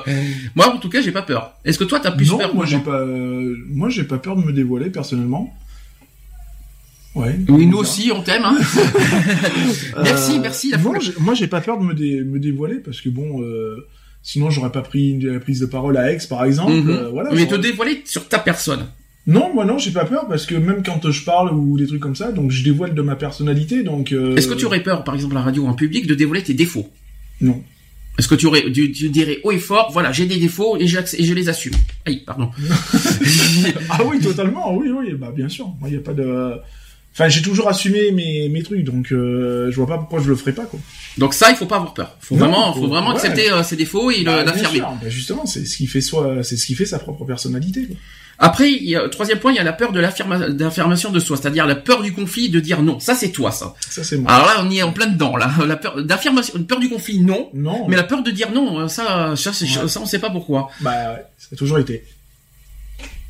moi, 0.55 0.73
en 0.73 0.77
tout 0.77 0.87
cas, 0.87 1.01
j'ai 1.01 1.11
pas 1.11 1.23
peur. 1.23 1.55
Est-ce 1.65 1.77
que 1.77 1.83
toi, 1.83 1.99
t'as 1.99 2.11
plus 2.11 2.29
non, 2.29 2.37
peur 2.37 2.55
moi 2.55 2.65
j'ai 2.65 2.79
pas, 2.79 2.99
euh, 3.01 3.57
moi 3.67 3.89
j'ai 3.89 4.05
pas 4.05 4.19
peur 4.19 4.37
de 4.37 4.43
me 4.45 4.53
dévoiler 4.53 4.89
personnellement. 4.89 5.53
Ouais. 7.13 7.37
Oui, 7.49 7.65
nous 7.65 7.77
aussi, 7.79 8.09
on 8.15 8.21
t'aime. 8.21 8.43
Hein 8.45 8.57
merci, 10.03 10.39
merci. 10.39 10.71
La 10.71 10.77
non, 10.77 10.93
moi 11.19 11.33
j'ai 11.33 11.47
pas 11.47 11.59
peur 11.59 11.77
de 11.77 11.83
me, 11.83 11.93
dé- 11.93 12.23
me 12.23 12.39
dévoiler 12.39 12.75
parce 12.75 13.01
que 13.01 13.09
bon, 13.09 13.41
euh, 13.41 13.85
sinon 14.23 14.49
j'aurais 14.49 14.71
pas 14.71 14.81
pris 14.81 15.11
une, 15.11 15.39
prise 15.39 15.59
de 15.59 15.65
parole 15.65 15.97
à 15.97 16.11
Aix 16.11 16.19
par 16.29 16.43
exemple. 16.45 16.73
Mhm. 16.73 16.89
euh, 16.89 17.09
voilà. 17.09 17.31
Mais 17.33 17.47
te 17.47 17.55
dévoiler 17.55 18.01
sur 18.05 18.27
ta 18.27 18.39
personne. 18.39 18.87
Non, 19.27 19.53
moi 19.53 19.65
non, 19.65 19.77
j'ai 19.77 19.91
pas 19.91 20.05
peur 20.05 20.27
parce 20.27 20.45
que 20.45 20.55
même 20.55 20.81
quand 20.83 21.09
je 21.11 21.23
parle 21.23 21.53
ou 21.53 21.77
des 21.77 21.85
trucs 21.85 21.99
comme 21.99 22.15
ça, 22.15 22.31
donc 22.31 22.49
je 22.49 22.63
dévoile 22.63 22.95
de 22.95 23.01
ma 23.01 23.15
personnalité, 23.15 23.83
donc. 23.83 24.11
euh, 24.11 24.35
Est-ce 24.35 24.47
que 24.47 24.55
tu 24.55 24.65
aurais 24.65 24.81
peur, 24.81 25.03
par 25.03 25.13
exemple, 25.13 25.35
à 25.35 25.39
la 25.39 25.45
radio 25.45 25.63
ou 25.63 25.67
en 25.67 25.73
public, 25.73 26.07
de 26.07 26.15
dévoiler 26.15 26.43
tes 26.43 26.55
défauts? 26.55 26.89
Non. 27.39 27.61
Est-ce 28.17 28.27
que 28.27 28.35
tu 28.35 28.47
aurais, 28.47 28.69
tu, 28.71 28.91
tu 28.91 29.09
dirais 29.09 29.39
haut 29.43 29.51
et 29.51 29.59
fort, 29.59 29.89
voilà, 29.93 30.11
j'ai 30.11 30.25
des 30.25 30.37
défauts 30.37 30.75
et, 30.77 30.87
je 30.87 31.33
les 31.33 31.49
assume? 31.49 31.73
Aïe, 32.05 32.23
pardon. 32.25 32.49
ah 33.89 33.99
oui, 34.05 34.19
totalement, 34.19 34.75
oui, 34.75 34.89
oui, 34.89 35.13
bah 35.13 35.31
bien 35.33 35.47
sûr. 35.49 35.69
Moi, 35.79 35.89
y 35.89 35.95
a 35.95 35.99
pas 35.99 36.13
de. 36.13 36.55
Enfin, 37.13 37.27
j'ai 37.27 37.41
toujours 37.41 37.67
assumé 37.67 38.11
mes, 38.11 38.47
mes 38.47 38.63
trucs, 38.63 38.83
donc 38.85 39.11
euh, 39.11 39.69
je 39.69 39.75
vois 39.75 39.87
pas 39.87 39.97
pourquoi 39.97 40.21
je 40.21 40.29
le 40.29 40.35
ferais 40.35 40.53
pas, 40.53 40.63
quoi. 40.65 40.79
Donc 41.17 41.33
ça, 41.33 41.49
il 41.51 41.57
faut 41.57 41.65
pas 41.65 41.75
avoir 41.75 41.93
peur. 41.93 42.15
Faut 42.21 42.35
Non, 42.35 42.45
vraiment, 42.45 42.73
faut- 42.73 42.79
faut 42.81 42.87
vraiment 42.87 43.09
ouais. 43.09 43.15
accepter 43.15 43.51
euh, 43.51 43.63
ses 43.63 43.75
défauts 43.75 44.11
et 44.11 44.23
Bah, 44.23 44.43
l'affirmer. 44.45 44.79
Bah, 44.79 44.93
justement, 45.09 45.45
c'est 45.45 45.65
ce 45.65 45.75
qui 45.75 45.87
fait 45.87 45.99
soi, 45.99 46.41
c'est 46.43 46.55
ce 46.55 46.65
qui 46.65 46.73
fait 46.73 46.85
sa 46.85 46.99
propre 46.99 47.25
personnalité. 47.25 47.85
quoi. 47.85 47.95
Après, 48.43 48.71
il 48.71 48.85
y 48.89 48.95
a, 48.95 49.07
troisième 49.09 49.37
point, 49.39 49.51
il 49.51 49.57
y 49.57 49.59
a 49.59 49.63
la 49.63 49.73
peur 49.73 49.91
de 49.91 49.99
l'affirma- 49.99 50.49
d'affirmation 50.49 51.11
de 51.11 51.19
soi, 51.19 51.35
c'est-à-dire 51.37 51.67
la 51.67 51.75
peur 51.75 52.01
du 52.01 52.11
conflit, 52.13 52.49
de 52.49 52.59
dire 52.61 52.81
non. 52.81 52.99
Ça, 52.99 53.13
c'est 53.13 53.29
toi, 53.29 53.51
ça. 53.51 53.75
Ça, 53.87 54.03
c'est 54.05 54.17
moi. 54.17 54.31
Alors 54.31 54.47
là, 54.47 54.53
on 54.65 54.69
y 54.71 54.79
est 54.79 54.81
en 54.81 54.93
plein 54.93 55.07
dedans, 55.07 55.35
là. 55.35 55.51
La 55.67 55.75
peur 55.75 56.01
d'affirmation, 56.03 56.63
peur 56.63 56.79
du 56.79 56.89
conflit, 56.89 57.19
non. 57.19 57.49
non, 57.53 57.87
Mais 57.89 57.97
la 57.97 58.03
peur 58.03 58.23
de 58.23 58.31
dire 58.31 58.51
non, 58.51 58.87
ça, 58.87 59.33
ça, 59.35 59.51
c'est- 59.53 59.65
Ouais. 59.81 59.87
ça, 59.87 59.99
on 60.01 60.05
sait 60.05 60.17
pas 60.19 60.29
pourquoi. 60.31 60.69
bah, 60.79 60.91
ouais, 61.13 61.23
ça 61.37 61.49
a 61.51 61.55
toujours 61.57 61.77
été. 61.77 62.03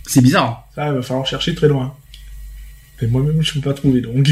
C'est 0.05 0.21
bizarre. 0.21 0.45
hein. 0.45 0.57
Ça, 0.75 0.87
il 0.87 0.93
va 0.93 1.01
falloir 1.01 1.25
chercher 1.25 1.55
très 1.55 1.67
loin. 1.67 1.93
Et 3.01 3.07
moi-même, 3.07 3.41
je 3.41 3.53
peux 3.53 3.61
pas 3.61 3.73
trouver, 3.73 4.01
donc. 4.01 4.27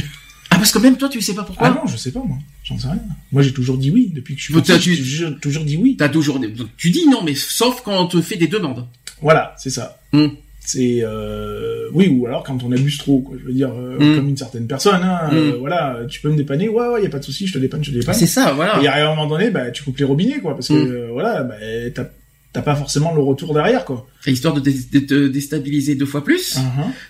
Ah, 0.51 0.55
parce 0.57 0.71
que 0.71 0.79
même 0.79 0.97
toi, 0.97 1.09
tu 1.09 1.21
sais 1.21 1.33
pas 1.35 1.43
pourquoi. 1.43 1.67
Ah 1.67 1.71
non, 1.71 1.87
je 1.91 1.95
sais 1.97 2.11
pas, 2.11 2.23
moi. 2.25 2.37
J'en 2.63 2.77
sais 2.77 2.87
rien. 2.87 2.99
Moi, 3.31 3.41
j'ai 3.43 3.53
toujours 3.53 3.77
dit 3.77 3.91
oui 3.91 4.11
depuis 4.13 4.35
que 4.35 4.39
je 4.41 4.45
suis 4.45 4.53
petit. 4.53 4.71
t'as- 4.71 4.79
J'ai 4.79 4.95
tu- 4.95 5.01
toujours, 5.03 5.39
toujours 5.39 5.63
dit 5.65 5.77
oui. 5.77 5.95
T'as 5.97 6.09
toujours, 6.09 6.39
des- 6.39 6.51
tu 6.77 6.89
dis 6.89 7.07
non, 7.07 7.23
mais 7.23 7.35
sauf 7.35 7.81
quand 7.83 7.99
on 7.99 8.07
te 8.07 8.19
fait 8.21 8.35
des 8.35 8.47
demandes. 8.47 8.85
Voilà, 9.21 9.53
c'est 9.57 9.69
ça. 9.69 9.99
Hmm. 10.13 10.27
C'est 10.61 10.99
euh, 11.01 11.87
oui 11.93 12.07
ou 12.09 12.27
alors 12.27 12.43
quand 12.43 12.61
on 12.63 12.71
abuse 12.71 12.97
trop, 12.97 13.19
quoi. 13.21 13.37
Je 13.39 13.45
veux 13.45 13.53
dire, 13.53 13.71
euh, 13.73 13.97
Hmm. 13.97 14.15
comme 14.17 14.29
une 14.29 14.37
certaine 14.37 14.67
personne. 14.67 15.01
Hein, 15.01 15.29
euh, 15.33 15.53
Hmm. 15.53 15.59
voilà, 15.59 15.99
tu 16.09 16.19
peux 16.21 16.29
me 16.29 16.35
dépanner. 16.37 16.67
Ouais, 16.69 16.87
ouais, 16.89 17.03
y 17.03 17.05
a 17.05 17.09
pas 17.09 17.19
de 17.19 17.23
souci, 17.25 17.47
je 17.47 17.53
te 17.53 17.57
dépanne, 17.59 17.83
je 17.83 17.91
te 17.91 17.95
dépanne. 17.97 18.13
C'est 18.13 18.27
ça, 18.27 18.51
voilà. 18.53 18.79
Et 18.81 18.87
à 18.87 19.05
un 19.11 19.15
moment 19.15 19.27
donné, 19.27 19.49
bah, 19.51 19.71
tu 19.71 19.83
coupes 19.83 19.97
les 19.97 20.05
robinets, 20.05 20.39
quoi, 20.39 20.53
parce 20.55 20.67
que 20.67 20.73
euh, 20.73 21.09
voilà, 21.11 21.43
bah, 21.43 21.55
t'as 21.93 22.05
t'as 22.53 22.61
pas 22.61 22.75
forcément 22.75 23.13
le 23.13 23.21
retour 23.21 23.53
derrière, 23.53 23.85
quoi. 23.85 24.07
Et 24.25 24.31
Histoire 24.31 24.53
de, 24.53 24.59
dé- 24.59 25.05
te 25.05 25.27
déstabiliser 25.27 25.95
deux 25.95 26.05
fois 26.05 26.23
plus. 26.23 26.57
Uh-huh. 26.57 26.61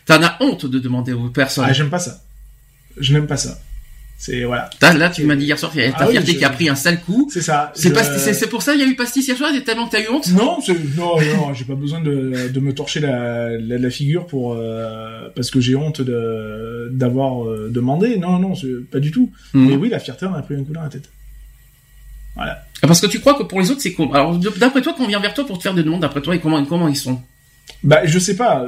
T'en 0.05 0.21
as 0.23 0.37
honte 0.41 0.65
de 0.65 0.79
demander 0.79 1.13
aux 1.13 1.29
personnes. 1.29 1.65
Ah, 1.67 1.73
j'aime 1.73 1.89
pas 1.89 1.99
ça. 1.99 2.21
Je 2.97 3.13
n'aime 3.13 3.27
pas 3.27 3.37
ça. 3.37 3.59
C'est 4.21 4.43
voilà. 4.43 4.69
Là, 4.81 5.09
tu 5.09 5.23
m'as 5.23 5.37
dit 5.37 5.45
hier 5.45 5.57
soir, 5.57 5.71
ta 5.73 5.79
Ah 5.95 6.05
oui, 6.07 6.11
fierté 6.11 6.33
je- 6.33 6.37
qui 6.39 6.43
a 6.43 6.49
pris 6.49 6.67
un 6.67 6.75
sale 6.75 6.99
coup. 6.99 7.29
C'est 7.33 7.41
ça. 7.41 7.71
C'est 7.73 7.87
Je- 7.87 8.45
pour 8.47 8.61
ça 8.61 8.73
il 8.75 8.81
y 8.81 8.83
a 8.83 8.85
eu 8.85 8.97
pastis 8.97 9.25
hier 9.25 9.37
soir, 9.37 9.49
tellement 9.65 9.87
que 9.87 9.91
t'as 9.95 10.01
eu 10.01 10.09
honte. 10.09 10.27
Non, 10.33 10.57
non, 10.97 11.15
non, 11.37 11.53
j'ai 11.53 11.63
pas 11.63 11.75
besoin 11.75 12.01
de, 12.01 12.49
de 12.53 12.59
me 12.59 12.73
torcher 12.73 12.99
la, 12.99 13.57
la, 13.57 13.77
la 13.77 13.89
figure 13.89 14.25
pour 14.27 14.55
euh, 14.55 15.29
parce 15.37 15.49
que 15.51 15.61
j'ai 15.61 15.77
honte 15.77 16.01
d'avoir 16.91 17.45
euh, 17.45 17.69
demandé. 17.71 18.17
Non, 18.17 18.39
non, 18.39 18.53
pas 18.91 18.99
du 18.99 19.11
tout. 19.11 19.31
Mhm. 19.53 19.67
Mais 19.69 19.75
oui, 19.77 19.87
la 19.89 19.99
fierté 19.99 20.25
on 20.25 20.33
a 20.33 20.41
pris 20.41 20.55
un 20.55 20.65
coup 20.65 20.73
dans 20.73 20.81
la 20.83 20.89
tête. 20.89 21.09
Voilà. 22.39 22.63
Ah, 22.81 22.87
Parce 22.87 23.01
que 23.01 23.07
tu 23.07 23.19
crois 23.19 23.33
que 23.35 23.43
pour 23.43 23.59
les 23.59 23.69
autres, 23.71 23.81
c'est 23.81 23.93
con. 23.93 24.11
Alors, 24.13 24.37
d'après 24.37 24.81
toi, 24.81 24.93
quand 24.97 25.03
on 25.03 25.07
vient 25.07 25.19
vers 25.19 25.33
toi 25.33 25.45
pour 25.45 25.57
te 25.57 25.63
faire 25.63 25.73
des 25.73 25.83
demandes, 25.83 26.01
d'après 26.01 26.21
toi, 26.21 26.33
et 26.35 26.39
comment, 26.39 26.63
comment 26.65 26.87
ils 26.87 26.95
sont? 26.95 27.21
Bah, 27.83 28.01
je 28.05 28.17
sais 28.17 28.35
pas, 28.35 28.65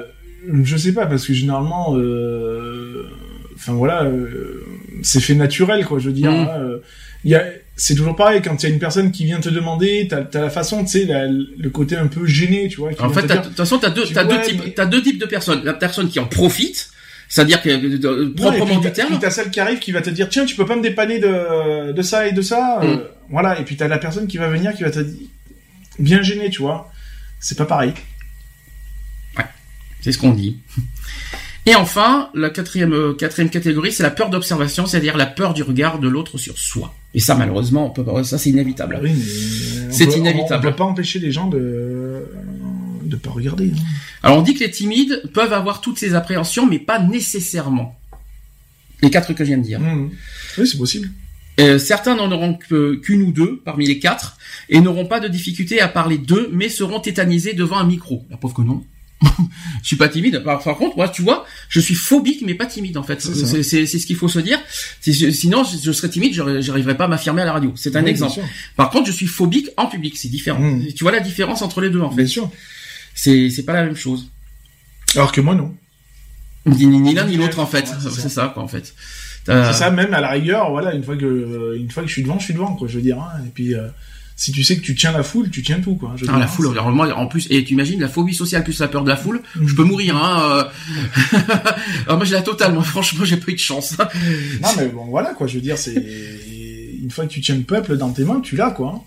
je 0.63 0.77
sais 0.77 0.93
pas 0.93 1.05
parce 1.05 1.25
que 1.25 1.33
généralement, 1.33 1.95
euh, 1.97 3.09
enfin 3.55 3.73
voilà, 3.73 4.03
euh, 4.03 4.63
c'est 5.03 5.19
fait 5.21 5.33
naturel 5.35 5.85
quoi. 5.85 5.99
Je 5.99 6.07
veux 6.07 6.13
dire, 6.13 6.31
Mhm. 6.31 6.39
hein, 6.39 6.49
euh, 6.59 6.77
il 7.23 7.31
y 7.31 7.35
a, 7.35 7.45
c'est 7.75 7.95
toujours 7.95 8.15
pareil 8.15 8.41
quand 8.43 8.61
il 8.61 8.67
y 8.67 8.71
a 8.71 8.73
une 8.73 8.79
personne 8.79 9.11
qui 9.11 9.25
vient 9.25 9.39
te 9.39 9.49
demander, 9.49 10.07
t'as 10.09 10.23
as 10.39 10.41
la 10.41 10.49
façon, 10.49 10.83
tu 10.83 10.91
sais, 10.91 11.07
le 11.07 11.69
côté 11.69 11.95
un 11.95 12.07
peu 12.07 12.25
gêné, 12.25 12.67
tu 12.67 12.77
vois. 12.77 12.91
En 12.99 13.09
fait, 13.09 13.23
de 13.25 13.33
toute 13.41 13.55
façon, 13.57 13.79
t'as 13.79 13.89
deux, 13.89 14.03
Tu 14.03 14.13
t'as 14.13 14.23
vois, 14.23 14.37
deux 14.37 14.41
types, 14.43 14.61
mais- 14.63 14.71
t'as 14.71 14.85
deux 14.85 15.01
types 15.01 15.19
de 15.19 15.25
personnes. 15.25 15.63
La 15.63 15.73
personne 15.73 16.09
qui 16.09 16.19
en 16.19 16.25
profite, 16.25 16.90
c'est-à-dire 17.33 17.61
que, 17.61 17.69
Ouais, 17.69 18.27
et 18.27 18.33
proprement 18.35 18.79
du 18.79 18.91
terme. 18.91 19.17
T'as 19.19 19.29
celle 19.29 19.49
qui 19.51 19.61
arrive 19.61 19.79
qui 19.79 19.93
va 19.93 20.01
te 20.01 20.09
dire 20.09 20.27
tiens 20.27 20.43
tu 20.45 20.55
peux 20.57 20.65
pas 20.65 20.75
me 20.75 20.81
dépanner 20.81 21.17
de, 21.19 21.93
de 21.93 22.01
ça 22.01 22.27
et 22.27 22.33
de 22.33 22.41
ça 22.41 22.81
euh, 22.83 22.95
Mm. 22.97 23.01
voilà 23.29 23.57
et 23.59 23.63
puis 23.63 23.77
t'as 23.77 23.87
la 23.87 23.97
personne 23.99 24.27
qui 24.27 24.37
va 24.37 24.49
venir 24.49 24.73
qui 24.75 24.83
va 24.83 24.91
te 24.91 24.99
dire 24.99 25.27
bien 25.97 26.21
gêné 26.21 26.49
tu 26.49 26.61
vois 26.61 26.91
c'est 27.39 27.57
pas 27.57 27.65
pareil 27.65 27.93
C'est 30.01 30.11
ce 30.11 30.17
qu'on 30.17 30.31
dit. 30.33 30.57
Et 31.67 31.75
enfin, 31.75 32.29
la 32.33 32.49
quatrième, 32.49 32.91
euh, 32.93 33.13
quatrième 33.13 33.51
catégorie, 33.51 33.91
c'est 33.91 34.01
la 34.01 34.09
peur 34.09 34.31
d'observation, 34.31 34.87
c'est-à-dire 34.87 35.15
la 35.15 35.27
peur 35.27 35.53
du 35.53 35.61
regard 35.61 35.99
de 35.99 36.07
l'autre 36.09 36.39
sur 36.39 36.57
soi. 36.57 36.95
Et 37.13 37.19
ça, 37.19 37.35
malheureusement, 37.35 37.85
on 37.85 37.89
peut 37.91 38.03
pas, 38.03 38.23
ça 38.23 38.39
c'est 38.39 38.49
inévitable. 38.49 38.99
Oui, 39.03 39.11
C'est 39.91 40.05
inévitable. 40.17 40.65
on, 40.65 40.69
on 40.69 40.71
peut 40.71 40.75
pas 40.75 40.85
empêcher 40.85 41.19
les 41.19 41.31
gens 41.31 41.47
de 41.47 42.25
de 43.03 43.15
pas 43.15 43.29
regarder 43.29 43.71
hein. 43.75 43.81
Alors 44.23 44.37
on 44.37 44.41
dit 44.41 44.53
que 44.53 44.59
les 44.59 44.71
timides 44.71 45.23
peuvent 45.33 45.53
avoir 45.53 45.81
toutes 45.81 45.97
ces 45.97 46.13
appréhensions, 46.13 46.65
mais 46.65 46.79
pas 46.79 46.99
nécessairement. 46.99 47.97
Les 49.01 49.09
quatre 49.09 49.33
que 49.33 49.43
je 49.43 49.49
viens 49.49 49.57
de 49.57 49.63
dire. 49.63 49.79
Mm. 49.79 50.11
oui 50.57 50.67
c'est 50.67 50.77
possible 50.77 51.09
Euh, 51.59 51.77
certains 51.77 52.15
n'en 52.15 52.31
auront 52.31 52.57
qu'une 52.57 53.23
ou 53.23 53.31
deux 53.31 53.61
parmi 53.65 53.85
les 53.85 53.99
quatre 53.99 54.37
et 54.69 54.79
n'auront 54.79 55.05
pas 55.05 55.19
de 55.19 55.27
difficulté 55.27 55.81
à 55.81 55.87
parler 55.87 56.17
d'eux, 56.17 56.49
mais 56.53 56.69
seront 56.69 56.99
tétanisés 56.99 57.53
devant 57.53 57.77
un 57.77 57.83
micro. 57.83 58.25
La 58.29 58.37
pauvre 58.37 58.55
que 58.55 58.61
non. 58.61 58.83
je 59.83 59.87
suis 59.87 59.97
pas 59.97 60.07
timide. 60.07 60.41
Par, 60.43 60.63
par 60.63 60.77
contre, 60.77 60.95
moi, 60.95 61.09
tu 61.09 61.21
vois, 61.21 61.45
je 61.69 61.79
suis 61.79 61.93
phobique, 61.93 62.41
mais 62.43 62.55
pas 62.55 62.65
timide 62.65 62.97
en 62.97 63.03
fait. 63.03 63.21
C'est 63.21 63.85
ce 63.85 64.05
qu'il 64.05 64.15
faut 64.15 64.29
se 64.29 64.39
dire. 64.39 64.59
Sinon, 65.01 65.63
je, 65.63 65.77
je 65.77 65.91
serais 65.91 66.09
timide, 66.09 66.33
j'arriverais 66.33 66.97
pas 66.97 67.05
à 67.05 67.07
m'affirmer 67.07 67.41
à 67.41 67.45
la 67.45 67.53
radio. 67.53 67.73
C'est 67.75 67.95
un 67.95 68.03
Oui, 68.03 68.09
exemple. 68.09 68.39
Par 68.75 68.89
contre, 68.89 69.07
je 69.07 69.11
suis 69.11 69.27
phobique 69.27 69.69
en 69.77 69.87
public. 69.87 70.17
C'est 70.17 70.29
différent. 70.29 70.59
Mm. 70.59 70.93
Tu 70.95 71.03
vois 71.03 71.11
la 71.11 71.19
différence 71.19 71.61
entre 71.61 71.81
les 71.81 71.89
deux 71.89 72.01
en 72.01 72.09
fait. 72.09 72.17
bien 72.17 72.25
sûr 72.27 72.49
C'est 73.15 73.49
c'est 73.49 73.63
pas 73.63 73.73
la 73.73 73.83
même 73.83 73.95
chose. 73.95 74.29
alors 75.15 75.31
que 75.31 75.41
moi 75.41 75.55
non 75.55 75.75
Ni, 76.65 76.85
ni- 76.85 76.99
ni 76.99 77.13
l'un 77.15 77.25
ni 77.25 77.37
l'autre 77.37 77.59
en 77.59 77.65
fait. 77.65 77.85
Ouais, 77.87 78.11
c'est 78.11 78.29
ça. 78.29 78.51
quoi 78.53 78.63
en 78.63 78.67
fait. 78.67 78.93
Euh, 79.49 79.71
c'est 79.71 79.79
ça 79.79 79.89
même 79.89 80.13
à 80.13 80.21
la 80.21 80.29
rigueur 80.29 80.69
voilà 80.69 80.93
une 80.93 81.03
fois 81.03 81.17
que 81.17 81.75
une 81.75 81.89
fois 81.89 82.03
que 82.03 82.07
je 82.09 82.13
suis 82.13 82.21
devant 82.23 82.37
je 82.37 82.45
suis 82.45 82.53
devant 82.53 82.75
quoi 82.75 82.87
je 82.87 82.97
veux 82.97 83.01
dire 83.01 83.17
hein. 83.19 83.41
et 83.43 83.49
puis 83.49 83.73
euh, 83.73 83.87
si 84.35 84.51
tu 84.51 84.63
sais 84.63 84.75
que 84.77 84.81
tu 84.81 84.93
tiens 84.93 85.11
la 85.11 85.23
foule 85.23 85.49
tu 85.49 85.63
tiens 85.63 85.79
tout 85.81 85.95
quoi 85.95 86.13
je 86.15 86.25
Ah, 86.25 86.27
dire, 86.27 86.37
la 86.37 86.45
hein, 86.45 86.47
foule, 86.47 86.67
moi, 86.93 87.11
en 87.17 87.25
plus, 87.25 87.47
et 87.49 87.63
tu 87.63 87.73
imagines 87.73 87.99
la 87.99 88.07
phobie 88.07 88.35
sociale 88.35 88.63
plus 88.63 88.77
la 88.79 88.87
peur 88.87 89.03
de 89.03 89.09
la 89.09 89.15
foule, 89.17 89.41
Mm. 89.55 89.67
je 89.67 89.75
peux 89.75 89.83
mourir, 89.83 90.15
hein. 90.15 90.43
euh. 91.33 91.39
Alors 92.05 92.17
moi 92.17 92.25
j'ai 92.25 92.33
la 92.35 92.43
totale, 92.43 92.73
moi 92.73 92.83
franchement 92.83 93.25
j'ai 93.25 93.37
pas 93.37 93.49
eu 93.51 93.55
de 93.55 93.59
chance. 93.59 93.97
non 94.61 94.69
mais 94.77 94.87
bon 94.89 95.05
voilà 95.05 95.33
quoi 95.33 95.47
je 95.47 95.55
veux 95.55 95.61
dire 95.61 95.77
c'est 95.79 95.95
une 97.01 97.09
fois 97.09 97.25
que 97.25 97.31
tu 97.31 97.41
tiens 97.41 97.55
le 97.55 97.61
peuple 97.63 97.97
dans 97.97 98.11
tes 98.11 98.23
mains 98.25 98.41
tu 98.41 98.55
l'as 98.55 98.69
quoi 98.69 98.93
hein. 98.95 99.01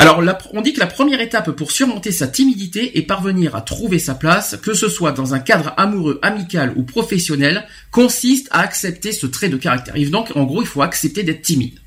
Alors 0.00 0.22
la- 0.22 0.38
on 0.54 0.60
dit 0.62 0.72
que 0.72 0.78
la 0.80 0.86
première 0.86 1.20
étape 1.20 1.50
pour 1.50 1.72
surmonter 1.72 2.12
sa 2.12 2.28
timidité 2.28 2.96
et 2.98 3.02
parvenir 3.02 3.56
à 3.56 3.60
trouver 3.62 3.98
sa 3.98 4.14
place, 4.14 4.56
que 4.62 4.72
ce 4.72 4.88
soit 4.88 5.10
dans 5.12 5.34
un 5.34 5.40
cadre 5.40 5.74
amoureux, 5.76 6.18
amical 6.22 6.72
ou 6.76 6.84
professionnel, 6.84 7.66
consiste 7.90 8.46
à 8.52 8.60
accepter 8.60 9.10
ce 9.12 9.26
trait 9.26 9.48
de 9.48 9.56
caractère. 9.56 9.96
Et 9.96 10.06
donc 10.06 10.30
en 10.36 10.44
gros 10.44 10.62
il 10.62 10.68
faut 10.68 10.82
accepter 10.82 11.24
d'être 11.24 11.42
timide. 11.42 11.78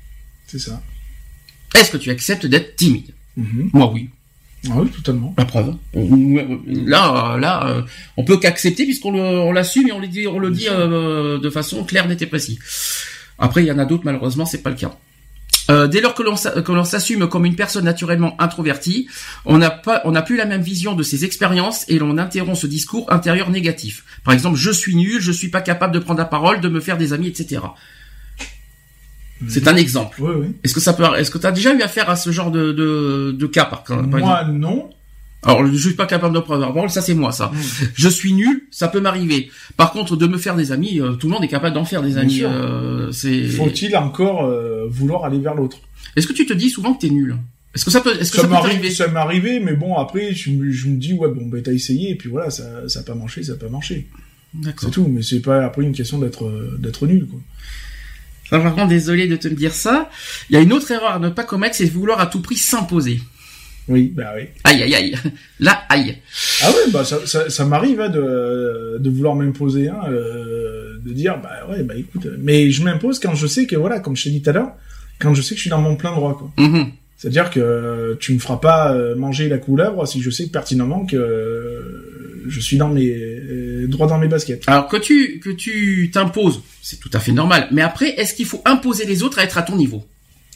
c'est 0.46 0.58
ça 0.58 0.82
Est-ce 1.74 1.90
que 1.90 1.96
tu 1.96 2.10
acceptes 2.10 2.44
d'être 2.46 2.76
timide? 2.76 3.12
Mhm. 3.38 3.70
Moi 3.72 3.90
oui. 3.94 4.10
ah 4.70 4.74
oui 4.76 4.90
totalement 4.90 5.34
La 5.38 5.46
preuve. 5.46 5.74
Euh, 5.96 6.58
Là, 6.66 7.38
là, 7.40 7.66
euh, 7.66 7.82
on 8.18 8.24
peut 8.24 8.36
qu'accepter 8.36 8.84
puisqu'on 8.84 9.52
l'assume 9.52 9.88
et 9.88 9.92
on 9.92 9.98
le 10.00 10.06
dit, 10.08 10.26
on 10.26 10.38
le 10.38 10.50
dit 10.50 10.66
euh, 10.68 11.38
de 11.38 11.48
façon 11.50 11.82
claire, 11.84 12.06
nette 12.08 12.20
et 12.20 12.26
précise. 12.26 12.58
Après, 13.38 13.62
il 13.62 13.66
y 13.66 13.72
en 13.72 13.78
a 13.78 13.86
d'autres, 13.86 14.04
malheureusement, 14.04 14.44
c'est 14.44 14.62
pas 14.62 14.68
le 14.70 14.76
cas. 14.76 14.94
Euh, 15.70 15.86
dès 15.86 16.00
lors 16.00 16.14
que 16.14 16.22
l'on 16.22 16.84
s'assume 16.84 17.28
comme 17.28 17.44
une 17.44 17.54
personne 17.54 17.84
naturellement 17.84 18.34
introvertie, 18.40 19.08
on 19.44 19.58
n'a 19.58 19.70
pas, 19.70 20.00
on 20.04 20.10
n'a 20.12 20.22
plus 20.22 20.36
la 20.36 20.44
même 20.44 20.62
vision 20.62 20.94
de 20.94 21.02
ses 21.02 21.24
expériences 21.24 21.84
et 21.88 21.98
l'on 21.98 22.18
interrompt 22.18 22.56
ce 22.56 22.66
discours 22.66 23.10
intérieur 23.12 23.48
négatif. 23.50 24.04
Par 24.24 24.34
exemple, 24.34 24.56
je 24.56 24.70
suis 24.70 24.96
nul, 24.96 25.20
je 25.20 25.32
suis 25.32 25.48
pas 25.48 25.60
capable 25.60 25.94
de 25.94 25.98
prendre 26.00 26.18
la 26.18 26.24
parole, 26.24 26.60
de 26.60 26.68
me 26.68 26.80
faire 26.80 26.98
des 26.98 27.12
amis, 27.12 27.28
etc. 27.28 27.60
C'est 29.48 29.66
un 29.66 29.76
exemple. 29.76 30.18
oui 30.20 30.34
oui 30.36 30.46
Est-ce 30.62 30.74
que 30.74 30.80
ça 30.80 30.92
peut, 30.92 31.04
est-ce 31.16 31.30
que 31.30 31.38
tu 31.38 31.46
as 31.46 31.52
déjà 31.52 31.74
eu 31.74 31.82
affaire 31.82 32.08
à 32.08 32.16
ce 32.16 32.30
genre 32.30 32.50
de, 32.50 32.72
de, 32.72 33.34
de 33.36 33.46
cas 33.46 33.64
par, 33.64 33.82
par 33.82 33.98
exemple? 33.98 34.18
moi 34.18 34.44
non 34.44 34.90
alors, 35.44 35.66
je 35.66 35.76
suis 35.76 35.94
pas 35.94 36.06
capable 36.06 36.34
de 36.34 36.40
prendre 36.40 36.64
parole, 36.72 36.88
ça 36.90 37.02
c'est 37.02 37.14
moi, 37.14 37.32
ça. 37.32 37.50
Je 37.94 38.08
suis 38.08 38.32
nul, 38.32 38.66
ça 38.70 38.86
peut 38.88 39.00
m'arriver. 39.00 39.50
Par 39.76 39.92
contre, 39.92 40.16
de 40.16 40.26
me 40.26 40.38
faire 40.38 40.54
des 40.54 40.70
amis, 40.72 41.00
euh, 41.00 41.12
tout 41.14 41.26
le 41.28 41.32
monde 41.34 41.42
est 41.44 41.48
capable 41.48 41.74
d'en 41.74 41.84
faire 41.84 42.02
des 42.02 42.16
amis. 42.16 42.42
euh, 42.44 43.10
c'est. 43.12 43.48
faut-il 43.48 43.96
encore 43.96 44.44
euh, 44.44 44.86
vouloir 44.88 45.24
aller 45.24 45.38
vers 45.38 45.54
l'autre? 45.54 45.78
Est-ce 46.16 46.26
que 46.26 46.32
tu 46.32 46.46
te 46.46 46.52
dis 46.52 46.70
souvent 46.70 46.94
que 46.94 47.00
t'es 47.00 47.10
nul? 47.10 47.36
Est-ce 47.74 47.84
que 47.86 47.90
ça 47.90 48.00
peut, 48.02 48.12
est-ce 48.20 48.30
que 48.30 48.36
ça 48.36 48.42
ça, 48.42 48.48
peut 48.48 48.54
t'arriver? 48.54 48.90
ça 48.90 49.08
m'est 49.08 49.18
arrivé 49.18 49.58
mais 49.58 49.72
bon 49.74 49.96
après 49.96 50.34
je, 50.34 50.50
me- 50.50 50.70
je 50.70 50.88
me 50.88 50.96
dis 50.98 51.14
ouais 51.14 51.30
bon 51.30 51.46
ben 51.46 51.62
t'as 51.62 51.72
essayé 51.72 52.10
et 52.10 52.14
puis 52.16 52.28
voilà 52.28 52.50
ça 52.50 52.86
ça 52.86 53.00
a 53.00 53.02
pas 53.02 53.14
marché 53.14 53.42
ça 53.42 53.52
a 53.52 53.56
pas 53.56 53.70
marché 53.70 54.08
D'accord. 54.52 54.80
c'est 54.84 54.90
tout 54.90 55.08
mais 55.08 55.22
c'est 55.22 55.40
pas 55.40 55.64
après 55.64 55.82
une 55.82 55.94
question 55.94 56.18
d'être 56.18 56.44
euh, 56.44 56.76
d'être 56.78 57.06
nul 57.06 57.26
quoi 57.26 57.40
Ça, 58.50 58.58
Par 58.60 58.74
contre, 58.74 58.88
désolé 58.88 59.26
de 59.26 59.36
te 59.36 59.48
dire 59.48 59.72
ça. 59.72 60.10
Il 60.50 60.54
y 60.54 60.56
a 60.56 60.60
une 60.60 60.74
autre 60.74 60.90
erreur 60.90 61.12
à 61.12 61.18
ne 61.18 61.30
pas 61.30 61.44
commettre, 61.44 61.74
c'est 61.74 61.86
vouloir 61.86 62.20
à 62.20 62.26
tout 62.26 62.42
prix 62.42 62.56
s'imposer. 62.58 63.22
Oui 63.88 64.12
bah 64.14 64.32
oui 64.36 64.44
Aïe, 64.64 64.82
aïe, 64.82 64.94
aïe. 64.94 65.14
Là, 65.60 65.82
aïe. 65.88 66.16
ah 66.62 66.70
ouais 66.70 66.90
bah 66.92 67.04
ça 67.04 67.26
ça, 67.26 67.50
ça 67.50 67.64
m'arrive 67.64 68.00
hein, 68.00 68.08
de 68.08 68.98
de 68.98 69.10
vouloir 69.10 69.34
m'imposer 69.34 69.88
hein, 69.88 70.00
euh, 70.08 70.98
de 71.04 71.12
dire 71.12 71.38
bah 71.42 71.66
ouais 71.70 71.82
bah 71.82 71.94
écoute 71.96 72.26
mais 72.38 72.70
je 72.70 72.82
m'impose 72.84 73.18
quand 73.18 73.34
je 73.34 73.46
sais 73.46 73.66
que 73.66 73.76
voilà 73.76 73.98
comme 74.00 74.16
je 74.16 74.24
t'ai 74.24 74.30
dit 74.30 74.42
tout 74.42 74.50
à 74.50 74.52
l'heure 74.52 74.72
quand 75.18 75.34
je 75.34 75.42
sais 75.42 75.50
que 75.54 75.56
je 75.56 75.62
suis 75.62 75.70
dans 75.70 75.80
mon 75.80 75.96
plein 75.96 76.12
droit 76.12 76.36
quoi 76.36 76.50
Mhm. 76.58 76.86
C'est-à-dire 77.16 77.50
que 77.50 78.16
tu 78.18 78.34
me 78.34 78.40
feras 78.40 78.56
pas 78.56 78.92
euh, 78.94 79.14
manger 79.14 79.48
la 79.48 79.58
couleuvre 79.58 80.06
si 80.08 80.20
je 80.20 80.28
sais 80.30 80.48
pertinemment 80.48 81.06
que 81.06 81.16
euh, 81.16 82.42
je 82.48 82.58
suis 82.58 82.76
dans 82.76 82.88
mes 82.88 83.86
droit 83.86 84.08
dans 84.08 84.18
mes 84.18 84.26
baskets. 84.26 84.64
Alors 84.66 84.88
que 84.88 84.96
tu 84.96 85.38
que 85.38 85.50
tu 85.50 86.10
t'imposes, 86.12 86.62
c'est 86.82 86.98
tout 86.98 87.10
à 87.12 87.20
fait 87.20 87.30
normal. 87.30 87.68
Mais 87.70 87.82
après, 87.82 88.10
est-ce 88.18 88.34
qu'il 88.34 88.46
faut 88.46 88.60
imposer 88.64 89.06
les 89.06 89.22
autres 89.22 89.38
à 89.38 89.44
être 89.44 89.56
à 89.56 89.62
ton 89.62 89.76
niveau? 89.76 90.02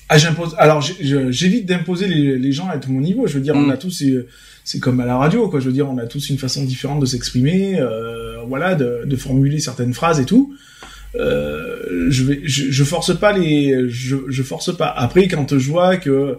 Ah, 0.09 0.19
j'impose. 0.19 0.55
Alors, 0.59 0.81
j'évite 0.83 1.67
d'imposer 1.67 2.07
les, 2.07 2.39
les 2.39 2.53
gens 2.53 2.69
à 2.69 2.77
être 2.77 2.89
mon 2.89 3.01
niveau. 3.01 3.27
Je 3.27 3.35
veux 3.35 3.41
dire, 3.41 3.55
Mm. 3.57 3.65
on 3.67 3.71
a 3.71 3.77
tous, 3.77 4.03
euh, 4.03 4.29
c'est 4.65 4.79
comme 4.79 5.01
à 5.01 5.07
la 5.07 5.17
radio, 5.17 5.49
quoi. 5.49 5.59
Je 5.61 5.67
veux 5.67 5.73
dire, 5.73 5.89
on 5.91 5.99
a 5.99 6.07
tous 6.07 6.31
une 6.31 6.39
façon 6.39 6.65
différente 6.65 7.01
de 7.01 7.07
s'exprimer, 7.07 7.81
euh, 7.81 8.37
voilà, 8.47 8.75
de, 8.77 9.03
de 9.05 9.17
formuler 9.17 9.59
certaines 9.59 9.95
phrases 9.95 10.21
et 10.21 10.25
tout. 10.25 10.55
Euh, 11.17 12.07
je 12.11 12.25
vais, 12.25 12.41
je, 12.45 12.71
je 12.71 12.85
force 12.85 13.19
pas 13.19 13.33
les, 13.37 13.89
je, 13.89 14.17
je 14.29 14.43
force 14.43 14.77
pas. 14.77 14.89
Après, 14.89 15.27
quand 15.29 15.59
je 15.59 15.71
vois 15.71 15.97
que 15.97 16.39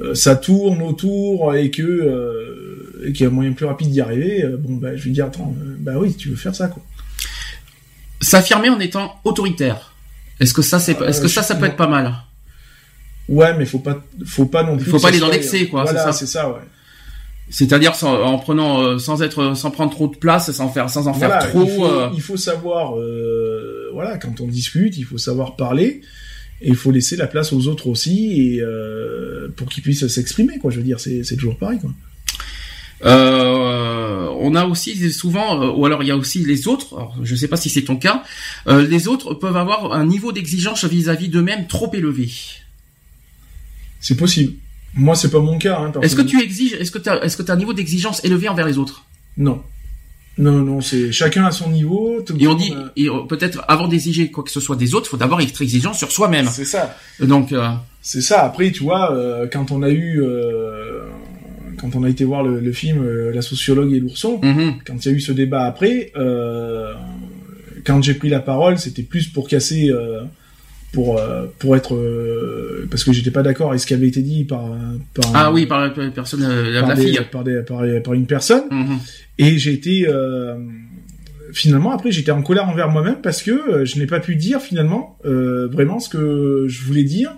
euh, 0.00 0.14
ça 0.14 0.36
tourne 0.36 0.82
autour 0.82 1.54
et 1.54 1.70
que 1.70 1.82
euh, 1.82 3.04
et 3.06 3.12
qu'il 3.12 3.22
y 3.22 3.26
a 3.26 3.30
un 3.30 3.32
moyen 3.32 3.52
plus 3.52 3.66
rapide 3.66 3.90
d'y 3.90 4.00
arriver, 4.00 4.44
euh, 4.44 4.56
bon, 4.58 4.74
bah, 4.76 4.96
je 4.96 5.04
vais 5.04 5.10
dire, 5.10 5.26
attends, 5.26 5.54
bah 5.78 5.92
oui, 5.96 6.14
tu 6.14 6.28
veux 6.30 6.36
faire 6.36 6.54
ça, 6.54 6.68
quoi. 6.68 6.82
S'affirmer 8.20 8.68
en 8.70 8.80
étant 8.80 9.14
autoritaire. 9.24 9.94
Est-ce 10.40 10.52
que 10.52 10.62
ça 10.62 10.78
c'est, 10.80 11.00
est-ce 11.02 11.20
que 11.20 11.28
ça 11.28 11.42
ça 11.42 11.54
peut 11.54 11.66
être 11.66 11.76
pas 11.76 11.86
mal? 11.88 12.12
Ouais, 13.28 13.54
mais 13.58 13.66
faut 13.66 13.78
pas, 13.78 14.02
faut 14.24 14.46
pas 14.46 14.62
non 14.62 14.76
plus. 14.76 14.86
Faut 14.86 14.92
pas 14.92 14.98
ça 14.98 15.08
aller 15.08 15.18
dans 15.20 15.28
l'excès, 15.28 15.66
quoi, 15.66 15.84
c'est 15.86 15.92
Voilà, 15.92 16.12
ça. 16.12 16.18
c'est 16.18 16.26
ça, 16.26 16.48
ouais. 16.48 16.60
C'est-à-dire 17.50 17.94
sans- 17.94 18.20
en 18.22 18.38
prenant, 18.38 18.82
euh, 18.82 18.98
sans 18.98 19.22
être, 19.22 19.54
sans 19.54 19.70
prendre 19.70 19.90
trop 19.92 20.06
de 20.08 20.16
place, 20.16 20.50
sans 20.52 20.68
faire, 20.68 20.90
sans 20.90 21.06
en 21.08 21.12
Voilà, 21.12 21.40
faire 21.40 21.50
trop. 21.50 21.64
il, 21.64 21.70
faut, 21.76 21.84
euh, 21.86 22.10
il 22.14 22.20
faut 22.20 22.36
savoir, 22.36 22.96
euh, 22.98 23.88
voilà, 23.92 24.18
quand 24.18 24.40
on 24.40 24.46
discute, 24.46 24.96
il 24.98 25.04
faut 25.04 25.16
savoir 25.18 25.56
parler 25.56 26.02
et 26.60 26.68
il 26.68 26.76
faut 26.76 26.90
laisser 26.90 27.16
la 27.16 27.26
place 27.26 27.52
aux 27.52 27.66
autres 27.68 27.86
aussi 27.86 28.54
et 28.54 28.60
euh, 28.60 29.48
pour 29.56 29.68
qu'ils 29.68 29.82
puissent 29.82 30.06
s'exprimer, 30.08 30.58
quoi. 30.58 30.70
Je 30.70 30.76
veux 30.76 30.82
dire, 30.82 31.00
c'est 31.00 31.22
c'est 31.24 31.36
toujours 31.36 31.56
pareil, 31.56 31.78
quoi. 31.78 31.90
Euh, 33.04 34.28
on 34.40 34.54
a 34.54 34.64
aussi 34.66 35.10
souvent, 35.12 35.62
euh, 35.62 35.70
ou 35.70 35.86
alors 35.86 36.02
il 36.02 36.06
y 36.08 36.10
a 36.10 36.16
aussi 36.16 36.44
les 36.44 36.66
autres. 36.68 36.94
Alors, 36.96 37.14
je 37.22 37.32
ne 37.32 37.38
sais 37.38 37.48
pas 37.48 37.56
si 37.56 37.68
c'est 37.70 37.82
ton 37.82 37.96
cas. 37.96 38.24
euh, 38.66 38.86
les 38.86 39.08
autres 39.08 39.34
peuvent 39.34 39.56
avoir 39.56 39.92
un 39.92 40.04
niveau 40.04 40.32
d'exigence 40.32 40.84
vis-à-vis 40.84 41.28
d'eux-mêmes 41.28 41.66
trop 41.66 41.90
élevé. 41.94 42.28
C'est 44.00 44.16
possible. 44.16 44.54
Moi, 44.94 45.14
c'est 45.14 45.30
pas 45.30 45.40
mon 45.40 45.58
cas. 45.58 45.78
Hein, 45.78 45.92
Est-ce 46.02 46.16
que 46.16 46.22
tu 46.22 46.40
exiges 46.40 46.74
Est-ce 46.74 46.90
que 46.90 46.98
tu 46.98 47.08
as, 47.08 47.22
est-ce 47.24 47.36
que 47.36 47.48
as 47.50 47.54
un 47.54 47.56
niveau 47.56 47.72
d'exigence 47.72 48.24
élevé 48.24 48.48
envers 48.48 48.66
les 48.66 48.78
autres? 48.78 49.04
Non. 49.36 49.62
Non, 50.38 50.52
non, 50.52 50.80
c'est 50.80 51.10
chacun 51.10 51.44
à 51.44 51.50
son 51.50 51.68
niveau. 51.70 52.22
tout 52.24 52.36
Et 52.38 52.46
on 52.46 52.54
dit, 52.54 52.72
euh, 52.72 53.22
peut-être 53.28 53.64
avant 53.66 53.88
d'exiger 53.88 54.30
quoi 54.30 54.44
que 54.44 54.50
ce 54.50 54.60
soit 54.60 54.76
des 54.76 54.94
autres, 54.94 55.10
faut 55.10 55.16
d'abord 55.16 55.40
être 55.40 55.60
exigeant 55.62 55.92
sur 55.92 56.12
soi-même. 56.12 56.46
C'est 56.46 56.64
ça. 56.64 56.96
Donc, 57.20 57.52
euh, 57.52 57.68
C'est 58.02 58.20
ça. 58.20 58.44
Après, 58.44 58.70
tu 58.70 58.84
vois, 58.84 59.12
euh, 59.12 59.48
quand 59.52 59.72
on 59.72 59.82
a 59.82 59.90
eu, 59.90 60.22
euh, 60.22 61.08
quand 61.76 61.96
on 61.96 62.04
a 62.04 62.08
été 62.08 62.24
voir 62.24 62.44
le, 62.44 62.60
le 62.60 62.72
film 62.72 63.04
La 63.30 63.42
sociologue 63.42 63.92
et 63.92 63.98
l'ourson, 63.98 64.40
mhm. 64.40 64.74
quand 64.86 65.04
il 65.04 65.08
y 65.10 65.14
a 65.14 65.16
eu 65.16 65.20
ce 65.20 65.32
débat 65.32 65.64
après, 65.64 66.12
euh, 66.16 66.94
quand 67.84 68.02
j'ai 68.02 68.14
pris 68.14 68.28
la 68.28 68.40
parole, 68.40 68.78
c'était 68.78 69.02
plus 69.02 69.28
pour 69.28 69.48
casser, 69.48 69.90
euh, 69.90 70.22
pour 70.92 71.18
euh, 71.18 71.46
pour 71.58 71.76
être, 71.76 71.94
euh, 71.94 72.86
parce 72.90 73.04
que 73.04 73.12
j'étais 73.12 73.30
pas 73.30 73.42
d'accord 73.42 73.68
avec 73.70 73.80
ce 73.80 73.86
qui 73.86 73.94
avait 73.94 74.08
été 74.08 74.22
dit 74.22 74.44
par 74.44 74.64
par 75.14 75.30
ah 75.34 75.52
oui, 75.52 75.66
par 75.66 75.80
la 75.80 75.90
personne, 76.10 76.42
euh, 76.42 76.70
la, 76.72 76.80
par 76.80 76.88
la 76.90 76.94
des- 76.96 77.02
fille. 77.02 77.20
par, 77.30 77.44
des- 77.44 77.62
par, 77.62 77.82
par 78.04 78.14
une 78.14 78.26
personne, 78.26 78.64
Mhm. 78.70 78.98
et 79.38 79.58
j'ai 79.58 79.72
été 79.72 80.06
euh, 80.08 80.54
finalement 81.52 81.92
après 81.92 82.10
j'étais 82.12 82.30
en 82.30 82.42
colère 82.42 82.68
envers 82.68 82.88
moi-même 82.90 83.16
parce 83.22 83.42
que 83.42 83.84
je 83.84 83.98
n'ai 83.98 84.06
pas 84.06 84.20
pu 84.20 84.36
dire 84.36 84.60
finalement 84.60 85.18
euh, 85.24 85.68
vraiment 85.70 85.98
ce 86.00 86.08
que 86.08 86.66
je 86.68 86.82
voulais 86.84 87.04
dire, 87.04 87.32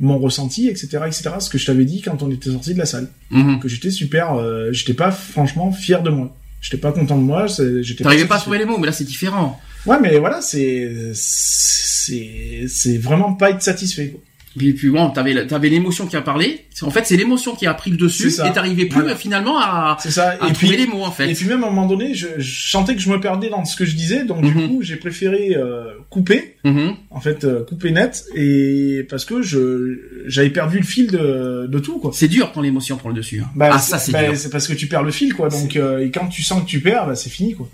mon 0.00 0.18
ressenti, 0.18 0.68
etc., 0.68 0.98
etc., 1.06 1.30
ce 1.38 1.50
que 1.50 1.58
je 1.58 1.66
t'avais 1.66 1.84
dit 1.84 2.02
quand 2.02 2.22
on 2.22 2.30
était 2.30 2.50
sorti 2.50 2.74
de 2.74 2.78
la 2.78 2.86
salle, 2.86 3.08
Mhm. 3.30 3.60
que 3.60 3.68
j'étais 3.68 3.90
super, 3.90 4.34
euh, 4.34 4.70
j'étais 4.72 4.94
pas 4.94 5.10
franchement 5.10 5.70
fier 5.72 6.02
de 6.02 6.10
moi, 6.10 6.34
j'étais 6.60 6.76
pas 6.78 6.92
content 6.92 7.18
de 7.18 7.22
moi, 7.24 7.46
j'étais 7.82 8.04
T'arrivais 8.04 8.26
pas 8.26 8.36
à 8.36 8.40
trouver 8.40 8.58
les 8.58 8.64
mots, 8.64 8.78
mais 8.78 8.86
là 8.86 8.92
c'est 8.92 9.04
différent. 9.04 9.60
Ouais, 9.86 9.96
mais 10.00 10.18
voilà, 10.18 10.40
c'est 10.40 11.12
c'est 11.14 12.64
c'est 12.68 12.98
vraiment 12.98 13.34
pas 13.34 13.50
être 13.50 13.62
satisfait. 13.62 14.08
Quoi. 14.08 14.20
Puis, 14.54 14.74
puis 14.74 14.90
bon, 14.90 15.08
t'avais 15.08 15.46
t'avais 15.46 15.70
l'émotion 15.70 16.06
qui 16.06 16.14
a 16.14 16.20
parlé. 16.20 16.66
En 16.82 16.90
fait, 16.90 17.06
c'est 17.06 17.16
l'émotion 17.16 17.54
qui 17.54 17.66
a 17.66 17.72
pris 17.72 17.90
le 17.90 17.96
dessus 17.96 18.28
et 18.28 18.52
t'arrivais 18.52 18.84
plus 18.84 19.00
Voilà. 19.00 19.16
finalement 19.16 19.58
à, 19.58 19.96
ça. 19.98 20.30
à 20.30 20.34
et 20.34 20.52
trouver 20.52 20.74
puis 20.74 20.76
les 20.76 20.86
mots 20.86 21.04
en 21.04 21.10
fait. 21.10 21.30
et 21.30 21.34
puis 21.34 21.46
même 21.46 21.64
à 21.64 21.68
un 21.68 21.70
moment 21.70 21.86
donné, 21.86 22.12
je, 22.12 22.26
je 22.36 22.68
sentais 22.70 22.94
que 22.94 23.00
je 23.00 23.08
me 23.08 23.18
perdais 23.18 23.48
dans 23.48 23.64
ce 23.64 23.76
que 23.76 23.86
je 23.86 23.96
disais, 23.96 24.24
donc 24.24 24.42
du 24.42 24.52
Mhm. 24.54 24.68
coup 24.68 24.82
j'ai 24.82 24.96
préféré 24.96 25.54
euh, 25.56 25.84
couper, 26.10 26.56
Mhm. 26.64 26.96
en 27.10 27.20
fait 27.20 27.44
euh, 27.44 27.64
couper 27.64 27.92
net, 27.92 28.24
et 28.34 29.06
parce 29.08 29.24
que 29.24 29.40
je 29.40 29.98
j'avais 30.26 30.50
perdu 30.50 30.78
le 30.80 30.84
fil 30.84 31.06
de 31.06 31.66
de 31.66 31.78
tout 31.78 31.98
quoi. 31.98 32.10
C'est 32.12 32.28
dur 32.28 32.52
quand 32.52 32.60
l'émotion 32.60 32.98
prend 32.98 33.08
le 33.08 33.14
dessus. 33.14 33.40
hein. 33.40 33.48
Bah, 33.56 33.70
ah 33.72 33.78
ça 33.78 33.98
c'est 33.98 34.12
bah, 34.12 34.34
c'est 34.34 34.50
parce 34.50 34.68
que 34.68 34.74
tu 34.74 34.86
perds 34.86 35.02
le 35.04 35.12
fil 35.12 35.32
quoi. 35.34 35.48
Donc 35.48 35.76
euh, 35.76 36.04
et 36.04 36.10
quand 36.10 36.26
tu 36.28 36.42
sens 36.42 36.62
que 36.62 36.68
tu 36.68 36.80
perds, 36.80 37.06
bah, 37.06 37.14
c'est 37.14 37.30
fini 37.30 37.54
quoi. 37.54 37.70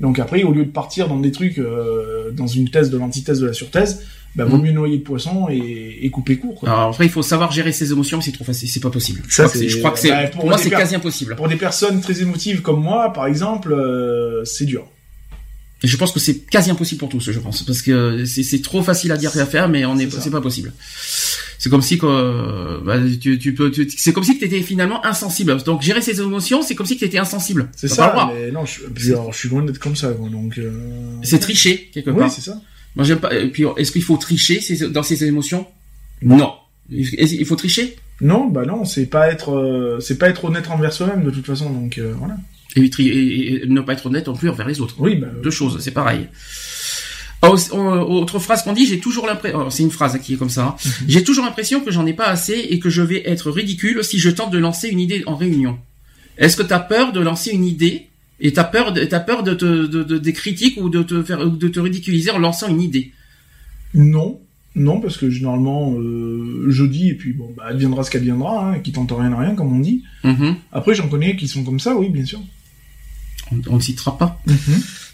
Donc 0.00 0.18
après, 0.18 0.42
au 0.42 0.52
lieu 0.52 0.64
de 0.64 0.70
partir 0.70 1.08
dans 1.08 1.18
des 1.20 1.30
trucs, 1.30 1.58
euh, 1.58 2.30
dans 2.32 2.46
une 2.46 2.70
thèse 2.70 2.90
de 2.90 2.96
l'antithèse 2.98 3.40
de 3.40 3.46
la 3.46 3.52
surthèse, 3.52 4.02
bah, 4.34 4.44
vaut 4.44 4.56
Mhm. 4.56 4.62
mieux 4.64 4.72
noyer 4.72 4.96
le 4.96 5.02
poisson 5.02 5.48
et, 5.50 5.98
et 6.02 6.10
couper 6.10 6.36
court. 6.38 6.54
Quoi. 6.60 6.68
Alors 6.70 6.88
après, 6.90 7.04
il 7.06 7.10
faut 7.10 7.22
savoir 7.22 7.50
gérer 7.52 7.72
ses 7.72 7.92
émotions, 7.92 8.16
mais 8.18 8.22
c'est 8.22 8.32
trop 8.32 8.44
facile, 8.44 8.68
c'est 8.70 8.80
pas 8.80 8.88
possible. 8.90 9.22
Je 9.28 9.34
Ça, 9.34 9.42
crois 9.42 9.52
que 9.52 9.58
c'est- 9.58 9.64
c'est- 9.64 9.68
je 9.70 9.78
crois 9.78 9.90
que 9.90 9.98
c'est, 9.98 10.08
bah, 10.10 10.22
pour, 10.28 10.40
pour 10.40 10.48
moi, 10.50 10.56
des 10.56 10.62
c'est 10.62 10.70
quasi 10.70 10.94
impossible. 10.94 11.36
Pour 11.36 11.48
des 11.48 11.56
personnes 11.56 12.00
très 12.00 12.22
émotives 12.22 12.62
comme 12.62 12.80
moi, 12.80 13.12
par 13.12 13.26
exemple, 13.26 13.72
euh, 13.72 14.44
c'est 14.44 14.64
dur. 14.66 14.86
Et 15.82 15.88
je 15.88 15.96
pense 15.96 16.12
que 16.12 16.20
c'est 16.20 16.36
quasi 16.40 16.70
impossible 16.70 16.98
pour 16.98 17.08
tous, 17.08 17.30
je 17.32 17.38
pense, 17.40 17.62
parce 17.62 17.80
que 17.82 18.24
c'est, 18.26 18.42
c'est 18.42 18.60
trop 18.60 18.82
facile 18.82 19.12
à 19.12 19.16
dire 19.16 19.34
et 19.36 19.40
à 19.40 19.46
faire, 19.46 19.68
mais 19.68 19.84
on 19.86 19.96
est, 19.98 20.10
c'est 20.12 20.30
pas 20.30 20.42
possible. 20.42 20.72
C'est 21.62 21.68
comme 21.68 21.82
si 21.82 21.98
que, 21.98 22.06
euh, 22.06 22.80
bah, 22.82 22.96
tu, 23.20 23.38
tu 23.38 23.52
peux, 23.52 23.70
tu- 23.70 23.86
c'est 23.94 24.14
comme 24.14 24.24
si 24.24 24.34
que 24.34 24.40
t'étais 24.40 24.62
finalement 24.62 25.04
insensible. 25.04 25.62
Donc 25.64 25.82
gérer 25.82 26.00
ses 26.00 26.18
émotions, 26.18 26.62
c'est 26.62 26.74
comme 26.74 26.86
si 26.86 26.94
que 26.96 27.00
t'étais 27.00 27.18
insensible. 27.18 27.68
C'est 27.76 27.88
pas 27.88 27.94
ça. 27.94 28.30
Mais 28.34 28.50
non, 28.50 28.64
je, 28.64 28.80
puis 28.94 29.08
alors, 29.10 29.30
je 29.34 29.38
suis 29.40 29.48
loin 29.50 29.62
d'être 29.62 29.78
comme 29.78 29.94
ça. 29.94 30.10
Donc. 30.12 30.56
Euh... 30.56 30.72
C'est 31.22 31.38
tricher 31.38 31.90
quelque 31.92 32.08
Oui, 32.12 32.20
part. 32.20 32.30
c'est 32.30 32.40
ça. 32.40 32.58
Moi 32.96 33.04
j'aime 33.04 33.18
pas. 33.18 33.34
Et 33.38 33.48
puis 33.48 33.64
est-ce 33.76 33.92
qu'il 33.92 34.02
faut 34.02 34.16
tricher 34.16 34.58
dans 34.88 35.02
ses 35.02 35.22
émotions? 35.26 35.66
Non. 36.22 36.54
Il 36.88 37.44
faut 37.44 37.56
tricher? 37.56 37.94
Non, 38.22 38.46
bah 38.48 38.64
non, 38.64 38.86
c'est 38.86 39.06
pas 39.06 39.28
être, 39.30 39.50
euh, 39.54 40.00
c'est 40.00 40.16
pas 40.18 40.28
être 40.30 40.44
honnête 40.46 40.68
envers 40.70 40.92
soi-même 40.94 41.22
de 41.24 41.30
toute 41.30 41.44
façon. 41.46 41.68
Donc 41.70 41.98
euh, 41.98 42.14
voilà. 42.18 42.36
et, 42.76 42.88
tri- 42.90 43.08
et- 43.08 43.62
et 43.64 43.66
ne 43.66 43.80
pas 43.82 43.92
être 43.92 44.06
honnête 44.06 44.26
non 44.28 44.34
plus 44.34 44.48
envers 44.48 44.66
les 44.66 44.80
autres. 44.80 44.96
Oui, 44.98 45.16
bah. 45.16 45.28
Deux 45.42 45.50
choses, 45.50 45.78
c'est 45.80 45.90
pareil. 45.92 46.26
Ah, 47.42 47.50
Autre 47.50 48.38
phrase 48.38 48.62
qu'on 48.62 48.72
dit, 48.74 48.86
j'ai 48.86 49.00
toujours 49.00 49.26
l'impression, 49.26 49.70
c'est 49.70 49.82
une 49.82 49.90
phrase 49.90 50.18
qui 50.22 50.34
est 50.34 50.36
comme 50.36 50.50
ça, 50.50 50.64
hein. 50.66 50.74
Mhm. 50.84 50.92
j'ai 51.08 51.24
toujours 51.24 51.44
l'impression 51.46 51.80
que 51.80 51.90
j'en 51.90 52.04
ai 52.06 52.12
pas 52.12 52.26
assez 52.26 52.52
et 52.54 52.78
que 52.78 52.90
je 52.90 53.00
vais 53.02 53.22
être 53.26 53.50
ridicule 53.50 54.04
si 54.04 54.18
je 54.18 54.28
tente 54.30 54.50
de 54.50 54.58
lancer 54.58 54.88
une 54.88 55.00
idée 55.00 55.22
en 55.26 55.36
réunion. 55.36 55.78
Est-ce 56.36 56.56
que 56.56 56.62
t'as 56.62 56.80
peur 56.80 57.12
de 57.12 57.20
lancer 57.20 57.50
une 57.52 57.64
idée 57.64 58.06
et 58.40 58.52
t'as 58.52 58.64
peur, 58.64 58.92
de, 58.92 59.04
t'as 59.04 59.20
peur 59.20 59.42
de, 59.42 59.54
te, 59.54 59.86
de, 59.86 60.02
de- 60.02 60.18
des 60.18 60.32
critiques 60.32 60.78
ou 60.80 60.88
de 60.90 61.02
te 61.02 61.22
faire, 61.22 61.46
de 61.50 61.68
te 61.68 61.80
ridiculiser 61.80 62.30
en 62.30 62.38
lançant 62.38 62.68
une 62.68 62.80
idée? 62.82 63.12
Non, 63.94 64.38
non, 64.74 65.00
parce 65.00 65.16
que 65.16 65.28
généralement, 65.30 65.94
euh, 65.98 66.66
je 66.68 66.84
dis 66.84 67.08
et 67.08 67.14
puis 67.14 67.32
bon, 67.32 67.52
bah, 67.56 67.64
adviendra 67.68 68.02
ce 68.04 68.10
qu'adviendra, 68.10 68.70
hein, 68.70 68.78
qui 68.80 68.92
tente 68.92 69.12
rien 69.12 69.32
à 69.32 69.38
rien, 69.38 69.54
comme 69.54 69.74
on 69.74 69.80
dit. 69.80 70.04
Mhm. 70.24 70.56
Après, 70.72 70.94
j'en 70.94 71.08
connais 71.08 71.36
qui 71.36 71.48
sont 71.48 71.64
comme 71.64 71.80
ça, 71.80 71.96
oui, 71.96 72.08
bien 72.10 72.24
sûr. 72.24 72.40
On, 73.52 73.60
on 73.68 73.76
ne 73.76 73.80
citera 73.80 74.16
pas. 74.16 74.40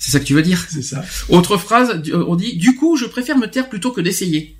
C'est 0.06 0.12
ça 0.12 0.20
que 0.20 0.24
tu 0.24 0.34
veux 0.34 0.42
dire 0.42 0.64
C'est 0.70 0.82
ça. 0.82 1.04
Autre 1.30 1.56
phrase, 1.56 2.00
euh, 2.10 2.24
on 2.28 2.36
dit, 2.36 2.56
du 2.56 2.76
coup, 2.76 2.96
je 2.96 3.06
préfère 3.06 3.36
me 3.36 3.46
taire 3.48 3.68
plutôt 3.68 3.90
que 3.90 4.00
d'essayer. 4.00 4.54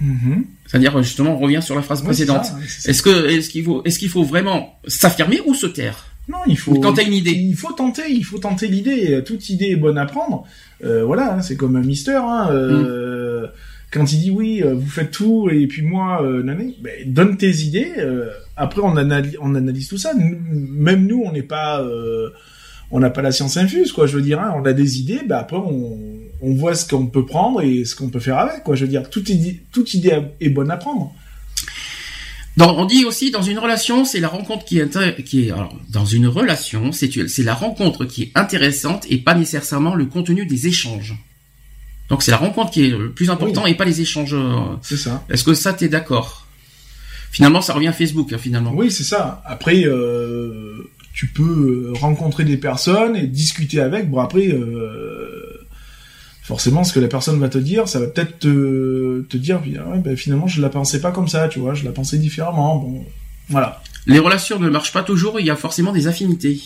Mhm. 0.00 0.44
C'est-à-dire, 0.66 1.00
justement, 1.04 1.36
on 1.36 1.38
revient 1.38 1.62
sur 1.62 1.76
la 1.76 1.82
phrase 1.82 2.02
précédente. 2.02 2.46
Est-ce 2.84 3.00
que, 3.00 3.28
est-ce 3.28 3.48
qu'il 3.48 3.62
faut, 3.64 3.82
est-ce 3.84 4.00
qu'il 4.00 4.08
faut 4.08 4.24
vraiment 4.24 4.80
s'affirmer 4.88 5.40
ou 5.46 5.54
se 5.54 5.66
taire 5.68 6.06
Non, 6.28 6.38
il 6.48 6.58
faut. 6.58 6.74
Quand 6.80 6.94
t'as 6.94 7.04
une 7.04 7.12
idée. 7.12 7.30
Il 7.30 7.54
faut 7.54 7.72
tenter, 7.72 8.10
il 8.10 8.24
faut 8.24 8.38
tenter 8.38 8.66
l'idée. 8.66 9.22
Toute 9.24 9.48
idée 9.50 9.66
est 9.66 9.76
bonne 9.76 9.98
à 9.98 10.06
prendre. 10.06 10.44
Euh, 10.84 11.04
voilà, 11.04 11.34
hein, 11.36 11.42
c'est 11.42 11.54
comme 11.56 11.76
un 11.76 11.82
Mister. 11.82 12.18
Hein, 12.20 12.48
euh, 12.50 13.46
Quand 13.92 14.12
il 14.12 14.18
dit 14.18 14.30
oui, 14.32 14.62
vous 14.64 14.88
faites 14.88 15.12
tout 15.12 15.48
et 15.48 15.68
puis 15.68 15.82
moi, 15.82 16.24
euh, 16.24 16.42
nané, 16.42 16.74
ben, 16.80 16.92
donne 17.06 17.36
tes 17.36 17.54
idées. 17.60 17.92
après, 18.56 18.80
on 18.82 18.96
analyse, 18.96 19.36
on 19.40 19.54
analyse 19.54 19.86
tout 19.86 19.98
ça. 19.98 20.12
Nous- 20.14 20.38
même 20.72 21.06
nous, 21.06 21.22
on 21.24 21.30
n'est 21.30 21.42
pas, 21.42 21.86
on 22.90 22.98
n'a 23.00 23.10
pas 23.10 23.22
la 23.22 23.32
science 23.32 23.56
infuse, 23.56 23.92
quoi. 23.92 24.06
Je 24.06 24.16
veux 24.16 24.22
dire, 24.22 24.40
hein, 24.40 24.52
on 24.56 24.64
a 24.64 24.72
des 24.72 24.98
idées. 24.98 25.20
Ben 25.26 25.36
après, 25.38 25.56
on, 25.56 25.98
on 26.42 26.54
voit 26.54 26.74
ce 26.74 26.86
qu'on 26.88 27.06
peut 27.06 27.24
prendre 27.26 27.62
et 27.62 27.84
ce 27.84 27.94
qu'on 27.94 28.08
peut 28.08 28.20
faire 28.20 28.38
avec, 28.38 28.62
quoi. 28.64 28.74
Je 28.74 28.84
veux 28.84 28.90
dire, 28.90 29.08
toute 29.10 29.28
idée, 29.28 29.62
toute 29.72 29.94
idée 29.94 30.20
est 30.40 30.48
bonne 30.50 30.70
à 30.70 30.76
prendre. 30.76 31.12
Dans- 32.56 32.76
on 32.76 32.84
dit 32.84 33.04
aussi 33.04 33.30
dans 33.30 33.42
une 33.42 33.58
relation, 33.58 34.04
c'est 34.04 34.18
la 34.20 34.28
rencontre 34.28 34.64
qui 34.64 34.78
est, 34.80 35.22
qui 35.24 35.46
est 35.46 35.50
alors, 35.52 35.78
dans 35.88 36.04
une 36.04 36.26
relation, 36.26 36.90
c'est 36.92 37.10
c'est 37.28 37.44
la 37.44 37.54
rencontre 37.54 38.04
qui 38.04 38.24
est 38.24 38.32
intéressante 38.34 39.06
et 39.08 39.18
pas 39.18 39.34
nécessairement 39.34 39.94
le 39.94 40.06
contenu 40.06 40.46
des 40.46 40.66
échanges. 40.66 41.14
Donc 42.08 42.24
c'est 42.24 42.32
la 42.32 42.38
rencontre 42.38 42.72
qui 42.72 42.86
est 42.86 42.90
le 42.90 43.12
plus 43.12 43.30
important 43.30 43.66
et 43.66 43.74
pas 43.76 43.84
les 43.84 44.00
échanges. 44.00 44.34
euh. 44.34 44.76
C'est 44.82 44.96
ça. 44.96 45.24
Est-ce 45.30 45.44
que 45.44 45.54
ça 45.54 45.72
t'es 45.72 45.88
d'accord? 45.88 46.48
Finalement, 47.30 47.60
ça 47.62 47.72
revient 47.72 47.86
à 47.86 47.92
Facebook 47.92 48.32
hein, 48.32 48.38
finalement. 48.38 48.72
Oui, 48.74 48.90
c'est 48.90 49.04
ça. 49.04 49.40
Après, 49.46 49.84
euh, 49.84 50.90
tu 51.12 51.26
peux 51.28 51.92
rencontrer 51.94 52.44
des 52.44 52.56
personnes 52.56 53.16
et 53.16 53.26
discuter 53.26 53.80
avec. 53.80 54.10
Bon, 54.10 54.20
après, 54.20 54.48
euh, 54.48 55.66
forcément, 56.42 56.84
ce 56.84 56.92
que 56.92 57.00
la 57.00 57.08
personne 57.08 57.38
va 57.38 57.48
te 57.48 57.58
dire, 57.58 57.88
ça 57.88 58.00
va 58.00 58.06
peut-être 58.06 58.38
te, 58.38 59.22
te 59.22 59.36
dire, 59.36 59.60
ah 59.78 59.90
ouais, 59.90 59.98
ben, 59.98 60.16
finalement, 60.16 60.46
je 60.46 60.60
la 60.62 60.68
pensais 60.68 61.00
pas 61.00 61.10
comme 61.10 61.28
ça, 61.28 61.48
tu 61.48 61.58
vois, 61.58 61.74
je 61.74 61.84
la 61.84 61.92
pensais 61.92 62.18
différemment. 62.18 62.76
Bon, 62.76 63.04
voilà. 63.48 63.82
Les 64.06 64.18
relations 64.18 64.58
ne 64.58 64.68
marchent 64.68 64.92
pas 64.92 65.02
toujours. 65.02 65.40
Il 65.40 65.46
y 65.46 65.50
a 65.50 65.56
forcément 65.56 65.92
des 65.92 66.06
affinités. 66.06 66.60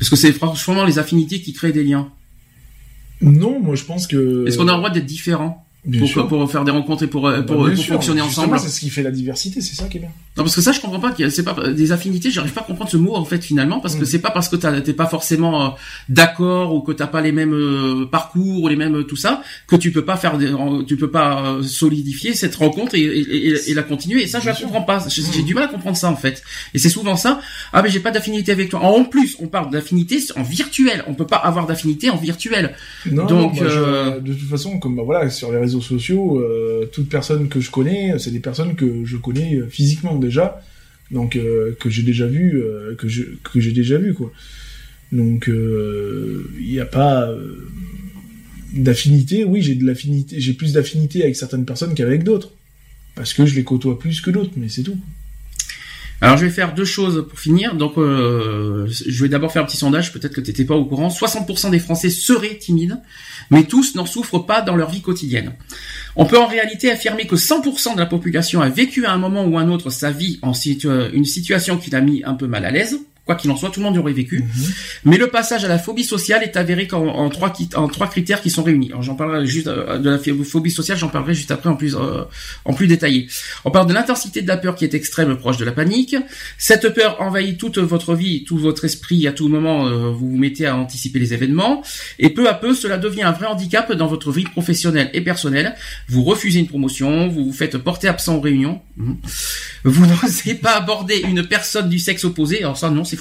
Est-ce 0.00 0.10
que 0.10 0.16
c'est 0.16 0.32
franchement 0.32 0.84
les 0.84 0.98
affinités 0.98 1.40
qui 1.40 1.52
créent 1.52 1.72
des 1.72 1.84
liens 1.84 2.10
Non, 3.20 3.60
moi, 3.60 3.74
je 3.74 3.84
pense 3.84 4.06
que. 4.06 4.46
Est-ce 4.46 4.56
qu'on 4.56 4.68
a 4.68 4.72
le 4.72 4.78
droit 4.78 4.90
d'être 4.90 5.06
différent? 5.06 5.66
Bien 5.84 6.00
pour, 6.00 6.08
sûr. 6.08 6.28
pour 6.28 6.50
faire 6.50 6.64
des 6.64 6.70
rencontres 6.70 7.04
et 7.04 7.06
pour, 7.06 7.26
euh, 7.26 7.38
Bah, 7.38 7.42
pour, 7.44 7.64
bien 7.64 7.74
pour 7.74 7.82
sûr. 7.84 7.94
fonctionner 7.94 8.20
ensemble 8.20 8.58
C'est 8.58 8.68
ce 8.68 8.80
qui 8.80 8.90
fait 8.90 9.02
la 9.02 9.10
diversité, 9.10 9.60
c'est 9.62 9.74
ça 9.74 9.88
qui 9.88 9.96
est 9.96 10.00
bien. 10.00 10.10
Non, 10.36 10.44
parce 10.44 10.54
que 10.54 10.60
ça, 10.60 10.72
je 10.72 10.80
comprends 10.80 11.00
pas. 11.00 11.14
C'est 11.30 11.42
pas 11.42 11.54
des 11.70 11.92
affinités. 11.92 12.30
J'arrive 12.30 12.52
pas 12.52 12.60
à 12.60 12.64
comprendre 12.64 12.90
ce 12.90 12.96
mot 12.96 13.14
en 13.16 13.24
fait 13.24 13.42
finalement, 13.42 13.80
parce 13.80 13.94
que 13.96 14.02
Mm. 14.02 14.06
c'est 14.06 14.18
pas 14.20 14.30
parce 14.30 14.48
que 14.48 14.56
t'as- 14.56 14.80
t'es 14.82 14.92
pas 14.92 15.06
forcément 15.06 15.64
euh, 15.64 15.68
d'accord 16.08 16.74
ou 16.74 16.80
que 16.80 16.92
t'as 16.92 17.06
pas 17.06 17.20
les 17.20 17.32
mêmes 17.32 17.54
euh, 17.54 18.06
parcours 18.10 18.62
ou 18.64 18.68
les 18.68 18.76
mêmes 18.76 18.96
euh, 18.96 19.02
tout 19.04 19.16
ça 19.16 19.42
que 19.66 19.76
tu 19.76 19.90
peux 19.90 20.04
pas 20.04 20.16
faire, 20.16 20.36
des, 20.38 20.52
tu 20.86 20.96
peux 20.96 21.10
pas 21.10 21.42
euh, 21.44 21.62
solidifier 21.62 22.34
cette 22.34 22.54
rencontre 22.56 22.94
et, 22.94 23.00
et, 23.00 23.48
et- 23.48 23.70
et 23.70 23.74
la 23.74 23.82
continuer. 23.82 24.22
Et 24.22 24.26
ça, 24.26 24.38
je 24.38 24.44
Bien 24.44 24.52
la 24.52 24.58
sûr. 24.58 24.66
comprends 24.68 24.82
pas. 24.82 25.04
J'ai 25.08 25.22
Mm. 25.22 25.44
du 25.44 25.54
mal 25.54 25.64
à 25.64 25.68
comprendre 25.68 25.96
ça 25.96 26.10
en 26.10 26.16
fait. 26.16 26.42
Et 26.74 26.78
c'est 26.78 26.90
souvent 26.90 27.16
ça. 27.16 27.40
Ah, 27.72 27.82
mais 27.82 27.88
j'ai 27.90 28.00
pas 28.00 28.10
d'affinité 28.10 28.52
avec 28.52 28.68
toi. 28.70 28.80
En 28.82 29.04
plus, 29.04 29.36
on 29.40 29.46
parle 29.48 29.70
d'affinité 29.70 30.18
en 30.36 30.42
virtuel. 30.42 31.04
On 31.06 31.14
peut 31.14 31.26
pas 31.26 31.36
avoir 31.36 31.66
d'affinité 31.66 32.10
en 32.10 32.16
virtuel. 32.16 32.74
Non, 33.10 33.24
Donc, 33.26 33.54
moi, 33.54 33.68
je- 33.68 33.78
euh, 33.78 34.20
de 34.20 34.32
toute 34.34 34.48
façon, 34.48 34.78
comme 34.78 34.96
bah, 34.96 35.02
voilà, 35.04 35.30
sur 35.30 35.50
les 35.52 35.58
réseaux 35.58 35.69
sociaux, 35.78 36.40
euh, 36.40 36.86
toute 36.86 37.08
personne 37.08 37.48
que 37.48 37.60
je 37.60 37.70
connais, 37.70 38.18
c'est 38.18 38.30
des 38.30 38.40
personnes 38.40 38.74
que 38.74 39.04
je 39.04 39.16
connais 39.16 39.56
euh, 39.56 39.66
physiquement 39.68 40.16
déjà, 40.16 40.60
donc 41.10 41.36
euh, 41.36 41.76
que 41.78 41.88
j'ai 41.88 42.02
déjà 42.02 42.26
vu, 42.26 42.62
que 42.98 43.08
je 43.08 43.22
que 43.44 43.60
j'ai 43.60 43.72
déjà 43.72 43.98
vu 43.98 44.14
quoi. 44.14 44.32
Donc 45.12 45.48
il 45.48 46.68
n'y 46.68 46.80
a 46.80 46.86
pas 46.86 47.32
d'affinité. 48.72 49.44
Oui, 49.44 49.62
j'ai 49.62 49.74
de 49.74 49.84
l'affinité, 49.84 50.40
j'ai 50.40 50.54
plus 50.54 50.72
d'affinité 50.72 51.22
avec 51.22 51.36
certaines 51.36 51.64
personnes 51.64 51.94
qu'avec 51.94 52.24
d'autres, 52.24 52.52
parce 53.14 53.32
que 53.34 53.46
je 53.46 53.54
les 53.54 53.64
côtoie 53.64 53.98
plus 53.98 54.20
que 54.20 54.30
d'autres, 54.30 54.52
mais 54.56 54.68
c'est 54.68 54.82
tout. 54.82 54.98
Alors 56.22 56.36
je 56.36 56.44
vais 56.44 56.50
faire 56.50 56.74
deux 56.74 56.84
choses 56.84 57.26
pour 57.28 57.38
finir. 57.38 57.74
Donc 57.74 57.96
euh, 57.96 58.86
je 58.88 59.22
vais 59.22 59.28
d'abord 59.28 59.52
faire 59.52 59.62
un 59.62 59.66
petit 59.66 59.76
sondage, 59.76 60.12
peut-être 60.12 60.34
que 60.34 60.40
tu 60.40 60.50
n'étais 60.50 60.64
pas 60.64 60.74
au 60.74 60.84
courant. 60.84 61.08
60% 61.08 61.70
des 61.70 61.78
Français 61.78 62.10
seraient 62.10 62.56
timides, 62.56 62.98
mais 63.50 63.64
tous 63.64 63.94
n'en 63.94 64.06
souffrent 64.06 64.40
pas 64.40 64.60
dans 64.60 64.76
leur 64.76 64.90
vie 64.90 65.00
quotidienne. 65.00 65.54
On 66.16 66.26
peut 66.26 66.38
en 66.38 66.46
réalité 66.46 66.90
affirmer 66.90 67.26
que 67.26 67.36
100% 67.36 67.94
de 67.94 68.00
la 68.00 68.06
population 68.06 68.60
a 68.60 68.68
vécu 68.68 69.06
à 69.06 69.12
un 69.12 69.18
moment 69.18 69.44
ou 69.44 69.58
un 69.58 69.68
autre 69.70 69.90
sa 69.90 70.10
vie 70.10 70.38
en 70.42 70.52
une 70.52 71.24
situation 71.24 71.78
qui 71.78 71.90
l'a 71.90 72.00
mis 72.00 72.22
un 72.24 72.34
peu 72.34 72.46
mal 72.46 72.64
à 72.64 72.70
l'aise, 72.70 72.98
Quoi 73.30 73.36
qu'il 73.36 73.50
en 73.52 73.56
soit, 73.56 73.70
tout 73.70 73.78
le 73.78 73.84
monde 73.86 73.94
y 73.94 73.98
aurait 74.00 74.12
vécu. 74.12 74.40
Mhm. 74.40 74.64
Mais 75.04 75.16
le 75.16 75.28
passage 75.28 75.64
à 75.64 75.68
la 75.68 75.78
phobie 75.78 76.02
sociale 76.02 76.42
est 76.42 76.56
avéré 76.56 76.88
en 76.90 77.28
trois, 77.30 77.50
qui- 77.50 77.68
en 77.76 77.86
trois 77.86 78.08
critères 78.08 78.42
qui 78.42 78.50
sont 78.50 78.64
réunis. 78.64 78.88
Alors 78.90 79.04
j'en 79.04 79.14
parlerai 79.14 79.46
juste 79.46 79.68
euh, 79.68 79.98
de 79.98 80.10
la 80.10 80.18
phobie 80.42 80.72
sociale, 80.72 80.98
j'en 80.98 81.06
parlerai 81.06 81.32
juste 81.34 81.52
après 81.52 81.68
en 81.70 81.76
plus 81.76 81.94
euh, 81.94 82.24
en 82.64 82.72
plus 82.72 82.88
détaillé. 82.88 83.28
On 83.64 83.70
parle 83.70 83.86
de 83.86 83.92
l'intensité 83.94 84.42
de 84.42 84.48
la 84.48 84.56
peur 84.56 84.74
qui 84.74 84.84
est 84.84 84.94
extrême, 84.94 85.36
proche 85.36 85.58
de 85.58 85.64
la 85.64 85.70
panique. 85.70 86.16
Cette 86.58 86.92
peur 86.92 87.18
envahit 87.20 87.56
toute 87.56 87.78
votre 87.78 88.16
vie, 88.16 88.42
tout 88.42 88.58
votre 88.58 88.84
esprit. 88.84 89.28
À 89.28 89.32
tout 89.32 89.46
moment, 89.46 89.86
euh, 89.86 90.10
vous 90.10 90.28
vous 90.32 90.36
mettez 90.36 90.66
à 90.66 90.74
anticiper 90.76 91.20
les 91.20 91.32
événements. 91.32 91.84
Et 92.18 92.30
peu 92.30 92.48
à 92.48 92.54
peu, 92.54 92.74
cela 92.74 92.98
devient 92.98 93.22
un 93.22 93.30
vrai 93.32 93.46
handicap 93.46 93.92
dans 93.92 94.08
votre 94.08 94.32
vie 94.32 94.42
professionnelle 94.42 95.08
et 95.12 95.20
personnelle. 95.20 95.76
Vous 96.08 96.24
refusez 96.24 96.58
une 96.58 96.66
promotion, 96.66 97.28
vous 97.28 97.44
vous 97.44 97.52
faites 97.52 97.78
porter 97.78 98.08
absent 98.08 98.34
aux 98.34 98.40
réunions. 98.40 98.80
Vous 99.84 100.04
n'osez 100.06 100.54
pas 100.54 100.72
aborder 100.76 101.18
une 101.28 101.46
personne 101.46 101.88
du 101.88 101.98
sexe 102.00 102.24
opposé. 102.24 102.58
Alors 102.62 102.76
ça, 102.76 102.90
non, 102.90 103.04
c'est 103.04 103.19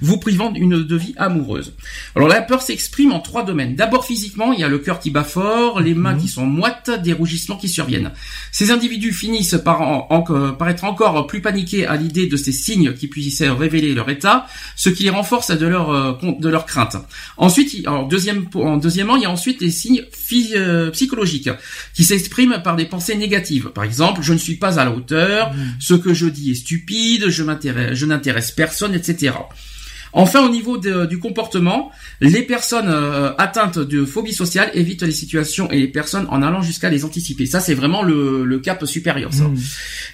Vous 0.00 0.18
privant 0.18 0.50
d'une 0.50 0.82
de 0.84 0.96
vie 0.96 1.14
amoureuse. 1.16 1.72
Alors 2.14 2.28
la 2.28 2.42
peur 2.42 2.62
s'exprime 2.62 3.12
en 3.12 3.20
trois 3.20 3.44
domaines. 3.44 3.74
D'abord 3.76 4.04
physiquement, 4.04 4.52
il 4.52 4.60
y 4.60 4.64
a 4.64 4.68
le 4.68 4.78
cœur 4.78 4.98
qui 5.00 5.10
bat 5.10 5.24
fort, 5.24 5.80
les 5.80 5.94
mains 5.94 6.16
qui 6.16 6.28
sont 6.28 6.46
moites, 6.46 6.90
des 7.02 7.12
rougissements 7.12 7.56
qui 7.56 7.68
surviennent. 7.68 8.12
Ces 8.52 8.70
individus 8.70 9.12
finissent 9.12 9.58
par, 9.64 9.80
en- 9.82 10.06
en- 10.10 10.52
par 10.52 10.68
être 10.68 10.84
encore 10.84 11.26
plus 11.26 11.40
paniqués 11.40 11.86
à 11.86 11.96
l'idée 11.96 12.26
de 12.26 12.36
ces 12.36 12.52
signes 12.52 12.92
qui 12.94 13.06
puissent 13.08 13.42
révéler 13.42 13.94
leur 13.94 14.08
état, 14.10 14.46
ce 14.76 14.88
qui 14.90 15.04
les 15.04 15.10
renforce 15.10 15.50
de 15.50 15.66
leur 15.66 15.90
euh, 15.90 16.12
de 16.40 16.48
leur 16.48 16.66
crainte. 16.66 16.96
Ensuite, 17.36 17.74
il- 17.74 17.86
alors 17.86 18.06
deuxième 18.08 18.46
en 18.54 18.76
deuxièmement, 18.76 19.16
il 19.16 19.22
y 19.22 19.26
a 19.26 19.30
ensuite 19.30 19.60
les 19.60 19.70
signes 19.70 20.02
euh, 20.56 20.90
psychologiques 20.90 21.50
qui 21.94 22.04
s'expriment 22.04 22.60
par 22.62 22.76
des 22.76 22.86
pensées 22.86 23.14
négatives. 23.16 23.68
Par 23.70 23.84
exemple, 23.84 24.20
je 24.22 24.32
ne 24.32 24.38
suis 24.38 24.56
pas 24.56 24.78
à 24.80 24.84
la 24.84 24.90
hauteur, 24.90 25.52
ce 25.80 25.94
que 25.94 26.12
je 26.14 26.26
dis 26.26 26.50
est 26.50 26.54
stupide, 26.54 27.28
je 27.28 27.42
m'intéresse, 27.42 27.94
je 27.94 28.06
n'intéresse 28.06 28.50
personne, 28.50 28.94
etc. 28.94 29.15
Enfin, 30.12 30.46
au 30.46 30.48
niveau 30.48 30.78
de- 30.78 31.04
du 31.04 31.18
comportement, 31.18 31.90
les 32.22 32.40
personnes 32.40 32.88
euh, 32.88 33.32
atteintes 33.36 33.78
de 33.78 34.04
phobie 34.06 34.32
sociale 34.32 34.70
évitent 34.72 35.02
les 35.02 35.12
situations 35.12 35.70
et 35.70 35.78
les 35.78 35.88
personnes 35.88 36.26
en 36.30 36.40
allant 36.42 36.62
jusqu'à 36.62 36.88
les 36.88 37.04
anticiper. 37.04 37.44
Ça, 37.44 37.60
c'est 37.60 37.74
vraiment 37.74 38.02
le, 38.02 38.44
le 38.44 38.58
cap 38.58 38.82
supérieur. 38.86 39.34
Ça. 39.34 39.44
Mhm. 39.44 39.58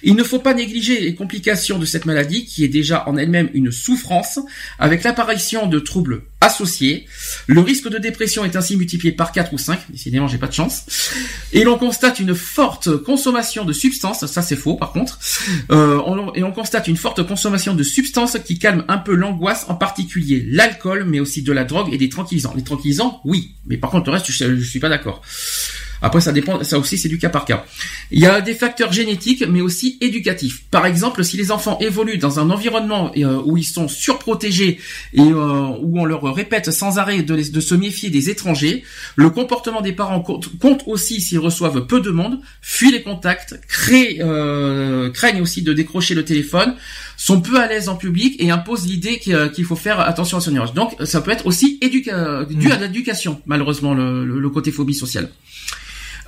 Il 0.01 0.15
ne 0.15 0.23
faut 0.23 0.39
pas 0.39 0.53
négliger 0.53 0.99
les 0.99 1.15
complications 1.15 1.79
de 1.79 1.85
cette 1.85 2.05
maladie 2.05 2.43
qui 2.43 2.65
est 2.65 2.67
déjà 2.69 3.07
en 3.07 3.15
elle-même 3.15 3.49
une 3.53 3.71
souffrance 3.71 4.39
avec 4.77 5.03
l'apparition 5.03 5.67
de 5.67 5.79
troubles 5.79 6.23
associés. 6.43 7.05
Le 7.47 7.61
risque 7.61 7.87
de 7.89 7.97
dépression 7.97 8.45
est 8.45 8.55
ainsi 8.55 8.77
multiplié 8.77 9.13
par 9.13 9.31
4 9.31 9.53
ou 9.53 9.57
5. 9.57 9.79
Décidément, 9.89 10.27
j'ai 10.27 10.37
pas 10.37 10.47
de 10.47 10.53
chance. 10.53 10.85
Et 11.51 11.63
l'on 11.63 11.77
constate 11.77 12.19
une 12.19 12.35
forte 12.35 12.97
consommation 12.97 13.65
de 13.65 13.73
substances. 13.73 14.25
Ça, 14.25 14.41
c'est 14.41 14.55
faux, 14.55 14.75
par 14.75 14.91
contre. 14.91 15.19
Euh, 15.71 16.01
et 16.35 16.43
on 16.43 16.51
constate 16.51 16.87
une 16.87 16.97
forte 16.97 17.25
consommation 17.25 17.73
de 17.73 17.83
substances 17.83 18.37
qui 18.45 18.59
calment 18.59 18.83
un 18.87 18.97
peu 18.97 19.15
l'angoisse, 19.15 19.65
en 19.69 19.75
particulier 19.75 20.45
l'alcool, 20.49 21.05
mais 21.05 21.19
aussi 21.19 21.41
de 21.41 21.51
la 21.51 21.63
drogue 21.63 21.93
et 21.93 21.97
des 21.97 22.09
tranquillisants. 22.09 22.53
Les 22.55 22.63
tranquillisants, 22.63 23.21
oui. 23.23 23.53
Mais 23.65 23.77
par 23.77 23.89
contre, 23.89 24.07
le 24.07 24.13
reste, 24.13 24.31
je, 24.31 24.55
je 24.55 24.69
suis 24.69 24.79
pas 24.79 24.89
d'accord. 24.89 25.21
Après, 26.03 26.19
ça 26.19 26.33
dépend, 26.33 26.61
ça 26.65 26.77
aussi, 26.77 26.97
c'est 26.97 27.07
du 27.07 27.17
cas 27.17 27.29
par 27.29 27.45
cas. 27.45 27.63
Il 28.11 28.19
y 28.19 28.25
a 28.25 28.41
des 28.41 28.53
facteurs 28.53 28.91
génétiques, 28.91 29.41
mais 29.47 29.61
aussi 29.61 29.97
éducatifs. 30.01 30.65
Par 30.69 30.85
exemple, 30.85 31.23
si 31.23 31.37
les 31.37 31.49
enfants 31.49 31.79
évoluent 31.79 32.17
dans 32.17 32.41
un 32.41 32.49
environnement 32.49 33.13
euh, 33.15 33.41
où 33.45 33.55
ils 33.55 33.63
sont 33.63 33.87
surprotégés 33.87 34.79
et 35.13 35.21
euh, 35.21 35.67
où 35.81 35.97
on 35.97 36.03
leur 36.03 36.23
répète 36.35 36.71
sans 36.71 36.97
arrêt 36.97 37.21
de, 37.23 37.41
se 37.61 37.73
méfier 37.73 38.09
des 38.09 38.29
étrangers, 38.29 38.83
le 39.15 39.29
comportement 39.29 39.79
des 39.79 39.93
parents 39.93 40.19
compte, 40.19 40.83
aussi 40.87 41.21
s'ils 41.21 41.39
reçoivent 41.39 41.87
peu 41.87 42.01
de 42.01 42.09
monde, 42.09 42.41
fuient 42.61 42.91
les 42.91 43.01
contacts, 43.01 43.57
euh, 43.89 45.09
craignent 45.09 45.41
aussi 45.41 45.61
de 45.61 45.71
décrocher 45.71 46.15
le 46.15 46.25
téléphone, 46.25 46.75
sont 47.15 47.39
peu 47.39 47.61
à 47.61 47.67
l'aise 47.67 47.87
en 47.87 47.95
public 47.95 48.35
et 48.39 48.51
imposent 48.51 48.87
l'idée 48.87 49.19
qu'il 49.19 49.63
faut 49.63 49.77
faire 49.77 50.01
attention 50.01 50.39
à 50.39 50.41
son 50.41 50.51
image. 50.51 50.73
Donc, 50.73 50.97
ça 51.05 51.21
peut 51.21 51.31
être 51.31 51.47
aussi 51.47 51.79
dû 51.79 52.71
à 52.73 52.77
l'éducation, 52.77 53.41
malheureusement, 53.45 53.93
le 53.93 54.49
côté 54.49 54.73
phobie 54.73 54.93
sociale. 54.93 55.29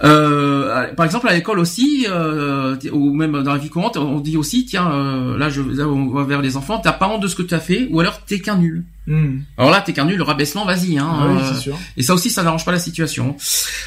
Euh, 0.04 0.94
par 0.94 1.06
exemple, 1.06 1.28
à 1.30 1.34
l'école 1.34 1.60
aussi, 1.60 2.06
euh, 2.10 2.76
ou 2.92 3.14
même 3.14 3.44
dans 3.44 3.54
la 3.54 3.58
vie 3.58 3.70
courante, 3.70 3.96
on 3.98 4.20
dit 4.20 4.36
aussi, 4.38 4.66
tiens, 4.66 4.92
euh, 4.92 5.38
là, 5.38 5.50
je, 5.50 5.62
là, 5.62 5.88
on 5.88 6.10
va 6.10 6.24
vers 6.24 6.42
les 6.42 6.58
enfants, 6.58 6.80
t'as 6.80 6.92
pas 6.92 7.08
honte 7.08 7.22
de 7.22 7.28
ce 7.28 7.36
que 7.36 7.44
tu 7.44 7.54
as 7.54 7.60
fait, 7.60 7.88
ou 7.92 8.00
alors 8.02 8.22
t'es 8.26 8.40
qu'un 8.40 8.58
nul. 8.58 8.84
Mhm. 9.08 9.44
Alors 9.58 9.72
là, 9.72 9.82
t'es 9.82 9.94
qu'un 9.94 10.06
nul, 10.06 10.18
le 10.18 10.24
rabaissement, 10.24 10.66
vas-y. 10.66 10.98
Hein, 10.98 11.08
Ah 11.10 11.28
oui, 11.30 11.40
euh, 11.42 11.56
sûr. 11.60 11.78
et 11.96 12.04
ça 12.04 12.14
aussi, 12.14 12.30
ça 12.30 12.44
n'arrange 12.44 12.66
pas 12.66 12.72
la 12.74 12.80
situation. 12.80 13.38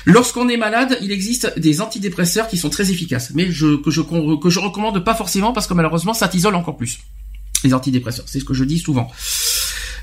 Lorsqu'on 0.06 0.48
est 0.48 0.56
malade, 0.56 0.96
il 1.02 1.10
existe 1.12 1.58
des 1.58 1.80
antidépresseurs 1.80 2.48
qui 2.48 2.56
sont 2.56 2.70
très 2.70 2.90
efficaces, 2.90 3.32
mais 3.34 3.50
je, 3.50 3.76
que 3.76 3.90
je 3.90 4.00
que 4.00 4.48
je 4.48 4.58
recommande 4.60 5.04
pas 5.04 5.14
forcément 5.14 5.52
parce 5.52 5.66
que 5.66 5.74
malheureusement, 5.74 6.14
ça 6.14 6.28
t'isole 6.28 6.54
encore 6.54 6.76
plus. 6.76 7.00
Les 7.64 7.74
antidépresseurs, 7.74 8.24
c'est 8.28 8.38
ce 8.40 8.44
que 8.44 8.54
je 8.54 8.64
dis 8.64 8.78
souvent. 8.78 9.10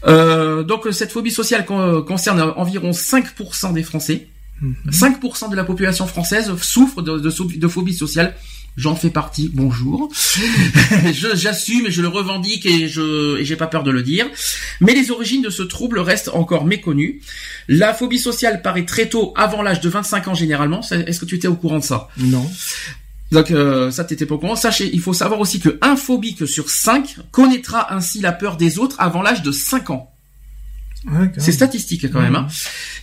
Euh, 0.07 0.61
donc 0.63 0.87
cette 0.91 1.11
phobie 1.11 1.31
sociale 1.31 1.65
con- 1.65 2.03
concerne 2.03 2.53
environ 2.57 2.91
5% 2.91 3.73
des 3.73 3.81
Français. 3.83 4.27
Mhm. 4.61 4.75
5% 4.91 5.49
de 5.49 5.55
la 5.55 5.63
population 5.63 6.07
française 6.07 6.51
souffre 6.61 7.01
de, 7.01 7.19
de, 7.19 7.29
so- 7.29 7.49
de 7.53 7.67
phobie 7.67 7.93
sociale. 7.93 8.35
J'en 8.77 8.95
fais 8.95 9.09
partie. 9.09 9.49
Bonjour. 9.53 10.11
j'assume 11.33 11.85
et 11.87 11.91
je 11.91 12.01
le 12.01 12.07
revendique 12.09 12.65
et 12.65 12.87
je, 12.89 13.37
et 13.37 13.45
j'ai 13.45 13.55
pas 13.55 13.67
peur 13.67 13.83
de 13.83 13.91
le 13.91 14.03
dire. 14.03 14.25
Mais 14.81 14.93
les 14.93 15.11
origines 15.11 15.41
de 15.41 15.49
ce 15.49 15.63
trouble 15.63 15.99
restent 15.99 16.29
encore 16.33 16.65
méconnues. 16.65 17.21
La 17.69 17.93
phobie 17.93 18.19
sociale 18.19 18.61
paraît 18.61 18.85
très 18.85 19.07
tôt, 19.07 19.33
avant 19.37 19.61
l'âge 19.61 19.79
de 19.79 19.89
25 19.89 20.27
ans 20.27 20.33
généralement. 20.33 20.81
Est-ce 20.81 21.19
que 21.19 21.25
tu 21.25 21.35
étais 21.35 21.47
au 21.47 21.55
courant 21.55 21.79
de 21.79 21.83
ça? 21.85 22.09
Non. 22.17 22.49
Donc 23.31 23.49
euh, 23.51 23.91
ça, 23.91 24.03
t'étais 24.03 24.25
pas 24.25 24.35
au 24.35 24.39
courant. 24.39 24.55
Sachez, 24.55 24.89
il 24.93 24.99
faut 25.01 25.13
savoir 25.13 25.39
aussi 25.39 25.59
que 25.59 25.77
un 25.81 25.95
phobique 25.95 26.45
sur 26.47 26.69
5 26.69 27.17
connaîtra 27.31 27.93
ainsi 27.93 28.19
la 28.19 28.31
peur 28.33 28.57
des 28.57 28.77
autres 28.77 28.97
avant 28.99 29.21
l'âge 29.21 29.41
de 29.41 29.51
5 29.51 29.89
ans. 29.89 30.11
Ouais, 31.07 31.31
C'est 31.37 31.51
statistique 31.51 32.11
quand 32.11 32.21
même. 32.21 32.35
Hein. 32.35 32.47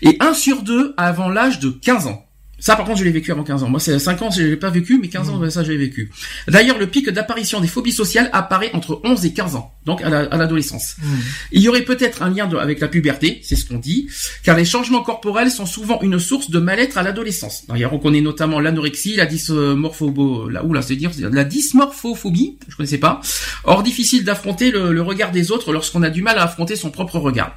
Et 0.03 0.17
1 0.21 0.35
sur 0.35 0.63
2 0.63 0.95
avant 0.97 1.29
l'âge 1.29 1.61
de 1.61 1.71
15 1.71 2.07
ans. 2.09 2.27
Ça, 2.65 2.77
par 2.77 2.87
contre, 2.87 2.99
je 3.01 3.05
l'ai 3.05 3.11
vécu 3.11 3.33
avant 3.33 3.43
15 3.43 3.65
ans. 3.65 3.69
Moi, 3.69 3.81
c'est 3.81 3.99
5 3.99 4.23
ans, 4.23 4.31
je 4.31 4.41
l'ai 4.43 4.57
pas 4.57 4.71
vécu, 4.71 4.97
mais 5.03 5.09
15 5.09 5.31
ans, 5.31 5.39
ben, 5.39 5.51
ça, 5.51 5.65
je 5.65 5.73
l'ai 5.73 5.77
vécu. 5.79 6.13
D'ailleurs, 6.47 6.79
le 6.79 6.87
pic 6.87 7.09
d'apparition 7.11 7.59
des 7.61 7.67
phobies 7.67 7.91
sociales 7.91 8.31
apparaît 8.33 8.71
entre 8.73 9.01
11 9.03 9.25
et 9.27 9.33
15 9.33 9.57
ans, 9.57 9.73
donc 9.85 10.01
à 10.01 10.09
la- 10.09 10.21
à 10.31 10.37
l'adolescence. 10.37 10.95
Mhm. 11.03 11.19
Il 11.51 11.61
y 11.63 11.69
aurait 11.69 11.83
peut-être 11.83 12.23
un 12.23 12.31
lien 12.31 12.47
de- 12.47 12.57
avec 12.57 12.79
la 12.79 12.87
puberté, 12.87 13.41
c'est 13.43 13.57
ce 13.57 13.65
qu'on 13.67 13.79
dit, 13.79 14.07
car 14.45 14.57
les 14.57 14.65
changements 14.65 15.03
corporels 15.03 15.51
sont 15.51 15.67
souvent 15.67 16.01
une 16.03 16.21
source 16.21 16.51
de 16.51 16.61
mal-être 16.61 16.99
à 16.99 17.03
l'adolescence. 17.03 17.65
D'ailleurs, 17.69 17.93
on 17.95 17.99
connaît 17.99 18.21
notamment 18.21 18.61
l'anorexie, 18.61 19.17
la 19.17 19.27
dysmorphobo, 19.27 20.49
la, 20.49 20.65
oula, 20.65 20.83
c'est 20.83 20.95
dire, 20.95 21.11
la 21.19 21.43
dysmorphophobie, 21.45 22.59
je 22.69 22.77
connaissais 22.77 22.99
pas. 22.99 23.21
Or, 23.65 23.83
difficile 23.83 24.23
d'affronter 24.25 24.71
le, 24.71 24.93
le 24.93 25.03
regard 25.03 25.33
des 25.33 25.51
autres 25.51 25.73
lorsqu'on 25.73 26.03
a 26.05 26.11
du 26.11 26.23
mal 26.23 26.39
à 26.39 26.45
affronter 26.45 26.77
son 26.77 26.91
propre 26.91 27.19
regard. 27.19 27.57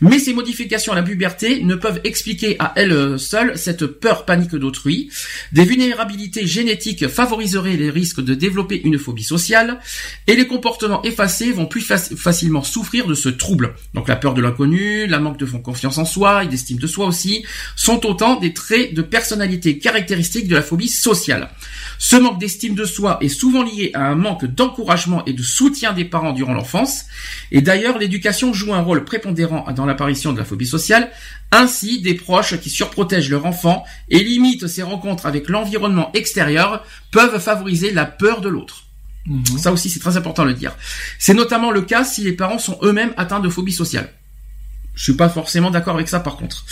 Mais 0.00 0.18
ces 0.18 0.32
modifications 0.32 0.92
à 0.92 0.96
la 0.96 1.02
puberté 1.02 1.62
ne 1.64 1.74
peuvent 1.74 2.00
expliquer 2.04 2.56
à 2.58 2.72
elles 2.76 3.18
seules 3.18 3.56
cette 3.58 3.86
peur 3.86 4.24
panique 4.24 4.43
d'autrui. 4.52 5.10
Des 5.52 5.64
vulnérabilités 5.64 6.46
génétiques 6.46 7.08
favoriseraient 7.08 7.76
les 7.76 7.90
risques 7.90 8.22
de 8.22 8.34
développer 8.34 8.80
une 8.84 8.98
phobie 8.98 9.22
sociale 9.22 9.80
et 10.26 10.36
les 10.36 10.46
comportements 10.46 11.02
effacés 11.02 11.52
vont 11.52 11.66
plus 11.66 11.80
faci- 11.80 12.16
facilement 12.16 12.62
souffrir 12.62 13.06
de 13.06 13.14
ce 13.14 13.28
trouble. 13.28 13.74
Donc 13.94 14.08
la 14.08 14.16
peur 14.16 14.34
de 14.34 14.42
l'inconnu, 14.42 15.06
la 15.06 15.20
manque 15.20 15.38
de 15.38 15.46
confiance 15.46 15.98
en 15.98 16.04
soi 16.04 16.44
et 16.44 16.48
d'estime 16.48 16.78
de 16.78 16.86
soi 16.86 17.06
aussi 17.06 17.44
sont 17.76 18.04
autant 18.06 18.38
des 18.38 18.52
traits 18.52 18.94
de 18.94 19.02
personnalité 19.02 19.78
caractéristiques 19.78 20.48
de 20.48 20.54
la 20.54 20.62
phobie 20.62 20.88
sociale. 20.88 21.50
Ce 21.98 22.16
manque 22.16 22.40
d'estime 22.40 22.74
de 22.74 22.84
soi 22.84 23.18
est 23.20 23.28
souvent 23.28 23.62
lié 23.62 23.90
à 23.94 24.06
un 24.06 24.16
manque 24.16 24.44
d'encouragement 24.46 25.24
et 25.24 25.32
de 25.32 25.42
soutien 25.42 25.92
des 25.92 26.04
parents 26.04 26.32
durant 26.32 26.52
l'enfance. 26.52 27.04
Et 27.52 27.62
d'ailleurs, 27.62 27.98
l'éducation 27.98 28.52
joue 28.52 28.74
un 28.74 28.80
rôle 28.80 29.04
prépondérant 29.04 29.64
dans 29.72 29.86
l'apparition 29.86 30.32
de 30.32 30.38
la 30.38 30.44
phobie 30.44 30.66
sociale. 30.66 31.10
Ainsi, 31.52 32.00
des 32.00 32.14
proches 32.14 32.58
qui 32.60 32.68
surprotègent 32.68 33.30
leur 33.30 33.46
enfant 33.46 33.84
et 34.10 34.20
limitent 34.34 34.66
ses 34.66 34.82
rencontres 34.82 35.26
avec 35.26 35.48
l'environnement 35.48 36.10
extérieur 36.14 36.84
peuvent 37.10 37.40
favoriser 37.40 37.92
la 37.92 38.04
peur 38.04 38.40
de 38.40 38.48
l'autre. 38.48 38.84
Mhm. 39.26 39.58
Ça 39.58 39.72
aussi, 39.72 39.88
c'est 39.88 40.00
très 40.00 40.16
important 40.16 40.44
de 40.44 40.48
le 40.48 40.54
dire. 40.54 40.76
C'est 41.18 41.34
notamment 41.34 41.70
le 41.70 41.82
cas 41.82 42.04
si 42.04 42.22
les 42.22 42.32
parents 42.32 42.58
sont 42.58 42.78
eux-mêmes 42.82 43.14
atteints 43.16 43.40
de 43.40 43.48
phobie 43.48 43.72
sociale. 43.72 44.10
Je 44.94 45.02
suis 45.02 45.14
pas 45.14 45.28
forcément 45.28 45.70
d'accord 45.70 45.94
avec 45.96 46.08
ça 46.08 46.20
par 46.20 46.36
contre. 46.36 46.64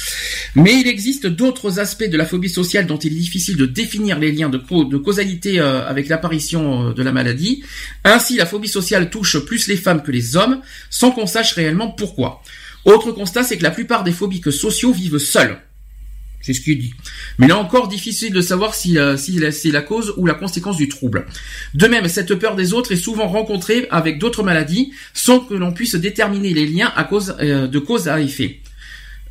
Mais 0.55 0.79
il 0.79 0.87
existe 0.87 1.27
d'autres 1.27 1.81
aspects 1.81 2.09
de 2.09 2.17
la 2.17 2.25
phobie 2.25 2.49
sociale 2.49 2.87
dont 2.87 2.99
il 2.99 3.13
est 3.13 3.21
difficile 3.21 3.57
de 3.57 3.67
définir 3.67 4.19
les 4.19 4.31
liens 4.31 4.49
de 4.49 4.59
causalité 4.99 5.59
euh, 5.59 5.89
avec 5.89 6.09
l'apparition 6.09 6.91
euh, 6.91 6.93
de 6.93 7.03
la 7.03 7.11
maladie. 7.11 7.65
Ainsi, 8.05 8.37
la 8.37 8.47
phobie 8.47 8.69
sociale 8.69 9.11
touche 9.11 9.39
plus 9.39 9.67
les 9.67 9.77
femmes 9.77 10.03
que 10.03 10.13
les 10.13 10.37
hommes, 10.37 10.61
sans 10.89 11.11
qu'on 11.11 11.27
sache 11.27 11.55
réellement 11.55 11.91
pourquoi. 11.91 12.43
Autre 12.85 13.11
constat, 13.13 13.43
c'est 13.43 13.59
que 13.59 13.63
la 13.63 13.71
plupart 13.71 14.05
des 14.05 14.13
phobiques 14.13 14.53
sociaux 14.53 14.93
vivent 14.93 15.19
seuls. 15.19 15.61
C'est 16.43 16.53
ce 16.53 16.61
qu'il 16.61 16.79
dit. 16.79 16.95
Mais 17.39 17.47
là 17.47 17.57
encore, 17.57 17.89
difficile 17.89 18.33
de 18.33 18.41
savoir 18.41 18.75
si, 18.75 18.99
si 19.17 19.41
c'est 19.53 19.71
la 19.71 19.81
cause 19.81 20.13
ou 20.17 20.27
la 20.27 20.35
conséquence 20.35 20.77
du 20.77 20.89
trouble. 20.89 21.27
De 21.75 21.87
même, 21.87 22.09
cette 22.09 22.35
peur 22.35 22.57
des 22.57 22.73
autres 22.73 22.93
est 22.93 22.97
souvent 22.97 23.29
rencontrée 23.29 23.87
avec 23.91 24.19
d'autres 24.19 24.43
maladies, 24.43 24.93
sans 25.15 25.41
que 25.41 25.55
l'on 25.55 25.73
puisse 25.73 25.95
déterminer 25.95 26.53
les 26.53 26.67
liens 26.67 26.93
à 26.97 27.05
cause, 27.05 27.37
euh, 27.41 27.67
de 27.67 27.79
cause 27.79 28.09
à 28.09 28.21
effet. 28.21 28.61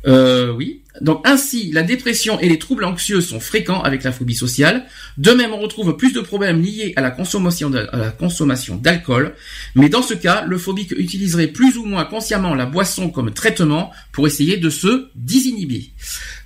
Euh, 0.06 0.50
oui. 0.52 0.80
Donc 1.00 1.22
ainsi, 1.26 1.70
la 1.72 1.82
dépression 1.82 2.38
et 2.40 2.48
les 2.48 2.58
troubles 2.58 2.84
anxieux 2.84 3.20
sont 3.20 3.40
fréquents 3.40 3.80
avec 3.82 4.02
la 4.02 4.12
phobie 4.12 4.34
sociale. 4.34 4.84
De 5.16 5.30
même, 5.30 5.52
on 5.52 5.58
retrouve 5.58 5.96
plus 5.96 6.12
de 6.12 6.20
problèmes 6.20 6.60
liés 6.60 6.92
à 6.96 7.00
la 7.00 7.10
consommation 7.10 7.70
de- 7.70 7.88
à 7.92 7.96
la 7.96 8.10
consommation 8.10 8.76
d'alcool. 8.76 9.34
Mais 9.74 9.88
dans 9.88 10.02
ce 10.02 10.12
cas, 10.14 10.44
le 10.46 10.58
phobique 10.58 10.92
utiliserait 10.96 11.46
plus 11.46 11.78
ou 11.78 11.84
moins 11.86 12.04
consciemment 12.04 12.54
la 12.54 12.66
boisson 12.66 13.08
comme 13.10 13.32
traitement 13.32 13.90
pour 14.12 14.26
essayer 14.26 14.58
de 14.58 14.68
se 14.70 15.08
désinhiber. 15.14 15.92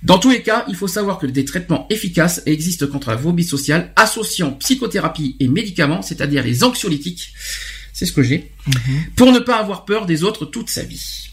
Dans 0.03 0.17
tous 0.17 0.29
les 0.29 0.43
cas, 0.43 0.63
il 0.69 0.75
faut 0.75 0.87
savoir 0.87 1.19
que 1.19 1.25
des 1.27 1.43
traitements 1.43 1.85
efficaces 1.89 2.41
existent 2.45 2.87
contre 2.87 3.09
la 3.09 3.17
phobie 3.17 3.43
sociale, 3.43 3.91
associant 3.97 4.51
psychothérapie 4.53 5.35
et 5.39 5.47
médicaments, 5.49 6.01
c'est-à-dire 6.01 6.43
les 6.43 6.63
anxiolytiques. 6.63 7.33
C'est 7.91 8.05
ce 8.05 8.13
que 8.13 8.23
j'ai. 8.23 8.51
Pour 9.15 9.31
ne 9.31 9.39
pas 9.39 9.57
avoir 9.57 9.83
peur 9.83 10.05
des 10.05 10.23
autres 10.23 10.45
toute 10.45 10.69
sa 10.69 10.83
vie. 10.83 11.29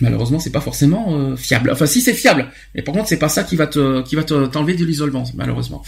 Malheureusement, 0.00 0.38
c'est 0.40 0.50
pas 0.50 0.60
forcément 0.62 1.14
euh, 1.16 1.36
fiable. 1.36 1.70
Enfin, 1.70 1.86
si 1.86 2.00
c'est 2.00 2.14
fiable, 2.14 2.48
mais 2.74 2.82
par 2.82 2.94
contre, 2.94 3.08
c'est 3.08 3.18
pas 3.18 3.28
ça 3.28 3.44
qui 3.44 3.56
va 3.56 3.66
te 3.66 4.02
qui 4.02 4.16
va 4.16 4.24
te- 4.24 4.46
t'enlever 4.46 4.74
de 4.74 4.84
l'isolement, 4.84 5.24
malheureusement. 5.34 5.82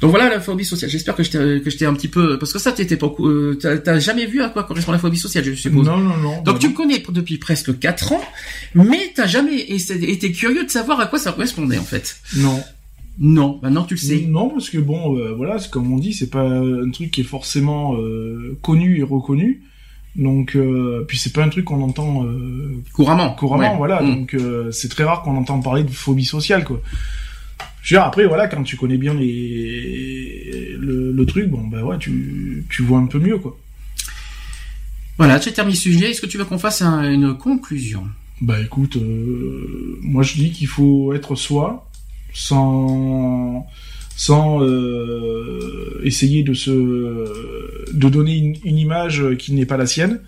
Donc 0.00 0.10
voilà 0.10 0.28
la 0.28 0.40
phobie 0.40 0.64
sociale. 0.64 0.90
J'espère 0.90 1.14
que 1.16 1.22
je 1.22 1.30
t'ai 1.30 1.62
que 1.62 1.70
je 1.70 1.76
t'ai 1.76 1.86
un 1.86 1.94
petit 1.94 2.08
peu 2.08 2.38
parce 2.38 2.52
que 2.52 2.58
ça, 2.58 2.70
t'étais 2.72 2.96
pas 2.96 3.10
euh, 3.20 3.54
t'as 3.82 3.98
jamais 3.98 4.26
vu 4.26 4.42
à 4.42 4.50
quoi 4.50 4.64
correspond 4.64 4.92
la 4.92 4.98
phobie 4.98 5.16
sociale, 5.18 5.42
je 5.44 5.54
suppose. 5.54 5.86
Non, 5.86 5.96
non, 5.96 6.16
non. 6.18 6.42
Donc 6.42 6.58
tu 6.58 6.66
non. 6.66 6.72
me 6.72 6.76
connais 6.76 7.02
depuis 7.08 7.38
presque 7.38 7.76
4 7.78 8.12
ans, 8.12 8.20
mais 8.74 9.10
t'as 9.14 9.26
jamais 9.26 9.58
été 9.58 10.30
curieux 10.32 10.64
de 10.64 10.70
savoir 10.70 11.00
à 11.00 11.06
quoi 11.06 11.18
ça 11.18 11.32
correspondait 11.32 11.78
en 11.78 11.84
fait. 11.84 12.18
Non. 12.36 12.62
Non, 13.18 13.58
maintenant 13.62 13.84
tu 13.84 13.94
le 13.94 14.00
sais. 14.00 14.26
Non, 14.28 14.50
parce 14.50 14.68
que 14.68 14.76
bon, 14.76 15.16
euh, 15.18 15.32
voilà, 15.34 15.58
c'est 15.58 15.70
comme 15.70 15.90
on 15.90 15.96
dit, 15.96 16.12
c'est 16.12 16.28
pas 16.30 16.42
un 16.46 16.90
truc 16.90 17.10
qui 17.10 17.22
est 17.22 17.24
forcément 17.24 17.96
euh, 17.96 18.56
connu 18.60 18.98
et 18.98 19.02
reconnu. 19.02 19.62
Donc, 20.16 20.56
euh, 20.56 21.04
puis 21.06 21.18
c'est 21.18 21.32
pas 21.32 21.42
un 21.44 21.48
truc 21.50 21.66
qu'on 21.66 21.82
entend 21.82 22.24
euh, 22.24 22.82
Couramment. 22.94 23.34
couramment, 23.34 23.72
Ouais. 23.72 23.76
voilà. 23.76 24.00
Mm. 24.02 24.14
Donc, 24.14 24.34
euh, 24.34 24.70
c'est 24.72 24.88
très 24.88 25.04
rare 25.04 25.22
qu'on 25.22 25.36
entende 25.36 25.62
parler 25.62 25.84
de 25.84 25.90
phobie 25.90 26.24
sociale, 26.24 26.64
quoi. 26.64 26.80
Je 27.82 27.94
veux 27.94 28.00
dire, 28.00 28.06
après, 28.06 28.26
voilà, 28.26 28.48
quand 28.48 28.62
tu 28.62 28.76
connais 28.76 28.96
bien 28.96 29.14
les 29.14 30.74
le, 30.78 31.12
le 31.12 31.26
truc, 31.26 31.48
bon, 31.50 31.66
bah 31.68 31.82
ouais, 31.84 31.98
tu 31.98 32.64
tu 32.70 32.82
vois 32.82 32.98
un 32.98 33.06
peu 33.06 33.18
mieux, 33.18 33.38
quoi. 33.38 33.56
Voilà, 35.18 35.38
j'ai 35.40 35.52
terminé 35.52 35.74
le 35.76 35.80
sujet. 35.80 36.10
Est-ce 36.10 36.20
que 36.20 36.26
tu 36.26 36.36
veux 36.38 36.44
qu'on 36.44 36.58
fasse 36.58 36.82
un- 36.82 37.10
une 37.12 37.34
conclusion? 37.36 38.04
Bah 38.40 38.60
écoute, 38.60 38.98
moi 40.02 40.22
je 40.22 40.34
dis 40.34 40.50
qu'il 40.52 40.66
faut 40.66 41.12
être 41.14 41.34
soi, 41.36 41.88
sans 42.34 43.66
sans 44.16 44.62
euh, 44.62 46.00
essayer 46.02 46.42
de 46.42 46.54
se 46.54 46.70
de 47.92 48.08
donner 48.08 48.36
une, 48.36 48.56
une 48.64 48.78
image 48.78 49.22
qui 49.38 49.52
n'est 49.52 49.66
pas 49.66 49.76
la 49.76 49.86
sienne 49.86 50.20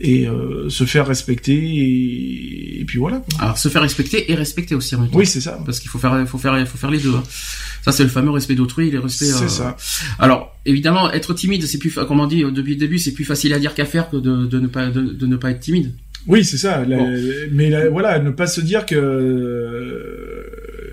et 0.00 0.28
euh, 0.28 0.68
se 0.68 0.84
faire 0.84 1.06
respecter 1.08 1.56
et, 1.56 2.80
et 2.80 2.84
puis 2.84 2.98
voilà. 2.98 3.16
quoi. 3.18 3.42
Alors 3.44 3.58
se 3.58 3.68
faire 3.68 3.82
respecter 3.82 4.30
et 4.30 4.34
respecter 4.36 4.74
aussi 4.76 4.94
en 4.94 5.00
même 5.00 5.10
temps. 5.10 5.18
Oui, 5.18 5.26
c'est 5.26 5.40
ça. 5.40 5.58
Parce 5.66 5.80
qu'il 5.80 5.90
faut 5.90 5.98
faire, 5.98 6.24
faut 6.28 6.38
faire, 6.38 6.66
faut 6.68 6.78
faire 6.78 6.90
les 6.92 7.00
deux. 7.00 7.14
hein. 7.14 7.22
Ça, 7.84 7.90
c'est 7.92 8.04
le 8.04 8.08
fameux 8.08 8.30
respect 8.30 8.54
d'autrui 8.54 8.90
le 8.92 9.00
respect. 9.00 9.24
C'est 9.26 9.44
euh, 9.44 9.48
ça. 9.48 9.76
Alors, 10.20 10.56
évidemment, 10.66 11.10
être 11.12 11.34
timide, 11.34 11.64
c'est 11.66 11.78
plus, 11.78 11.90
comme 11.92 12.20
on 12.20 12.26
dit 12.28 12.44
depuis 12.52 12.74
le 12.74 12.78
début, 12.78 12.98
c'est 12.98 13.12
plus 13.12 13.24
facile 13.24 13.52
à 13.54 13.58
dire 13.58 13.74
qu'à 13.74 13.84
faire 13.86 14.08
que 14.10 14.16
de, 14.16 14.46
de 14.46 14.60
ne 14.60 14.68
pas, 14.68 14.90
de, 14.90 15.00
de 15.02 15.26
ne 15.26 15.36
pas 15.36 15.50
être 15.50 15.60
timide. 15.60 15.92
Oui, 16.28 16.44
c'est 16.44 16.58
ça. 16.58 16.84
La- 16.84 16.96
Bon. 16.98 17.16
Mais 17.52 17.68
la- 17.70 17.88
voilà, 17.90 18.20
ne 18.20 18.30
pas 18.30 18.46
se 18.46 18.60
dire 18.60 18.86
que 18.86 20.37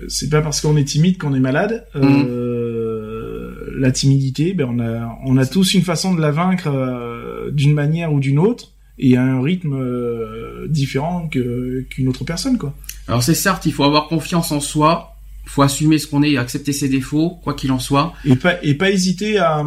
c'est 0.08 0.28
pas 0.30 0.42
parce 0.42 0.60
qu'on 0.60 0.76
est 0.76 0.84
timide 0.84 1.18
qu'on 1.18 1.34
est 1.34 1.40
malade. 1.40 1.86
Euh, 1.96 3.52
La 3.78 3.90
timidité, 3.92 4.54
ben 4.54 4.66
on 4.70 4.78
a 4.80 5.18
on 5.24 5.36
a 5.36 5.44
tous 5.46 5.74
une 5.74 5.82
façon 5.82 6.14
de 6.14 6.20
la 6.20 6.30
vaincre 6.30 6.68
euh, 6.68 7.50
d'une 7.50 7.74
manière 7.74 8.12
ou 8.12 8.20
d'une 8.20 8.38
autre 8.38 8.72
et 8.98 9.16
à 9.16 9.22
un 9.22 9.42
rythme 9.42 9.74
euh, 9.74 10.66
différent 10.68 11.28
que 11.28 11.84
qu'une 11.90 12.08
autre 12.08 12.24
personne, 12.24 12.56
quoi. 12.56 12.74
Alors, 13.08 13.22
c'est 13.22 13.34
certes, 13.34 13.66
il 13.66 13.72
faut 13.72 13.84
avoir 13.84 14.08
confiance 14.08 14.50
en 14.52 14.60
soi. 14.60 15.12
Il 15.44 15.50
faut 15.50 15.62
assumer 15.62 15.98
ce 15.98 16.06
qu'on 16.08 16.22
est 16.22 16.32
et 16.32 16.38
accepter 16.38 16.72
ses 16.72 16.88
défauts, 16.88 17.38
quoi 17.44 17.54
qu'il 17.54 17.70
en 17.70 17.78
soit. 17.78 18.14
Et 18.24 18.34
pas 18.36 18.54
et 18.64 18.74
pas 18.74 18.90
hésiter 18.90 19.38
à 19.38 19.62